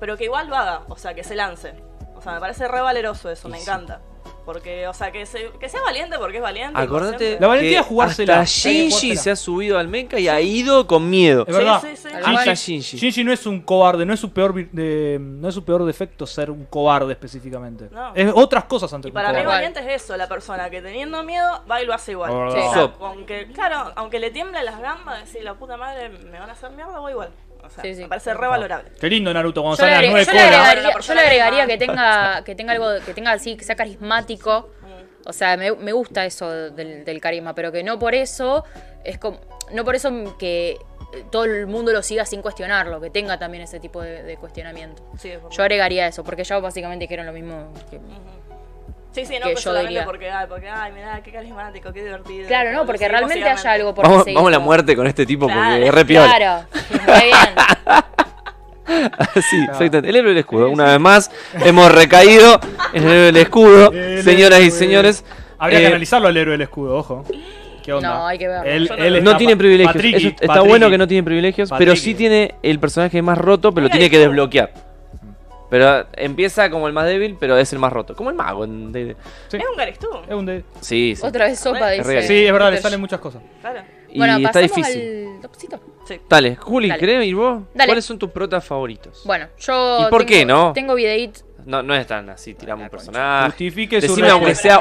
pero 0.00 0.16
que 0.16 0.24
igual 0.24 0.48
lo 0.48 0.56
haga. 0.56 0.82
O 0.88 0.96
sea, 0.96 1.14
que 1.14 1.24
se 1.24 1.34
lance. 1.34 1.74
O 2.16 2.20
sea, 2.22 2.32
me 2.34 2.40
parece 2.40 2.66
re 2.68 2.80
valeroso 2.80 3.30
eso, 3.30 3.48
me 3.48 3.60
encanta. 3.60 4.00
Porque, 4.44 4.88
o 4.88 4.94
sea, 4.94 5.12
que, 5.12 5.26
se- 5.26 5.50
que 5.60 5.68
sea 5.68 5.82
valiente 5.82 6.16
porque 6.18 6.38
es 6.38 6.42
valiente. 6.42 6.80
Acordate 6.80 7.36
La 7.38 7.48
valentía 7.48 7.80
es 7.80 7.86
jugársela. 7.86 8.40
Hasta 8.40 8.44
Shinji 8.70 9.14
se 9.16 9.30
ha 9.30 9.36
subido 9.36 9.78
al 9.78 9.88
mecha 9.88 10.18
y 10.18 10.26
ha 10.26 10.40
ido 10.40 10.86
con 10.86 11.08
miedo. 11.10 11.44
Es 11.46 11.54
verdad. 11.54 11.82
Sí, 11.82 11.94
sí, 11.96 12.08
sí. 12.08 12.14
Hasta 12.14 12.54
Shinji, 12.54 12.78
Shinji. 12.80 12.96
Shinji 12.96 13.24
no 13.24 13.32
es 13.32 13.46
un 13.46 13.60
cobarde, 13.60 14.06
no 14.06 14.14
es 14.14 14.20
su 14.20 14.32
peor 14.32 14.54
vir- 14.54 14.70
de- 14.70 15.18
no 15.20 15.48
es 15.48 15.54
su 15.54 15.64
peor 15.66 15.84
defecto 15.84 16.26
ser 16.26 16.50
un 16.50 16.64
cobarde 16.64 17.12
específicamente. 17.12 17.88
No. 17.90 18.12
Es 18.14 18.32
otras 18.34 18.64
cosas 18.64 18.90
ante 18.94 19.08
Y 19.08 19.12
para 19.12 19.34
mí 19.34 19.44
valiente 19.44 19.80
es 19.80 20.02
eso, 20.02 20.16
la 20.16 20.26
persona 20.28 20.70
que 20.70 20.80
teniendo 20.80 21.22
miedo 21.24 21.62
va 21.70 21.82
y 21.82 21.86
lo 21.86 21.92
hace 21.92 22.12
igual. 22.12 22.32
O 22.32 22.50
sea, 22.50 22.92
aunque, 23.00 23.48
claro, 23.52 23.92
aunque 23.96 24.18
le 24.18 24.30
tiemblen 24.30 24.64
las 24.64 24.80
gambas, 24.80 25.20
decir 25.26 25.44
la 25.44 25.54
puta 25.54 25.76
madre 25.76 26.08
me 26.08 26.38
van 26.40 26.48
a 26.48 26.52
hacer 26.54 26.70
mierda, 26.70 26.98
voy 26.98 27.12
igual. 27.12 27.28
O 27.64 27.70
sea, 27.70 27.82
Sí, 27.84 27.94
sí. 27.94 28.02
me 28.02 28.08
parece 28.08 28.32
re 28.34 28.46
valorable. 28.46 28.90
Qué 29.00 29.08
lindo 29.08 29.32
Naruto 29.34 29.62
cuando 29.62 29.76
sale 29.76 29.94
a 29.94 30.02
las 30.02 30.10
nueve 30.10 30.26
yo 30.26 30.32
le 30.32 30.40
agregaría- 30.40 31.00
yo 31.00 31.14
le 31.14 31.20
agregaría 31.20 31.66
que 31.66 31.76
tenga, 31.78 32.44
que 32.44 32.54
tenga 32.54 32.72
algo, 32.72 32.88
que 33.04 33.14
tenga 33.14 33.32
así, 33.32 33.56
que 33.56 33.64
sea 33.64 33.76
carismático. 33.76 34.70
O 35.26 35.32
sea, 35.32 35.56
me, 35.58 35.72
me 35.72 35.92
gusta 35.92 36.24
eso 36.24 36.50
del, 36.70 37.04
del 37.04 37.20
carisma, 37.20 37.54
pero 37.54 37.70
que 37.70 37.82
no 37.82 37.98
por 37.98 38.14
eso 38.14 38.64
es 39.04 39.18
como, 39.18 39.38
no 39.72 39.84
por 39.84 39.94
eso 39.94 40.36
que 40.38 40.78
todo 41.30 41.44
el 41.44 41.66
mundo 41.66 41.92
lo 41.92 42.02
siga 42.02 42.24
sin 42.24 42.40
cuestionarlo, 42.40 42.98
que 43.00 43.10
tenga 43.10 43.38
también 43.38 43.64
ese 43.64 43.78
tipo 43.80 44.00
de, 44.00 44.22
de 44.22 44.36
cuestionamiento. 44.38 45.02
Sí, 45.18 45.28
es 45.30 45.36
verdad. 45.36 45.50
Yo 45.50 45.62
agregaría 45.62 46.06
eso, 46.06 46.24
porque 46.24 46.44
ya 46.44 46.58
básicamente 46.60 47.04
dijeron 47.04 47.26
lo 47.26 47.32
mismo. 47.32 47.72
que- 47.90 48.00
Sí, 49.12 49.24
sí, 49.24 49.34
no, 49.34 49.40
que 49.40 49.40
pero 49.40 49.54
yo 49.56 49.60
solamente 49.62 49.88
diría. 49.90 50.04
porque, 50.04 50.30
ay, 50.30 50.46
porque, 50.48 50.68
ay, 50.68 50.92
mirá, 50.92 51.20
qué 51.22 51.32
carismático, 51.32 51.92
qué 51.92 52.04
divertido. 52.04 52.46
Claro, 52.46 52.72
no, 52.72 52.86
porque 52.86 53.08
realmente 53.08 53.44
haya 53.48 53.72
algo 53.72 53.94
por 53.94 54.04
Vamos, 54.06 54.24
vamos 54.26 54.48
a 54.48 54.50
la 54.50 54.58
muerte 54.58 54.94
con 54.94 55.06
este 55.06 55.26
tipo 55.26 55.48
porque 55.48 55.86
es 55.86 55.94
re 55.94 56.04
piola. 56.04 56.36
Claro, 56.36 56.66
muy 57.06 57.24
bien. 57.24 57.34
sí, 59.50 59.56
exactamente. 59.62 60.08
El 60.08 60.16
héroe 60.16 60.30
del 60.30 60.38
escudo. 60.38 60.70
Una 60.70 60.84
vez 60.84 61.00
más, 61.00 61.30
hemos 61.64 61.92
recaído 61.92 62.60
en 62.92 63.04
el 63.04 63.10
héroe 63.10 63.24
del 63.26 63.36
escudo. 63.36 63.92
El 63.92 64.22
Señoras 64.22 64.60
y 64.60 64.70
señores. 64.70 65.24
Habría 65.58 65.78
eh, 65.78 65.82
que 65.82 65.86
analizarlo 65.88 66.28
al 66.28 66.36
héroe 66.36 66.52
del 66.52 66.62
escudo, 66.62 66.96
ojo. 66.96 67.24
¿Qué 67.82 67.92
onda? 67.92 68.08
No, 68.10 68.26
hay 68.26 68.38
que 68.38 68.46
verlo. 68.46 68.70
Él, 68.70 68.86
no- 68.88 68.96
él 68.96 69.24
No 69.24 69.30
está 69.30 69.38
tiene 69.38 69.56
privilegios. 69.56 70.04
Eso 70.04 70.28
está 70.40 70.60
bueno 70.60 70.90
que 70.90 70.98
no 70.98 71.08
tiene 71.08 71.22
privilegios, 71.22 71.70
pero 71.76 71.96
sí 71.96 72.14
tiene 72.14 72.54
el 72.62 72.78
personaje 72.78 73.22
más 73.22 73.38
roto, 73.38 73.72
pero 73.72 73.86
lo 73.86 73.90
tiene 73.90 74.10
que 74.10 74.18
desbloquear. 74.18 74.87
Pero 75.70 76.06
empieza 76.14 76.70
como 76.70 76.86
el 76.86 76.92
más 76.94 77.06
débil, 77.06 77.36
pero 77.38 77.56
es 77.58 77.72
el 77.72 77.78
más 77.78 77.92
roto. 77.92 78.14
Como 78.16 78.30
el 78.30 78.36
mago. 78.36 78.64
en 78.64 78.90
D&D. 78.92 79.16
Sí. 79.48 79.56
Es 79.58 79.64
un 79.70 79.76
Garistú. 79.76 80.08
Es 80.26 80.34
un 80.34 80.46
de- 80.46 80.64
Sí, 80.80 81.14
sí. 81.14 81.26
Otra 81.26 81.44
vez 81.46 81.58
sopa, 81.58 81.92
Es 81.92 81.98
dice. 81.98 82.10
real. 82.10 82.24
Sí, 82.24 82.46
es 82.46 82.52
verdad, 82.52 82.70
le 82.72 82.80
salen 82.80 83.00
muchas 83.00 83.20
cosas. 83.20 83.42
Claro. 83.60 83.82
Y 84.10 84.16
Bueno, 84.18 84.36
está 84.38 84.52
pasamos 84.52 84.76
difícil. 84.76 85.28
al 85.34 85.40
topcito. 85.42 85.80
Sí. 86.06 86.18
Dale, 86.28 86.56
Juli, 86.56 86.88
Dale. 86.88 87.00
¿querés 87.00 87.26
ir 87.26 87.34
vos? 87.34 87.62
Dale. 87.74 87.88
¿Cuáles 87.88 88.04
son 88.06 88.18
tus 88.18 88.30
protas 88.30 88.64
favoritos? 88.64 89.22
Bueno, 89.26 89.48
yo. 89.58 90.06
¿Y 90.06 90.10
por 90.10 90.24
qué 90.24 90.38
tengo- 90.40 90.54
no? 90.54 90.72
Tengo 90.72 90.94
videíto. 90.94 91.40
No, 91.68 91.82
no 91.82 91.94
es 91.94 92.06
tan 92.06 92.30
así, 92.30 92.54
tiramos 92.54 92.84
un 92.84 92.88
personaje. 92.90 93.46
Justifique 93.50 94.00
su 94.00 94.08
Decime 94.08 94.30
aunque 94.30 94.54
sea, 94.54 94.80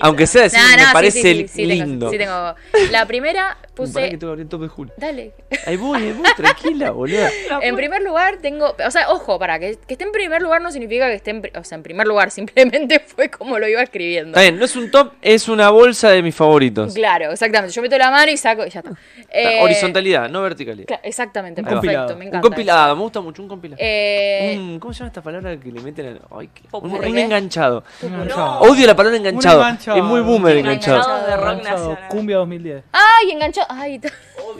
aunque 0.00 0.26
sea 0.26 0.44
decir, 0.44 0.58
Nah, 0.58 0.76
me 0.76 0.82
sí, 0.82 0.88
parece 0.90 1.20
sí, 1.20 1.34
sí, 1.42 1.48
sí, 1.48 1.68
tengo- 1.68 1.84
lindo. 1.84 2.10
sí 2.10 2.16
tengo. 2.16 2.54
La 2.90 3.04
primera 3.06 3.48
Pará 3.48 3.60
que 3.62 3.68
puse. 3.74 4.00
tengo 4.08 4.18
que 4.18 4.26
abrir 4.26 4.42
el 4.44 4.48
top 4.48 4.62
de 4.62 4.68
Juli. 4.68 4.92
Dale. 4.96 5.32
Ahí 5.66 5.76
voy, 5.76 6.00
ahí 6.02 6.12
voy, 6.12 6.26
tranquila, 6.34 6.90
boludo. 6.92 7.26
En 7.60 7.76
primer 7.76 8.00
lugar 8.02 8.38
tengo, 8.38 8.74
o 8.82 8.90
sea, 8.90 9.10
ojo, 9.10 9.38
para 9.38 9.58
que, 9.58 9.76
que 9.86 9.92
esté 9.92 10.04
en 10.04 10.12
primer 10.12 10.40
lugar 10.40 10.62
no 10.62 10.70
significa 10.72 11.06
que 11.08 11.14
esté 11.16 11.32
en, 11.32 11.42
pri- 11.42 11.52
o 11.54 11.64
sea, 11.64 11.76
en 11.76 11.82
primer 11.82 12.06
lugar, 12.06 12.30
simplemente 12.32 12.98
fue 13.00 13.28
como 13.30 13.58
lo 13.58 13.68
iba 13.68 13.82
escribiendo. 13.82 14.30
Está 14.30 14.40
bien, 14.40 14.58
no 14.58 14.64
es 14.64 14.74
un 14.74 14.90
top, 14.90 15.12
es 15.20 15.48
una 15.50 15.68
bolsa 15.68 16.08
de 16.10 16.22
mis 16.22 16.34
favoritos. 16.34 16.94
Claro, 16.94 17.30
exactamente. 17.30 17.74
Yo 17.74 17.82
meto 17.82 17.98
la 17.98 18.10
mano 18.10 18.32
y 18.32 18.38
saco 18.38 18.64
y 18.66 18.70
ya 18.70 18.80
está. 18.80 18.92
Eh, 19.28 19.58
Horizontalidad, 19.62 20.30
no 20.30 20.40
verticalidad. 20.40 20.86
cla- 20.88 21.00
exactamente, 21.02 21.60
Un 21.60 21.66
perfecto, 21.66 21.80
compilado. 21.86 22.08
me 22.08 22.14
un 22.14 22.22
encanta. 22.28 22.48
compilado, 22.48 22.96
me 22.96 23.02
gusta 23.02 23.20
mucho 23.20 23.42
un 23.42 23.48
compilado. 23.48 23.82
Eh, 23.84 24.54
Un- 24.58 24.80
¿Cómo 24.80 24.94
se 24.94 25.00
llama 25.00 25.08
esta 25.08 25.20
palabra 25.22 25.60
que 25.60 25.70
le 25.70 25.80
meten 25.82 26.06
al. 26.06 26.21
Ay, 26.30 26.48
qué- 26.54 26.62
un, 26.72 27.18
enganchado. 27.18 27.84
Enganchado. 28.02 28.60
Odio 28.60 28.86
la 28.86 28.96
palabra 28.96 29.18
enganchado. 29.18 29.60
Enganchado. 29.60 29.98
Es 29.98 30.04
muy 30.04 30.20
boomer 30.20 30.54
Un 30.54 30.60
enganchado. 30.60 30.96
enganchado. 31.02 31.26
de 31.26 31.36
rock 31.36 31.48
Enganchado, 31.50 31.88
nacional. 31.90 32.08
Cumbia 32.08 32.36
2010. 32.38 32.84
Ay, 32.92 33.30
enganchó. 33.30 33.60
Ay, 33.68 34.00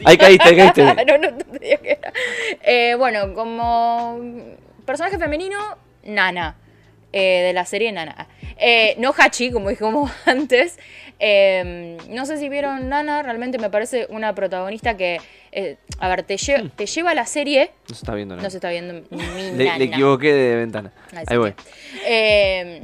Ahí 0.05 0.17
caíste, 0.17 0.49
ahí 0.49 0.55
caíste. 0.57 0.83
no, 1.05 1.17
no, 1.17 1.37
que 1.59 1.79
era. 1.81 2.13
Eh, 2.63 2.95
bueno, 2.97 3.33
como 3.33 4.19
personaje 4.85 5.17
femenino, 5.17 5.57
Nana. 6.03 6.55
eh, 7.11 7.43
de 7.47 7.53
la 7.53 7.65
serie 7.65 7.91
Nana. 7.91 8.27
Eh, 8.57 8.95
no 8.99 9.13
Hachi, 9.17 9.51
como 9.51 9.69
dijimos 9.69 10.11
antes. 10.25 10.77
Eh, 11.19 11.97
no 12.09 12.25
sé 12.25 12.37
si 12.37 12.49
vieron 12.49 12.89
Nana, 12.89 13.21
realmente 13.23 13.57
me 13.59 13.69
parece 13.69 14.07
una 14.09 14.33
protagonista 14.35 14.97
que, 14.97 15.19
eh, 15.55 15.77
a 15.99 16.07
ver, 16.09 16.23
te, 16.23 16.35
lle- 16.35 16.71
te 16.75 16.85
lleva 16.85 17.11
a 17.11 17.13
la 17.15 17.25
serie. 17.25 17.71
No 17.89 17.95
se 17.95 18.01
está 18.03 18.13
viendo 18.15 18.35
nada. 18.35 18.43
No 18.45 18.49
se 18.49 18.57
está 18.57 18.69
viendo 18.69 18.93
mi 18.93 19.17
le, 19.57 19.65
Nana. 19.65 19.77
le 19.77 19.85
equivoqué 19.85 20.33
de 20.33 20.55
ventana. 20.55 20.91
Así 21.11 21.25
Ahí 21.27 21.37
voy. 21.37 21.53
que, 21.53 21.61
eh, 22.07 22.81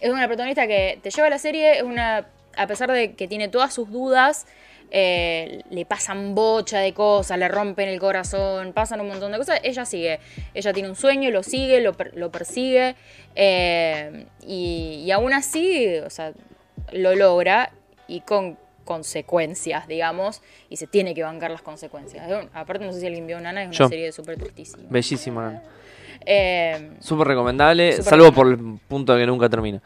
es 0.00 0.10
una 0.10 0.26
protagonista 0.26 0.66
que 0.66 0.98
te 1.02 1.10
lleva 1.10 1.26
a 1.26 1.30
la 1.30 1.38
serie, 1.38 1.78
es 1.78 1.82
una, 1.82 2.26
a 2.56 2.66
pesar 2.66 2.90
de 2.92 3.14
que 3.14 3.26
tiene 3.26 3.48
todas 3.48 3.74
sus 3.74 3.90
dudas, 3.90 4.46
eh, 4.90 5.62
le 5.70 5.84
pasan 5.84 6.34
bocha 6.34 6.78
de 6.78 6.94
cosas, 6.94 7.36
le 7.38 7.48
rompen 7.48 7.88
el 7.88 7.98
corazón, 7.98 8.72
pasan 8.72 9.00
un 9.00 9.08
montón 9.08 9.32
de 9.32 9.38
cosas, 9.38 9.60
ella 9.62 9.84
sigue, 9.84 10.20
ella 10.54 10.72
tiene 10.72 10.88
un 10.88 10.96
sueño, 10.96 11.30
lo 11.30 11.42
sigue, 11.42 11.80
lo, 11.80 11.92
per- 11.94 12.16
lo 12.16 12.30
persigue, 12.30 12.94
eh, 13.34 14.24
y, 14.46 15.02
y 15.04 15.10
aún 15.10 15.32
así, 15.32 15.96
o 15.98 16.10
sea, 16.10 16.32
lo 16.92 17.14
logra 17.16 17.70
y 18.06 18.20
con 18.20 18.56
consecuencias, 18.88 19.86
digamos, 19.86 20.40
y 20.70 20.76
se 20.78 20.86
tiene 20.86 21.14
que 21.14 21.22
bancar 21.22 21.50
las 21.50 21.60
consecuencias. 21.60 22.26
Es 22.26 22.48
Aparte, 22.54 22.86
no 22.86 22.92
sé 22.94 23.00
si 23.00 23.06
alguien 23.06 23.26
vio 23.26 23.38
Nana, 23.38 23.60
es 23.64 23.68
una 23.68 23.76
Yo. 23.76 23.88
serie 23.88 24.10
súper 24.12 24.38
tristísima. 24.38 24.84
Bellísimo, 24.88 25.42
Nana. 25.42 25.62
Eh, 26.24 26.92
Súper 27.00 27.28
recomendable, 27.28 28.00
salvo 28.02 28.32
por 28.32 28.46
el 28.48 28.56
punto 28.88 29.12
de 29.14 29.20
que 29.20 29.26
nunca 29.26 29.46
termina. 29.50 29.82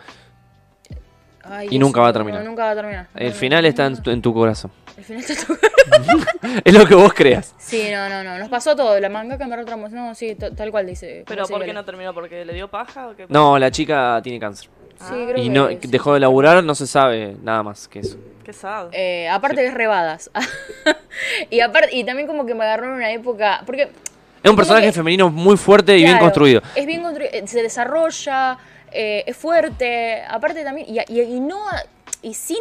Ay, 1.45 1.67
Y 1.73 1.79
nunca 1.81 2.01
va 2.01 2.07
a 2.07 2.11
no, 2.11 2.13
terminar. 2.13 2.45
nunca 2.45 2.65
va 2.65 2.71
a 2.71 2.75
terminar. 2.77 3.09
El 3.17 3.31
No, 3.31 3.35
final 3.35 3.63
no, 3.65 3.69
está 3.69 3.87
en 3.87 4.01
tu, 4.01 4.11
en 4.13 4.23
tu 4.23 4.33
corazón. 4.33 4.71
El 4.97 5.03
final 5.05 5.25
está 5.29 5.47
todo- 5.47 5.59
Es 6.65 6.73
lo 6.73 6.87
que 6.87 6.95
vos 6.95 7.13
creas. 7.13 7.55
Sí, 7.59 7.89
no, 7.91 8.09
no, 8.09 8.23
no. 8.23 8.39
Nos 8.39 8.49
pasó 8.49 8.77
todo. 8.77 8.99
La 9.01 9.09
manga 9.09 9.37
que 9.37 9.47
me 9.47 9.57
retramos. 9.57 9.91
No, 9.91 10.15
sí, 10.15 10.37
tal 10.37 10.71
cual 10.71 10.87
dice. 10.87 11.25
Pero 11.27 11.45
¿por 11.47 11.65
qué 11.65 11.73
no 11.73 11.85
terminó? 11.85 12.15
¿Porque 12.15 12.45
le 12.45 12.55
dio 12.55 12.69
paja 12.69 13.09
o 13.09 13.17
qué? 13.17 13.27
No, 13.29 13.59
la 13.59 13.71
chica 13.73 14.21
tiene 14.23 14.39
cáncer. 14.39 14.71
Sí, 15.01 15.07
creo 15.11 15.37
Y 15.39 15.45
que 15.45 15.51
no 15.51 15.69
sí. 15.69 15.79
dejó 15.89 16.15
de 16.15 16.21
laburar, 16.21 16.63
no 16.63 16.75
se 16.77 16.87
sabe 16.87 17.37
nada 17.43 17.65
más 17.65 17.89
que 17.89 17.99
eso. 18.01 18.17
Qué 18.45 18.53
sad. 18.53 18.88
Eh, 18.93 19.28
aparte 19.28 19.57
que 19.62 19.66
es 19.68 19.74
rebadas. 19.74 20.30
y 21.51 21.61
aparte, 21.61 21.95
y 21.95 22.05
también 22.05 22.26
como 22.26 22.45
que 22.47 22.55
me 22.55 22.64
agarró 22.64 22.86
en 22.86 22.93
una 22.93 23.11
época. 23.12 23.62
Porque. 23.66 23.90
Es 24.43 24.51
un 24.51 24.57
personaje 24.57 24.86
que- 24.86 24.93
femenino 24.93 25.30
muy 25.30 25.57
fuerte 25.57 25.97
y 25.97 26.03
bien 26.05 26.18
construido. 26.18 26.62
Es 26.74 26.84
bien 26.86 27.03
construido. 27.03 27.30
eh, 27.32 27.47
Se 27.47 27.62
desarrolla. 27.62 28.59
eh, 28.90 29.22
es 29.26 29.36
fuerte. 29.36 30.22
Aparte 30.28 30.64
también. 30.64 30.86
Y, 30.88 30.99
y- 31.12 31.20
y 31.36 31.40
no. 31.40 31.61
Y 32.22 32.34
sin. 32.34 32.59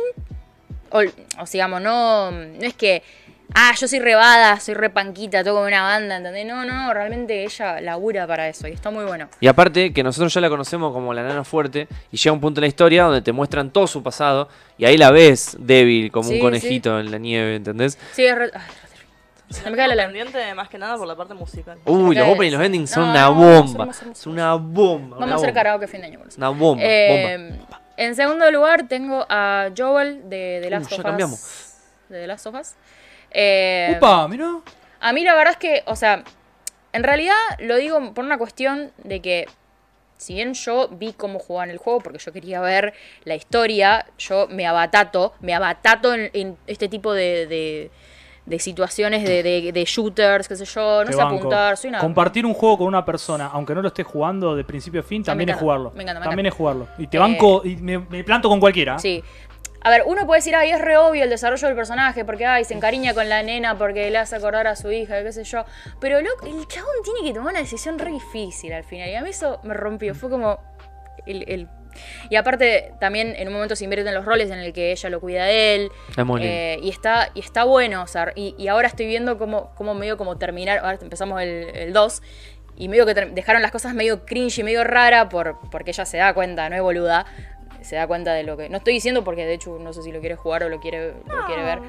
O, 0.91 0.99
o 0.99 1.45
sea, 1.45 1.67
digamos, 1.67 1.81
no. 1.81 2.31
No 2.31 2.61
es 2.65 2.73
que. 2.75 3.01
Ah, 3.53 3.73
yo 3.77 3.87
soy 3.87 3.99
rebada, 3.99 4.59
soy 4.59 4.73
repanquita, 4.75 5.43
toco 5.43 5.61
una 5.65 5.81
banda, 5.83 6.17
¿entendés? 6.17 6.45
No, 6.45 6.63
no, 6.65 6.93
realmente 6.93 7.43
ella 7.43 7.81
labura 7.81 8.25
para 8.25 8.47
eso 8.47 8.67
y 8.67 8.71
está 8.71 8.89
muy 8.91 9.03
bueno. 9.05 9.27
Y 9.39 9.47
aparte 9.47 9.91
que 9.93 10.03
nosotros 10.03 10.33
ya 10.33 10.39
la 10.41 10.49
conocemos 10.49 10.93
como 10.93 11.13
la 11.13 11.23
nana 11.23 11.43
fuerte 11.43 11.87
y 12.11 12.17
llega 12.17 12.31
un 12.33 12.39
punto 12.39 12.59
en 12.59 12.63
la 12.63 12.67
historia 12.67 13.03
donde 13.03 13.21
te 13.21 13.31
muestran 13.31 13.69
todo 13.71 13.87
su 13.87 14.01
pasado 14.01 14.47
y 14.77 14.85
ahí 14.85 14.97
la 14.97 15.11
ves 15.11 15.57
débil 15.59 16.11
como 16.11 16.29
Sí, 16.29 16.35
un 16.35 16.39
conejito 16.41 16.99
en 16.99 17.11
la 17.11 17.17
nieve, 17.17 17.55
¿entendés? 17.55 17.97
Sí, 18.13 18.25
es 18.25 18.35
re- 18.35 18.51
ay, 18.53 18.61
se 19.49 19.69
me 19.69 19.75
cae 19.75 19.89
la 19.93 20.01
pendiente 20.05 20.53
más 20.55 20.69
que 20.69 20.77
nada 20.77 20.95
por 20.97 21.05
la 21.07 21.15
parte 21.17 21.33
musical. 21.33 21.77
Uy, 21.85 22.15
los 22.15 22.27
openings 22.29 22.53
y 22.53 22.55
los 22.57 22.65
endings 22.65 22.89
son 22.89 23.03
No, 23.03 23.11
una 23.11 23.27
bomba. 23.29 23.93
Son 24.13 24.31
una 24.33 24.53
bomba. 24.53 25.17
Vamos 25.17 25.23
una 25.25 25.33
a 25.33 25.35
hacer 25.35 25.49
bomba. 25.49 25.53
karaoke 25.53 25.87
fin 25.87 25.99
de 26.01 26.07
año. 26.07 26.19
por 26.19 26.29
eso. 26.29 26.37
Una 26.37 26.49
bomba, 26.49 26.81
Eh, 26.85 27.37
bomba. 27.59 27.81
En 27.97 28.15
segundo 28.15 28.49
lugar 28.49 28.87
tengo 28.87 29.25
a 29.29 29.69
Joel 29.77 30.29
de 30.29 30.59
The 30.63 30.69
Last 30.69 30.85
Uh, 30.85 30.89
ya 30.89 30.95
of 30.95 31.03
cambiamos. 31.03 31.33
Us. 31.33 31.73
De 32.07 32.21
The 32.21 32.27
Last 32.27 32.47
of 32.47 32.55
Us. 32.55 32.75
Eh, 33.31 33.95
Upa, 33.97 34.27
mirá. 34.27 34.59
A 34.99 35.13
mí 35.13 35.23
la 35.23 35.35
verdad 35.35 35.53
es 35.53 35.57
que, 35.57 35.83
o 35.85 35.95
sea, 35.95 36.23
en 36.93 37.03
realidad 37.03 37.35
lo 37.59 37.75
digo 37.77 38.13
por 38.13 38.25
una 38.25 38.37
cuestión 38.37 38.91
de 39.03 39.21
que 39.21 39.47
si 40.17 40.35
bien 40.35 40.53
yo 40.53 40.87
vi 40.89 41.13
cómo 41.13 41.39
jugaban 41.39 41.71
el 41.71 41.77
juego, 41.79 41.99
porque 41.99 42.19
yo 42.19 42.31
quería 42.31 42.61
ver 42.61 42.93
la 43.23 43.33
historia, 43.35 44.05
yo 44.19 44.47
me 44.49 44.67
abatato, 44.67 45.33
me 45.39 45.53
abatato 45.55 46.13
en, 46.13 46.29
en 46.33 46.57
este 46.67 46.87
tipo 46.89 47.13
de, 47.13 47.47
de- 47.47 47.91
de 48.43 48.57
situaciones 48.59 49.23
de, 49.23 49.43
de- 49.71 49.83
shooters, 49.85 50.47
qué 50.47 50.55
sé 50.55 50.65
yo, 50.65 51.01
no 51.01 51.05
Te 51.05 51.13
sé 51.13 51.17
banco. 51.17 51.35
apuntar, 51.35 51.77
soy 51.77 51.89
una... 51.89 51.99
Compartir 51.99 52.43
un 52.45 52.53
juego 52.55 52.79
con 52.79 52.87
una 52.87 53.05
persona, 53.05 53.47
aunque 53.53 53.73
no 53.75 53.81
lo 53.83 53.87
estés 53.89 54.05
jugando 54.05 54.55
de 54.55 54.63
principio 54.63 54.99
a 54.99 55.03
fin, 55.03 55.23
también 55.23 55.49
es 55.49 55.55
jugarlo. 55.57 55.91
me 55.95 56.01
encanta, 56.03 56.19
me 56.19 56.25
también 56.25 56.45
encanta. 56.47 56.55
es 56.55 56.57
jugarlo. 56.57 56.87
Y 56.97 57.07
te 57.07 57.17
Eh, 57.17 57.19
banco 57.19 57.61
y 57.63 57.75
me, 57.77 57.99
me 57.99 58.23
planto 58.23 58.49
con 58.49 58.59
cualquiera. 58.59 58.95
¿eh? 58.95 58.99
Sí. 58.99 59.23
A 59.83 59.89
ver, 59.89 60.03
uno 60.05 60.25
puede 60.27 60.39
decir, 60.39 60.55
ay, 60.55 60.71
es 60.71 60.79
re 60.79 60.97
obvio 60.97 61.23
el 61.23 61.29
desarrollo 61.29 61.67
del 61.67 61.75
personaje, 61.75 62.23
porque, 62.23 62.45
ay, 62.45 62.63
se 62.65 62.73
encariña 62.75 63.13
con 63.13 63.27
la 63.29 63.41
nena 63.41 63.77
porque 63.77 64.09
le 64.11 64.17
hace 64.19 64.35
acordar 64.35 64.67
a 64.67 64.75
su 64.75 64.91
hija, 64.91 65.23
qué 65.23 65.31
sé 65.31 65.43
yo. 65.43 65.65
Pero 65.99 66.21
loco, 66.21 66.45
el 66.45 66.67
chabón 66.67 66.93
tiene 67.03 67.21
que 67.27 67.33
tomar 67.33 67.51
una 67.53 67.61
decisión 67.61 67.97
re 67.97 68.11
difícil 68.11 68.73
al 68.73 68.83
final. 68.83 69.09
Y 69.09 69.15
a 69.15 69.21
mí 69.21 69.29
eso 69.31 69.59
me 69.63 69.73
rompió. 69.73 70.13
Fue 70.13 70.29
como. 70.29 70.59
El, 71.25 71.43
el- 71.49 71.67
Y 72.29 72.35
aparte, 72.35 72.93
también 72.99 73.33
en 73.37 73.47
un 73.47 73.53
momento 73.53 73.75
se 73.75 73.83
invierten 73.83 74.13
los 74.13 74.23
roles 74.23 74.49
en 74.49 74.59
el 74.59 74.71
que 74.71 74.91
ella 74.91 75.09
lo 75.09 75.19
cuida 75.19 75.45
de 75.45 75.75
él. 75.75 75.91
Es 76.15 76.25
muy 76.25 76.39
lindo. 76.41 76.55
Eh, 76.55 76.79
y 76.83 76.89
está 76.89 77.29
y 77.33 77.39
está 77.41 77.63
bueno, 77.65 78.03
o 78.03 78.07
sea, 78.07 78.31
y, 78.35 78.55
y 78.57 78.67
ahora 78.69 78.87
estoy 78.87 79.07
viendo 79.07 79.37
cómo, 79.37 79.73
cómo 79.75 79.93
medio 79.93 80.15
como 80.17 80.37
terminar, 80.37 80.79
ahora 80.79 80.97
empezamos 81.01 81.41
el, 81.41 81.69
el 81.75 81.91
2, 81.93 82.21
y 82.77 82.87
medio 82.87 83.05
que 83.05 83.13
dejaron 83.13 83.61
las 83.61 83.71
cosas 83.71 83.93
medio 83.93 84.25
cringe 84.25 84.59
y 84.59 84.63
medio 84.63 84.83
rara 84.83 85.27
por, 85.29 85.59
porque 85.69 85.91
ella 85.91 86.05
se 86.05 86.17
da 86.17 86.33
cuenta, 86.33 86.69
no 86.69 86.75
es 86.77 86.81
boluda, 86.81 87.25
se 87.81 87.95
da 87.95 88.07
cuenta 88.07 88.33
de 88.33 88.43
lo 88.43 88.57
que... 88.57 88.69
No 88.69 88.77
estoy 88.77 88.93
diciendo 88.93 89.23
porque 89.23 89.45
de 89.45 89.53
hecho 89.53 89.77
no 89.79 89.93
sé 89.93 90.03
si 90.03 90.11
lo 90.11 90.19
quiere 90.19 90.35
jugar 90.35 90.63
o 90.63 90.69
lo 90.69 90.79
quiere, 90.79 91.13
lo 91.27 91.45
quiere 91.45 91.63
ver. 91.63 91.79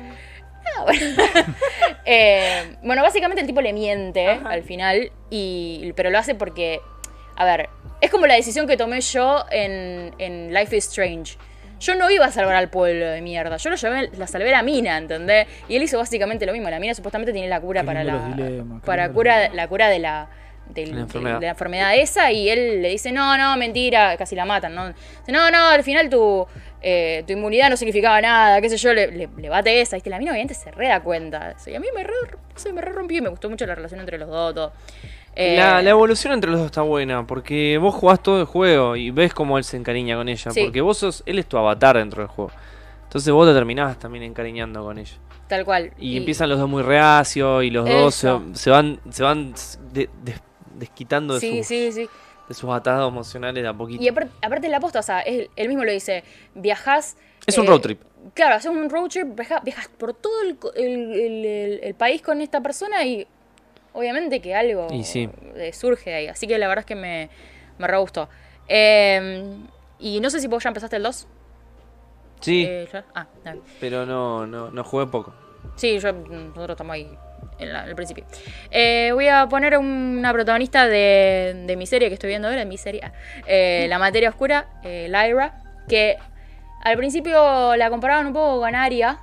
Ah, 0.77 0.85
bueno. 0.85 1.01
Eh, 2.05 2.77
bueno, 2.83 3.01
básicamente 3.03 3.43
el 3.43 3.47
tipo 3.47 3.61
le 3.61 3.73
miente 3.73 4.27
al 4.27 4.65
final, 4.65 5.13
y, 5.31 5.93
pero 5.95 6.11
lo 6.11 6.19
hace 6.19 6.35
porque, 6.35 6.81
a 7.37 7.45
ver, 7.45 7.69
es 8.01 8.11
como 8.11 8.27
la 8.27 8.35
decisión 8.35 8.67
que 8.67 8.77
tomé 8.77 9.01
yo 9.01 9.45
en, 9.53 10.13
en 10.19 10.53
Life 10.53 10.77
is 10.77 10.89
Strange. 10.89 11.37
Yo 11.79 11.95
no 11.95 12.11
iba 12.11 12.27
a 12.27 12.33
salvar 12.33 12.57
al 12.57 12.71
pueblo 12.71 13.07
de 13.07 13.21
mierda, 13.21 13.57
yo 13.57 13.71
lo 13.71 13.77
llevé, 13.77 14.11
la 14.17 14.27
salvé 14.27 14.49
a 14.49 14.59
la 14.59 14.63
mina, 14.65 14.99
¿entendés? 14.99 15.47
Y 15.69 15.77
él 15.77 15.85
hizo 15.85 15.97
básicamente 15.97 16.45
lo 16.45 16.53
mismo, 16.53 16.69
la 16.71 16.81
mina 16.81 16.93
supuestamente 16.93 17.33
tiene 17.33 17.49
la 17.49 17.61
cura 17.61 17.83
Qué 17.83 17.87
para 17.87 18.03
la, 18.03 18.29
dilemas, 18.29 18.83
para 18.83 19.09
cura, 19.11 19.49
la 19.51 19.69
cura 19.69 19.89
de 19.89 20.01
la, 20.01 20.29
del- 20.71 20.95
La 20.95 21.01
enfermedad. 21.03 21.41
de 21.41 21.47
la 21.47 21.53
enfermedad 21.53 21.95
esa 21.97 22.31
y 22.33 22.49
él 22.49 22.83
le 22.83 22.89
dice, 22.91 23.13
no, 23.13 23.37
no, 23.37 23.57
mentira, 23.57 24.17
casi 24.17 24.35
la 24.35 24.45
matan, 24.45 24.75
¿no? 24.75 24.89
Dice, 24.89 25.33
no, 25.33 25.51
no, 25.51 25.69
al 25.69 25.83
final 25.85 26.09
tu, 26.09 26.47
eh, 26.81 27.25
tu 27.27 27.33
inmunidad 27.35 27.69
no 27.71 27.77
significaba 27.77 28.21
nada, 28.21 28.61
qué 28.61 28.69
sé 28.71 28.77
yo, 28.77 28.93
le, 28.95 29.09
le, 29.13 29.29
le 29.37 29.49
bate 29.49 29.81
esa, 29.81 29.97
y 29.99 30.03
la 30.09 30.19
mina 30.19 30.31
obviamente 30.33 30.55
se 30.55 30.71
re 30.71 30.89
da 30.89 31.01
cuenta 31.01 31.49
de 31.49 31.55
eso. 31.55 31.71
Y 31.71 31.75
a 31.75 31.81
mí 31.81 31.87
me 31.95 32.03
re, 32.05 32.13
se 32.57 32.73
me 32.73 32.81
re 32.81 32.93
rompió 32.93 33.19
y 33.19 33.21
me 33.21 33.29
gustó 33.29 33.49
mucho 33.51 33.67
la 33.67 33.75
relación 33.75 34.01
entre 34.01 34.19
los 34.19 34.29
dos, 34.29 34.55
todo. 34.55 34.73
Eh, 35.35 35.57
La, 35.57 35.81
la 35.81 35.91
evolución 35.91 36.35
entre 36.35 36.51
los 36.51 36.61
dos 36.61 36.67
está 36.67 36.83
buena, 36.83 37.27
porque 37.27 37.79
vos 37.79 37.95
jugás 37.95 38.23
todo 38.23 38.39
el 38.41 38.45
juego 38.47 38.97
y 38.97 39.11
ves 39.11 39.33
cómo 39.33 39.57
él 39.59 39.65
se 39.65 39.77
encariña 39.79 40.17
con 40.17 40.29
ella. 40.29 40.51
Sí. 40.51 40.65
Porque 40.65 40.81
vos 40.83 40.99
sos, 40.99 41.23
él 41.27 41.39
es 41.39 41.47
tu 41.47 41.57
avatar 41.57 41.97
dentro 41.97 42.21
del 42.23 42.29
juego. 42.29 42.51
Entonces 43.05 43.33
vos 43.33 43.47
te 43.49 43.55
terminás 43.55 43.99
también 43.99 44.25
encariñando 44.25 44.83
con 44.85 44.99
ella. 44.99 45.13
Tal 45.49 45.65
cual. 45.67 45.91
Y, 45.99 46.17
empiezan 46.17 46.49
los 46.49 46.59
dos 46.59 46.69
muy 46.69 46.83
reacios 46.83 47.63
y 47.65 47.71
los 47.71 47.87
dos 47.89 48.15
se, 48.15 48.29
van 48.71 49.01
se 49.11 49.23
van 49.23 49.55
de- 49.93 50.09
de- 50.23 50.35
desquitando 50.75 51.35
de, 51.35 51.41
Sí, 51.41 51.59
sus, 51.59 51.67
sí, 51.67 51.93
sí. 51.93 52.09
de 52.49 52.55
sus 52.55 52.71
atados 52.71 53.11
emocionales 53.11 53.63
de 53.63 53.69
a 53.69 53.73
poquito. 53.75 54.03
Y 54.03 54.09
aparte, 54.09 54.33
aparte 54.43 54.69
la 54.69 54.81
posta, 54.81 55.01
o 55.01 55.03
sea, 55.03 55.21
él, 55.21 55.51
él 55.57 55.69
mismo 55.69 55.85
lo 55.85 55.93
dice, 55.93 56.25
viajás... 56.55 57.17
Es 57.47 57.59
un 57.59 57.65
eh, 57.65 57.69
road 57.69 57.81
trip. 57.81 58.01
Claro, 58.35 58.55
haces 58.55 58.71
un 58.71 58.89
road 58.89 59.09
trip, 59.09 59.35
viaja- 59.35 59.61
viajas 59.61 59.89
por 59.89 60.15
todo 60.15 60.43
el, 60.43 60.57
el- 60.77 61.13
el- 61.13 61.45
el- 61.45 61.81
el 61.83 61.95
país 61.95 62.23
con 62.23 62.41
esta 62.41 62.61
persona 62.61 63.05
y 63.05 63.27
obviamente 63.95 64.41
que 64.41 64.55
algo 64.55 64.87
Y 64.91 65.03
eh, 65.57 65.73
surge 65.73 66.11
de 66.11 66.17
ahí. 66.17 66.27
Así 66.29 66.47
que 66.47 66.57
la 66.59 66.69
verdad 66.69 66.81
es 66.83 66.87
que 66.87 66.95
me, 66.95 67.29
me 67.79 67.87
re 67.87 67.97
gustó. 67.99 68.29
Eh, 68.69 69.57
y 69.99 70.21
no 70.21 70.31
sé 70.31 70.41
si 70.41 70.47
vos 70.47 70.63
ya 70.63 70.69
empezaste 70.69 70.97
el 70.97 71.03
2. 71.03 71.27
Sí, 72.41 72.65
Eh. 72.69 72.89
Ah, 73.15 73.27
pero 73.81 74.05
no, 74.07 74.47
no, 74.47 74.71
no 74.71 74.85
jugué 74.85 75.07
poco. 75.07 75.33
Sí, 75.77 75.99
yo, 75.99 76.13
nosotros 76.13 76.71
estamos 76.71 76.95
ahí 76.95 77.09
en, 77.63 77.73
la- 77.73 77.83
en 77.85 77.89
el 77.89 77.95
principio. 77.95 78.25
Eh, 78.71 79.11
voy 79.15 79.29
a 79.29 79.47
poner 79.49 79.77
una 79.79 80.33
protagonista 80.33 80.87
de, 80.87 81.65
de 81.67 81.77
mi 81.77 81.87
serie 81.87 82.09
que 82.09 82.15
estoy 82.15 82.29
viendo 82.29 82.49
ahora, 82.49 82.65
mi 82.65 82.77
serie, 82.79 83.01
ah, 83.05 83.13
eh, 83.47 83.87
La 83.89 83.99
Materia 83.99 84.29
Oscura, 84.31 84.67
eh, 84.83 85.07
Lyra, 85.09 85.55
que 85.89 86.17
al 86.85 86.97
principio 86.97 87.77
la 87.77 87.91
comparaban 87.91 88.27
un 88.27 88.33
poco 88.33 88.61
con 88.61 88.75
Arya, 88.75 89.19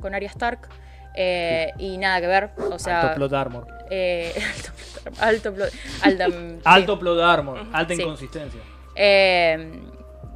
con 0.00 0.14
Arya 0.14 0.28
Stark, 0.28 0.68
y 1.78 1.98
nada 1.98 2.20
que 2.20 2.26
ver, 2.26 2.50
o 2.70 2.78
sea... 2.78 3.00
Alto 3.02 3.14
plot 3.14 3.32
armor. 3.34 3.66
eh, 3.90 4.32
alto 5.20 5.54
plot- 5.54 5.72
alta, 6.02 6.26
sí. 6.26 6.58
Alto 6.64 6.98
plot 6.98 7.20
armor. 7.20 7.66
Alta 7.72 7.94
Sí. 7.94 8.02
inconsistencia. 8.02 8.60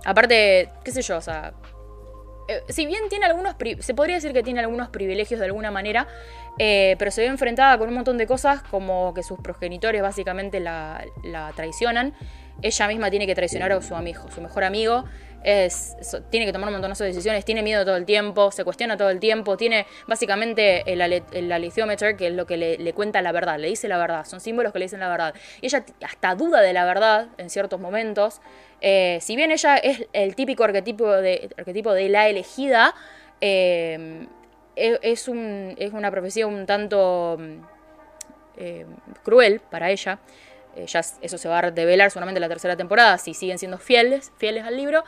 Aparte, 0.05 0.70
qué 0.84 0.92
sé 0.92 1.03
yo, 1.03 1.16
o 1.18 1.20
sea. 1.20 1.53
Eh, 2.49 2.62
si 2.68 2.86
bien 2.86 3.03
tiene 3.09 3.26
algunos. 3.26 3.55
Se 3.80 3.94
podría 3.94 4.16
decir 4.16 4.32
que 4.32 4.42
tiene 4.42 4.61
algunos 4.61 4.88
privilegios 4.88 5.38
de 5.38 5.46
alguna 5.46 5.70
manera. 5.70 6.09
eh, 6.59 6.96
pero 6.99 7.11
se 7.11 7.20
ve 7.20 7.28
enfrentada 7.28 7.78
con 7.78 7.88
un 7.88 7.94
montón 7.94 8.18
de 8.18 8.26
cosas, 8.26 8.62
como 8.62 9.14
que 9.14 9.22
sus 9.22 9.38
progenitores 9.38 10.03
básicamente 10.03 10.59
la, 10.61 11.05
la 11.22 11.53
traicionan. 11.55 12.14
Ella 12.61 12.88
misma 12.88 13.11
tiene 13.11 13.26
que 13.26 13.36
traicionar 13.36 13.70
a 13.70 13.80
su 13.80 13.94
amigo, 13.94 14.28
su 14.32 14.40
mejor 14.40 14.64
amigo. 14.64 15.05
Tiene 16.30 16.47
que 16.47 16.53
tomar 16.53 16.68
un 16.68 16.74
montón 16.74 16.93
de 16.93 17.05
decisiones, 17.07 17.45
tiene 17.45 17.62
miedo 17.62 17.84
todo 17.84 17.97
el 17.97 18.05
tiempo, 18.05 18.51
se 18.51 18.64
cuestiona 18.64 18.97
todo 18.97 19.11
el 19.11 19.20
tiempo, 19.20 19.57
tiene 19.57 19.86
básicamente 20.07 20.82
el, 20.93 21.01
ale- 21.01 21.22
el 21.32 21.51
que 22.16 22.26
es 22.28 22.32
lo 22.34 22.47
que 22.47 22.57
le, 22.57 22.93
cuenta 22.93 23.22
la 23.22 23.32
verdad, 23.32 23.59
le 23.59 23.68
dice 23.68 23.89
la 23.89 23.99
verdad, 23.99 24.24
son 24.24 24.41
símbolos 24.41 24.72
que 24.72 24.78
le 24.80 24.86
dicen 24.86 25.01
la 25.01 25.09
verdad. 25.09 25.34
Y 25.61 25.66
ella 25.66 25.84
hasta 26.05 26.34
duda 26.34 26.61
de 26.61 26.72
la 26.72 26.84
verdad 26.84 27.28
en 27.39 27.51
ciertos 27.51 27.78
momentos. 27.80 28.41
Eh, 28.80 29.18
si 29.20 29.36
bien 29.36 29.51
ella 29.51 29.76
es 29.76 30.07
el 30.12 30.34
típico 30.34 30.64
arquetipo 30.64 31.07
de, 31.11 31.51
arquetipo 31.57 31.93
de 31.93 32.09
la 32.09 32.28
elegida, 32.28 32.95
eh, 33.41 34.26
es, 34.76 34.99
es 35.03 35.28
un- 35.28 35.74
es 35.78 35.93
una 35.93 36.11
profecía 36.11 36.47
un 36.47 36.66
tanto 36.66 37.36
mm, 37.39 37.62
eh, 38.57 38.86
cruel 39.24 39.61
para 39.61 39.91
ella. 39.91 40.18
Eso 40.76 41.39
se 41.39 41.49
va 41.49 41.59
a 41.59 41.62
revelar 41.62 42.11
solamente 42.12 42.39
en 42.39 42.43
la 42.43 42.49
tercera 42.49 42.76
temporada, 42.76 43.18
si 43.18 43.34
siguen 43.34 43.59
siendo 43.59 43.78
fieles, 43.78 44.30
fieles 44.39 44.64
al 44.64 44.76
libro. 44.76 45.03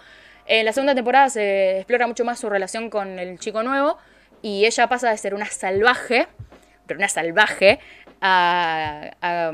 En 0.53 0.65
la 0.65 0.73
segunda 0.73 0.97
temporada 0.97 1.31
se 1.31 1.77
explora 1.79 2.09
mucho 2.09 2.25
más 2.25 2.41
su 2.41 2.51
relación 2.51 2.91
con 2.91 3.21
el 3.21 3.39
chico 3.39 3.63
nuevo 3.63 3.97
y 4.43 4.67
ella 4.67 4.89
pasa 4.89 5.09
de 5.11 5.17
ser 5.17 5.33
una 5.33 5.47
salvaje, 5.47 6.27
pero 6.89 6.99
una 6.99 7.09
salvaje, 7.09 7.79
a, 8.21 9.11
a- 9.23 9.53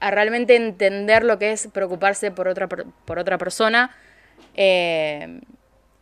a 0.00 0.10
realmente 0.10 0.56
entender 0.56 1.22
lo 1.24 1.38
que 1.38 1.52
es 1.52 1.68
preocuparse 1.68 2.32
por 2.32 2.48
otra, 2.48 2.66
por 2.68 3.18
otra 3.20 3.38
persona 3.38 3.94
eh, 4.54 5.40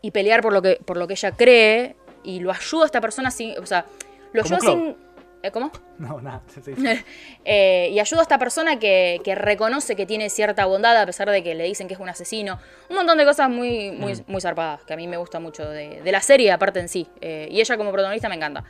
y 0.00 0.12
pelear 0.12 0.40
por 0.40 0.52
lo, 0.54 0.62
que, 0.62 0.78
por 0.84 0.96
lo 0.96 1.06
que 1.06 1.12
ella 1.14 1.32
cree 1.32 1.94
y 2.24 2.40
lo 2.40 2.50
ayuda 2.52 2.84
a 2.84 2.86
esta 2.86 3.00
persona 3.02 3.30
sin... 3.30 3.58
O 3.58 3.66
sea, 3.66 3.84
lo 4.32 4.42
ayuda 4.42 4.60
sin... 4.60 4.96
¿eh, 5.42 5.50
¿Cómo? 5.50 5.70
No, 5.98 6.20
nada. 6.20 6.42
sí, 6.48 6.60
sí. 6.64 6.72
Eh, 7.44 7.88
y 7.92 7.98
ayuda 8.00 8.20
a 8.20 8.22
esta 8.22 8.38
persona 8.38 8.78
que, 8.78 9.20
que 9.24 9.34
reconoce 9.34 9.96
que 9.96 10.04
tiene 10.06 10.28
cierta 10.30 10.66
bondad 10.66 10.96
a 11.00 11.06
pesar 11.06 11.28
de 11.30 11.42
que 11.42 11.54
le 11.54 11.64
dicen 11.64 11.88
que 11.88 11.94
es 11.94 12.00
un 12.00 12.08
asesino. 12.08 12.58
Un 12.90 12.96
montón 12.96 13.16
de 13.18 13.24
cosas 13.24 13.48
muy, 13.50 13.90
muy, 13.92 14.14
Mm. 14.14 14.24
muy 14.26 14.40
zarpadas 14.40 14.84
que 14.84 14.92
a 14.92 14.96
mí 14.96 15.06
me 15.08 15.16
gusta 15.16 15.40
mucho 15.40 15.68
de, 15.68 16.02
de 16.02 16.12
la 16.12 16.20
serie, 16.20 16.50
aparte 16.52 16.80
en 16.80 16.88
sí. 16.88 17.06
Eh, 17.20 17.48
y 17.50 17.60
ella 17.60 17.76
como 17.76 17.90
protagonista 17.92 18.28
me 18.28 18.34
encanta. 18.36 18.64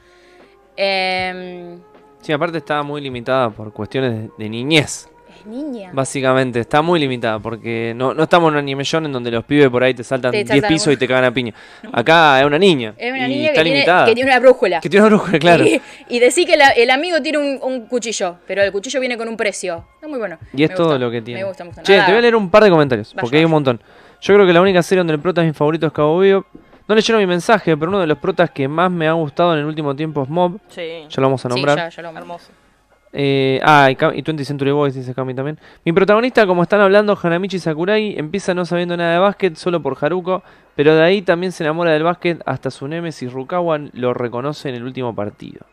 Eh, 0.77 1.79
Sí, 2.21 2.33
aparte 2.33 2.59
está 2.59 2.83
muy 2.83 3.01
limitada 3.01 3.49
por 3.51 3.73
cuestiones 3.73 4.13
de, 4.13 4.31
de 4.37 4.49
niñez. 4.51 5.09
Es 5.41 5.47
niña. 5.47 5.91
Básicamente, 5.93 6.61
está 6.61 6.83
muy 6.83 6.99
limitada 7.01 7.39
porque 7.39 7.93
no, 7.97 8.15
no 8.15 8.23
estamos 8.25 8.49
en 8.49 8.55
un 8.55 8.59
animation 8.59 9.07
en 9.07 9.13
donde 9.13 9.31
los 9.31 9.45
pibes 9.45 9.69
por 9.69 9.83
ahí 9.83 9.95
te 9.95 10.05
saltan 10.05 10.31
Te 10.33 10.39
10 10.39 10.49
saltan 10.49 10.69
pisos 10.69 10.87
un- 10.89 10.93
y 10.95 10.97
te 10.97 11.07
cagan 11.09 11.25
a 11.25 11.31
piña. 11.33 11.53
Acá 11.93 12.41
es 12.41 12.47
una 12.47 12.59
niña. 12.59 12.95
Es 12.97 13.13
una 13.13 13.27
y 13.27 13.31
niña 13.31 13.49
está 13.49 13.55
que 13.61 13.63
tiene, 13.65 13.77
limitada. 13.79 14.07
que 14.07 14.15
tiene 14.15 14.31
una 14.31 14.41
brújula. 14.41 14.81
Que 14.81 14.89
tiene 14.91 15.07
una 15.07 15.17
brújula, 15.17 15.39
claro. 15.39 15.65
Y, 15.67 15.81
y 16.09 16.19
decir 16.19 16.47
que 16.47 16.57
la- 16.57 16.71
el 16.71 16.91
amigo 16.91 17.21
tiene 17.23 17.39
un, 17.39 17.59
un 17.63 17.87
cuchillo, 17.87 18.37
pero 18.47 18.63
el 18.63 18.73
cuchillo 18.73 19.01
viene 19.01 19.17
con 19.17 19.29
un 19.29 19.37
precio. 19.37 19.85
Está 19.95 20.09
muy 20.09 20.19
bueno. 20.19 20.39
Y 20.55 20.63
es 20.65 20.71
Me 20.71 20.77
todo 20.77 20.87
gusta, 20.87 20.99
lo 20.99 21.11
que 21.11 21.23
tiene. 21.23 21.41
Me 21.41 21.47
gusta, 21.49 21.65
me 21.65 21.69
gusta. 21.71 21.83
Che, 21.83 21.93
Nada, 21.95 22.07
te 22.07 22.13
voy 22.13 22.19
a 22.19 22.23
leer 22.23 22.37
un 22.37 22.51
par 22.51 22.65
de 22.65 22.71
comentarios, 22.71 23.15
Vaya, 23.15 23.21
porque 23.23 23.37
hay 23.39 23.45
un 23.45 23.51
vaya. 23.51 23.55
montón. 23.57 23.81
Yo 24.21 24.35
creo 24.35 24.47
que 24.47 24.53
la 24.53 24.61
única 24.61 24.83
serie 24.83 25.01
donde 25.01 25.13
el 25.15 25.21
prota 25.21 25.43
es 25.43 25.47
mi 25.47 25.53
favorito 25.55 25.87
es 25.87 25.93
Cabo 25.93 26.19
Vivo. 26.19 26.45
No 26.89 26.95
leyeron 26.95 27.21
mi 27.21 27.27
mensaje, 27.27 27.77
pero 27.77 27.91
uno 27.91 28.01
de 28.01 28.07
los 28.07 28.17
protas 28.17 28.51
que 28.51 28.67
más 28.67 28.91
me 28.91 29.07
ha 29.07 29.13
gustado 29.13 29.53
en 29.53 29.59
el 29.61 29.67
último 29.67 29.95
tiempo 29.95 30.23
es 30.23 30.29
Mob. 30.31 30.59
Sí. 30.69 30.81
Ya 31.09 31.17
lo 31.21 31.23
vamos 31.25 31.45
a 31.45 31.49
Sí, 31.51 31.55
nombrar. 31.55 31.77
ya, 31.77 31.89
ya 31.91 32.03
lo 32.03 32.17
Hermoso. 32.19 32.49
Eh, 33.21 33.59
ah, 33.65 33.91
y, 33.91 33.97
Ka- 33.97 34.15
y 34.15 34.23
20 34.23 34.45
Century 34.45 34.71
Boys, 34.71 34.95
dice 34.95 35.13
Kami 35.13 35.35
también. 35.35 35.59
Mi 35.85 35.93
protagonista, 35.93 36.47
como 36.47 36.63
están 36.63 36.81
hablando, 36.81 37.19
Hanamichi 37.21 37.59
Sakurai, 37.59 38.17
empieza 38.17 38.55
no 38.55 38.65
sabiendo 38.65 38.97
nada 38.97 39.15
de 39.15 39.19
básquet 39.19 39.57
solo 39.57 39.83
por 39.83 39.97
Haruko, 40.01 40.45
pero 40.77 40.95
de 40.95 41.03
ahí 41.03 41.23
también 41.23 41.51
se 41.51 41.65
enamora 41.65 41.91
del 41.91 42.05
básquet 42.05 42.41
hasta 42.47 42.71
su 42.71 42.87
némesis 42.87 43.33
Rukawa 43.33 43.79
lo 43.93 44.15
reconoce 44.15 44.69
en 44.69 44.77
el 44.77 44.85
último 44.85 45.17
partido. 45.17 45.67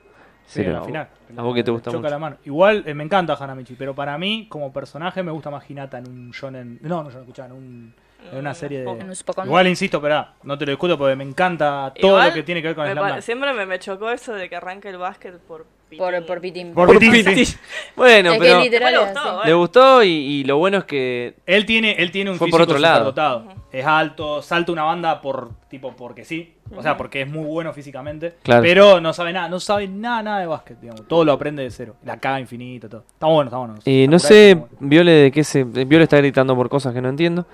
Sí, 0.47 0.61
Pero 0.61 0.69
en 0.69 0.73
la 0.73 0.77
a 0.77 0.79
vos- 0.81 0.87
final. 0.87 1.07
A 1.37 1.41
vos 1.43 1.53
que 1.55 1.63
te 1.63 1.69
gusta 1.71 1.91
Choca 1.91 1.99
mucho. 2.01 2.09
la 2.09 2.17
mano. 2.19 2.37
Igual 2.45 2.83
eh, 2.87 2.93
me 2.95 3.03
encanta 3.03 3.33
Hanamichi, 3.39 3.75
pero 3.75 3.93
para 3.93 4.17
mí, 4.17 4.47
como 4.49 4.73
personaje, 4.73 5.21
me 5.21 5.31
gusta 5.31 5.51
más 5.51 5.69
Hinata 5.69 5.99
en 5.99 6.07
un 6.09 6.31
shonen. 6.31 6.79
No, 6.81 7.03
no, 7.03 7.09
yo 7.09 7.15
no 7.15 7.21
escuchaba, 7.21 7.49
en, 7.49 7.53
un, 7.55 7.93
en 8.32 8.38
una 8.39 8.53
serie 8.53 8.84
de. 8.84 9.05
Igual 9.45 9.68
insisto, 9.68 10.01
pero 10.01 10.26
no 10.43 10.57
te 10.57 10.66
lo 10.66 10.72
discuto 10.72 10.97
porque 10.97 11.16
me 11.16 11.24
encanta 11.24 11.93
todo 11.99 12.11
Igual, 12.11 12.28
lo 12.30 12.34
que 12.34 12.43
tiene 12.43 12.61
que 12.61 12.68
ver 12.70 12.76
con 12.76 12.86
me 12.86 12.91
Slam. 12.93 13.22
Siempre 13.22 13.53
me, 13.53 13.66
me 13.66 13.80
chocó 13.80 14.09
eso 14.09 14.34
de 14.34 14.49
que 14.49 14.55
arranque 14.55 14.89
el 14.89 14.97
básquet 14.97 15.38
por 15.39 15.66
Por, 15.97 16.11
Pitín. 16.13 16.26
por 16.26 16.41
Pitín. 16.41 16.74
Por 16.74 16.88
Por 16.88 16.99
Pitín, 16.99 17.24
Pitín. 17.26 17.45
sí. 17.45 17.57
Bueno, 17.95 18.32
Es 18.34 18.39
que 18.39 18.43
pero 18.45 18.59
literal 18.59 18.93
Le 18.93 18.99
es 19.01 19.05
gustó, 19.13 19.24
bueno. 19.24 19.45
le 19.45 19.53
gustó 19.53 20.03
y, 20.03 20.07
y 20.09 20.43
lo 20.43 20.57
bueno 20.57 20.80
es 20.80 20.84
que 20.86 21.36
Él 21.45 21.66
tiene, 21.66 21.91
él 21.93 22.11
tiene 22.11 22.32
un 22.32 22.38
Fue 22.38 22.47
físico 22.47 22.57
por 22.57 22.61
otro 22.63 22.80
lado. 22.80 22.97
superdotado. 23.09 23.53
Es 23.72 23.86
alto, 23.86 24.41
salta 24.41 24.72
una 24.72 24.84
banda 24.84 25.22
por 25.22 25.51
tipo 25.70 25.93
porque 25.95 26.26
sí. 26.26 26.53
O 26.76 26.82
sea, 26.82 26.97
porque 26.97 27.22
es 27.22 27.28
muy 27.30 27.45
bueno 27.45 27.72
físicamente. 27.74 28.36
Claro. 28.41 28.63
Pero 28.63 28.99
no 28.99 29.13
sabe 29.13 29.32
nada, 29.34 29.47
no 29.49 29.59
sabe 29.59 29.88
nada, 29.88 30.24
nada 30.24 30.39
de 30.39 30.47
básquet, 30.47 30.80
digamos. 30.80 31.07
Todo 31.07 31.24
lo 31.24 31.34
aprende 31.34 31.61
de 31.61 31.70
cero. 31.70 31.95
La 32.03 32.18
caga 32.20 32.39
infinita, 32.39 32.89
todo. 32.89 33.03
Está 33.13 33.28
bueno, 33.28 33.49
está 33.49 33.57
bueno. 33.57 33.76
Eh, 33.86 34.07
no 34.09 34.18
sé. 34.18 34.57
Viole 34.80 35.11
de 35.11 35.32
qué 35.32 35.43
se. 35.43 35.63
Viole 35.63 36.03
está 36.05 36.18
gritando 36.18 36.55
por 36.55 36.70
cosas 36.70 36.93
que 36.93 37.01
no 37.01 37.09
entiendo. 37.09 37.45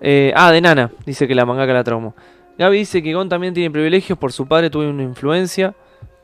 Eh, 0.00 0.32
ah, 0.34 0.50
de 0.50 0.60
Nana, 0.60 0.90
dice 1.04 1.28
que 1.28 1.34
la 1.34 1.44
mangaka 1.44 1.72
la 1.72 1.84
traumó. 1.84 2.14
Gaby 2.58 2.78
dice 2.78 3.02
que 3.02 3.12
Gon 3.14 3.28
también 3.28 3.54
tiene 3.54 3.70
privilegios 3.70 4.18
por 4.18 4.32
su 4.32 4.46
padre, 4.46 4.70
tuvo 4.70 4.88
una 4.88 5.02
influencia. 5.02 5.74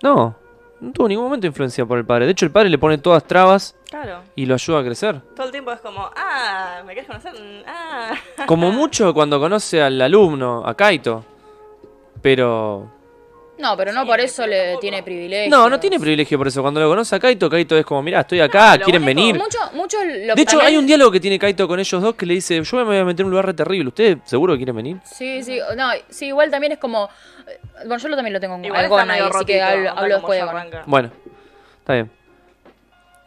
No, 0.03 0.37
no 0.81 0.93
tuvo 0.93 1.09
ningún 1.09 1.25
momento 1.25 1.47
influencia 1.47 1.87
por 1.87 1.99
el 1.99 2.05
padre. 2.05 2.27
De 2.27 2.33
hecho, 2.33 2.45
el 2.45 2.53
padre 2.53 2.69
le 2.69 2.79
pone 2.79 2.99
todas 2.99 3.25
trabas 3.25 3.75
Claro. 3.91 4.21
y 4.35 4.45
lo 4.47 4.55
ayuda 4.55 4.81
a 4.81 4.85
crecer. 4.85 5.21
Todo 5.35 5.47
el 5.47 5.53
tiempo 5.53 5.73
es 5.73 5.81
como, 5.81 6.11
ah, 6.17 6.83
¿me 6.87 6.93
quieres 6.93 7.07
conocer? 7.07 7.33
Ah. 7.67 8.13
Como 8.47 8.71
mucho 8.73 9.15
cuando 9.15 9.41
conoce 9.41 9.83
al 9.83 10.01
alumno, 10.01 10.63
a 10.67 10.75
Kaito. 10.75 11.25
Pero. 12.23 12.91
No, 13.59 13.77
pero 13.77 13.93
no 13.93 14.03
Sí, 14.03 14.07
por 14.07 14.21
eso 14.21 14.47
le 14.47 14.59
tampoco. 14.65 14.81
tiene 14.81 15.03
privilegio. 15.03 15.51
No, 15.51 15.71
no 15.71 15.81
tiene 15.81 15.99
privilegio 15.99 16.37
por 16.37 16.49
eso. 16.49 16.61
Cuando 16.61 16.79
lo 16.81 16.89
conoce 16.89 17.17
a 17.17 17.19
Kaito, 17.19 17.49
Kaito 17.49 17.77
es 17.79 17.85
como, 17.87 18.03
mirá, 18.03 18.21
estoy 18.21 18.41
acá, 18.41 18.77
lo 18.77 18.85
quieren 18.85 19.03
único- 19.03 19.19
venir. 19.21 19.35
Mucho, 19.39 19.59
mucho 19.73 19.97
lo 20.05 20.35
De 20.35 20.43
hecho, 20.43 20.59
también- 20.59 20.67
hay 20.67 20.77
un 20.77 20.87
diálogo 20.87 21.11
que 21.11 21.21
tiene 21.21 21.39
Kaito 21.39 21.67
con 21.67 21.81
ellos 21.81 22.03
dos 22.03 22.15
que 22.15 22.27
le 22.27 22.35
dice, 22.35 22.63
yo 22.63 22.77
me 22.77 22.85
voy 22.85 22.97
a 22.99 23.05
meter 23.05 23.21
en 23.23 23.27
un 23.27 23.31
lugar 23.31 23.47
re 23.47 23.55
terrible. 23.55 23.89
¿Ustedes 23.89 24.19
seguro 24.25 24.53
que 24.55 24.59
quieren 24.59 24.77
venir? 24.77 24.99
Sí, 25.05 25.43
sí, 25.43 25.59
no, 25.77 25.89
sí, 26.09 26.27
igual 26.27 26.51
también 26.51 26.73
es 26.73 26.79
como. 26.79 27.09
eh, 27.47 27.59
Bueno, 27.87 27.97
yo 27.99 28.09
lo 28.09 28.17
también 28.17 28.33
lo 28.35 28.41
tengo 28.41 28.59
Igual 28.63 28.85
algo 28.85 28.99
está 28.99 29.07
medio 29.13 29.27
así 29.35 29.45
que 29.45 29.63
hablo, 29.63 29.95
después 30.09 30.41
de. 30.41 30.81
Bueno, 30.87 31.11
está 31.79 31.93
bien. 31.95 32.11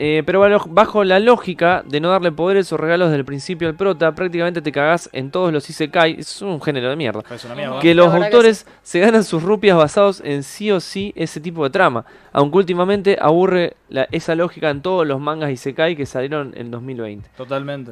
Eh, 0.02 0.24
pero 0.26 0.40
bajo- 0.70 1.04
la 1.04 1.20
lógica 1.20 1.84
de 1.86 2.00
no 2.00 2.10
darle 2.10 2.32
poderes 2.32 2.72
o 2.72 2.78
regalos 2.78 3.10
desde 3.10 3.20
el 3.20 3.26
principio 3.26 3.68
al 3.68 3.76
prota, 3.76 4.14
prácticamente 4.16 4.62
te 4.62 4.72
cagás 4.72 5.10
en 5.12 5.30
todos 5.30 5.52
los 5.52 5.70
Isekai. 5.70 6.22
Es 6.22 6.42
un 6.42 6.62
género 6.62 6.90
de 6.90 6.96
mierda. 6.96 7.22
Es 7.30 7.44
una 7.44 7.54
mierda. 7.54 7.80
Que 7.82 7.94
los 7.94 8.10
que 8.10 8.24
autores 8.24 8.66
se 8.82 9.02
ganan 9.02 9.26
sus 9.26 9.44
rupias 9.44 9.76
basados 9.76 10.22
en 10.24 10.44
sí 10.44 10.72
o 10.72 10.80
sí 10.80 11.12
ese 11.18 11.42
tipo 11.42 11.66
de 11.66 11.70
trama. 11.70 12.06
Aunque 12.32 12.58
últimamente 12.60 13.18
aburre 13.20 13.76
la- 13.90 14.08
esa 14.12 14.36
lógica 14.36 14.70
en 14.70 14.82
todos 14.82 15.06
los 15.06 15.20
mangas 15.20 15.52
Isekai 15.52 15.98
que 15.98 16.06
salieron 16.06 16.54
en 16.56 16.72
2020. 16.72 17.30
Totalmente. 17.36 17.92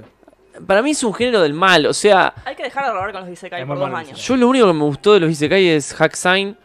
Para 0.65 0.81
mí 0.81 0.91
es 0.91 1.03
un 1.03 1.13
género 1.13 1.41
del 1.41 1.53
mal. 1.53 1.85
O 1.87 1.93
sea, 1.93 2.33
Hay 2.45 2.55
que 2.55 2.63
dejar 2.63 2.85
de 2.85 2.93
robar 2.93 3.11
con 3.11 3.21
los 3.23 3.29
Isekai 3.31 3.63
Es 3.63 3.67
por 3.67 3.77
dos 3.77 3.93
años. 3.93 4.25
yo 4.25 4.37
lo 4.37 4.47
único 4.47 4.65
que 4.65 4.73
me 4.73 4.83
gustó 4.85 5.13
de 5.13 5.19
los 5.19 5.29
Isekai 5.29 5.67
es 5.67 5.93
Hack 5.93 6.13
Sign. 6.13 6.55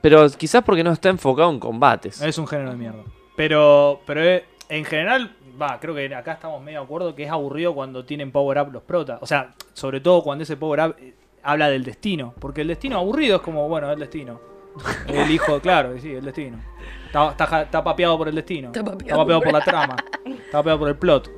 Pero 0.00 0.26
quizás 0.30 0.62
porque 0.64 0.82
no 0.82 0.92
está 0.92 1.10
enfocado 1.10 1.50
en 1.50 1.58
combates. 1.60 2.22
Es 2.22 2.38
un 2.38 2.46
género 2.46 2.70
de 2.70 2.76
mierda. 2.76 3.02
Pero, 3.36 4.00
pero 4.06 4.22
eh, 4.22 4.44
en 4.68 4.84
general, 4.84 5.36
va, 5.60 5.78
creo 5.80 5.94
que 5.94 6.14
acá 6.14 6.32
estamos 6.32 6.62
medio 6.62 6.80
de 6.80 6.84
acuerdo 6.84 7.14
que 7.14 7.24
es 7.24 7.30
aburrido 7.30 7.74
cuando 7.74 8.04
tienen 8.04 8.32
power 8.32 8.58
up 8.60 8.72
los 8.72 8.82
protas. 8.82 9.18
O 9.22 9.26
sea, 9.26 9.54
sobre 9.72 10.00
todo 10.00 10.22
cuando 10.22 10.44
ese 10.44 10.56
power 10.56 10.80
up 10.80 10.96
eh, 10.98 11.14
habla 11.42 11.68
del 11.68 11.84
destino. 11.84 12.34
Porque 12.38 12.62
el 12.62 12.68
destino 12.68 12.98
aburrido 12.98 13.36
es 13.36 13.42
como, 13.42 13.68
bueno, 13.68 13.90
el 13.90 13.98
destino. 13.98 14.40
El 15.06 15.30
hijo, 15.30 15.60
claro, 15.60 15.96
sí, 16.00 16.10
el 16.10 16.24
destino. 16.24 16.58
Está, 17.06 17.62
está, 17.62 17.84
papeado 17.84 18.18
por 18.18 18.26
el 18.26 18.34
destino. 18.34 18.72
Está 18.72 18.80
Está 18.80 19.14
papeado. 19.14 19.40
por 19.40 19.52
la 19.52 19.60
trama. 19.60 19.96
Está 20.26 20.58
papeado 20.58 20.78
por 20.80 20.88
el 20.88 20.96
plot. 20.96 21.30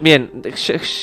Bien, 0.00 0.42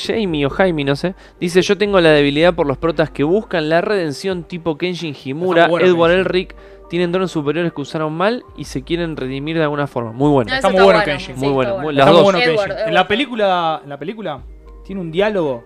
Jamie 0.05 0.45
o 0.45 0.49
Jaime, 0.49 0.83
no 0.83 0.97
sé, 0.97 1.15
dice: 1.39 1.61
Yo 1.61 1.77
tengo 1.77 2.01
la 2.01 2.09
debilidad 2.09 2.53
por 2.53 2.67
los 2.67 2.77
protas 2.77 3.09
que 3.09 3.23
buscan 3.23 3.69
la 3.69 3.79
redención 3.79 4.43
tipo 4.43 4.77
Kenshin 4.77 5.15
Himura, 5.23 5.67
bueno 5.67 5.85
Edward 5.85 6.11
Kenshin. 6.11 6.25
Elric. 6.25 6.55
Tienen 6.91 7.11
dones 7.13 7.31
superiores 7.31 7.71
que 7.71 7.79
usaron 7.79 8.11
mal 8.11 8.43
y 8.57 8.65
se 8.65 8.83
quieren 8.83 9.15
redimir 9.15 9.55
de 9.57 9.63
alguna 9.63 9.87
forma. 9.87 10.11
Muy 10.11 10.29
bueno. 10.29 10.51
Ah, 10.51 10.57
Está 10.57 10.67
muy 10.69 10.81
bueno. 10.81 10.99
Muy 11.37 11.49
bueno, 11.49 11.71
está 11.71 11.81
muy- 11.81 11.93
Está 11.93 12.03
Las 12.03 12.05
muy 12.07 12.15
dos. 12.15 12.23
bueno 12.23 12.39
Edward. 12.39 12.87
En 12.89 12.93
la 12.93 13.07
película, 13.07 13.79
en 13.81 13.89
la 13.89 13.97
película 13.97 14.41
tiene 14.83 14.99
un 14.99 15.09
diálogo 15.09 15.63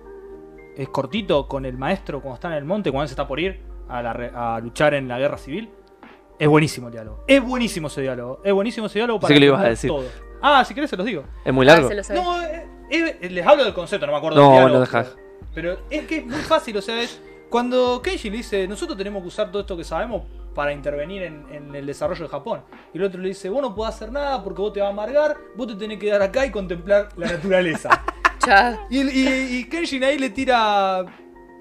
es 0.78 0.88
cortito 0.90 1.48
con 1.48 1.66
el 1.66 1.78
maestro 1.80 2.22
cuando 2.22 2.36
está 2.36 2.50
en 2.50 2.54
el 2.56 2.66
monte, 2.66 2.92
cuando 2.92 3.04
él 3.06 3.08
se 3.10 3.14
está 3.14 3.28
por 3.28 3.40
ir 3.40 3.60
a, 3.90 4.04
la 4.04 4.14
re- 4.14 4.32
a 4.36 4.60
luchar 4.60 4.94
en 4.94 5.08
la 5.08 5.18
guerra 5.18 5.38
civil. 5.40 5.70
Es 6.38 6.48
buenísimo 6.48 6.88
el 6.90 6.94
diálogo. 6.94 7.24
Es 7.28 7.42
buenísimo 7.44 7.88
ese 7.88 8.02
diálogo. 8.02 8.42
Es 8.44 8.54
buenísimo 8.54 8.86
ese 8.86 9.00
diálogo 9.00 9.20
para 9.20 9.34
que 9.34 9.40
lo 9.40 9.46
ibas 9.48 9.62
a 9.62 9.70
entender 9.70 9.78
decir. 9.78 9.90
todo. 9.90 10.36
Ah, 10.44 10.64
si 10.64 10.76
querés 10.76 10.92
se 10.92 10.98
los 10.98 11.08
digo. 11.08 11.24
Es 11.44 11.52
muy 11.54 11.68
Ah, 11.68 11.72
largo. 11.80 11.90
sabe. 12.04 12.22
No, 12.22 12.38
les 13.30 13.48
hablo 13.48 13.64
del 13.64 13.74
concepto, 13.74 14.06
no 14.06 14.12
me 14.12 14.18
acuerdo 14.20 14.38
No, 14.38 14.44
del 14.44 14.52
diálogo. 14.54 14.74
no, 14.76 14.80
deja. 14.82 15.06
pero, 15.56 15.78
pero 15.78 15.80
es 15.90 16.06
que 16.06 16.18
es 16.18 16.26
muy 16.28 16.42
fácil, 16.42 16.78
o 16.78 16.82
sea, 16.84 17.02
es 17.02 17.20
cuando 17.50 18.00
Kenji 18.04 18.30
le 18.30 18.38
dice, 18.38 18.68
nosotros 18.68 18.96
tenemos 18.98 19.22
que 19.24 19.30
usar 19.30 19.50
todo 19.50 19.62
esto 19.62 19.76
que 19.78 19.84
sabemos 19.84 20.24
para 20.56 20.72
intervenir 20.74 21.22
en, 21.24 21.46
en 21.52 21.76
el 21.76 21.86
desarrollo 21.86 22.24
de 22.24 22.30
Japón. 22.30 22.62
Y 22.94 22.98
el 22.98 23.04
otro 23.04 23.22
le 23.22 23.28
dice, 23.28 23.50
vos 23.50 23.62
no 23.62 23.76
podés 23.76 23.94
hacer 23.96 24.12
nada 24.12 24.44
porque 24.44 24.62
vos 24.62 24.74
te 24.74 24.80
vas 24.80 24.88
a 24.88 24.92
amargar, 24.94 25.38
vos 25.56 25.68
te 25.68 25.76
tenés 25.76 26.00
que 26.00 26.08
quedar 26.08 26.22
acá 26.24 26.46
y 26.46 26.52
contemplar 26.52 27.10
la 27.18 27.28
naturaleza. 27.28 27.90
Y, 28.92 29.02
y, 29.02 29.58
y 29.58 29.64
Kenshin 29.70 30.04
ahí 30.04 30.20
le 30.20 30.30
tira... 30.30 31.04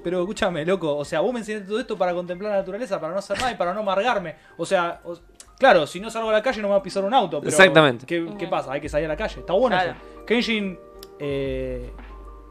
Pero 0.02 0.20
escúchame, 0.20 0.66
loco, 0.66 0.94
o 0.94 1.04
sea, 1.04 1.20
vos 1.20 1.32
me 1.32 1.38
enseñaste 1.38 1.66
todo 1.66 1.80
esto 1.80 1.96
para 1.96 2.12
contemplar 2.12 2.50
la 2.52 2.58
naturaleza, 2.58 3.00
para 3.00 3.14
no 3.14 3.18
hacer 3.20 3.38
nada 3.38 3.52
y 3.52 3.54
para 3.54 3.72
no 3.72 3.80
amargarme. 3.80 4.34
O 4.58 4.66
sea, 4.66 5.00
o- 5.02 5.16
claro, 5.58 5.86
si 5.86 5.98
no 5.98 6.10
salgo 6.10 6.28
a 6.28 6.32
la 6.34 6.42
calle 6.42 6.60
no 6.60 6.68
me 6.68 6.72
va 6.72 6.80
a 6.80 6.82
pisar 6.82 7.02
un 7.02 7.14
auto. 7.14 7.40
Pero 7.40 7.48
Exactamente. 7.48 8.04
¿qué, 8.04 8.26
qué 8.38 8.46
pasa? 8.48 8.70
Hay 8.70 8.82
que 8.82 8.90
salir 8.90 9.06
a 9.06 9.08
la 9.08 9.16
calle. 9.16 9.40
Está 9.40 9.54
bueno 9.54 9.76
Claro. 9.76 9.92
eso. 9.92 10.24
Kenshin 10.26 10.78
eh, 11.18 11.90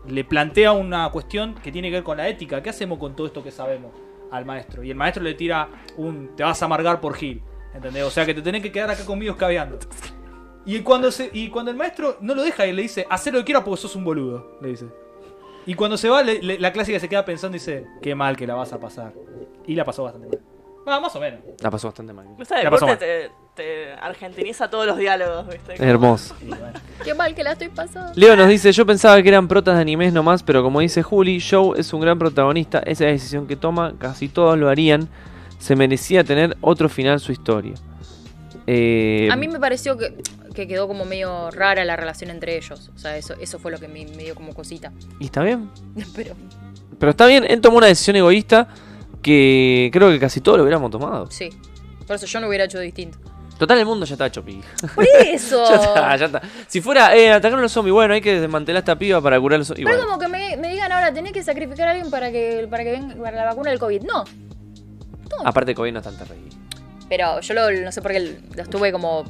le 0.07 0.23
plantea 0.23 0.71
una 0.71 1.07
cuestión 1.11 1.53
que 1.53 1.71
tiene 1.71 1.89
que 1.89 1.97
ver 1.97 2.03
con 2.03 2.17
la 2.17 2.27
ética. 2.27 2.63
¿Qué 2.63 2.71
hacemos 2.71 2.97
con 2.97 3.15
todo 3.15 3.27
esto 3.27 3.43
que 3.43 3.51
sabemos 3.51 3.91
al 4.35 4.45
maestro? 4.45 4.83
Y 4.83 4.89
el 4.91 4.95
maestro 4.97 5.23
le 5.23 5.33
tira 5.33 5.69
un 5.97 6.35
te 6.35 6.43
vas 6.43 6.61
a 6.61 6.65
amargar 6.65 6.99
por 6.99 7.15
Gil. 7.15 7.41
¿Entendés? 7.73 8.03
O 8.03 8.09
sea 8.11 8.25
que 8.25 8.33
te 8.33 8.41
tenés 8.41 8.61
que 8.61 8.71
quedar 8.71 8.91
acá 8.91 9.03
conmigo 9.05 9.31
escabeando. 9.33 9.79
Y 10.65 10.79
cuando, 10.81 11.11
se, 11.11 11.29
y 11.33 11.49
cuando 11.49 11.71
el 11.71 11.77
maestro 11.77 12.17
no 12.21 12.35
lo 12.35 12.43
deja 12.43 12.65
y 12.67 12.71
le 12.71 12.83
dice, 12.83 13.05
haz 13.09 13.25
lo 13.27 13.39
que 13.39 13.45
quieras 13.45 13.63
porque 13.63 13.81
sos 13.81 13.95
un 13.95 14.03
boludo, 14.05 14.57
le 14.61 14.69
dice. 14.69 14.85
Y 15.65 15.73
cuando 15.75 15.97
se 15.97 16.07
va, 16.09 16.21
le- 16.23 16.41
le- 16.41 16.59
la 16.59 16.71
clásica 16.71 16.99
se 16.99 17.09
queda 17.09 17.25
pensando 17.25 17.55
y 17.57 17.59
dice, 17.59 17.85
qué 18.01 18.15
mal 18.15 18.37
que 18.37 18.45
la 18.47 18.55
vas 18.55 18.71
a 18.73 18.79
pasar. 18.79 19.13
Y 19.65 19.75
la 19.75 19.83
pasó 19.85 20.03
bastante 20.03 20.27
mal. 20.27 20.39
Ah, 20.85 20.99
más 20.99 21.15
o 21.15 21.19
menos. 21.19 21.39
La 21.59 21.71
pasó 21.71 21.87
bastante 21.87 22.13
mal. 22.13 22.25
Esta 22.39 22.61
La 22.61 22.69
pasó 22.69 22.85
deporte 22.85 23.29
te, 23.55 23.63
te 23.63 23.93
argentiniza 23.93 24.69
todos 24.69 24.85
los 24.85 24.97
diálogos, 24.97 25.47
¿viste? 25.47 25.75
Es 25.75 25.79
hermoso. 25.79 26.35
Y 26.41 26.47
bueno. 26.47 26.73
Qué 27.03 27.13
mal 27.13 27.33
que 27.33 27.43
la 27.43 27.53
estoy 27.53 27.69
pasando. 27.69 28.11
Leo 28.15 28.35
nos 28.35 28.47
dice, 28.49 28.71
yo 28.71 28.85
pensaba 28.85 29.21
que 29.21 29.29
eran 29.29 29.47
protas 29.47 29.75
de 29.75 29.81
animes 29.81 30.11
nomás, 30.13 30.43
pero 30.43 30.61
como 30.63 30.79
dice 30.81 31.01
Juli, 31.03 31.39
Joe 31.41 31.79
es 31.79 31.93
un 31.93 32.01
gran 32.01 32.19
protagonista, 32.19 32.79
esa 32.79 32.91
es 32.91 32.99
la 33.01 33.07
decisión 33.07 33.47
que 33.47 33.55
toma, 33.55 33.93
casi 33.97 34.27
todos 34.27 34.57
lo 34.57 34.69
harían, 34.69 35.07
se 35.59 35.75
merecía 35.75 36.23
tener 36.23 36.57
otro 36.61 36.89
final 36.89 37.19
su 37.19 37.31
historia. 37.31 37.73
Eh, 38.67 39.29
A 39.31 39.35
mí 39.35 39.47
me 39.47 39.59
pareció 39.59 39.97
que, 39.97 40.15
que 40.53 40.67
quedó 40.67 40.87
como 40.87 41.05
medio 41.05 41.51
rara 41.51 41.83
la 41.85 41.95
relación 41.95 42.29
entre 42.29 42.57
ellos. 42.57 42.91
O 42.95 42.97
sea, 42.97 43.17
eso, 43.17 43.35
eso 43.39 43.59
fue 43.59 43.71
lo 43.71 43.79
que 43.79 43.87
me, 43.87 44.05
me 44.05 44.23
dio 44.23 44.35
como 44.35 44.53
cosita. 44.53 44.91
Y 45.19 45.25
está 45.25 45.43
bien, 45.43 45.69
Pero 46.15 46.35
pero 46.99 47.09
está 47.09 47.25
bien, 47.25 47.43
él 47.49 47.59
tomó 47.59 47.77
una 47.79 47.87
decisión 47.87 48.15
egoísta 48.15 48.67
que 49.23 49.89
creo 49.91 50.11
que 50.11 50.19
casi 50.19 50.41
todos 50.41 50.57
lo 50.57 50.63
hubiéramos 50.63 50.91
tomado. 50.91 51.31
sí. 51.31 51.49
Por 52.05 52.17
eso 52.17 52.25
yo 52.25 52.41
no 52.41 52.49
hubiera 52.49 52.65
hecho 52.65 52.79
distinto. 52.79 53.17
Total, 53.57 53.77
el 53.79 53.85
mundo 53.85 54.05
ya 54.05 54.15
está 54.15 54.25
hecho 54.25 54.43
pija. 54.43 54.67
Por 54.93 55.05
eso. 55.25 55.63
ya 55.69 55.75
está, 55.75 56.15
ya 56.17 56.25
está. 56.25 56.41
Si 56.67 56.81
fuera, 56.81 57.15
eh, 57.15 57.31
atacaron 57.31 57.59
a 57.59 57.61
los 57.63 57.71
zombies, 57.71 57.93
bueno, 57.93 58.13
hay 58.13 58.19
que 58.19 58.41
desmantelar 58.41 58.77
a 58.77 58.79
esta 58.79 58.97
piba 58.97 59.21
para 59.21 59.39
curar 59.39 59.55
a 59.55 59.57
los 59.59 59.67
zombies. 59.67 59.85
Pero 59.85 59.99
bueno, 59.99 60.11
como 60.11 60.19
que 60.19 60.27
me, 60.27 60.57
me 60.57 60.69
digan 60.69 60.91
ahora, 60.91 61.13
tenés 61.13 61.31
que 61.31 61.41
sacrificar 61.43 61.87
a 61.87 61.91
alguien 61.91 62.11
para 62.11 62.29
que, 62.29 62.67
para 62.69 62.83
que 62.83 62.91
venga 62.91 63.15
para 63.15 63.37
la 63.37 63.45
vacuna 63.45 63.69
del 63.69 63.79
COVID. 63.79 64.01
No. 64.01 64.25
aparte 65.45 65.73
COVID 65.73 65.93
no 65.93 65.99
es 65.99 66.03
tan 66.03 66.17
terrible. 66.17 66.49
Pero 67.07 67.39
yo 67.39 67.53
lo, 67.53 67.71
no 67.71 67.91
sé 67.93 68.01
por 68.01 68.11
qué 68.11 68.37
lo 68.55 68.61
estuve 68.61 68.91
como. 68.91 69.23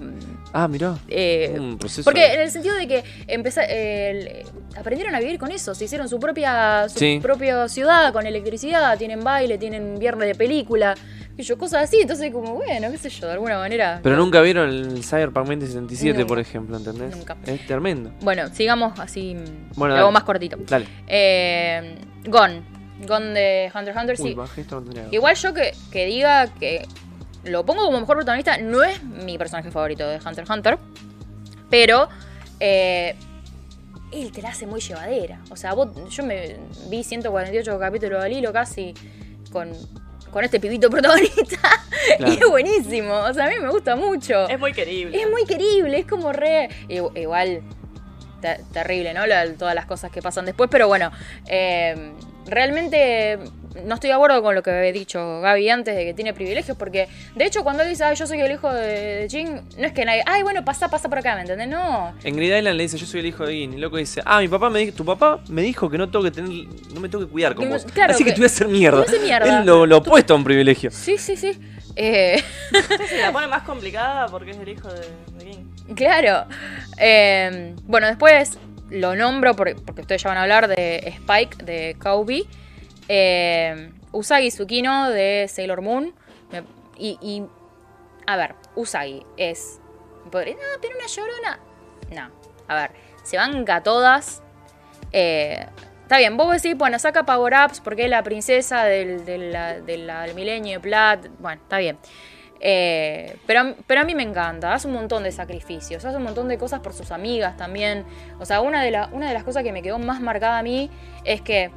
Ah, 0.54 0.68
mirá. 0.68 0.96
eh, 1.08 1.56
Un 1.60 1.78
proceso 1.80 2.04
porque 2.06 2.22
de- 2.22 2.34
en 2.36 2.42
el 2.42 2.52
sentido 2.52 2.76
de 2.76 2.88
que 2.88 3.04
empeza- 3.28 3.66
eh, 3.68 4.46
aprendieron 4.78 5.16
a 5.16 5.20
vivir 5.20 5.40
con 5.40 5.52
eso, 5.52 5.74
se 5.74 5.86
hicieron 5.86 6.08
su 6.08 6.20
propia 6.20 6.88
su 6.90 7.00
Sí. 7.00 7.20
propia 7.22 7.68
ciudad 7.68 8.14
con 8.14 8.26
electricidad, 8.28 8.98
tienen 8.98 9.24
baile, 9.24 9.58
tienen 9.58 9.98
viernes 9.98 10.28
de 10.28 10.36
película, 10.36 10.96
y 11.36 11.42
yo, 11.42 11.58
cosas 11.58 11.86
así, 11.86 11.98
entonces 12.02 12.32
como, 12.32 12.54
bueno, 12.54 12.92
qué 12.92 12.98
sé 13.00 13.10
yo, 13.10 13.26
de 13.26 13.34
alguna 13.34 13.58
manera. 13.58 14.00
Pero 14.04 14.16
nunca 14.16 14.42
vieron 14.42 14.70
el 14.70 15.04
Cyberpunk 15.04 15.48
2077, 15.48 16.20
Nunca. 16.20 16.28
por 16.28 16.40
ejemplo, 16.40 16.78
¿entendés? 16.78 17.16
Nunca. 17.18 17.36
Es 17.48 17.66
tremendo. 17.66 18.12
Bueno, 18.22 18.54
sigamos 18.54 19.00
así, 19.00 19.36
Bueno, 19.76 19.96
lo 19.96 20.02
hago 20.02 20.08
dale. 20.08 20.14
más 20.14 20.24
cortito. 20.24 20.58
Dale. 20.68 20.86
Eh, 21.08 21.96
Gon, 22.26 22.64
Gon 23.08 23.34
de 23.34 23.72
Hunter 23.74 23.90
x 23.94 24.02
Hunter, 24.02 24.16
Uy, 24.20 24.28
sí. 24.30 24.34
bajé 24.36 24.62
esto, 24.62 24.80
no 24.82 24.90
tenía- 24.92 25.08
Igual 25.12 25.36
yo 25.36 25.54
que, 25.54 25.72
que 25.92 26.06
diga 26.06 26.48
que 26.60 26.86
lo 27.46 27.66
pongo 27.66 27.86
como 27.86 28.00
mejor 28.00 28.18
protagonista, 28.18 28.58
no 28.58 28.84
es 28.84 29.04
mi 29.04 29.38
personaje 29.38 29.70
favorito 29.72 30.08
de 30.08 30.18
Hunter 30.18 30.40
x 30.44 30.50
Hunter, 30.50 30.78
pero 31.70 32.08
eh, 32.60 33.16
él 34.12 34.32
te 34.32 34.42
la 34.42 34.50
hace 34.50 34.66
muy 34.68 34.80
llevadera. 34.80 35.40
O 35.50 35.56
sea, 35.56 35.74
vos, 35.74 35.90
yo 36.10 36.24
me 36.24 36.58
vi 36.90 37.04
148 37.04 37.80
capítulos 37.80 38.24
al 38.24 38.32
hilo 38.32 38.54
casi 38.54 38.94
con, 39.52 39.72
con 40.32 40.44
este 40.44 40.60
pibito 40.60 40.90
protagonista 40.92 41.58
Claro. 42.18 42.32
y 42.34 42.36
es 42.38 42.48
buenísimo. 42.50 43.14
O 43.14 43.34
sea, 43.34 43.46
a 43.46 43.50
mí 43.50 43.56
me 43.62 43.70
gusta 43.70 43.96
mucho. 43.96 44.48
Es 44.48 44.60
muy 44.60 44.72
querible. 44.74 45.20
Es 45.22 45.30
muy 45.30 45.46
querible, 45.46 46.00
es 46.00 46.06
como 46.06 46.32
re. 46.32 46.70
Igual. 46.88 47.62
te- 48.42 48.60
terrible, 48.72 49.14
¿no? 49.14 49.22
Todas 49.58 49.74
las 49.76 49.86
cosas 49.86 50.12
que 50.12 50.22
pasan 50.22 50.46
después, 50.46 50.70
pero 50.72 50.88
bueno. 50.88 51.12
eh, 51.48 52.12
realmente 52.46 53.40
no 53.86 53.96
estoy 53.96 54.10
de 54.10 54.14
acuerdo 54.14 54.42
con 54.44 54.56
lo 54.56 54.62
que 54.64 54.72
había 54.72 54.92
dicho 54.92 55.42
Gaby 55.42 55.70
antes 55.70 55.96
de 55.96 56.06
que 56.06 56.14
tiene 56.14 56.34
privilegios, 56.34 56.78
porque 56.78 57.08
de 57.36 57.46
hecho 57.46 57.64
cuando 57.64 57.84
él 57.84 57.90
dice, 57.90 58.04
ay, 58.04 58.16
yo 58.16 58.28
soy 58.28 58.40
el 58.40 58.52
hijo 58.52 58.72
de, 58.72 59.28
Jin, 59.30 59.62
no 59.78 59.86
es 59.86 59.94
que 59.94 60.06
nadie. 60.06 60.24
Ay, 60.26 60.44
bueno, 60.44 60.64
pasa, 60.64 60.90
pasa 60.90 61.10
por 61.10 61.18
acá, 61.20 61.36
¿me 61.36 61.42
entendés? 61.42 61.68
No. 61.68 62.14
En 62.24 62.36
Grid 62.36 62.56
Island 62.58 62.78
le 62.78 62.84
dice, 62.84 62.98
yo 62.98 63.06
soy 63.06 63.22
el 63.22 63.26
hijo 63.28 63.46
de 63.46 63.54
Gin. 63.54 63.72
Y 63.74 63.76
el 63.76 63.82
loco 63.82 63.98
dice, 63.98 64.22
ah, 64.26 64.40
mi 64.42 64.48
papá 64.48 64.70
me 64.70 64.80
dijo, 64.80 64.96
tu 64.96 65.06
papá 65.06 65.40
me 65.50 65.62
dijo 65.62 65.90
que 65.90 65.98
no 65.98 66.10
tengo 66.10 66.24
que 66.24 66.32
tener, 66.32 66.50
no 66.94 67.00
me 67.00 67.10
tengo 67.10 67.26
que 67.26 67.32
cuidar 67.32 67.56
como 67.56 67.70
vos. 67.70 67.86
claro, 67.86 68.14
Así 68.14 68.24
que, 68.24 68.30
que- 68.32 68.36
te 68.36 68.42
voy 68.42 68.46
a 68.46 68.48
hacer 68.48 68.68
mierda. 68.68 69.06
te 69.06 69.12
voy 69.12 69.16
a 69.16 69.18
hacer 69.38 69.44
mierda. 69.46 69.60
Es 69.60 69.66
lo, 69.66 69.86
lo 69.86 69.98
opuesto 69.98 70.34
a 70.34 70.38
un 70.38 70.44
privilegio. 70.44 70.92
Sí, 70.92 71.18
sí, 71.18 71.36
sí. 71.36 71.60
Eh, 71.96 72.42
sí, 73.10 73.18
la 73.22 73.32
pone 73.32 73.48
más 73.48 73.64
complicada 73.64 74.26
porque 74.28 74.52
es 74.52 74.58
el 74.58 74.70
hijo 74.70 74.88
de, 74.92 75.02
de 75.38 75.46
King. 75.52 75.96
Claro. 75.96 76.46
Eh, 76.98 77.76
bueno, 77.84 78.08
después 78.08 78.58
lo 78.90 79.16
nombro 79.16 79.56
por- 79.56 79.76
porque 79.84 80.02
ustedes 80.02 80.22
ya 80.24 80.30
van 80.30 80.38
a 80.38 80.42
hablar 80.44 80.68
de 80.68 80.98
Spike, 81.18 81.64
de 81.64 81.96
Kobe. 82.00 82.44
Eh, 83.08 83.92
Usagi 84.12 84.50
Tsukino 84.50 85.10
de 85.10 85.48
Sailor 85.50 85.82
Moon. 85.82 86.14
Y, 86.98 87.44
a 88.28 88.38
ver, 88.38 88.56
Usagi 88.76 89.26
es. 89.38 89.80
podría- 90.32 90.54
No, 90.56 90.62
pero 90.82 90.96
una 90.96 91.08
llorona. 91.08 91.60
No, 92.12 92.32
a 92.68 92.76
ver, 92.76 92.92
se 93.24 93.38
banca 93.38 93.84
todas. 93.84 94.42
Eh, 95.12 95.66
está 96.04 96.18
bien, 96.20 96.38
vos 96.38 96.52
decís, 96.54 96.78
bueno, 96.78 96.98
saca 97.00 97.26
Power 97.26 97.54
Ups 97.66 97.82
porque 97.82 98.06
es 98.06 98.10
la 98.10 98.24
princesa 98.24 98.84
del, 98.86 99.26
de 99.26 99.38
la- 99.38 99.80
de 99.82 99.98
la- 99.98 100.24
del 100.24 100.36
milenio 100.36 100.74
de 100.74 100.80
Plat. 100.80 101.28
Bueno, 101.40 101.62
está 101.62 101.78
bien. 101.80 101.98
Eh, 102.66 103.36
pero, 103.46 103.76
pero 103.88 104.02
a 104.02 104.04
mí 104.06 104.16
me 104.16 104.24
encanta, 104.24 104.74
hace 104.74 104.88
un 104.88 104.94
montón 104.94 105.24
de 105.24 105.32
sacrificios, 105.34 106.06
hace 106.06 106.16
un 106.16 106.24
montón 106.24 106.48
de 106.48 106.58
cosas 106.58 106.80
por 106.80 106.94
sus 106.94 107.12
amigas 107.12 107.58
también. 107.58 108.06
O 108.40 108.46
sea, 108.46 108.62
una 108.62 108.82
de, 108.82 108.90
una 109.12 109.28
de 109.28 109.34
las 109.34 109.44
cosas 109.44 109.64
que 109.64 109.74
me 109.74 109.82
quedó 109.82 110.00
más 110.00 110.22
marcada 110.22 110.60
a 110.60 110.64
mí 110.64 110.90
es 111.26 111.42
que, 111.42 111.72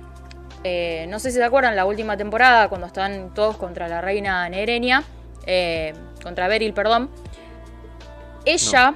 eh, 0.65 1.07
no 1.09 1.19
sé 1.19 1.31
si 1.31 1.37
se 1.39 1.45
acuerdan, 1.45 1.77
la 1.77 1.85
última 1.85 2.17
temporada, 2.17 2.69
cuando 2.69 2.87
están 2.87 3.33
todos 3.35 3.57
contra 3.57 3.89
la 3.89 4.01
reina 4.01 4.49
Nerenia, 4.49 5.03
eh, 5.47 5.95
contra 6.23 6.49
Beryl, 6.49 6.73
perdón, 6.73 7.11
ella 8.45 8.95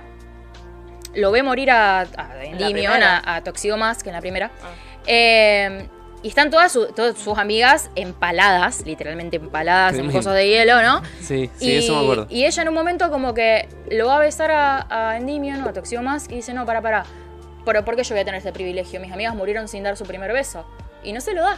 lo 1.14 1.30
ve 1.32 1.42
morir 1.42 1.70
a, 1.70 2.00
a 2.00 2.44
Endymion, 2.44 3.02
a, 3.02 3.36
a 3.36 3.42
Toxidomas, 3.42 4.02
que 4.02 4.10
en 4.10 4.14
la 4.14 4.20
primera. 4.20 4.50
Ah. 4.62 4.68
Eh, 5.06 5.88
y 6.22 6.28
están 6.28 6.50
todas, 6.50 6.70
su- 6.70 6.86
todas 6.88 7.16
sus 7.16 7.38
amigas 7.38 7.90
empaladas, 7.96 8.84
literalmente 8.84 9.36
empaladas 9.38 9.94
en 9.96 10.12
cosas 10.12 10.34
de 10.34 10.48
hielo, 10.48 10.82
¿no? 10.82 11.02
Sí, 11.20 11.50
sí, 11.56 11.70
y, 11.70 11.76
eso 11.78 11.96
me 11.96 12.02
acuerdo. 12.02 12.26
y 12.28 12.44
ella 12.44 12.62
en 12.62 12.68
un 12.68 12.74
momento 12.74 13.10
como 13.10 13.32
que 13.32 13.68
lo 13.90 14.06
va 14.06 14.16
a 14.16 14.18
besar 14.18 14.50
a, 14.50 14.86
a 15.12 15.16
Endymion 15.16 15.62
o 15.62 15.68
a 15.68 15.72
Toxidomas 15.72 16.26
y 16.28 16.34
dice, 16.36 16.52
no, 16.52 16.66
para, 16.66 16.82
para. 16.82 17.04
Pero 17.64 17.84
¿por 17.86 17.96
qué 17.96 18.04
yo 18.04 18.14
voy 18.14 18.20
a 18.20 18.24
tener 18.24 18.38
este 18.38 18.52
privilegio? 18.52 19.00
Mis 19.00 19.12
amigas 19.12 19.34
murieron 19.34 19.66
sin 19.66 19.82
dar 19.82 19.96
su 19.96 20.04
primer 20.04 20.32
beso. 20.32 20.66
Y 21.02 21.12
no 21.12 21.20
se 21.20 21.34
lo 21.34 21.42
da. 21.42 21.56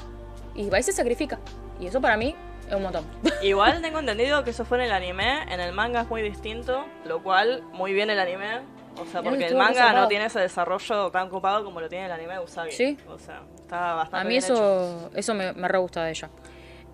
Y 0.54 0.68
va 0.68 0.78
y 0.78 0.82
se 0.82 0.92
sacrifica. 0.92 1.38
Y 1.80 1.86
eso 1.86 2.00
para 2.00 2.16
mí 2.16 2.34
es 2.68 2.74
un 2.74 2.82
montón. 2.82 3.04
Igual 3.42 3.80
tengo 3.82 3.98
entendido 3.98 4.44
que 4.44 4.50
eso 4.50 4.64
fue 4.64 4.78
en 4.78 4.84
el 4.84 4.92
anime, 4.92 5.42
en 5.52 5.60
el 5.60 5.72
manga 5.72 6.02
es 6.02 6.08
muy 6.08 6.22
distinto, 6.22 6.84
lo 7.04 7.22
cual 7.22 7.62
muy 7.72 7.92
bien 7.92 8.10
el 8.10 8.18
anime. 8.20 8.60
O 9.00 9.06
sea, 9.06 9.22
porque 9.22 9.46
el 9.46 9.54
manga 9.56 9.92
no 9.94 10.06
tiene 10.08 10.26
ese 10.26 10.38
desarrollo 10.40 11.10
tan 11.10 11.30
copado 11.30 11.64
como 11.64 11.80
lo 11.80 11.88
tiene 11.88 12.06
el 12.06 12.12
anime 12.12 12.34
de 12.34 12.40
Usagi. 12.40 12.72
Sí. 12.72 12.98
O 13.08 13.18
sea, 13.18 13.40
está 13.56 13.94
bastante 13.94 14.18
A 14.20 14.24
mí 14.24 14.28
bien 14.30 14.44
hecho. 14.44 14.52
eso, 14.54 15.10
eso 15.14 15.34
me, 15.34 15.52
me 15.54 15.66
re 15.66 15.78
gusta 15.78 16.04
de 16.04 16.10
ella. 16.10 16.28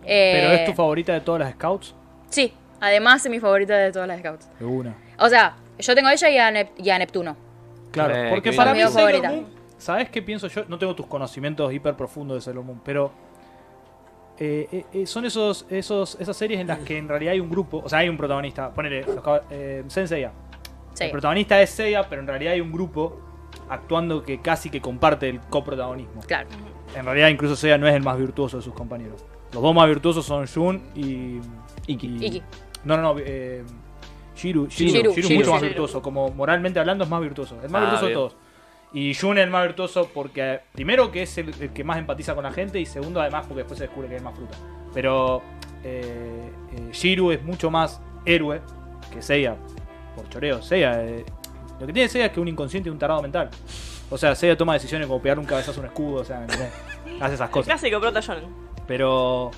Pero 0.00 0.48
Eh, 0.52 0.54
es 0.54 0.64
tu 0.64 0.74
favorita 0.74 1.12
de 1.12 1.20
todas 1.20 1.40
las 1.40 1.52
scouts. 1.54 1.94
Sí, 2.30 2.52
además 2.80 3.24
es 3.26 3.30
mi 3.30 3.40
favorita 3.40 3.76
de 3.76 3.90
todas 3.90 4.06
las 4.06 4.20
scouts. 4.20 4.48
De 4.60 4.64
una. 4.64 4.94
O 5.18 5.28
sea, 5.28 5.56
yo 5.78 5.94
tengo 5.96 6.08
a 6.08 6.12
ella 6.12 6.30
y 6.30 6.38
a, 6.38 6.50
Nep- 6.52 6.70
y 6.78 6.88
a 6.90 6.98
Neptuno. 7.00 7.36
Claro, 7.90 8.14
Eh, 8.14 8.30
porque 8.30 8.52
para 8.52 8.72
mí 8.74 8.80
Sailor 8.80 8.92
favorita. 8.96 9.30
Moon, 9.30 9.46
¿sabes 9.78 10.10
qué 10.10 10.20
pienso 10.22 10.46
yo? 10.48 10.64
No 10.68 10.78
tengo 10.78 10.94
tus 10.94 11.06
conocimientos 11.06 11.72
hiper 11.72 11.94
profundos 11.96 12.36
de 12.36 12.40
Sailor 12.42 12.64
Moon, 12.64 12.80
pero 12.84 13.10
eh, 14.38 14.68
eh, 14.70 14.84
eh, 14.92 15.06
son 15.06 15.24
esos, 15.24 15.66
esos, 15.68 16.16
esas 16.20 16.36
series 16.36 16.60
en 16.60 16.66
las 16.68 16.78
que 16.80 16.96
en 16.98 17.08
realidad 17.08 17.32
hay 17.32 17.40
un 17.40 17.50
grupo, 17.50 17.82
o 17.84 17.88
sea, 17.88 18.00
hay 18.00 18.08
un 18.08 18.16
protagonista. 18.16 18.72
Ponele, 18.72 19.04
eh, 19.50 19.84
Senseiya. 19.88 20.32
Sí. 20.94 21.04
El 21.04 21.10
protagonista 21.10 21.60
es 21.60 21.70
Seiya, 21.70 22.08
pero 22.08 22.20
en 22.22 22.28
realidad 22.28 22.52
hay 22.54 22.60
un 22.60 22.72
grupo 22.72 23.20
actuando 23.68 24.22
que 24.22 24.40
casi 24.40 24.70
que 24.70 24.80
comparte 24.80 25.28
el 25.28 25.40
coprotagonismo. 25.40 26.20
Claro. 26.22 26.48
En 26.94 27.04
realidad 27.04 27.28
incluso 27.28 27.56
Seiya 27.56 27.78
no 27.78 27.86
es 27.88 27.94
el 27.94 28.02
más 28.02 28.18
virtuoso 28.18 28.56
de 28.58 28.62
sus 28.62 28.74
compañeros. 28.74 29.24
Los 29.52 29.62
dos 29.62 29.74
más 29.74 29.88
virtuosos 29.88 30.24
son 30.26 30.46
Jun 30.46 30.82
y... 30.94 31.40
Iki. 31.86 32.06
y- 32.06 32.26
Iki. 32.26 32.42
No, 32.84 32.96
no, 32.96 33.14
no. 33.14 33.20
Eh, 33.24 33.64
Shiru, 34.36 34.66
Shiru, 34.68 34.90
Shiru, 34.90 35.10
Shiru 35.10 35.10
es 35.10 35.26
Shiru. 35.26 35.38
mucho 35.40 35.52
más 35.52 35.62
virtuoso. 35.62 36.00
Como 36.02 36.30
moralmente 36.30 36.78
hablando 36.78 37.02
es 37.04 37.10
más 37.10 37.20
virtuoso. 37.20 37.56
Es 37.64 37.70
más 37.70 37.80
Ah, 37.82 37.84
virtuoso 37.86 38.06
de 38.06 38.12
todos. 38.14 38.36
Y 38.92 39.14
Jun 39.14 39.38
es 39.38 39.44
el 39.44 39.50
más 39.50 39.64
virtuoso 39.64 40.10
porque, 40.14 40.60
primero, 40.72 41.10
que 41.10 41.22
es 41.22 41.38
el, 41.38 41.52
el 41.60 41.70
que 41.72 41.84
más 41.84 41.98
empatiza 41.98 42.34
con 42.34 42.44
la 42.44 42.52
gente. 42.52 42.80
Y 42.80 42.86
segundo, 42.86 43.20
además, 43.20 43.44
porque 43.46 43.58
después 43.62 43.78
se 43.78 43.84
descubre 43.84 44.08
que 44.08 44.16
es 44.16 44.22
más 44.22 44.34
fruta. 44.34 44.56
Pero 44.94 45.42
eh, 45.84 46.50
eh, 46.72 46.88
Shiru 46.92 47.30
es 47.32 47.42
mucho 47.42 47.70
más 47.70 48.00
héroe 48.24 48.60
que 49.12 49.20
Seiya. 49.22 49.56
Por 50.16 50.28
choreo. 50.28 50.62
Seiya. 50.62 51.04
eh, 51.04 51.24
lo 51.78 51.86
que 51.86 51.92
tiene 51.92 52.08
Seiya 52.08 52.26
es 52.26 52.32
que 52.32 52.40
es 52.40 52.42
un 52.42 52.48
inconsciente 52.48 52.88
y 52.88 52.92
un 52.92 52.98
tarado 52.98 53.20
mental. 53.22 53.50
O 54.10 54.16
sea, 54.16 54.34
Seiya 54.34 54.56
toma 54.56 54.72
decisiones 54.72 55.06
como 55.06 55.20
pegar 55.20 55.38
un 55.38 55.44
cabezazo 55.44 55.80
a 55.80 55.84
un 55.84 55.86
escudo. 55.88 56.22
O 56.22 56.24
sea, 56.24 56.46
hace 57.20 57.34
esas 57.34 57.50
cosas. 57.50 57.66
clásico 57.66 58.00
prota. 58.00 58.20
Pero 58.86 59.50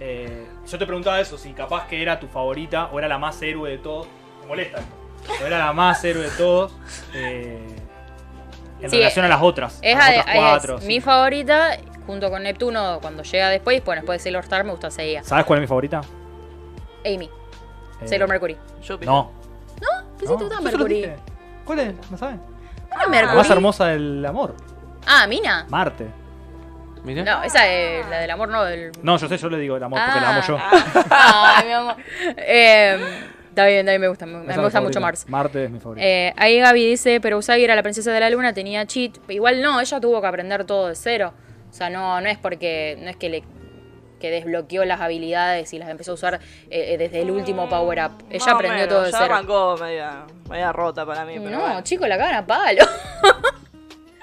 eh, 0.00 0.46
yo 0.66 0.78
te 0.78 0.86
preguntaba 0.86 1.20
eso, 1.20 1.36
si 1.36 1.52
capaz 1.52 1.86
que 1.88 2.00
era 2.00 2.18
tu 2.18 2.26
favorita 2.26 2.86
o 2.86 2.98
era 2.98 3.06
la 3.06 3.18
más 3.18 3.40
héroe 3.42 3.70
de 3.70 3.78
todos. 3.78 4.06
Me 4.40 4.46
molesta. 4.46 4.80
O 5.42 5.44
era 5.46 5.58
la 5.58 5.72
más 5.74 6.02
héroe 6.04 6.24
de 6.24 6.36
todos. 6.36 6.72
eh, 7.14 7.76
en 8.80 8.90
Sí, 8.90 8.96
relación 8.98 9.24
a 9.24 9.28
las 9.28 9.42
otras. 9.42 9.78
Es, 9.82 9.94
a 9.96 9.98
las 9.98 10.08
otras 10.20 10.26
es 10.34 10.40
cuatro. 10.40 10.78
mi 10.78 10.94
sí. 10.94 11.00
favorita, 11.00 11.76
junto 12.06 12.30
con 12.30 12.42
Neptuno, 12.42 12.98
cuando 13.00 13.22
llega 13.22 13.48
después. 13.50 13.84
Bueno, 13.84 14.02
después 14.02 14.18
de 14.20 14.22
Sailor 14.24 14.44
Star 14.44 14.64
me 14.64 14.70
gusta 14.70 14.90
Seiya. 14.90 15.22
¿Sabes 15.24 15.44
cuál 15.44 15.58
es 15.58 15.62
mi 15.62 15.66
favorita? 15.66 16.00
Amy, 17.04 17.30
Eh, 18.00 18.08
Sailor 18.08 18.28
Mercury. 18.28 18.56
Júpiter. 18.80 19.06
No. 19.06 19.32
¿Qué 20.18 20.26
no, 20.26 20.38
se 20.38 20.44
lo 20.48 20.60
Mercury? 20.60 21.12
¿Cuál 21.64 21.78
es? 21.80 21.94
¿No 22.10 22.16
saben? 22.18 22.40
Ah, 22.90 23.02
La 23.04 23.08
Mercury. 23.08 23.36
más 23.36 23.50
hermosa 23.50 23.86
del 23.86 24.24
amor. 24.26 24.54
Ah, 25.06 25.26
Mina. 25.28 25.66
Marte. 25.68 26.06
Mirá. 27.04 27.22
No, 27.22 27.42
esa 27.44 27.66
es 27.68 28.06
la 28.08 28.18
del 28.18 28.30
amor, 28.30 28.48
no 28.48 28.64
del. 28.64 28.90
No, 29.02 29.16
yo 29.16 29.28
sé, 29.28 29.36
yo 29.38 29.48
le 29.48 29.58
digo 29.58 29.76
el 29.76 29.82
amor 29.82 30.00
porque 30.04 30.20
la 30.20 30.30
amo 30.30 30.40
Ah. 30.42 30.46
yo. 30.48 30.58
Ay, 31.10 31.66
mi 31.66 31.72
amor. 31.72 31.96
Eh, 32.36 32.98
está 33.58 33.66
bien, 33.66 33.84
también 33.84 34.00
me 34.00 34.08
gusta. 34.08 34.24
Me, 34.26 34.56
gusta 34.62 34.80
mucho. 34.80 35.00
Mars. 35.00 35.28
Marte 35.28 35.64
es 35.64 35.70
mi 35.70 35.80
favorita. 35.80 36.06
Eh, 36.06 36.32
ahí 36.36 36.60
Gaby 36.60 36.90
dice, 36.90 37.20
pero 37.20 37.38
Usagi 37.38 37.64
era 37.64 37.74
la 37.74 37.82
princesa 37.82 38.12
de 38.12 38.20
la 38.20 38.30
luna, 38.30 38.52
tenía 38.52 38.86
cheat. 38.86 39.18
Igual 39.28 39.60
no, 39.62 39.80
ella 39.80 40.00
tuvo 40.00 40.20
que 40.20 40.26
aprender 40.26 40.64
todo 40.64 40.88
de 40.88 40.94
cero. 40.94 41.32
O 41.68 41.72
sea, 41.72 41.90
no, 41.90 42.20
no 42.20 42.28
es 42.28 42.38
porque, 42.38 42.96
no 43.02 43.10
es 43.10 43.16
que 43.16 43.28
le 43.28 43.42
que 44.20 44.30
desbloqueó 44.32 44.84
las 44.84 45.00
habilidades 45.00 45.72
y 45.72 45.78
las 45.78 45.88
empezó 45.88 46.10
a 46.10 46.14
usar 46.14 46.34
eh, 46.34 46.40
eh, 46.70 46.98
desde 46.98 47.22
el 47.22 47.30
último 47.30 47.68
power 47.68 48.00
up. 48.04 48.24
Ella 48.30 48.52
aprendió 48.52 48.78
menos, 48.80 48.88
todo 48.88 49.02
de 49.04 49.12
ya 49.12 49.18
cero. 49.18 49.34
arrancó 49.34 49.76
media, 49.80 50.24
media 50.50 50.72
rota 50.72 51.06
para 51.06 51.24
mí. 51.24 51.34
Pero 51.38 51.50
No, 51.50 51.60
bueno. 51.60 51.82
chico, 51.82 52.04
la 52.06 52.18
cagan 52.18 52.34
a 52.34 52.46
palo. 52.46 52.82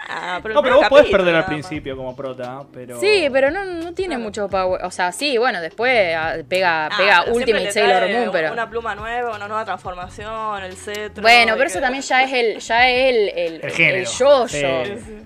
Ah, 0.07 0.40
pero 0.41 0.53
no, 0.53 0.61
pero 0.61 0.76
vos 0.77 0.88
podés 0.88 1.07
perder 1.10 1.34
al 1.36 1.45
principio 1.45 1.98
como 1.98 2.15
prota, 2.15 2.61
pero... 2.73 2.99
Sí, 2.99 3.27
pero 3.32 3.49
no, 3.52 3.65
no 3.65 3.94
tiene 3.94 4.15
Claro. 4.15 4.23
mucho 4.23 4.48
power. 4.49 4.84
O 4.86 4.91
sea, 4.91 5.11
sí, 5.11 5.38
bueno, 5.38 5.61
después 5.61 6.15
ah, 6.15 6.36
pega, 6.48 6.88
Ah, 6.88 6.98
pega 6.98 7.23
Ultimate 7.34 7.72
Sailor 7.72 8.10
Moon, 8.10 8.30
pero. 8.32 8.53
Una 8.53 8.69
pluma 8.69 8.94
nueva, 8.95 9.36
una 9.36 9.48
nueva 9.48 9.65
transformación, 9.65 10.64
el 10.64 10.73
cetro. 10.76 11.22
Bueno, 11.22 11.53
pero 11.56 11.65
eso 11.65 11.80
que- 11.80 11.82
también 11.82 12.03
ya 12.03 12.23
es 12.23 12.34
el, 12.34 12.60
ya 12.60 12.90
es 12.90 13.15
el, 13.15 13.30
el, 13.30 13.60
El 13.64 13.72
género. 13.72 14.48
Sí. 14.48 14.64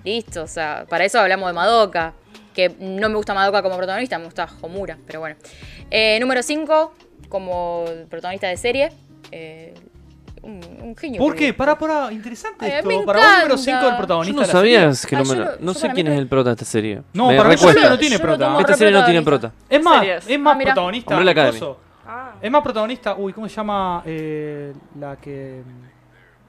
Listo, 0.04 0.44
o 0.44 0.48
sea, 0.48 0.86
para 0.90 1.04
eso 1.06 1.20
hablamos 1.20 1.48
de 1.50 1.54
Madoka. 1.54 2.14
Que 2.54 2.70
no 2.80 3.10
me 3.10 3.16
gusta 3.16 3.34
Madoka 3.34 3.62
como 3.62 3.78
protagonista, 3.78 4.18
me 4.18 4.26
gusta 4.26 4.48
Homura, 4.62 4.98
pero 5.06 5.20
bueno. 5.20 5.36
Eh, 5.92 6.18
número 6.20 6.42
5, 6.44 6.94
como 7.30 7.86
protagonista 8.10 8.48
de 8.48 8.58
serie. 8.58 8.90
eh, 9.32 9.74
un, 10.42 10.62
un 10.82 10.96
genio. 10.98 11.20
¿Por 11.20 11.36
qué? 11.36 11.54
Para, 11.54 11.78
para, 11.78 12.12
interesante 12.12 12.66
Ay, 12.66 12.72
esto. 12.78 12.88
me 12.90 13.00
Para 13.06 13.20
vos, 13.20 13.28
número 13.28 13.46
encanta. 13.56 13.64
5 13.64 13.78
del 13.82 13.92
Yo 13.92 13.98
protagonista 13.98 14.36
no 14.36 14.42
de 14.48 14.54
la 14.54 14.60
serie. 14.60 14.76
sabías 14.80 15.06
que 15.06 15.16
Ah, 15.16 15.20
no 15.20 15.26
yo 15.26 15.32
me 15.32 15.38
lo- 15.38 15.46
lo- 15.46 15.52
No 15.60 15.66
yo 15.66 15.74
sé 15.74 15.82
para 15.82 15.94
quién 15.94 16.08
mí 16.08 16.14
es 16.14 16.20
el 16.20 16.28
prota 16.28 16.50
de 16.50 16.54
esta 16.54 16.66
serie. 16.66 17.02
No, 17.14 17.28
Me 17.28 17.38
para 17.38 17.50
mí 17.50 17.56
recuesta. 17.56 17.90
no 17.90 17.98
tiene 18.00 18.16
Yo 18.16 18.20
lo 18.20 18.24
prota. 18.26 18.46
tomo 18.46 18.60
Esta 18.60 18.72
re 18.74 18.78
serie 18.78 18.94
no 18.94 19.06
tiene 19.06 19.22
protagonista. 19.22 19.58
prota. 19.68 19.76
Es 19.76 19.84
más, 19.84 20.00
Series. 20.00 20.30
es 20.30 20.40
más 20.40 20.54
Ah, 20.54 20.58
mira. 20.58 20.74
protagonista. 20.74 21.14
Umbrella 21.14 21.32
Academy. 21.32 21.60
coso. 21.60 21.80
Ah, 22.08 22.32
Es 22.42 22.52
más 22.52 22.62
protagonista. 22.64 23.16
Uy, 23.16 23.34
¿cómo 23.34 23.48
se 23.50 23.56
llama? 23.56 24.02
Eh, 24.06 24.74
la 25.00 25.16
que. 25.18 25.62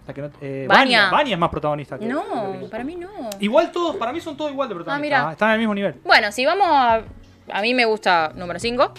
La 0.07 0.15
que 0.15 0.23
no. 0.23 0.31
Eh, 0.41 0.65
Vania. 0.69 1.03
Vania. 1.03 1.11
Vania 1.11 1.35
es 1.35 1.39
más 1.39 1.51
protagonista 1.51 1.99
que. 1.99 2.07
No, 2.07 2.23
que- 2.61 2.67
para 2.69 2.83
mí 2.85 2.97
no. 2.97 3.09
Igual 3.41 3.71
todos, 3.71 3.97
para 3.97 4.13
mí 4.13 4.21
son 4.21 4.37
todos 4.37 4.51
igual 4.51 4.69
de 4.69 4.75
protagonistas. 4.75 5.19
Ah, 5.19 5.23
mira. 5.25 5.33
Están 5.33 5.51
al 5.51 5.59
mismo 5.59 5.75
nivel. 5.75 5.95
Bueno, 6.05 6.33
si 6.33 6.47
vamos 6.47 6.67
a. 6.69 7.03
A 7.53 7.61
mí 7.63 7.75
me 7.75 7.85
gusta 7.85 8.33
número 8.37 8.59
5. 8.59 8.93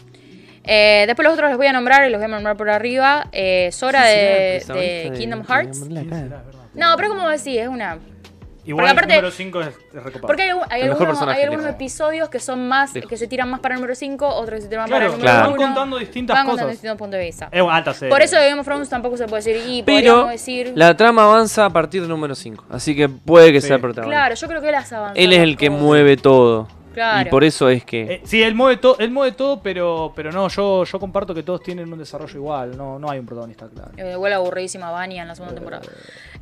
Eh, 0.64 1.06
después 1.08 1.24
los 1.24 1.34
otros 1.34 1.50
los 1.50 1.58
voy 1.58 1.68
a 1.68 1.74
nombrar 1.74 2.08
y 2.08 2.12
los 2.12 2.20
voy 2.20 2.26
a 2.26 2.34
nombrar 2.36 2.56
por 2.58 2.70
arriba. 2.70 3.28
Eh, 3.32 3.70
Sora 3.72 4.04
¿Quién 4.04 4.62
será 4.62 4.80
de, 4.80 5.10
de 5.10 5.18
Kingdom 5.18 5.44
Hearts. 5.44 5.80
Será? 5.88 6.44
No, 6.74 6.96
pero 6.98 7.10
como 7.10 7.28
decís, 7.30 7.58
es 7.60 7.68
una. 7.68 7.98
Igual 8.64 8.86
Porque 8.86 8.92
aparte- 8.92 9.14
el 9.16 9.22
número 9.22 9.36
5 9.36 9.62
es, 9.62 9.68
recopado. 9.92 10.28
Porque 10.28 10.44
hay, 10.44 10.52
hay 10.70 10.82
algunos, 10.84 11.20
hay 11.24 11.42
algunos 11.44 11.66
episodios 11.66 12.30
que 12.30 12.40
son 12.40 12.68
más. 12.68 12.92
Que 12.94 13.18
se 13.18 13.26
tiran 13.26 13.50
más 13.50 13.60
para 13.60 13.74
el 13.74 13.82
número 13.82 13.96
5, 13.96 14.28
otros 14.28 14.58
que 14.58 14.62
se 14.62 14.68
tiran 14.68 14.86
Claro, 14.86 15.00
para 15.00 15.06
el 15.06 15.12
número 15.14 15.24
claro. 15.34 15.50
1. 15.50 15.58
van 15.58 15.68
contando 15.74 15.98
distintas 15.98 16.36
van 16.36 16.46
cosas. 16.46 16.52
contando 16.54 16.72
distintos 16.72 16.98
puntos 17.00 17.18
de 17.18 17.26
vista. 17.26 17.50
Es 17.52 17.64
alta 17.68 17.94
serie. 17.96 18.12
Por 18.12 18.22
eso 18.22 18.36
de 18.38 18.48
Game 18.50 18.60
of 18.62 18.66
Thrones 18.68 18.88
tampoco 18.88 19.18
se 19.18 19.26
puede 19.28 19.42
decir. 19.44 19.64
Y 19.68 19.82
Pero 19.82 20.28
decir. 20.28 20.74
la 20.76 20.96
trama 20.96 21.24
avanza 21.24 21.66
a 21.66 21.70
partir 21.72 22.02
del 22.02 22.10
número 22.12 22.36
5. 22.36 22.66
Así 22.70 22.96
que 22.96 23.10
puede 23.10 23.52
que 23.52 23.62
Sí. 23.62 23.68
sea 23.68 23.78
el 23.78 23.82
protagonista. 23.82 24.16
Claro, 24.16 24.36
yo 24.36 24.48
creo 24.48 24.62
que 24.62 24.72
las 24.72 24.94
avanzan. 24.94 25.18
Él 25.18 25.34
es 25.34 25.40
el 25.40 25.58
que 25.58 25.72
mueve 25.72 26.16
todo. 26.18 26.68
Claro. 26.94 27.28
Y 27.28 27.32
por 27.32 27.44
eso 27.44 27.70
es 27.70 27.86
que. 27.86 28.02
Eh, 28.02 28.22
sí, 28.26 28.42
él 28.44 28.56
mueve, 28.56 28.78
todo, 28.78 28.98
él 29.00 29.12
mueve 29.12 29.34
todo, 29.34 29.62
pero, 29.62 30.12
pero 30.16 30.32
no, 30.32 30.48
yo, 30.50 30.84
yo 30.84 31.00
comparto 31.00 31.34
que 31.34 31.44
todos 31.44 31.62
tienen 31.62 31.92
un 31.92 32.00
desarrollo 32.00 32.36
igual. 32.36 32.78
No, 32.78 33.00
no 33.00 33.10
hay 33.10 33.20
un 33.20 33.26
protagonista 33.26 33.68
claro. 33.68 33.92
Eh, 33.98 34.12
Igual 34.12 34.34
aburridísima 34.34 34.92
Vania 34.92 35.22
en 35.22 35.28
la 35.28 35.36
segunda 35.36 35.56
temporada. 35.56 35.84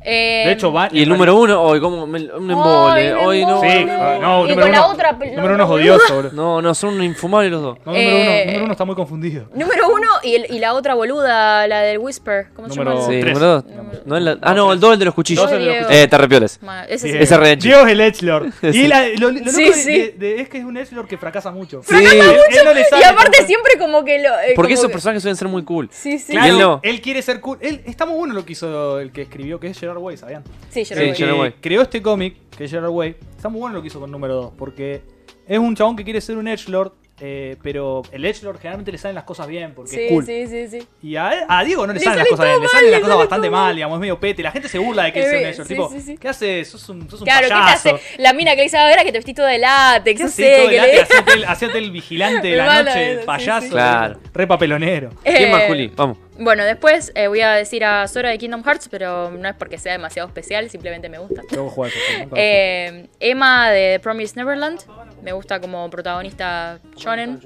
Eh, 0.02 0.44
De 0.46 0.52
hecho, 0.52 0.72
va. 0.72 0.88
Y 0.90 1.02
el 1.02 1.08
número 1.08 1.36
uno, 1.36 1.60
hoy 1.62 1.78
como 1.80 2.06
me- 2.06 2.20
un 2.32 2.50
embole, 2.50 3.12
hoy 3.14 3.44
no. 3.44 3.60
Sí, 3.60 3.66
embole. 3.68 4.18
no, 4.18 4.46
Y 4.46 4.50
número 4.50 4.60
con 4.62 4.72
la 4.72 4.78
uno, 4.86 4.94
otra- 4.94 5.12
número 5.12 5.54
uno 5.54 5.64
es 5.64 5.70
odioso, 5.70 6.14
boludo. 6.14 6.32
No, 6.32 6.62
no, 6.62 6.74
son 6.74 7.02
infumables 7.02 7.50
los 7.52 7.60
dos. 7.62 7.78
No, 7.84 7.92
número, 7.92 8.08
uno, 8.10 8.18
Eh, 8.30 8.42
número 8.46 8.64
uno 8.64 8.72
está 8.72 8.84
muy 8.86 8.94
confundido. 8.94 9.48
Número 9.54 9.88
uno 9.88 10.06
y, 10.22 10.34
el- 10.36 10.46
y 10.50 10.58
la 10.58 10.72
otra 10.74 10.94
boluda, 10.94 11.66
la 11.66 11.80
del 11.82 11.98
Whisper. 11.98 12.46
¿Cómo 12.56 12.68
se 12.70 12.76
llama? 12.76 12.92
Sí, 13.06 13.16
número 13.22 13.40
dos. 13.46 13.64
Número- 13.66 14.00
No 14.06 14.16
es 14.16 14.22
la- 14.22 14.38
ah, 14.40 14.54
no, 14.54 14.72
el 14.72 14.80
dos, 14.80 14.92
el 14.94 14.98
de 14.98 15.04
los 15.04 15.14
cuchillos. 15.14 15.50
Eh, 15.52 16.06
te 16.08 16.18
repioles. 16.18 16.62
Ma- 16.62 16.84
Ese 16.84 17.08
es 17.22 17.30
re 17.38 17.52
es 17.52 17.62
el 17.62 18.00
Edgelord. 18.00 18.52
Sí. 18.72 18.84
Y 18.84 18.86
la- 18.88 19.06
lo, 19.08 19.30
lo 19.30 19.38
loco 19.38 19.50
Sí, 19.50 19.64
de- 19.64 19.72
sí. 19.74 19.92
de- 19.98 20.14
de- 20.18 20.40
es 20.40 20.48
que 20.48 20.58
es 20.58 20.64
un 20.64 20.76
Edgelord 20.76 21.06
que 21.08 21.18
fracasa 21.18 21.50
mucho. 21.50 21.82
Sí, 21.82 21.94
Él- 21.94 22.04
él 22.06 22.64
no 22.64 22.72
le 22.72 22.80
Y 22.80 23.02
aparte 23.04 23.44
siempre 23.44 23.72
como 23.78 24.04
que 24.04 24.18
lo... 24.22 24.28
eh, 24.30 24.52
porque 24.56 24.74
esos 24.74 24.90
personajes 24.90 25.22
suelen 25.22 25.36
ser 25.36 25.48
muy 25.48 25.62
cool. 25.64 25.88
Sí, 25.92 26.18
sí. 26.18 26.36
Él 26.36 26.58
no. 26.58 26.80
él 26.82 27.00
quiere 27.02 27.20
ser 27.22 27.40
cool. 27.40 27.58
Él, 27.60 27.82
está 27.84 28.06
muy 28.06 28.16
bueno 28.16 28.32
lo 28.34 28.44
que 28.46 28.52
hizo 28.52 28.98
el 29.00 29.12
que 29.12 29.22
escribió, 29.22 29.60
que 29.60 29.66
es 29.68 29.76
Gerard 29.90 30.02
Way, 30.02 30.16
¿sabían? 30.16 30.44
Sí, 30.70 30.84
que 30.84 31.32
Way. 31.32 31.52
creó 31.60 31.82
este 31.82 32.00
cómic, 32.00 32.36
que 32.56 32.64
es 32.64 32.70
Gerard 32.70 32.90
Way, 32.90 33.16
está 33.36 33.48
muy 33.48 33.60
bueno 33.60 33.76
lo 33.76 33.82
que 33.82 33.88
hizo 33.88 34.00
con 34.00 34.10
número 34.10 34.34
2, 34.34 34.52
porque 34.56 35.02
es 35.46 35.58
un 35.58 35.74
chabón 35.74 35.96
que 35.96 36.04
quiere 36.04 36.20
ser 36.20 36.36
un 36.36 36.46
Edgelord, 36.48 36.92
eh, 37.22 37.56
pero 37.62 38.00
el 38.12 38.24
Edgelord 38.24 38.56
generalmente 38.58 38.92
le 38.92 38.96
salen 38.96 39.14
las 39.14 39.24
cosas 39.24 39.46
bien, 39.46 39.74
porque 39.74 39.90
Sí, 39.90 40.00
es 40.00 40.10
cool. 40.10 40.24
sí, 40.24 40.46
sí, 40.46 40.68
sí. 40.68 40.86
Y 41.02 41.16
a, 41.16 41.44
a 41.48 41.62
Diego 41.64 41.86
no 41.86 41.92
le, 41.92 41.98
Le 41.98 42.04
salen 42.04 42.20
las 42.20 42.28
cosas 42.28 42.46
bien, 42.46 42.60
le 42.62 42.68
salen 42.68 42.90
las 42.92 43.00
le 43.00 43.02
cosas 43.02 43.18
bastante 43.18 43.50
mal, 43.50 43.60
mal. 43.66 43.74
digamos, 43.74 43.96
es 43.96 44.00
medio 44.00 44.18
pete. 44.18 44.42
La 44.42 44.50
gente 44.52 44.68
se 44.68 44.78
burla 44.78 45.04
de 45.04 45.12
que 45.12 45.20
Eh, 45.20 45.22
es 45.24 45.28
un 45.30 45.36
Edgelord. 45.36 45.66
sí, 45.66 45.74
tipo, 45.74 45.90
sí, 45.90 46.00
sí. 46.00 46.16
¿qué 46.16 46.28
haces? 46.28 46.68
Sos 46.68 46.88
un, 46.88 47.10
sos 47.10 47.20
un 47.20 47.26
Claro, 47.26 47.42
¿qué 47.42 47.48
te 47.48 47.60
payaso. 47.60 47.94
hace? 47.96 48.22
La 48.22 48.32
mina 48.32 48.56
que 48.56 48.62
dice, 48.62 48.78
a 48.78 48.86
ver, 48.86 48.98
que 49.00 49.12
te 49.12 49.18
vestís 49.18 49.34
todo 49.34 49.44
de 49.46 49.58
látex, 49.58 50.16
¿Qué 50.18 50.24
no 50.24 50.30
sé, 50.30 50.56
todo 50.56 50.68
que 50.70 50.80
le... 50.80 51.00
Hacete 51.02 51.32
el, 51.34 51.44
hacete 51.44 51.78
el 51.78 51.90
vigilante 51.90 52.48
de 52.48 52.56
la 52.56 52.82
noche, 52.84 53.18
payaso. 53.26 53.68
Claro. 53.68 54.18
Re 54.32 54.46
papelonero. 54.46 55.10
¿Quién 55.22 55.50
más, 55.50 55.62
Eh, 55.64 55.68
Juli? 55.68 55.92
Vamos. 55.94 56.16
Bueno, 56.42 56.64
después 56.64 57.12
eh, 57.14 57.28
voy 57.28 57.42
a 57.42 57.50
decir 57.50 57.84
a 57.84 58.08
Sora 58.08 58.30
de 58.30 58.38
Kingdom 58.38 58.64
Hearts, 58.64 58.88
pero 58.90 59.30
no 59.30 59.46
es 59.46 59.54
porque 59.56 59.76
sea 59.76 59.92
demasiado 59.92 60.26
especial, 60.26 60.70
simplemente 60.70 61.10
me 61.10 61.18
gusta. 61.18 61.42
Jugar 61.54 61.92
Eh, 62.34 63.08
Emma 63.20 63.68
de 63.70 64.00
Promise 64.02 64.36
Neverland, 64.36 64.80
me 65.22 65.32
gusta 65.32 65.60
como 65.60 65.90
protagonista 65.90 66.78
shonen. 66.96 67.40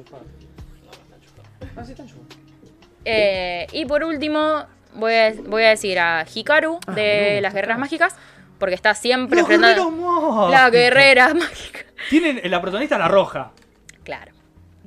Eh, 3.05 3.67
y 3.73 3.85
por 3.85 4.05
último, 4.05 4.65
voy 4.95 5.13
a, 5.13 5.33
voy 5.45 5.65
a 5.65 5.71
decir 5.71 5.99
a 5.99 6.25
Hikaru 6.33 6.79
de 6.95 7.41
las 7.43 7.53
Guerreras 7.53 7.81
Mágicas, 7.81 8.15
porque 8.61 8.77
está 8.77 8.95
siempre 8.95 9.43
mágicos. 9.43 10.51
La 10.53 10.71
Guerrera 10.71 11.35
Mágica. 11.35 11.81
Tienen 12.11 12.41
la 12.49 12.61
protagonista 12.61 12.97
la 12.97 13.09
roja. 13.09 13.51
Claro. 14.05 14.31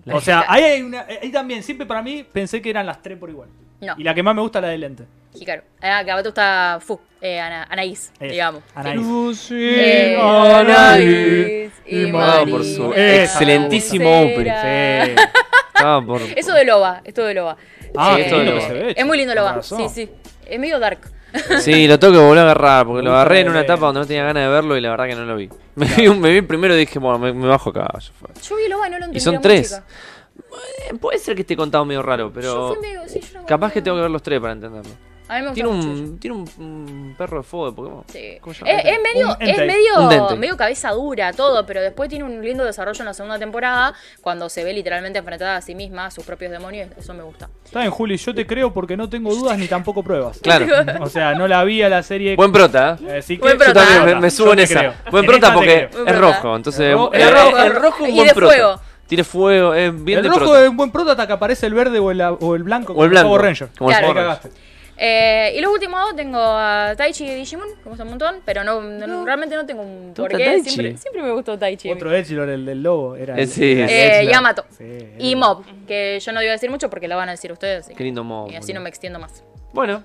O 0.09 0.21
sea, 0.21 0.45
ahí 0.47 0.63
hay 0.63 0.81
una. 0.81 1.05
Ahí 1.21 1.29
también, 1.29 1.61
siempre 1.61 1.85
para 1.85 2.01
mí 2.01 2.23
pensé 2.23 2.61
que 2.61 2.69
eran 2.69 2.85
las 2.85 3.01
tres 3.01 3.17
por 3.17 3.29
igual. 3.29 3.49
No, 3.81 3.93
Y 3.97 4.03
la 4.03 4.13
que 4.13 4.23
más 4.23 4.33
me 4.35 4.41
gusta 4.41 4.59
es 4.59 4.63
la 4.63 4.69
de 4.69 4.77
lente. 4.77 5.03
Hikaru. 5.35 5.61
Ah, 5.81 6.01
que 6.03 6.09
a 6.11 6.21
gusta 6.21 6.79
Fu, 6.81 6.99
eh, 7.21 7.39
Ana- 7.39 7.67
Anaís, 7.69 8.11
Es, 8.19 8.31
digamos. 8.31 8.63
Anaís. 8.73 9.37
Sí. 9.37 9.55
Eh, 9.55 10.17
Anaís 10.19 11.71
y 11.85 12.11
Ah, 12.15 12.43
por 12.49 12.63
su 12.63 12.91
excelentísimo 12.93 14.21
opening. 14.21 14.51
Sí. 14.51 15.15
Por. 16.07 16.21
Eso 16.35 16.53
de 16.53 16.65
Loba, 16.65 17.01
esto 17.03 17.23
de 17.23 17.35
Loba. 17.35 17.55
Ah, 17.95 18.17
lindo 18.17 18.35
que 18.37 18.45
Loba. 18.45 18.67
ve. 18.69 18.93
Es 18.97 19.05
muy 19.05 19.17
lindo 19.17 19.35
Loba, 19.35 19.61
sí, 19.61 19.87
sí. 19.93 20.09
Es 20.45 20.59
medio 20.59 20.79
dark. 20.79 20.99
Sí, 21.59 21.87
lo 21.87 21.99
tengo 21.99 22.13
que 22.13 22.19
volver 22.19 22.39
a 22.39 22.41
agarrar, 22.43 22.85
porque 22.87 23.03
lo 23.03 23.11
agarré 23.11 23.41
en 23.41 23.45
la 23.47 23.51
una 23.51 23.61
etapa 23.61 23.85
donde 23.85 23.99
no 23.99 24.07
tenía 24.07 24.23
ganas 24.23 24.43
de 24.43 24.49
verlo 24.49 24.75
y 24.77 24.81
la 24.81 24.89
verdad 24.89 25.05
que 25.07 25.13
no 25.15 25.25
lo 25.25 25.35
vi. 25.35 25.49
Me, 25.75 25.85
vi, 25.85 26.07
un- 26.07 26.19
me 26.19 26.31
vi 26.31 26.41
primero 26.41 26.73
y 26.73 26.79
dije, 26.79 26.97
bueno, 26.97 27.19
me, 27.19 27.31
me 27.31 27.45
bajo 27.47 27.69
acá. 27.69 27.87
Yo 28.41 28.55
vi 28.55 28.67
Loba 28.69 28.87
y 28.87 28.91
no 28.91 28.97
lo 28.97 29.05
entendí. 29.05 29.19
son 29.19 29.35
era 29.35 29.39
muy 29.39 29.43
tres. 29.43 29.81
Eh, 30.89 30.93
Puede 30.99 31.19
ser 31.19 31.35
que 31.35 31.41
esté 31.41 31.55
contado 31.55 31.85
medio 31.85 32.01
raro, 32.01 32.27
Yo 32.27 32.33
pero 32.33 32.67
fui 32.75 32.77
medio- 32.87 33.01
sí, 33.07 33.19
yo 33.21 33.39
no 33.41 33.45
capaz 33.45 33.71
que 33.73 33.81
tengo 33.81 33.97
que 33.97 34.01
ver 34.03 34.11
los 34.11 34.21
tres 34.23 34.39
para 34.39 34.53
entenderlo. 34.53 34.91
A 35.29 35.35
mí 35.35 35.41
me 35.41 35.47
gusta 35.49 35.53
Tiene 35.55 35.69
mucho. 35.69 35.89
un, 35.89 36.19
tiene 36.19 36.35
un, 36.37 36.49
un 36.57 37.15
perro 37.17 37.39
de 37.39 37.43
fuego 37.43 37.69
de 37.69 37.75
Pokémon. 37.75 38.03
Sí. 38.07 38.39
Es, 38.65 38.85
es 38.85 38.99
medio, 39.03 39.37
es 39.41 40.37
medio, 40.39 40.55
cabeza 40.55 40.91
dura 40.91 41.33
todo, 41.33 41.65
pero 41.65 41.81
después 41.81 42.07
tiene 42.07 42.23
un 42.23 42.41
lindo 42.41 42.63
desarrollo 42.63 42.97
en 43.01 43.05
la 43.07 43.13
segunda 43.13 43.37
temporada 43.37 43.93
cuando 44.21 44.47
se 44.47 44.63
ve 44.63 44.71
literalmente 44.71 45.19
enfrentada 45.19 45.57
a 45.57 45.61
sí 45.61 45.75
misma, 45.75 46.05
a 46.05 46.11
sus 46.11 46.23
propios 46.23 46.49
demonios, 46.49 46.87
eso 46.97 47.13
me 47.13 47.23
gusta. 47.23 47.49
Está 47.65 47.81
bien, 47.81 47.91
Juli, 47.91 48.15
yo 48.15 48.33
te 48.33 48.47
creo 48.47 48.71
porque 48.71 48.95
no 48.95 49.09
tengo 49.09 49.35
dudas 49.35 49.57
ni 49.57 49.67
tampoco 49.67 50.01
pruebas. 50.01 50.39
Claro. 50.41 50.65
O 51.01 51.09
sea, 51.09 51.33
no 51.35 51.45
la 51.45 51.61
vi 51.65 51.81
a 51.83 51.89
la 51.89 52.03
serie. 52.03 52.37
Buen 52.37 52.53
prota, 52.53 52.97
¿eh? 53.05 53.17
Así 53.17 53.35
que 53.35 53.41
Buen 53.41 53.57
Yo 53.59 53.65
prota. 53.65 53.85
también 53.85 54.21
me, 54.21 54.31
subo 54.31 54.47
Yo 54.47 54.53
en 54.53 54.59
esa. 54.59 54.79
creo. 54.79 54.93
Buen 55.11 55.25
En 55.25 55.29
prota 55.31 55.53
porque 55.53 55.89
es 56.07 56.17
rojo, 56.17 56.55
entonces. 56.55 56.85
El 56.85 56.93
ro- 56.97 57.11
el, 57.11 57.21
el 57.21 57.31
rojo- 57.33 57.57
el 57.57 57.75
rojo 57.75 58.03
es 58.05 58.09
un 58.09 58.09
y 58.09 58.15
buen 58.15 58.27
de 58.29 58.33
prota. 58.33 58.53
fuego. 58.55 58.81
Tiene 59.07 59.23
fuego, 59.23 59.73
es 59.73 60.03
bien 60.03 60.17
el 60.19 60.23
de 60.23 60.29
rojo 60.29 60.41
prota. 60.41 60.63
es 60.63 60.69
un 60.69 60.77
buen 60.77 60.91
prota 60.91 61.11
hasta 61.11 61.25
que 61.27 61.33
aparece 61.33 61.65
el 61.65 61.73
verde 61.73 61.97
o 61.99 62.11
el, 62.11 62.21
o 62.21 62.55
el 62.55 62.63
blanco. 62.63 62.93
O 62.93 63.03
el 63.03 63.09
blanco. 63.09 63.29
Power 63.29 63.41
Ranger. 63.41 63.69
Como 63.77 63.89
el 63.89 63.95
Claro. 63.97 64.07
Ahí 64.07 64.13
Power 64.13 64.27
Ranger. 64.43 64.51
Eh, 64.99 65.53
y 65.55 65.61
los 65.61 65.71
últimos 65.71 66.01
dos 66.01 66.15
tengo 66.15 66.39
a 66.41 66.93
Taichi 66.97 67.23
y 67.23 67.35
Digimon, 67.35 67.67
que 67.69 67.83
me 67.83 67.89
gusta 67.89 68.03
un 68.03 68.09
montón, 68.09 68.37
pero 68.43 68.63
no, 68.63 68.81
no- 68.81 69.23
realmente 69.25 69.55
no 69.55 69.63
tengo 69.63 69.83
un 69.83 70.11
¿Te 70.15 70.21
gusta 70.23 70.35
porqué. 70.37 70.43
Taichi? 70.45 70.69
Siempre, 70.71 70.97
siempre 70.97 71.21
me 71.21 71.31
gustó 71.33 71.57
Taichi. 71.57 71.91
Otro 71.91 72.11
Edgelord, 72.11 72.49
el 72.49 72.65
del 72.65 72.81
lobo. 72.81 73.15
Era 73.15 73.37
Eh, 73.37 73.43
el- 73.43 73.47
sí. 73.47 73.71
era 73.73 73.85
el 74.21 74.27
Eh. 74.27 74.31
Yamato. 74.31 74.65
Sí, 74.75 74.83
era- 74.83 75.07
Y 75.19 75.35
Mob, 75.35 75.63
que 75.85 76.19
yo 76.19 76.31
no 76.31 76.41
iba 76.41 76.49
a 76.49 76.53
decir 76.53 76.71
mucho 76.71 76.89
porque 76.89 77.07
lo 77.07 77.15
van 77.15 77.29
a 77.29 77.33
decir 77.33 77.51
ustedes. 77.51 77.85
así 77.85 77.93
Qué 77.95 78.03
lindo 78.03 78.23
modo. 78.23 78.49
Y 78.51 78.55
así 78.55 78.73
no 78.73 78.81
me 78.81 78.89
extiendo 78.89 79.19
más. 79.19 79.43
Bueno, 79.71 80.01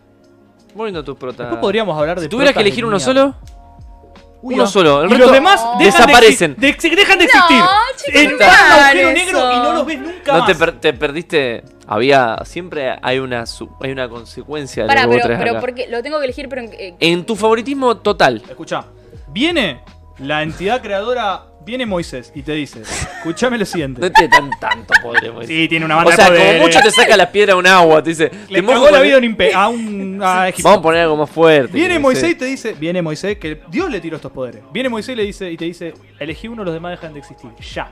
muy 0.74 0.86
lindo 0.86 1.02
tus 1.02 1.16
protas. 1.16 1.38
Después 1.46 1.60
podríamos 1.60 1.98
hablar 1.98 2.18
de 2.18 2.24
Si 2.24 2.28
tuvieras 2.28 2.54
que 2.54 2.60
elegir 2.60 2.84
uno 2.84 3.00
solo, 3.00 3.34
uno 4.42 4.56
no. 4.58 4.66
solo. 4.66 5.02
El 5.02 5.06
y 5.06 5.10
resto 5.10 5.24
los 5.26 5.32
demás 5.32 5.60
dejan 5.78 5.78
desaparecen. 5.78 6.54
de 6.58 6.68
dejan 6.96 7.18
de 7.18 7.24
existir. 7.24 7.58
No, 7.58 7.64
a 7.70 8.34
un 8.34 8.42
agujero 8.42 9.12
negro 9.12 9.52
y 9.52 9.56
no 9.56 9.72
los 9.72 9.86
ves 9.86 9.98
nunca 10.00 10.32
no 10.32 10.38
más. 10.40 10.46
te, 10.46 10.54
per- 10.54 10.80
te 10.80 10.92
perdiste. 10.92 11.64
Había. 11.86 12.38
Siempre 12.44 12.96
hay 13.02 13.18
una, 13.18 13.44
hay 13.80 13.90
una 13.90 14.08
consecuencia 14.08 14.82
de 14.84 14.88
Pará, 14.88 15.02
lo 15.04 15.10
que 15.10 15.16
vos 15.16 15.22
pero, 15.26 15.38
pero 15.38 15.60
porque 15.60 15.86
lo 15.88 16.02
tengo 16.02 16.18
que 16.18 16.24
elegir, 16.24 16.48
pero 16.48 16.62
en- 16.62 16.72
eh, 16.72 16.94
En 17.00 17.24
tu 17.24 17.36
favoritismo 17.36 17.96
total. 17.98 18.42
Escucha, 18.48 18.84
viene 19.28 19.80
la 20.18 20.42
entidad 20.42 20.80
creadora, 20.82 21.42
viene 21.64 21.86
Moisés 21.86 22.32
y 22.34 22.42
te 22.42 22.52
dice, 22.52 22.82
escuchame 22.82 23.58
lo 23.58 23.64
siguiente. 23.64 24.00
No 24.00 24.10
te 24.10 24.28
dan 24.28 24.50
tanto 24.60 24.92
poder, 25.02 25.32
Moisés. 25.32 25.48
Sí, 25.56 25.68
tiene 25.68 25.84
una 25.84 25.96
O 25.96 25.98
banda 25.98 26.16
sea, 26.16 26.24
de 26.26 26.30
poderes. 26.38 26.52
como 26.54 26.66
mucho 26.66 26.80
te 26.80 26.90
saca 26.90 27.16
la 27.16 27.30
piedra 27.30 27.54
a 27.54 27.56
un 27.56 27.66
agua, 27.66 28.02
te 28.02 28.10
dice. 28.10 28.30
Le 28.48 28.64
cagó 28.64 28.90
la 28.90 29.00
vida 29.00 29.16
a 29.16 29.18
un, 29.18 29.36
a 29.54 29.68
un 29.68 30.20
a 30.22 30.48
Egipto. 30.48 30.68
Vamos 30.68 30.78
a 30.78 30.82
poner 30.82 31.00
algo 31.02 31.16
más 31.16 31.30
fuerte. 31.30 31.72
Viene 31.72 31.98
Moisés 31.98 32.30
y 32.30 32.34
te 32.34 32.44
dice, 32.46 32.72
viene 32.74 33.02
Moisés, 33.02 33.38
que 33.38 33.60
Dios 33.68 33.90
le 33.90 34.00
tiró 34.00 34.16
estos 34.16 34.32
poderes. 34.32 34.62
Viene 34.72 34.88
Moisés 34.88 35.14
y, 35.14 35.16
le 35.16 35.24
dice, 35.24 35.50
y 35.50 35.56
te 35.56 35.64
dice, 35.64 35.94
elegí 36.18 36.48
uno, 36.48 36.64
los 36.64 36.74
demás 36.74 36.92
dejan 36.92 37.12
de 37.12 37.20
existir. 37.20 37.50
Ya. 37.74 37.90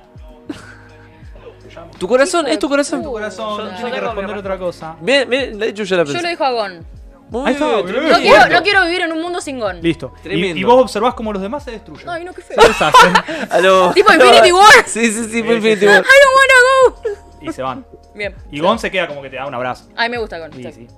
Tu 1.98 2.08
corazón, 2.08 2.46
es 2.48 2.58
tu 2.58 2.68
corazón. 2.68 3.02
Tu 3.02 3.10
corazón 3.10 3.58
Yo- 3.58 3.64
no 3.64 3.70
yo 3.70 3.76
tiene 3.76 3.92
que 3.92 4.00
responder 4.00 4.36
otra 4.36 4.58
cosa. 4.58 4.96
Bien, 5.00 5.28
bien, 5.30 5.58
de 5.58 5.68
hecho 5.68 5.84
yo 5.84 5.96
la 5.96 6.02
yo 6.02 6.12
pensé. 6.12 6.22
lo 6.22 6.28
dejo 6.28 6.44
a 6.44 6.50
Gon. 6.50 6.84
Muy 7.30 7.46
Ahí 7.46 7.52
está, 7.54 7.66
bien, 7.66 7.76
bien. 7.84 7.86
tremendo. 7.94 8.16
No 8.18 8.22
quiero, 8.22 8.48
no 8.48 8.62
quiero 8.62 8.84
vivir 8.86 9.00
en 9.02 9.12
un 9.12 9.20
mundo 9.22 9.40
sin 9.40 9.60
Gon. 9.60 9.80
Listo. 9.80 10.12
Y, 10.18 10.22
Tremendo. 10.22 10.58
y 10.58 10.64
vos 10.64 10.82
observás 10.82 11.14
cómo 11.14 11.32
los 11.32 11.40
demás 11.40 11.62
se 11.64 11.70
destruyen. 11.70 12.08
Ay, 12.08 12.24
no, 12.24 12.32
qué 12.32 12.42
feo. 12.42 12.60
Se 12.60 12.68
deshacen 12.68 13.12
A 13.50 13.60
lo- 13.60 13.92
Tipo 13.92 14.12
Infinity 14.12 14.52
War. 14.52 14.66
Sí, 14.86 15.06
sí, 15.12 15.24
sí, 15.30 15.42
fue 15.42 15.54
Infinity. 15.56 15.86
War. 15.86 15.96
I 15.96 15.98
don't 15.98 16.36
wanna 16.36 17.14
go. 17.14 17.46
y 17.48 17.52
se 17.52 17.62
van. 17.62 17.86
Bien. 18.14 18.34
Y 18.50 18.60
Gon 18.60 18.78
se 18.78 18.90
queda 18.90 19.06
como 19.06 19.22
que 19.22 19.30
te 19.30 19.36
da 19.36 19.46
un 19.46 19.54
abrazo. 19.54 19.88
A 19.96 20.02
mí 20.04 20.08
me 20.10 20.18
gusta 20.18 20.38
Gon. 20.38 20.52
Sí, 20.52 20.62
sí. 20.64 20.72
sí. 20.72 20.88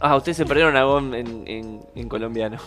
Ah, 0.00 0.14
ustedes 0.16 0.36
se 0.36 0.44
perdieron 0.46 0.76
a 0.76 0.84
Gon 0.84 1.14
en, 1.14 1.42
en, 1.48 1.80
en 1.96 2.08
colombiano. 2.08 2.58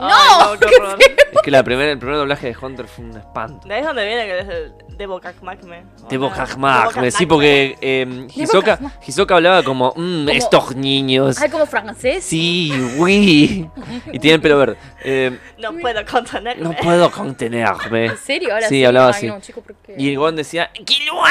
¡No! 0.00 0.08
Ay, 0.52 0.58
qué 0.60 0.66
horror. 0.76 0.98
Es 1.32 1.42
que 1.42 1.50
la 1.50 1.62
primera, 1.62 1.92
el 1.92 1.98
primer 1.98 2.16
doblaje 2.16 2.48
de 2.52 2.56
Hunter 2.60 2.86
fue 2.86 3.04
un 3.04 3.16
espanto. 3.16 3.68
De 3.68 3.74
ahí 3.74 3.80
es 3.80 3.86
donde 3.86 4.06
viene 4.06 4.24
que 4.26 4.38
es 4.40 4.48
el 4.48 4.72
Debo 4.96 5.20
Kakmakme. 5.20 5.82
Tebo 6.08 6.30
Kajmak, 6.30 7.10
sí, 7.10 7.24
porque 7.26 7.76
eh, 7.80 8.26
Hisoka, 8.34 8.78
Hisoka 9.06 9.36
hablaba 9.36 9.62
como, 9.62 9.92
mmm, 9.96 10.28
estos 10.28 10.74
niños. 10.76 11.40
Ay, 11.40 11.48
como 11.50 11.64
francés. 11.66 12.24
Sí, 12.24 12.70
uy. 12.98 13.70
Y 14.12 14.18
tiene 14.18 14.34
el 14.36 14.40
pelo 14.42 14.58
verde. 14.58 14.76
Eh, 15.04 15.38
No 15.58 15.72
puedo 15.78 16.04
contenerme. 16.04 16.62
no 16.62 16.72
puedo 16.74 17.10
contenerme. 17.10 18.06
¿En 18.06 18.16
serio? 18.18 18.52
Ahora 18.52 18.68
Sí, 18.68 18.74
sí. 18.76 18.84
hablaba 18.84 19.06
Ay, 19.08 19.12
así. 19.14 19.26
no, 19.28 19.40
chico, 19.40 19.62
¿por 19.62 19.74
qué? 19.76 19.94
Y 19.96 20.10
el 20.10 20.18
Gon 20.18 20.36
decía, 20.36 20.70
¡Kilua! 20.84 21.30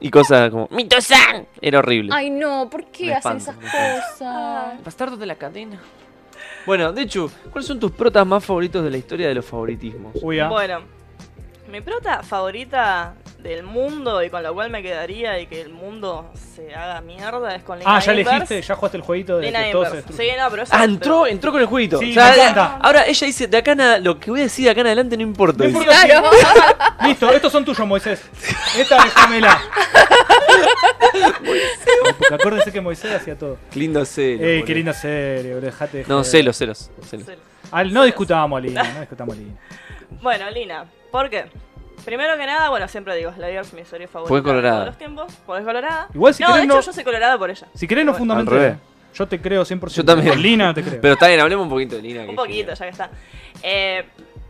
Y 0.00 0.10
cosas 0.10 0.50
como, 0.50 0.68
¡Mito-san! 0.70 1.46
Era 1.62 1.78
horrible. 1.78 2.10
Ay, 2.12 2.28
no, 2.28 2.68
¿por 2.68 2.84
qué 2.86 3.14
hacen 3.14 3.38
esas 3.38 3.56
cosas? 3.56 4.84
Bastardos 4.84 5.18
de 5.18 5.24
la 5.26 5.36
cadena. 5.36 5.80
Bueno, 6.66 6.92
de 6.92 7.02
hecho, 7.02 7.30
¿cuáles 7.50 7.66
son 7.66 7.78
tus 7.78 7.90
protas 7.92 8.26
más 8.26 8.44
favoritos 8.44 8.82
de 8.84 8.90
la 8.90 8.96
historia 8.96 9.28
de 9.28 9.34
los 9.34 9.44
favoritismos? 9.44 10.14
Uy, 10.22 10.40
ah. 10.40 10.48
Bueno, 10.48 10.80
mi 11.70 11.80
prota 11.80 12.22
favorita 12.22 13.14
del 13.38 13.62
mundo 13.62 14.22
y 14.22 14.30
con 14.30 14.42
la 14.42 14.50
cual 14.52 14.70
me 14.70 14.82
quedaría 14.82 15.38
y 15.38 15.46
que 15.46 15.60
el 15.60 15.68
mundo 15.70 16.30
se 16.54 16.74
haga 16.74 17.02
mierda 17.02 17.54
es 17.54 17.62
con 17.62 17.78
Lina 17.78 17.96
Ah, 17.96 18.00
ya 18.00 18.12
elegiste, 18.12 18.62
ya 18.62 18.74
jugaste 18.74 18.96
el 18.96 19.02
jueguito 19.02 19.36
de 19.36 19.46
Lina 19.46 19.64
que 19.64 19.72
todo 19.72 19.82
se 19.84 19.88
Inverse. 19.90 20.08
destruye. 20.08 20.30
Sí, 20.32 20.36
no, 20.40 20.50
pero 20.50 20.62
eso- 20.62 20.72
Ah, 20.74 20.84
entró, 20.84 21.26
entró 21.26 21.52
con 21.52 21.60
el 21.60 21.66
jueguito. 21.66 21.98
Sí, 21.98 22.10
O 22.12 22.14
sea, 22.14 22.28
me 22.30 22.34
encanta. 22.36 22.78
Ahora 22.80 23.06
ella 23.06 23.26
dice, 23.26 23.46
de 23.46 23.56
acá 23.58 23.72
en 23.72 23.80
a- 23.82 23.98
lo 23.98 24.18
que 24.18 24.30
voy 24.30 24.40
a 24.40 24.42
decir 24.44 24.64
de 24.64 24.70
acá 24.70 24.80
en 24.80 24.86
adelante 24.86 25.16
no 25.18 25.22
importa. 25.24 25.58
No 25.64 25.68
importa 25.68 25.92
Claro. 26.06 26.30
Listo, 27.02 27.30
estos 27.32 27.52
son 27.52 27.66
tuyos, 27.66 27.86
Moisés. 27.86 28.22
Esta 28.78 29.04
déjamela. 29.04 29.60
Porque 32.18 32.34
acuérdense 32.34 32.72
que 32.72 32.80
Moisés 32.80 33.12
hacía 33.12 33.36
todo. 33.38 33.58
Qué 33.70 33.78
lindo 33.80 34.04
celo. 34.04 34.42
Eh, 34.44 34.46
boludo. 34.54 34.64
qué 34.66 34.74
linda 34.74 34.92
serie, 34.92 35.52
bro, 35.52 35.60
dejate 35.60 35.98
de 35.98 36.02
No, 36.04 36.16
joder. 36.18 36.24
celos, 36.26 36.56
celos. 36.56 36.90
celos. 37.08 37.26
Al- 37.70 37.92
no 37.92 38.04
discutamos 38.04 38.56
a 38.56 38.60
Lina, 38.60 38.82
no 38.82 39.00
discutamos 39.00 39.34
a 39.34 39.38
Lina. 39.38 39.52
Bueno, 40.22 40.50
Lina, 40.50 40.84
¿por 41.10 41.28
qué? 41.30 41.46
Primero 42.04 42.36
que 42.36 42.46
nada, 42.46 42.68
bueno, 42.68 42.86
siempre 42.88 43.16
digo, 43.16 43.32
Slayers 43.32 43.68
es 43.68 43.74
mi 43.74 43.84
serie 43.84 44.06
favorita 44.06 44.36
es 44.36 44.42
colorada. 44.42 44.74
de 44.74 44.80
todos 44.80 44.86
los 44.88 44.98
tiempos, 44.98 45.32
porque 45.46 45.60
es 45.60 45.66
colorada. 45.66 46.08
Igual 46.14 46.34
si 46.34 46.42
no, 46.42 46.48
querés 46.48 46.60
de 46.60 46.66
hecho 46.66 46.74
no- 46.76 46.80
yo 46.82 46.92
soy 46.92 47.04
colorada 47.04 47.38
por 47.38 47.50
ella. 47.50 47.66
Si 47.74 47.88
querés 47.88 48.04
no 48.04 48.12
Bueno, 48.12 48.44
revés. 48.44 48.76
Yo 49.14 49.28
te 49.28 49.40
creo 49.40 49.64
100%. 49.64 49.94
Yo 50.02 50.04
también. 50.04 50.28
Con 50.34 50.42
Lina 50.42 50.74
te 50.74 50.82
creo. 50.82 51.00
Pero 51.00 51.14
está 51.14 51.28
bien, 51.28 51.38
hablemos 51.40 51.64
un 51.64 51.70
poquito 51.70 51.96
de 51.96 52.02
Lina. 52.02 52.20
que 52.22 52.24
Un 52.26 52.30
es 52.30 52.36
poquito, 52.36 52.74
genial. 52.74 52.78
ya 52.78 52.84
que 52.84 52.90
está. 52.90 53.10
Eh, 53.62 54.04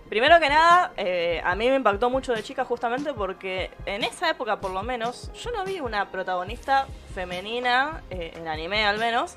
primero 0.09 0.39
que 0.41 0.49
nada, 0.49 0.93
eh, 0.97 1.41
a 1.45 1.55
mí 1.55 1.69
me 1.69 1.77
impactó 1.77 2.11
mucho 2.11 2.33
de 2.33 2.43
chica 2.43 2.65
justamente 2.65 3.13
porque 3.13 3.71
en 3.87 4.05
esa 4.05 4.31
época, 4.31 4.61
por 4.61 4.71
lo 4.71 4.83
menos, 4.83 5.31
yo 5.35 5.51
no 5.51 5.65
vi 5.65 5.81
una 5.81 6.11
protagonista 6.11 6.87
femenina, 7.15 8.03
eh, 8.11 8.33
en 8.37 8.49
anime 8.49 8.85
al 8.85 8.99
menos, 8.99 9.37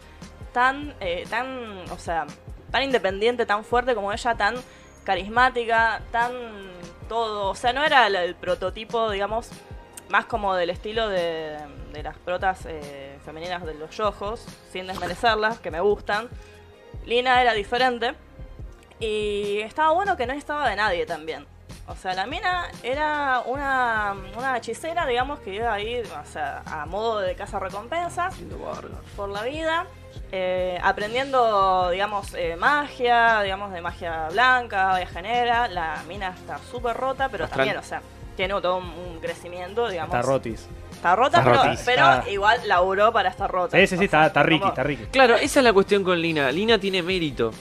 tan, 0.53 0.95
eh, 0.99 1.25
tan, 1.29 1.89
o 1.91 1.97
sea, 1.97 2.25
tan 2.71 2.83
independiente, 2.83 3.45
tan 3.45 3.63
fuerte 3.63 3.95
como 3.95 4.11
ella, 4.11 4.35
tan 4.35 4.55
carismática, 5.03 6.01
tan 6.11 6.31
todo. 7.07 7.49
O 7.49 7.55
sea, 7.55 7.73
no 7.73 7.83
era 7.83 8.07
el, 8.07 8.35
prototipo, 8.35 9.09
digamos, 9.09 9.49
más 10.09 10.25
como 10.25 10.55
del 10.55 10.69
estilo 10.69 11.09
de, 11.09 11.57
de 11.93 12.03
las 12.03 12.17
protas 12.17 12.65
eh, 12.65 13.17
femeninas 13.23 13.65
de 13.65 13.73
los 13.75 13.95
yojos, 13.95 14.45
sin 14.71 14.87
desmerecerlas, 14.87 15.59
que 15.59 15.71
me 15.71 15.79
gustan. 15.79 16.29
Lina 17.05 17.41
era 17.41 17.53
diferente. 17.53 18.15
Y 18.99 19.59
estaba 19.59 19.91
bueno 19.91 20.17
que 20.17 20.25
no 20.25 20.33
estaba 20.33 20.67
de 20.69 20.75
nadie 20.75 21.05
también. 21.05 21.45
O 21.89 21.95
sea, 21.95 22.13
la 22.13 22.25
mina 22.25 22.67
era 22.83 23.41
una, 23.45 24.13
una 24.37 24.57
hechicera, 24.57 25.05
digamos, 25.05 25.39
que 25.39 25.55
iba 25.55 25.71
ahí, 25.73 26.01
o 26.01 26.25
sea, 26.25 26.61
a 26.65 26.85
modo 26.85 27.19
de 27.19 27.33
casa 27.35 27.59
recompensas 27.59 28.35
por 29.15 29.29
la 29.29 29.43
vida, 29.43 29.85
eh, 30.33 30.77
aprendiendo, 30.83 31.89
digamos, 31.89 32.33
eh, 32.33 32.57
magia, 32.57 33.41
digamos, 33.41 33.71
de 33.71 33.79
magia 33.81 34.27
blanca, 34.31 34.87
magia 34.99 35.21
negra. 35.21 35.67
La 35.69 36.03
mina 36.09 36.29
está 36.29 36.57
súper 36.69 36.97
rota, 36.97 37.29
pero 37.29 37.45
Astral. 37.45 37.59
también, 37.67 37.77
o 37.77 37.83
sea, 37.87 38.01
tiene 38.35 38.53
todo 38.61 38.77
un, 38.77 38.85
un 38.89 39.19
crecimiento, 39.21 39.87
digamos. 39.87 40.13
Está 40.13 40.27
rotis. 40.27 40.67
Está 40.91 41.15
rota, 41.15 41.37
Está 41.39 41.51
pero, 41.51 41.63
rotis. 41.63 41.81
pero 41.85 42.11
Está- 42.15 42.29
igual 42.29 42.59
laburó 42.67 43.13
para 43.13 43.29
estar 43.29 43.49
rota. 43.49 43.77
Sí, 43.77 43.87
sí, 43.87 44.03
está, 44.03 44.25
está 44.25 44.43
Ricky, 44.43 44.67
está 44.67 44.83
Ricky. 44.83 45.05
Claro, 45.05 45.35
esa 45.35 45.59
es 45.61 45.63
la 45.63 45.71
cuestión 45.71 46.03
con 46.03 46.19
Lina. 46.21 46.51
Lina 46.51 46.77
tiene 46.77 47.01
mérito. 47.01 47.51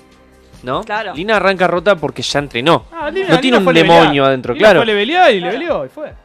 ¿No? 0.63 0.83
Claro. 0.85 1.15
Lina 1.15 1.37
arranca 1.37 1.67
rota 1.67 1.97
porque 1.97 2.23
ya 2.23 2.39
entrenó. 2.41 2.87
Ah, 2.93 3.11
Lina- 3.11 3.29
no 3.29 3.41
tiene 3.41 3.59
Lina 3.59 3.69
un 3.71 3.75
demonio 3.75 4.03
levelear. 4.03 4.27
adentro, 4.27 4.55
Lina 4.55 4.65
claro. 4.65 4.79
Fue 4.81 4.87
levelear 4.87 5.31
y 5.35 5.39
Claro. 5.39 5.53
leveleó 5.53 5.85
y 5.85 5.89
fue. 5.89 6.13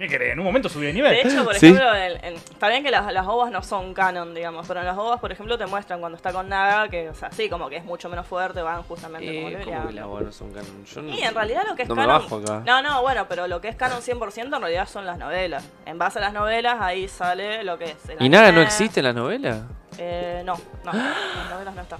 En 0.00 0.38
un 0.38 0.44
momento 0.44 0.68
subió 0.68 0.86
de 0.86 0.94
nivel. 0.94 1.10
De 1.10 1.22
hecho, 1.22 1.44
por 1.44 1.56
Sí. 1.56 1.66
ejemplo, 1.66 1.92
en- 1.92 2.24
en- 2.24 2.34
está 2.34 2.68
bien 2.68 2.84
que 2.84 2.90
las, 2.92 3.12
las 3.12 3.26
ovas 3.26 3.50
no 3.50 3.64
son 3.64 3.92
canon, 3.94 4.32
digamos, 4.32 4.64
pero 4.68 4.78
en 4.78 4.86
las 4.86 4.96
ovas, 4.96 5.18
por 5.18 5.32
ejemplo, 5.32 5.58
te 5.58 5.66
muestran 5.66 5.98
cuando 5.98 6.14
está 6.14 6.32
con 6.32 6.48
Naga 6.48 6.88
que, 6.88 7.08
o 7.10 7.14
sea, 7.16 7.32
sí, 7.32 7.48
como 7.48 7.68
que 7.68 7.78
es 7.78 7.84
mucho 7.84 8.08
menos 8.08 8.24
fuerte, 8.24 8.62
van 8.62 8.84
justamente 8.84 9.26
como 9.26 9.38
Eh, 9.38 9.42
¿Cómo 9.42 9.58
leveleando. 9.58 9.88
que 9.88 9.94
la 9.94 10.06
bueno 10.06 10.30
son 10.30 10.52
canon? 10.52 10.84
Yo 10.84 11.02
no- 11.02 11.12
Y 11.12 11.20
en 11.22 11.34
realidad 11.34 11.62
lo 11.68 11.74
que 11.74 11.82
es 11.82 11.88
no 11.88 11.96
me 11.96 12.02
canon. 12.02 12.22
bajo 12.22 12.36
acá. 12.36 12.62
No, 12.64 12.80
no, 12.80 13.02
bueno, 13.02 13.26
pero 13.28 13.48
lo 13.48 13.60
que 13.60 13.66
es 13.66 13.74
canon 13.74 14.00
100% 14.00 14.54
en 14.54 14.62
realidad 14.62 14.88
son 14.88 15.04
las 15.04 15.18
novelas. 15.18 15.64
En 15.84 15.98
base 15.98 16.20
a 16.20 16.22
las 16.22 16.32
novelas, 16.32 16.76
ahí 16.80 17.08
sale 17.08 17.64
lo 17.64 17.76
que 17.76 17.86
es. 17.86 17.96
el 18.08 18.22
¿Y 18.24 18.28
Naga 18.28 18.52
no 18.52 18.60
existe 18.62 19.00
en 19.00 19.04
las 19.06 19.16
novelas? 19.16 19.62
Eh, 19.98 20.42
no, 20.44 20.54
no, 20.84 20.92
las 20.92 21.50
novelas 21.50 21.74
no 21.74 21.82
están. 21.82 21.98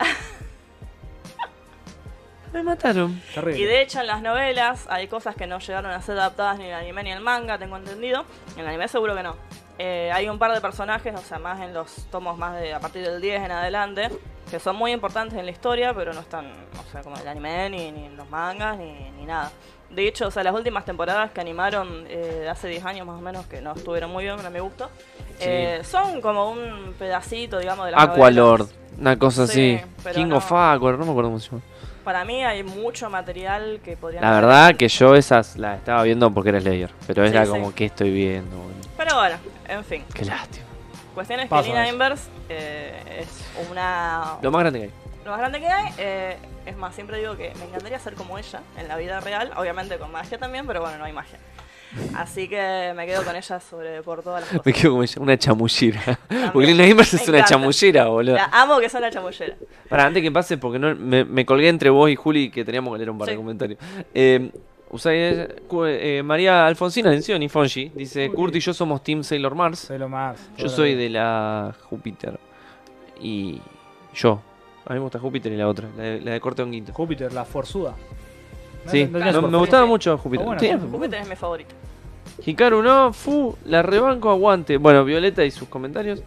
Me 2.52 2.62
mataron. 2.62 3.20
Terrible. 3.34 3.58
Y 3.58 3.64
de 3.64 3.82
hecho 3.82 4.00
en 4.00 4.06
las 4.06 4.22
novelas 4.22 4.86
hay 4.88 5.06
cosas 5.08 5.34
que 5.36 5.46
no 5.46 5.58
llegaron 5.58 5.90
a 5.90 6.00
ser 6.02 6.18
adaptadas 6.18 6.58
ni 6.58 6.64
en 6.64 6.70
el 6.70 6.76
anime 6.76 7.02
ni 7.04 7.10
en 7.10 7.18
el 7.18 7.22
manga, 7.22 7.58
tengo 7.58 7.76
entendido. 7.76 8.24
En 8.54 8.60
el 8.60 8.68
anime 8.68 8.88
seguro 8.88 9.14
que 9.14 9.22
no. 9.22 9.36
Eh, 9.80 10.10
hay 10.12 10.28
un 10.28 10.38
par 10.40 10.52
de 10.52 10.60
personajes, 10.60 11.14
o 11.14 11.22
sea, 11.22 11.38
más 11.38 11.60
en 11.60 11.72
los 11.72 12.06
tomos 12.10 12.36
más 12.36 12.58
de 12.60 12.74
a 12.74 12.80
partir 12.80 13.04
del 13.04 13.20
10 13.20 13.44
en 13.44 13.50
adelante, 13.52 14.08
que 14.50 14.58
son 14.58 14.74
muy 14.74 14.90
importantes 14.92 15.38
en 15.38 15.44
la 15.44 15.52
historia, 15.52 15.94
pero 15.94 16.12
no 16.12 16.20
están, 16.20 16.46
o 16.46 16.90
sea, 16.90 17.02
como 17.02 17.14
en 17.16 17.22
el 17.22 17.28
anime, 17.28 17.70
ni, 17.70 17.92
ni 17.92 18.06
en 18.06 18.16
los 18.16 18.28
mangas, 18.28 18.76
ni, 18.76 18.92
ni 19.16 19.24
nada. 19.24 19.52
De 19.90 20.08
hecho, 20.08 20.26
o 20.26 20.30
sea, 20.32 20.42
las 20.42 20.52
últimas 20.54 20.84
temporadas 20.84 21.30
que 21.30 21.40
animaron 21.40 22.06
eh, 22.08 22.48
hace 22.50 22.66
10 22.68 22.84
años 22.86 23.06
más 23.06 23.18
o 23.18 23.20
menos, 23.20 23.46
que 23.46 23.60
no 23.62 23.72
estuvieron 23.72 24.10
muy 24.10 24.24
bien, 24.24 24.38
a 24.44 24.50
mi 24.50 24.58
gusto, 24.58 24.90
eh, 25.38 25.80
son 25.84 26.20
como 26.20 26.50
un 26.50 26.94
pedacito, 26.98 27.58
digamos, 27.60 27.86
de 27.86 27.92
las 27.92 28.02
Aqualord. 28.02 28.62
novelas. 28.62 28.74
Una 28.98 29.16
cosa 29.16 29.46
Sí, 29.46 29.80
así. 30.04 30.14
King 30.14 30.26
no. 30.26 30.38
of 30.38 30.50
Aqualord, 30.52 30.98
no 30.98 31.04
me 31.04 31.10
acuerdo 31.12 31.30
cómo 31.30 31.38
se 31.38 31.50
llama. 31.50 31.62
Para 32.04 32.24
mí 32.24 32.42
hay 32.44 32.62
mucho 32.62 33.10
material 33.10 33.80
que 33.84 33.96
podrían 33.96 34.22
La 34.24 34.32
verdad 34.32 34.74
que 34.76 34.88
yo 34.88 35.14
esas 35.14 35.56
las 35.56 35.78
estaba 35.78 36.02
viendo 36.04 36.30
porque 36.30 36.50
era 36.50 36.60
Slayer. 36.60 36.90
Pero 37.06 37.24
Sí, 37.24 37.30
era 37.30 37.44
sí. 37.44 37.50
como 37.50 37.74
que 37.74 37.84
estoy 37.86 38.10
viendo, 38.10 38.56
boludo. 38.56 38.88
Pero 38.96 39.14
bueno, 39.16 39.36
en 39.68 39.84
fin. 39.84 40.04
Qué 40.14 40.24
lástima. 40.24 40.64
Cuestión 41.14 41.40
es 41.40 41.50
que 41.50 41.62
Lina 41.62 41.84
eso. 41.84 41.92
Inverse 41.92 42.24
eh, 42.48 43.20
es 43.22 43.44
una. 43.70 44.36
Lo 44.40 44.50
más 44.50 44.60
grande 44.60 44.78
que 44.80 44.84
hay. 44.86 44.92
lo 45.24 45.30
más 45.32 45.40
grande 45.40 45.60
que 45.60 45.66
hay. 45.68 45.92
eh, 45.98 46.36
es 46.64 46.76
más, 46.76 46.94
siempre 46.94 47.18
digo 47.18 47.36
que 47.36 47.52
me 47.58 47.64
encantaría 47.64 47.98
ser 47.98 48.14
como 48.14 48.38
ella 48.38 48.60
en 48.78 48.88
la 48.88 48.96
vida 48.96 49.20
real. 49.20 49.50
Obviamente 49.56 49.98
con 49.98 50.12
magia 50.12 50.38
también, 50.38 50.66
pero 50.66 50.80
bueno, 50.80 50.98
no 50.98 51.04
hay 51.04 51.12
magia. 51.12 51.38
Así 52.16 52.48
que 52.48 52.92
me 52.96 53.06
quedo 53.06 53.24
con 53.24 53.34
ella 53.34 53.60
sobre 53.60 54.02
por 54.02 54.22
todas 54.22 54.42
las 54.42 54.52
Me 54.52 54.58
cosas. 54.58 54.74
quedo 54.82 54.90
como 54.92 55.02
ella, 55.02 55.20
una 55.22 55.38
chamullera. 55.38 56.18
Porque 56.52 56.66
Lina 56.68 56.86
Inverse 56.86 57.16
Me 57.16 57.22
es 57.22 57.28
una 57.28 57.44
chamullera, 57.44 58.06
boludo. 58.06 58.34
La 58.34 58.44
amo 58.52 58.78
que 58.78 58.88
son 58.88 59.00
la 59.02 59.10
chamullera. 59.10 59.56
Para, 59.88 60.04
antes 60.06 60.22
que 60.22 60.30
pase, 60.30 60.58
porque 60.58 60.78
no, 60.78 60.94
me, 60.94 61.24
me 61.24 61.46
colgué 61.46 61.68
entre 61.68 61.90
vos 61.90 62.10
y 62.10 62.16
Juli 62.16 62.50
que 62.50 62.64
teníamos 62.64 62.92
que 62.92 62.98
leer 62.98 63.10
un 63.10 63.18
par 63.18 63.26
de 63.28 63.32
Sí. 63.34 63.36
comentarios. 63.38 63.78
Eh, 64.14 64.50
Usai- 64.90 65.66
cu- 65.66 65.84
eh, 65.84 66.22
María 66.22 66.66
Alfonsina 66.66 67.10
Lencioni, 67.10 67.48
Fonji, 67.50 67.90
dice: 67.94 68.30
Kurt 68.30 68.54
y 68.56 68.60
yo 68.60 68.72
somos 68.72 69.02
Team 69.02 69.22
Sailor 69.22 69.54
Mars. 69.54 69.80
Soy 69.80 69.98
lo 69.98 70.08
más. 70.08 70.48
Yo 70.56 70.68
soy 70.70 70.94
de 70.94 71.10
la 71.10 71.74
Júpiter. 71.90 72.38
Y 73.20 73.60
yo. 74.14 74.40
A 74.86 74.94
mí 74.94 74.98
me 74.98 75.02
gusta 75.02 75.18
Júpiter 75.18 75.52
y 75.52 75.56
la 75.56 75.68
otra, 75.68 75.88
la 75.94 76.02
de, 76.02 76.20
la 76.22 76.30
de 76.32 76.40
corte 76.40 76.62
honguito. 76.62 76.94
Júpiter, 76.94 77.32
la 77.34 77.44
forzuda. 77.44 77.94
No, 78.88 78.92
Sí, 78.92 79.06
no 79.06 79.42
me, 79.42 79.58
gustaba 79.58 79.86
mucho 79.86 80.16
Júpiter. 80.18 80.44
Ah, 80.44 80.56
bueno, 80.56 80.60
Sí. 80.60 80.88
Júpiter 80.90 81.20
es 81.20 81.28
mi 81.28 81.36
favorito. 81.36 81.74
Hikaru 82.44 82.82
no, 82.82 83.12
Fu, 83.12 83.56
la 83.64 83.82
rebanco, 83.82 84.30
aguante. 84.30 84.76
Bueno, 84.76 85.04
Violeta 85.04 85.44
y 85.44 85.50
sus 85.50 85.68
comentarios. 85.68 86.22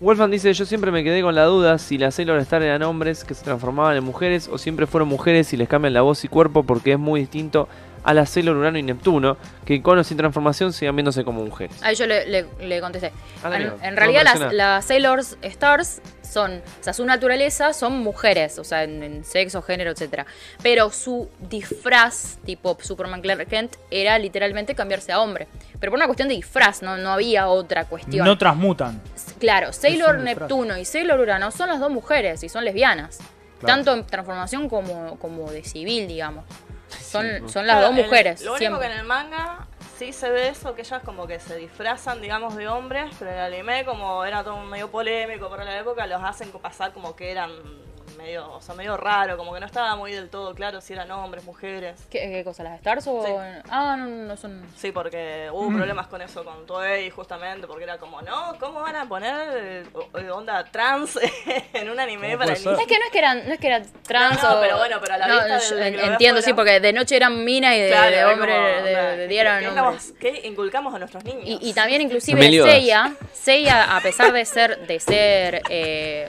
Wolfman 0.00 0.30
dice, 0.30 0.52
yo 0.54 0.64
siempre 0.64 0.90
me 0.90 1.04
quedé 1.04 1.20
con 1.20 1.34
la 1.34 1.44
duda 1.44 1.76
si 1.78 1.98
las 1.98 2.14
Sailor 2.14 2.38
Star 2.40 2.62
eran 2.62 2.82
hombres 2.82 3.22
que 3.22 3.34
se 3.34 3.44
transformaban 3.44 3.96
en 3.96 4.04
mujeres 4.04 4.48
o 4.48 4.56
siempre 4.56 4.86
fueron 4.86 5.08
mujeres 5.08 5.52
y 5.52 5.58
les 5.58 5.68
cambian 5.68 5.92
la 5.92 6.00
voz 6.00 6.24
y 6.24 6.28
cuerpo 6.28 6.62
porque 6.62 6.92
es 6.92 6.98
muy 6.98 7.20
distinto 7.20 7.68
a 8.04 8.14
las 8.14 8.30
Sailor 8.30 8.56
Urano 8.56 8.78
y 8.78 8.82
Neptuno, 8.82 9.36
que 9.64 9.82
con 9.82 9.98
o 9.98 10.04
sin 10.04 10.16
transformación 10.16 10.72
sigan 10.72 10.96
viéndose 10.96 11.24
como 11.24 11.44
mujeres. 11.44 11.76
Ahí 11.82 11.94
yo 11.94 12.06
le, 12.06 12.26
le- 12.26 12.46
le 12.60 12.80
contesté. 12.80 13.12
Ah, 13.44 13.54
En, 13.82 13.96
realidad 13.96 14.24
las, 14.52 14.84
Sailors 14.84 15.36
Stars 15.42 16.00
son, 16.22 16.62
o 16.80 16.82
sea, 16.84 16.92
su 16.92 17.04
naturaleza 17.04 17.72
son 17.72 17.98
mujeres, 17.98 18.58
o 18.58 18.64
sea, 18.64 18.84
en, 18.84 19.02
en 19.02 19.24
sexo, 19.24 19.62
género, 19.62 19.90
etcétera. 19.90 20.26
Pero 20.62 20.90
su 20.90 21.28
disfraz, 21.48 22.38
tipo 22.44 22.76
Superman 22.80 23.20
Clark 23.20 23.46
Kent, 23.48 23.76
era 23.90 24.18
literalmente 24.18 24.74
cambiarse 24.74 25.12
a 25.12 25.20
hombre. 25.20 25.46
Pero 25.78 25.90
por 25.92 25.98
una 25.98 26.06
cuestión 26.06 26.28
de 26.28 26.34
disfraz, 26.34 26.82
no, 26.82 26.96
no 26.96 27.10
había 27.10 27.48
otra 27.48 27.84
cuestión. 27.86 28.24
No 28.26 28.36
transmutan. 28.38 29.00
Claro, 29.38 29.72
Sailor. 29.72 30.18
Neptuno 30.20 30.76
y 30.78 30.84
Sailor 30.84 31.20
Urano 31.20 31.50
son 31.50 31.68
las 31.68 31.80
dos 31.80 31.90
mujeres 31.90 32.42
y 32.42 32.48
son 32.48 32.64
lesbianas. 32.64 33.18
Claro. 33.60 33.74
Tanto 33.76 33.94
en 33.94 34.06
transformación 34.06 34.68
como, 34.68 35.18
como 35.18 35.50
de 35.50 35.62
civil, 35.64 36.08
digamos. 36.08 36.44
Son, 37.10 37.48
son 37.48 37.66
las 37.66 37.76
Claro, 37.78 37.86
dos 37.88 38.04
mujeres. 38.04 38.42
Lo 38.42 38.52
único 38.52 38.58
siempre. 38.58 38.86
que 38.88 38.92
en 38.94 39.00
el 39.00 39.06
manga 39.06 39.66
sí 39.98 40.12
se 40.12 40.30
ve 40.30 40.48
eso, 40.48 40.74
que 40.74 40.82
ellas 40.82 41.02
como 41.04 41.26
que 41.26 41.38
se 41.40 41.56
disfrazan, 41.56 42.20
digamos, 42.22 42.56
de 42.56 42.68
hombres, 42.68 43.14
pero 43.18 43.30
en 43.32 43.36
el 43.38 43.54
anime, 43.54 43.84
como 43.84 44.24
era 44.24 44.42
todo 44.44 44.58
medio 44.64 44.90
polémico 44.90 45.50
para 45.50 45.64
la 45.64 45.78
época, 45.78 46.06
los 46.06 46.22
hacen 46.22 46.50
pasar 46.52 46.92
como 46.92 47.16
que 47.16 47.30
eran 47.30 47.50
medio, 48.16 48.50
o 48.52 48.60
sea, 48.60 48.74
medio 48.74 48.96
raro, 48.96 49.36
como 49.36 49.52
que 49.54 49.60
no 49.60 49.66
estaba 49.66 49.96
muy 49.96 50.12
del 50.12 50.28
todo 50.28 50.54
claro 50.54 50.80
si 50.80 50.92
eran 50.92 51.10
hombres, 51.10 51.44
mujeres. 51.44 51.98
¿Qué, 52.10 52.18
qué 52.20 52.44
cosa? 52.44 52.62
¿Las 52.62 52.74
Stars 52.76 53.06
o.? 53.06 53.24
Sí. 53.24 53.32
Ah, 53.70 53.96
no, 53.98 54.06
no 54.06 54.36
son. 54.36 54.62
Sí, 54.76 54.92
porque 54.92 55.48
hubo 55.52 55.68
problemas 55.74 56.06
con 56.08 56.22
eso 56.22 56.44
con 56.44 56.66
Toei 56.66 57.10
justamente, 57.10 57.66
porque 57.66 57.84
era 57.84 57.98
como, 57.98 58.22
no, 58.22 58.56
¿cómo 58.58 58.80
van 58.80 58.96
a 58.96 59.08
poner 59.08 59.86
onda 60.32 60.64
trans 60.64 61.18
en 61.72 61.90
un 61.90 61.98
anime 62.00 62.28
¿Cómo 62.32 62.38
para 62.38 62.54
niños? 62.54 62.80
Es 62.80 62.86
que 62.86 62.98
no 62.98 63.04
es 63.06 63.10
que 63.12 63.18
eran, 63.18 63.46
no 63.48 63.54
es 63.54 63.60
que 63.60 63.66
eran 63.66 63.86
trans 64.06 64.42
No, 64.42 64.50
no, 64.50 64.58
o- 64.58 64.60
pero 64.60 64.76
bueno, 64.78 64.96
pero 65.00 65.14
a 65.14 65.18
la 65.18 65.26
No, 65.28 65.34
vista 65.56 65.74
de- 65.76 65.88
entiendo, 66.04 66.42
sí, 66.42 66.52
porque 66.52 66.80
de 66.80 66.92
noche 66.92 67.16
eran 67.16 67.44
minas 67.44 67.74
y 67.74 67.80
de, 67.80 67.88
Claro, 67.88 68.10
de 68.10 68.16
era 68.16 68.28
hombre 68.32 68.52
como, 68.54 68.66
de, 68.66 68.76
onda, 68.78 69.10
de 69.16 69.28
día 69.28 69.40
eran 69.42 69.60
¿qué, 69.60 69.68
hombres. 69.68 70.04
estamos- 70.06 70.18
qué 70.20 70.48
inculcamos 70.48 70.94
a 70.94 70.98
nuestros 70.98 71.24
niños? 71.24 71.42
Y, 71.44 71.58
y 71.70 71.72
también 71.72 72.02
inclusive. 72.02 72.40
Seiya, 72.40 73.14
Seiya, 73.32 73.96
a 73.96 74.00
pesar 74.00 74.32
de 74.32 74.44
ser, 74.44 74.86
de 74.86 75.00
ser 75.00 75.62
eh, 75.68 76.28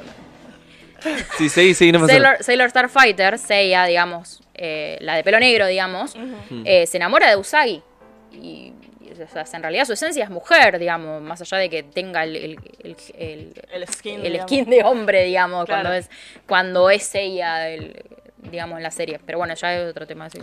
Sí, 1.38 1.50
sí, 1.50 1.74
sí, 1.74 1.92
no 1.92 2.00
me 2.00 2.08
Sailor, 2.08 2.38
Sailor 2.44 2.70
Starfighter, 2.70 3.38
Seiya, 3.40 3.86
digamos, 3.86 4.42
eh, 4.54 4.98
la 5.02 5.16
de 5.16 5.24
pelo 5.24 5.40
negro, 5.40 5.66
digamos, 5.68 6.16
eh, 6.66 6.86
se 6.88 6.98
enamora 6.98 7.30
de 7.30 7.36
Usagi. 7.38 7.82
Y, 8.32 8.74
y, 9.02 9.12
o 9.12 9.28
sea, 9.28 9.44
en 9.58 9.62
realidad 9.64 9.86
su 9.86 9.94
esencia 9.94 10.24
es 10.24 10.30
mujer, 10.30 10.80
digamos, 10.80 11.22
más 11.22 11.42
allá 11.42 11.58
de 11.58 11.70
que 11.70 11.84
tenga 11.84 12.24
el, 12.24 12.36
el, 12.36 12.60
el- 12.84 12.96
el- 13.18 13.54
el 13.74 13.88
skin, 13.88 14.16
el 14.18 14.32
digamos. 14.34 14.44
skin 14.52 14.70
de 14.70 14.84
hombre, 14.84 15.24
digamos, 15.26 15.66
Claro. 15.66 15.82
cuando 15.84 15.98
es 15.98 16.10
cuando 16.48 16.90
es 16.90 17.16
ella, 17.16 17.68
el- 17.70 18.02
digamos, 18.50 18.78
en 18.78 18.84
la 18.84 18.92
serie. 18.92 19.20
Pero 19.26 19.38
bueno, 19.38 19.54
ya 19.56 19.76
es 19.76 19.90
otro 19.90 20.08
tema. 20.08 20.30
sí. 20.30 20.40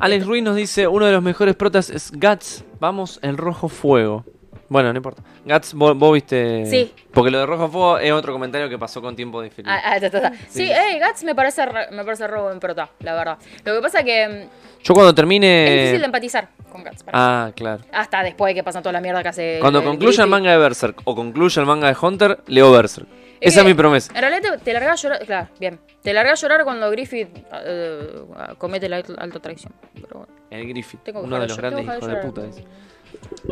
Alex 0.00 0.26
Ruiz 0.26 0.42
nos 0.42 0.56
dice, 0.56 0.86
uno 0.88 1.06
de 1.06 1.12
los 1.12 1.22
mejores 1.22 1.54
protas 1.54 1.88
es 1.90 2.10
Guts, 2.12 2.64
vamos, 2.80 3.18
el 3.22 3.36
rojo 3.36 3.68
fuego. 3.68 4.24
Bueno, 4.72 4.92
no 4.92 4.96
importa. 4.96 5.22
Guts, 5.44 5.74
vos, 5.74 5.96
vos 5.96 6.14
viste... 6.14 6.64
Sí. 6.66 6.92
Porque 7.12 7.30
lo 7.30 7.38
de 7.40 7.46
rojo 7.46 7.68
fuego 7.68 7.98
es 7.98 8.10
otro 8.10 8.32
comentario 8.32 8.68
que 8.68 8.78
pasó 8.78 9.02
con 9.02 9.14
tiempo 9.14 9.42
diferido. 9.42 9.72
Ah, 9.72 9.80
ah, 9.84 10.00
ta, 10.00 10.10
ta, 10.10 10.20
ta. 10.22 10.32
Sí, 10.48 10.68
hey, 10.72 10.98
Guts 10.98 11.24
me 11.24 11.34
parece, 11.34 11.66
re- 11.66 11.90
me 11.90 12.04
parece 12.04 12.26
robo 12.26 12.50
en 12.50 12.58
prota, 12.58 12.88
la 13.00 13.14
verdad. 13.14 13.38
Lo 13.64 13.74
que 13.74 13.80
pasa 13.82 14.02
que 14.02 14.26
mm, 14.48 14.82
Yo 14.82 14.94
cuando 14.94 15.10
es 15.10 15.14
termine... 15.14 15.74
difícil 15.74 15.98
de 16.00 16.06
empatizar 16.06 16.48
con 16.70 16.82
mí. 16.82 16.88
Ah, 17.12 17.50
claro. 17.54 17.82
Hasta 17.92 18.22
después 18.22 18.50
de 18.50 18.54
que 18.54 18.64
pasan 18.64 18.82
toda 18.82 18.94
la 18.94 19.00
mierda 19.02 19.22
que 19.22 19.28
hace. 19.28 19.58
Cuando 19.60 19.80
el 19.80 19.84
concluya 19.84 20.24
el 20.24 20.30
manga 20.30 20.50
de 20.52 20.56
Berserk 20.58 21.02
o 21.04 21.14
concluya 21.14 21.60
el 21.60 21.66
manga 21.66 21.88
de 21.88 21.96
Hunter, 22.00 22.38
leo 22.46 22.72
Berserk. 22.72 23.06
Es 23.40 23.54
Esa 23.54 23.60
es 23.62 23.66
mi 23.66 23.74
promesa. 23.74 24.12
En 24.14 24.20
realidad 24.20 24.52
te, 24.52 24.58
te 24.58 24.72
largas 24.72 24.98
a 25.00 25.02
llorar. 25.02 25.26
Claro, 25.26 25.48
bien. 25.58 25.80
Te 26.00 26.12
largas 26.14 26.38
a 26.38 26.46
llorar 26.46 26.64
cuando 26.64 26.88
Griffith 26.92 27.28
eh, 27.52 28.22
comete 28.56 28.88
la 28.88 28.96
alta, 29.18 29.40
traición. 29.40 29.72
Pero 29.94 30.06
bueno. 30.20 30.32
El 30.48 30.68
Griffith, 30.68 31.00
uno 31.12 31.40
de 31.40 31.46
los 31.48 31.56
de- 31.56 31.60
grandes 31.60 31.84
hijos 31.84 32.06
de 32.06 32.16
puta. 32.16 32.46
ese. 32.46 32.64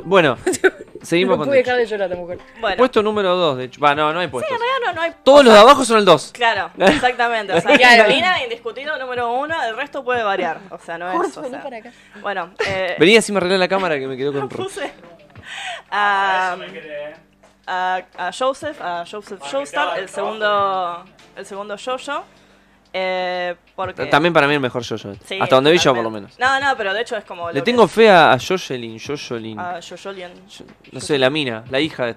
Bueno, 0.05 0.37
seguimos 1.03 1.35
no 1.35 1.39
con 1.39 1.49
pude 1.49 1.59
dejar 1.59 1.77
de 1.77 1.87
llorar 1.87 2.17
mujer. 2.17 2.39
Bueno, 2.61 2.77
Puesto 2.77 3.03
número 3.03 3.35
2, 3.37 3.59
de 3.59 3.65
hecho. 3.65 3.81
Va, 3.81 3.95
no, 3.95 4.13
no 4.13 4.21
hay 4.21 4.29
puestos. 4.29 4.57
no, 4.87 4.93
no 4.93 5.01
hay. 5.03 5.13
Todos 5.23 5.45
los 5.45 5.55
de 5.55 5.61
abajo 5.61 5.85
son 5.85 5.99
el 5.99 6.05
2. 6.05 6.31
Claro, 6.33 6.71
exactamente. 6.79 7.53
O 7.53 7.61
sea, 7.61 7.77
Claro. 7.77 8.03
Karina, 8.05 8.43
indiscutido 8.43 8.99
número 8.99 9.33
uno, 9.33 9.63
el 9.63 9.77
resto 9.77 10.05
puede 10.05 10.23
variar. 10.23 10.59
O 10.71 10.79
sea, 10.79 10.99
no 10.99 11.11
es. 11.25 11.37
o 11.37 11.43
Vení 11.43 11.55
sea, 11.55 11.63
para 11.63 11.77
acá. 11.79 11.93
Bueno, 12.21 12.53
eh, 12.67 12.97
Vení 12.99 13.17
así 13.17 13.33
me 13.33 13.39
arreglé 13.39 13.59
la 13.59 13.69
cámara 13.69 13.99
que 13.99 14.07
me 14.07 14.17
quedó 14.17 14.33
con 14.33 14.49
puse 14.49 14.93
a, 15.91 16.57
a, 17.67 18.01
a 18.19 18.31
Joseph, 18.33 18.81
a 18.81 19.05
Joseph 19.11 19.41
Joestar, 19.51 19.99
el 19.99 20.09
segundo, 20.09 21.05
el 21.37 21.47
segundo 21.47 21.77
Jojo. 21.83 22.25
Eh, 22.93 23.55
porque 23.77 24.07
También 24.07 24.33
para 24.33 24.49
mí 24.49 24.55
el 24.55 24.61
mejor. 24.61 24.85
Sí, 24.85 24.95
Hasta 25.41 25.55
donde 25.55 25.71
vi 25.71 25.79
yo, 25.79 25.95
por 25.95 26.03
lo 26.03 26.11
menos. 26.11 26.39
No, 26.39 26.59
no, 26.61 26.77
pero 26.77 26.93
de 26.93 27.03
hecho 27.03 27.17
es 27.17 27.25
como. 27.25 27.51
Le 27.51 27.63
tengo 27.63 27.85
es- 27.85 27.93
fe 27.93 28.11
a, 28.11 28.37
Jocelyn, 28.39 28.99
Jocelyn. 28.99 29.59
A. 29.61 29.79
Yo- 29.81 29.97
No 30.93 31.01
sé, 31.01 31.19
la 31.19 31.31
mina, 31.31 31.65
la 31.71 31.79
hija 31.81 32.07
de. 32.07 32.17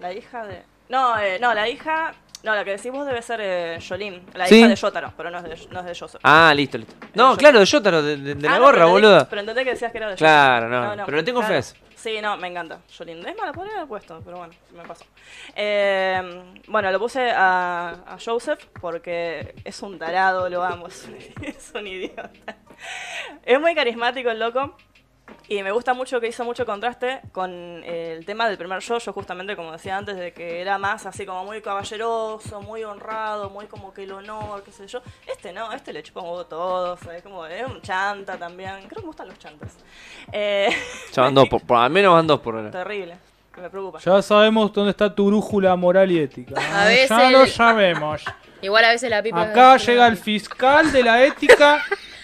La 0.00 0.12
hija 0.12 0.44
de. 0.46 0.62
No, 0.88 1.18
eh, 1.18 1.38
no, 1.40 1.54
la 1.54 1.68
hija. 1.68 2.12
No, 2.44 2.54
la 2.54 2.64
que 2.64 2.70
decís 2.70 2.90
vos 2.92 3.04
debe 3.04 3.20
ser 3.20 3.40
eh, 3.42 3.78
Jolín, 3.86 4.22
la 4.34 4.46
Sí. 4.46 4.58
hija 4.60 4.68
de 4.68 4.76
Yotaro, 4.76 5.12
pero 5.16 5.28
no 5.30 5.38
es 5.38 5.44
de, 5.44 5.68
no 5.72 5.80
es 5.80 5.86
de 5.86 5.94
Joseph. 5.98 6.20
Ah, 6.22 6.52
listo, 6.54 6.78
listo. 6.78 6.94
No, 7.14 7.36
claro, 7.36 7.58
de 7.58 7.66
Jotaro, 7.66 8.00
de, 8.00 8.16
de- 8.16 8.34
de 8.36 8.48
Ah, 8.48 8.52
la 8.52 8.58
no, 8.58 8.64
gorra, 8.64 8.78
entendí- 8.86 8.90
boluda. 8.92 9.28
Pero 9.28 9.40
entendé 9.40 9.64
que 9.64 9.70
decías 9.70 9.90
que 9.90 9.98
era 9.98 10.08
de 10.10 10.14
Claro, 10.14 10.66
Jotaro. 10.66 10.96
no, 10.96 11.04
pero 11.04 11.16
le 11.16 11.22
tengo 11.24 11.42
fe 11.42 11.54
a 11.54 11.58
eso. 11.58 11.74
Sí, 11.98 12.20
no, 12.22 12.36
me 12.36 12.46
encanta. 12.46 12.80
Jolín. 12.96 13.26
Es 13.26 13.36
mala, 13.36 13.52
podría 13.52 13.74
haber 13.74 13.88
puesto, 13.88 14.22
pero 14.24 14.38
bueno, 14.38 14.54
me 14.72 14.84
pasó. 14.84 15.04
Eh, 15.56 16.42
bueno, 16.68 16.92
lo 16.92 16.98
puse 17.00 17.28
a, 17.32 18.04
a 18.06 18.18
Joseph 18.24 18.64
porque 18.80 19.56
es 19.64 19.82
un 19.82 19.98
tarado, 19.98 20.48
lo 20.48 20.62
amo, 20.62 20.86
es 20.86 21.04
un, 21.06 21.16
es 21.44 21.72
un 21.74 21.86
idiota. 21.88 22.30
Es 23.44 23.60
muy 23.60 23.74
carismático 23.74 24.30
el 24.30 24.38
loco. 24.38 24.76
Y 25.48 25.62
me 25.62 25.72
gusta 25.72 25.94
mucho 25.94 26.20
que 26.20 26.28
hizo 26.28 26.44
mucho 26.44 26.66
contraste 26.66 27.20
con 27.32 27.50
el 27.84 28.24
tema 28.26 28.48
del 28.48 28.58
primer 28.58 28.82
Jojo, 28.82 29.12
justamente 29.12 29.56
como 29.56 29.72
decía 29.72 29.96
antes, 29.96 30.16
de 30.16 30.32
que 30.32 30.60
era 30.60 30.78
más 30.78 31.06
así 31.06 31.24
como 31.24 31.44
muy 31.44 31.62
caballeroso, 31.62 32.60
muy 32.62 32.84
honrado, 32.84 33.48
muy 33.50 33.66
como 33.66 33.92
que 33.94 34.04
el 34.04 34.12
honor, 34.12 34.62
qué 34.62 34.72
sé 34.72 34.86
yo. 34.86 35.00
Este 35.26 35.52
no, 35.52 35.72
este 35.72 35.92
le 35.92 36.02
chupa 36.02 36.20
un 36.20 36.26
huevo 36.28 36.46
todo, 36.46 36.96
¿sabes? 36.98 37.22
Como 37.22 37.46
es 37.46 37.66
un 37.66 37.80
chanta 37.80 38.36
también. 38.36 38.72
Creo 38.80 38.88
que 38.96 39.00
me 39.00 39.06
gustan 39.06 39.28
los 39.28 39.38
chantas. 39.38 39.76
Eh, 40.32 40.68
Ya 41.12 41.22
van 41.22 41.34
dos, 41.34 41.48
por, 41.48 41.62
por- 41.62 41.78
al 41.78 41.90
menos 41.90 42.12
van 42.14 42.26
dos 42.26 42.40
por 42.40 42.54
hora. 42.56 42.70
terrible, 42.70 43.16
me 43.56 43.70
preocupa. 43.70 43.98
Ya 44.00 44.20
sabemos 44.22 44.72
dónde 44.72 44.90
está 44.90 45.14
tu 45.14 45.26
brújula 45.28 45.74
moral 45.76 46.10
y 46.10 46.18
ética. 46.20 46.54
A 46.74 46.84
veces 46.86 47.08
ya 47.08 47.30
lo 47.30 47.46
sabemos. 47.46 48.22
Igual 48.62 48.84
a 48.84 48.88
veces 48.90 49.08
la 49.08 49.22
pipa. 49.22 49.40
Acá 49.40 49.76
es- 49.76 49.86
llega 49.86 50.06
el 50.08 50.16
fiscal 50.16 50.90
de 50.92 51.02
la 51.02 51.24
ética. 51.24 51.82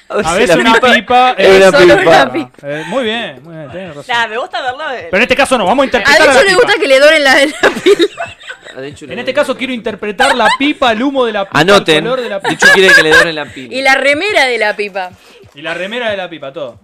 A 0.09 0.35
veces 0.35 0.55
una 0.57 0.75
pipa 0.75 0.93
pipa 0.95 1.31
es 1.39 1.57
una 1.69 1.79
solo 1.79 1.99
pipa. 1.99 2.11
una 2.11 2.33
pipa. 2.33 2.51
Eh, 2.69 2.85
muy 2.89 3.05
bien, 3.05 3.43
muy 3.43 3.55
bien, 3.57 3.71
tenés 3.71 3.97
razón. 3.97 4.05
Nah, 4.17 4.27
me 4.29 4.37
gusta 4.39 4.63
verlo. 4.63 4.91
eh, 4.93 5.09
Pero 5.11 5.17
en 5.17 5.23
este 5.23 5.37
caso 5.37 5.57
no, 5.59 5.65
vamos 5.67 5.83
a 5.83 5.87
interpretar 5.87 6.21
a, 6.21 6.25
Dicho 6.25 6.35
la 6.35 6.41
le 6.43 6.49
pipa. 6.49 6.61
gusta 6.63 6.81
que 6.81 6.87
le 6.89 7.01
doren 7.01 7.25
la, 7.25 7.35
la 7.35 7.71
pila. 7.83 8.81
De 8.81 8.89
hecho, 8.89 9.05
En 9.07 9.11
le- 9.15 9.21
este 9.21 9.35
caso 9.35 9.57
quiero 9.57 9.73
interpretar 9.73 10.35
la 10.37 10.49
pipa, 10.59 10.93
el 10.93 11.03
humo 11.03 11.25
de 11.25 11.33
la 11.33 11.45
pipa, 11.47 11.61
Anoten. 11.61 11.97
el 11.97 12.03
color 12.03 12.21
de 12.23 12.29
la 12.29 12.39
pipa. 12.41 12.51
Dicho 12.51 12.67
quiere 12.75 12.95
que 12.95 13.03
le 13.03 13.11
doren 13.11 13.35
la 13.35 13.47
pila. 13.47 13.75
Y 13.75 13.83
la 13.83 13.95
remera 13.95 14.45
de 14.47 14.59
la 14.59 14.77
pipa. 14.77 15.11
Y 15.55 15.63
la 15.63 15.75
remera 15.75 16.11
de 16.11 16.17
la 16.17 16.29
pipa, 16.29 16.53
todo. 16.53 16.81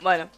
Bueno. 0.00 0.28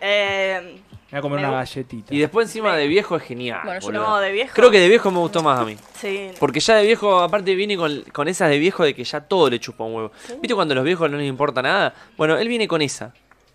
Eh, 0.00 0.80
voy 1.12 1.18
a 1.18 1.22
comer 1.22 1.40
Me 1.40 1.46
una 1.48 1.60
gusta. 1.60 1.74
galletita. 1.76 2.14
Y 2.14 2.18
después 2.18 2.48
encima 2.48 2.76
de 2.76 2.88
viejo 2.88 3.14
es 3.16 3.22
genial. 3.22 3.60
Bueno, 3.64 3.80
yo 3.80 3.86
boludo. 3.86 4.02
no, 4.08 4.18
de 4.18 4.32
viejo. 4.32 4.52
Creo 4.54 4.70
que 4.70 4.80
de 4.80 4.88
viejo 4.88 5.10
me 5.12 5.18
gustó 5.18 5.42
más 5.42 5.60
a 5.60 5.64
mí. 5.64 5.76
Sí. 5.94 6.30
Porque 6.40 6.58
ya 6.58 6.76
de 6.76 6.86
viejo, 6.86 7.20
aparte 7.20 7.54
viene 7.54 7.76
con, 7.76 8.00
con 8.12 8.26
esas 8.28 8.50
de 8.50 8.58
viejo 8.58 8.82
de 8.82 8.94
que 8.94 9.04
ya 9.04 9.20
todo 9.20 9.48
le 9.48 9.60
chupa 9.60 9.84
un 9.84 9.94
huevo. 9.94 10.12
¿Viste 10.40 10.54
cuando 10.54 10.72
a 10.72 10.76
los 10.76 10.84
viejos 10.84 11.08
no 11.10 11.16
les 11.18 11.28
importa 11.28 11.62
nada? 11.62 11.94
Bueno, 12.16 12.36
él 12.36 12.48
viene 12.48 12.66
con 12.66 12.82
esa. 12.82 13.14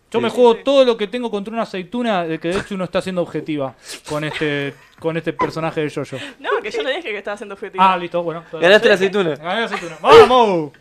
Yo 0.10 0.22
me 0.22 0.30
juego 0.30 0.56
todo 0.56 0.86
lo 0.86 0.96
que 0.96 1.08
tengo 1.08 1.30
contra 1.30 1.52
una 1.52 1.64
aceituna, 1.64 2.24
de 2.24 2.40
que 2.40 2.48
de 2.48 2.60
hecho 2.60 2.76
uno 2.76 2.86
está 2.86 3.02
siendo 3.02 3.22
objetiva 3.22 3.76
con 4.08 4.24
este 4.24 4.74
con 5.00 5.18
este 5.18 5.34
personaje 5.34 5.82
de 5.82 5.90
Jojo. 5.94 6.16
No, 6.40 6.50
que 6.64 6.72
yo 6.72 6.82
le 6.82 6.96
dije 6.96 7.10
que 7.10 7.18
estaba 7.18 7.36
haciendo 7.36 7.56
objetivo. 7.56 7.84
Ah, 7.84 7.98
listo, 7.98 8.24
bueno. 8.24 8.42
Ganaste 8.54 8.88
la 8.88 8.94
aceituna. 8.94 9.36
Gané 9.36 9.60
la 9.60 9.66
aceituna. 9.66 9.98
¡Vamos! 10.02 10.72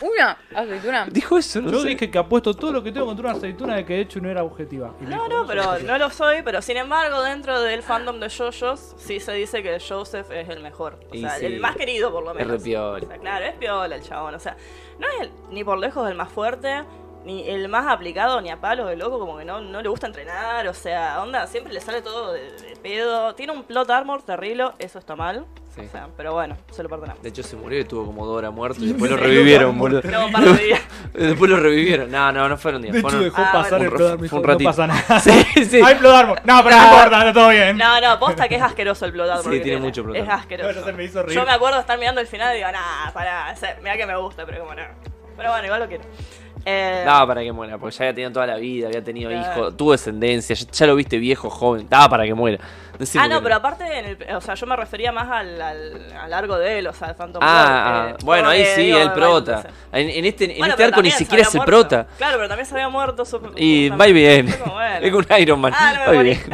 Una 0.00 0.38
aceituna. 0.54 1.06
Dijo 1.10 1.36
eso, 1.38 1.60
no 1.60 1.70
Yo 1.72 1.80
sé. 1.80 1.88
dije 1.88 2.10
que 2.10 2.18
apuesto 2.18 2.54
todo 2.54 2.72
lo 2.72 2.82
que 2.82 2.90
tengo 2.92 3.06
contra 3.06 3.28
una 3.28 3.36
aceituna 3.38 3.76
de 3.76 3.84
que 3.84 3.94
de 3.94 4.00
hecho 4.00 4.20
no 4.20 4.30
era 4.30 4.42
objetiva. 4.42 4.94
Y 5.00 5.04
No, 5.04 5.10
dijo, 5.10 5.28
no, 5.28 5.38
soy 5.38 5.46
pero 5.48 5.64
objetiva. 5.68 5.92
no 5.92 5.98
lo 5.98 6.10
soy, 6.10 6.42
pero 6.42 6.62
sin 6.62 6.76
embargo, 6.76 7.22
dentro 7.22 7.60
del 7.60 7.82
fandom 7.82 8.18
de 8.20 8.28
JoJo's, 8.30 8.94
sí 8.96 9.20
se 9.20 9.32
dice 9.32 9.62
que 9.62 9.78
Joseph 9.80 10.30
es 10.30 10.48
el 10.48 10.60
mejor. 10.62 10.98
O 11.10 11.14
Y 11.14 11.20
sea, 11.20 11.36
sí. 11.36 11.46
el 11.46 11.60
más 11.60 11.76
querido, 11.76 12.10
por 12.12 12.24
lo 12.24 12.34
menos. 12.34 12.50
re 12.50 12.58
piola. 12.58 13.04
O 13.04 13.08
sea, 13.08 13.18
claro, 13.18 13.44
es 13.44 13.54
piola 13.54 13.94
el 13.96 14.02
chabón. 14.02 14.34
O 14.34 14.38
sea, 14.40 14.56
no 14.98 15.06
es 15.08 15.20
el- 15.22 15.30
ni 15.50 15.64
por 15.64 15.78
lejos 15.78 16.08
el 16.08 16.14
más 16.16 16.30
fuerte, 16.30 16.84
ni 17.24 17.46
el 17.48 17.68
más 17.68 17.86
aplicado, 17.86 18.40
ni 18.40 18.48
a 18.50 18.58
palo 18.60 18.86
de 18.86 18.96
loco, 18.96 19.18
como 19.18 19.36
que 19.36 19.44
no, 19.44 19.60
no 19.60 19.82
le 19.82 19.88
gusta 19.90 20.06
entrenar. 20.06 20.66
O 20.68 20.72
sea, 20.74 21.22
onda, 21.22 21.46
siempre 21.46 21.72
le 21.74 21.80
sale 21.82 22.00
todo 22.00 22.32
de, 22.32 22.50
de 22.52 22.76
pedo. 22.82 23.34
Tiene 23.34 23.52
un 23.52 23.64
plot 23.64 23.90
armor 23.90 24.22
terrible, 24.22 24.64
eso 24.78 24.98
está 24.98 25.14
mal. 25.16 25.44
Sí. 25.74 25.82
O 25.82 25.88
sea, 25.88 26.08
pero 26.16 26.32
bueno, 26.32 26.56
se 26.72 26.82
lo 26.82 26.88
perdonamos. 26.88 27.22
De 27.22 27.28
hecho 27.28 27.42
se 27.44 27.54
murió 27.56 27.78
y 27.78 27.82
estuvo 27.82 28.04
como 28.04 28.26
dos 28.26 28.38
horas 28.38 28.52
muerto 28.52 28.82
y 28.82 28.88
después 28.88 29.10
lo 29.10 29.16
revivieron, 29.18 29.78
boludo. 29.78 30.02
No, 30.10 30.26
un 30.26 30.32
par 30.32 30.42
de 30.44 30.64
días. 30.64 30.80
Después 31.14 31.48
lo 31.50 31.56
revivieron. 31.58 32.10
No, 32.10 32.32
no, 32.32 32.48
no 32.48 32.56
fueron 32.58 32.82
días. 32.82 32.92
De 32.92 32.98
hecho 32.98 33.08
fueron- 33.08 33.24
dejó 33.24 33.40
Ah, 33.42 33.52
pasar 33.52 33.78
bueno. 33.78 33.84
el 33.84 33.90
Plodarmo 33.96 34.16
fue 34.18 34.22
un 34.22 34.22
dijo, 34.22 34.36
no 34.40 34.42
ratito. 34.48 34.70
pasa 34.70 34.86
nada. 34.88 35.20
Sí, 35.20 35.64
sí. 35.64 35.80
Hay 35.84 35.94
Plodarmo. 35.94 36.34
No, 36.44 36.64
pero 36.64 36.76
no 36.76 36.82
No. 36.86 36.92
importa, 36.94 37.18
está 37.18 37.32
todo 37.32 37.48
bien. 37.50 37.76
No, 37.78 38.00
no, 38.00 38.18
posta 38.18 38.48
que 38.48 38.56
es 38.56 38.62
asqueroso 38.62 39.04
el 39.06 39.12
plot 39.12 39.30
armor. 39.30 39.52
Sí, 39.54 39.60
tiene 39.60 39.78
mucho 39.80 40.02
plot 40.02 40.16
Es 40.16 40.28
asqueroso. 40.28 40.72
No, 40.72 40.80
ya 40.80 40.84
se 40.86 40.92
me 40.92 41.04
hizo 41.04 41.22
reír. 41.22 41.38
Yo 41.38 41.44
me 41.46 41.52
acuerdo 41.52 41.76
de 41.76 41.80
estar 41.82 41.98
mirando 41.98 42.20
el 42.20 42.26
final 42.26 42.52
y 42.54 42.58
digo, 42.58 42.70
nah, 42.72 43.10
pará, 43.12 43.52
o 43.54 43.56
sea, 43.56 43.76
mira 43.80 43.96
que 43.96 44.06
me 44.06 44.16
gusta, 44.16 44.44
pero 44.44 44.58
como 44.60 44.74
no. 44.74 44.82
Pero 45.36 45.50
bueno, 45.50 45.64
igual 45.66 45.80
lo 45.80 45.86
quiero. 45.88 46.04
Eh, 46.64 47.02
Daba 47.06 47.26
para 47.28 47.42
que 47.42 47.52
muera, 47.52 47.78
porque 47.78 47.96
ya 47.96 48.04
había 48.04 48.14
tenido 48.14 48.32
toda 48.32 48.46
la 48.46 48.56
vida, 48.56 48.88
había 48.88 49.02
tenido 49.02 49.30
hijos, 49.32 49.76
tuvo 49.76 49.92
descendencia, 49.92 50.54
ya, 50.54 50.66
ya 50.70 50.86
lo 50.86 50.94
viste 50.94 51.16
viejo, 51.18 51.48
joven, 51.48 51.86
daba 51.88 52.08
para 52.10 52.24
que 52.24 52.34
muera. 52.34 52.58
Ah, 53.16 53.26
no, 53.28 53.42
pero 53.42 53.54
aparte, 53.54 53.84
en 53.98 54.04
el- 54.04 54.36
o 54.36 54.42
sea, 54.42 54.54
yo 54.54 54.66
me 54.66 54.76
refería 54.76 55.10
más 55.10 55.26
al, 55.30 55.62
al, 55.62 56.12
al 56.12 56.30
largo 56.30 56.58
de 56.58 56.80
él, 56.80 56.86
o 56.86 56.92
sea, 56.92 57.14
Phantom 57.14 57.42
Ah, 57.42 57.46
ah, 57.48 58.10
eh, 58.10 58.16
bueno, 58.22 58.50
ahí 58.50 58.62
sí, 58.74 58.82
digo, 58.82 58.98
el 58.98 59.12
prota. 59.12 59.64
En, 59.90 60.10
en 60.10 60.24
este, 60.26 60.52
en 60.52 60.58
Bueno, 60.58 60.72
este 60.74 60.84
arco 60.84 61.00
ni 61.00 61.10
siquiera 61.10 61.42
es 61.44 61.54
el 61.54 61.62
prota. 61.62 62.06
Claro, 62.18 62.36
pero 62.36 62.48
también 62.48 62.66
se 62.66 62.74
había 62.74 62.90
muerto. 62.90 63.24
su- 63.24 63.40
Y 63.56 63.88
va 63.88 64.04
bien. 64.06 64.52
Como, 64.52 64.74
bueno. 64.74 65.06
Es 65.06 65.12
un 65.14 65.26
Iron 65.38 65.60
Man. 65.60 65.72
Ah, 65.74 65.94
no 66.06 66.12
va 66.14 66.22
bien. 66.22 66.40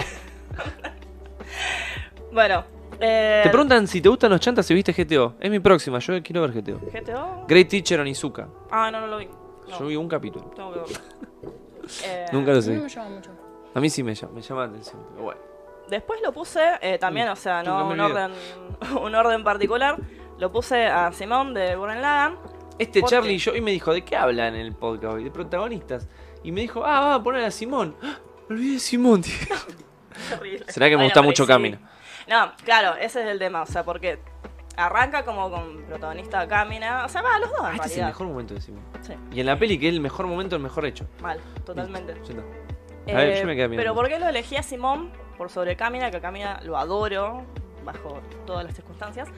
Bueno, 2.33 2.65
eh, 3.01 3.41
Te 3.45 3.49
preguntan 3.51 3.87
si 3.87 4.01
te 4.01 4.09
gustan 4.09 4.31
los 4.31 4.41
chantas 4.41 4.67
si 4.67 4.75
viste 4.75 4.93
GTO. 4.93 5.35
Es 5.41 5.51
mi 5.51 5.59
próxima, 5.59 5.99
yo 6.01 6.23
quiero 6.23 6.43
ver 6.43 6.53
GTO. 6.53 6.79
¿GTO? 6.93 7.45
Great 7.49 7.69
Teacher 7.69 7.99
Onizuka. 8.01 8.47
Ah, 8.71 8.91
no, 8.91 9.01
no 9.01 9.07
lo 9.07 9.19
vi. 9.19 9.29
No, 9.69 9.79
Yo 9.79 9.87
vi 9.87 9.97
un 9.97 10.09
capítulo. 10.09 10.47
tengo 10.55 10.73
que 10.73 10.79
verlo. 10.81 10.97
Eh, 12.05 12.27
Nunca 12.33 12.51
lo 12.51 12.57
A 12.59 12.61
mí 12.61 12.63
sé. 12.63 12.71
me 12.79 12.89
llama 12.89 13.09
mucho. 13.11 13.31
A 13.75 13.81
mí 13.81 13.91
sí 13.91 14.03
me 14.03 14.13
llama, 14.15 14.33
me 14.33 14.43
llama 14.43 14.61
la 14.63 14.67
atención. 14.71 15.03
Pero 15.11 15.23
bueno. 15.23 15.41
Después 15.89 16.21
lo 16.21 16.33
puse 16.33 16.61
eh, 16.81 16.99
también, 16.99 17.29
o 17.29 17.37
sea, 17.37 17.63
no 17.63 17.87
me 17.87 17.95
un 17.95 18.01
orden, 18.01 18.33
un 19.01 19.15
orden 19.15 19.45
particular. 19.45 19.97
Lo 20.39 20.51
puse 20.51 20.85
a 20.87 21.13
Simón 21.13 21.55
de 21.55 21.77
Gurren 21.77 22.03
Lagann. 22.03 22.39
Este 22.77 23.01
¿Por 23.01 23.09
Charlie 23.11 23.35
y 23.35 23.39
yo, 23.39 23.55
y 23.55 23.61
me 23.61 23.71
dijo, 23.71 23.93
¿de 23.95 24.05
qué 24.05 24.17
hablan 24.17 24.55
en 24.57 24.63
el 24.63 24.75
podcast 24.75 25.15
hoy? 25.15 25.25
De 25.25 25.31
protagonistas. 25.31 26.09
Y 26.43 26.51
me 26.51 26.61
dijo, 26.63 26.85
ah, 26.85 27.01
va 27.03 27.15
a 27.15 27.23
poner 27.23 27.45
a 27.45 27.51
Simón. 27.53 27.95
¡Ah! 28.03 28.19
Me 28.49 28.57
olvidé 28.57 28.73
de 28.75 28.79
Simón, 28.81 29.23
tío. 29.23 29.33
Terrible. 30.29 30.65
Será 30.69 30.87
que 30.87 30.91
me 30.91 30.97
Bueno, 30.97 31.05
gusta 31.07 31.23
mucho 31.23 31.45
sí. 31.45 31.49
Camino. 31.49 31.79
No, 32.27 32.51
claro, 32.65 32.97
ese 32.97 33.23
es 33.23 33.29
el 33.29 33.39
tema, 33.39 33.63
o 33.63 33.67
sea, 33.67 33.85
porque 33.85 34.19
arranca 34.77 35.25
como 35.25 35.51
con 35.51 35.83
protagonista 35.85 36.47
Camina, 36.47 37.05
o 37.05 37.09
sea, 37.09 37.23
va 37.23 37.37
a 37.37 37.39
los 37.39 37.51
dos 37.51 37.61
en 37.61 37.65
Ah, 37.67 37.71
este 37.75 37.77
es 37.87 37.93
el 37.93 37.97
realidad. 37.99 38.07
mejor 38.09 38.27
momento 38.29 38.55
de 38.55 38.61
Simón. 38.61 38.83
Sí, 39.01 39.15
Y 39.33 39.41
en 39.41 39.47
la 39.47 39.59
peli, 39.59 39.79
que 39.79 39.89
es 39.89 39.95
el 39.95 40.01
mejor 40.01 40.27
momento, 40.27 40.57
el 40.57 40.63
mejor 40.63 40.85
hecho. 40.87 41.07
mal, 41.21 41.41
totalmente. 41.65 42.13
A 42.13 42.17
ver, 43.15 43.29
Eh, 43.31 43.41
yo 43.41 43.47
me 43.47 43.55
quedé 43.55 43.69
mirando. 43.69 43.77
pero 43.77 43.95
¿por 43.95 44.09
qué 44.09 44.19
lo 44.19 44.29
elegí 44.29 44.57
a 44.57 44.63
Simón 44.63 45.13
por 45.39 45.49
sobre 45.51 45.77
Camina? 45.77 46.11
Que 46.11 46.21
Camina 46.21 46.61
lo 46.65 46.77
adoro 46.77 47.45
bajo 47.85 48.21
todas 48.47 48.65
las 48.65 48.75
circunstancias. 48.75 49.29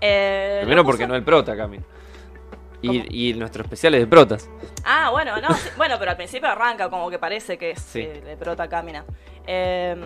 Eh, 0.00 0.58
Primero 0.62 0.82
lo 0.82 0.86
porque 0.86 1.04
puse- 1.04 1.08
no 1.08 1.14
el 1.14 1.22
prota, 1.24 1.56
Camino. 1.56 1.84
¿Cómo? 2.84 2.92
Y, 2.92 3.30
y 3.30 3.34
nuestro 3.34 3.62
especial 3.62 3.94
es 3.94 4.00
de 4.00 4.06
protas. 4.06 4.50
Ah, 4.84 5.08
bueno, 5.10 5.40
no, 5.40 5.54
sí, 5.54 5.70
bueno, 5.78 5.94
pero 5.98 6.10
al 6.10 6.16
principio 6.18 6.48
arranca 6.50 6.90
como 6.90 7.08
que 7.08 7.18
parece 7.18 7.56
que 7.56 7.70
es 7.70 7.80
Sí. 7.80 8.00
eh, 8.00 8.20
de 8.22 8.36
prota 8.36 8.68
Camina. 8.68 9.04
Eh, 9.46 9.96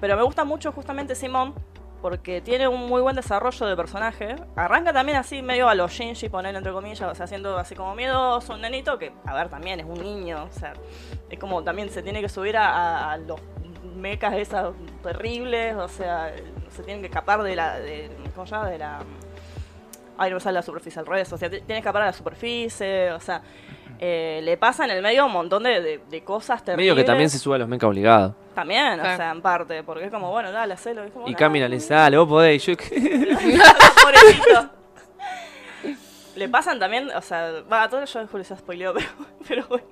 pero 0.00 0.16
me 0.16 0.22
gusta 0.22 0.44
mucho 0.44 0.72
justamente 0.72 1.14
Simón 1.14 1.54
porque 2.02 2.40
tiene 2.40 2.66
un 2.66 2.88
muy 2.88 3.00
buen 3.00 3.14
desarrollo 3.14 3.64
de 3.64 3.76
personaje. 3.76 4.34
Arranca 4.56 4.92
también 4.92 5.16
así 5.16 5.40
medio 5.40 5.68
a 5.68 5.74
los 5.76 5.92
Shinji, 5.92 6.28
poner 6.28 6.54
entre 6.54 6.72
comillas, 6.72 7.08
o 7.08 7.14
sea, 7.14 7.28
siendo 7.28 7.56
así 7.56 7.76
como 7.76 7.94
miedoso, 7.94 8.54
un 8.54 8.60
nenito 8.60 8.98
que, 8.98 9.12
a 9.24 9.34
ver, 9.34 9.48
también 9.48 9.78
es 9.78 9.86
un 9.86 10.02
niño, 10.02 10.44
o 10.44 10.52
sea, 10.52 10.74
es 11.30 11.38
como 11.38 11.62
también 11.62 11.88
se 11.90 12.02
tiene 12.02 12.20
que 12.20 12.28
subir 12.28 12.56
a, 12.56 13.16
los 13.18 13.40
mecas 13.94 14.34
esas 14.34 14.74
terribles, 15.02 15.76
o 15.76 15.88
sea, 15.88 16.34
se 16.70 16.82
tienen 16.82 17.02
que 17.02 17.06
escapar 17.06 17.42
de 17.42 17.54
la, 17.54 17.78
de, 17.78 18.10
¿cómo 18.34 18.46
se 18.46 18.54
llama? 18.54 18.68
De 18.68 18.78
la... 18.78 18.98
Ay, 20.18 20.30
no 20.30 20.36
me 20.36 20.40
sale 20.40 20.54
la 20.54 20.62
superficie 20.62 20.98
al 20.98 21.06
revés, 21.06 21.32
o 21.32 21.38
sea, 21.38 21.48
tiene 21.48 21.64
que 21.66 21.78
escapar 21.78 22.02
a 22.02 22.06
la 22.06 22.12
superficie, 22.12 23.12
o 23.12 23.20
sea... 23.20 23.42
eh, 24.04 24.40
le 24.42 24.56
pasa 24.56 24.84
en 24.84 24.90
el 24.90 25.00
medio 25.00 25.24
un 25.26 25.32
montón 25.32 25.62
de, 25.62 25.80
de- 25.80 26.00
de 26.10 26.24
cosas 26.24 26.64
terribles. 26.64 26.82
Medio 26.92 26.96
que 26.96 27.04
también 27.04 27.30
se 27.30 27.38
sube 27.38 27.54
a 27.54 27.58
los 27.58 27.68
meca 27.68 27.86
obligado. 27.86 28.34
También, 28.52 28.98
o 28.98 29.04
sea, 29.04 29.30
en 29.30 29.40
parte, 29.40 29.84
porque 29.84 30.06
es 30.06 30.10
como, 30.10 30.30
bueno, 30.32 30.50
dale, 30.50 30.74
hacelo. 30.74 31.04
es 31.04 31.12
como, 31.12 31.28
Y 31.28 31.30
"Nah, 31.32 31.36
Camila 31.38 31.68
le 31.68 31.76
dice, 31.76 31.94
dale, 31.94 32.16
vos 32.18 32.26
podés. 32.28 32.66
Yo, 32.66 32.74
Pobrecito. 34.02 34.70
Le 36.34 36.48
pasan 36.48 36.78
también, 36.78 37.10
o 37.14 37.20
sea, 37.20 37.62
va, 37.70 37.88
todo 37.90 38.04
yo 38.04 38.26
Julio 38.26 38.44
se 38.44 38.56
spoileó, 38.56 38.94
pero, 38.94 39.06
pero 39.46 39.66
bueno, 39.68 39.86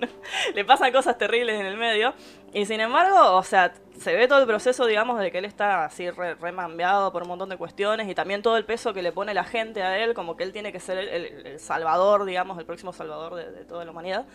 le 0.55 0.65
pasan 0.65 0.91
cosas 0.91 1.17
terribles 1.17 1.59
en 1.59 1.67
el 1.67 1.77
medio. 1.77 2.13
Y 2.53 2.65
sin 2.65 2.81
embargo, 2.81 3.35
o 3.37 3.43
sea, 3.43 3.73
se 3.97 4.13
ve 4.13 4.27
todo 4.27 4.39
el 4.41 4.47
proceso, 4.47 4.85
digamos, 4.85 5.17
de 5.19 5.31
que 5.31 5.37
él 5.37 5.45
está 5.45 5.85
así 5.85 6.09
re- 6.09 6.35
remambeado 6.35 7.11
por 7.13 7.21
un 7.23 7.29
montón 7.29 7.47
de 7.47 7.55
cuestiones 7.57 8.09
y 8.09 8.15
también 8.15 8.41
todo 8.41 8.57
el 8.57 8.65
peso 8.65 8.93
que 8.93 9.01
le 9.01 9.13
pone 9.13 9.33
la 9.33 9.45
gente 9.45 9.83
a 9.83 9.97
él, 10.03 10.13
como 10.13 10.35
que 10.35 10.43
él 10.43 10.51
tiene 10.51 10.73
que 10.73 10.81
ser 10.81 10.97
el, 10.97 11.07
el- 11.07 11.47
el 11.47 11.59
salvador, 11.61 12.25
digamos, 12.25 12.57
el 12.59 12.65
próximo 12.65 12.91
salvador 12.91 13.35
de, 13.35 13.51
de 13.51 13.63
toda 13.63 13.85
la 13.85 13.91
humanidad. 13.91 14.25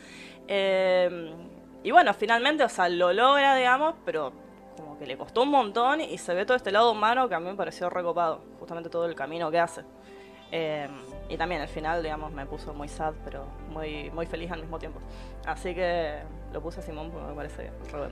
Eh, 0.48 1.30
y 1.82 1.90
bueno, 1.90 2.14
finalmente, 2.14 2.64
o 2.64 2.68
sea, 2.70 2.88
lo 2.88 3.12
logra, 3.12 3.54
digamos, 3.56 3.94
pero 4.04 4.32
como 4.76 4.98
que 4.98 5.06
le 5.06 5.16
costó 5.18 5.42
un 5.42 5.50
montón 5.50 6.00
y 6.00 6.16
se 6.18 6.34
ve 6.34 6.46
todo 6.46 6.56
este 6.56 6.72
lado 6.72 6.90
humano 6.92 7.28
que 7.28 7.34
a 7.34 7.40
mí 7.40 7.46
me 7.46 7.54
pareció 7.54 7.90
recopado, 7.90 8.40
justamente 8.58 8.88
todo 8.88 9.04
el 9.06 9.14
camino 9.14 9.50
que 9.50 9.58
hace. 9.60 9.82
Eh, 10.52 10.88
y 11.28 11.36
también 11.36 11.60
el 11.60 11.68
final, 11.68 12.02
digamos, 12.02 12.32
me 12.32 12.46
puso 12.46 12.72
muy 12.72 12.88
sad, 12.88 13.14
pero 13.24 13.44
muy, 13.70 14.10
muy 14.10 14.26
feliz 14.26 14.50
al 14.52 14.60
mismo 14.60 14.78
tiempo. 14.78 15.00
Así 15.44 15.74
que 15.74 16.20
lo 16.56 16.62
puse 16.62 16.80
a 16.80 16.82
Simón 16.82 17.10
porque 17.10 17.26
me 17.28 17.34
parece 17.34 17.70
pro- 17.90 18.04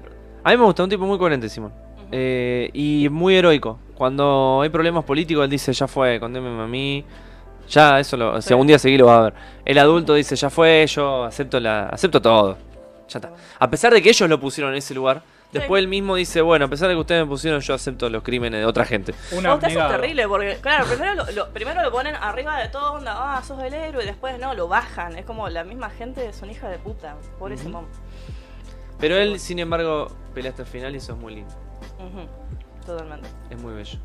A 0.45 0.51
mí 0.51 0.57
me 0.59 0.65
gusta, 0.65 0.85
un 0.85 0.91
tipo 0.91 1.07
muy 1.07 1.17
coherente, 1.19 1.49
Simón. 1.49 1.73
Eh, 2.13 2.69
y 2.75 3.09
muy 3.11 3.35
heroico. 3.37 3.79
Cuando 3.95 4.61
hay 4.63 4.69
problemas 4.69 5.03
políticos, 5.05 5.45
él 5.45 5.51
dice, 5.51 5.73
ya 5.73 5.89
fue, 5.89 6.21
condéneme 6.21 6.63
a 6.63 6.67
mí. 6.67 7.03
Ya, 7.71 7.99
eso 7.99 8.19
lo, 8.19 8.43
si 8.43 8.49
Sí. 8.49 8.53
algún 8.53 8.67
día 8.67 8.79
seguí 8.79 8.99
lo 8.99 9.07
va 9.07 9.17
a 9.19 9.23
ver. 9.23 9.35
El 9.65 9.79
adulto 9.79 10.13
dice, 10.13 10.37
ya 10.37 10.51
fue, 10.51 10.87
yo 10.87 11.25
acepto 11.25 11.59
la 11.59 11.89
acepto 11.89 12.21
todo. 12.21 12.59
Ya 13.09 13.19
está. 13.19 13.33
A 13.59 13.71
pesar 13.71 13.95
de 13.95 14.03
que 14.03 14.11
ellos 14.11 14.29
lo 14.29 14.39
pusieron 14.39 14.73
en 14.75 14.79
ese 14.79 14.93
lugar, 14.93 15.23
después 15.61 15.81
él 15.81 15.89
mismo 15.89 16.15
dice, 16.17 16.41
bueno, 16.43 16.67
a 16.67 16.69
pesar 16.69 16.89
de 16.89 16.95
que 16.95 17.01
ustedes 17.01 17.23
me 17.23 17.29
pusieron, 17.29 17.61
yo 17.61 17.75
acepto 17.75 18.09
los 18.11 18.23
crímenes 18.23 18.61
de 18.61 18.67
otra 18.67 18.85
gente. 18.85 19.15
Un 19.33 19.39
es 19.41 19.47
abnegado. 19.47 19.91
terrible 19.91 20.29
porque, 20.29 20.59
claro, 20.61 20.85
primero 20.87 21.15
lo, 21.15 21.31
lo- 21.33 21.49
primero 21.51 21.83
lo 21.83 21.91
ponen 21.91 22.15
arriba 22.17 22.59
de 22.59 22.69
todo, 22.69 22.93
onda, 22.95 23.15
ah, 23.17 23.43
sos 23.43 23.63
el 23.63 23.73
héroe, 23.75 24.03
y 24.05 24.07
después 24.07 24.39
no, 24.39 24.55
lo 24.55 24.69
bajan. 24.69 25.17
Es 25.17 25.25
como 25.25 25.49
la 25.49 25.65
misma 25.65 25.91
gente 25.91 26.27
es 26.29 26.43
una 26.43 26.53
hija 26.53 26.69
de 26.69 26.79
puta. 26.79 27.17
Pobre 27.39 27.57
Simón. 27.57 27.87
Pero 28.99 29.17
él, 29.17 29.41
sin 29.41 29.59
embargo, 29.59 30.09
pelea 30.35 30.51
hasta 30.51 30.63
el 30.63 30.69
final 30.69 30.95
y 30.95 30.99
eso 30.99 31.13
es 31.15 31.19
muy 31.19 31.35
lindo. 31.35 31.55
Ujú, 31.99 32.29
Totalmente. 32.87 33.29
Es 33.51 33.61
muy 33.61 33.75
bello. 33.75 33.99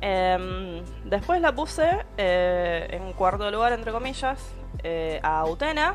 Em, 0.00 0.82
después 1.04 1.40
la 1.40 1.54
puse 1.54 1.88
eh, 2.16 2.88
en 2.90 3.12
cuarto 3.12 3.50
lugar, 3.50 3.72
entre 3.72 3.92
comillas, 3.92 4.38
eh, 4.82 5.20
a 5.22 5.44
Utena. 5.46 5.94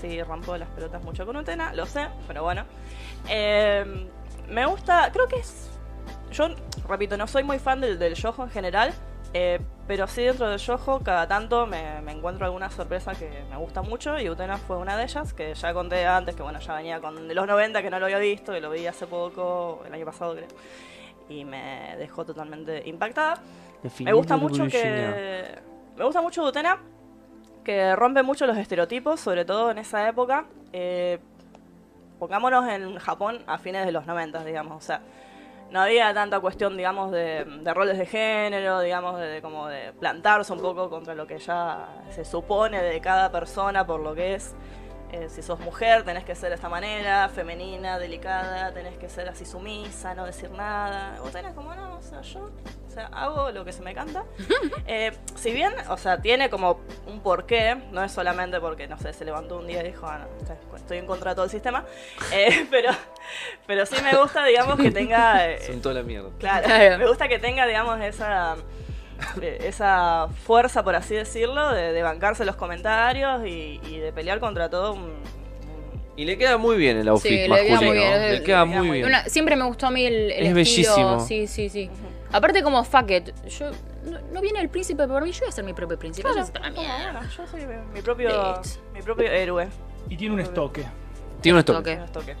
Sí, 0.00 0.22
rompo 0.22 0.56
las 0.58 0.68
pelotas 0.70 1.02
mucho 1.02 1.24
con 1.24 1.36
Utena, 1.36 1.72
lo 1.72 1.86
sé, 1.86 2.06
pero 2.28 2.42
bueno. 2.42 2.64
Em, 3.28 4.08
me 4.48 4.66
gusta, 4.66 5.10
creo 5.12 5.26
que 5.28 5.36
es. 5.36 5.70
Yo, 6.32 6.48
repito, 6.88 7.16
no 7.16 7.26
soy 7.26 7.44
muy 7.44 7.58
fan 7.58 7.80
del, 7.80 7.98
del 7.98 8.14
yojo 8.14 8.44
en 8.44 8.50
general, 8.50 8.92
eh, 9.32 9.60
pero 9.86 10.06
sí 10.06 10.22
dentro 10.22 10.48
del 10.48 10.58
yojo, 10.58 11.00
cada 11.00 11.28
tanto 11.28 11.66
me, 11.66 12.00
me 12.02 12.12
encuentro 12.12 12.46
alguna 12.46 12.70
sorpresa 12.70 13.14
que 13.14 13.44
me 13.50 13.56
gusta 13.56 13.82
mucho 13.82 14.18
y 14.18 14.28
Utena 14.28 14.56
fue 14.56 14.76
una 14.76 14.96
de 14.96 15.04
ellas, 15.04 15.32
que 15.32 15.54
ya 15.54 15.72
conté 15.72 16.06
antes, 16.06 16.34
que 16.34 16.42
bueno, 16.42 16.58
ya 16.58 16.74
venía 16.74 17.00
con 17.00 17.28
de 17.28 17.34
los 17.34 17.46
90 17.46 17.82
que 17.82 17.90
no 17.90 17.98
lo 17.98 18.06
había 18.06 18.18
visto, 18.18 18.52
que 18.52 18.60
lo 18.60 18.70
vi 18.70 18.86
hace 18.86 19.06
poco, 19.06 19.82
el 19.86 19.94
año 19.94 20.04
pasado 20.04 20.34
creo, 20.34 20.48
y 21.28 21.44
me 21.44 21.96
dejó 21.98 22.24
totalmente 22.24 22.82
impactada. 22.88 23.40
Me 24.00 24.12
gusta 24.12 24.36
mucho 24.36 24.66
que. 24.66 25.44
Me 25.96 26.04
gusta 26.04 26.20
mucho 26.20 26.44
Utena, 26.44 26.78
que 27.64 27.96
rompe 27.96 28.22
mucho 28.22 28.46
los 28.46 28.56
estereotipos, 28.58 29.20
sobre 29.20 29.44
todo 29.44 29.70
en 29.70 29.78
esa 29.78 30.08
época. 30.08 30.46
Eh, 30.72 31.18
pongámonos 32.18 32.68
en 32.68 32.98
Japón 32.98 33.42
a 33.46 33.58
fines 33.58 33.86
de 33.86 33.92
los 33.92 34.06
90, 34.06 34.44
digamos. 34.44 34.76
O 34.76 34.86
sea, 34.86 35.00
no 35.70 35.80
había 35.80 36.12
tanta 36.14 36.40
cuestión, 36.40 36.76
digamos, 36.76 37.10
de, 37.10 37.44
roles 37.74 37.98
de 37.98 38.06
género, 38.06 38.80
digamos, 38.80 39.18
de 39.18 39.40
como 39.42 39.66
de 39.66 39.92
plantarse 39.92 40.52
un 40.52 40.60
poco 40.60 40.88
contra 40.88 41.14
lo 41.14 41.26
que 41.26 41.38
ya 41.38 41.88
se 42.10 42.24
supone 42.24 42.82
de 42.82 43.00
cada 43.00 43.30
persona 43.30 43.86
por 43.86 44.00
lo 44.00 44.14
que 44.14 44.34
es. 44.34 44.54
Eh, 45.12 45.28
si 45.30 45.40
sos 45.40 45.60
mujer, 45.60 46.02
tenés 46.02 46.24
que 46.24 46.34
ser 46.34 46.48
de 46.48 46.56
esta 46.56 46.68
manera, 46.68 47.28
femenina, 47.28 47.98
delicada, 47.98 48.72
tenés 48.72 48.98
que 48.98 49.08
ser 49.08 49.28
así 49.28 49.44
sumisa, 49.46 50.14
no 50.14 50.26
decir 50.26 50.50
nada. 50.50 51.16
Vos 51.20 51.30
tenés 51.30 51.54
como, 51.54 51.74
no, 51.74 51.96
o 51.98 52.02
sea, 52.02 52.20
yo 52.22 52.50
o 52.86 52.90
sea, 52.90 53.06
hago 53.12 53.50
lo 53.52 53.64
que 53.64 53.72
se 53.72 53.82
me 53.82 53.94
canta. 53.94 54.24
Eh, 54.88 55.10
si 55.34 55.52
bien, 55.52 55.72
o 55.88 55.96
sea, 55.96 56.20
tiene 56.22 56.48
como 56.48 56.78
un 57.08 57.20
porqué, 57.20 57.74
no 57.90 58.04
es 58.04 58.12
solamente 58.12 58.60
porque, 58.60 58.86
no 58.86 58.96
sé, 58.98 59.12
se 59.12 59.24
levantó 59.24 59.56
un 59.58 59.66
día 59.66 59.82
y 59.82 59.86
dijo, 59.86 60.06
ah, 60.06 60.18
no, 60.18 60.76
estoy 60.76 60.98
en 60.98 61.06
contra 61.06 61.30
de 61.32 61.34
todo 61.34 61.44
el 61.44 61.50
sistema, 61.50 61.84
eh, 62.32 62.66
pero, 62.70 62.92
pero 63.66 63.84
sí 63.84 63.96
me 64.02 64.16
gusta, 64.16 64.44
digamos, 64.44 64.76
que 64.76 64.90
tenga... 64.92 65.44
eh, 65.50 65.60
Son 65.66 65.80
toda 65.82 65.96
la 65.96 66.02
mierda. 66.02 66.30
Claro, 66.38 66.66
Claro. 66.66 66.98
me 66.98 67.06
gusta 67.08 67.26
que 67.28 67.38
tenga, 67.40 67.66
digamos, 67.66 68.00
esa 68.00 68.54
eh, 68.54 68.58
esa 69.60 70.28
fuerza, 70.44 70.82
por 70.84 70.94
así 70.96 71.14
decirlo, 71.14 71.72
de, 71.72 71.92
de 71.92 72.02
bancarse 72.02 72.44
los 72.44 72.56
comentarios 72.56 73.46
y, 73.46 73.80
y 73.88 73.98
de 73.98 74.12
pelear 74.12 74.40
contra 74.40 74.68
todo 74.70 74.92
un... 74.94 75.02
un- 75.02 75.20
Y 76.16 76.24
le 76.24 76.36
queda 76.38 76.56
muy 76.58 76.76
bien 76.76 76.96
el 76.98 77.08
outfit 77.08 77.30
Sí, 77.30 77.36
le 77.38 77.48
masculino. 77.48 77.80
queda 77.80 77.86
muy 77.88 77.96
bien, 77.98 78.32
Le 78.32 78.42
queda 78.42 78.64
le 78.64 78.66
muy 78.66 78.90
bien. 78.90 79.06
Una- 79.06 79.24
siempre 79.24 79.56
me 79.56 79.64
gustó 79.64 79.86
a 79.86 79.90
mí 79.90 80.04
el, 80.04 80.14
el 80.14 80.30
Es 80.30 80.36
estilo. 80.36 80.54
bellísimo. 80.54 81.20
Sí, 81.20 81.46
sí, 81.46 81.68
sí. 81.68 81.90
Aparte 82.32 82.62
como 82.62 82.82
fuck 82.84 83.10
it. 83.10 83.30
Yo, 83.48 83.70
no, 84.04 84.18
no 84.32 84.40
viene 84.40 84.60
el 84.60 84.68
príncipe 84.68 85.06
por 85.06 85.22
mí, 85.22 85.32
yo 85.32 85.40
voy 85.40 85.48
a 85.48 85.52
ser 85.52 85.64
mi 85.64 85.72
propio 85.72 85.98
príncipe. 85.98 86.28
Claro, 86.28 86.46
bueno, 86.74 87.20
yo 87.36 87.46
soy 87.46 87.60
mi, 87.94 88.02
propio, 88.02 88.60
mi 88.94 89.02
propio 89.02 89.30
héroe. 89.30 89.68
Y 90.08 90.16
tiene 90.16 90.34
un 90.34 90.40
estoque. 90.40 90.84
Tiene 91.40 91.54
un 91.56 91.60
estoque. 91.60 91.78
Toque. 91.78 91.96
No 91.96 92.04
es 92.04 92.12
toque. 92.12 92.36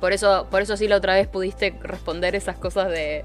Por 0.00 0.12
eso, 0.12 0.46
por 0.50 0.62
eso 0.62 0.76
sí 0.76 0.86
la 0.86 0.96
otra 0.96 1.14
vez 1.14 1.26
pudiste 1.26 1.76
responder 1.82 2.36
esas 2.36 2.56
cosas 2.56 2.88
de 2.88 3.24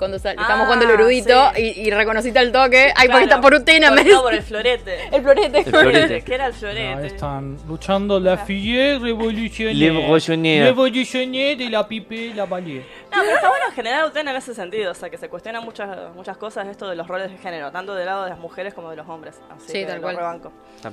cuando 0.00 0.18
sal- 0.18 0.34
Ah, 0.36 0.42
estamos 0.42 0.64
jugando 0.66 0.84
el 0.86 0.90
erudito 0.92 1.52
sí. 1.54 1.74
y, 1.76 1.86
y 1.86 1.90
reconociste 1.92 2.38
al 2.40 2.50
toque. 2.50 2.92
Ay, 2.96 3.06
porque 3.06 3.06
Claro, 3.06 3.24
está 3.26 3.40
por 3.40 3.54
Utena, 3.54 3.88
por, 3.90 3.96
me 4.04 4.10
no, 4.10 4.22
por 4.22 4.34
el 4.34 4.42
florete. 4.42 5.08
El 5.12 5.22
florete. 5.22 5.58
El 5.58 5.64
florete. 5.66 6.22
¿Qué 6.22 6.34
era 6.34 6.46
el 6.46 6.52
Ahí 6.52 6.58
florete? 6.58 7.06
están 7.06 7.56
luchando 7.68 8.18
la 8.18 8.36
fille 8.38 8.98
revolucionaire. 8.98 9.92
Revolutionnaire. 9.92 10.64
Revolutionnaire 10.64 11.62
y 11.64 11.68
la 11.68 11.86
pipe 11.86 12.32
la 12.34 12.46
valier. 12.46 12.82
No, 13.12 13.18
pero 13.20 13.34
está 13.34 13.48
bueno 13.48 13.64
en 13.68 13.74
general 13.74 14.08
Utena 14.08 14.30
en 14.32 14.36
ese 14.38 14.54
sentido, 14.54 14.90
o 14.90 14.94
sea, 14.94 15.08
que 15.10 15.18
se 15.18 15.28
cuestionan 15.28 15.62
muchas, 15.64 16.14
muchas 16.16 16.36
cosas 16.36 16.66
esto 16.66 16.88
de 16.88 16.96
los 16.96 17.06
roles 17.06 17.30
de 17.30 17.38
género, 17.38 17.70
tanto 17.70 17.94
del 17.94 18.06
lado 18.06 18.24
de 18.24 18.30
las 18.30 18.38
mujeres 18.40 18.74
como 18.74 18.90
de 18.90 18.96
los 18.96 19.08
hombres. 19.08 19.40
Así 19.50 19.66
Sí, 19.68 19.72
que 19.80 19.86
tal 19.86 19.96
lo 19.96 20.02
cual. 20.02 20.16
rebanco. 20.16 20.52
Está 20.76 20.90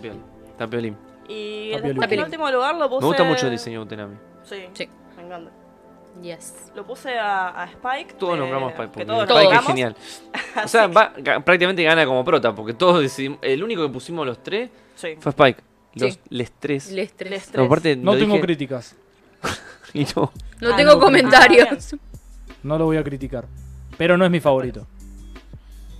piolín. 0.67 0.97
Y 1.29 1.69
después 1.71 2.11
en 2.11 2.21
último 2.21 2.49
lugar 2.51 2.75
lo 2.75 2.89
puse... 2.89 3.01
Me 3.01 3.07
gusta 3.07 3.23
mucho 3.23 3.45
el 3.47 3.51
diseño 3.53 3.79
de 3.79 3.85
Utenami. 3.85 4.15
Sí, 4.43 4.65
Sí. 4.73 4.89
me 5.15 5.23
encanta. 5.23 5.51
Yes. 6.21 6.71
Lo 6.75 6.85
puse 6.85 7.17
a, 7.17 7.49
a 7.63 7.65
Spike. 7.65 8.13
Todos 8.15 8.33
de- 8.33 8.39
nombramos 8.39 8.69
a 8.69 8.71
Spike, 8.75 8.89
porque 8.93 9.05
todos 9.05 9.23
Spike 9.29 9.55
es 9.55 9.65
genial. 9.65 9.95
O 10.63 10.67
sea, 10.67 10.87
va- 10.87 11.13
prácticamente 11.45 11.83
gana 11.83 12.05
como 12.05 12.23
prota, 12.25 12.53
porque 12.55 12.73
todos 12.73 13.01
decidimos. 13.01 13.39
El 13.41 13.63
único 13.63 13.85
que 13.85 13.93
pusimos 13.93 14.25
los 14.25 14.41
tres 14.41 14.69
Sí. 14.95 15.09
fue 15.19 15.29
Spike. 15.31 15.61
Los 15.95 16.13
Sí. 16.13 16.19
les 16.29 16.51
tres. 16.51 16.91
Les 16.91 17.13
tres. 17.15 17.29
Les 17.31 17.45
No, 17.47 17.51
tres. 17.53 17.65
aparte, 17.65 17.95
No 17.95 18.13
lo 18.13 18.17
tengo 18.19 18.33
dije 18.35 18.45
críticas. 18.45 18.95
y 19.93 20.03
no. 20.15 20.31
No 20.61 20.73
Ah, 20.73 20.75
tengo 20.75 20.93
no, 20.93 20.99
comentarios. 20.99 21.95
No 22.63 22.77
lo 22.77 22.85
voy 22.85 22.97
a 22.97 23.03
criticar. 23.03 23.45
Pero 23.97 24.17
no 24.17 24.25
es 24.25 24.31
mi 24.31 24.39
favorito. 24.39 24.87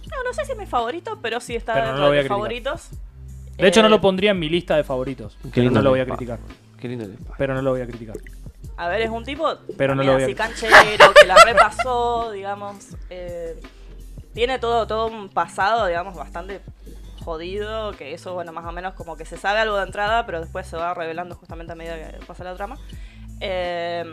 No, 0.10 0.24
no 0.24 0.34
sé 0.34 0.46
si 0.46 0.52
es 0.54 0.58
mi 0.58 0.66
favorito, 0.66 1.20
pero 1.22 1.40
sí 1.40 1.56
está 1.56 1.74
Pero 1.74 1.88
dentro 1.88 2.10
de 2.12 2.20
mis 2.20 2.28
favoritos. 2.28 2.90
De 3.58 3.68
hecho, 3.68 3.82
no 3.82 3.88
Eh, 3.88 3.92
lo 3.92 4.02
pondría 4.02 4.32
en 4.32 4.40
mi 4.40 4.50
lista 4.50 4.76
de 4.76 4.84
favoritos. 4.84 5.36
Qué 5.44 5.50
Pero 5.50 5.62
lindo 5.64 5.80
no 5.80 5.84
lo 5.84 5.90
voy 5.92 6.00
a 6.00 6.06
criticar. 6.06 6.40
Qué 6.80 6.88
lindo. 6.88 7.08
Pero 7.38 7.54
no 7.56 7.62
lo 7.62 7.72
voy 7.72 7.82
a 7.82 7.88
criticar. 7.88 8.16
A 8.78 8.88
ver, 8.88 9.02
es 9.02 9.10
un 9.10 9.24
tipo 9.26 9.56
Pero 9.76 9.96
no 9.96 10.04
lo 10.04 10.16
así 10.16 10.36
canchero, 10.36 11.14
que 11.20 11.26
la 11.26 11.36
repasó, 11.44 12.32
digamos. 12.34 12.76
eh, 13.10 13.60
tiene 14.34 14.60
todo, 14.60 14.86
todo 14.86 15.08
un 15.08 15.30
pasado, 15.30 15.88
digamos, 15.88 16.16
bastante 16.16 16.62
jodido, 17.26 17.92
que 17.94 18.14
eso, 18.14 18.36
bueno, 18.36 18.54
más 18.54 18.66
o 18.66 18.72
menos 18.72 18.94
como 18.94 19.18
que 19.18 19.26
se 19.26 19.36
sabe 19.36 19.60
algo 19.60 19.78
de 19.78 19.84
entrada, 19.84 20.26
pero 20.28 20.40
después 20.40 20.68
se 20.68 20.78
va 20.78 20.94
revelando 20.94 21.36
justamente 21.36 21.74
a 21.74 21.76
medida 21.76 21.96
que 21.98 22.26
pasa 22.26 22.44
la 22.44 22.56
trama. 22.56 22.78
Eh, 23.42 24.06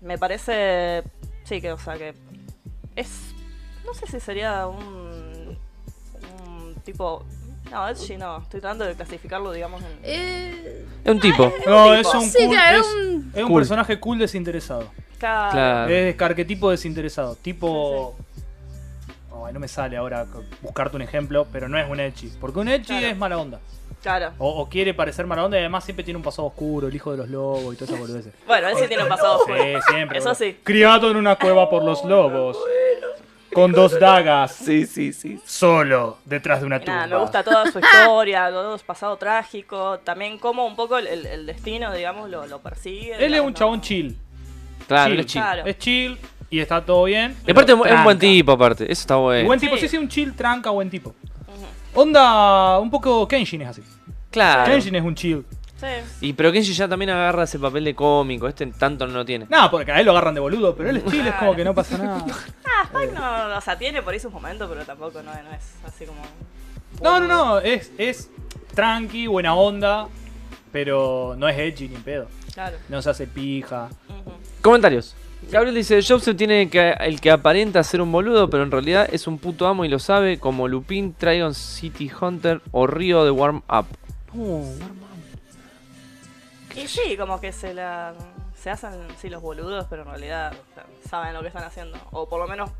me 0.00 0.18
parece, 0.18 1.02
sí, 1.44 1.60
que, 1.60 1.72
o 1.72 1.78
sea, 1.78 1.98
que 1.98 2.14
es, 2.94 3.34
no 3.84 3.92
sé 3.92 4.06
si 4.06 4.20
sería 4.20 4.68
un, 4.68 5.58
un 6.46 6.74
tipo, 6.84 7.24
no, 7.72 7.88
edgy 7.88 8.16
no, 8.16 8.38
estoy 8.38 8.60
tratando 8.60 8.84
de 8.84 8.94
clasificarlo, 8.94 9.50
digamos, 9.52 9.82
en... 9.82 9.98
Eh, 10.02 10.84
Es 11.04 11.10
un 11.10 11.20
tipo. 11.20 11.44
No, 11.66 11.84
tipo. 11.84 11.94
es 11.94 12.14
un, 12.14 12.22
Sí, 12.30 12.38
cool- 12.46 12.50
claro, 12.50 12.80
es, 12.80 12.86
un- 12.86 13.32
es 13.34 13.42
un 13.42 13.48
Cool. 13.48 13.60
personaje 13.60 13.98
cool 14.00 14.18
desinteresado. 14.18 14.90
Claro. 15.18 15.52
Claro. 15.52 15.90
Es 15.92 16.20
arquetipo 16.20 16.70
desinteresado. 16.70 17.34
Tipo. 17.36 18.16
Ay, 19.44 19.52
no 19.52 19.60
me 19.60 19.68
sale 19.68 19.96
ahora 19.96 20.26
co- 20.26 20.44
buscarte 20.60 20.96
un 20.96 21.02
ejemplo, 21.02 21.46
pero 21.52 21.68
no 21.68 21.78
es 21.78 21.88
un 21.88 21.98
Echi. 22.00 22.32
Porque 22.40 22.58
un 22.60 22.68
Echi 22.68 22.86
Claro. 22.86 23.06
es 23.06 23.16
mala 23.16 23.38
onda. 23.38 23.60
Claro. 24.02 24.32
O, 24.38 24.60
o 24.62 24.68
quiere 24.68 24.94
parecer 24.94 25.26
mala 25.26 25.44
onda 25.44 25.56
y 25.56 25.60
además 25.60 25.84
siempre 25.84 26.04
tiene 26.04 26.16
un 26.18 26.24
pasado 26.24 26.48
oscuro, 26.48 26.88
el 26.88 26.94
hijo 26.94 27.12
de 27.12 27.18
los 27.18 27.28
lobos 27.28 27.72
y 27.74 27.76
todas 27.76 27.90
esas 27.90 28.00
boludeces. 28.00 28.34
Bueno, 28.46 28.68
él 28.68 28.74
sí 28.76 28.88
tiene 28.88 29.04
un 29.04 29.08
pasado 29.08 29.38
Sí, 29.46 29.52
oscuro. 29.52 29.80
siempre. 29.90 30.18
Eso 30.18 30.28
boludo. 30.30 30.44
sí. 30.44 30.56
Criado 30.64 31.10
en 31.10 31.16
una 31.16 31.36
cueva 31.36 31.70
por 31.70 31.84
los 31.84 32.04
lobos. 32.04 32.58
con 33.54 33.72
dos 33.72 33.98
dagas, 33.98 34.52
Sí, 34.52 34.86
sí, 34.86 35.12
sí. 35.12 35.40
solo 35.44 36.18
detrás 36.24 36.60
de 36.60 36.66
una 36.66 36.76
Y 36.76 36.80
tumba. 36.80 36.94
nada, 36.94 37.06
me 37.06 37.16
gusta 37.22 37.42
toda 37.42 37.70
su 37.70 37.78
historia, 37.80 38.48
todo 38.50 38.76
su 38.78 38.84
pasado 38.84 39.16
trágico, 39.16 39.98
también 40.00 40.38
como 40.38 40.66
un 40.66 40.74
poco 40.76 40.98
el, 40.98 41.06
el- 41.06 41.26
el 41.26 41.46
destino, 41.46 41.92
digamos, 41.92 42.28
lo, 42.30 42.46
lo 42.46 42.58
persigue. 42.60 43.14
Él 43.24 43.34
es 43.34 43.40
un 43.40 43.46
¿no? 43.48 43.52
chabón 43.52 43.80
chill. 43.80 44.16
Claro, 44.88 45.10
Chill. 45.10 45.14
él 45.14 45.20
es 45.20 45.26
chill. 45.26 45.42
Claro. 45.42 45.62
Es 45.66 45.78
chill 45.78 46.18
y 46.50 46.58
está 46.60 46.84
todo 46.84 47.04
bien. 47.04 47.36
Y 47.46 47.50
aparte 47.52 47.72
es 47.72 47.78
un 47.78 48.04
buen 48.04 48.18
tipo, 48.18 48.52
aparte. 48.52 48.84
Eso 48.84 49.00
está 49.00 49.16
bueno. 49.16 49.46
Buen 49.46 49.60
tipo, 49.60 49.74
Sí. 49.76 49.82
sí, 49.82 49.88
sí, 49.88 49.96
un 49.98 50.08
chill, 50.08 50.34
tranca, 50.34 50.70
buen 50.70 50.90
tipo. 50.90 51.14
Onda, 51.94 52.78
un 52.78 52.90
poco 52.90 53.26
Kenshin 53.28 53.62
es 53.62 53.68
así. 53.68 53.82
Claro. 54.30 54.70
Kenshin 54.70 54.94
es 54.94 55.02
un 55.04 55.14
chill. 55.14 55.44
Sí. 55.82 56.26
Y 56.28 56.32
pero 56.34 56.52
Kenji 56.52 56.72
ya 56.72 56.86
también 56.86 57.10
agarra 57.10 57.42
ese 57.42 57.58
papel 57.58 57.84
de 57.84 57.94
cómico. 57.94 58.46
Este 58.46 58.66
tanto 58.66 59.06
no 59.06 59.14
lo 59.14 59.24
tiene. 59.24 59.46
Nada, 59.48 59.68
porque 59.68 59.90
a 59.90 59.98
él 59.98 60.06
lo 60.06 60.12
agarran 60.12 60.34
de 60.34 60.40
boludo, 60.40 60.76
pero 60.76 60.90
él 60.90 60.98
es 60.98 61.04
chill, 61.06 61.26
es 61.26 61.34
como 61.34 61.56
que 61.56 61.64
no 61.64 61.74
pasa 61.74 61.98
nada. 61.98 62.24
Ah, 62.64 62.84
Spike 62.84 63.12
no, 63.12 63.56
o 63.56 63.60
sea, 63.60 63.78
tiene 63.78 64.02
por 64.02 64.12
ahí 64.12 64.18
sus 64.18 64.32
momentos, 64.32 64.68
pero 64.68 64.84
tampoco 64.84 65.22
no, 65.22 65.32
no 65.32 65.52
es 65.52 65.74
así 65.84 66.04
como. 66.04 66.20
No, 67.00 67.20
no, 67.20 67.26
no, 67.26 67.58
es, 67.58 67.92
es 67.98 68.30
tranqui, 68.74 69.26
buena 69.26 69.54
onda, 69.54 70.08
pero 70.72 71.34
no 71.36 71.48
es 71.48 71.58
edgy 71.58 71.88
ni 71.88 71.96
pedo. 71.96 72.28
Claro. 72.54 72.76
No 72.88 73.02
se 73.02 73.10
hace 73.10 73.26
pija. 73.26 73.88
Comentarios. 74.62 75.14
Gabriel 75.50 75.74
dice, 75.74 76.00
Jobson 76.02 76.36
tiene 76.36 76.70
que, 76.70 76.92
el 77.00 77.20
que 77.20 77.30
aparenta 77.30 77.82
ser 77.82 78.00
un 78.00 78.12
boludo, 78.12 78.48
pero 78.48 78.62
en 78.62 78.70
realidad 78.70 79.08
es 79.12 79.26
un 79.26 79.38
puto 79.38 79.66
amo 79.66 79.84
y 79.84 79.88
lo 79.88 79.98
sabe, 79.98 80.38
como 80.38 80.68
Lupin, 80.68 81.14
Trigon 81.14 81.54
City 81.54 82.10
Hunter 82.20 82.60
o 82.70 82.86
Río 82.86 83.24
de 83.24 83.30
Warm 83.30 83.62
Up. 83.68 83.86
No, 84.32 84.42
Warm 84.42 85.11
Y 86.76 86.86
sí, 86.88 87.16
como 87.16 87.40
que 87.40 87.52
se 87.52 87.74
la. 87.74 88.14
Se 88.54 88.70
hacen, 88.70 88.90
sí, 89.18 89.28
los 89.28 89.42
boludos, 89.42 89.86
pero 89.90 90.02
en 90.02 90.08
realidad 90.08 90.52
o 90.52 90.74
sea, 90.74 90.84
saben 91.08 91.34
lo 91.34 91.40
que 91.40 91.48
están 91.48 91.64
haciendo. 91.64 91.98
O 92.12 92.28
por 92.28 92.38
lo 92.40 92.46
menos 92.46 92.70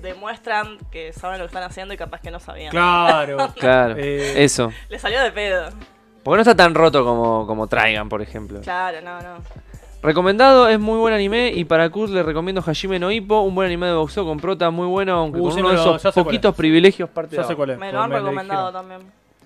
demuestran 0.00 0.78
que 0.90 1.12
saben 1.12 1.38
lo 1.38 1.44
que 1.44 1.48
están 1.48 1.62
haciendo 1.64 1.94
y 1.94 1.96
capaz 1.96 2.20
que 2.20 2.30
no 2.30 2.38
sabían. 2.40 2.70
Claro. 2.70 3.36
Claro, 3.58 3.94
Eh, 3.98 4.44
eso. 4.44 4.70
Le 4.88 4.98
salió 4.98 5.20
de 5.22 5.32
pedo. 5.32 5.70
Porque 6.22 6.36
no 6.36 6.42
está 6.42 6.54
tan 6.54 6.74
roto 6.74 7.04
como, 7.04 7.46
como 7.46 7.66
Trigon, 7.66 8.08
por 8.08 8.22
ejemplo. 8.22 8.60
Claro, 8.60 9.00
no, 9.02 9.20
no. 9.20 9.38
Recomendado, 10.02 10.68
es 10.68 10.78
muy 10.78 10.98
buen 10.98 11.14
anime 11.14 11.50
y 11.54 11.64
para 11.64 11.88
Kurt 11.88 12.10
le 12.12 12.22
recomiendo 12.22 12.62
Hajime 12.64 12.98
no 12.98 13.10
Ippo, 13.10 13.40
un 13.40 13.54
buen 13.54 13.66
anime 13.66 13.86
de 13.86 13.94
boxeo 13.94 14.24
con 14.26 14.38
prota 14.38 14.70
muy 14.70 14.86
bueno, 14.86 15.14
aunque 15.14 15.40
Uh, 15.40 15.44
con 15.44 15.52
sí, 15.52 15.60
uno 15.60 15.70
de 15.70 15.76
esos 15.96 16.14
poquitos 16.14 16.50
es. 16.50 16.56
privilegios 16.56 17.08
parte 17.08 17.36
Ya 17.36 17.42
de 17.42 17.46
sé 17.48 17.52
abajo. 17.52 17.56
cuál 17.56 17.70
es. 17.70 17.78
Me 17.78 17.90
lo 17.92 18.00
han 18.02 18.10
recomendado 18.10 18.70
también. 18.72 19.00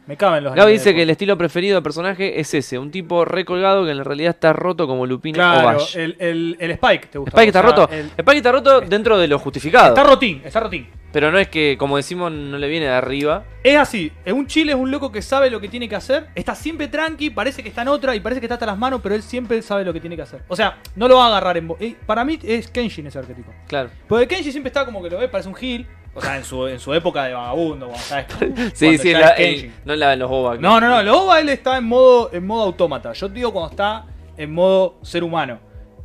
Me 0.08 0.16
caben 0.16 0.42
los 0.42 0.54
Gaby 0.54 0.72
dice 0.72 0.94
que 0.94 1.02
el 1.02 1.10
estilo 1.10 1.36
preferido 1.38 1.74
del 1.76 1.82
personaje 1.82 2.40
es 2.40 2.52
ese, 2.54 2.78
un 2.78 2.90
tipo 2.90 3.24
recolgado 3.26 3.84
que 3.84 3.90
en 3.92 4.02
realidad 4.04 4.30
está 4.30 4.52
roto 4.54 4.86
como 4.88 5.04
Lupin 5.06 5.34
o 5.34 5.38
Claro, 5.38 5.66
Bash. 5.78 5.96
el, 5.96 6.16
el, 6.18 6.56
el 6.58 6.70
Spike 6.72 7.08
te 7.08 7.18
gusta. 7.18 7.30
Spike 7.36 7.48
está 7.48 7.60
o 7.60 7.62
sea, 7.62 7.70
roto. 7.70 7.92
el- 7.92 8.06
Spike 8.16 8.36
está 8.38 8.50
roto 8.52 8.80
dentro 8.80 9.18
de 9.18 9.28
lo 9.28 9.38
justificado. 9.38 9.88
está 9.88 10.02
rotín, 10.02 10.40
está 10.44 10.60
rotín. 10.60 10.88
Pero 11.12 11.30
no 11.30 11.38
es 11.38 11.48
que, 11.48 11.76
como 11.78 11.96
decimos, 11.96 12.30
no 12.32 12.58
le 12.58 12.68
viene 12.68 12.86
de 12.86 12.92
arriba. 12.92 13.44
Es 13.62 13.76
así, 13.76 14.10
es 14.24 14.32
un 14.32 14.46
chile, 14.46 14.72
es 14.72 14.78
un 14.78 14.90
loco 14.90 15.12
que 15.12 15.20
sabe 15.22 15.50
lo 15.50 15.60
que 15.60 15.68
tiene 15.68 15.88
que 15.88 15.96
hacer, 15.96 16.26
está 16.34 16.54
siempre 16.54 16.88
tranqui, 16.88 17.30
parece 17.30 17.62
que 17.62 17.68
está 17.68 17.82
en 17.82 17.88
otra 17.88 18.14
y 18.16 18.20
parece 18.20 18.40
que 18.40 18.46
está 18.46 18.54
hasta 18.54 18.66
las 18.66 18.78
manos, 18.78 19.00
pero 19.02 19.14
él 19.14 19.22
siempre 19.22 19.60
sabe 19.62 19.84
lo 19.84 19.92
que 19.92 20.00
tiene 20.00 20.16
que 20.16 20.22
hacer. 20.22 20.42
O 20.48 20.56
sea, 20.56 20.78
no 20.96 21.06
lo 21.06 21.16
va 21.16 21.24
a 21.24 21.28
agarrar 21.28 21.56
en... 21.58 21.70
eh, 21.80 21.94
Para 22.06 22.24
mí 22.24 22.38
es 22.42 22.68
Kenshin 22.68 23.06
ese 23.06 23.18
arquetipo. 23.18 23.52
Claro. 23.66 23.90
Porque 24.06 24.26
Kenshin 24.26 24.52
siempre 24.52 24.68
está 24.68 24.84
como 24.86 25.02
que 25.02 25.10
lo 25.10 25.18
ve, 25.18 25.28
parece 25.28 25.48
un 25.50 25.56
heel. 25.60 25.86
O 26.18 26.20
sea, 26.20 26.36
en 26.36 26.44
su, 26.44 26.66
en 26.66 26.78
su 26.80 26.92
época 26.94 27.24
de 27.24 27.34
vagabundo, 27.34 27.86
cuando 27.86 28.04
sabes. 28.04 28.26
Sí, 28.74 28.98
sí, 28.98 29.12
la- 29.12 29.30
el- 29.30 29.72
no 29.84 29.94
la 29.96 30.10
de 30.10 30.16
los 30.16 30.28
Boba. 30.30 30.56
No, 30.56 30.80
no, 30.80 30.88
no, 30.88 31.02
Loba 31.02 31.40
él 31.40 31.48
está 31.48 31.78
en 31.78 31.84
modo, 31.84 32.30
en 32.32 32.46
modo 32.46 32.64
autómata. 32.64 33.12
Yo 33.12 33.28
te 33.28 33.34
digo 33.34 33.52
cuando 33.52 33.70
está 33.70 34.04
en 34.36 34.52
modo 34.52 34.96
ser 35.02 35.24
humano. 35.24 35.58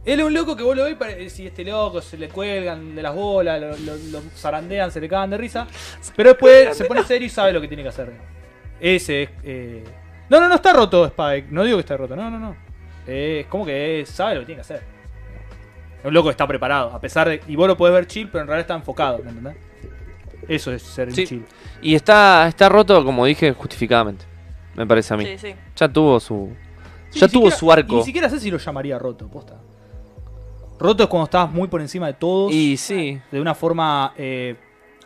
Él 0.06 0.20
es 0.20 0.26
un 0.26 0.34
loco 0.34 0.56
que 0.58 0.64
vos 0.64 0.76
lo 0.76 0.84
ves 0.84 1.32
si 1.32 1.48
este 1.48 1.64
loco 1.64 2.02
se 2.02 2.18
le 2.18 2.28
cuelgan 2.28 2.94
de 2.94 3.02
las 3.02 3.16
bolas, 3.16 3.62
lo, 3.62 3.70
lo- 3.78 3.96
lo 4.12 4.22
zarandean, 4.36 4.92
se 4.92 5.00
le 5.00 5.08
cagan 5.08 5.30
de 5.30 5.38
risa. 5.38 5.66
Pero 6.16 6.30
después 6.32 6.76
se 6.78 6.86
pone 6.86 7.04
serio 7.04 7.26
y 7.26 7.30
sabe 7.30 7.54
lo 7.54 7.62
que 7.62 7.68
tiene 7.68 7.84
que 7.84 7.90
hacer. 7.90 8.12
Ese 8.80 9.24
es. 9.24 9.30
eh, 9.44 9.84
No, 10.30 10.40
no, 10.42 10.50
no 10.50 10.56
está 10.56 10.74
roto 10.74 11.06
Spike. 11.06 11.48
No 11.52 11.64
digo 11.64 11.78
que 11.78 11.82
está 11.82 11.96
roto, 11.96 12.16
no, 12.16 12.30
no, 12.30 12.38
no. 12.38 12.56
Eh, 13.08 13.42
Es 13.42 13.48
como 13.48 13.66
que 13.66 14.04
sabe 14.06 14.36
lo 14.36 14.40
que 14.42 14.46
tiene 14.48 14.58
que 14.58 14.62
hacer. 14.62 14.82
Es 16.02 16.06
un 16.06 16.14
loco 16.14 16.28
que 16.28 16.32
está 16.32 16.46
preparado, 16.48 16.90
a 16.94 17.00
pesar 17.00 17.30
de. 17.30 17.42
Y 17.48 17.56
vos 17.56 17.66
lo 17.68 17.78
podés 17.78 17.94
ver 17.94 18.06
chill, 18.08 18.28
pero 18.30 18.42
en 18.42 18.48
realidad 18.48 18.62
está 18.66 18.76
enfocado, 18.76 19.20
¿me 19.24 19.30
entendés? 19.30 19.56
Eso 20.48 20.72
es 20.72 20.82
ser 20.84 21.12
Sí. 21.14 21.26
chill. 21.26 21.46
Y 21.82 21.96
está, 21.96 22.48
está 22.48 22.70
roto, 22.70 23.04
como 23.06 23.26
dije, 23.26 23.54
justificadamente. 23.54 24.26
Me 24.76 24.86
parece 24.88 25.14
a 25.14 25.18
mí. 25.18 25.26
Sí, 25.26 25.38
sí. 25.38 25.56
Ya 25.76 25.88
tuvo 25.88 26.20
su. 26.20 26.52
Sí, 27.10 27.20
ya 27.20 27.28
ni 27.28 27.34
tuvo 27.34 27.44
siquiera- 27.52 27.58
su 27.58 27.72
arco. 27.72 27.96
Ni 27.98 28.04
siquiera 28.04 28.30
sé 28.30 28.40
si 28.40 28.50
lo 28.50 28.58
llamaría 28.58 28.98
roto, 28.98 29.28
posta. 29.28 29.56
Roto 30.80 31.04
es 31.04 31.10
cuando 31.10 31.26
estás 31.26 31.52
muy 31.52 31.68
por 31.68 31.82
encima 31.82 32.08
de 32.08 32.14
todos. 32.14 32.52
Y 32.52 32.76
sí, 32.78 33.20
De 33.32 33.40
una 33.40 33.54
forma 33.56 34.14
eh, 34.18 34.56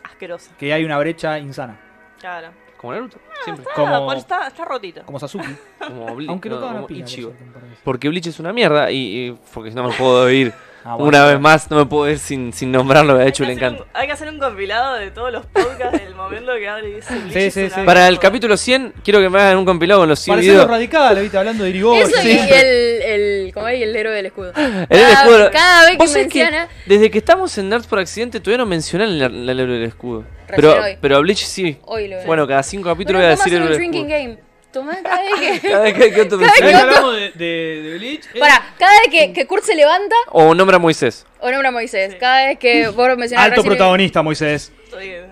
Asqueroso. 0.02 0.50
que 0.58 0.72
hay 0.72 0.84
una 0.84 0.98
brecha 0.98 1.38
insana. 1.38 1.78
Claro. 2.18 2.48
como 2.78 2.92
Naruto. 2.92 3.18
Siempre. 3.44 3.64
Ah, 3.70 3.74
Como- 3.74 4.12
está, 4.12 4.46
está 4.46 4.64
rotito. 4.64 5.02
Como 5.04 5.18
Sasuke. 5.18 5.44
Como 5.84 6.14
Bleach. 6.14 6.30
Aunque 6.30 6.48
no, 6.48 6.56
a 6.58 6.60
como 6.60 6.82
por 6.82 6.92
Ichigo. 6.92 7.30
un. 7.30 7.36
Porque 7.84 8.08
Bleach 8.08 8.28
es 8.28 8.38
una 8.40 8.52
mierda 8.52 8.90
y, 8.90 8.96
y- 9.30 9.38
porque 9.52 9.70
no 9.72 9.88
me 9.88 9.94
puedo 9.94 10.30
ir. 10.30 10.52
Ah, 10.84 10.94
bueno, 10.94 11.08
una 11.08 11.26
vez 11.26 11.40
más, 11.40 11.70
no 11.70 11.76
me 11.76 11.86
puedo 11.86 12.08
ir 12.10 12.18
sin, 12.18 12.52
sin 12.52 12.72
nombrar 12.72 13.04
lo 13.04 13.16
que 13.16 13.24
ha 13.24 13.26
hecho 13.26 13.42
hay, 13.44 13.50
el 13.50 13.56
hacer 13.56 13.66
encanto. 13.68 13.84
un, 13.84 13.90
hay 14.00 14.06
que 14.06 14.12
hacer 14.12 14.28
un 14.28 14.38
compilado 14.38 14.94
de 14.94 15.10
todos 15.10 15.30
los 15.32 15.44
podcasts 15.46 16.00
del 16.02 16.14
momento 16.14 16.52
que 16.58 16.68
Adri 16.68 16.92
dice. 16.94 17.14
Bleach 17.18 17.32
Sí, 17.32 17.50
sí, 17.50 17.70
sí. 17.74 17.80
Para 17.84 18.08
el 18.08 18.18
capítulo 18.18 18.56
100, 18.56 18.94
quiero 19.04 19.20
que 19.20 19.28
me 19.28 19.38
hagan 19.38 19.58
un 19.58 19.64
compilado 19.64 20.00
con 20.00 20.08
los 20.08 20.18
100 20.20 20.36
Parecemos 20.36 20.56
videos. 20.56 20.70
radicales, 20.70 21.22
viste, 21.22 21.36
hablando 21.38 21.64
de 21.64 21.70
Irigoyen. 21.70 22.02
Eso 22.08 22.22
y 22.26 22.30
el, 22.30 23.02
el, 23.02 23.50
como 23.52 23.68
es, 23.68 23.82
el 23.82 23.94
héroe 23.94 24.14
del 24.14 24.26
escudo. 24.26 24.52
El 24.56 24.86
cada, 24.88 25.12
escudo. 25.12 25.50
cada 25.52 25.84
vez 25.90 25.98
que 25.98 26.06
sabés 26.06 26.28
que 26.28 26.38
menciona, 26.44 26.68
desde 26.86 27.10
que 27.10 27.18
estamos 27.18 27.58
en 27.58 27.68
Nerds 27.68 27.86
por 27.86 27.98
accidente, 27.98 28.40
todavía 28.40 28.58
no 28.64 28.66
mencioné 28.66 29.04
el, 29.04 29.20
el 29.50 29.60
héroe 29.60 29.74
del 29.74 29.84
escudo. 29.84 30.24
Recién 30.48 30.56
Pero, 30.72 30.82
hoy. 30.82 30.96
pero 31.00 31.16
a 31.16 31.18
Bleach 31.20 31.44
sí. 31.44 31.76
hoy 31.84 32.08
lo. 32.08 32.22
Bueno, 32.24 32.46
cada 32.46 32.62
cinco 32.62 32.88
capítulos 32.88 33.20
Bueno, 33.20 33.26
voy 33.26 33.26
a 33.26 33.30
decir 33.30 33.52
tomás 33.52 33.56
héroe 33.66 33.68
del 33.68 33.78
drinking 33.78 34.10
escudo. 34.10 34.18
game. 34.36 34.47
Tomá 34.72 34.96
cada 35.02 35.22
vez 35.22 35.60
que. 35.60 35.68
Cada 35.68 35.80
vez 35.82 35.94
que, 35.94 36.12
que 36.12 36.20
otro 36.20 36.38
Cada 36.38 36.52
vez 36.52 36.60
que 36.60 36.74
hablamos 36.74 37.14
de, 37.16 37.30
de, 37.32 37.82
de 37.82 37.98
Bleach. 37.98 38.26
eh, 38.34 38.38
Para, 38.40 38.62
cada 38.78 38.92
vez 39.00 39.08
que, 39.10 39.32
que 39.32 39.46
Kurt 39.46 39.64
se 39.64 39.74
levanta, 39.74 40.14
O 40.30 40.54
nombra 40.54 40.76
a 40.76 40.78
Moisés. 40.78 41.24
o 41.40 41.50
nombra 41.50 41.68
a 41.70 41.72
Moisés. 41.72 42.14
Cada 42.20 42.46
vez 42.48 42.58
que 42.58 42.88
vos 42.88 43.16
mencionás 43.16 43.46
Alto 43.48 43.64
protagonista, 43.64 44.22
Moisés. 44.22 44.72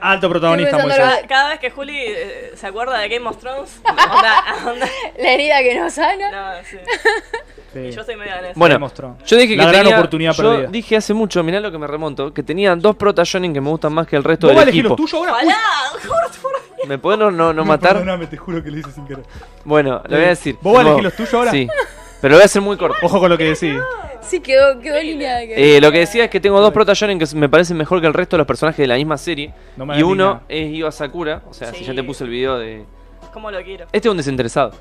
Alto 0.00 0.28
protagonista, 0.30 0.78
Moisés. 0.78 1.04
Cada, 1.28 1.48
vez 1.50 1.58
que 1.60 1.70
Juli 1.70 1.98
eh, 1.98 2.52
se 2.56 2.66
acuerda 2.66 2.98
de 2.98 3.08
Game 3.08 3.28
of 3.28 3.38
Thrones, 3.38 3.78
onda, 3.84 4.44
onda. 4.66 4.88
La 5.18 5.30
herida 5.32 5.58
que 5.62 5.74
no 5.78 5.90
sana. 5.90 6.30
No, 6.30 6.64
sí. 6.64 6.76
Sí. 7.72 7.78
Y 7.80 7.90
yo 7.90 8.00
estoy 8.00 8.16
medio. 8.16 8.32
Bueno, 8.54 8.90
yo 9.26 9.36
dije 9.36 9.54
La 9.56 9.64
que 9.64 9.70
gran 9.70 9.82
tenía, 9.82 9.96
oportunidad 9.98 10.32
yo 10.32 10.50
perdida. 10.50 10.68
dije 10.68 10.96
hace 10.96 11.12
mucho, 11.12 11.42
mirá 11.42 11.60
lo 11.60 11.70
que 11.70 11.76
me 11.76 11.86
remonto, 11.86 12.32
que 12.32 12.42
tenía 12.42 12.74
dos 12.74 12.96
prota 12.96 13.22
que 13.24 13.60
me 13.60 13.68
gustan 13.68 13.92
más 13.92 14.06
que 14.06 14.16
el 14.16 14.24
resto 14.24 14.46
¿Vos 14.46 14.56
vas 14.56 14.62
a 14.62 14.66
del 14.66 14.74
equipo. 14.74 14.88
los 14.90 14.96
tuyos 14.96 15.14
ahora? 15.14 15.32
¡Ojalá! 15.32 15.56
¿Me 16.86 16.98
pueden 16.98 17.20
no, 17.20 17.30
no, 17.30 17.52
no 17.52 17.64
matar? 17.64 17.92
Perdóname, 17.94 18.26
te 18.26 18.36
juro 18.36 18.62
que 18.62 18.70
lo 18.70 18.78
hice 18.78 18.90
sin 18.92 19.06
querer. 19.06 19.24
Bueno, 19.64 20.02
lo 20.06 20.16
voy 20.16 20.24
a 20.26 20.28
decir. 20.28 20.56
¿Vos 20.60 20.74
vas 20.74 20.84
a 20.84 20.88
elegir 20.88 21.04
los 21.04 21.14
tuyos 21.14 21.34
ahora? 21.34 21.50
Sí. 21.50 21.68
Pero 22.20 22.32
lo 22.32 22.36
voy 22.36 22.42
a 22.42 22.46
hacer 22.46 22.62
muy 22.62 22.76
corto. 22.76 22.96
Ojo 23.02 23.20
con 23.20 23.30
lo 23.30 23.36
que 23.36 23.44
decís. 23.44 23.74
Sí, 24.22 24.40
quedó, 24.40 24.80
quedó 24.80 25.00
lineada. 25.00 25.40
quedó 25.46 25.54
Eh, 25.56 25.80
lo 25.80 25.92
que 25.92 26.00
decía 26.00 26.24
es 26.24 26.30
que 26.30 26.40
tengo 26.40 26.60
dos 26.60 26.72
prota 26.72 26.94
que 26.94 27.26
me 27.34 27.48
parecen 27.48 27.76
mejor 27.76 28.00
que 28.00 28.06
el 28.06 28.14
resto 28.14 28.36
de 28.36 28.38
los 28.38 28.46
personajes 28.46 28.78
de 28.78 28.86
la 28.86 28.96
misma 28.96 29.16
serie. 29.18 29.52
No 29.76 29.86
me 29.86 29.98
y 29.98 30.02
uno 30.02 30.40
es 30.48 30.72
Iwa 30.72 30.90
Sakura. 30.90 31.42
O 31.48 31.54
sea, 31.54 31.72
si 31.72 31.84
ya 31.84 31.94
te 31.94 32.02
puse 32.02 32.24
el 32.24 32.30
video 32.30 32.58
de. 32.58 32.84
¿Cómo 33.32 33.50
lo 33.50 33.62
quiero? 33.62 33.84
Este 33.92 34.08
es 34.08 34.10
un 34.10 34.16
desinteresado. 34.16 34.72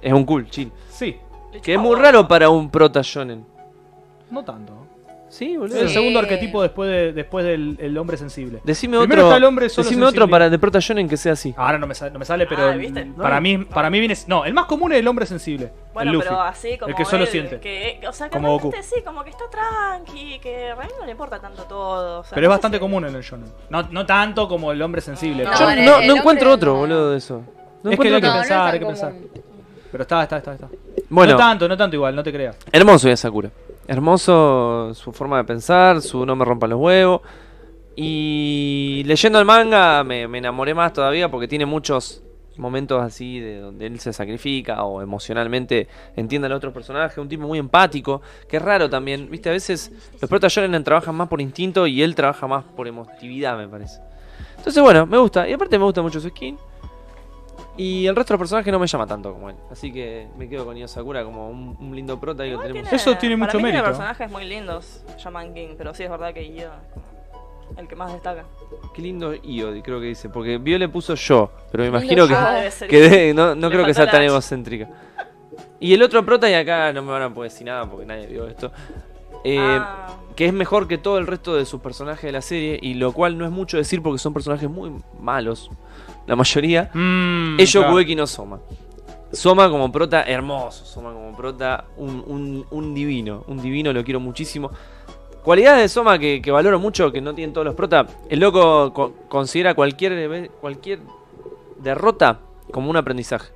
Es 0.00 0.12
un 0.12 0.24
cool, 0.24 0.48
chill. 0.50 0.70
Sí, 0.90 1.16
Que 1.62 1.74
es 1.74 1.80
muy 1.80 1.96
raro 1.96 2.28
para 2.28 2.48
un 2.50 2.70
prota 2.70 3.00
shonen. 3.02 3.44
no 4.30 4.44
tanto. 4.44 4.81
Sí, 5.32 5.56
boludo. 5.56 5.76
Es 5.76 5.82
el 5.84 5.88
segundo 5.88 6.18
arquetipo 6.18 6.60
después, 6.60 6.90
de, 6.90 7.12
después 7.14 7.42
del 7.42 7.78
el 7.80 7.96
hombre 7.96 8.18
sensible. 8.18 8.60
Decime 8.64 8.98
Primero 8.98 9.22
otro. 9.22 9.28
está 9.30 9.36
el 9.38 9.44
hombre 9.44 9.70
solo 9.70 9.84
decime 9.88 10.02
sensible. 10.04 10.24
otro 10.24 10.30
para 10.30 10.50
de 10.50 10.58
prota 10.58 10.78
shonen 10.78 11.08
que 11.08 11.16
sea 11.16 11.32
así. 11.32 11.54
Ahora 11.56 11.78
no 11.78 11.86
me, 11.86 11.94
sa- 11.94 12.10
no 12.10 12.18
me 12.18 12.26
sale, 12.26 12.46
pero 12.46 12.66
Ah, 12.66 12.72
el- 12.72 12.78
¿viste? 12.78 13.06
para 13.16 13.40
mí 13.40 13.56
para 13.64 13.88
mí 13.88 13.98
viene 13.98 14.14
no, 14.26 14.44
el 14.44 14.52
más 14.52 14.66
común 14.66 14.92
es 14.92 14.98
el 14.98 15.08
hombre 15.08 15.24
sensible, 15.24 15.72
Bueno, 15.94 16.10
el 16.10 16.16
Luffy. 16.18 16.28
pero 16.28 16.40
así 16.42 16.76
como 16.76 16.90
el 16.90 16.94
que 16.96 17.04
solo 17.06 17.24
él, 17.24 17.30
siente. 17.30 17.60
Que, 17.60 17.98
o 18.06 18.12
sea, 18.12 18.28
que 18.28 18.32
Como 18.36 18.58
realmente 18.58 18.82
sí, 18.82 18.96
como 19.02 19.24
que 19.24 19.30
está 19.30 19.44
tranqui, 19.50 20.38
que 20.38 20.70
a 20.70 20.76
mí 20.76 20.82
no 21.00 21.06
le 21.06 21.12
importa 21.12 21.40
tanto 21.40 21.62
todo. 21.62 22.20
o 22.20 22.24
sea, 22.24 22.34
Pero 22.34 22.46
es 22.46 22.48
no 22.48 22.52
sé 22.52 22.56
bastante 22.58 22.76
si- 22.76 22.80
común 22.80 23.06
en 23.06 23.14
el 23.16 23.22
shonen. 23.22 23.50
No, 23.70 23.82
no 23.90 24.04
tanto 24.04 24.46
como 24.48 24.70
el 24.70 24.82
hombre 24.82 25.00
sensible. 25.00 25.44
No, 25.44 25.52
Yo 25.52 25.66
pero, 25.66 25.70
el- 25.70 25.84
no, 25.86 25.98
el 26.00 26.08
no 26.08 26.16
encuentro 26.16 26.52
otro, 26.52 26.74
boludo, 26.74 27.10
de 27.12 27.16
eso. 27.16 27.36
No 27.82 27.90
Es 27.90 27.98
que 27.98 28.06
encuentro 28.08 28.16
hay 28.16 28.20
que 28.20 28.28
otro. 28.28 28.40
Pensar, 28.40 28.72
hay 28.74 28.78
que 28.80 28.86
pensar. 28.86 29.12
pero 29.90 30.02
está, 30.02 30.22
está, 30.24 30.36
está, 30.36 30.52
está. 30.54 30.68
Bueno, 31.08 31.32
No 31.32 31.38
tanto, 31.38 31.68
no 31.68 31.76
tanto 31.78 31.96
igual, 31.96 32.14
no 32.14 32.22
te 32.22 32.30
creas. 32.30 32.54
hermoso 32.70 33.08
ya 33.08 33.16
Sakura. 33.16 33.50
Hermoso 33.86 34.92
su 34.94 35.12
forma 35.12 35.38
de 35.38 35.44
pensar, 35.44 36.00
su 36.02 36.24
no 36.24 36.36
me 36.36 36.44
rompa 36.44 36.66
los 36.66 36.80
huevos. 36.80 37.22
Y 37.96 39.02
leyendo 39.06 39.38
el 39.38 39.44
manga 39.44 40.02
me, 40.04 40.26
me 40.28 40.38
enamoré 40.38 40.74
más 40.74 40.92
todavía 40.92 41.30
porque 41.30 41.48
tiene 41.48 41.66
muchos 41.66 42.22
momentos 42.56 43.02
así 43.02 43.40
de 43.40 43.60
donde 43.60 43.86
él 43.86 43.98
se 44.00 44.12
sacrifica 44.12 44.84
o 44.84 45.02
emocionalmente 45.02 45.88
entiende 46.16 46.46
al 46.46 46.52
otro 46.52 46.72
personaje, 46.72 47.20
un 47.20 47.28
tipo 47.28 47.46
muy 47.46 47.58
empático, 47.58 48.22
que 48.48 48.58
es 48.58 48.62
raro 48.62 48.88
también, 48.90 49.30
viste, 49.30 49.48
a 49.48 49.52
veces 49.52 49.92
los 50.20 50.28
protas 50.28 50.54
trabajan 50.84 51.14
más 51.14 51.28
por 51.28 51.40
instinto 51.40 51.86
y 51.86 52.02
él 52.02 52.14
trabaja 52.14 52.46
más 52.46 52.64
por 52.64 52.88
emotividad, 52.88 53.56
me 53.56 53.68
parece. 53.68 54.00
Entonces 54.56 54.82
bueno, 54.82 55.06
me 55.06 55.18
gusta, 55.18 55.48
y 55.48 55.52
aparte 55.52 55.78
me 55.78 55.84
gusta 55.84 56.02
mucho 56.02 56.20
su 56.20 56.28
skin. 56.28 56.58
Y 57.76 58.06
el 58.06 58.14
resto 58.14 58.34
de 58.34 58.36
los 58.36 58.40
personajes 58.40 58.70
no 58.72 58.78
me 58.78 58.86
llama 58.86 59.06
tanto 59.06 59.32
como 59.32 59.48
él, 59.48 59.56
así 59.70 59.90
que 59.92 60.28
me 60.36 60.46
quedo 60.48 60.64
con 60.66 60.76
Io 60.76 60.86
Sakura 60.86 61.24
como 61.24 61.48
un, 61.48 61.74
un 61.80 61.96
lindo 61.96 62.20
prota 62.20 62.46
y 62.46 62.54
tenemos. 62.58 62.92
Eso 62.92 63.16
tiene 63.16 63.36
para 63.38 63.46
mucho 63.46 63.56
mí 63.58 63.62
mérito. 63.64 63.82
Tiene 63.82 63.88
personajes 63.96 64.30
muy 64.30 64.44
lindos, 64.44 65.02
Shaman 65.18 65.54
King, 65.54 65.68
pero 65.78 65.94
sí 65.94 66.02
es 66.02 66.10
verdad 66.10 66.34
que 66.34 66.52
yo. 66.54 66.68
el 67.78 67.88
que 67.88 67.96
más 67.96 68.12
destaca. 68.12 68.44
Qué 68.94 69.00
lindo 69.00 69.32
Io, 69.42 69.82
creo 69.82 70.00
que 70.00 70.06
dice. 70.06 70.28
Porque 70.28 70.58
Vio 70.58 70.78
le 70.78 70.88
puso 70.90 71.14
yo, 71.14 71.50
pero 71.70 71.84
me 71.84 71.88
imagino 71.88 72.26
que, 72.28 72.34
de- 73.00 73.32
no, 73.32 73.70
creo 73.70 73.86
que 73.86 73.94
sea 73.94 74.10
tan 74.10 74.22
egocéntrica. 74.22 74.88
Y 75.80 75.94
el 75.94 76.02
otro 76.02 76.24
prota, 76.26 76.50
y 76.50 76.54
acá 76.54 76.92
no 76.92 77.02
me 77.02 77.10
van 77.10 77.22
a 77.22 77.32
poder 77.34 77.50
decir 77.50 77.66
nada 77.66 77.88
porque 77.90 78.04
nadie 78.06 78.26
vio 78.26 78.46
esto. 78.46 78.70
eh, 79.44 79.56
Ah. 79.58 80.08
Que 80.36 80.46
es 80.46 80.52
mejor 80.52 80.88
que 80.88 80.96
todo 80.98 81.18
el 81.18 81.26
resto 81.26 81.56
de 81.56 81.64
sus 81.66 81.80
personajes 81.80 82.22
de 82.22 82.32
la 82.32 82.40
serie, 82.42 82.78
y 82.80 82.94
lo 82.94 83.12
cual 83.12 83.36
no 83.36 83.44
es 83.44 83.50
mucho 83.50 83.76
decir 83.78 84.02
porque 84.02 84.18
son 84.18 84.32
personajes 84.32 84.68
muy 84.70 84.92
malos, 85.20 85.70
la 86.26 86.36
mayoría. 86.36 86.90
Mm, 86.94 87.58
Es 87.60 87.70
claro. 87.72 87.88
Shokugeki 87.88 88.14
no 88.16 88.26
Soma. 88.26 88.58
Soma 89.32 89.68
como 89.70 89.90
prota, 89.90 90.22
hermoso. 90.24 90.84
Soma 90.84 91.12
como 91.12 91.34
prota, 91.36 91.84
un, 91.96 92.22
un- 92.26 92.66
un 92.70 92.94
divino. 92.94 93.44
Un 93.48 93.60
divino, 93.62 93.92
lo 93.92 94.04
quiero 94.04 94.20
muchísimo. 94.20 94.70
Cualidades 95.42 95.82
de 95.82 95.88
Soma 95.88 96.18
que, 96.18 96.40
que 96.42 96.50
valoro 96.50 96.78
mucho, 96.78 97.10
que 97.10 97.20
no 97.20 97.34
tienen 97.34 97.52
todos 97.52 97.64
los 97.64 97.74
protas. 97.74 98.06
El 98.28 98.40
loco 98.40 98.92
co- 98.92 99.14
considera 99.28 99.74
cualquier, 99.74 100.50
cualquier 100.60 101.00
derrota 101.78 102.38
como 102.70 102.90
un 102.90 102.96
aprendizaje. 102.96 103.50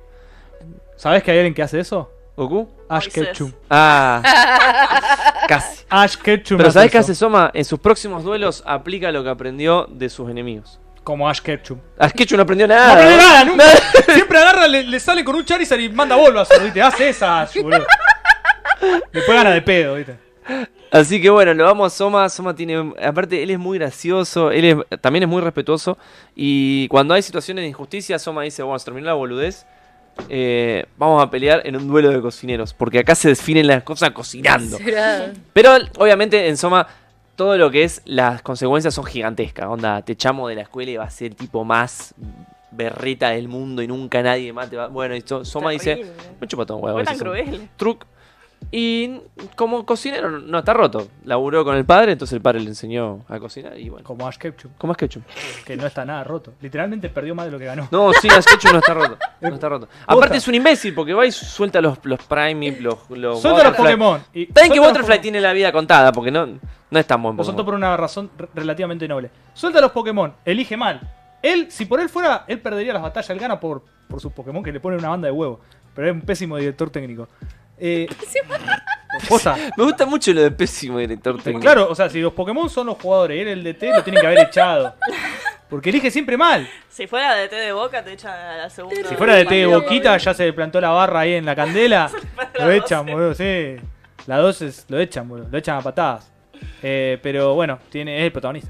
¿Sabés 0.97 1.23
que 1.23 1.31
hay 1.31 1.37
alguien 1.37 1.53
que 1.53 1.61
hace 1.61 1.79
eso? 1.79 2.09
¿Goku? 2.35 2.67
Ash. 2.89 3.07
Ketchum. 3.07 3.51
Ah, 3.69 4.21
casi. 5.47 5.83
Ash 5.89 6.15
Ketchum. 6.17 6.57
Pero 6.57 6.71
¿sabés 6.71 6.91
qué 6.91 6.97
hace 6.97 7.15
Soma? 7.15 7.49
En 7.53 7.65
sus 7.65 7.79
próximos 7.79 8.23
duelos 8.23 8.63
aplica 8.65 9.11
lo 9.11 9.23
que 9.23 9.29
aprendió 9.29 9.85
de 9.89 10.09
sus 10.09 10.29
enemigos. 10.29 10.79
Como 11.07 11.29
Ash 11.29 11.39
Ketchum. 11.39 11.79
Ah, 11.97 12.09
Ketchum 12.09 12.35
no 12.35 12.43
aprendió 12.43 12.67
No 12.67 12.75
nada. 12.75 12.91
aprende 12.91 13.15
nada, 13.15 13.43
nunca. 13.45 13.63
Siempre 14.13 14.39
agarra, 14.39 14.67
le, 14.67 14.83
le 14.83 14.99
sale 14.99 15.23
con 15.23 15.35
un 15.37 15.45
Charizard 15.45 15.79
y 15.79 15.87
manda 15.87 16.17
Bulbasaur, 16.17 16.61
¿viste? 16.65 16.81
Hace 16.81 17.07
esa, 17.07 17.43
Ash, 17.43 17.55
boludo. 17.61 17.85
Después 19.13 19.37
gana 19.37 19.51
de 19.51 19.61
pedo, 19.61 19.95
¿viste? 19.95 20.17
Así 20.91 21.21
que 21.21 21.29
bueno, 21.29 21.53
lo 21.53 21.63
vamos 21.63 21.93
a 21.93 21.95
Soma. 21.95 22.27
Soma 22.27 22.53
tiene. 22.53 22.91
Aparte, 23.01 23.41
él 23.41 23.51
es 23.51 23.57
muy 23.57 23.77
gracioso. 23.79 24.51
Él 24.51 24.65
es- 24.89 24.99
también 24.99 25.23
es 25.23 25.29
muy 25.29 25.41
respetuoso. 25.41 25.97
Y 26.35 26.89
cuando 26.89 27.13
hay 27.13 27.21
situaciones 27.21 27.63
de 27.63 27.69
injusticia, 27.69 28.19
Soma 28.19 28.41
dice: 28.43 28.61
Bueno, 28.63 28.77
se 28.77 28.83
terminó 28.85 29.05
la 29.07 29.13
boludez. 29.13 29.65
eh, 30.27 30.85
vamos 30.97 31.23
a 31.23 31.29
pelear 31.29 31.61
en 31.65 31.77
un 31.77 31.87
duelo 31.87 32.09
de 32.09 32.19
cocineros. 32.19 32.73
Porque 32.73 32.99
acá 32.99 33.15
se 33.15 33.29
definen 33.29 33.65
las 33.67 33.83
cosas 33.83 34.09
cocinando. 34.11 34.77
Pero 35.53 35.71
obviamente 35.99 36.49
en 36.49 36.57
Soma. 36.57 36.85
Todo 37.37 37.55
lo 37.57 37.69
que 37.71 37.83
es 37.83 38.01
las 38.05 38.41
consecuencias 38.41 38.93
son 38.95 39.05
gigantescas. 39.05 39.67
Onda, 39.67 40.01
te 40.01 40.13
echamos 40.13 40.49
de 40.49 40.55
la 40.55 40.63
escuela 40.63 40.91
y 40.91 40.97
va 40.97 41.03
a 41.05 41.09
ser 41.09 41.27
el 41.27 41.35
tipo 41.35 41.63
más 41.63 42.13
berreta 42.71 43.29
del 43.29 43.47
mundo 43.47 43.81
y 43.83 43.87
nunca 43.87 44.21
nadie 44.23 44.51
más 44.51 44.69
te 44.69 44.75
va. 44.75 44.87
Bueno, 44.87 45.15
y 45.15 45.21
So- 45.21 45.45
Soma 45.45 45.69
dice. 45.69 46.03
Me 46.41 46.47
chupa 46.47 46.65
todo 46.65 46.77
un 46.77 46.83
huevo. 46.83 47.03
Tan 47.03 47.17
cruel. 47.17 47.69
Truc. 47.77 48.05
Y 48.71 49.21
como 49.55 49.85
cocinero 49.85 50.29
no 50.29 50.59
está 50.59 50.73
roto. 50.73 51.07
Laburó 51.23 51.63
con 51.63 51.75
el 51.77 51.85
padre, 51.85 52.11
entonces 52.11 52.35
el 52.35 52.41
padre 52.41 52.59
le 52.59 52.67
enseñó 52.67 53.23
a 53.29 53.39
cocinar 53.39 53.79
y 53.79 53.87
bueno. 53.89 54.05
Como 54.05 54.27
Ash 54.27 54.37
Ketchum, 54.37 54.71
¿Cómo 54.77 54.91
es 54.93 54.97
Ketchum? 54.97 55.23
que 55.65 55.77
no 55.77 55.87
está 55.87 56.03
nada 56.03 56.23
roto. 56.25 56.53
Literalmente 56.59 57.09
perdió 57.09 57.33
más 57.33 57.45
de 57.45 57.51
lo 57.53 57.59
que 57.59 57.65
ganó. 57.65 57.87
No, 57.91 58.11
sí, 58.13 58.27
es 58.27 58.45
Ketchum 58.45 58.73
no 58.73 58.79
está 58.79 58.93
roto. 58.93 59.17
No 59.39 59.47
está 59.53 59.69
roto. 59.69 59.87
Aparte 60.07 60.37
es 60.37 60.47
un 60.47 60.55
imbécil 60.55 60.93
porque 60.93 61.13
va 61.13 61.25
y 61.25 61.31
suelta 61.31 61.79
los, 61.79 61.97
los 62.03 62.21
Prime, 62.23 62.79
los, 62.81 63.09
los 63.09 63.41
Suelta 63.41 63.63
los. 63.69 63.77
Pokémon. 63.77 64.21
y- 64.33 64.45
bien 64.45 64.53
que 64.71 64.79
Pokémon. 64.81 65.21
tiene 65.21 65.39
la 65.39 65.53
vida 65.53 65.71
contada 65.71 66.11
porque 66.11 66.31
no, 66.31 66.45
no 66.45 66.99
es 66.99 67.07
tan 67.07 67.21
buen 67.23 67.37
Lo 67.37 67.65
por 67.65 67.73
una 67.73 67.95
razón 67.95 68.29
re- 68.37 68.49
relativamente 68.53 69.07
noble. 69.07 69.29
Suelta 69.53 69.79
los 69.79 69.91
Pokémon, 69.91 70.33
elige 70.43 70.75
mal. 70.75 70.99
Él, 71.41 71.67
si 71.71 71.85
por 71.85 71.99
él 72.01 72.09
fuera, 72.09 72.43
él 72.47 72.59
perdería 72.59 72.91
las 72.93 73.01
batallas. 73.01 73.29
Él 73.29 73.39
gana 73.39 73.59
por, 73.59 73.83
por 74.09 74.19
sus 74.19 74.33
Pokémon 74.33 74.61
que 74.63 74.71
le 74.73 74.79
ponen 74.81 74.99
una 74.99 75.09
banda 75.09 75.27
de 75.27 75.31
huevo. 75.31 75.59
Pero 75.95 76.09
es 76.09 76.13
un 76.13 76.21
pésimo 76.21 76.57
director 76.57 76.89
técnico. 76.89 77.27
Eh, 77.79 78.07
posta. 79.29 79.55
Me 79.77 79.83
gusta 79.83 80.05
mucho 80.05 80.33
lo 80.33 80.41
de 80.41 80.51
pésimo 80.51 80.99
director 80.99 81.41
técnico. 81.41 81.61
Claro, 81.61 81.89
o 81.89 81.95
sea, 81.95 82.09
si 82.09 82.19
los 82.19 82.33
Pokémon 82.33 82.69
son 82.69 82.87
los 82.87 82.97
jugadores 82.97 83.37
y 83.37 83.41
él 83.41 83.47
el 83.47 83.63
DT, 83.63 83.83
lo 83.95 84.03
tienen 84.03 84.21
que 84.21 84.27
haber 84.27 84.39
echado. 84.39 84.95
Porque 85.69 85.89
elige 85.89 86.09
siempre 86.09 86.37
mal. 86.37 86.67
Si 86.89 87.07
fuera 87.07 87.35
de 87.35 87.49
té 87.49 87.57
de 87.57 87.71
boca, 87.73 88.03
te 88.03 88.13
echan 88.13 88.33
a 88.33 88.57
la 88.57 88.69
segunda. 88.69 89.07
Si 89.07 89.15
fuera 89.15 89.35
de 89.35 89.45
té 89.45 89.55
de 89.55 89.65
boquita, 89.65 90.17
ya 90.17 90.33
se 90.33 90.45
le 90.45 90.53
plantó 90.53 90.79
la 90.79 90.89
barra 90.89 91.21
ahí 91.21 91.33
en 91.33 91.45
la 91.45 91.55
candela. 91.55 92.09
Lo 92.59 92.71
echan, 92.71 93.05
boludo, 93.05 93.33
sí. 93.33 93.75
La 94.25 94.37
2 94.39 94.61
es, 94.63 94.85
lo 94.89 94.99
echan, 94.99 95.27
boludo. 95.27 95.47
Lo 95.49 95.57
echan 95.57 95.77
a 95.77 95.81
patadas. 95.81 96.31
Eh, 96.83 97.17
pero 97.21 97.53
bueno, 97.53 97.79
tiene, 97.89 98.17
es 98.17 98.23
el 98.25 98.31
protagonista. 98.31 98.69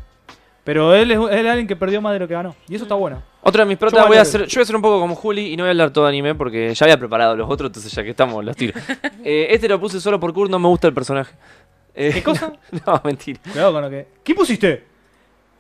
Pero 0.64 0.94
él 0.94 1.10
es, 1.10 1.18
es 1.18 1.48
alguien 1.48 1.66
que 1.66 1.76
perdió 1.76 2.00
más 2.02 2.14
de 2.14 2.20
lo 2.20 2.28
que 2.28 2.34
ganó. 2.36 2.56
Y 2.68 2.76
eso 2.76 2.84
está 2.84 2.94
bueno. 2.96 3.24
Otro 3.42 3.62
de 3.64 3.68
mis 3.68 3.78
protas, 3.78 4.06
voy 4.08 4.18
a 4.18 4.22
hacer, 4.22 4.46
yo 4.46 4.56
voy 4.56 4.62
a 4.62 4.64
hacer 4.64 4.76
un 4.76 4.82
poco 4.82 5.00
como 5.00 5.16
Juli 5.16 5.54
y 5.54 5.58
no 5.58 5.64
voy 5.64 5.70
a 5.70 5.72
hablar 5.72 5.92
todo 5.92 6.06
anime 6.06 6.36
porque 6.36 6.74
ya 6.76 6.84
había 6.86 6.98
preparado 6.98 7.36
los 7.36 7.50
otros, 7.50 7.70
entonces 7.70 7.92
ya 7.92 8.04
que 8.04 8.10
estamos, 8.10 8.44
los 8.44 8.56
tiro. 8.56 8.74
Eh, 9.24 9.48
este 9.52 9.68
lo 9.70 9.80
puse 9.80 10.00
solo 10.02 10.20
por 10.20 10.34
Kurt, 10.34 10.50
no 10.52 10.60
me 10.60 10.68
gusta 10.68 10.88
el 10.88 10.94
personaje. 10.94 11.34
Eh, 11.96 12.12
¿Qué 12.14 12.24
cosa? 12.24 12.54
no, 12.86 13.02
mentira. 13.04 13.40
Cuidado 13.44 13.74
con 13.74 13.82
lo 13.82 13.90
que. 13.90 14.08
¿Qué 14.24 14.36
pusiste? 14.36 14.84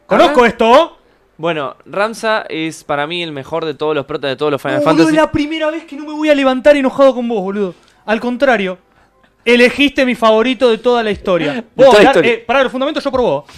¿Conozco 0.05 0.45
esto? 0.45 0.97
Bueno, 1.37 1.75
Ramsa 1.85 2.45
es 2.49 2.83
para 2.83 3.05
mí 3.07 3.21
el 3.21 3.31
mejor 3.31 3.63
de 3.65 3.73
todos 3.73 3.93
los 3.95 4.05
protas 4.05 4.29
de 4.31 4.35
todos 4.35 4.51
los 4.51 4.61
Final 4.61 4.77
Oh, 4.77 4.79
boludo, 4.79 4.95
Fantasy. 4.97 5.15
es 5.15 5.21
la 5.23 5.31
primera 5.31 5.69
vez 5.69 5.83
que 5.85 5.95
no 5.95 6.05
me 6.05 6.13
voy 6.13 6.29
a 6.29 6.35
levantar 6.35 6.75
enojado 6.75 7.13
con 7.13 7.27
vos, 7.27 7.41
boludo. 7.41 7.75
Al 8.05 8.19
contrario, 8.19 8.77
elegiste 9.45 10.05
mi 10.05 10.15
favorito 10.15 10.69
de 10.69 10.77
toda 10.79 11.03
la 11.03 11.11
historia. 11.11 11.63
Vos, 11.75 11.87
toda 11.87 11.99
la 12.01 12.09
historia. 12.09 12.31
eh, 12.33 12.43
pará, 12.45 12.63
los 12.63 12.71
fundamentos 12.71 13.03
yo 13.03 13.11
por 13.11 13.21
vos. 13.21 13.45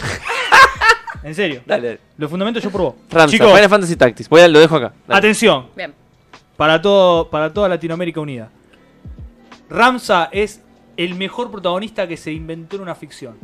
en 1.24 1.36
serio. 1.36 1.62
Dale, 1.66 1.88
dale. 1.88 2.00
Los 2.18 2.30
fundamentos 2.30 2.64
yo 2.64 2.70
vos. 2.70 2.96
Ramsa, 3.10 3.32
Chicos, 3.32 3.52
Final 3.52 3.70
Fantasy 3.70 3.96
Tactics. 3.96 4.30
Voy 4.30 4.42
a, 4.42 4.48
lo 4.48 4.60
dejo 4.60 4.76
acá. 4.76 4.94
Dale. 5.08 5.20
atención. 5.20 5.68
Bien. 5.76 5.94
Para, 6.56 6.82
todo, 6.82 7.30
para 7.30 7.54
toda 7.54 7.70
Latinoamérica 7.70 8.20
unida. 8.20 8.50
Ramsa 9.70 10.30
es 10.32 10.62
el 10.98 11.16
mejor 11.16 11.50
protagonista 11.50 12.08
que 12.08 12.18
se 12.18 12.32
inventó 12.32 12.76
en 12.76 12.82
una 12.82 12.96
ficción. 12.96 13.38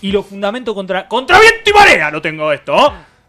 Y 0.00 0.12
lo 0.12 0.22
fundamento 0.22 0.74
contra. 0.74 1.08
¡Contra 1.08 1.38
viento 1.38 1.70
y 1.70 1.72
marea! 1.72 2.10
Lo 2.10 2.22
tengo 2.22 2.50
esto. 2.52 2.74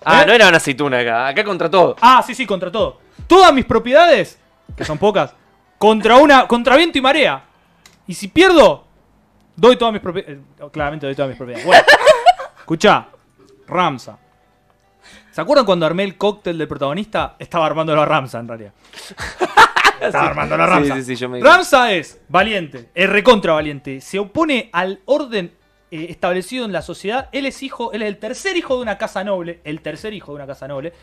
Ah, 0.06 0.22
¿Eh? 0.22 0.26
no 0.26 0.34
era 0.34 0.48
una 0.48 0.58
aceituna 0.58 1.00
acá. 1.00 1.28
Acá 1.28 1.44
contra 1.44 1.70
todo. 1.70 1.96
Ah, 2.02 2.24
sí, 2.26 2.36
sí, 2.36 2.46
contra 2.46 2.72
todo. 2.72 3.00
Todas 3.28 3.54
mis 3.54 3.66
propiedades, 3.66 4.38
que 4.76 4.86
son 4.86 4.98
pocas, 4.98 5.34
contra 5.78 6.18
una. 6.18 6.48
contra 6.48 6.76
viento 6.78 6.98
y 6.98 7.02
marea. 7.02 7.44
Y 8.08 8.14
si 8.14 8.28
pierdo, 8.28 8.86
doy 9.56 9.76
todas 9.76 9.94
mis 9.94 10.02
propiedades. 10.02 10.40
claramente 10.72 11.06
doy 11.06 11.16
todas 11.16 11.30
mis 11.30 11.38
propiedades. 11.38 11.66
Bueno, 11.66 11.84
escuchá, 12.60 13.08
Ramsa. 13.74 14.18
¿Se 15.32 15.42
acuerdan 15.42 15.66
cuando 15.66 15.86
armé 15.86 16.04
el 16.04 16.18
cóctel 16.18 16.58
del 16.58 16.68
protagonista? 16.68 17.36
Estaba 17.40 17.66
armándolo 17.66 18.02
a 18.02 18.06
Ramsa 18.06 18.40
en 18.40 18.48
realidad. 18.48 18.74
Estaba 20.02 20.28
armándolo 20.28 20.64
a 20.64 20.68
Ramsa. 20.68 20.96
Sí, 20.96 21.02
sí, 21.02 21.16
sí, 21.16 21.22
yo 21.22 21.30
me 21.30 21.42
Ramsa 21.42 21.92
es 21.94 22.22
valiente, 22.30 22.90
es 22.94 23.10
recontra 23.10 23.54
valiente. 23.54 24.00
Se 24.02 24.20
opone 24.20 24.70
al 24.72 25.00
orden 25.06 25.52
eh, 25.92 26.08
establecido 26.10 26.66
en 26.66 26.72
la 26.72 26.82
sociedad. 26.82 27.30
Él 27.32 27.46
es 27.46 27.64
hijo, 27.64 27.92
él 27.94 28.02
es 28.02 28.08
el 28.08 28.18
tercer 28.18 28.58
hijo 28.58 28.76
de 28.76 28.82
una 28.82 28.98
casa 28.98 29.24
noble, 29.24 29.60
el 29.64 29.82
tercer 29.82 30.14
hijo 30.14 30.32
de 30.32 30.38
una 30.38 30.48
casa 30.48 30.68
noble. 30.68 30.94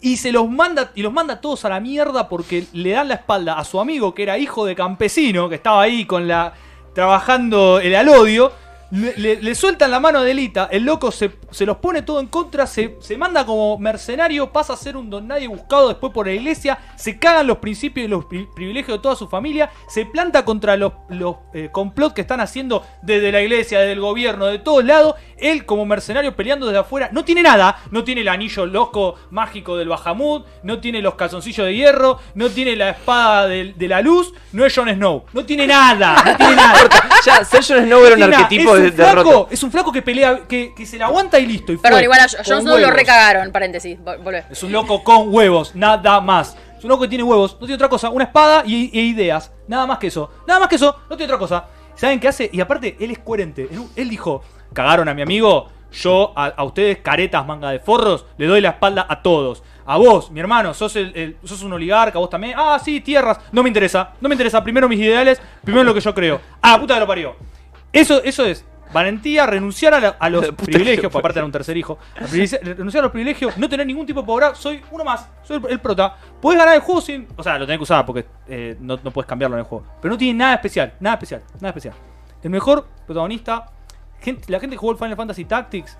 Y 0.00 0.16
se 0.16 0.32
los 0.32 0.50
manda, 0.50 0.90
y 0.96 1.02
los 1.02 1.12
manda 1.12 1.40
todos 1.40 1.64
a 1.64 1.68
la 1.68 1.78
mierda 1.78 2.28
porque 2.28 2.66
le 2.72 2.90
dan 2.90 3.06
la 3.06 3.14
espalda 3.14 3.58
a 3.58 3.64
su 3.64 3.78
amigo 3.78 4.12
que 4.14 4.24
era 4.24 4.38
hijo 4.38 4.66
de 4.66 4.74
campesino, 4.74 5.48
que 5.48 5.54
estaba 5.54 5.82
ahí 5.82 6.04
con 6.06 6.26
la. 6.26 6.52
trabajando 6.92 7.78
el 7.78 7.94
alodio. 7.94 8.52
Le, 8.92 9.14
le- 9.16 9.40
le 9.42 9.54
sueltan 9.54 9.90
la 9.90 10.00
mano 10.00 10.18
a 10.18 10.22
Delita, 10.22 10.68
el 10.70 10.84
loco 10.84 11.10
se, 11.10 11.32
se 11.50 11.64
los 11.64 11.78
pone 11.78 12.02
todo 12.02 12.20
en 12.20 12.26
contra, 12.26 12.66
se, 12.66 12.98
se 13.00 13.16
manda 13.16 13.46
como 13.46 13.78
mercenario, 13.78 14.52
pasa 14.52 14.74
a 14.74 14.76
ser 14.76 14.98
un 14.98 15.08
don 15.08 15.26
nadie 15.26 15.48
buscado 15.48 15.88
después 15.88 16.12
por 16.12 16.26
la 16.26 16.34
iglesia, 16.34 16.78
se 16.96 17.18
cagan 17.18 17.46
los 17.46 17.56
principios 17.56 18.04
y 18.04 18.08
los 18.08 18.26
pri- 18.26 18.46
privilegios 18.54 18.98
de 18.98 19.02
toda 19.02 19.16
su 19.16 19.28
familia, 19.28 19.70
se 19.88 20.04
planta 20.04 20.44
contra 20.44 20.76
los, 20.76 20.92
los 21.08 21.36
eh, 21.54 21.70
complot 21.72 22.12
que 22.12 22.20
están 22.20 22.40
haciendo 22.42 22.84
desde 23.00 23.32
la 23.32 23.40
iglesia, 23.40 23.80
desde 23.80 23.92
el 23.92 24.00
gobierno, 24.00 24.44
de 24.44 24.58
todos 24.58 24.84
lados, 24.84 25.14
él 25.38 25.64
como 25.64 25.86
mercenario 25.86 26.36
peleando 26.36 26.66
desde 26.66 26.80
afuera, 26.80 27.08
no 27.12 27.24
tiene 27.24 27.42
nada, 27.42 27.78
no 27.92 28.04
tiene 28.04 28.20
el 28.20 28.28
anillo 28.28 28.66
loco 28.66 29.14
mágico 29.30 29.78
del 29.78 29.88
Bahamut, 29.88 30.44
no 30.64 30.80
tiene 30.80 31.00
los 31.00 31.14
calzoncillos 31.14 31.66
de 31.66 31.74
hierro, 31.74 32.18
no 32.34 32.50
tiene 32.50 32.76
la 32.76 32.90
espada 32.90 33.46
de, 33.48 33.74
la 33.88 34.02
luz, 34.02 34.34
no 34.52 34.66
es 34.66 34.74
Jon 34.76 34.90
Snow, 34.90 35.24
no 35.32 35.46
tiene 35.46 35.66
nada, 35.66 36.22
no 36.26 36.36
tiene 36.36 36.56
nada. 36.56 36.80
Ya, 37.24 37.44
Ser 37.44 37.64
Jon 37.64 37.84
Snow 37.86 38.04
era 38.04 38.16
un 38.16 38.20
arquetipo 38.34 38.74
de 38.74 38.81
un 38.86 38.92
flaco, 38.92 39.16
derrota. 39.30 39.54
Es 39.54 39.62
un 39.62 39.70
flaco 39.70 39.92
que 39.92 40.02
pelea, 40.02 40.40
que, 40.48 40.72
que 40.74 40.86
se 40.86 40.98
la 40.98 41.06
aguanta 41.06 41.38
y 41.38 41.46
listo. 41.46 41.72
Y 41.72 41.76
Perdón, 41.76 41.98
fue, 41.98 42.04
igual 42.04 42.20
a 42.20 42.26
Jon 42.44 42.62
Snow 42.62 42.78
lo 42.78 42.90
recagaron, 42.90 43.52
paréntesis. 43.52 43.98
Volvé. 44.02 44.44
Es 44.50 44.62
un 44.62 44.72
loco 44.72 45.02
con 45.04 45.32
huevos, 45.34 45.74
nada 45.74 46.20
más. 46.20 46.56
Es 46.78 46.84
un 46.84 46.90
loco 46.90 47.02
que 47.02 47.08
tiene 47.08 47.22
huevos, 47.24 47.52
no 47.54 47.58
tiene 47.60 47.74
otra 47.74 47.88
cosa, 47.88 48.10
una 48.10 48.24
espada 48.24 48.64
y, 48.66 48.90
e 48.98 49.02
ideas. 49.02 49.52
Nada 49.68 49.86
más 49.86 49.98
que 49.98 50.08
eso. 50.08 50.30
Nada 50.48 50.58
más 50.60 50.68
que 50.68 50.76
eso, 50.76 50.96
no 51.08 51.16
tiene 51.16 51.32
otra 51.32 51.38
cosa. 51.38 51.66
¿Saben 51.94 52.18
qué 52.18 52.28
hace? 52.28 52.50
Y 52.52 52.60
aparte, 52.60 52.96
él 52.98 53.10
es 53.12 53.18
coherente. 53.20 53.68
Él, 53.70 53.82
él 53.94 54.08
dijo, 54.08 54.42
cagaron 54.72 55.08
a 55.08 55.14
mi 55.14 55.22
amigo, 55.22 55.68
yo 55.92 56.32
a, 56.34 56.46
a 56.46 56.64
ustedes, 56.64 56.98
caretas, 56.98 57.46
manga 57.46 57.70
de 57.70 57.78
forros, 57.78 58.26
le 58.38 58.46
doy 58.46 58.60
la 58.60 58.70
espalda 58.70 59.06
a 59.08 59.22
todos. 59.22 59.62
A 59.84 59.96
vos, 59.96 60.30
mi 60.30 60.40
hermano, 60.40 60.74
sos, 60.74 60.96
el, 60.96 61.12
el- 61.16 61.36
sos 61.44 61.62
un 61.62 61.72
oligarca, 61.72 62.18
vos 62.18 62.30
también. 62.30 62.54
Ah, 62.56 62.80
sí, 62.82 63.00
tierras. 63.00 63.38
No 63.52 63.62
me 63.62 63.68
interesa, 63.68 64.12
no 64.20 64.28
me 64.28 64.34
interesa. 64.34 64.62
Primero 64.64 64.88
mis 64.88 64.98
ideales, 65.00 65.40
primero 65.64 65.84
lo 65.84 65.92
que 65.94 66.00
yo 66.00 66.14
creo. 66.14 66.40
Ah, 66.62 66.78
puta 66.80 66.94
que 66.94 67.00
lo 67.00 67.06
parió. 67.06 67.36
Eso, 67.92 68.22
eso 68.24 68.44
es 68.46 68.64
valentía, 68.92 69.46
renunciar 69.46 69.94
a, 69.94 70.00
la- 70.00 70.16
a 70.18 70.28
los 70.30 70.46
privilegios, 70.56 71.10
porque 71.12 71.18
aparte 71.18 71.38
era 71.38 71.46
un 71.46 71.52
tercer 71.52 71.76
hijo. 71.76 71.98
Renunciar 72.62 73.00
a 73.00 73.04
los 73.04 73.12
privilegios, 73.12 73.56
no 73.58 73.68
tener 73.68 73.86
ningún 73.86 74.06
tipo 74.06 74.20
de 74.20 74.26
poder. 74.26 74.54
Soy 74.56 74.82
uno 74.90 75.04
más, 75.04 75.28
soy 75.42 75.56
el, 75.58 75.70
el 75.72 75.80
prota. 75.80 76.16
Podés 76.40 76.58
ganar 76.58 76.74
el 76.74 76.80
juego 76.80 77.00
sin. 77.00 77.26
O 77.36 77.42
sea, 77.42 77.58
lo 77.58 77.66
tenés 77.66 77.78
que 77.78 77.82
usar 77.84 78.04
porque 78.06 78.26
eh, 78.48 78.76
no, 78.80 78.98
no 79.02 79.10
puedes 79.10 79.28
cambiarlo 79.28 79.56
en 79.56 79.60
el 79.60 79.66
juego. 79.66 79.84
Pero 80.00 80.12
no 80.12 80.18
tiene 80.18 80.38
nada 80.38 80.54
especial, 80.54 80.94
nada 81.00 81.14
especial, 81.14 81.42
nada 81.56 81.68
especial. 81.68 81.94
El 82.42 82.50
mejor 82.50 82.86
protagonista. 83.06 83.70
gente- 84.20 84.50
la 84.52 84.60
gente 84.60 84.74
que 84.74 84.78
jugó 84.78 84.92
el 84.92 84.98
Final 84.98 85.16
Fantasy 85.16 85.44
Tactics. 85.44 85.98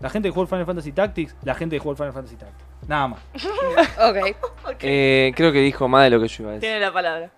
La 0.00 0.10
gente 0.10 0.28
que 0.28 0.32
jugó 0.32 0.42
el 0.42 0.48
Final 0.48 0.66
Fantasy 0.66 0.90
Tactics, 0.90 1.36
la 1.44 1.54
gente 1.54 1.76
que 1.76 1.80
jugó 1.80 1.92
el 1.92 1.96
Final 1.96 2.12
Fantasy 2.12 2.34
Tactics. 2.36 2.88
Nada 2.88 3.06
más. 3.08 3.20
Ok. 4.64 4.76
Eh, 4.80 5.32
creo 5.36 5.52
que 5.52 5.60
dijo 5.60 5.86
más 5.88 6.04
de 6.04 6.10
lo 6.10 6.20
que 6.20 6.26
yo 6.28 6.42
iba 6.42 6.50
a 6.50 6.54
decir. 6.54 6.68
Tiene 6.68 6.80
la 6.80 6.92
palabra. 6.92 7.30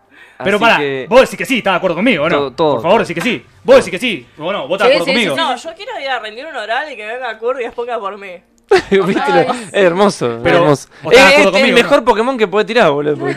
Pero 0.43 0.59
para, 0.59 0.79
que- 0.79 1.07
vos 1.09 1.21
decís 1.21 1.39
que 1.39 1.45
sí, 1.47 1.59
¿estás 1.59 1.75
de 1.75 1.77
acuerdo 1.77 1.97
conmigo 1.97 2.25
o 2.25 2.29
no? 2.29 2.37
Todo- 2.37 2.53
todo, 2.53 2.73
Por 2.75 2.83
favor, 2.83 3.01
decís 3.07 3.15
que 3.15 3.21
sí. 3.21 3.47
Vos 3.63 3.77
decís 3.77 3.91
que 3.93 3.99
sí. 3.99 4.27
Bueno, 4.37 4.67
vos 4.67 4.77
estás 4.77 4.89
de 4.89 4.95
Sí, 4.95 5.01
acuerdo 5.01 5.05
sí, 5.21 5.27
conmigo. 5.29 5.35
sí, 5.37 5.41
No, 5.41 5.57
yo 5.71 5.77
quiero 5.77 6.01
ir 6.01 6.09
a 6.09 6.19
rendir 6.19 6.47
un 6.47 6.57
oral 6.57 6.93
y 6.93 6.97
que 6.97 7.07
venga 7.07 7.39
Kurt 7.39 7.61
y 7.61 7.65
exponga 7.65 7.99
por 8.01 8.19
mí. 8.19 8.33
¿Viste 8.91 9.13
lo- 9.33 9.53
Ay, 9.53 9.69
es 9.73 9.75
hermoso, 9.75 10.41
Pero, 10.43 10.57
es 10.57 10.63
hermoso. 10.63 10.89
¿vos 11.03 11.13
Es, 11.15 11.21
es 11.21 11.55
el 11.55 11.73
mejor 11.75 12.05
Pokémon 12.05 12.37
que 12.39 12.49
puede 12.49 12.65
tirar, 12.65 12.91
boludo. 12.91 13.17
porque- 13.17 13.37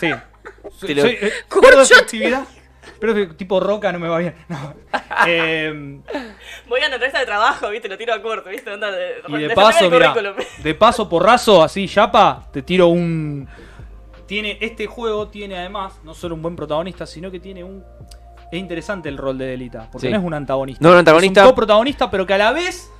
Sí. 0.00 0.10
Te 0.86 0.94
lo- 0.94 1.02
Soy, 1.02 1.18
eh, 1.20 1.32
actividad. 1.98 2.44
Pero 2.98 3.14
que 3.14 3.26
tipo 3.28 3.60
roca 3.60 3.92
no 3.92 3.98
me 3.98 4.08
va 4.08 4.18
bien. 4.18 4.34
No. 4.48 4.74
Eh, 5.26 5.70
Voy 6.66 6.80
a 6.80 6.86
una 6.86 6.94
entrevista 6.94 7.18
de 7.18 7.26
trabajo, 7.26 7.68
viste, 7.68 7.88
lo 7.88 7.98
tiro 7.98 8.14
a 8.14 8.22
Kurt, 8.22 8.46
viste, 8.48 8.70
onda 8.70 8.90
de, 8.90 9.16
y 9.28 9.36
de 9.38 9.50
paso, 9.50 9.90
currículum. 9.90 10.34
de 10.58 10.74
paso 10.74 11.08
porrazo, 11.08 11.62
así, 11.62 11.86
Yapa, 11.86 12.48
te 12.52 12.62
tiro 12.62 12.86
un. 12.88 13.46
Tiene, 14.30 14.58
este 14.60 14.86
juego 14.86 15.26
tiene 15.26 15.58
además, 15.58 15.98
no 16.04 16.14
solo 16.14 16.36
un 16.36 16.42
buen 16.42 16.54
protagonista, 16.54 17.04
sino 17.04 17.32
que 17.32 17.40
tiene 17.40 17.64
un. 17.64 17.82
Es 18.52 18.58
interesante 18.60 19.08
el 19.08 19.18
rol 19.18 19.36
de 19.36 19.46
Delita, 19.46 19.88
porque 19.90 20.06
Sí. 20.06 20.12
no 20.12 20.18
es 20.20 20.24
un 20.24 20.34
antagonista. 20.34 20.80
No 20.82 20.88
es 20.90 20.92
un 20.92 20.98
antagonista. 21.00 21.40
Es 21.40 21.46
un 21.46 21.50
coprotagonista, 21.52 22.10
pero 22.10 22.24
que 22.26 22.34
a 22.34 22.38
la 22.38 22.52
vez 22.52 22.92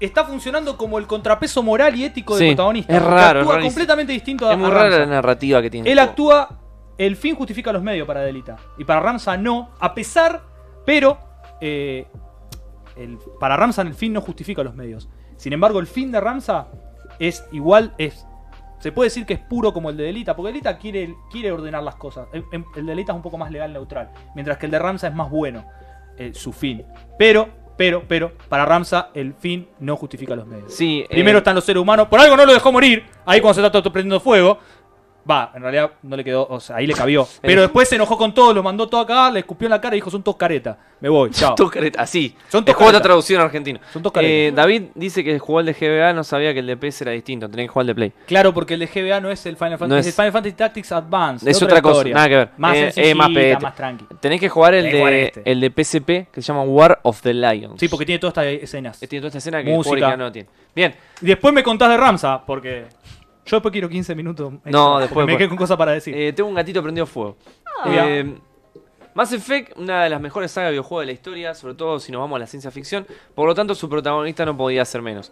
está 0.00 0.24
funcionando 0.24 0.76
como 0.76 0.98
el 0.98 1.06
contrapeso 1.06 1.62
moral 1.62 1.96
y 1.96 2.04
ético 2.04 2.36
Sí, 2.36 2.44
del 2.44 2.56
protagonista. 2.56 2.94
es 2.94 3.02
raro, 3.02 3.40
es 3.40 3.42
Actúa 3.44 3.54
rarísimo. 3.54 3.70
completamente 3.70 4.12
distinto 4.12 4.46
a 4.48 4.52
Es 4.52 4.58
muy 4.58 4.68
rara 4.70 4.98
la 4.98 5.06
narrativa 5.06 5.62
que 5.62 5.70
tiene. 5.70 5.90
Él 5.90 5.98
actúa. 5.98 6.60
El 6.98 7.16
fin 7.16 7.34
justifica 7.34 7.72
los 7.72 7.82
medios 7.82 8.06
para 8.06 8.20
Delita. 8.20 8.56
Y 8.78 8.84
para 8.84 9.00
Ramsa 9.00 9.36
no. 9.38 9.70
A 9.80 9.94
pesar. 9.94 10.42
Pero. 10.84 11.16
eh, 11.60 12.06
el- 12.96 13.18
para 13.40 13.56
Ramsa 13.56 13.80
el 13.82 13.94
fin 13.94 14.12
no 14.12 14.20
justifica 14.20 14.62
los 14.62 14.74
medios. 14.74 15.08
Sin 15.36 15.52
embargo, 15.54 15.78
el 15.80 15.86
fin 15.86 16.12
de 16.12 16.20
Ramsa 16.20 16.66
es 17.18 17.44
igual. 17.52 17.94
Es, 17.98 18.26
se 18.84 18.92
puede 18.92 19.06
decir 19.06 19.24
que 19.24 19.32
es 19.32 19.40
puro 19.40 19.72
como 19.72 19.88
el 19.88 19.96
de 19.96 20.04
Delita. 20.04 20.36
Porque 20.36 20.48
Delita 20.52 20.76
quiere, 20.76 21.14
quiere 21.30 21.50
ordenar 21.50 21.82
las 21.82 21.94
cosas. 21.96 22.28
El, 22.34 22.44
el 22.52 22.84
de 22.84 22.92
Delita 22.92 23.12
es 23.12 23.16
un 23.16 23.22
poco 23.22 23.38
más 23.38 23.50
legal 23.50 23.72
neutral. 23.72 24.10
Mientras 24.34 24.58
que 24.58 24.66
el 24.66 24.72
de 24.72 24.78
Ramsa 24.78 25.08
es 25.08 25.14
más 25.14 25.30
bueno. 25.30 25.64
eh, 26.18 26.32
su 26.34 26.52
fin. 26.52 26.84
Pero. 27.18 27.48
Pero, 27.76 28.04
pero, 28.06 28.32
para 28.48 28.64
Ramsa 28.64 29.08
el 29.14 29.34
fin 29.34 29.68
no 29.80 29.96
justifica 29.96 30.36
los 30.36 30.46
medios. 30.46 30.72
Sí, 30.72 31.00
eh, 31.00 31.06
Primero 31.10 31.38
están 31.38 31.56
los 31.56 31.64
seres 31.64 31.82
humanos. 31.82 32.06
Por 32.08 32.20
algo 32.20 32.36
no 32.36 32.46
lo 32.46 32.52
dejó 32.52 32.70
morir. 32.70 33.04
Ahí 33.26 33.40
cuando 33.40 33.54
se 33.54 33.66
está 33.66 33.72
todo 33.72 33.92
prendiendo 33.92 34.20
fuego. 34.20 34.58
Va, 35.28 35.52
en 35.54 35.62
realidad 35.62 35.90
no 36.02 36.16
le 36.16 36.24
quedó. 36.24 36.46
O 36.50 36.60
sea, 36.60 36.76
ahí 36.76 36.86
le 36.86 36.94
cabió. 36.94 37.26
Pero 37.42 37.62
después 37.62 37.88
se 37.88 37.94
enojó 37.96 38.18
con 38.18 38.34
todos, 38.34 38.54
los 38.54 38.62
mandó 38.62 38.86
todo 38.88 39.00
a 39.00 39.06
cagar, 39.06 39.32
le 39.32 39.40
escupió 39.40 39.66
en 39.66 39.70
la 39.70 39.80
cara 39.80 39.96
y 39.96 39.98
dijo: 39.98 40.10
Son 40.10 40.22
todos 40.22 40.36
caretas. 40.36 40.76
Me 41.00 41.08
voy, 41.08 41.30
chao. 41.30 41.54
Dos 41.56 41.70
caretas, 41.70 42.02
así. 42.02 42.34
Son 42.48 42.60
el 42.60 42.64
dos 42.66 42.74
juego 42.76 42.90
está 42.90 42.98
caretas. 42.98 43.02
traducido 43.02 43.40
en 43.40 43.46
argentino. 43.46 43.80
Son 43.92 44.02
dos 44.02 44.10
Eh, 44.12 44.14
caretas. 44.14 44.56
David 44.56 44.82
dice 44.94 45.22
que 45.24 45.38
jugó 45.38 45.60
el 45.60 45.66
de 45.66 45.72
GBA, 45.74 46.12
no 46.14 46.24
sabía 46.24 46.52
que 46.52 46.60
el 46.60 46.66
de 46.66 46.76
PS 46.76 47.02
era 47.02 47.12
distinto, 47.12 47.48
tenía 47.48 47.64
que 47.66 47.68
jugar 47.68 47.82
el 47.84 47.86
de 47.88 47.94
Play. 47.94 48.12
Claro, 48.26 48.54
porque 48.54 48.74
el 48.74 48.80
de 48.80 48.86
GBA 48.86 49.20
no 49.20 49.30
es 49.30 49.44
el 49.46 49.56
Final 49.56 49.72
Fantasy. 49.78 49.88
No 49.90 49.96
es 49.96 50.06
el 50.06 50.12
Final 50.12 50.32
Fantasy 50.32 50.54
Tactics 50.56 50.92
Advance. 50.92 51.50
Es 51.50 51.62
otra 51.62 51.82
cosa, 51.82 52.04
nada 52.08 52.28
que 52.28 52.36
ver. 52.36 52.48
Más 52.56 52.76
Eh, 52.76 52.80
sencillita, 52.92 53.10
eh, 53.10 53.14
más 53.14 53.28
pedete. 53.30 53.62
más 53.62 53.74
tranqui. 53.74 54.04
Tenés 54.20 54.40
que 54.40 54.48
jugar 54.48 54.74
el 54.74 54.84
Tenés 54.90 55.04
de, 55.10 55.24
este. 55.24 55.42
el 55.50 55.60
de 55.60 55.70
PSP, 55.70 56.06
que 56.32 56.40
se 56.40 56.42
llama 56.42 56.62
War 56.62 56.98
of 57.02 57.20
the 57.22 57.34
Lions. 57.34 57.80
Sí, 57.80 57.88
porque 57.88 58.06
tiene 58.06 58.18
todas 58.18 58.32
estas 58.36 58.62
escenas. 58.62 58.98
Tiene 58.98 59.20
toda 59.20 59.28
esta 59.28 59.38
escena 59.38 59.62
que 59.62 59.70
Música. 59.70 60.16
no 60.16 60.30
tiene. 60.32 60.48
Bien, 60.74 60.94
Y 61.20 61.26
después 61.26 61.52
me 61.54 61.62
contás 61.62 61.88
de 61.90 61.96
Ramsa, 61.96 62.42
porque. 62.46 62.86
Yo 63.46 63.56
después 63.56 63.72
quiero 63.72 63.88
15 63.88 64.14
minutos. 64.14 64.52
extra, 64.54 64.70
No, 64.72 64.98
después- 64.98 65.26
Me 65.26 65.36
quedé 65.36 65.48
con 65.48 65.56
cosas 65.58 65.76
para 65.76 65.92
decir. 65.92 66.14
eh, 66.16 66.32
tengo 66.32 66.48
un 66.48 66.54
gatito 66.54 66.82
prendido 66.82 67.06
fuego. 67.06 67.36
Mira. 67.86 68.06
Eh, 68.08 68.34
Mass 69.14 69.32
Effect, 69.32 69.78
una 69.78 70.04
de 70.04 70.10
las 70.10 70.20
mejores 70.20 70.50
sagas 70.50 70.68
de 70.68 70.72
videojuegos 70.72 71.02
de 71.02 71.06
la 71.06 71.12
historia, 71.12 71.54
sobre 71.54 71.74
todo 71.74 72.00
si 72.00 72.10
nos 72.10 72.20
vamos 72.20 72.36
a 72.36 72.40
la 72.40 72.46
ciencia 72.46 72.70
ficción. 72.70 73.06
Por 73.34 73.46
lo 73.46 73.54
tanto, 73.54 73.74
su 73.74 73.88
protagonista 73.88 74.44
no 74.44 74.56
podía 74.56 74.84
ser 74.84 75.02
menos. 75.02 75.30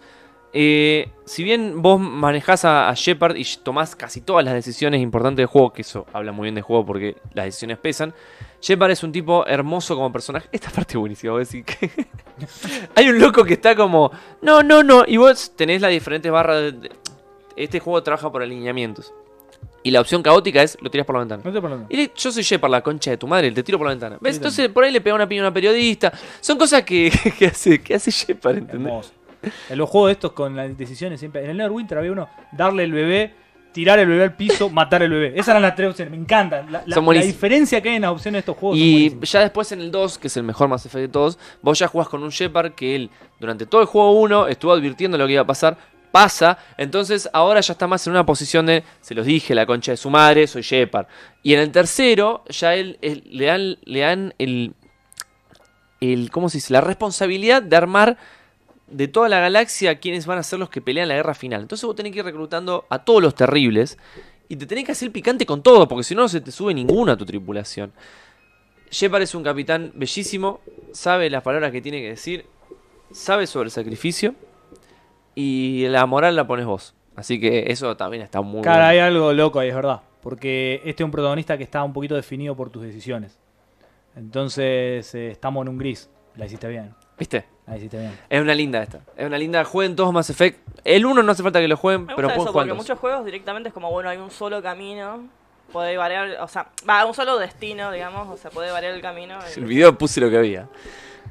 Eh, 0.55 1.09
si 1.25 1.43
bien 1.43 1.81
vos 1.81 1.99
manejás 1.99 2.65
a, 2.67 2.91
a 2.91 2.95
Shepard 2.95 3.37
y 3.37 3.45
tomás 3.65 3.97
casi 3.97 4.21
todas 4.21 4.45
las 4.45 4.53
decisiones 4.55 5.01
importantes 5.01 5.39
del 5.39 5.47
juego, 5.47 5.73
que 5.73 5.81
eso 5.81 6.07
habla 6.13 6.31
muy 6.31 6.45
bien 6.45 6.55
del 6.55 6.63
juego 6.63 6.85
porque 6.85 7.17
las 7.33 7.47
decisiones 7.47 7.79
pesan, 7.79 8.13
Shepard 8.61 8.91
es 8.91 9.03
un 9.03 9.11
tipo 9.13 9.47
hermoso 9.47 9.97
como 9.97 10.13
personaje. 10.13 10.49
Esta 10.53 10.69
parte 10.71 10.93
es 10.93 10.99
buenísima, 10.99 11.33
voy 11.33 11.39
a 11.39 11.45
decir 11.45 11.65
que. 11.65 11.91
Hay 12.95 13.09
un 13.09 13.19
loco 13.19 13.45
que 13.45 13.55
está 13.55 13.75
como. 13.75 14.13
No, 14.43 14.63
no, 14.63 14.83
no. 14.83 15.05
Y 15.09 15.17
vos 15.17 15.57
tenés 15.57 15.81
las 15.81 15.91
diferentes 15.91 16.31
barras. 16.31 16.81
de- 16.81 16.91
Este 17.57 17.81
juego 17.81 18.03
trabaja 18.03 18.31
por 18.31 18.43
alineamientos. 18.43 19.12
Y 19.85 19.91
la 19.91 20.01
opción 20.01 20.23
caótica 20.23 20.62
es 20.62 20.79
lo 20.81 20.91
tiras 20.91 21.07
por 21.07 21.15
la 21.16 21.20
ventana. 21.20 21.43
No 21.45 21.51
te 21.53 21.59
hablando. 21.59 21.87
Y 21.89 21.97
le- 21.97 22.12
yo 22.16 22.31
soy 22.33 22.43
Shepard, 22.43 22.70
la 22.70 22.81
concha 22.83 23.11
de 23.11 23.16
tu 23.16 23.27
madre, 23.27 23.51
te 23.51 23.62
tiro 23.62 23.79
por 23.79 23.87
la 23.87 23.93
ventana. 23.95 24.16
¿Ves? 24.20 24.37
Entonces 24.37 24.69
por 24.69 24.85
ahí 24.85 24.93
le 24.93 25.01
pega 25.01 25.15
una 25.16 25.29
piña 25.29 25.43
a 25.43 25.45
una 25.47 25.55
periodista. 25.55 26.12
Son 26.41 26.57
cosas 26.57 26.83
que, 26.83 27.11
que 27.39 27.47
hace, 27.47 27.81
que 27.83 27.95
hace 27.95 28.11
Shepard, 28.11 28.59
¿entendés? 28.59 28.87
Hermoso. 28.87 29.11
En 29.70 29.79
los 29.79 29.89
juegos 29.91 30.12
estos 30.12 30.33
con 30.33 30.55
las 30.55 30.77
decisiones 30.79 31.19
siempre. 31.19 31.43
En 31.45 31.51
el 31.51 31.57
Neverwinter 31.57 31.99
había 31.99 32.12
uno, 32.12 32.29
darle 32.53 32.85
el 32.85 32.93
bebé, 32.93 33.35
tirar 33.73 33.99
el 33.99 34.07
bebé 34.07 34.23
al 34.23 34.37
piso, 34.37 34.70
matar 34.70 35.03
el 35.03 35.11
bebé. 35.11 35.33
Esas 35.35 35.49
eran 35.49 35.62
las 35.62 35.74
tres 35.74 35.91
opciones, 35.91 36.12
me 36.12 36.16
encantan. 36.19 36.70
La, 36.70 36.83
la- 36.87 36.95
la 37.23 37.27
diferencia 37.27 37.81
que 37.81 37.89
hay 37.89 37.97
en 37.97 38.03
las 38.03 38.12
opciones 38.12 38.35
de 38.35 38.39
estos 38.41 38.57
juegos. 38.57 38.79
Y 38.79 39.16
ya 39.23 39.41
después 39.41 39.73
en 39.73 39.81
el 39.81 39.91
2, 39.91 40.19
que 40.19 40.29
es 40.29 40.37
el 40.37 40.45
mejor 40.45 40.69
Mass 40.69 40.87
Effect 40.87 41.03
de 41.03 41.09
todos, 41.09 41.39
vos 41.61 41.77
ya 41.77 41.89
jugás 41.89 42.09
con 42.09 42.23
un 42.23 42.29
Shepard 42.31 42.73
que 42.74 42.95
él, 42.95 43.11
durante 43.41 43.66
todo 43.66 43.81
el 43.81 43.89
juego 43.89 44.12
1, 44.20 44.47
estuvo 44.47 44.73
advirtiendo 44.73 45.19
lo 45.19 45.27
que 45.27 45.33
iba 45.33 45.43
a 45.43 45.47
pasar. 45.47 45.77
Pasa, 46.13 46.59
entonces 46.77 47.29
ahora 47.33 47.61
ya 47.63 47.73
está 47.73 47.87
más 47.87 48.07
en 48.07 48.13
una 48.13 48.27
posición 48.27 48.67
de, 48.67 48.85
se 49.01 49.15
los 49.15 49.25
dije, 49.25 49.55
la 49.55 49.65
concha 49.67 49.93
de 49.93 49.97
su 49.97 50.11
madre, 50.11 50.47
soy 50.47 50.61
Shepard. 50.63 51.07
Y 51.43 51.55
en 51.55 51.61
el 51.61 51.73
tercero, 51.73 52.45
ya 52.49 52.75
él, 52.75 52.99
él- 53.01 53.25
le 53.31 53.47
dan, 53.47 53.79
le 53.85 54.01
dan 54.01 54.35
el, 54.39 54.75
el, 56.01 56.31
¿cómo 56.31 56.51
se 56.51 56.59
dice? 56.59 56.73
La 56.75 56.83
responsabilidad 56.83 57.63
de 57.63 57.77
armar 57.77 58.19
de 58.89 59.09
toda 59.09 59.31
la 59.31 59.41
galaxia 59.41 59.99
quienes 60.01 60.27
van 60.27 60.39
a 60.39 60.43
ser 60.43 60.59
los 60.59 60.69
que 60.69 60.83
pelean 60.83 61.09
la 61.09 61.15
guerra 61.15 61.33
final. 61.33 61.63
Entonces 61.63 61.87
vos 61.87 61.97
tenés 61.97 62.13
que 62.13 62.19
ir 62.19 62.25
reclutando 62.27 62.85
a 62.91 62.99
todos 62.99 63.23
los 63.23 63.35
terribles 63.35 63.97
y 64.51 64.57
te 64.57 64.67
tenés 64.67 64.85
que 64.85 64.93
hacer 64.93 65.11
picante 65.11 65.47
con 65.47 65.63
todo, 65.63 65.89
porque 65.89 66.05
si 66.05 66.15
no, 66.15 66.21
no 66.23 66.29
se 66.29 66.43
te 66.43 66.53
sube 66.53 66.75
ninguno 66.75 67.13
a 67.13 67.17
tu 67.17 67.25
tripulación. 67.25 67.91
Shepard 68.91 69.23
es 69.23 69.35
un 69.35 69.43
capitán 69.43 69.93
bellísimo, 69.95 70.61
sabe 70.93 71.31
las 71.31 71.43
palabras 71.43 71.73
que 71.73 71.81
tiene 71.81 72.03
que 72.03 72.11
decir, 72.11 72.45
sabe 73.11 73.47
sobre 73.47 73.69
el 73.69 73.71
sacrificio 73.71 74.35
y 75.35 75.87
la 75.89 76.07
moral 76.07 76.37
la 76.37 76.47
pones 76.47 76.67
vos. 76.67 76.95
Así 77.17 77.41
que 77.41 77.65
eso 77.69 77.97
también 77.97 78.23
está 78.23 78.41
muy 78.41 78.63
Cara, 78.63 78.89
hay 78.89 78.99
bueno. 78.99 79.07
algo 79.09 79.33
loco 79.33 79.59
ahí, 79.61 79.69
es 79.69 79.75
verdad. 79.75 80.01
Porque 80.23 80.81
este 80.85 81.03
es 81.03 81.05
un 81.05 81.11
protagonista 81.11 81.59
que 81.59 81.65
está 81.65 81.83
un 81.83 81.93
poquito 81.93 82.15
definido 82.15 82.55
por 82.57 82.71
tus 82.71 82.83
decisiones. 82.83 83.39
Entonces 84.17 85.15
eh, 85.15 85.31
estamos 85.31 85.63
en 85.63 85.69
un 85.69 85.79
gris. 85.79 86.09
La 86.37 86.47
hiciste 86.47 86.69
bien. 86.69 86.95
¿Viste? 87.19 87.45
La 87.67 87.77
hiciste 87.77 87.99
bien. 87.99 88.19
Es 88.29 88.41
una 88.41 88.55
linda 88.55 88.83
esta. 88.83 89.01
Es 89.17 89.27
una 89.27 89.39
linda. 89.39 89.65
Jueguen 89.65 89.97
todos 89.97 90.13
Mass 90.13 90.31
Effect. 90.31 90.59
El 90.85 91.05
1 91.05 91.23
no 91.23 91.33
hace 91.33 91.43
falta 91.43 91.61
que 91.61 91.69
lo 91.69 91.77
jueguen, 91.77 92.07
Me 92.07 92.15
pero 92.15 92.29
pueden 92.29 92.41
eso 92.41 92.53
jugar 92.53 92.67
porque 92.67 92.79
muchos 92.79 92.99
juegos 92.99 93.25
directamente 93.25 93.69
es 93.69 93.73
como, 93.75 93.91
bueno, 93.91 94.09
hay 94.09 94.19
un 94.19 94.31
solo 94.31 94.63
camino. 94.63 95.29
Puede 95.73 95.97
variar, 95.97 96.39
o 96.41 96.49
sea, 96.49 96.69
va, 96.89 97.05
un 97.07 97.15
solo 97.15 97.39
destino, 97.39 97.91
digamos, 97.93 98.29
o 98.29 98.37
sea, 98.37 98.51
puede 98.51 98.71
variar 98.71 98.93
el 98.95 99.01
camino. 99.01 99.39
El 99.57 99.65
video 99.65 99.97
puse 99.97 100.21
lo 100.21 100.29
que 100.29 100.37
había. 100.39 100.69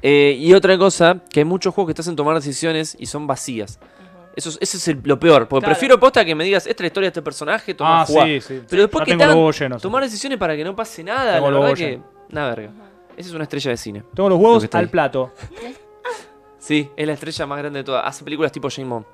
Eh, 0.02 0.36
y 0.38 0.52
otra 0.52 0.76
cosa, 0.78 1.20
que 1.30 1.40
hay 1.40 1.44
muchos 1.44 1.72
juegos 1.74 1.90
que 1.90 1.94
te 1.94 2.00
hacen 2.02 2.16
tomar 2.16 2.34
decisiones 2.34 2.96
y 2.98 3.06
son 3.06 3.26
vacías. 3.26 3.78
Eso, 4.34 4.48
es- 4.48 4.58
eso 4.60 4.76
es 4.78 4.88
el- 4.88 5.00
lo 5.04 5.18
peor. 5.20 5.46
Porque 5.46 5.64
Claro. 5.64 5.74
prefiero 5.74 6.00
posta 6.00 6.24
que 6.24 6.34
me 6.34 6.42
digas, 6.44 6.66
esta 6.66 6.72
es 6.72 6.80
la 6.80 6.86
historia 6.88 7.06
de 7.06 7.10
este 7.10 7.22
personaje, 7.22 7.74
toma, 7.74 8.02
Ah, 8.02 8.06
jugá". 8.06 8.24
sí, 8.24 8.40
sí. 8.40 8.60
Pero 8.68 8.82
después 8.82 9.04
que 9.04 9.10
tengo 9.12 9.18
te 9.18 9.24
hagan 9.24 9.36
los 9.36 9.40
huevos 9.42 9.58
llenos. 9.60 9.82
tomar 9.82 10.02
decisiones 10.02 10.38
para 10.38 10.56
que 10.56 10.64
no 10.64 10.74
pase 10.74 11.04
nada, 11.04 11.34
Tengo 11.34 11.50
la 11.50 11.60
verdad 11.60 11.74
que. 11.76 12.00
Una 12.30 12.48
verga. 12.48 12.70
Esa 13.16 13.28
es 13.28 13.34
una 13.34 13.44
estrella 13.44 13.70
de 13.72 13.76
cine. 13.76 14.02
Tengo 14.14 14.30
los 14.30 14.38
Lo 14.38 14.44
huevos 14.44 14.64
al 14.72 14.80
ahí. 14.80 14.86
plato. 14.86 15.32
Sí, 16.58 16.88
es 16.96 17.06
la 17.08 17.14
estrella 17.14 17.44
más 17.46 17.58
grande 17.58 17.80
de 17.80 17.84
todas. 17.84 18.04
Hace 18.06 18.22
películas 18.22 18.52
tipo 18.52 18.68
James 18.70 18.88
Bond. 18.88 19.04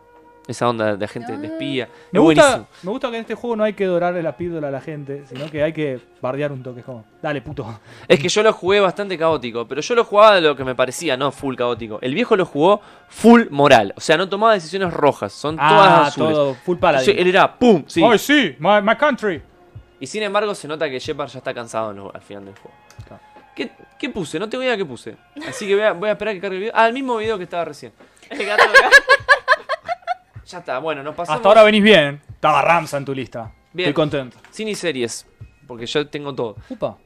Esa 0.48 0.66
onda 0.68 0.96
de 0.96 1.04
agente 1.04 1.36
de 1.36 1.46
espía. 1.46 1.88
Me 2.10 2.18
es 2.18 2.22
gusta, 2.24 2.42
buenísimo. 2.42 2.66
me 2.82 2.90
gusta 2.90 3.10
que 3.10 3.16
en 3.16 3.20
este 3.20 3.34
juego 3.34 3.54
no 3.54 3.64
hay 3.64 3.74
que 3.74 3.84
dorarle 3.84 4.22
la 4.22 4.34
píldora 4.36 4.68
a 4.68 4.70
la 4.70 4.80
gente, 4.80 5.24
sino 5.28 5.50
que 5.50 5.62
hay 5.62 5.74
que 5.74 6.00
bardear 6.22 6.50
un 6.52 6.62
toque. 6.62 6.82
como, 6.82 7.04
dale, 7.22 7.42
puto. 7.42 7.78
Es 8.08 8.18
que 8.18 8.28
yo 8.30 8.42
lo 8.42 8.52
jugué 8.54 8.80
bastante 8.80 9.18
caótico, 9.18 9.68
pero 9.68 9.82
yo 9.82 9.94
lo 9.94 10.04
jugaba 10.04 10.36
de 10.36 10.40
lo 10.40 10.56
que 10.56 10.64
me 10.64 10.74
parecía, 10.74 11.18
no 11.18 11.30
full 11.30 11.54
caótico. 11.54 11.98
El 12.00 12.14
viejo 12.14 12.34
lo 12.34 12.46
jugó 12.46 12.80
full 13.08 13.42
moral, 13.50 13.92
o 13.94 14.00
sea, 14.00 14.16
no 14.16 14.26
tomaba 14.28 14.54
decisiones 14.54 14.92
rojas, 14.92 15.32
son 15.34 15.56
todas 15.56 15.70
Ah, 15.70 16.06
azules. 16.06 16.32
todo 16.32 16.54
full 16.54 16.76
Sí, 16.76 16.80
paladín. 16.80 17.18
él 17.18 17.26
era 17.28 17.54
pum, 17.58 17.84
sí. 17.86 18.02
Ay, 18.02 18.18
sí, 18.18 18.56
my, 18.58 18.80
my 18.82 18.96
country. 18.96 19.42
Y 20.00 20.06
sin 20.06 20.22
embargo 20.22 20.54
se 20.54 20.66
nota 20.66 20.88
que 20.88 20.98
Shepard 20.98 21.28
ya 21.28 21.38
está 21.38 21.52
cansado 21.52 21.92
lo- 21.92 22.14
al 22.14 22.22
final 22.22 22.46
del 22.46 22.54
juego. 22.54 22.74
Claro. 23.06 23.22
¿Qué, 23.54 23.70
qué 23.98 24.08
puse? 24.08 24.38
No 24.38 24.48
tengo 24.48 24.64
idea 24.64 24.76
qué 24.76 24.84
puse. 24.86 25.16
Así 25.46 25.66
que 25.66 25.74
voy 25.74 25.84
a, 25.84 25.92
voy 25.92 26.08
a 26.08 26.12
esperar 26.12 26.32
que 26.32 26.40
cargue 26.40 26.56
el 26.56 26.60
video. 26.62 26.72
Ah, 26.74 26.86
el 26.86 26.94
mismo 26.94 27.16
video 27.18 27.36
que 27.36 27.44
estaba 27.44 27.64
recién. 27.66 27.92
El 28.30 28.44
gato 28.46 28.62
acá. 28.62 28.90
Ya 30.48 30.58
está, 30.58 30.78
bueno, 30.78 31.02
nos 31.02 31.14
pasamos. 31.14 31.36
Hasta 31.38 31.48
ahora 31.48 31.62
venís 31.62 31.82
bien. 31.82 32.20
Estaba 32.30 32.62
Ramsa 32.62 32.96
en 32.96 33.04
tu 33.04 33.14
lista. 33.14 33.52
Bien. 33.72 33.88
Estoy 33.90 33.94
contento. 34.02 34.38
Cine 34.50 34.70
y 34.70 34.74
series, 34.74 35.26
porque 35.66 35.86
yo 35.86 36.06
tengo 36.08 36.34
todo. 36.34 36.56
Upa. 36.70 36.96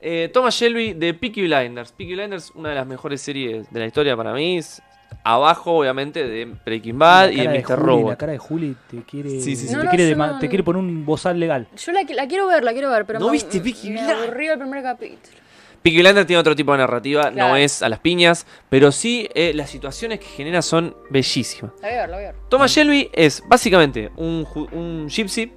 Eh, 0.00 0.28
Thomas 0.32 0.54
Shelby 0.54 0.92
de 0.92 1.14
Peaky 1.14 1.42
Blinders. 1.42 1.92
Peaky 1.92 2.12
Blinders, 2.14 2.50
una 2.54 2.68
de 2.70 2.74
las 2.74 2.86
mejores 2.86 3.22
series 3.22 3.70
de 3.72 3.80
la 3.80 3.86
historia 3.86 4.14
para 4.16 4.34
mí. 4.34 4.58
Es 4.58 4.82
abajo, 5.22 5.78
obviamente, 5.78 6.26
de 6.28 6.44
Breaking 6.44 6.98
Bad 6.98 7.30
y 7.30 7.36
de 7.36 7.44
cara 7.44 7.52
Mr. 7.58 7.64
Juli, 7.80 7.86
Robot. 7.86 8.10
La 8.10 8.16
cara 8.16 8.32
de 8.32 8.38
Juli 8.38 8.76
te 8.90 9.02
quiere, 9.04 9.30
Sí, 9.30 9.40
sí, 9.40 9.56
sí. 9.56 9.66
te, 9.68 9.72
No, 9.76 9.84
no, 9.84 9.90
quiere, 9.90 10.14
no- 10.14 10.38
te 10.38 10.48
quiere 10.50 10.62
poner 10.62 10.80
un 10.80 11.06
bozal 11.06 11.40
legal. 11.40 11.66
Yo 11.76 11.92
la, 11.92 12.02
la 12.02 12.26
quiero 12.28 12.46
ver, 12.48 12.62
la 12.64 12.72
quiero 12.72 12.90
ver, 12.90 13.06
pero 13.06 13.18
¿No 13.18 13.26
me, 13.26 13.32
viste 13.32 13.60
Peaky 13.60 13.88
me 13.90 13.94
Blinders? 13.96 14.22
aburrió 14.24 14.52
el 14.52 14.58
primer 14.58 14.82
capítulo. 14.82 15.38
Peaky 15.84 15.98
Blinders 16.00 16.26
tiene 16.26 16.40
otro 16.40 16.56
tipo 16.56 16.72
de 16.72 16.78
narrativa, 16.78 17.30
no 17.30 17.56
es 17.56 17.82
a 17.82 17.90
las 17.90 17.98
piñas, 17.98 18.46
pero 18.70 18.90
sí 18.90 19.28
eh, 19.34 19.52
las 19.54 19.68
situaciones 19.68 20.18
que 20.18 20.24
genera 20.24 20.62
son 20.62 20.96
bellísimas. 21.10 21.72
Lo 21.74 21.80
voy 21.82 21.90
a 21.90 22.00
ver, 22.00 22.08
lo 22.08 22.14
voy 22.16 22.24
a 22.24 22.26
ver. 22.28 22.36
Thomas 22.48 22.70
Shelby 22.70 23.10
es 23.12 23.42
básicamente 23.46 24.10
un, 24.16 24.46
un 24.72 25.08
gypsy 25.10 25.52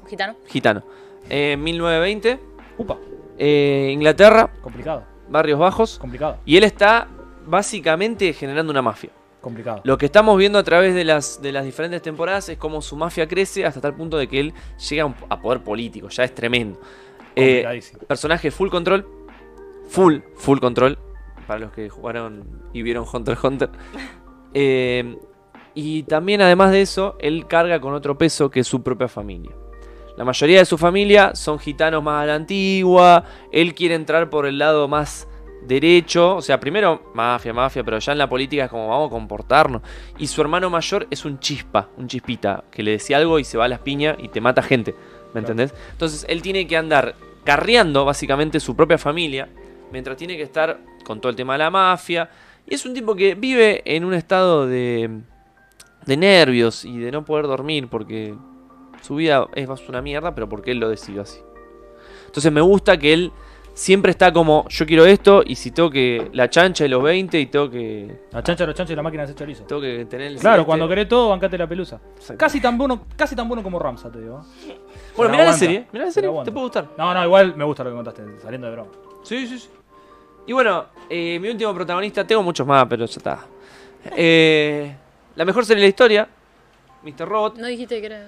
¿Un 0.00 0.08
gitano? 0.08 0.36
gitano. 0.46 0.84
Eh, 1.28 1.56
1920, 1.58 2.38
Upa, 2.78 2.98
eh, 3.36 3.90
Inglaterra, 3.92 4.48
complicado, 4.62 5.02
barrios 5.28 5.58
bajos, 5.58 5.98
complicado, 5.98 6.38
y 6.46 6.56
él 6.56 6.62
está 6.62 7.08
básicamente 7.44 8.32
generando 8.34 8.70
una 8.70 8.80
mafia. 8.80 9.10
complicado. 9.40 9.80
Lo 9.82 9.98
que 9.98 10.06
estamos 10.06 10.38
viendo 10.38 10.60
a 10.60 10.62
través 10.62 10.94
de 10.94 11.02
las, 11.02 11.42
de 11.42 11.50
las 11.50 11.64
diferentes 11.64 12.00
temporadas 12.00 12.48
es 12.48 12.58
cómo 12.58 12.80
su 12.80 12.94
mafia 12.94 13.26
crece 13.26 13.66
hasta 13.66 13.80
tal 13.80 13.96
punto 13.96 14.18
de 14.18 14.28
que 14.28 14.38
él 14.38 14.54
llega 14.88 15.02
a 15.02 15.06
un- 15.06 15.16
a 15.28 15.40
poder 15.40 15.64
político, 15.64 16.08
ya 16.10 16.22
es 16.22 16.32
tremendo. 16.32 16.80
Eh, 17.34 17.62
Complicadísimo. 17.64 17.98
personaje 18.06 18.50
full 18.52 18.68
control, 18.68 19.04
full, 19.88 20.18
full 20.36 20.58
control, 20.58 20.98
para 21.46 21.60
los 21.60 21.72
que 21.72 21.88
jugaron 21.88 22.44
y 22.72 22.82
vieron 22.82 23.04
Hunter 23.10 23.34
x 23.34 23.44
Hunter. 23.44 23.70
Eh, 24.54 25.18
y 25.74 26.04
también 26.04 26.40
además 26.40 26.72
de 26.72 26.80
eso, 26.80 27.16
él 27.20 27.46
carga 27.46 27.82
con 27.82 27.92
otro 27.92 28.16
peso 28.16 28.50
que 28.50 28.60
es 28.60 28.66
su 28.66 28.82
propia 28.82 29.08
familia. 29.08 29.52
La 30.16 30.24
mayoría 30.24 30.58
de 30.58 30.64
su 30.64 30.78
familia 30.78 31.34
son 31.34 31.58
gitanos 31.58 32.02
más 32.02 32.22
a 32.22 32.26
la 32.26 32.34
antigua, 32.34 33.24
él 33.52 33.74
quiere 33.74 33.94
entrar 33.94 34.30
por 34.30 34.46
el 34.46 34.58
lado 34.58 34.88
más 34.88 35.28
derecho, 35.66 36.36
o 36.36 36.42
sea, 36.42 36.58
primero 36.58 37.12
mafia, 37.14 37.52
mafia, 37.52 37.84
pero 37.84 37.98
ya 37.98 38.12
en 38.12 38.18
la 38.18 38.28
política 38.28 38.64
es 38.64 38.70
como 38.70 38.88
vamos 38.88 39.08
a 39.08 39.10
comportarnos. 39.10 39.82
Y 40.18 40.26
su 40.26 40.40
hermano 40.40 40.70
mayor 40.70 41.06
es 41.10 41.24
un 41.24 41.38
chispa, 41.38 41.90
un 41.96 42.08
chispita, 42.08 42.64
que 42.72 42.82
le 42.82 42.92
decía 42.92 43.18
algo 43.18 43.38
y 43.38 43.44
se 43.44 43.58
va 43.58 43.66
a 43.66 43.68
las 43.68 43.80
piñas 43.80 44.16
y 44.18 44.28
te 44.28 44.40
mata 44.40 44.62
gente, 44.62 44.94
¿me 45.34 45.40
entendés? 45.40 45.74
Entonces 45.92 46.26
él 46.28 46.42
tiene 46.42 46.66
que 46.66 46.76
andar 46.76 47.14
carreando 47.44 48.04
básicamente 48.04 48.60
su 48.60 48.74
propia 48.74 48.98
familia, 48.98 49.48
mientras 49.92 50.16
tiene 50.16 50.36
que 50.36 50.42
estar 50.42 50.78
con 51.04 51.20
todo 51.20 51.30
el 51.30 51.36
tema 51.36 51.54
de 51.54 51.58
la 51.60 51.70
mafia. 51.70 52.28
Y 52.66 52.74
es 52.74 52.84
un 52.84 52.94
tipo 52.94 53.14
que 53.14 53.34
vive 53.34 53.82
en 53.84 54.04
un 54.04 54.14
estado 54.14 54.66
de, 54.66 55.20
de 56.06 56.16
nervios 56.16 56.84
y 56.84 56.98
de 56.98 57.10
no 57.10 57.24
poder 57.24 57.46
dormir 57.46 57.88
porque 57.88 58.34
su 59.02 59.16
vida 59.16 59.46
es 59.54 59.68
más 59.68 59.88
una 59.88 60.02
mierda, 60.02 60.34
pero 60.34 60.48
porque 60.48 60.72
él 60.72 60.78
lo 60.78 60.88
decidió 60.88 61.22
así. 61.22 61.38
Entonces 62.26 62.52
me 62.52 62.60
gusta 62.60 62.98
que 62.98 63.12
él 63.14 63.32
siempre 63.72 64.10
está 64.10 64.32
como, 64.32 64.66
yo 64.68 64.84
quiero 64.86 65.06
esto 65.06 65.42
y 65.46 65.54
si 65.54 65.70
tengo 65.70 65.88
que 65.88 66.28
la 66.32 66.50
chancha 66.50 66.82
de 66.84 66.88
los 66.90 67.00
20 67.02 67.38
y 67.40 67.46
tengo 67.46 67.70
que, 67.70 68.22
La 68.32 68.42
chancha, 68.42 68.66
los 68.66 68.74
chanchos 68.74 68.92
y 68.92 68.96
la 68.96 69.02
máquina 69.02 69.22
de 69.22 69.24
hacer 69.26 69.36
chorizo. 69.36 69.64
tengo 69.64 69.80
que 69.80 70.04
tener 70.04 70.26
el 70.26 70.32
Claro, 70.34 70.56
celeste. 70.56 70.66
cuando 70.66 70.88
querés 70.88 71.08
todo, 71.08 71.28
bancate 71.30 71.56
la 71.56 71.66
pelusa. 71.68 72.00
Exacto. 72.16 72.36
Casi 72.38 72.60
tan 72.60 72.76
bueno, 72.76 73.06
casi 73.16 73.36
tan 73.36 73.46
bueno 73.48 73.62
como 73.62 73.78
Ramsa, 73.78 74.10
te 74.10 74.20
digo. 74.20 74.42
Bueno, 75.16 75.30
mirá 75.32 75.44
la 75.44 75.52
serie, 75.52 75.86
mirá 75.92 76.06
la 76.06 76.10
serie, 76.10 76.28
te 76.44 76.50
puede 76.52 76.64
gustar. 76.64 76.88
No, 76.98 77.14
no, 77.14 77.24
igual 77.24 77.54
me 77.56 77.64
gusta 77.64 77.84
lo 77.84 77.90
que 77.90 77.96
contaste, 77.96 78.22
saliendo 78.42 78.66
de 78.66 78.72
broma. 78.74 78.90
Sí, 79.22 79.46
sí, 79.46 79.58
sí. 79.60 79.68
Y 80.48 80.52
bueno, 80.52 80.86
eh, 81.08 81.38
mi 81.40 81.48
último 81.48 81.72
protagonista, 81.74 82.26
tengo 82.26 82.42
muchos 82.42 82.66
más, 82.66 82.86
pero 82.88 83.04
ya 83.06 83.16
está. 83.16 83.38
Eh, 84.16 84.94
la 85.36 85.44
mejor 85.44 85.64
serie 85.64 85.82
de 85.82 85.86
la 85.86 85.90
historia, 85.90 86.28
Mr. 87.04 87.28
Robot. 87.28 87.58
¿No 87.58 87.66
dijiste 87.66 88.00
que 88.00 88.06
era 88.06 88.26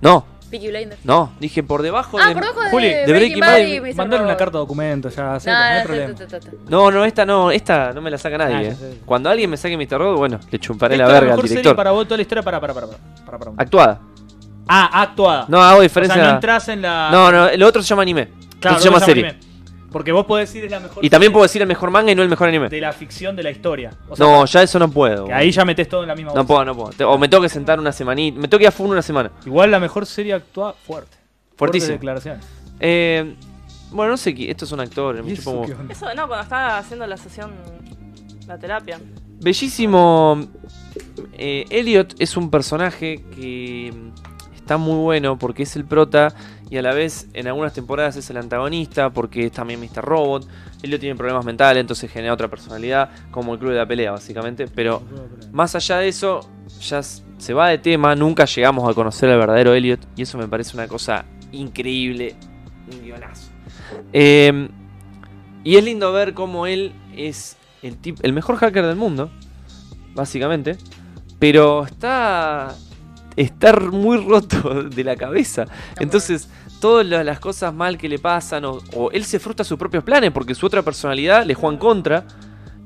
No, 0.00 0.24
Peaky 0.50 0.68
Blinders? 0.68 1.04
no, 1.04 1.32
dije 1.40 1.62
por 1.62 1.82
debajo 1.82 2.18
Ah, 2.20 2.28
de... 2.28 2.34
por 2.34 2.42
debajo 2.42 2.60
de, 2.62 2.70
Juli, 2.70 2.88
de 2.88 3.06
Breaking 3.06 3.40
Bad, 3.40 3.58
y 3.58 3.80
Mr. 3.80 3.94
Mandale 3.96 4.22
una 4.22 4.32
Robot. 4.32 4.38
carta 4.38 4.52
de 4.52 4.58
documento, 4.58 5.08
ya 5.08 5.40
sé, 5.40 5.50
No, 5.50 5.56
no, 5.56 5.64
hay 5.64 5.82
problema. 5.84 6.14
ta, 6.14 6.26
ta, 6.26 6.40
ta, 6.40 6.50
ta. 6.50 6.56
No, 6.68 6.90
no, 6.90 7.04
esta 7.04 7.26
no, 7.26 7.50
esta 7.50 7.92
no 7.92 8.00
me 8.00 8.10
la 8.10 8.18
saca 8.18 8.38
nadie. 8.38 8.54
Ah, 8.56 8.62
eh. 8.62 8.74
sé. 8.76 8.98
Cuando 9.04 9.28
alguien 9.30 9.50
me 9.50 9.56
saque 9.56 9.76
Mr. 9.76 9.98
Robot, 9.98 10.18
bueno, 10.18 10.40
le 10.50 10.58
chumparé 10.60 10.94
Esta 10.94 11.06
la 11.06 11.08
es 11.08 11.14
verga 11.20 11.32
al 11.32 11.36
mejor 11.36 11.48
serie 11.48 11.62
director. 11.62 11.76
para 11.76 11.90
vos 11.90 12.04
toda 12.06 12.16
la 12.16 12.22
historia 12.22 12.42
para, 12.42 12.60
para, 12.60 12.74
para, 12.74 12.86
para, 12.86 12.98
para, 13.26 13.38
para. 13.38 13.52
Actuada. 13.56 14.00
Ah, 14.68 15.02
actuada. 15.02 15.46
No 15.48 15.60
hago 15.60 15.80
o 15.80 15.82
diferencia. 15.82 16.14
sea, 16.14 16.24
no 16.28 16.34
entras 16.36 16.68
en 16.68 16.82
la... 16.82 17.08
no, 17.10 17.32
no, 17.32 17.48
el 17.48 17.60
otro 17.64 17.82
se 17.82 17.88
llama 17.88 18.02
anime. 18.02 18.28
Claro, 18.60 18.78
se 18.78 18.84
llama 18.84 19.00
se 19.00 19.06
serie. 19.06 19.28
anime. 19.30 19.49
Porque 19.92 20.12
vos 20.12 20.24
podés 20.26 20.48
decir 20.48 20.64
es 20.64 20.70
la 20.70 20.78
mejor 20.80 21.04
Y 21.04 21.10
también 21.10 21.32
puedo 21.32 21.42
decir 21.42 21.60
el 21.62 21.68
mejor 21.68 21.90
manga 21.90 22.12
y 22.12 22.14
no 22.14 22.22
el 22.22 22.28
mejor 22.28 22.48
anime. 22.48 22.68
de 22.68 22.80
la 22.80 22.92
ficción 22.92 23.34
de 23.34 23.42
la 23.42 23.50
historia. 23.50 23.90
O 24.08 24.14
sea, 24.16 24.24
No, 24.26 24.44
ya 24.44 24.62
eso 24.62 24.78
no 24.78 24.88
puedo. 24.90 25.26
que 25.26 25.32
ahí 25.32 25.50
ya 25.50 25.64
metés 25.64 25.88
todo 25.88 26.02
en 26.02 26.08
la 26.08 26.14
misma 26.14 26.30
No 26.30 26.44
bolsa. 26.44 26.46
puedo, 26.48 26.64
no 26.64 26.74
puedo. 26.76 26.90
Te- 26.90 27.04
O 27.04 27.18
me 27.18 27.28
tengo 27.28 27.42
que 27.42 27.48
sentar 27.48 27.78
una 27.80 27.90
semanita. 27.92 28.38
Me 28.40 28.46
tengo 28.46 28.58
que 28.58 28.64
ir 28.64 28.68
a 28.68 28.72
full 28.72 28.88
una 28.90 29.02
semana. 29.02 29.30
Igual 29.44 29.70
la 29.70 29.80
mejor 29.80 30.06
serie 30.06 30.34
actuada, 30.34 30.74
fuerte. 30.74 31.16
Fuertes 31.56 31.56
Fuertísimo. 31.58 31.92
declaraciones. 31.92 32.44
Eh, 32.78 33.34
bueno, 33.90 34.12
no 34.12 34.16
sé, 34.16 34.32
qué- 34.34 34.50
estos 34.50 34.68
son 34.68 34.78
actores. 34.80 35.24
me 35.24 35.32
¿Y 35.32 35.36
chupa 35.36 35.50
eso 35.50 35.60
un 35.60 35.68
huevo. 35.70 35.82
Eso, 35.90 36.06
no, 36.14 36.26
cuando 36.28 36.42
estaba 36.44 36.78
haciendo 36.78 37.06
la 37.06 37.16
sesión, 37.16 37.50
la 38.46 38.56
terapia. 38.58 39.00
Bellísimo. 39.40 40.46
Eh, 41.32 41.64
Elliot 41.70 42.14
es 42.20 42.36
un 42.36 42.50
personaje 42.50 43.24
que 43.34 43.92
mm, 43.92 44.54
está 44.56 44.76
muy 44.76 44.96
bueno 45.02 45.36
porque 45.38 45.64
es 45.64 45.74
el 45.76 45.84
prota 45.84 46.32
y 46.70 46.76
a 46.78 46.82
la 46.82 46.94
vez 46.94 47.26
en 47.34 47.48
algunas 47.48 47.72
temporadas 47.72 48.16
es 48.16 48.30
el 48.30 48.36
antagonista 48.36 49.10
porque 49.10 49.46
es 49.46 49.52
también 49.52 49.80
Mr. 49.80 50.02
Robot. 50.04 50.46
Elliot 50.82 51.00
tiene 51.00 51.16
problemas 51.16 51.44
mentales, 51.44 51.80
entonces 51.80 52.10
genera 52.10 52.32
otra 52.32 52.48
personalidad, 52.48 53.10
como 53.32 53.52
el 53.54 53.58
club 53.58 53.72
de 53.72 53.78
la 53.78 53.86
pelea, 53.86 54.12
básicamente. 54.12 54.66
Pero 54.68 55.02
más 55.52 55.74
allá 55.74 55.98
de 55.98 56.08
eso, 56.08 56.40
ya 56.80 57.02
se 57.02 57.52
va 57.54 57.68
de 57.68 57.78
tema, 57.78 58.14
nunca 58.14 58.44
llegamos 58.44 58.88
a 58.88 58.94
conocer 58.94 59.28
al 59.30 59.38
verdadero 59.38 59.74
Elliot 59.74 60.00
y 60.16 60.22
eso 60.22 60.38
me 60.38 60.46
parece 60.48 60.76
una 60.76 60.86
cosa 60.88 61.24
increíble, 61.52 62.36
un 62.92 63.02
guionazo. 63.02 63.50
Eh, 64.12 64.68
y 65.64 65.76
es 65.76 65.84
lindo 65.84 66.12
ver 66.12 66.32
cómo 66.34 66.66
él 66.66 66.92
es 67.16 67.56
el, 67.82 68.00
tip- 68.00 68.20
el 68.22 68.32
mejor 68.32 68.56
hacker 68.56 68.86
del 68.86 68.96
mundo, 68.96 69.30
básicamente, 70.14 70.76
pero 71.38 71.84
está, 71.84 72.74
está 73.36 73.72
muy 73.78 74.18
roto 74.18 74.84
de 74.84 75.04
la 75.04 75.16
cabeza. 75.16 75.66
Entonces, 75.98 76.48
todas 76.80 77.06
la- 77.06 77.22
las 77.24 77.38
cosas 77.40 77.72
mal 77.74 77.96
que 77.98 78.08
le 78.08 78.18
pasan, 78.18 78.64
o, 78.64 78.78
o 78.94 79.10
él 79.12 79.24
se 79.24 79.38
frustra 79.38 79.64
sus 79.64 79.78
propios 79.78 80.02
planes 80.02 80.30
porque 80.32 80.54
su 80.54 80.66
otra 80.66 80.82
personalidad 80.82 81.44
le 81.44 81.54
juega 81.54 81.74
en 81.74 81.78
contra. 81.80 82.24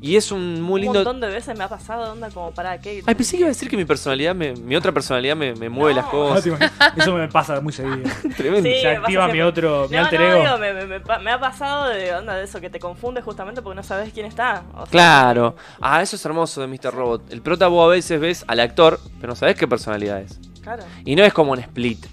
Y 0.02 0.16
es 0.16 0.30
un 0.30 0.60
muy 0.60 0.80
Un 0.80 0.80
lindo. 0.82 0.98
montón 0.98 1.18
de 1.22 1.28
veces 1.28 1.56
me 1.56 1.64
ha 1.64 1.68
pasado, 1.68 2.12
onda, 2.12 2.28
como 2.28 2.50
para 2.50 2.78
qué. 2.78 3.02
Ay, 3.06 3.14
pensé 3.14 3.36
que 3.36 3.40
iba 3.40 3.46
a 3.46 3.48
decir 3.48 3.70
que 3.70 3.76
mi 3.78 3.86
personalidad, 3.86 4.34
me- 4.34 4.52
mi 4.52 4.76
otra 4.76 4.92
personalidad 4.92 5.34
me, 5.34 5.54
me 5.54 5.70
mueve 5.70 5.94
No. 5.94 6.00
las 6.02 6.04
No, 6.12 6.18
cosas. 6.60 6.72
Eso 6.94 7.14
me 7.14 7.26
pasa 7.28 7.58
muy 7.62 7.72
seguido. 7.72 8.02
Tremendo. 8.36 8.68
Sí, 8.68 8.80
Se 8.82 8.88
activa 8.88 9.28
mi 9.28 9.40
otro, 9.40 9.86
mi 9.88 9.96
No, 9.96 10.02
alter 10.04 10.20
no, 10.20 10.26
ego. 10.26 10.40
digo, 10.42 10.58
me, 10.58 10.74
me- 10.74 10.84
me 10.86 11.00
pa- 11.00 11.20
me 11.20 11.30
ha 11.30 11.40
pasado 11.40 11.88
de 11.88 12.12
onda 12.14 12.34
de 12.34 12.44
eso, 12.44 12.60
que 12.60 12.68
te 12.68 12.78
confunde 12.78 13.22
justamente 13.22 13.62
porque 13.62 13.76
no 13.76 13.82
sabes 13.82 14.12
quién 14.12 14.26
está. 14.26 14.64
O 14.74 14.80
sea, 14.82 14.90
Claro. 14.90 15.56
Ah, 15.80 16.02
eso 16.02 16.16
es 16.16 16.24
hermoso 16.26 16.60
de 16.60 16.66
Mr. 16.66 16.92
Robot. 16.92 17.32
El 17.32 17.40
prota 17.40 17.68
vos 17.68 17.86
a 17.86 17.88
veces 17.92 18.20
ves 18.20 18.44
al 18.46 18.60
actor, 18.60 19.00
pero 19.22 19.28
no 19.32 19.36
sabes 19.36 19.56
qué 19.56 19.66
personalidad 19.66 20.20
es. 20.20 20.38
Claro. 20.60 20.82
Y 21.06 21.16
no 21.16 21.24
es 21.24 21.32
como 21.32 21.52
un 21.52 21.60
split. 21.60 22.04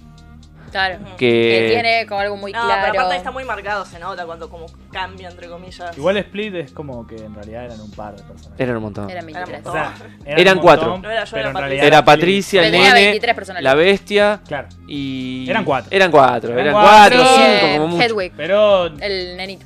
Claro. 0.72 1.00
Que 1.18 1.18
Que. 1.18 1.70
tiene 1.74 2.06
como 2.08 2.22
algo 2.22 2.38
muy 2.38 2.52
No, 2.54 2.64
claro. 2.64 2.88
pero 2.92 3.02
aparte 3.02 3.18
está 3.18 3.32
muy 3.32 3.44
marcado, 3.44 3.86
se 3.86 4.00
nota 4.00 4.26
cuando 4.26 4.50
como 4.50 4.66
cambia, 4.92 5.30
entre 5.30 5.48
comillas. 5.50 5.98
Igual 5.98 6.18
Split 6.18 6.56
es 6.56 6.72
como 6.72 7.06
que 7.06 7.16
en 7.18 7.34
realidad 7.36 7.66
eran 7.66 7.82
un 7.82 7.92
par 7.92 8.16
de 8.16 8.24
personas. 8.24 8.60
Eran 8.60 8.78
un 8.78 8.84
montón. 8.84 9.10
Eran 9.10 9.26
23. 9.26 9.66
O 9.66 9.72
sea, 9.74 9.94
Eran 10.26 10.58
un 10.58 10.64
cuatro. 10.64 10.98
No 10.98 11.10
era 11.12 11.24
yo, 11.26 11.32
pero 11.32 11.40
era 11.42 11.50
en 11.50 11.54
Patricia. 11.54 11.84
Era 11.88 11.98
Split. 11.98 12.06
Patricia, 12.16 12.66
el 12.66 12.72
nene, 12.72 12.94
23 12.94 13.36
personalidades. 13.36 13.78
la 13.78 13.84
bestia 13.84 14.42
Claro. 14.48 14.68
y. 14.88 15.46
Eran 15.50 15.64
cuatro. 15.66 15.90
Eran 15.92 16.12
cuatro, 16.12 16.52
Eran 16.54 16.60
eran 16.68 16.74
cuatro. 16.74 17.20
cuatro, 17.22 17.44
Eh, 17.44 17.60
cinco 17.62 17.74
como 17.84 17.88
mucho. 17.98 18.04
Hedwig, 18.08 18.34
Pero 18.38 18.86
el 18.86 19.38
nenito. 19.38 19.66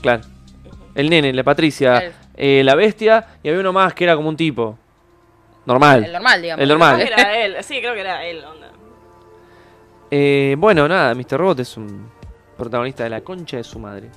Claro. 0.00 0.22
El 0.94 1.10
nene, 1.10 1.32
la 1.32 1.44
Patricia, 1.44 1.98
El- 1.98 2.12
eh, 2.36 2.62
la 2.64 2.74
bestia 2.74 3.26
y 3.42 3.48
había 3.48 3.60
uno 3.60 3.72
más 3.72 3.92
que 3.94 4.04
era 4.04 4.16
como 4.16 4.28
un 4.28 4.36
tipo. 4.36 4.78
Normal. 5.66 6.04
El 6.04 6.12
normal, 6.12 6.40
digamos. 6.42 6.62
El 6.62 6.68
normal. 6.70 6.94
Creo 6.96 7.06
que 7.08 7.12
era 7.22 7.44
él, 7.44 7.56
sí, 7.62 7.78
creo 7.80 7.92
que 7.94 8.00
era 8.00 8.24
él, 8.24 8.42
onda. 8.42 8.67
Eh, 10.10 10.56
bueno, 10.58 10.88
nada, 10.88 11.14
Mr. 11.14 11.38
Robot 11.38 11.60
es 11.60 11.76
un 11.76 12.08
protagonista 12.56 13.04
de 13.04 13.10
la 13.10 13.20
concha 13.20 13.56
de 13.56 13.64
su 13.64 13.78
madre. 13.78 14.10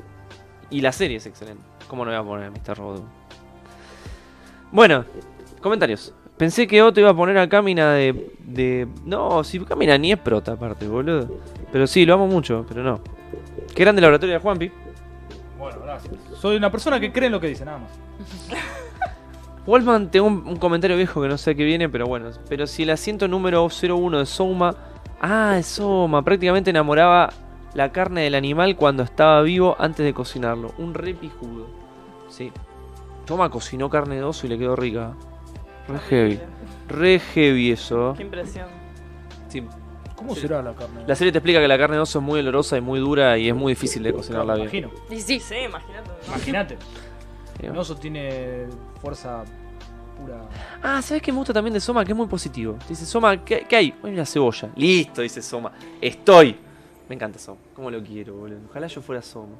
Y 0.70 0.82
la 0.82 0.92
serie 0.92 1.18
es 1.18 1.26
excelente. 1.26 1.64
¿Cómo 1.88 2.06
no 2.06 2.12
voy 2.12 2.20
a 2.20 2.24
poner 2.24 2.48
a 2.48 2.52
Mr. 2.52 2.78
Robot? 2.78 3.04
Bueno, 4.72 5.06
comentarios. 5.62 6.14
Pensé 6.38 6.66
que 6.66 6.82
Otto 6.82 7.00
iba 7.00 7.10
a 7.10 7.16
poner 7.16 7.38
a 7.38 7.48
Camina 7.48 7.94
de, 7.94 8.34
de... 8.40 8.88
No, 9.06 9.44
si 9.44 9.60
Camina 9.60 9.98
ni 9.98 10.12
es 10.12 10.18
prota 10.18 10.54
aparte, 10.54 10.88
boludo. 10.88 11.30
Pero 11.72 11.86
sí, 11.86 12.06
lo 12.06 12.16
amo 12.16 12.28
mucho, 12.28 12.66
pero 12.68 12.82
no. 12.84 13.02
Qué 13.76 13.84
grande 13.84 14.02
laboratorio 14.02 14.34
de 14.36 14.40
Juanpi. 14.40 14.72
bueno, 15.60 15.80
gracias. 15.84 16.16
Soy 16.40 16.56
una 16.56 16.72
persona 16.72 17.00
que 17.00 17.12
cree 17.12 17.28
en 17.28 17.34
lo 17.34 17.40
que 17.40 17.48
dice, 17.48 17.66
nada 17.66 17.80
más. 17.80 17.92
Wolfman, 19.68 20.10
tengo 20.10 20.26
un, 20.26 20.48
un 20.48 20.56
comentario 20.56 20.98
viejo 20.98 21.22
que 21.22 21.28
no 21.28 21.38
sé 21.38 21.56
qué 21.56 21.64
viene, 21.64 21.90
pero 21.90 22.08
bueno. 22.08 22.32
Pero 22.50 22.66
si 22.66 22.84
el 22.84 22.90
asiento 22.90 23.28
número 23.28 23.68
01 23.68 24.20
de 24.20 24.26
Soma. 24.26 24.76
Ah, 25.22 25.57
es 25.60 25.68
Soma. 25.68 26.23
Prácticamente 26.23 26.72
enamoraba 26.72 27.31
la 27.76 27.91
carne 27.91 28.23
del 28.23 28.35
animal 28.35 28.76
cuando 28.76 29.03
estaba 29.03 29.41
vivo 29.43 29.76
antes 29.80 30.03
de 30.06 30.14
cocinarlo. 30.14 30.73
Un 30.77 30.93
re 30.93 31.14
pijudo. 31.14 31.68
Sí. 32.27 32.52
Soma 33.27 33.49
cocinó 33.49 33.89
carne 33.89 34.15
de 34.15 34.23
oso 34.23 34.45
y 34.48 34.49
le 34.49 34.57
quedó 34.57 34.76
rica. 34.76 35.14
Re 35.88 35.99
heavy. 36.10 36.39
Re 36.89 37.19
heavy 37.19 37.72
eso. 37.72 38.14
Qué 38.18 38.23
impresión. 38.23 38.68
Sí. 39.48 39.64
¿Cómo 40.15 40.35
será 40.35 40.61
la 40.61 40.73
carne? 40.73 41.03
La 41.07 41.15
serie 41.15 41.31
te 41.31 41.38
explica 41.39 41.60
que 41.60 41.68
la 41.68 41.77
carne 41.77 41.95
de 41.95 42.02
oso 42.02 42.19
es 42.19 42.26
muy 42.26 42.39
olorosa 42.39 42.77
y 42.77 42.81
muy 42.81 42.99
dura 42.99 43.38
y 43.38 43.48
es 43.49 43.56
muy 43.56 43.73
difícil 43.73 44.03
de 44.03 44.14
cocinarla 44.14 44.56
bien. 44.56 44.68
imagino. 44.68 44.89
Y 45.10 45.19
sí, 45.22 45.39
Sí, 45.39 45.56
imagínate. 45.65 46.10
Imagínate. 46.27 46.77
Sí. 47.60 47.68
Un 47.68 47.77
oso 47.77 47.95
tiene 47.95 48.65
fuerza 49.02 49.43
pura. 50.22 50.41
Ah, 50.81 51.02
¿sabes 51.02 51.22
qué 51.22 51.31
me 51.31 51.38
gusta 51.38 51.53
también 51.53 51.73
de 51.73 51.80
Soma? 51.80 52.03
Que 52.06 52.11
es 52.11 52.18
muy 52.18 52.27
positivo. 52.27 52.77
Dice, 52.88 53.06
Soma, 53.06 53.43
¿qué, 53.43 53.65
qué 53.68 53.76
hay? 53.76 53.93
Hay 54.03 54.14
una 54.14 54.26
cebolla. 54.26 54.69
Listo, 54.76 55.22
dice 55.22 55.41
Soma. 55.41 55.72
Estoy. 55.99 56.57
Me 57.07 57.15
encanta 57.15 57.39
Soma. 57.39 57.60
¿Cómo 57.76 57.91
lo 57.91 58.02
quiero, 58.03 58.35
boludo? 58.35 58.60
Ojalá 58.69 58.88
yo 58.88 59.02
fuera 59.02 59.22
Soma. 59.22 59.56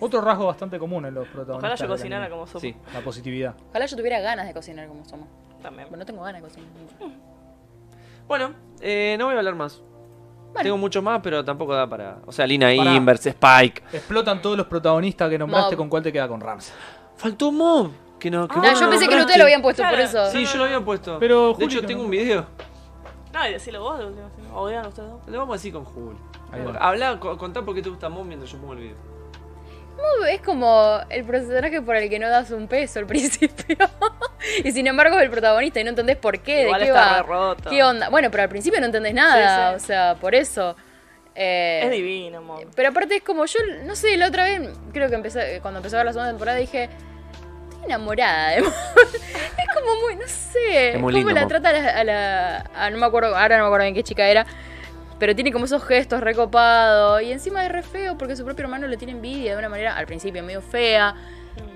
Otro 0.00 0.20
rasgo 0.20 0.46
bastante 0.46 0.78
común 0.78 1.04
en 1.06 1.14
los 1.14 1.26
protagonistas. 1.28 1.72
Ojalá 1.72 1.74
yo 1.76 1.88
cocinara 1.88 2.30
como 2.30 2.46
Soma. 2.46 2.60
Sí. 2.60 2.76
La 2.92 3.00
positividad. 3.00 3.54
Ojalá 3.70 3.86
yo 3.86 3.96
tuviera 3.96 4.20
ganas 4.20 4.46
de 4.46 4.54
cocinar 4.54 4.86
como 4.86 5.04
somos. 5.04 5.28
También. 5.62 5.88
Pero 5.88 5.98
no 5.98 6.06
tengo 6.06 6.22
ganas 6.22 6.42
de 6.42 6.48
cocinar 6.48 6.68
nunca. 6.78 7.16
Bueno, 8.28 8.52
eh, 8.80 9.16
no 9.18 9.26
voy 9.26 9.34
a 9.34 9.38
hablar 9.38 9.54
más. 9.54 9.82
Bueno. 10.52 10.62
Tengo 10.62 10.78
mucho 10.78 11.02
más, 11.02 11.20
pero 11.20 11.44
tampoco 11.44 11.74
da 11.74 11.88
para. 11.88 12.18
O 12.26 12.32
sea, 12.32 12.46
Lina. 12.46 12.72
Inverse, 12.72 13.30
Spike. 13.30 13.82
Explotan 13.92 14.40
todos 14.40 14.56
los 14.56 14.66
protagonistas 14.66 15.28
que 15.28 15.36
nombraste, 15.36 15.74
Mob. 15.74 15.78
¿con 15.78 15.88
cuál 15.88 16.02
te 16.04 16.12
queda 16.12 16.28
con 16.28 16.40
Rams? 16.40 16.72
Faltó 17.16 17.50
Mob. 17.50 17.90
Que 18.24 18.30
no, 18.30 18.48
que 18.48 18.54
Ah, 18.54 18.56
vos 18.62 18.66
No, 18.72 18.72
yo 18.72 18.80
no 18.86 18.90
pensé 18.90 19.04
que 19.04 19.10
nombraste. 19.10 19.20
ustedes 19.20 19.38
lo 19.38 19.44
habían 19.44 19.60
puesto 19.60 19.82
por 19.82 20.00
eso. 20.00 20.30
Sí, 20.30 20.46
yo 20.46 20.56
lo 20.56 20.64
había 20.64 20.80
puesto. 20.80 21.18
Pero 21.18 21.48
de 21.48 21.54
Juli 21.56 21.66
hecho, 21.66 21.86
tengo 21.86 21.98
no- 21.98 22.04
un 22.06 22.10
video. 22.10 22.46
No, 23.34 23.46
y 23.48 23.52
decilo 23.52 23.82
vos. 23.82 24.00
O 24.54 24.66
digan 24.68 24.86
ustedes 24.86 25.10
dos. 25.10 25.20
Lo 25.26 25.38
vamos 25.40 25.56
así 25.56 25.70
con 25.70 25.84
Juli. 25.84 26.16
Habla, 26.80 27.20
co- 27.20 27.36
contá 27.36 27.60
por 27.60 27.74
qué 27.74 27.82
te 27.82 27.90
gusta 27.90 28.08
Mob 28.08 28.24
mientras 28.24 28.50
yo 28.50 28.56
pongo 28.58 28.72
el 28.72 28.78
video. 28.78 28.96
Es 30.30 30.40
como 30.40 31.00
el 31.10 31.24
personaje 31.24 31.82
por 31.82 31.96
el 31.96 32.08
que 32.08 32.18
no 32.18 32.28
das 32.30 32.50
un 32.50 32.66
peso 32.66 32.98
al 32.98 33.06
principio. 33.08 33.76
y 34.64 34.72
sin 34.72 34.86
embargo 34.86 35.16
es 35.18 35.22
el 35.24 35.30
protagonista 35.30 35.80
y 35.80 35.84
no 35.84 35.90
entendés 35.90 36.16
por 36.16 36.40
qué, 36.40 36.62
Igual 36.62 36.80
de 36.80 36.86
qué 36.86 36.92
está 36.92 37.12
va. 37.16 37.22
roto. 37.22 37.68
¿Qué 37.70 37.82
onda? 37.84 38.08
Bueno, 38.08 38.30
pero 38.30 38.44
al 38.44 38.48
principio 38.48 38.80
no 38.80 38.86
entendés 38.86 39.12
nada, 39.12 39.72
Sí, 39.72 39.78
sí. 39.80 39.84
o 39.84 39.86
sea, 39.86 40.14
por 40.20 40.34
eso. 40.34 40.76
Eh, 41.34 41.82
Es 41.84 41.90
divino, 41.90 42.40
Mob. 42.40 42.64
Pero 42.74 42.88
aparte 42.88 43.16
es 43.16 43.22
como 43.22 43.44
yo, 43.44 43.58
no 43.84 43.94
sé, 43.96 44.16
la 44.16 44.28
otra 44.28 44.44
vez, 44.44 44.62
creo 44.92 45.08
que 45.10 45.14
empecé, 45.16 45.58
cuando 45.60 45.78
empezó 45.80 45.96
a 45.96 45.98
ver 45.98 46.06
la 46.06 46.12
segunda 46.12 46.30
temporada 46.30 46.56
dije, 46.58 46.88
enamorada 47.86 48.50
de 48.50 48.58
es 48.58 48.64
como 49.74 50.00
muy, 50.02 50.16
no 50.16 50.26
sé, 50.26 50.92
Es 50.94 51.00
muy 51.00 51.12
cómo 51.22 51.30
la 51.34 51.46
trata 51.48 51.68
a 51.70 51.72
la, 51.72 51.90
a 52.00 52.04
la- 52.04 52.70
a- 52.74 52.90
no 52.90 52.98
me 52.98 53.06
acuerdo, 53.06 53.36
ahora 53.36 53.56
no 53.58 53.64
me 53.64 53.68
acuerdo 53.68 53.86
en 53.86 53.94
qué 53.94 54.02
chica 54.02 54.26
era, 54.28 54.46
pero 55.18 55.34
tiene 55.34 55.52
como 55.52 55.64
esos 55.66 55.82
gestos 55.84 56.20
recopados 56.20 57.22
y 57.22 57.32
encima 57.32 57.64
es 57.64 57.70
re 57.72 57.82
feo 57.82 58.18
porque 58.18 58.36
su 58.36 58.44
propio 58.44 58.64
hermano 58.64 58.86
le 58.86 58.96
tiene 58.96 59.12
envidia 59.12 59.52
de 59.52 59.58
una 59.58 59.68
manera 59.68 59.96
al 59.96 60.06
principio 60.06 60.42
medio 60.42 60.60
fea. 60.62 61.14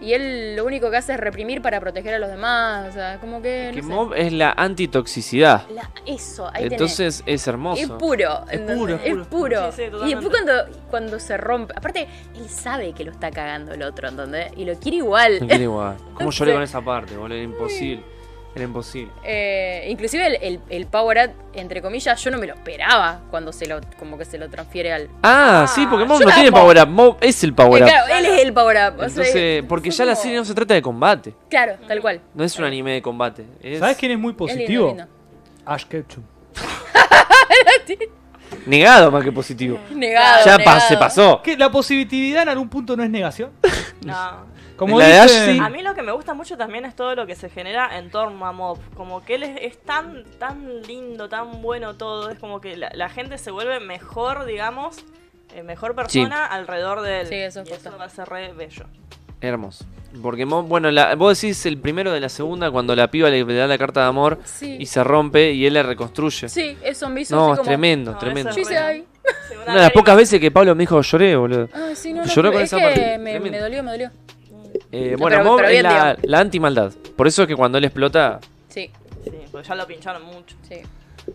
Y 0.00 0.12
él 0.12 0.54
lo 0.54 0.64
único 0.64 0.90
que 0.90 0.96
hace 0.96 1.14
es 1.14 1.20
reprimir 1.20 1.60
para 1.60 1.80
proteger 1.80 2.14
a 2.14 2.18
los 2.20 2.30
demás. 2.30 2.88
O 2.88 2.92
sea, 2.92 3.18
como 3.20 3.42
que. 3.42 3.70
Que 3.74 3.82
no 3.82 3.88
sé. 3.88 3.94
Mob 3.94 4.14
es 4.14 4.32
la 4.32 4.52
antitoxicidad. 4.52 5.66
La- 5.70 5.90
eso, 6.06 6.46
ahí 6.48 6.64
tenés. 6.64 6.72
Entonces 6.72 7.22
es 7.26 7.46
hermoso. 7.48 7.82
Es 7.82 7.88
puro. 7.90 8.44
Es 8.50 8.60
puro, 8.60 8.94
es 8.94 9.00
Es 9.04 9.10
puro. 9.12 9.24
puro. 9.24 9.72
Sí, 9.72 9.82
sí, 9.90 9.96
y 10.06 10.14
después 10.14 10.28
cuando, 10.28 10.52
cuando 10.88 11.18
se 11.18 11.36
rompe. 11.36 11.74
Aparte, 11.76 12.06
él 12.36 12.48
sabe 12.48 12.92
que 12.92 13.04
lo 13.04 13.10
está 13.10 13.30
cagando 13.30 13.72
el 13.72 13.82
otro, 13.82 14.08
¿entendés? 14.08 14.52
Y 14.56 14.64
lo 14.64 14.74
quiere 14.78 14.98
igual. 14.98 15.38
No 15.40 15.46
quiere 15.48 15.64
igual. 15.64 15.96
¿Cómo 16.14 16.30
lloré 16.30 16.52
con 16.54 16.62
esa 16.62 16.80
parte, 16.80 17.16
boludo? 17.16 17.34
Era 17.34 17.44
imposible. 17.44 18.04
Era 18.54 18.64
imposible. 18.64 19.12
Eh, 19.24 19.86
inclusive 19.88 20.26
el, 20.26 20.34
el, 20.42 20.60
el 20.70 20.86
Power 20.86 21.28
Up, 21.28 21.32
entre 21.54 21.80
comillas, 21.82 22.20
yo 22.24 22.30
no 22.30 22.38
me 22.38 22.46
lo 22.46 22.54
esperaba 22.54 23.20
cuando 23.30 23.52
se 23.52 23.66
lo, 23.66 23.80
como 23.98 24.16
que 24.18 24.24
se 24.24 24.38
lo 24.38 24.48
transfiere 24.48 24.92
al. 24.92 25.08
Ah, 25.22 25.66
sí, 25.72 25.86
porque 25.88 26.04
Mob 26.06 26.20
no 26.24 26.30
tiene 26.32 26.50
power 26.50 26.78
up. 26.80 26.88
Mob 26.88 27.16
es 27.20 27.44
el 27.44 27.54
power 27.54 27.82
Eh, 27.82 27.84
up. 27.84 27.90
claro, 27.90 28.14
él 28.18 28.26
es 28.26 28.42
el 28.44 28.52
Power 28.52 28.76
Up. 28.76 28.94
o 28.96 28.98
sea, 28.98 29.06
Entonces, 29.08 29.64
porque 29.68 29.90
ya 29.90 30.04
la 30.04 30.16
serie 30.16 30.36
no 30.38 30.44
se 30.44 30.54
trata 30.54 30.74
de 30.74 30.82
combate. 30.82 31.34
Claro, 31.50 31.76
tal 31.86 32.00
cual. 32.00 32.20
No 32.34 32.42
es 32.42 32.58
un 32.58 32.64
anime 32.64 32.92
de 32.94 33.02
combate. 33.02 33.44
Es 33.62 33.78
¿Sabes 33.78 33.96
quién 33.96 34.12
es 34.12 34.18
muy 34.18 34.32
Es 34.32 34.38
lindo, 34.38 34.54
positivo? 34.54 34.86
lindo. 34.88 35.04
Ash 35.66 35.84
Ketchum. 35.84 36.24
negado 38.66 39.10
más 39.10 39.24
que 39.24 39.32
positivo. 39.32 39.78
Negado. 39.94 40.44
ya 40.44 40.52
pa- 40.52 40.58
negado. 40.74 40.80
se 40.88 40.96
pasó. 40.96 41.42
¿Que 41.42 41.56
la 41.56 41.70
positividad 41.70 42.42
en 42.42 42.48
algún 42.50 42.68
punto 42.68 42.96
no 42.96 43.02
es 43.04 43.10
negación? 43.10 43.52
No. 44.00 44.46
Como 44.78 44.98
La 44.98 45.24
dice-. 45.24 45.58
A 45.60 45.68
mí 45.68 45.82
lo 45.82 45.94
que 45.94 46.02
me 46.02 46.12
gusta 46.12 46.32
mucho 46.34 46.56
también 46.56 46.84
es 46.84 46.94
todo 46.96 47.14
lo 47.14 47.26
que 47.26 47.34
se 47.34 47.50
genera 47.50 47.98
en 47.98 48.10
torno 48.10 48.46
a 48.46 48.52
Mob. 48.52 48.78
Como 48.96 49.24
que 49.24 49.34
él 49.34 49.42
es, 49.42 49.58
es 49.60 49.78
tan, 49.82 50.24
tan 50.38 50.82
lindo, 50.82 51.28
tan 51.28 51.60
bueno 51.60 51.94
todo. 51.94 52.30
Es 52.30 52.38
como 52.38 52.60
que 52.60 52.76
la, 52.76 52.90
la 52.94 53.08
gente 53.08 53.36
se 53.38 53.50
vuelve 53.50 53.80
mejor, 53.80 54.44
digamos, 54.46 55.04
eh, 55.54 55.62
mejor 55.62 55.94
persona 55.94 56.46
alrededor 56.46 57.00
de 57.02 57.20
él. 57.22 57.26
Sí, 57.26 57.34
eso 57.34 57.60
es 57.62 57.70
y 57.70 57.72
eso 57.72 57.96
va 57.98 58.04
a 58.04 58.08
ser 58.08 58.28
re 58.28 58.52
bello. 58.52 58.84
Hermoso. 59.40 59.84
Porque 60.22 60.46
Mob, 60.46 60.66
bueno, 60.66 60.90
la- 60.90 61.14
vos 61.16 61.38
decís 61.40 61.66
el 61.66 61.78
primero 61.78 62.10
de 62.12 62.20
la 62.20 62.28
segunda 62.28 62.70
cuando 62.70 62.96
la 62.96 63.10
piba 63.10 63.28
le, 63.30 63.44
le 63.44 63.54
da 63.54 63.66
la 63.66 63.76
carta 63.78 64.00
de 64.02 64.06
amor 64.06 64.38
Sí. 64.44 64.76
y 64.80 64.86
se 64.86 65.04
rompe 65.04 65.52
y 65.52 65.66
él 65.66 65.74
la 65.74 65.82
reconstruye. 65.82 66.48
Sí, 66.48 66.78
eso 66.82 67.08
me 67.10 67.20
hizo 67.22 67.36
no, 67.36 67.44
así 67.46 67.52
es 67.52 67.58
como. 67.58 67.66
tremendo, 67.68 68.12
No, 68.12 68.18
tremendo. 68.18 68.50
es. 68.50 68.56
Sí, 68.56 68.62
una 69.64 69.74
de 69.74 69.80
las 69.80 69.92
pocas 69.92 70.16
veces 70.16 70.40
que 70.40 70.50
Pablo 70.50 70.74
me 70.74 70.82
dijo 70.84 71.00
lloré, 71.02 71.36
boludo. 71.36 71.68
Ay, 71.74 71.94
sí, 71.94 72.12
no, 72.14 72.24
no. 72.24 72.32
Lloró 72.32 72.52
con 72.52 72.62
es 72.62 72.72
esa 72.72 72.78
que 72.78 72.82
parte. 72.84 73.18
Me, 73.18 73.38
me 73.38 73.58
dolió, 73.58 73.82
me 73.82 73.90
dolió. 73.92 74.10
Eh, 74.92 75.12
No, 75.12 75.18
bueno, 75.18 75.36
pero- 75.38 75.44
Mob 75.50 75.56
pero 75.56 75.68
es 75.68 75.72
bien, 75.74 75.82
la, 75.84 76.16
la 76.22 76.40
anti-maldad. 76.40 76.92
Por 77.16 77.26
eso 77.26 77.42
es 77.42 77.48
que 77.48 77.56
cuando 77.56 77.78
él 77.78 77.84
explota. 77.84 78.40
Sí, 78.68 78.90
Sí, 79.24 79.32
porque 79.50 79.68
ya 79.68 79.74
lo 79.74 79.86
pincharon 79.86 80.24
mucho. 80.24 80.56
sí. 80.62 80.76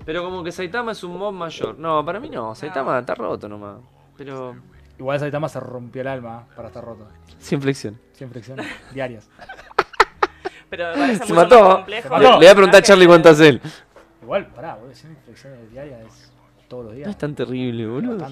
Pero 0.06 0.24
como 0.24 0.44
que 0.44 0.52
Saitama 0.52 0.94
es 0.94 1.04
un 1.04 1.16
mob 1.18 1.32
mayor. 1.34 1.78
No, 1.78 2.04
para 2.04 2.20
mí 2.20 2.28
no. 2.30 2.56
Saitama 2.56 2.98
está 3.00 3.14
roto 3.14 3.48
nomás. 3.48 3.76
Pero. 4.18 4.56
Igual 4.98 5.20
Saitama 5.20 5.48
se 5.50 5.60
rompió 5.60 6.02
el 6.02 6.08
alma 6.08 6.46
para 6.56 6.70
estar 6.70 6.84
roto. 6.84 7.08
Sin 7.38 7.62
flexión. 7.62 8.00
Sin 8.14 8.30
fricciones 8.32 8.66
diarias. 8.92 9.28
Pero 10.70 10.88
me 10.90 10.94
parece 10.94 11.14
Se 11.20 11.24
mucho 11.26 11.36
mató. 11.36 11.64
más 11.64 11.76
complejo. 11.76 12.02
Se 12.08 12.10
Le, 12.10 12.16
mató. 12.26 12.32
le 12.32 12.38
voy 12.38 12.48
a 12.48 12.54
preguntar 12.56 12.80
a 12.80 12.84
Charlie 12.84 13.06
cuánto 13.08 13.30
hace 13.30 13.50
él. 13.50 13.62
Igual, 14.24 14.48
pará, 14.48 14.76
boludo, 14.76 14.96
sin 14.96 15.12
infecciones 15.12 15.70
diarias 15.72 16.00
es 16.08 16.32
todos 16.74 16.86
los 16.86 16.96
días. 16.96 17.06
No 17.06 17.12
es 17.12 17.18
tan 17.20 17.36
terrible, 17.36 17.86
boludo. 17.86 18.18
No, 18.18 18.30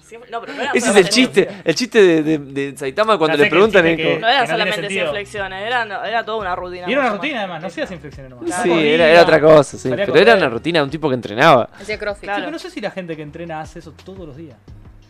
siempre- 0.00 0.30
no, 0.30 0.40
pero 0.40 0.52
no 0.54 0.62
era 0.62 0.72
Ese 0.74 0.90
es 0.90 0.96
el 0.96 1.08
chiste. 1.08 1.48
El 1.64 1.74
chiste 1.76 2.02
de, 2.02 2.22
de, 2.24 2.38
de 2.38 2.76
Saitama 2.76 3.16
cuando 3.16 3.36
le 3.36 3.44
el 3.44 3.50
preguntan 3.50 3.86
es 3.86 3.96
que- 3.96 4.18
No 4.18 4.26
tiene 4.26 4.46
solamente 4.46 4.72
100 4.80 4.88
sentido. 4.88 5.10
flexiones, 5.12 5.66
era, 5.66 5.84
no, 5.84 6.04
era 6.04 6.24
toda 6.24 6.38
una 6.38 6.56
rutina. 6.56 6.88
Y 6.88 6.92
era 6.92 7.00
una 7.02 7.10
rutina 7.10 7.34
más. 7.34 7.42
además, 7.44 7.62
no 7.62 7.66
hacías 7.68 7.90
inflexiones 7.92 8.30
nomás. 8.30 8.62
Sí, 8.62 8.68
Corría, 8.68 8.94
era, 8.94 9.08
era 9.10 9.22
otra 9.22 9.40
cosa, 9.40 9.78
sí. 9.78 9.88
Pero 9.94 10.16
era 10.16 10.34
una 10.34 10.48
rutina 10.48 10.80
de 10.80 10.84
un 10.84 10.90
tipo 10.90 11.08
que 11.08 11.14
entrenaba. 11.14 11.70
Hacía 11.80 11.98
crossfit. 11.98 12.20
Sí, 12.22 12.26
Claro. 12.26 12.40
pero 12.40 12.50
no 12.50 12.58
sé 12.58 12.70
si 12.70 12.80
la 12.80 12.90
gente 12.90 13.14
que 13.16 13.22
entrena 13.22 13.60
hace 13.60 13.78
eso 13.78 13.92
todos 14.04 14.26
los 14.26 14.36
días. 14.36 14.56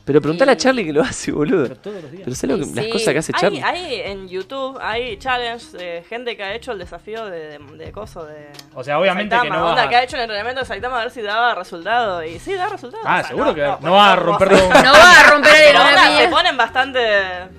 Pero 0.08 0.20
preguntale 0.22 0.52
a. 0.52 0.56
Charlie 0.56 0.84
que 0.86 0.92
lo 0.92 1.02
hace, 1.02 1.30
boludo. 1.30 1.64
Pero 1.68 1.76
todos 1.76 2.02
los 2.02 2.10
días. 2.10 2.22
Pero 2.24 2.34
¿sabes 2.36 2.58
lo 2.58 2.64
que- 2.64 2.70
Sí, 2.70 2.74
las 2.74 2.86
cosas 2.92 3.12
que 3.12 3.18
hace 3.18 3.32
Hay, 3.34 3.40
Charlie? 3.40 3.62
hay 3.62 4.00
en 4.10 4.28
YouTube, 4.28 4.78
hay 4.80 5.16
challenge 5.18 5.76
de 5.76 6.02
gente 6.08 6.36
que 6.36 6.42
ha 6.42 6.54
hecho 6.54 6.72
el 6.72 6.78
desafío 6.78 7.26
de, 7.26 7.58
de, 7.58 7.58
de 7.76 7.92
coso 7.92 8.24
de. 8.24 8.48
O 8.74 8.82
sea, 8.82 8.98
obviamente 8.98 9.36
Saitama, 9.36 9.54
que 9.54 9.60
no 9.60 9.68
onda, 9.68 9.82
vas 9.82 9.88
que 9.90 9.96
ha 9.96 9.98
a... 9.98 10.02
hecho 10.04 10.16
el 10.16 10.22
entrenamiento 10.22 10.60
de 10.62 10.66
Saitama 10.66 10.96
a 10.98 11.02
ver 11.04 11.10
si 11.12 11.22
daba 11.22 11.54
resultado. 11.54 12.24
Y 12.24 12.38
sí, 12.38 12.54
da 12.54 12.68
resultado. 12.68 13.02
Ah, 13.06 13.16
O 13.16 13.18
sea, 13.20 13.28
seguro 13.28 13.54
que 13.54 13.62
no, 13.62 13.78
pues, 13.78 13.92
vas 13.92 14.12
a 14.12 14.16
romper. 14.16 14.50
No 14.52 14.92
va 14.92 15.20
a 15.20 15.30
romper 15.30 15.54
el 15.68 15.76
onda, 15.76 16.16
se 16.18 16.28
ponen 16.28 16.56
bastante. 16.56 17.00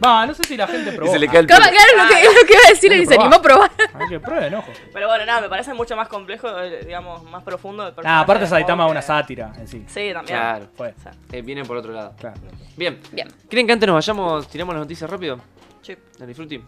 Va, 0.03 0.25
no 0.25 0.33
sé 0.33 0.43
si 0.43 0.57
la 0.57 0.67
gente 0.67 0.91
probó. 0.91 1.09
Y 1.09 1.13
se 1.13 1.19
le 1.19 1.27
cae 1.27 1.39
el 1.41 1.47
Claro, 1.47 1.65
pelo. 1.65 1.77
claro, 1.77 2.03
lo 2.03 2.09
que, 2.09 2.21
es 2.21 2.33
lo 2.41 2.47
que 2.47 2.53
iba 2.53 2.61
a 2.65 2.69
decir 2.71 2.91
y 2.93 2.99
que 3.01 3.05
se 3.05 3.13
animó 3.15 3.35
a 3.35 3.41
probar. 3.41 3.71
Hay 3.93 4.07
que 4.09 4.19
prueben, 4.19 4.55
ojo. 4.55 4.71
Pero 4.91 5.07
bueno, 5.07 5.25
nada, 5.25 5.41
me 5.41 5.49
parece 5.49 5.73
mucho 5.73 5.95
más 5.95 6.07
complejo, 6.07 6.47
eh, 6.59 6.81
digamos, 6.85 7.23
más 7.23 7.43
profundo. 7.43 7.87
El 7.87 7.93
Ah, 8.03 8.21
aparte 8.21 8.47
Saitama 8.47 8.85
es 8.85 8.91
una 8.91 9.01
sátira 9.01 9.51
en 9.57 9.67
sí. 9.67 9.85
Sí, 9.87 10.09
también. 10.13 10.37
Claro. 10.39 10.67
Fue, 10.75 10.89
O 10.97 11.01
sea, 11.03 11.11
Eh, 11.31 11.41
viene 11.41 11.63
por 11.65 11.77
otro 11.77 11.91
lado. 11.93 12.13
claro. 12.19 12.38
Bien. 12.77 12.99
Bien. 13.11 13.27
¿Quieren 13.49 13.67
que 13.67 13.73
antes 13.73 13.87
nos 13.87 13.95
vayamos, 13.95 14.47
tiramos 14.47 14.73
las 14.75 14.81
noticias 14.83 15.09
rápido? 15.09 15.39
sí, 15.81 15.95
Dani 16.17 16.33
Frutti. 16.33 16.61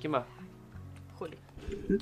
¿Quién 0.00 0.14
va? 0.14 0.24
Juli. 1.18 1.36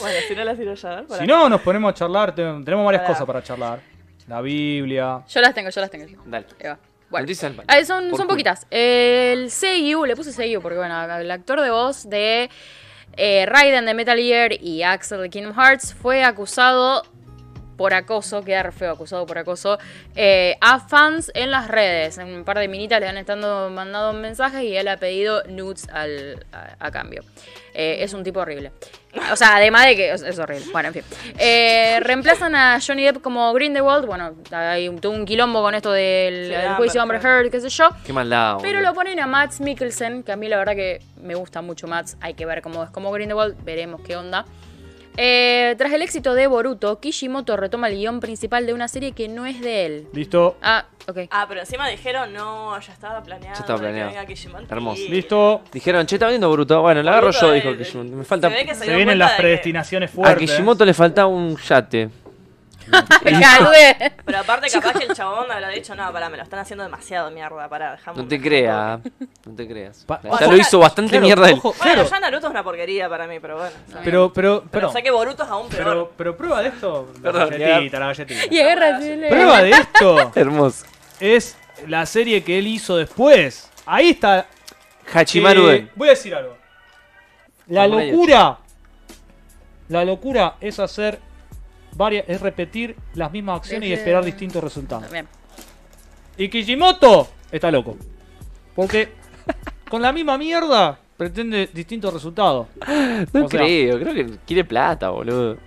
bueno, 0.00 0.18
si 0.28 0.34
no 0.34 0.44
la 0.44 0.54
tiro 0.54 0.74
ya, 0.74 0.88
¿verdad? 0.90 1.18
Si 1.18 1.26
no, 1.26 1.48
nos 1.48 1.60
ponemos 1.62 1.90
a 1.90 1.94
charlar. 1.94 2.34
ten- 2.34 2.64
Tenemos 2.64 2.84
varias 2.84 3.02
Para. 3.02 3.14
cosas 3.14 3.26
para 3.26 3.42
charlar. 3.42 3.80
La 4.28 4.40
Biblia. 4.40 5.22
Yo 5.28 5.40
las 5.40 5.54
tengo, 5.54 5.70
yo 5.70 5.80
las 5.80 5.90
tengo. 5.90 6.06
Dale. 6.26 6.46
Ahí 6.60 6.68
va. 6.68 6.78
Bueno. 7.10 7.24
Noticias 7.24 7.50
del 7.54 7.56
país. 7.64 7.68
Ah, 7.68 7.84
son, 7.84 8.08
Por 8.10 8.18
son 8.18 8.26
Juli. 8.28 8.28
poquitas. 8.44 8.66
El 8.70 9.50
Seiyu, 9.50 10.04
le 10.06 10.16
puse 10.16 10.32
Seiyu 10.32 10.62
porque, 10.62 10.78
bueno, 10.78 11.02
el 11.18 11.30
actor 11.30 11.60
de 11.60 11.70
voz 11.70 12.08
de 12.08 12.48
eh, 13.16 13.46
Raiden 13.46 13.84
de 13.84 13.94
Metal 13.94 14.16
Gear 14.18 14.52
y 14.62 14.82
Axel 14.82 15.20
de 15.20 15.28
Kingdom 15.28 15.54
Hearts 15.54 15.92
fue 15.94 16.24
acusado 16.24 17.02
por 17.76 17.94
acoso, 17.94 18.42
queda 18.42 18.62
re 18.62 18.72
feo 18.72 18.92
acusado 18.92 19.26
por 19.26 19.38
acoso, 19.38 19.78
eh, 20.14 20.56
a 20.60 20.80
fans 20.80 21.30
en 21.34 21.50
las 21.50 21.68
redes. 21.68 22.18
Un 22.18 22.44
par 22.44 22.58
de 22.58 22.68
minitas 22.68 23.00
le 23.00 23.08
han 23.08 23.16
estado 23.16 23.70
mandando 23.70 24.12
mensajes 24.18 24.62
y 24.62 24.76
él 24.76 24.88
ha 24.88 24.96
pedido 24.96 25.42
nudes 25.44 25.88
al, 25.90 26.44
a, 26.52 26.76
a 26.78 26.90
cambio. 26.90 27.22
Eh, 27.74 27.98
es 28.00 28.12
un 28.12 28.22
tipo 28.22 28.40
horrible. 28.40 28.70
O 29.30 29.36
sea, 29.36 29.56
además 29.56 29.86
de 29.86 29.96
que 29.96 30.12
es, 30.12 30.22
es 30.22 30.38
horrible. 30.38 30.66
Bueno, 30.72 30.88
en 30.88 30.94
fin. 30.94 31.04
Eh, 31.38 32.00
reemplazan 32.00 32.54
a 32.54 32.78
Johnny 32.86 33.04
Depp 33.04 33.22
como 33.22 33.52
Grindelwald. 33.52 34.06
Bueno, 34.06 34.34
hay 34.50 34.88
un, 34.88 35.00
tuvo 35.00 35.14
un 35.14 35.24
quilombo 35.24 35.62
con 35.62 35.74
esto 35.74 35.92
del 35.92 36.46
Sí, 36.46 36.52
el 36.52 36.60
Amber 36.60 36.76
juicio 36.76 37.02
Amber 37.02 37.20
Heard. 37.24 37.50
Qué 37.50 37.60
sé 37.60 37.68
yo. 37.68 37.88
Qué 38.04 38.12
maldad, 38.12 38.58
Pero 38.62 38.80
lo 38.80 38.92
ponen 38.94 39.20
a 39.20 39.26
Mads 39.26 39.60
Mikkelsen, 39.60 40.22
que 40.22 40.32
a 40.32 40.36
mí 40.36 40.48
la 40.48 40.58
verdad 40.58 40.74
que 40.74 41.00
me 41.20 41.34
gusta 41.34 41.62
mucho 41.62 41.86
Mads. 41.86 42.16
Hay 42.20 42.34
que 42.34 42.46
ver 42.46 42.62
cómo 42.62 42.84
es 42.84 42.90
como 42.90 43.10
Grindelwald, 43.10 43.56
veremos 43.64 44.00
qué 44.02 44.16
onda. 44.16 44.44
Eh, 45.16 45.74
tras 45.76 45.92
el 45.92 46.00
éxito 46.02 46.34
de 46.34 46.46
Boruto, 46.46 46.98
Kishimoto 47.00 47.56
retoma 47.56 47.88
el 47.88 47.96
guion 47.96 48.20
principal 48.20 48.64
de 48.66 48.72
una 48.72 48.88
serie 48.88 49.12
que 49.12 49.28
no 49.28 49.44
es 49.46 49.60
de 49.60 49.86
él. 49.86 50.06
Listo. 50.14 50.56
Ah, 50.62 50.86
ok. 51.06 51.18
Ah, 51.30 51.44
pero 51.48 51.60
encima 51.60 51.86
dijeron, 51.88 52.32
no, 52.32 52.78
ya 52.80 52.92
estaba 52.92 53.22
planeado. 53.22 53.54
Ya 53.54 53.60
estaba 53.60 53.78
de 53.78 53.84
que 53.84 53.90
planeado. 53.90 54.10
venga 54.10 54.26
Kishimoto. 54.26 54.64
Hermoso. 54.70 55.02
Listo. 55.10 55.62
Dijeron, 55.72 56.06
che, 56.06 56.16
está 56.16 56.28
viendo 56.28 56.48
Boruto. 56.48 56.80
Bueno, 56.80 57.02
la 57.02 57.10
agarro 57.12 57.26
Boruto 57.28 57.46
yo, 57.48 57.52
dijo 57.52 57.76
Kishimoto. 57.76 58.16
Me 58.16 58.24
falta. 58.24 58.48
se 58.48 58.54
ve 58.54 58.64
que 58.64 58.74
se 58.74 58.80
Se 58.80 58.84
dio 58.86 58.96
vienen 58.96 59.18
cuenta 59.18 59.24
las 59.24 59.30
de 59.32 59.36
que- 59.36 59.42
predestinaciones 59.42 60.10
A 60.10 60.14
fuertes. 60.14 60.50
Kishimoto 60.50 60.84
le 60.84 60.94
falta 60.94 61.26
un 61.26 61.56
yate. 61.58 62.08
Dudé. 63.60 64.12
Pero 64.24 64.38
aparte, 64.38 64.68
capaz 64.70 64.92
que 64.98 65.04
el 65.04 65.14
chabón 65.14 65.50
habrá 65.50 65.68
dicho, 65.70 65.94
no, 65.94 66.12
pará, 66.12 66.28
me 66.28 66.36
lo 66.36 66.42
están 66.42 66.58
haciendo 66.60 66.84
demasiado 66.84 67.30
mierda, 67.30 67.68
pará, 67.68 67.92
dejame 67.92 68.22
No 68.22 68.28
te 68.28 68.40
creas. 68.40 69.00
No 69.46 69.54
te 69.56 69.66
creas. 69.68 70.04
Pa- 70.06 70.20
Ya 70.40 70.46
lo 70.46 70.56
hizo 70.56 70.78
bastante 70.78 71.10
Claro, 71.10 71.24
mierda 71.26 71.48
él. 71.48 71.54
ojo, 71.58 71.74
Bueno, 71.78 71.94
claro. 71.94 72.08
ya 72.10 72.20
Naruto 72.20 72.46
es 72.46 72.50
una 72.50 72.62
porquería 72.64 73.08
para 73.08 73.26
mí, 73.26 73.40
pero 73.40 73.56
bueno. 73.56 73.72
Pero, 74.04 74.32
pero, 74.32 74.32
pero 74.32 74.70
pero, 74.70 74.92
sé 74.92 75.02
que 75.02 75.10
Boruto 75.10 75.42
es 75.44 75.48
aún 75.48 75.68
peor. 75.68 75.84
pero, 75.84 76.12
pero 76.16 76.36
prueba 76.36 76.62
de 76.62 76.68
esto. 76.68 77.10
La 77.16 77.32
Perdón, 77.32 77.50
galletita, 77.58 77.98
la 77.98 78.06
galletita. 78.06 78.44
Y 78.50 79.16
le- 79.16 79.28
Prueba 79.28 79.62
de 79.62 79.70
esto 79.70 80.32
Hermoso. 80.36 80.86
es 81.20 81.56
la 81.86 82.04
serie 82.06 82.42
que 82.44 82.58
él 82.58 82.66
hizo 82.66 82.96
después. 82.96 83.70
Ahí 83.86 84.10
está. 84.10 84.46
Hachimaru 85.12 85.68
Eh, 85.70 85.88
voy 85.94 86.08
a 86.08 86.10
decir 86.12 86.34
algo. 86.34 86.56
La 87.68 87.86
locura. 87.86 88.58
La 89.88 90.04
locura 90.04 90.54
es 90.60 90.78
hacer 90.78 91.18
varias. 91.96 92.24
es 92.28 92.40
repetir 92.40 92.96
las 93.14 93.30
mismas 93.32 93.58
acciones 93.58 93.88
y 93.88 93.92
esperar 93.92 94.24
distintos 94.24 94.62
resultados. 94.62 95.10
Bien. 95.10 95.26
Y 96.36 96.48
Kishimoto 96.48 97.28
está 97.50 97.70
loco. 97.70 97.96
Porque 98.74 99.08
con 99.90 100.00
la 100.02 100.12
misma 100.12 100.38
mierda 100.38 100.98
pretende 101.16 101.68
distintos 101.72 102.12
resultados. 102.12 102.68
No 103.32 103.44
O 103.44 103.48
sea- 103.48 103.60
creo, 103.60 103.98
creo 104.00 104.14
que 104.14 104.26
quiere 104.46 104.64
plata, 104.64 105.10
boludo. 105.10 105.58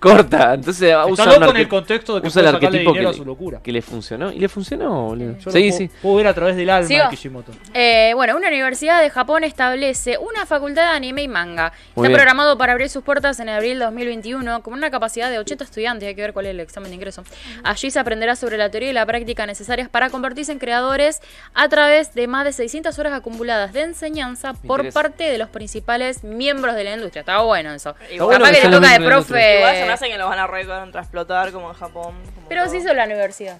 Corta, 0.00 0.54
entonces 0.54 0.82
Está 0.90 1.06
usa 1.06 1.26
loco 1.26 1.50
en 1.50 1.56
el 1.58 1.68
contexto 1.68 2.14
de 2.16 2.22
que 2.22 2.28
usa 2.28 2.40
el 2.42 2.48
arquetipo 2.48 2.92
que 2.92 3.06
a 3.06 3.12
su 3.12 3.24
locura. 3.24 3.60
que 3.62 3.72
le 3.72 3.82
funcionó. 3.82 4.32
Y 4.32 4.38
le 4.38 4.48
funcionó, 4.48 5.06
boludo. 5.08 5.36
Yo 5.38 5.50
Sí, 5.50 5.68
puedo, 5.68 5.78
sí. 5.78 5.90
puedo 6.00 6.16
ver 6.16 6.26
a 6.28 6.34
través 6.34 6.56
del 6.56 6.70
alma 6.70 6.88
¿Sigo? 6.88 7.04
de 7.04 7.10
Kishimoto. 7.10 7.52
Eh, 7.74 8.12
bueno, 8.14 8.36
una 8.36 8.48
universidad 8.48 9.00
de 9.02 9.10
Japón 9.10 9.44
establece 9.44 10.18
una 10.18 10.46
facultad 10.46 10.82
de 10.90 10.96
anime 10.96 11.22
y 11.22 11.28
manga. 11.28 11.72
Muy 11.94 12.06
Está 12.06 12.08
bien. 12.08 12.12
programado 12.14 12.56
para 12.58 12.72
abrir 12.72 12.88
sus 12.88 13.02
puertas 13.02 13.38
en 13.40 13.48
abril 13.48 13.78
de 13.78 13.84
2021 13.84 14.62
con 14.62 14.74
una 14.74 14.90
capacidad 14.90 15.30
de 15.30 15.38
80 15.38 15.64
estudiantes. 15.64 16.08
Hay 16.08 16.14
que 16.14 16.22
ver 16.22 16.32
cuál 16.32 16.46
es 16.46 16.50
el 16.50 16.60
examen 16.60 16.90
de 16.90 16.96
ingreso. 16.96 17.24
Allí 17.64 17.90
se 17.90 17.98
aprenderá 17.98 18.36
sobre 18.36 18.56
la 18.56 18.70
teoría 18.70 18.90
y 18.90 18.92
la 18.92 19.04
práctica 19.06 19.46
necesarias 19.46 19.88
para 19.88 20.10
convertirse 20.10 20.52
en 20.52 20.58
creadores 20.58 21.20
a 21.54 21.68
través 21.68 22.14
de 22.14 22.26
más 22.28 22.44
de 22.44 22.52
600 22.52 22.98
horas 22.98 23.12
acumuladas 23.12 23.72
de 23.72 23.82
enseñanza 23.82 24.54
por 24.54 24.80
interesa. 24.80 25.00
parte 25.02 25.24
de 25.24 25.38
los 25.38 25.48
principales 25.50 26.24
miembros 26.24 26.74
de 26.74 26.84
la 26.84 26.94
industria. 26.94 27.20
Está 27.20 27.40
bueno 27.42 27.72
eso. 27.74 27.94
Bueno 28.18 28.44
Capaz 28.44 28.50
que 28.52 28.60
que 28.62 28.68
los 28.68 28.80
toca 28.80 28.92
de 28.98 29.06
profe. 29.06 29.81
Se 29.82 29.86
me 29.86 29.92
hace 29.92 30.08
que 30.08 30.18
los 30.18 30.28
van 30.28 30.38
a 30.38 30.46
recontra 30.46 31.00
explotar 31.00 31.52
como 31.52 31.68
en 31.68 31.74
Japón. 31.74 32.14
como 32.34 32.48
Pero 32.48 32.62
todo. 32.62 32.70
se 32.72 32.78
hizo 32.78 32.92
la 32.94 33.04
universidad. 33.04 33.58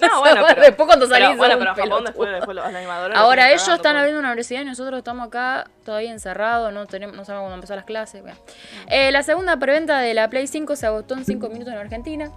No, 0.00 0.20
bueno, 0.20 0.44
pero, 0.46 0.60
Después 0.62 0.86
cuando 0.86 1.08
salís 1.08 1.26
pero, 1.28 1.38
bueno, 1.38 1.58
pero 1.58 1.74
Japón 1.74 2.04
después, 2.04 2.30
después 2.32 2.54
los 2.54 2.64
animadores. 2.64 3.16
lo 3.16 3.20
Ahora 3.22 3.48
ellos 3.48 3.62
están 3.62 3.78
pobre. 3.78 3.98
abriendo 3.98 4.20
una 4.20 4.28
universidad 4.28 4.60
y 4.60 4.64
nosotros 4.64 4.98
estamos 4.98 5.26
acá 5.26 5.68
todavía 5.84 6.12
encerrados, 6.12 6.72
no 6.72 6.86
tenemos, 6.86 7.16
no 7.16 7.24
sabemos 7.24 7.44
cuándo 7.46 7.54
empezar 7.56 7.76
las 7.76 7.84
clases. 7.86 8.22
bueno. 8.22 8.36
Eh, 8.86 9.10
la 9.10 9.22
segunda 9.24 9.56
preventa 9.56 9.98
de 9.98 10.14
la 10.14 10.28
Play 10.30 10.46
5 10.46 10.76
se 10.76 10.86
agotó 10.86 11.14
en 11.14 11.24
5 11.24 11.48
minutos 11.48 11.72
en 11.72 11.80
Argentina. 11.80 12.30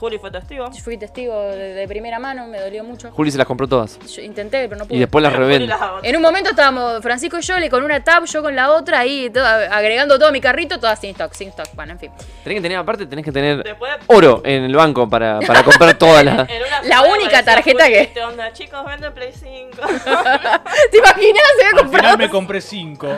Juli 0.00 0.18
fue 0.18 0.30
testigo. 0.30 0.70
Yo 0.72 0.82
fui 0.82 0.96
testigo 0.96 1.38
de, 1.50 1.74
de 1.74 1.86
primera 1.86 2.18
mano, 2.18 2.46
me 2.46 2.58
dolió 2.58 2.82
mucho. 2.82 3.10
Juli 3.12 3.30
se 3.30 3.36
las 3.38 3.46
compró 3.46 3.68
todas. 3.68 3.98
Yo 4.08 4.22
intenté, 4.22 4.66
pero 4.66 4.78
no 4.78 4.86
pude. 4.86 4.96
Y 4.96 5.00
después 5.00 5.22
las 5.22 5.32
revende. 5.36 5.72
En 6.02 6.16
un 6.16 6.22
momento 6.22 6.50
estábamos 6.50 7.02
Francisco 7.02 7.38
y 7.38 7.42
yo 7.42 7.58
le 7.58 7.68
con 7.68 7.84
una 7.84 8.02
tab, 8.02 8.24
yo 8.24 8.42
con 8.42 8.56
la 8.56 8.72
otra, 8.72 9.00
ahí 9.00 9.28
todo- 9.30 9.44
agregando 9.44 10.18
todo 10.18 10.32
mi 10.32 10.40
carrito, 10.40 10.80
todas 10.80 10.98
sin 10.98 11.10
stock, 11.10 11.32
sin 11.34 11.48
stock. 11.50 11.68
Bueno, 11.74 11.92
en 11.92 11.98
fin. 11.98 12.10
Tenés 12.42 12.56
que 12.58 12.62
tener, 12.62 12.78
aparte, 12.78 13.04
tenés 13.06 13.24
que 13.24 13.32
tener 13.32 13.62
Después. 13.62 13.92
oro 14.06 14.40
en 14.44 14.64
el 14.64 14.74
banco 14.74 15.08
para, 15.08 15.38
para 15.40 15.62
comprar 15.62 15.94
todas 15.98 16.24
las. 16.24 16.48
La 16.86 17.02
única 17.02 17.42
tarjeta 17.44 17.86
que- 17.88 18.00
¿viste? 18.00 18.24
onda, 18.24 18.52
chicos, 18.54 18.84
venden 18.86 19.12
Play 19.12 19.32
5. 19.32 19.76
¿Te 20.90 20.98
imaginas? 20.98 21.42
Se 21.58 21.66
había 21.66 21.70
Al 21.72 21.76
comprado. 21.78 21.88
final 21.90 22.18
me 22.18 22.30
compré 22.30 22.60
5. 22.62 23.08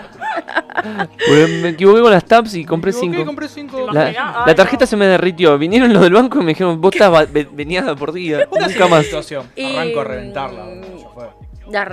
Porque 1.26 1.46
me 1.62 1.68
equivoqué 1.70 2.00
con 2.00 2.10
las 2.10 2.24
tabs 2.24 2.54
y 2.54 2.64
compré 2.64 2.92
Me 2.92 2.98
equivoqué, 2.98 3.16
5. 3.18 3.26
compré 3.26 3.48
5. 3.48 3.86
¿Te 3.86 3.92
La? 3.94 4.06
Ay, 4.06 4.14
la 4.46 4.54
tarjeta 4.54 4.84
no. 4.84 4.86
se 4.86 4.96
me 4.96 5.06
derritió. 5.06 5.56
Vinieron 5.58 5.92
los 5.92 6.02
del 6.02 6.12
banco 6.12 6.38
y 6.38 6.42
me 6.42 6.48
dijeron, 6.50 6.71
vos 6.80 6.94
estás 6.94 7.32
ve- 7.32 7.48
venías 7.52 7.86
de 7.86 7.94
por 7.96 8.12
día. 8.12 8.48
Nunca 8.50 8.86
más. 8.88 9.04
situación. 9.04 9.50
Y- 9.56 9.76
Arranco 9.76 10.00
a 10.00 10.04
reventarla. 10.04 10.64
boludo, 10.64 10.98
ya 10.98 11.08
fue. 11.08 11.28
La 11.70 11.84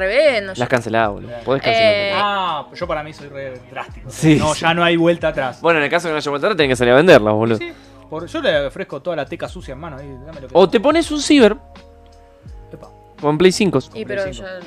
Las 0.56 0.68
cancelás, 0.68 1.10
boludo. 1.10 1.32
Podés 1.46 1.62
Eh, 1.64 1.66
cancelar. 1.66 2.22
Ah, 2.26 2.66
yo 2.74 2.88
para 2.88 3.04
mí 3.04 3.14
soy 3.14 3.28
re 3.30 3.60
drástico. 3.72 4.10
Sí, 4.10 4.36
no, 4.38 4.54
sí. 4.54 4.62
ya 4.62 4.74
no 4.74 4.84
hay 4.84 4.98
vuelta 4.98 5.30
atrás. 5.30 5.62
Bueno, 5.62 5.80
en 5.80 5.86
el 5.86 5.90
caso 5.92 6.08
de 6.08 6.12
que 6.12 6.14
no 6.14 6.18
haya 6.18 6.30
vuelta 6.32 6.48
atrás, 6.48 6.58
tenés 6.58 6.72
que 6.72 6.76
salir 6.76 6.94
a 6.94 6.98
venderlas, 6.98 7.34
boludo. 7.34 7.58
Sí, 7.58 7.72
por- 8.10 8.26
yo 8.26 8.42
le 8.42 8.66
ofrezco 8.66 9.02
toda 9.02 9.16
la 9.16 9.26
teca 9.26 9.48
sucia 9.48 9.74
en 9.74 9.80
mano. 9.80 9.98
Ahí, 9.98 10.08
dame 10.26 10.42
lo 10.42 10.48
que 10.48 10.54
O 10.58 10.68
te 10.70 10.80
pones 10.80 11.10
un 11.12 11.22
ciber 11.22 11.56
Epa. 12.72 12.90
con 13.22 13.38
Play 13.38 13.52
5. 13.52 13.80
Y 13.94 14.06
pero 14.06 14.24
cinco. 14.24 14.48
ya. 14.48 14.60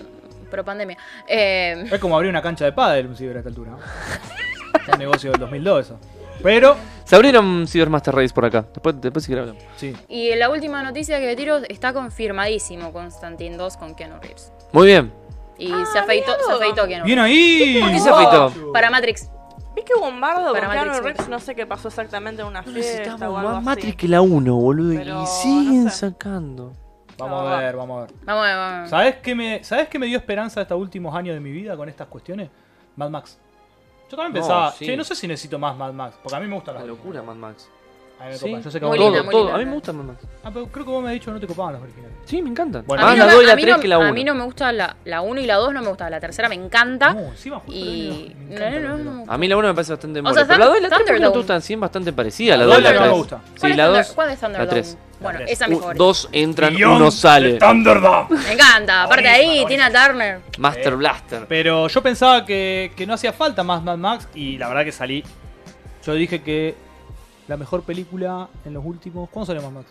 Pero 0.51 0.65
pandemia. 0.65 0.97
Eh, 1.27 1.85
Es 1.91 1.99
como 2.01 2.15
abrir 2.17 2.31
una 2.31 2.43
cancha 2.43 2.65
de 2.65 2.73
pádel 2.73 3.07
un 3.07 3.17
ciber 3.17 3.37
a 3.37 3.39
esta 3.41 3.49
altura. 3.49 3.73
¿no? 3.73 3.79
un 4.93 4.99
negocio 4.99 5.31
del 5.31 5.41
2002 5.41 5.87
eso. 5.87 5.99
Pero, 6.43 6.77
Se 7.13 7.17
abrieron 7.17 7.67
Cyber 7.69 7.91
Master 7.91 8.15
Race 8.15 8.33
por 8.33 8.47
acá. 8.47 8.65
Después, 8.73 8.99
después 8.99 9.23
si 9.23 9.35
hablamos. 9.35 9.63
sí. 9.77 9.95
y 10.09 10.35
la 10.35 10.49
última 10.49 10.83
noticia 10.83 11.21
que 11.21 11.37
tiro 11.37 11.59
está 11.69 11.93
confirmadísimo 11.93 12.91
Constantine 12.91 13.59
2 13.59 13.77
con 13.77 13.95
Keanu 13.95 14.19
Reeves. 14.19 14.51
Muy 14.73 14.87
bien. 14.87 15.13
Y 15.59 15.71
Ah, 15.71 15.85
se 15.93 15.99
afeitó, 15.99 16.33
se 16.47 16.53
afeitó 16.55 16.87
Keanu 16.89 17.05
¡Bien 17.05 17.19
Reeves. 17.19 17.37
ahí! 17.77 17.81
¿Por 17.83 17.91
qué 17.91 17.99
se 18.01 18.09
afeitó? 18.09 18.73
Para 18.73 18.89
Matrix. 18.89 19.31
Vi 19.77 19.83
que 19.83 19.93
hubo 19.95 20.09
un 20.09 20.23
bardo 20.23 20.55
Para 20.55 20.69
con 20.69 20.73
Keanu 20.75 20.91
Matrix, 20.93 21.05
Reeves, 21.05 21.29
no 21.29 21.39
sé 21.39 21.55
qué 21.55 21.67
pasó 21.67 21.89
exactamente 21.89 22.41
en 22.41 22.49
una 22.49 22.63
fiesta 22.63 23.29
o 23.29 23.37
algo 23.37 23.51
más 23.51 23.57
así. 23.59 23.65
Matrix 23.67 23.97
que 23.97 24.09
la 24.09 24.23
1, 24.23 24.55
boludo. 24.57 24.95
Pero 24.99 25.23
y 25.23 25.27
siguen 25.27 25.85
no 25.85 25.91
sé. 25.91 25.97
sacando. 26.09 26.73
Vamos 27.19 27.47
a 27.47 27.59
ver, 27.59 27.77
vamos 27.77 27.99
a 27.99 28.07
ver. 28.07 28.15
Vamos, 28.25 28.43
vamos. 28.47 28.89
¿Sabes 28.89 29.17
qué, 29.17 29.35
me, 29.35 29.63
¿Sabes 29.63 29.89
qué 29.89 29.99
me 29.99 30.07
dio 30.07 30.17
esperanza 30.17 30.63
estos 30.63 30.81
últimos 30.81 31.15
años 31.15 31.35
de 31.35 31.41
mi 31.41 31.51
vida 31.53 31.77
con 31.77 31.91
estas 31.91 32.07
cuestiones? 32.09 32.49
Mad 32.97 33.11
Max. 33.11 33.39
Yo 34.13 34.17
también 34.19 34.35
No, 34.35 34.41
pensaba, 34.41 34.73
sí. 34.73 34.85
che, 34.85 34.95
no 34.97 35.05
sé 35.05 35.15
si 35.15 35.27
necesito 35.27 35.59
más 35.59 35.75
Mad 35.75 35.93
Max, 35.95 36.17
porque 36.23 36.37
a 36.37 36.41
mí 36.41 36.47
me 36.47 36.55
gustan 36.55 36.75
La 36.75 36.81
las 36.81 36.89
locura, 36.91 37.23
Mad 37.23 37.35
Max. 37.35 37.67
A 38.21 38.25
mí 38.27 38.31
me 38.33 38.37
Sí. 38.39 38.45
copan. 38.45 38.63
Yo 38.63 38.71
sé 38.71 38.79
que 38.79 38.85
a 38.85 38.89
Muy 38.89 38.99
vos 38.99 39.07
no. 39.07 39.11
linda, 39.17 39.31
todo, 39.31 39.41
muy 39.41 39.47
todo. 39.49 39.55
A 39.57 39.59
mí 39.59 39.65
me 39.65 39.73
gusta 39.73 39.93
Mad 39.95 40.05
Max. 40.05 40.25
Ah, 40.45 40.51
pero 40.53 40.67
creo 40.67 40.85
que 40.85 40.91
vos 40.93 41.03
me 41.03 41.09
has 41.09 41.13
dicho 41.15 41.25
que 41.27 41.31
no 41.33 41.41
te 41.41 41.47
copaban 41.47 41.73
los 41.73 41.83
originales. 41.83 42.17
Sí, 42.27 42.43
me 42.43 42.51
encantan. 42.51 42.85
Bueno, 42.87 43.03
A 43.03 43.07
Más 43.07 43.15
mí, 43.15 43.19
la 43.19 43.25
no 43.25 43.31
me- 43.31 43.35
2 43.37 43.43
y 43.43 43.47
la 43.47 43.53
a 43.53 43.57
mí 43.57 43.63
3 43.63 43.75
no- 43.77 43.81
que 43.81 43.89
la 43.89 43.99
1. 43.99 44.07
a 44.09 44.13
mí 44.13 44.25
no 44.25 44.35
me 44.35 44.45
gusta 44.45 44.71
la, 44.73 44.97
la 45.07 45.21
1 45.23 45.41
y 45.41 45.47
la 45.47 45.55
2 45.57 45.73
no 45.73 45.81
me 45.83 45.89
gusta. 45.89 46.11
La 46.11 46.21
tercera 46.21 46.49
me 46.51 46.55
encanta. 46.55 47.15
No, 47.15 47.21
encima 47.21 47.57
justo 47.61 47.73
y. 47.73 48.35
la 48.35 48.35
No, 48.35 48.45
me 48.45 48.45
no, 48.45 48.53
encanta 48.53 48.71
no, 48.71 48.71
la 48.83 48.91
no, 49.05 49.11
me 49.13 49.19
gusta. 49.21 49.35
A 49.35 49.39
mí 49.39 49.49
la 49.49 49.57
1 49.57 49.69
me 49.69 49.75
parece 49.75 49.93
bastante 49.95 50.21
O 50.21 50.23
mole. 50.23 50.35
sea, 50.35 50.47
Pero 50.47 50.59
la 50.59 50.67
2 50.67 50.77
y 50.79 50.81
la 50.83 50.89
3 50.89 50.99
porque 50.99 50.99
no 50.99 51.07
te 51.07 51.15
Thunderdome. 51.23 51.39
gustan, 51.39 51.63
sí, 51.63 51.73
es 51.73 51.81
bastante 51.81 52.13
parecida. 52.13 52.57
La 52.59 52.59
La 52.59 52.65
2 52.67 52.75
y 52.75 52.77
dos 52.77 52.83
la 52.85 52.93
no 52.93 53.01
me 53.01 53.07
3. 53.09 53.19
gusta. 53.19 53.41
Sí, 53.45 53.61
¿Cuál 53.61 53.71
es 53.73 53.77
la 53.79 53.85
Thunder- 53.87 54.05
2. 54.05 54.13
¿Cuál 54.15 54.31
es 54.31 54.41
Thunderdome? 54.41 54.71
3. 54.71 54.99
Bueno, 55.23 55.41
esa 55.47 55.67
favorita. 55.67 55.95
Dos 55.95 56.29
entran, 56.33 56.75
Beyond 56.75 56.97
uno 56.97 57.11
sale. 57.11 57.59
Thunderdome. 57.59 58.37
Me 58.39 58.53
encanta. 58.53 59.05
Aparte 59.05 59.29
Buenísima, 59.29 59.53
ahí. 59.53 59.67
Tina 59.67 59.91
Turner. 59.91 60.41
Master 60.59 60.93
Eh. 60.93 60.97
Blaster. 60.97 61.47
Pero 61.49 61.89
yo 61.89 62.03
pensaba 62.03 62.45
que, 62.45 62.93
que 62.97 63.07
no 63.07 63.15
hacía 63.15 63.33
falta 63.33 63.63
más 63.63 63.83
Mad 63.83 63.97
Max 63.99 64.29
y 64.35 64.59
la 64.59 64.69
verdad 64.69 64.85
que 64.85 64.93
salí. 64.93 65.25
Yo 66.05 66.15
dije 66.15 66.43
que 66.43 66.75
la 67.49 67.57
mejor 67.57 67.83
película 67.83 68.49
en 68.65 68.75
los 68.75 68.85
últimos. 68.85 69.29
¿Cuándo 69.31 69.47
salió 69.47 69.63
Mad 69.63 69.71
Max? 69.71 69.87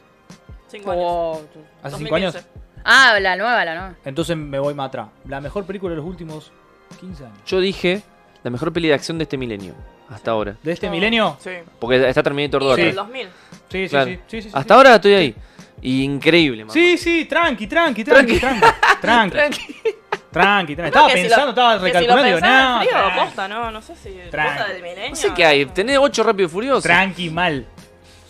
Cinco 0.67 0.91
años. 0.91 1.03
Oh, 1.05 1.41
¿Hace 1.83 1.97
cinco 1.97 2.15
años? 2.15 2.33
2015. 2.33 2.61
Ah, 2.83 3.19
la 3.19 3.35
nueva, 3.35 3.63
la 3.65 3.75
nueva. 3.75 3.95
Entonces 4.05 4.35
me 4.37 4.57
voy 4.59 4.73
más 4.73 4.87
atrás. 4.87 5.07
La 5.27 5.39
mejor 5.41 5.65
película 5.65 5.91
de 5.91 5.97
los 5.97 6.05
últimos 6.05 6.51
15 6.99 7.25
años. 7.25 7.37
Yo 7.45 7.59
dije 7.59 8.01
la 8.43 8.49
mejor 8.49 8.73
peli 8.73 8.87
de 8.87 8.93
acción 8.95 9.17
de 9.17 9.23
este 9.23 9.37
milenio. 9.37 9.75
Hasta 10.11 10.31
ahora. 10.31 10.55
¿De 10.61 10.71
este 10.73 10.87
No. 10.87 10.91
milenio? 10.91 11.37
Sí. 11.39 11.51
Porque 11.79 12.07
está 12.07 12.21
Terminator 12.21 12.61
2 12.63 12.77
Y 12.77 12.81
Sí. 12.81 12.87
del 12.87 12.91
atrás. 12.99 13.07
2000. 13.07 13.27
Sí, 13.69 13.83
sí, 13.83 13.89
Claro. 13.89 14.05
sí, 14.11 14.19
sí, 14.27 14.41
sí, 14.41 14.49
sí. 14.49 14.49
Hasta 14.53 14.73
ahora 14.75 14.95
estoy 14.95 15.13
ahí. 15.13 15.35
Y 15.81 16.03
increíble, 16.03 16.65
Mad 16.65 16.73
Sí, 16.73 16.97
sí, 16.97 17.25
tranqui, 17.25 17.65
tranqui, 17.65 18.03
tranqui, 18.03 18.39
tranqui. 18.39 18.67
Tranqui, 19.01 19.31
tranqui, 20.31 20.75
tranqui. 20.75 20.87
Estaba 20.87 21.07
que 21.07 21.15
si 21.15 21.21
pensando, 21.21 21.45
lo- 21.45 21.49
estaba 21.51 21.73
que 21.73 21.79
si 21.79 21.85
lo 21.85 21.99
recalculando 21.99 22.31
no. 22.31 22.79
frío, 22.79 22.91
tranqui, 22.91 23.19
posta, 23.19 23.47
no, 23.47 23.71
no 23.71 23.81
sé 23.81 23.95
si. 23.95 24.09
Tranqui. 24.29 24.57
Posta 24.57 24.73
del 24.73 24.81
milenio. 24.83 25.09
No 25.09 25.15
sé 25.15 25.33
qué 25.33 25.45
hay. 25.45 25.65
Tenés 25.67 25.97
8 25.97 26.23
rápido 26.23 26.47
y 26.47 26.51
furioso. 26.51 26.81
Tranqui, 26.81 27.29
mal. 27.29 27.65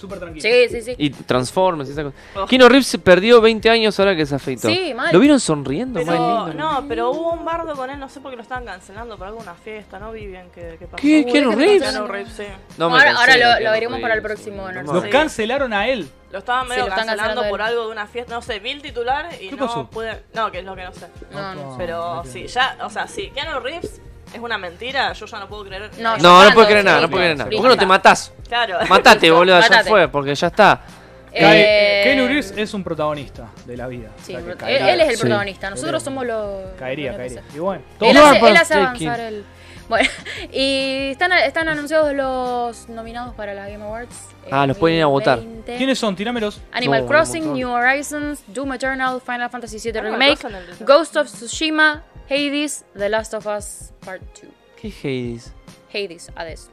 Súper 0.02 0.18
tranquilo. 0.19 0.41
Sí, 0.41 0.68
sí, 0.69 0.82
sí. 0.82 0.95
Y 0.98 1.11
Transformers 1.11 1.88
y 1.90 1.94
esa 1.94 2.03
cosa. 2.03 2.15
Oh. 2.36 2.45
Keanu 2.48 2.68
Reeves 2.68 2.88
se 2.88 2.98
perdió 2.98 3.40
20 3.40 3.69
años 3.69 3.99
ahora 3.99 4.15
que 4.15 4.26
se 4.26 4.34
afeitó. 4.34 4.68
Sí, 4.68 4.94
mal. 4.95 5.14
¿Lo 5.14 5.19
vieron 5.19 5.40
sonriendo? 5.40 5.99
Pero, 5.99 6.11
Más 6.11 6.48
lindo. 6.49 6.64
no, 6.64 6.86
pero 6.88 7.11
hubo 7.11 7.34
un 7.34 7.45
bardo 7.45 7.76
con 7.76 7.90
él, 7.91 7.99
no 7.99 8.10
sé 8.10 8.19
por 8.19 8.32
qué 8.32 8.38
lo 8.38 8.41
estaban 8.41 8.65
cancelando 8.65 9.15
por 9.18 9.28
alguna 9.28 9.53
fiesta, 9.53 9.99
no 9.99 10.11
vi 10.11 10.26
bien 10.26 10.48
qué, 10.56 10.76
qué 10.80 10.88
pasó. 10.88 11.02
¿Qué? 11.02 11.23
Uy, 11.26 11.32
¿Keanu 11.32 11.52
es 11.52 11.56
que 11.57 11.64
Reeves? 11.64 11.82
Keanu 11.91 12.07
Reeves, 12.07 12.34
sí. 12.34 12.44
No 12.78 12.90
me 12.90 12.98
ahora 12.98 13.11
ahora 13.15 13.38
lo, 13.38 13.64
lo 13.65 13.72
veremos 13.72 13.99
para 14.02 14.14
el 14.15 14.22
próximo. 14.23 14.72
No 14.72 14.94
Lo. 14.94 15.02
Sí. 15.03 15.10
cancelaron 15.10 15.72
a 15.73 15.88
él. 15.88 16.10
Lo 16.32 16.40
estaban 16.40 16.68
medio 16.68 16.86
Sí, 16.86 16.90
lo 16.90 16.95
cancelando 16.95 17.23
cancelando 17.23 17.49
por 17.52 17.61
algo 17.61 17.86
de 17.88 17.91
una 17.91 18.07
fiesta, 18.07 18.34
no 18.34 18.41
sé, 18.41 18.60
vi 18.60 18.72
el 18.72 18.82
titular 18.82 19.28
y 19.40 19.49
¿Qué 19.49 19.56
no 19.56 19.68
pasó? 19.68 19.88
pude. 19.90 20.23
No, 20.34 20.49
que 20.52 20.60
es 20.60 20.65
lo 20.65 20.76
que 20.76 20.84
no 20.86 20.94
sé. 20.94 21.07
No, 21.32 21.53
no. 21.56 21.76
Pero 21.78 22.23
sí, 22.26 22.48
ya, 22.48 22.78
o 22.84 22.90
sea, 22.90 23.07
sí, 23.07 23.32
Keanu 23.36 23.60
Reeves 23.60 24.02
es 24.34 24.40
una 24.40 24.58
mentira, 24.58 25.14
yo 25.14 25.26
ya 25.26 25.40
no 25.40 25.48
puedo 25.48 25.66
creer. 25.66 25.90
No, 25.99 26.18
No, 26.18 26.44
no 26.44 26.52
puedo 26.53 26.68
creer 26.68 26.86
nada, 26.86 27.02
no 27.02 27.10
puedo 27.10 27.22
creer 27.24 27.38
nada. 27.38 27.49
¿Por 27.49 27.62
qué 27.62 27.68
no 27.68 27.78
te 27.78 27.86
matás? 27.86 28.34
Claro. 28.48 28.78
Matate, 28.90 29.30
boludo, 29.32 29.60
ya 29.62 29.84
fue, 29.84 30.08
porque 30.08 30.34
ya 30.36 30.48
está. 30.48 30.82
Eh, 31.34 32.02
Keanu 32.03 32.28
Reeves 32.28 32.53
es 32.58 32.74
un 32.74 32.84
protagonista 32.84 33.48
de 33.66 33.78
la 33.78 33.88
vida. 33.88 34.10
Sí, 34.22 34.36
O 34.36 34.41
sea, 34.41 34.70
él, 34.70 34.99
es 35.02 35.08
el 35.10 35.16
Sí. 35.16 35.22
protagonista. 35.22 35.70
Nosotros 35.70 36.03
somos 36.03 36.26
los. 36.26 36.72
Caería, 36.78 37.16
caería. 37.16 37.41
Y 37.56 37.60
bueno, 37.60 37.82
Él 38.02 38.18
hace, 38.18 38.40
él 38.49 38.58
hace 38.58 38.74
avanzar 38.74 39.20
el. 39.22 39.45
Bueno, 39.88 40.10
y 40.52 41.12
están, 41.12 41.32
están 41.34 41.68
anunciados 41.70 42.14
los 42.14 42.90
nominados 42.90 43.34
para 43.36 43.53
la 43.53 43.68
Game 43.70 43.84
Awards. 43.84 44.16
Ah, 44.49 44.66
los 44.68 44.78
pueden 44.78 44.98
ir 44.98 45.03
a 45.03 45.08
votar. 45.08 45.38
2020. 45.38 45.78
¿Quiénes 45.78 45.99
son? 45.99 46.16
Tirámelos. 46.16 46.60
Animal 46.74 47.02
No, 47.02 47.08
Crossing. 47.08 47.53
New 47.53 47.70
Horizons, 47.70 48.44
Doom 48.48 48.74
Eternal, 48.74 49.22
Final 49.22 49.49
Fantasy 49.49 49.78
VII 49.80 50.02
Remake, 50.02 50.40
Ghost 50.82 51.16
of 51.16 51.28
Tsushima, 51.28 52.03
Hades, 52.32 52.86
The 52.98 53.10
Last 53.10 53.34
of 53.34 53.45
Us 53.45 53.91
Part 54.06 54.22
2. 54.41 54.49
¿Qué 54.80 54.88
Hades? 55.03 55.53
Hades, 55.94 56.32
Hades. 56.36 56.70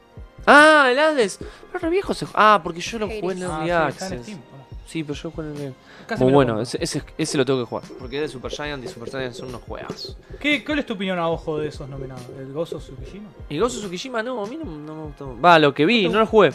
Ah, 0.46 0.88
el 0.90 0.98
Hades. 0.98 1.38
Pero 1.72 1.78
re 1.80 1.90
viejo 1.90 2.14
se 2.14 2.26
Ah, 2.34 2.60
porque 2.62 2.80
yo 2.80 2.98
lo 3.00 3.06
Hades. 3.06 3.20
jugué 3.20 3.34
en 3.34 3.42
el 3.42 3.50
Ah, 3.50 3.66
Early 3.66 3.92
sí, 3.92 3.96
está 3.98 4.06
en 4.06 4.12
Access. 4.12 4.22
Steam. 4.22 4.40
Bueno, 4.50 4.58
Sí, 4.86 5.02
pero 5.04 5.14
yo 5.14 5.30
jugué 5.30 5.48
en 5.48 5.56
el 5.66 5.74
casi 6.06 6.22
Muy 6.24 6.32
bueno, 6.32 6.62
ese, 6.62 6.78
ese, 6.80 7.02
ese 7.18 7.36
lo 7.36 7.44
tengo 7.44 7.58
que 7.60 7.66
jugar. 7.66 7.84
Porque 7.98 8.16
es 8.16 8.22
de 8.22 8.28
Super 8.28 8.50
Giant 8.50 8.82
y 8.84 8.88
Super 8.88 9.10
Giant 9.10 9.34
son 9.34 9.48
unos 9.48 9.62
juegos. 9.62 10.16
¿Qué, 10.40 10.64
¿Cuál 10.64 10.78
es 10.78 10.86
tu 10.86 10.94
opinión 10.94 11.18
a 11.18 11.28
ojo 11.28 11.58
de 11.58 11.68
esos 11.68 11.86
nominados? 11.88 12.22
¿El 12.38 12.52
Gozo 12.52 12.78
Tsukishima? 12.78 13.28
Y 13.50 13.58
Gozo 13.58 13.80
Tsukishima 13.80 14.22
no, 14.22 14.42
a 14.42 14.46
mí 14.46 14.56
no, 14.56 14.64
no 14.64 14.94
me 14.94 15.02
gustó. 15.08 15.38
Va, 15.38 15.58
lo 15.58 15.74
que 15.74 15.84
vi, 15.84 16.08
no 16.08 16.20
lo 16.20 16.26
jugué. 16.26 16.52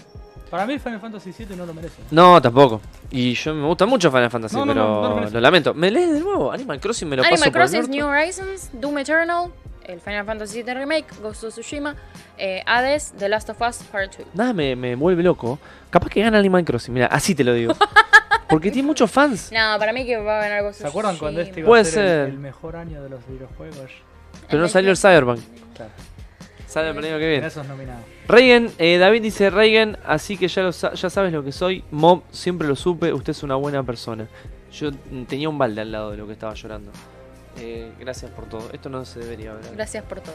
Para 0.54 0.68
mí 0.68 0.74
el 0.74 0.80
Final 0.80 1.00
Fantasy 1.00 1.34
VII 1.36 1.56
no 1.56 1.66
lo 1.66 1.74
merece. 1.74 2.04
No, 2.12 2.40
tampoco. 2.40 2.80
Y 3.10 3.34
yo 3.34 3.56
me 3.56 3.66
gusta 3.66 3.88
mucho 3.88 4.12
Final 4.12 4.30
Fantasy, 4.30 4.56
No, 4.56 4.66
no, 4.68 4.72
pero 4.76 4.86
no, 4.86 5.02
no 5.02 5.10
lo 5.10 5.16
merece. 5.16 5.34
lo 5.34 5.40
lamento. 5.42 5.74
¿Me 5.74 5.90
lees 5.90 6.14
de 6.14 6.20
nuevo? 6.20 6.52
Animal 6.52 6.80
Crossing 6.80 7.10
me 7.10 7.16
lo 7.16 7.24
paso 7.24 7.34
Animal 7.34 7.52
por 7.52 7.62
el 7.62 7.64
Crossing 7.68 7.80
orto. 7.80 7.92
New 7.92 8.06
Horizons, 8.08 8.70
Doom 8.74 8.98
Eternal, 9.00 9.52
el 9.84 10.00
Final 10.00 10.26
Fantasy 10.28 10.62
VII 10.62 10.74
Remake, 10.76 11.08
Ghost 11.24 11.44
of 11.46 11.54
Tsushima, 11.56 11.96
eh, 12.38 12.62
Hades, 12.68 13.16
The 13.18 13.30
Last 13.30 13.50
of 13.50 13.60
Us 13.68 13.78
Part 13.92 14.16
2. 14.16 14.28
Nada 14.36 14.54
me, 14.54 14.76
me 14.76 14.94
vuelve 14.94 15.24
loco. 15.24 15.58
Capaz 15.90 16.10
que 16.10 16.22
gana 16.22 16.38
Animal 16.38 16.64
Crossing, 16.64 16.94
mira, 16.94 17.08
así 17.08 17.34
te 17.34 17.44
lo 17.44 17.56
digo. 17.56 17.74
Porque 18.48 18.70
tiene 18.70 18.86
muchos 18.86 19.10
fans. 19.10 19.50
No, 19.52 19.80
para 19.80 19.92
mí 19.92 20.06
que 20.06 20.18
va 20.18 20.38
a 20.38 20.42
ganar 20.44 20.62
Ghost 20.62 20.82
¿Se 20.82 20.84
of 20.84 20.92
acuerdan 20.92 21.14
Tsushima. 21.14 21.26
cuando 21.26 21.42
este 21.42 21.60
iba 21.62 21.68
Puede 21.68 21.82
a 21.82 21.86
ser, 21.86 22.04
el- 22.06 22.10
ser. 22.26 22.30
El, 22.30 22.38
mejor 22.38 22.76
año 22.76 23.02
de 23.02 23.10
los 23.10 23.26
videojuegos? 23.28 23.90
Pero 24.48 24.62
no 24.62 24.68
salió 24.68 24.92
el 24.92 24.98
Cyberpunk. 24.98 25.40
Claro, 25.76 25.92
Sale 26.74 26.90
el 26.90 26.98
año 26.98 27.18
que 27.20 27.24
en 27.26 27.30
viene. 27.30 27.48
esos 27.48 27.68
nominados. 27.68 28.04
Eh, 28.80 28.98
David 28.98 29.22
dice 29.22 29.50
Reagan, 29.50 29.98
así 30.06 30.38
que 30.38 30.48
ya, 30.48 30.64
lo 30.64 30.72
sa- 30.72 30.94
ya 30.94 31.10
sabes 31.10 31.32
lo 31.32 31.44
que 31.44 31.52
soy. 31.52 31.84
Mob, 31.92 32.24
siempre 32.32 32.68
lo 32.68 32.76
supe, 32.76 33.14
usted 33.14 33.32
es 33.32 33.44
una 33.44 33.56
buena 33.56 33.84
persona. 33.84 34.28
Yo 34.72 34.90
tenía 35.28 35.50
un 35.50 35.58
balde 35.60 35.82
al 35.82 35.92
lado 35.92 36.12
de 36.12 36.18
lo 36.18 36.26
que 36.26 36.34
estaba 36.34 36.54
llorando. 36.56 36.92
Eh, 37.60 37.92
gracias 38.00 38.32
por 38.32 38.46
todo. 38.46 38.70
Esto 38.74 38.90
no 38.90 39.06
se 39.06 39.20
debería 39.20 39.54
ver. 39.54 39.76
Gracias 39.76 40.04
por 40.06 40.20
todo. 40.22 40.34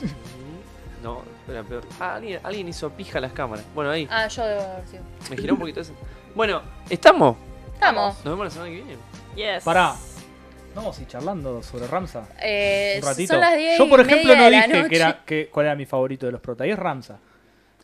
No, 1.02 1.22
era 1.48 1.62
peor. 1.62 1.84
Ah, 2.00 2.16
alguien, 2.16 2.40
alguien 2.42 2.66
hizo 2.68 2.90
pija 2.90 3.18
a 3.18 3.20
las 3.20 3.32
cámaras. 3.32 3.64
Bueno, 3.72 3.88
ahí. 3.90 4.08
Ah, 4.10 4.26
yo 4.26 4.44
debo 4.44 4.60
haber 4.62 4.86
sido. 4.88 5.02
Me 5.30 5.36
giró 5.36 5.54
un 5.54 5.60
poquito 5.60 5.80
eso. 5.80 5.92
Bueno, 6.34 6.60
¿estamos? 6.90 7.36
Vamos. 7.80 8.16
Nos 8.16 8.24
vemos 8.24 8.46
la 8.46 8.50
semana 8.50 8.70
que 8.70 8.76
viene. 8.82 8.96
Yes. 9.36 9.62
Pará. 9.62 9.94
Vamos 10.74 10.98
a 10.98 11.02
ir 11.02 11.08
charlando 11.08 11.62
sobre 11.62 11.86
Ramsa. 11.86 12.28
Eh, 12.40 12.98
Un 13.02 13.08
ratito. 13.08 13.32
son 13.34 13.40
las 13.40 13.56
10 13.56 13.78
Yo, 13.78 13.88
por 13.88 14.00
y 14.00 14.02
ejemplo, 14.02 14.28
media 14.34 14.38
no 14.38 14.44
de 14.44 14.50
la 14.50 14.66
dije 14.66 14.76
noche. 14.78 14.88
que 14.90 14.96
era, 14.96 15.24
que, 15.24 15.48
cuál 15.48 15.66
era 15.66 15.74
mi 15.74 15.86
favorito 15.86 16.26
de 16.26 16.32
los 16.32 16.40
prota. 16.40 16.66
Y 16.66 16.70
es 16.70 16.78
Ramsa. 16.78 17.18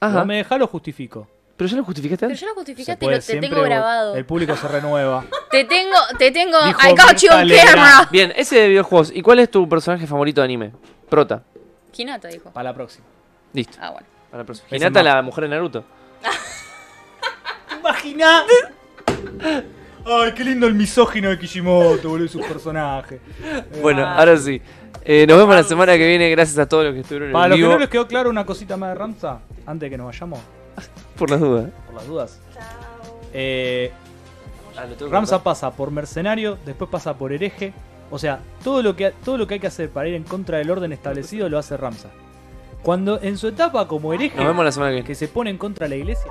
Ajá. 0.01 0.19
No 0.21 0.27
me 0.27 0.37
dejá, 0.37 0.59
lo 0.59 0.67
justifico. 0.69 1.29
Pero 1.57 1.71
ya 1.71 1.77
lo 1.77 1.85
justificaste 1.85 2.27
Pero 2.27 2.31
antes. 2.33 2.41
ya 2.41 2.47
lo 2.49 2.53
Se 2.53 2.57
justificaste 2.61 3.05
y 3.05 3.07
puede 3.07 3.17
lo, 3.17 3.21
te 3.21 3.27
siempre 3.27 3.49
tengo 3.49 3.63
grabado. 3.63 4.15
El 4.17 4.25
público 4.27 4.57
se 4.57 4.69
renueva. 4.69 5.25
Te 5.51 5.65
tengo, 5.65 5.97
te 6.19 6.33
tengo. 6.33 6.61
Dijo 6.65 6.81
I 6.83 6.91
got 6.91 7.17
you 7.17 7.29
Mirta 7.29 7.37
on 7.39 7.47
Legrand. 7.47 7.75
camera. 7.75 8.09
Bien, 8.11 8.33
ese 8.35 8.57
de 8.59 8.69
videojuegos. 8.71 9.13
¿Y 9.15 9.23
cuál 9.23 9.39
es 9.39 9.49
tu 9.49 9.69
personaje 9.69 10.05
favorito 10.05 10.41
de 10.41 10.47
anime? 10.47 10.73
Prota. 11.09 11.45
Hinata 11.97 12.27
dijo. 12.27 12.51
Para 12.51 12.71
la 12.71 12.75
próxima. 12.75 13.05
Listo. 13.53 13.79
Ah, 13.81 13.91
bueno. 13.91 14.07
Para 14.33 14.43
la 14.43 14.47
próxima. 14.47 14.67
Ese 14.67 14.77
Hinata, 14.79 15.05
más. 15.05 15.15
la 15.15 15.23
mujer 15.23 15.45
de 15.45 15.51
Naruto. 15.51 15.85
Imagina. 17.79 18.43
Ay, 20.07 20.33
qué 20.35 20.45
lindo 20.45 20.67
el 20.67 20.75
misógino 20.75 21.31
de 21.31 21.39
Kishimoto, 21.39 22.09
boludo, 22.09 22.27
y 22.27 22.29
sus 22.29 22.45
personajes. 22.47 23.21
Bueno, 23.81 24.05
Ah. 24.05 24.19
ahora 24.19 24.37
sí. 24.37 24.61
Eh, 25.05 25.27
nos 25.27 25.39
vemos 25.39 25.55
la 25.55 25.63
semana 25.65 25.97
que 25.97 26.07
viene. 26.07 26.31
Gracias 26.31 26.59
a 26.59 26.67
todos 26.67 26.85
los 26.85 26.95
que 26.95 27.01
estuvieron 27.01 27.33
Para 27.33 27.45
en 27.47 27.51
los 27.51 27.57
que 27.57 27.63
vivo. 27.63 27.73
no 27.75 27.79
les 27.79 27.89
quedó 27.89 28.07
claro 28.07 28.31
una 28.31 28.45
cosita 28.47 28.77
más 28.77 28.91
de 28.91 28.95
Ramsa, 28.97 29.41
antes 29.67 29.87
de 29.87 29.91
que 29.91 29.99
nos 29.99 30.07
vayamos, 30.07 30.41
Por 31.19 31.31
las 31.31 31.41
dudas. 31.41 31.71
por 31.87 31.95
las 31.95 32.07
dudas. 32.07 32.41
Eh, 33.33 33.93
Ah, 34.77 34.87
lo 34.87 34.97
tengo 34.97 35.09
que 35.09 35.15
Ramsa 35.15 35.41
pasa 35.43 35.71
por 35.71 35.93
mercenario, 35.93 36.59
después 36.67 36.91
pasa 36.91 37.15
por 37.15 37.33
hereje. 37.33 37.73
O 38.11 38.19
sea, 38.19 38.41
todo 38.65 38.83
lo, 38.83 38.97
que, 38.97 39.13
todo 39.25 39.39
lo 39.39 39.47
que 39.47 39.55
hay 39.55 39.61
que 39.61 39.69
hacer 39.69 39.89
para 39.89 40.09
ir 40.09 40.15
en 40.15 40.25
contra 40.25 40.59
del 40.59 40.69
orden 40.71 40.93
establecido 40.93 41.49
lo 41.49 41.59
hace 41.59 41.77
Ramsa. 41.77 42.09
Cuando 42.83 43.21
en 43.23 43.39
su 43.39 43.47
etapa 43.49 43.87
como 43.87 44.13
hereje, 44.13 44.37
Nos 44.37 44.47
vemos 44.47 44.65
la 44.65 44.73
semana 44.73 44.91
que 44.91 44.95
viene. 44.97 45.07
que 45.07 45.15
se 45.15 45.29
pone 45.29 45.51
en 45.51 45.59
contra 45.59 45.85
de 45.85 45.91
la 45.91 45.97
iglesia, 45.97 46.31